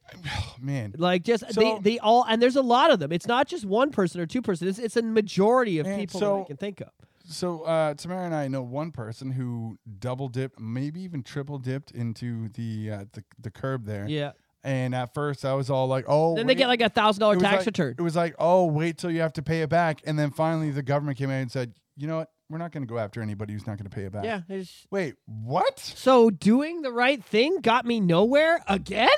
man. 0.60 0.94
Like 0.96 1.24
just 1.24 1.52
So- 1.52 1.60
they 1.60 1.78
they 1.94 1.98
all 1.98 2.24
and 2.28 2.40
there's 2.40 2.56
a 2.56 2.62
lot 2.62 2.90
of 2.92 3.00
them. 3.00 3.10
It's 3.12 3.26
not 3.26 3.48
just 3.48 3.64
one 3.64 3.90
person 3.90 4.20
or 4.20 4.26
two 4.26 4.40
person. 4.42 4.68
It's 4.68 4.78
it's 4.78 4.96
a 4.96 5.02
majority 5.02 5.78
of 5.78 5.86
people 5.86 6.20
that 6.20 6.26
I 6.26 6.28
so- 6.40 6.44
can 6.44 6.56
think 6.56 6.80
of. 6.80 6.90
So 7.24 7.62
uh, 7.62 7.94
Tamara 7.94 8.24
and 8.26 8.34
I 8.34 8.48
know 8.48 8.62
one 8.62 8.90
person 8.90 9.30
who 9.30 9.78
double 10.00 10.28
dipped, 10.28 10.58
maybe 10.58 11.00
even 11.02 11.22
triple 11.22 11.58
dipped 11.58 11.92
into 11.92 12.48
the 12.50 12.90
uh, 12.90 13.04
the 13.12 13.24
the 13.40 13.50
CERB 13.50 13.84
there. 13.84 14.06
Yeah. 14.08 14.32
And 14.64 14.94
at 14.94 15.12
first 15.14 15.44
I 15.44 15.54
was 15.54 15.70
all 15.70 15.88
like, 15.88 16.04
"Oh." 16.08 16.36
Then 16.36 16.46
they 16.46 16.54
get 16.54 16.68
like 16.68 16.80
a 16.80 16.88
thousand 16.88 17.20
dollar 17.20 17.36
tax 17.36 17.58
like- 17.58 17.66
return. 17.66 17.94
It 17.98 18.02
was 18.02 18.14
like, 18.16 18.34
"Oh, 18.38 18.66
wait 18.66 18.98
till 18.98 19.10
you 19.10 19.20
have 19.20 19.32
to 19.34 19.42
pay 19.42 19.62
it 19.62 19.68
back." 19.68 20.02
And 20.04 20.16
then 20.18 20.30
finally 20.30 20.70
the 20.70 20.82
government 20.82 21.16
came 21.18 21.30
in 21.30 21.42
and 21.42 21.50
said, 21.50 21.74
"You 21.96 22.06
know 22.08 22.18
what? 22.18 22.28
We're 22.50 22.58
not 22.58 22.72
going 22.72 22.82
to 22.82 22.86
go 22.88 22.98
after 22.98 23.22
anybody 23.22 23.52
who's 23.54 23.66
not 23.66 23.78
going 23.78 23.88
to 23.88 23.94
pay 23.94 24.02
it 24.04 24.12
back." 24.12 24.24
Yeah. 24.24 24.40
it's- 24.48 24.86
Wait, 24.90 25.14
what? 25.26 25.78
So 25.78 26.30
doing 26.30 26.82
the 26.82 26.92
right 26.92 27.22
thing 27.24 27.60
got 27.60 27.84
me 27.86 28.00
nowhere 28.00 28.62
again. 28.68 29.08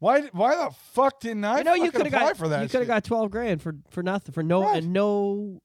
Why? 0.00 0.22
Why 0.32 0.54
the 0.56 0.70
fuck 0.92 1.20
didn't 1.20 1.44
I? 1.44 1.58
you 1.58 1.64
know, 1.64 1.74
you 1.74 1.86
fucking 1.86 1.92
could 1.92 2.06
have 2.06 2.14
apply 2.14 2.28
got 2.28 2.36
for 2.36 2.48
that. 2.48 2.62
you 2.62 2.68
could 2.68 2.80
have 2.80 2.82
shit? 2.82 2.88
got 2.88 3.04
twelve 3.04 3.30
grand 3.30 3.60
for 3.62 3.74
for 3.90 4.02
nothing 4.02 4.32
for 4.32 4.42
no 4.42 4.62
Right. 4.62 4.82
and 4.82 4.92
no. 4.92 5.60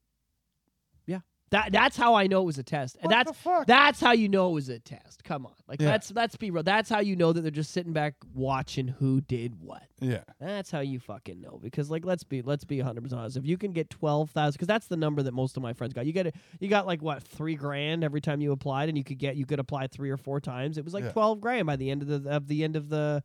Yeah, 1.53 1.61
that 1.61 1.71
that's 1.71 1.95
how 1.97 2.15
I 2.15 2.27
know 2.27 2.41
it 2.41 2.45
was 2.45 2.57
a 2.57 2.63
test, 2.63 2.95
and 3.01 3.05
What 3.05 3.11
that's 3.11 3.31
the 3.31 3.43
fuck? 3.43 3.67
that's 3.67 3.99
how 3.99 4.11
you 4.11 4.27
know 4.27 4.49
it 4.49 4.53
was 4.53 4.69
a 4.69 4.79
test. 4.79 5.23
Come 5.23 5.45
on, 5.45 5.53
like 5.67 5.79
Yeah. 5.81 5.89
let's 5.91 6.11
let's 6.11 6.35
be 6.35 6.51
real. 6.51 6.63
That's 6.63 6.89
how 6.89 6.99
you 6.99 7.15
know 7.15 7.31
that 7.31 7.41
they're 7.41 7.51
just 7.51 7.71
sitting 7.71 7.93
back 7.93 8.15
watching 8.33 8.87
who 8.87 9.21
did 9.21 9.55
what. 9.61 9.83
Yeah. 10.01 10.23
That's 10.39 10.71
how 10.71 10.79
you 10.81 10.99
fucking 10.99 11.39
know. 11.39 11.59
Because 11.61 11.89
like 11.91 12.03
let's 12.05 12.23
be 12.23 12.41
let's 12.41 12.63
be 12.65 12.77
100 12.79 13.01
percent 13.01 13.19
honest. 13.21 13.37
If 13.37 13.45
you 13.45 13.57
can 13.57 13.71
get 13.71 13.89
twelve 13.89 14.31
thousand, 14.31 14.53
because 14.53 14.67
that's 14.67 14.87
the 14.87 14.97
number 14.97 15.21
that 15.23 15.33
most 15.33 15.55
of 15.55 15.63
my 15.63 15.73
friends 15.73 15.93
got. 15.93 16.05
You 16.05 16.13
get 16.13 16.27
it. 16.27 16.35
You 16.59 16.67
got 16.67 16.85
like 16.87 17.01
what 17.01 17.23
three 17.23 17.55
grand 17.55 18.03
every 18.03 18.19
time 18.21 18.41
you 18.41 18.51
applied, 18.51 18.89
and 18.89 18.97
you 18.97 19.03
could 19.03 19.17
get 19.19 19.35
you 19.35 19.45
could 19.45 19.59
apply 19.59 19.87
three 19.87 20.09
or 20.09 20.17
four 20.17 20.39
times. 20.41 20.77
It 20.77 20.83
was 20.83 20.93
like 20.93 21.03
Yeah. 21.05 21.11
twelve 21.11 21.39
grand 21.39 21.67
by 21.67 21.75
the 21.75 21.89
end 21.91 22.01
of 22.01 22.07
the 22.23 22.29
of 22.29 22.47
the 22.47 22.63
end 22.63 22.75
of 22.75 22.89
the 22.89 23.23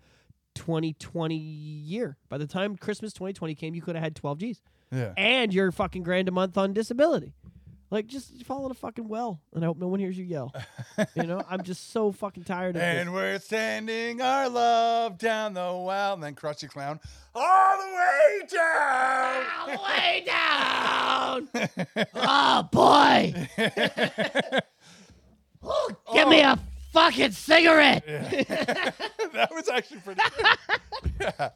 2020 0.55 1.37
year. 1.37 2.17
By 2.29 2.39
the 2.39 2.47
time 2.47 2.77
Christmas 2.77 3.13
2020 3.13 3.55
came, 3.55 3.75
you 3.75 3.83
could 3.83 3.95
have 3.95 4.03
had 4.03 4.17
12 4.17 4.39
G's, 4.39 4.61
Yeah. 4.91 5.13
and 5.17 5.55
you're 5.55 5.71
fucking 5.71 6.03
grand 6.03 6.29
a 6.29 6.33
month 6.33 6.59
on 6.59 6.73
disability. 6.73 7.35
Like 7.91 8.07
just 8.07 8.45
fall 8.45 8.67
in 8.67 8.71
a 8.71 8.75
fucking 8.75 9.09
well, 9.09 9.41
and 9.55 9.65
I 9.65 9.67
hope 9.67 9.79
no 9.79 9.89
one 9.89 9.99
hears 9.99 10.19
you 10.19 10.25
yell. 10.25 10.53
you 11.15 11.23
know, 11.23 11.43
I'm 11.49 11.63
just 11.63 11.91
so 11.91 12.13
fucking 12.13 12.45
tired 12.45 12.77
of 12.77 12.83
this. 12.83 13.01
And 13.01 13.15
we're 13.15 13.39
sending 13.39 14.21
our 14.21 14.51
love 14.51 15.17
down 15.17 15.55
the 15.55 15.61
well, 15.61 16.13
and 16.13 16.23
then 16.23 16.35
Krusty 16.35 16.69
Clown 16.69 17.01
all 17.35 17.79
the 17.79 17.87
way 17.87 18.47
down. 18.53 19.45
All 19.59 19.67
the 19.67 19.81
way 19.83 20.23
down. 20.27 21.49
oh 22.15 22.69
boy. 22.71 23.49
Ooh, 25.65 25.97
give 26.13 26.29
me 26.29 26.45
oh. 26.45 26.53
a 26.53 26.59
fucking 26.93 27.33
cigarette. 27.33 28.05
that 28.07 29.49
was 29.51 29.69
actually 29.71 30.01
pretty. 30.01 30.21
yeah. 31.21 31.51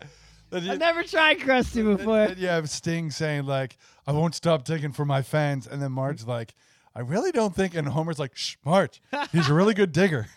I've 0.50 0.78
never 0.78 1.02
tried 1.02 1.40
Krusty 1.40 1.84
before. 1.84 2.28
then 2.28 2.38
you 2.38 2.48
have 2.48 2.68
Sting 2.70 3.10
saying 3.10 3.44
like, 3.44 3.76
"I 4.06 4.12
won't 4.12 4.34
stop 4.34 4.64
digging 4.64 4.92
for 4.92 5.04
my 5.04 5.22
fans," 5.22 5.66
and 5.66 5.82
then 5.82 5.92
Marge's 5.92 6.22
mm-hmm. 6.22 6.30
like, 6.30 6.54
"I 6.94 7.00
really 7.00 7.32
don't 7.32 7.54
think," 7.54 7.74
and 7.74 7.88
Homer's 7.88 8.18
like, 8.18 8.36
"Shh, 8.36 8.56
Marge, 8.64 9.02
he's 9.32 9.48
a 9.48 9.54
really 9.54 9.74
good 9.74 9.92
digger." 9.92 10.28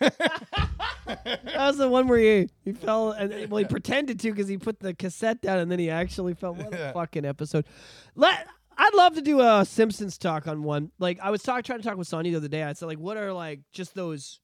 That 1.06 1.54
was 1.56 1.76
the 1.76 1.88
one 1.88 2.08
where 2.08 2.18
he, 2.18 2.48
he 2.64 2.72
fell 2.72 3.12
and 3.12 3.48
well 3.48 3.58
he 3.58 3.64
pretended 3.64 4.18
to 4.20 4.30
because 4.32 4.48
he 4.48 4.58
put 4.58 4.80
the 4.80 4.92
cassette 4.92 5.40
down 5.40 5.58
and 5.58 5.70
then 5.70 5.78
he 5.78 5.88
actually 5.88 6.34
fell. 6.34 6.54
What 6.54 6.74
a 6.74 6.92
fucking 6.92 7.24
episode! 7.24 7.64
Let 8.16 8.46
I'd 8.78 8.94
love 8.94 9.14
to 9.14 9.22
do 9.22 9.40
a 9.40 9.64
Simpsons 9.64 10.18
talk 10.18 10.46
on 10.46 10.62
one. 10.62 10.90
Like 10.98 11.18
I 11.22 11.30
was 11.30 11.42
talk, 11.42 11.64
trying 11.64 11.78
to 11.78 11.84
talk 11.84 11.96
with 11.96 12.08
Sonny 12.08 12.30
the 12.30 12.36
other 12.36 12.48
day. 12.48 12.62
I 12.62 12.72
said 12.74 12.86
like, 12.86 12.98
what 12.98 13.16
are 13.16 13.32
like 13.32 13.60
just 13.72 13.94
those, 13.94 14.40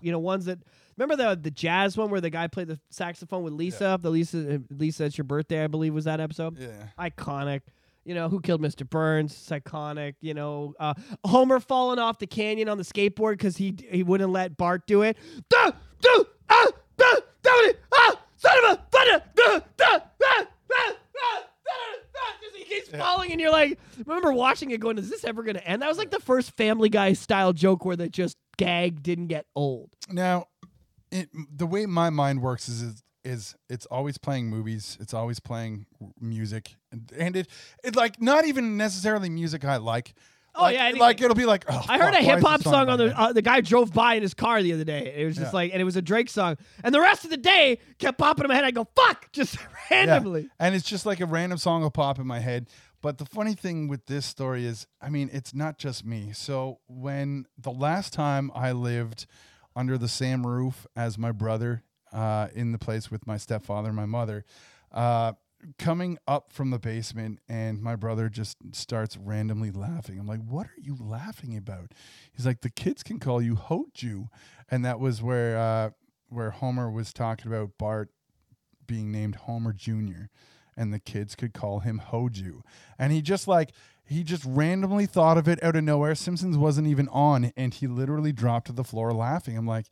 you 0.00 0.10
know, 0.10 0.18
ones 0.18 0.46
that 0.46 0.58
remember 0.96 1.16
the 1.16 1.40
the 1.40 1.50
jazz 1.50 1.96
one 1.96 2.10
where 2.10 2.20
the 2.20 2.30
guy 2.30 2.48
played 2.48 2.68
the 2.68 2.80
saxophone 2.90 3.44
with 3.44 3.52
Lisa. 3.52 3.98
The 4.00 4.10
Lisa 4.10 4.60
Lisa, 4.70 5.04
it's 5.04 5.16
your 5.16 5.26
birthday, 5.26 5.62
I 5.62 5.68
believe, 5.68 5.94
was 5.94 6.06
that 6.06 6.20
episode. 6.20 6.58
yeah. 6.58 6.88
iconic. 6.98 7.60
You 8.08 8.14
know, 8.14 8.30
who 8.30 8.40
killed 8.40 8.62
Mr. 8.62 8.88
Burns? 8.88 9.32
It's 9.32 9.50
iconic. 9.50 10.14
You 10.22 10.32
know, 10.32 10.72
uh, 10.80 10.94
Homer 11.26 11.60
falling 11.60 11.98
off 11.98 12.18
the 12.18 12.26
canyon 12.26 12.66
on 12.70 12.78
the 12.78 12.82
skateboard 12.82 13.32
because 13.32 13.58
he 13.58 13.74
he 13.90 14.02
wouldn't 14.02 14.32
let 14.32 14.56
Bart 14.56 14.86
do 14.86 15.02
it. 15.02 15.18
Duh, 15.50 15.72
duh, 16.00 16.24
ah, 16.48 16.70
duh, 16.96 17.20
duh, 17.42 17.72
ah, 17.92 18.18
son 18.38 18.64
of 18.64 18.78
a 18.78 18.82
thunder, 18.90 19.24
duh, 19.34 19.60
duh, 19.76 19.84
ah, 19.84 20.02
ah, 20.24 20.46
ah, 20.72 20.94
ah, 21.22 21.44
ah, 22.16 22.36
He 22.56 22.64
keeps 22.64 22.88
falling, 22.88 23.30
and 23.30 23.38
you're 23.42 23.50
like, 23.50 23.78
remember 24.06 24.32
watching 24.32 24.70
it, 24.70 24.80
going, 24.80 24.96
"Is 24.96 25.10
this 25.10 25.24
ever 25.24 25.42
going 25.42 25.56
to 25.56 25.68
end?" 25.68 25.82
That 25.82 25.88
was 25.90 25.98
like 25.98 26.10
the 26.10 26.18
first 26.18 26.56
Family 26.56 26.88
Guy 26.88 27.12
style 27.12 27.52
joke 27.52 27.84
where 27.84 27.96
the 27.96 28.08
just 28.08 28.38
gag 28.56 29.02
didn't 29.02 29.26
get 29.26 29.44
old. 29.54 29.90
Now, 30.10 30.46
it, 31.12 31.28
the 31.54 31.66
way 31.66 31.84
my 31.84 32.08
mind 32.08 32.40
works 32.40 32.70
is, 32.70 33.02
is 33.28 33.54
it's 33.68 33.86
always 33.86 34.18
playing 34.18 34.48
movies, 34.48 34.96
it's 35.00 35.14
always 35.14 35.38
playing 35.40 35.86
music, 36.20 36.76
and, 36.90 37.12
and 37.16 37.36
it 37.36 37.48
it 37.84 37.94
like 37.96 38.20
not 38.20 38.46
even 38.46 38.76
necessarily 38.76 39.28
music 39.28 39.64
I 39.64 39.76
like. 39.76 40.14
Oh, 40.54 40.62
Like- 40.62 40.74
yeah, 40.74 40.90
like 40.98 41.20
it'll 41.20 41.36
be 41.36 41.44
like 41.44 41.66
oh, 41.68 41.84
I 41.88 41.98
heard 41.98 42.14
fuck, 42.14 42.22
a 42.22 42.24
hip 42.24 42.40
hop 42.40 42.60
this 42.60 42.72
song 42.72 42.88
on 42.88 42.98
the 42.98 43.16
uh, 43.16 43.32
the 43.32 43.42
guy 43.42 43.60
drove 43.60 43.92
by 43.92 44.14
in 44.14 44.22
his 44.22 44.34
car 44.34 44.60
the 44.62 44.72
other 44.72 44.82
day. 44.84 45.14
It 45.16 45.24
was 45.26 45.36
just 45.36 45.52
Yeah. 45.52 45.56
like, 45.56 45.72
and 45.72 45.80
it 45.80 45.84
was 45.84 45.94
a 45.96 46.02
Drake 46.02 46.28
song, 46.30 46.56
and 46.82 46.92
the 46.92 47.00
rest 47.00 47.22
of 47.24 47.30
the 47.30 47.36
day 47.36 47.78
kept 47.98 48.18
popping 48.18 48.44
in 48.44 48.48
my 48.48 48.54
head. 48.56 48.64
I 48.64 48.72
go, 48.72 48.88
"Fuck!" 48.96 49.30
just 49.32 49.56
Yeah. 49.90 49.96
randomly. 50.06 50.48
And 50.58 50.74
it's 50.74 50.88
just 50.88 51.06
like 51.06 51.20
a 51.20 51.26
random 51.26 51.58
song 51.58 51.82
will 51.82 51.90
pop 51.92 52.18
in 52.18 52.26
my 52.26 52.40
head. 52.40 52.68
But 53.00 53.18
the 53.18 53.26
funny 53.26 53.54
thing 53.54 53.86
with 53.86 54.06
this 54.06 54.26
story 54.26 54.66
is, 54.66 54.88
I 55.00 55.10
mean, 55.10 55.30
it's 55.32 55.54
not 55.54 55.78
just 55.78 56.04
me. 56.04 56.32
So 56.32 56.80
when 56.88 57.46
the 57.56 57.70
last 57.70 58.12
time 58.12 58.50
I 58.52 58.72
lived 58.72 59.26
under 59.76 59.96
the 59.96 60.08
same 60.08 60.44
roof 60.44 60.84
as 60.96 61.16
my 61.16 61.30
brother, 61.30 61.84
uh, 62.12 62.48
in 62.54 62.72
the 62.72 62.78
place 62.78 63.10
with 63.10 63.26
my 63.26 63.36
stepfather 63.36 63.88
and 63.88 63.96
my 63.96 64.06
mother, 64.06 64.44
uh, 64.92 65.32
coming 65.78 66.18
up 66.26 66.52
from 66.52 66.70
the 66.70 66.78
basement, 66.78 67.40
and 67.48 67.82
my 67.82 67.96
brother 67.96 68.28
just 68.28 68.56
starts 68.72 69.16
randomly 69.16 69.70
laughing. 69.70 70.18
I'm 70.18 70.26
like, 70.26 70.44
"What 70.44 70.66
are 70.66 70.80
you 70.80 70.96
laughing 70.98 71.56
about?" 71.56 71.92
He's 72.32 72.46
like, 72.46 72.60
"The 72.60 72.70
kids 72.70 73.02
can 73.02 73.18
call 73.18 73.42
you 73.42 73.56
Hoju," 73.56 74.28
and 74.70 74.84
that 74.84 75.00
was 75.00 75.22
where 75.22 75.58
uh, 75.58 75.90
where 76.28 76.50
Homer 76.50 76.90
was 76.90 77.12
talking 77.12 77.50
about 77.50 77.78
Bart 77.78 78.10
being 78.86 79.12
named 79.12 79.36
Homer 79.36 79.72
Jr. 79.72 80.26
and 80.76 80.92
the 80.92 80.98
kids 80.98 81.34
could 81.34 81.52
call 81.52 81.80
him 81.80 82.00
Hoju. 82.10 82.62
And 82.98 83.12
he 83.12 83.22
just 83.22 83.46
like 83.48 83.72
he 84.04 84.24
just 84.24 84.44
randomly 84.44 85.06
thought 85.06 85.36
of 85.36 85.46
it 85.48 85.62
out 85.62 85.76
of 85.76 85.84
nowhere. 85.84 86.14
Simpsons 86.14 86.56
wasn't 86.56 86.86
even 86.86 87.08
on 87.08 87.52
and 87.56 87.74
he 87.74 87.86
literally 87.86 88.32
dropped 88.32 88.68
to 88.68 88.72
the 88.72 88.84
floor 88.84 89.12
laughing. 89.12 89.56
I'm 89.56 89.66
like, 89.66 89.86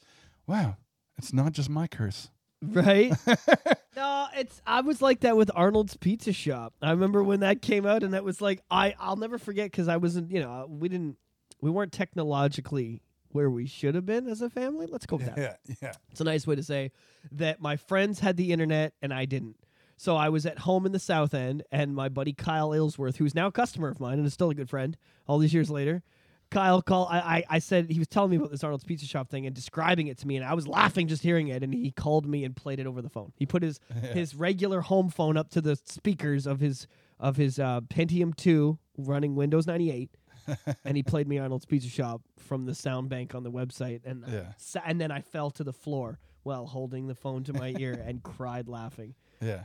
"Wow, 0.47 0.77
it's 1.19 1.33
not 1.33 1.53
just 1.53 1.69
my 1.69 1.87
curse." 1.87 2.31
Right? 2.63 3.13
no, 3.97 4.27
it's 4.37 4.63
I 4.67 4.81
was 4.81 5.03
like 5.03 5.21
that 5.21 5.37
with 5.37 5.51
Arnold's 5.55 5.97
Pizza 5.97 6.33
Shop. 6.33 6.75
I 6.81 6.91
remember 6.91 7.23
when 7.23 7.41
that 7.41 7.63
came 7.63 7.87
out, 7.87 8.03
and 8.03 8.15
that 8.15 8.25
was 8.25 8.41
like 8.41 8.61
I 8.71 8.95
I'll 8.99 9.17
never 9.17 9.39
forget 9.39 9.71
because 9.71 9.89
I 9.89 9.97
wasn't 9.99 10.31
you 10.31 10.41
know 10.41 10.51
uh, 10.51 10.67
we 10.67 10.89
didn't 10.89 11.17
we 11.61 11.71
weren't 11.71 11.93
technologically 11.93 13.03
where 13.31 13.51
we 13.51 13.67
should 13.67 13.95
have 13.95 14.07
been 14.07 14.27
as 14.27 14.41
a 14.41 14.49
family. 14.49 14.87
Let's 14.87 15.07
go 15.07 15.17
with 15.17 15.27
that. 15.27 15.37
Yeah, 15.69 15.75
yeah. 15.83 15.93
It's 16.11 16.21
a 16.21 16.25
nice 16.25 16.47
way 16.47 16.55
to 16.55 16.63
say 16.63 16.93
that 17.33 17.61
my 17.61 17.77
friends 17.77 18.21
had 18.21 18.37
the 18.37 18.53
internet 18.53 18.95
and 19.03 19.13
I 19.13 19.27
didn't. 19.27 19.57
So 19.99 20.17
I 20.17 20.29
was 20.29 20.47
at 20.47 20.61
home 20.61 20.85
in 20.87 20.93
the 20.93 20.99
South 20.99 21.33
End, 21.33 21.63
and 21.73 21.95
my 21.95 22.11
buddy 22.11 22.35
Kyle 22.35 22.75
Aylesworth, 22.75 23.17
who's 23.17 23.35
now 23.35 23.47
a 23.47 23.53
customer 23.53 23.89
of 23.89 23.99
mine 23.99 24.19
and 24.19 24.27
is 24.27 24.35
still 24.35 24.51
a 24.51 24.55
good 24.55 24.69
friend, 24.69 24.97
all 25.27 25.39
these 25.39 25.55
years 25.55 25.71
later. 25.71 26.03
Kyle 26.51 26.81
called. 26.83 27.09
I, 27.11 27.19
I 27.19 27.45
I 27.49 27.59
said 27.59 27.91
he 27.91 27.99
was 27.99 28.09
telling 28.09 28.31
me 28.31 28.37
about 28.37 28.51
this 28.51 28.63
Arnold's 28.65 28.85
Pizza 28.85 29.07
Shop 29.07 29.29
thing 29.29 29.47
and 29.47 29.55
describing 29.55 30.07
it 30.07 30.19
to 30.19 30.27
me, 30.27 30.37
and 30.37 30.45
I 30.45 30.55
was 30.55 30.67
laughing 30.69 31.09
just 31.09 31.23
hearing 31.23 31.49
it. 31.49 31.63
And 31.63 31.73
he 31.75 31.91
called 31.91 32.27
me 32.27 32.45
and 32.45 32.55
played 32.55 32.79
it 32.81 32.87
over 32.87 33.03
the 33.03 33.09
phone. 33.11 33.33
He 33.37 33.47
put 33.47 33.63
his 33.63 33.81
his 34.13 34.35
regular 34.35 34.81
home 34.81 35.09
phone 35.09 35.37
up 35.37 35.51
to 35.51 35.61
the 35.61 35.77
speakers 35.85 36.47
of 36.47 36.61
his 36.61 36.87
of 37.19 37.37
his 37.37 37.59
uh, 37.59 37.81
Pentium 37.83 38.35
two 38.35 38.79
running 38.97 39.35
Windows 39.35 39.67
ninety 39.67 39.91
eight, 39.91 40.11
and 40.85 40.97
he 40.97 41.03
played 41.03 41.27
me 41.29 41.39
Arnold's 41.39 41.67
Pizza 41.67 41.89
Shop 41.89 42.23
from 42.39 42.65
the 42.67 42.75
sound 42.75 43.09
bank 43.09 43.35
on 43.35 43.43
the 43.43 43.51
website, 43.51 44.01
and 44.05 44.25
Yeah. 44.29 44.53
sa- 44.57 44.83
and 44.87 45.01
then 45.01 45.11
I 45.11 45.21
fell 45.23 45.51
to 45.53 45.65
the 45.65 45.73
floor 45.73 46.19
while 46.45 46.67
holding 46.67 47.09
the 47.09 47.15
phone 47.15 47.43
to 47.45 47.53
my 47.53 47.75
ear 47.79 48.01
and 48.07 48.23
cried 48.23 48.69
laughing. 48.69 49.15
Yeah. 49.41 49.65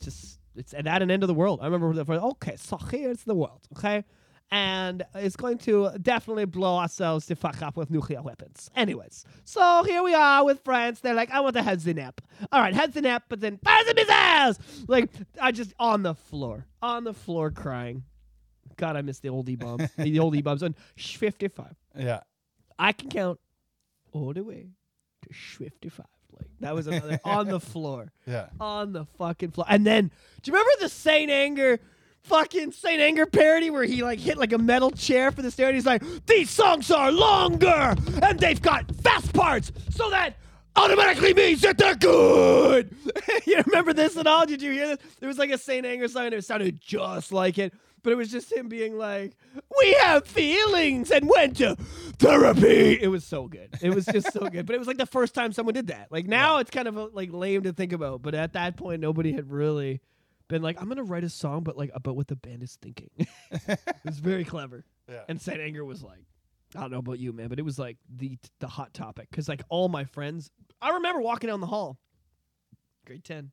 Just 0.00 0.38
it's 0.56 0.72
at 0.74 0.86
an 0.86 1.10
end 1.10 1.22
of 1.22 1.26
the 1.28 1.34
world. 1.34 1.60
I 1.62 1.66
remember 1.66 1.92
the 1.92 2.04
first, 2.04 2.22
okay, 2.22 2.56
so 2.56 2.76
here's 2.76 3.22
the 3.24 3.34
world, 3.34 3.60
okay, 3.76 4.04
and 4.52 5.02
it's 5.14 5.34
going 5.34 5.56
to 5.58 5.90
definitely 6.02 6.44
blow 6.44 6.76
ourselves 6.76 7.24
to 7.26 7.34
fuck 7.34 7.62
up 7.62 7.76
with 7.76 7.90
nuclear 7.90 8.20
weapons. 8.20 8.70
Anyways, 8.76 9.24
so 9.44 9.82
here 9.82 10.02
we 10.02 10.12
are 10.14 10.44
with 10.44 10.60
France. 10.62 11.00
They're 11.00 11.14
like, 11.14 11.30
I 11.30 11.40
want 11.40 11.54
the 11.54 11.62
heads 11.62 11.86
in 11.86 11.98
up. 11.98 12.20
All 12.52 12.60
right, 12.60 12.74
heads 12.74 12.94
in 12.96 13.06
up, 13.06 13.24
but 13.30 13.40
then 13.40 13.56
fire 13.64 13.82
the 13.84 13.94
missiles. 13.94 14.58
Like 14.86 15.08
I 15.40 15.52
just 15.52 15.72
on 15.80 16.02
the 16.02 16.14
floor, 16.14 16.66
on 16.82 17.04
the 17.04 17.14
floor 17.14 17.50
crying. 17.50 18.04
God, 18.76 18.96
I 18.96 19.02
miss 19.02 19.20
the 19.20 19.30
old 19.30 19.48
E 19.48 19.56
bombs. 19.56 19.88
the 19.96 20.18
old 20.18 20.36
E 20.36 20.42
bombs 20.42 20.62
on 20.62 20.74
Sh 20.96 21.16
55. 21.16 21.74
Yeah. 21.98 22.20
I 22.78 22.92
can 22.92 23.08
count 23.08 23.40
all 24.12 24.32
the 24.34 24.44
way 24.44 24.68
to 25.26 25.32
55. 25.34 26.04
Like 26.38 26.48
that 26.60 26.74
was 26.74 26.86
another 26.86 27.20
on 27.24 27.48
the 27.48 27.60
floor, 27.72 28.12
Yeah. 28.26 28.46
on 28.60 28.92
the 28.92 29.04
fucking 29.18 29.50
floor. 29.52 29.66
And 29.68 29.86
then, 29.86 30.10
do 30.42 30.50
you 30.50 30.54
remember 30.54 30.70
the 30.80 30.88
Saint 30.88 31.30
Anger, 31.30 31.78
fucking 32.24 32.72
Saint 32.72 33.00
Anger 33.00 33.26
parody 33.26 33.70
where 33.70 33.84
he 33.84 34.02
like 34.02 34.18
hit 34.18 34.38
like 34.38 34.52
a 34.52 34.58
metal 34.58 34.90
chair 34.90 35.30
for 35.30 35.42
the 35.42 35.50
stereo? 35.50 35.70
And 35.70 35.76
He's 35.76 35.86
like, 35.86 36.02
these 36.26 36.50
songs 36.50 36.90
are 36.90 37.10
longer 37.12 37.94
and 38.22 38.38
they've 38.38 38.60
got 38.60 38.94
fast 38.96 39.32
parts, 39.32 39.72
so 39.90 40.10
that 40.10 40.36
automatically 40.76 41.34
means 41.34 41.60
that 41.62 41.78
they're 41.78 41.94
good. 41.94 42.94
you 43.46 43.62
remember 43.66 43.92
this 43.92 44.16
at 44.16 44.26
all? 44.26 44.46
Did 44.46 44.62
you 44.62 44.72
hear 44.72 44.88
this? 44.88 44.98
There 45.20 45.28
was 45.28 45.38
like 45.38 45.50
a 45.50 45.58
Saint 45.58 45.86
Anger 45.86 46.08
song 46.08 46.26
and 46.26 46.34
it 46.34 46.44
sounded 46.44 46.80
just 46.80 47.32
like 47.32 47.58
it. 47.58 47.72
But 48.02 48.12
it 48.12 48.16
was 48.16 48.32
just 48.32 48.52
him 48.52 48.68
being 48.68 48.98
like, 48.98 49.36
"We 49.78 49.92
have 50.00 50.26
feelings 50.26 51.12
and 51.12 51.30
went 51.36 51.58
to 51.58 51.76
therapy." 52.18 53.00
It 53.00 53.06
was 53.06 53.24
so 53.24 53.46
good. 53.46 53.68
It 53.80 53.94
was 53.94 54.06
just 54.06 54.32
so 54.32 54.48
good. 54.48 54.66
But 54.66 54.74
it 54.74 54.78
was 54.80 54.88
like 54.88 54.98
the 54.98 55.06
first 55.06 55.34
time 55.34 55.52
someone 55.52 55.74
did 55.74 55.86
that. 55.86 56.08
Like 56.10 56.26
now, 56.26 56.58
it's 56.58 56.70
kind 56.72 56.88
of 56.88 56.98
uh, 56.98 57.08
like 57.12 57.32
lame 57.32 57.62
to 57.62 57.72
think 57.72 57.92
about. 57.92 58.20
But 58.22 58.34
at 58.34 58.54
that 58.54 58.76
point, 58.76 59.00
nobody 59.00 59.32
had 59.32 59.52
really 59.52 60.00
been 60.52 60.62
like, 60.62 60.80
"I'm 60.80 60.88
gonna 60.88 61.02
write 61.02 61.24
a 61.24 61.28
song," 61.28 61.64
but 61.64 61.76
like 61.76 61.90
about 61.94 62.14
what 62.14 62.28
the 62.28 62.36
band 62.36 62.62
is 62.62 62.76
thinking. 62.80 63.10
it 63.50 63.80
was 64.04 64.18
very 64.18 64.44
clever. 64.44 64.84
Yeah. 65.10 65.22
And 65.28 65.40
Saint 65.40 65.60
Anger 65.60 65.84
was 65.84 66.02
like, 66.02 66.24
I 66.76 66.80
don't 66.80 66.90
know 66.92 66.98
about 66.98 67.18
you, 67.18 67.32
man, 67.32 67.48
but 67.48 67.58
it 67.58 67.64
was 67.64 67.78
like 67.78 67.96
the 68.08 68.38
the 68.60 68.68
hot 68.68 68.94
topic 68.94 69.28
because 69.30 69.48
like 69.48 69.62
all 69.68 69.88
my 69.88 70.04
friends, 70.04 70.50
I 70.80 70.90
remember 70.90 71.20
walking 71.20 71.48
down 71.48 71.60
the 71.60 71.66
hall, 71.66 71.98
grade 73.06 73.24
ten, 73.24 73.50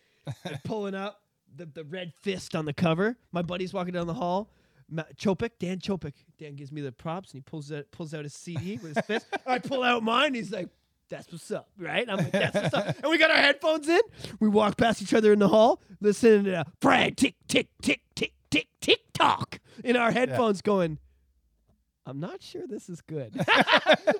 and 0.44 0.62
pulling 0.64 0.94
up 0.94 1.20
the 1.54 1.66
the 1.66 1.84
red 1.84 2.12
fist 2.22 2.54
on 2.54 2.64
the 2.64 2.72
cover. 2.72 3.16
My 3.32 3.42
buddy's 3.42 3.72
walking 3.72 3.94
down 3.94 4.06
the 4.06 4.14
hall. 4.14 4.50
Ma- 4.88 5.04
Chopik, 5.16 5.52
Dan 5.58 5.78
Chopik. 5.78 6.12
Dan 6.38 6.54
gives 6.54 6.70
me 6.70 6.82
the 6.82 6.92
props 6.92 7.32
and 7.32 7.38
he 7.38 7.42
pulls 7.42 7.72
out 7.72 7.84
pulls 7.92 8.14
out 8.14 8.24
his 8.24 8.34
CD 8.34 8.78
with 8.82 8.96
his 8.96 9.06
fist. 9.06 9.26
I 9.46 9.58
pull 9.58 9.82
out 9.82 10.02
mine. 10.02 10.34
He's 10.34 10.52
like, 10.52 10.68
"That's 11.12 11.30
what's 11.30 11.50
up, 11.50 11.68
right?" 11.78 12.08
I'm 12.08 12.16
like, 12.16 12.32
"That's 12.32 12.54
what's 12.54 12.74
up." 12.74 12.96
And 13.02 13.10
we 13.10 13.18
got 13.18 13.30
our 13.30 13.36
headphones 13.36 13.88
in. 13.88 14.00
We 14.40 14.48
walk 14.48 14.76
past 14.76 15.02
each 15.02 15.12
other 15.14 15.32
in 15.32 15.38
the 15.38 15.48
hall, 15.48 15.80
listening 16.00 16.44
to 16.44 16.64
Frank 16.80 17.16
tick 17.16 17.36
tick 17.48 17.68
tick 17.82 18.00
tick 18.14 18.32
tick 18.50 18.68
tick 18.80 19.00
tock 19.12 19.60
in 19.84 19.96
our 19.96 20.10
headphones, 20.10 20.62
going. 20.62 20.98
I'm 22.04 22.18
not 22.18 22.42
sure 22.42 22.62
this 22.66 22.88
is 22.88 23.00
good. 23.00 23.36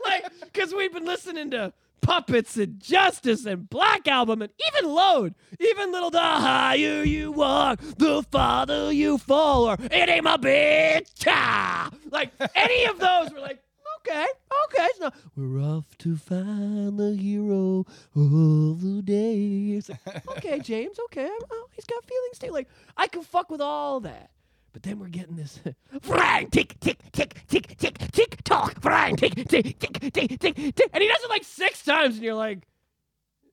like, 0.04 0.24
because 0.44 0.72
we've 0.72 0.92
been 0.92 1.04
listening 1.04 1.50
to 1.50 1.72
Puppets 2.00 2.56
and 2.56 2.78
Justice 2.80 3.44
and 3.44 3.68
Black 3.68 4.06
Album 4.06 4.42
and 4.42 4.52
even 4.68 4.92
Load, 4.92 5.34
even 5.58 5.90
Little 5.90 6.10
The 6.10 6.20
Higher 6.20 7.02
You 7.02 7.32
Walk, 7.32 7.80
the 7.98 8.22
farther 8.30 8.92
you 8.92 9.18
fall, 9.18 9.64
or 9.64 9.76
It 9.80 10.08
Ain't 10.08 10.24
My 10.24 10.36
Bitch. 10.36 11.24
ah." 11.26 11.90
Like, 12.10 12.30
any 12.54 12.84
of 12.84 12.98
those, 13.00 13.32
we're 13.32 13.40
like, 13.40 13.60
okay, 14.06 14.26
okay. 14.64 14.88
So 14.98 15.10
we're 15.36 15.60
off 15.60 15.96
to 15.98 16.16
find 16.16 16.98
the 16.98 17.14
hero 17.14 17.86
of 18.14 18.80
the 18.80 19.02
day. 19.02 19.76
It's 19.76 19.88
like, 19.88 20.28
okay, 20.36 20.58
James, 20.60 20.98
okay. 21.06 21.30
Oh, 21.50 21.68
he's 21.72 21.84
got 21.84 22.04
feelings 22.04 22.38
too. 22.38 22.50
Like, 22.50 22.68
I 22.96 23.06
can 23.06 23.22
fuck 23.22 23.50
with 23.50 23.60
all 23.60 24.00
that. 24.00 24.30
But 24.72 24.82
then 24.84 24.98
we're 24.98 25.08
getting 25.08 25.36
this 25.36 25.60
Frank, 26.00 26.50
tick, 26.50 26.78
tick, 26.80 26.98
tick, 27.12 27.42
tick, 27.46 27.76
tick, 27.76 27.98
tick, 28.12 28.42
tock. 28.44 28.80
Frank, 28.80 29.20
tick, 29.20 29.34
tick, 29.34 29.46
tick, 29.46 29.78
tick, 29.78 30.40
tick, 30.40 30.40
tick. 30.40 30.90
and 30.92 31.02
he 31.02 31.08
does 31.08 31.22
it 31.22 31.30
like 31.30 31.44
six 31.44 31.84
times, 31.84 32.14
and 32.14 32.24
you're 32.24 32.34
like, 32.34 32.60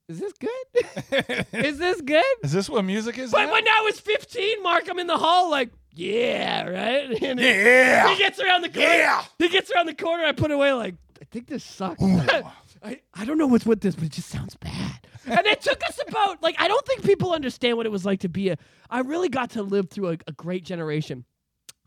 "Is 0.07 0.19
this 0.19 0.31
good? 0.39 1.45
is 1.53 1.77
this 1.77 1.99
good?" 1.99 2.23
Is 2.43 2.53
this 2.53 2.69
what 2.69 2.85
music 2.85 3.17
is? 3.17 3.31
But 3.31 3.47
now? 3.47 3.51
when 3.51 3.67
I 3.67 3.81
was 3.83 3.99
15, 3.99 4.63
Mark, 4.63 4.89
I'm 4.89 4.97
in 4.97 5.07
the 5.07 5.17
hall, 5.17 5.51
like, 5.51 5.71
"Yeah, 5.93 6.65
right." 6.67 7.09
And 7.23 7.39
Yeah. 7.39 8.09
he 8.09 8.17
gets 8.17 8.39
around 8.39 8.61
the 8.61 8.69
corner. 8.69 8.87
Yeah. 8.87 9.23
He 9.37 9.49
gets 9.49 9.71
around 9.71 9.87
the 9.87 9.95
corner. 9.95 10.23
I 10.25 10.31
put 10.31 10.51
it 10.51 10.53
away, 10.55 10.73
like, 10.73 10.95
I 11.21 11.25
think 11.25 11.47
this 11.47 11.63
sucks. 11.63 12.01
I, 12.81 13.01
I 13.13 13.25
don't 13.25 13.37
know 13.37 13.47
what's 13.47 13.65
with 13.65 13.81
this, 13.81 13.95
but 13.95 14.05
it 14.05 14.11
just 14.13 14.29
sounds 14.29 14.55
bad. 14.55 14.99
and 15.25 15.45
it 15.45 15.59
took 15.61 15.83
us 15.85 15.99
about 16.07 16.41
like 16.41 16.55
I 16.59 16.67
don't 16.69 16.85
think 16.85 17.03
people 17.03 17.33
understand 17.33 17.75
what 17.77 17.85
it 17.85 17.91
was 17.91 18.05
like 18.05 18.21
to 18.21 18.29
be 18.29 18.49
a. 18.49 18.57
I 18.89 19.01
really 19.01 19.27
got 19.29 19.49
to 19.51 19.63
live 19.63 19.89
through 19.89 20.09
a, 20.11 20.17
a 20.27 20.31
great 20.31 20.63
generation. 20.63 21.25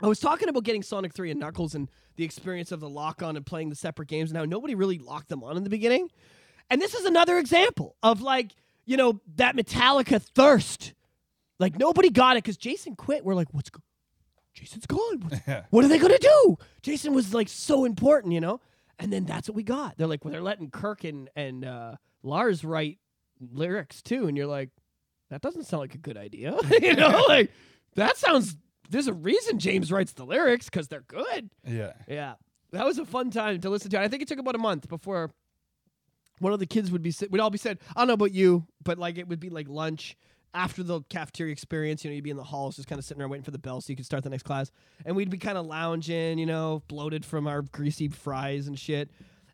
I 0.01 0.07
was 0.07 0.19
talking 0.19 0.49
about 0.49 0.63
getting 0.63 0.83
Sonic 0.83 1.13
3 1.13 1.31
and 1.31 1.39
Knuckles 1.39 1.73
and 1.75 1.89
the 2.15 2.23
experience 2.25 2.71
of 2.71 2.79
the 2.79 2.89
lock 2.89 3.23
on 3.23 3.35
and 3.37 3.45
playing 3.45 3.69
the 3.69 3.75
separate 3.75 4.07
games 4.09 4.29
and 4.31 4.37
how 4.37 4.45
nobody 4.45 4.75
really 4.75 4.99
locked 4.99 5.29
them 5.29 5.43
on 5.43 5.57
in 5.57 5.63
the 5.63 5.69
beginning. 5.69 6.09
And 6.69 6.81
this 6.81 6.93
is 6.93 7.05
another 7.05 7.37
example 7.39 7.95
of 8.03 8.21
like, 8.21 8.51
you 8.85 8.97
know, 8.97 9.19
that 9.37 9.55
Metallica 9.55 10.21
thirst. 10.21 10.93
Like 11.59 11.77
nobody 11.79 12.09
got 12.09 12.37
it 12.37 12.43
because 12.43 12.57
Jason 12.57 12.95
quit. 12.95 13.23
We're 13.25 13.35
like, 13.35 13.47
what's 13.51 13.69
go- 13.69 13.79
Jason's 14.53 14.85
gone. 14.85 15.29
What, 15.69 15.83
are 15.83 15.87
they 15.87 15.97
gonna 15.97 16.19
do? 16.19 16.57
Jason 16.81 17.13
was 17.13 17.33
like 17.33 17.49
so 17.49 17.85
important, 17.85 18.33
you 18.33 18.41
know? 18.41 18.61
And 18.99 19.11
then 19.11 19.25
that's 19.25 19.49
what 19.49 19.55
we 19.55 19.63
got. 19.63 19.97
They're 19.97 20.07
like, 20.07 20.23
well, 20.23 20.31
they're 20.31 20.41
letting 20.41 20.69
Kirk 20.69 21.03
and, 21.03 21.29
and 21.35 21.65
uh, 21.65 21.95
Lars 22.21 22.63
write 22.63 22.99
lyrics 23.39 24.01
too. 24.01 24.27
And 24.27 24.37
you're 24.37 24.47
like, 24.47 24.69
that 25.29 25.41
doesn't 25.41 25.65
sound 25.65 25.81
like 25.81 25.95
a 25.95 25.99
good 25.99 26.17
idea. 26.17 26.55
you 26.81 26.95
know, 26.95 27.25
like 27.27 27.51
that 27.95 28.17
sounds 28.17 28.55
there's 28.89 29.07
a 29.07 29.13
reason 29.13 29.59
James 29.59 29.91
writes 29.91 30.13
the 30.13 30.25
lyrics 30.25 30.65
because 30.65 30.87
they're 30.87 31.01
good. 31.01 31.49
Yeah. 31.65 31.93
Yeah, 32.07 32.35
that 32.71 32.85
was 32.85 32.99
a 32.99 33.05
fun 33.05 33.31
time 33.31 33.59
to 33.61 33.69
listen 33.69 33.89
to. 33.91 33.99
I 33.99 34.07
think 34.07 34.21
it 34.21 34.27
took 34.27 34.39
about 34.39 34.55
a 34.55 34.59
month 34.59 34.87
before 34.87 35.31
one 36.39 36.53
of 36.53 36.59
the 36.59 36.65
kids 36.65 36.91
would 36.91 37.01
be 37.01 37.13
we'd 37.29 37.39
all 37.39 37.49
be 37.49 37.57
said, 37.57 37.79
I 37.95 38.01
don't 38.01 38.07
know 38.07 38.13
about 38.13 38.33
you, 38.33 38.65
but 38.83 38.97
like 38.97 39.17
it 39.17 39.27
would 39.27 39.39
be 39.39 39.49
like 39.49 39.67
lunch 39.67 40.15
after 40.53 40.83
the 40.83 41.01
cafeteria 41.09 41.51
experience. 41.51 42.03
You 42.03 42.11
know, 42.11 42.15
you'd 42.15 42.23
be 42.23 42.29
in 42.29 42.37
the 42.37 42.43
halls 42.43 42.75
just 42.75 42.87
kind 42.87 42.99
of 42.99 43.05
sitting 43.05 43.19
there 43.19 43.27
waiting 43.27 43.43
for 43.43 43.51
the 43.51 43.59
bell 43.59 43.81
so 43.81 43.91
you 43.91 43.95
could 43.95 44.05
start 44.05 44.23
the 44.23 44.29
next 44.29 44.43
class, 44.43 44.71
and 45.05 45.15
we'd 45.15 45.29
be 45.29 45.37
kind 45.37 45.57
of 45.57 45.65
lounging, 45.65 46.37
you 46.37 46.45
know, 46.45 46.81
bloated 46.87 47.25
from 47.25 47.47
our 47.47 47.61
greasy 47.61 48.07
fries 48.07 48.67
and 48.67 48.77
shit, 48.77 49.09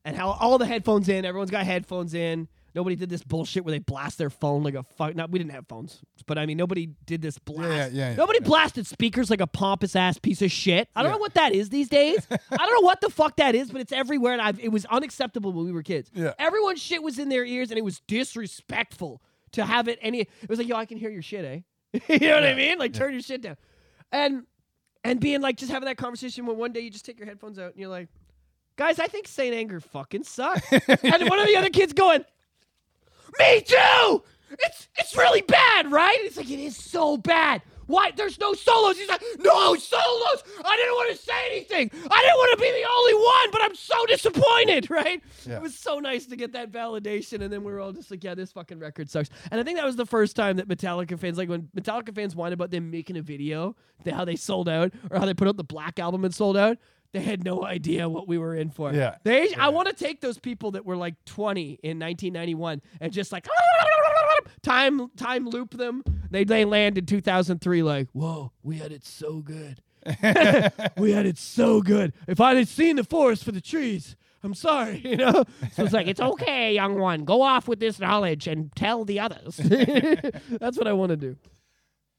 and 0.06 0.16
how 0.16 0.32
all 0.32 0.58
the 0.58 0.66
headphones 0.66 1.10
in, 1.10 1.26
everyone's 1.26 1.52
got 1.52 1.66
headphones 1.66 2.14
in. 2.14 2.48
Nobody 2.76 2.96
did 2.96 3.10
this 3.10 3.24
bullshit 3.24 3.66
where 3.66 3.72
they 3.72 3.80
blast 3.80 4.20
their 4.20 4.30
phone 4.30 4.62
like 4.62 4.76
a 4.76 4.84
fuck. 4.84 5.16
Not 5.16 5.32
we 5.32 5.40
didn't 5.40 5.54
have 5.54 5.68
phones, 5.68 6.02
but 6.28 6.38
I 6.38 6.46
mean 6.46 6.58
nobody 6.58 6.90
did 7.06 7.22
this 7.22 7.40
blast. 7.40 7.68
Yeah, 7.68 7.88
yeah, 7.88 8.10
yeah, 8.12 8.16
nobody 8.16 8.40
blasted 8.40 8.86
speakers 8.86 9.30
like 9.32 9.42
a 9.42 9.48
pompous 9.48 9.96
ass 9.96 10.20
piece 10.20 10.42
of 10.44 10.52
shit. 10.52 10.88
I 10.96 11.02
don't 11.02 11.12
know 11.12 11.18
what 11.18 11.34
that 11.34 11.52
is 11.54 11.70
these 11.70 11.90
days. 11.90 12.28
I 12.32 12.58
don't 12.58 12.74
know 12.74 12.86
what 12.86 13.02
the 13.02 13.10
fuck 13.10 13.38
that 13.38 13.56
is, 13.56 13.72
but 13.72 13.82
it's 13.82 13.92
everywhere, 13.92 14.34
and 14.34 14.42
I've, 14.42 14.60
it 14.60 14.72
was 14.72 14.86
unacceptable 14.86 15.52
when 15.52 15.66
we 15.66 15.72
were 15.72 15.82
kids. 15.82 16.12
Yeah. 16.14 16.34
everyone's 16.38 16.80
shit 16.80 17.02
was 17.02 17.18
in 17.18 17.30
their 17.30 17.44
ears, 17.44 17.72
and 17.72 17.78
it 17.78 17.84
was 17.84 18.02
disrespectful 18.08 19.22
to 19.54 19.66
have 19.66 19.88
it 19.88 20.00
any. 20.02 20.22
It 20.22 20.50
was 20.50 20.60
like, 20.60 20.68
yo, 20.68 20.76
I 20.76 20.86
can 20.86 20.98
hear 20.98 21.10
your 21.10 21.22
shit, 21.22 21.46
eh? 21.46 21.60
you 22.08 22.28
know 22.28 22.36
what 22.36 22.44
I 22.44 22.54
mean? 22.54 22.78
Like, 22.78 22.94
turn 22.94 23.14
your 23.14 23.22
shit 23.22 23.42
down, 23.42 23.58
and 24.12 24.44
and 25.04 25.20
being 25.20 25.42
like, 25.42 25.58
just 25.58 25.72
having 25.72 25.88
that 25.88 25.98
conversation 25.98 26.46
when 26.46 26.58
one 26.58 26.72
day 26.72 26.82
you 26.82 26.90
just 26.90 27.06
take 27.06 27.18
your 27.18 27.28
headphones 27.28 27.58
out 27.58 27.72
and 27.72 27.80
you're 27.80 27.90
like, 27.90 28.10
guys, 28.76 29.00
I 29.00 29.08
think 29.08 29.28
Saint 29.28 29.56
Anger 29.56 29.80
fucking 29.80 30.24
sucks, 30.24 30.72
and 30.72 31.30
one 31.30 31.40
of 31.40 31.48
the 31.48 31.56
other 31.56 31.70
kids 31.70 31.94
going, 31.94 32.24
me 33.40 33.62
too. 33.62 34.24
It's 34.52 34.88
it's 34.98 35.16
really 35.16 35.42
bad, 35.42 35.92
right? 35.92 36.18
It's 36.22 36.38
like 36.38 36.50
it 36.50 36.60
is 36.60 36.76
so 36.76 37.18
bad. 37.18 37.62
Why? 37.90 38.12
There's 38.16 38.40
no 38.40 38.54
solos. 38.54 39.00
He's 39.00 39.10
like, 39.10 39.24
no 39.40 39.74
solos. 39.74 40.44
I 40.64 40.78
didn't 40.78 40.94
want 40.94 41.18
to 41.18 41.26
say 41.26 41.34
anything. 41.50 41.90
I 41.92 42.22
didn't 42.22 42.38
want 42.38 42.60
to 42.60 42.62
be 42.62 42.72
the 42.72 42.88
only 42.88 43.14
one, 43.16 43.52
but 43.52 43.62
I'm 43.64 43.74
so 43.74 44.06
disappointed, 44.06 44.90
right? 44.92 45.24
Yeah. 45.48 45.56
It 45.56 45.62
was 45.64 45.74
so 45.74 45.98
nice 45.98 46.28
to 46.28 46.36
get 46.36 46.54
that 46.54 46.72
validation, 46.72 47.42
and 47.42 47.52
then 47.52 47.64
we 47.64 47.72
were 47.72 47.80
all 47.80 47.92
just 47.92 48.12
like, 48.12 48.24
yeah, 48.24 48.36
this 48.36 48.52
fucking 48.52 48.78
record 48.78 49.10
sucks. 49.10 49.30
And 49.50 49.60
I 49.60 49.64
think 49.64 49.80
that 49.80 49.88
was 49.88 49.96
the 49.96 50.06
first 50.06 50.36
time 50.36 50.58
that 50.58 50.68
Metallica 50.68 51.18
fans, 51.18 51.40
like 51.40 51.50
when 51.50 51.64
Metallica 51.76 52.14
fans 52.14 52.36
whined 52.36 52.54
about 52.54 52.70
them 52.70 52.92
making 52.92 53.18
a 53.18 53.24
video, 53.24 53.76
how 54.08 54.24
they 54.24 54.36
sold 54.36 54.70
out, 54.70 54.94
or 55.10 55.18
how 55.18 55.26
they 55.26 55.34
put 55.34 55.48
out 55.48 55.58
the 55.58 55.64
Black 55.64 55.98
album 55.98 56.24
and 56.24 56.34
sold 56.34 56.58
out. 56.58 56.78
They 57.12 57.22
had 57.22 57.44
no 57.44 57.66
idea 57.66 58.08
what 58.08 58.28
we 58.28 58.38
were 58.38 58.54
in 58.54 58.70
for. 58.70 58.94
Yeah. 58.94 59.16
They, 59.24 59.52
I 59.56 59.70
want 59.70 59.88
to 59.88 59.96
take 59.96 60.22
those 60.22 60.38
people 60.38 60.72
that 60.72 60.86
were 60.86 60.96
like 60.96 61.16
20 61.26 61.80
in 61.82 61.98
1991 61.98 62.84
and 63.02 63.12
just 63.12 63.32
like 63.32 63.48
time 64.62 65.10
time 65.18 65.48
loop 65.48 65.72
them. 65.72 66.04
They 66.32 66.44
they 66.44 66.66
land 66.66 66.98
in 66.98 67.06
2003 67.06 67.84
like, 67.84 68.08
whoa, 68.14 68.52
we 68.64 68.78
had 68.78 68.92
it 68.92 69.06
so 69.06 69.40
good. 69.40 69.82
we 70.98 71.12
had 71.12 71.26
it 71.26 71.38
so 71.38 71.82
good. 71.82 72.14
If 72.28 72.40
I 72.40 72.56
had 72.56 72.68
seen 72.68 72.96
the 72.96 73.04
forest 73.04 73.44
for 73.44 73.52
the 73.52 73.62
trees, 73.62 74.16
I'm 74.44 74.54
sorry, 74.54 75.00
you 75.06 75.18
know. 75.18 75.44
So 75.74 75.84
it's 75.84 75.94
like 75.94 76.08
it's 76.08 76.22
okay, 76.22 76.74
young 76.74 76.98
one. 77.00 77.26
Go 77.26 77.42
off 77.42 77.68
with 77.68 77.80
this 77.80 78.00
knowledge 78.00 78.48
and 78.48 78.74
tell 78.76 79.06
the 79.06 79.20
others. 79.20 79.58
That's 79.58 80.78
what 80.78 80.88
I 80.88 80.94
want 80.94 81.10
to 81.10 81.18
do. 81.18 81.36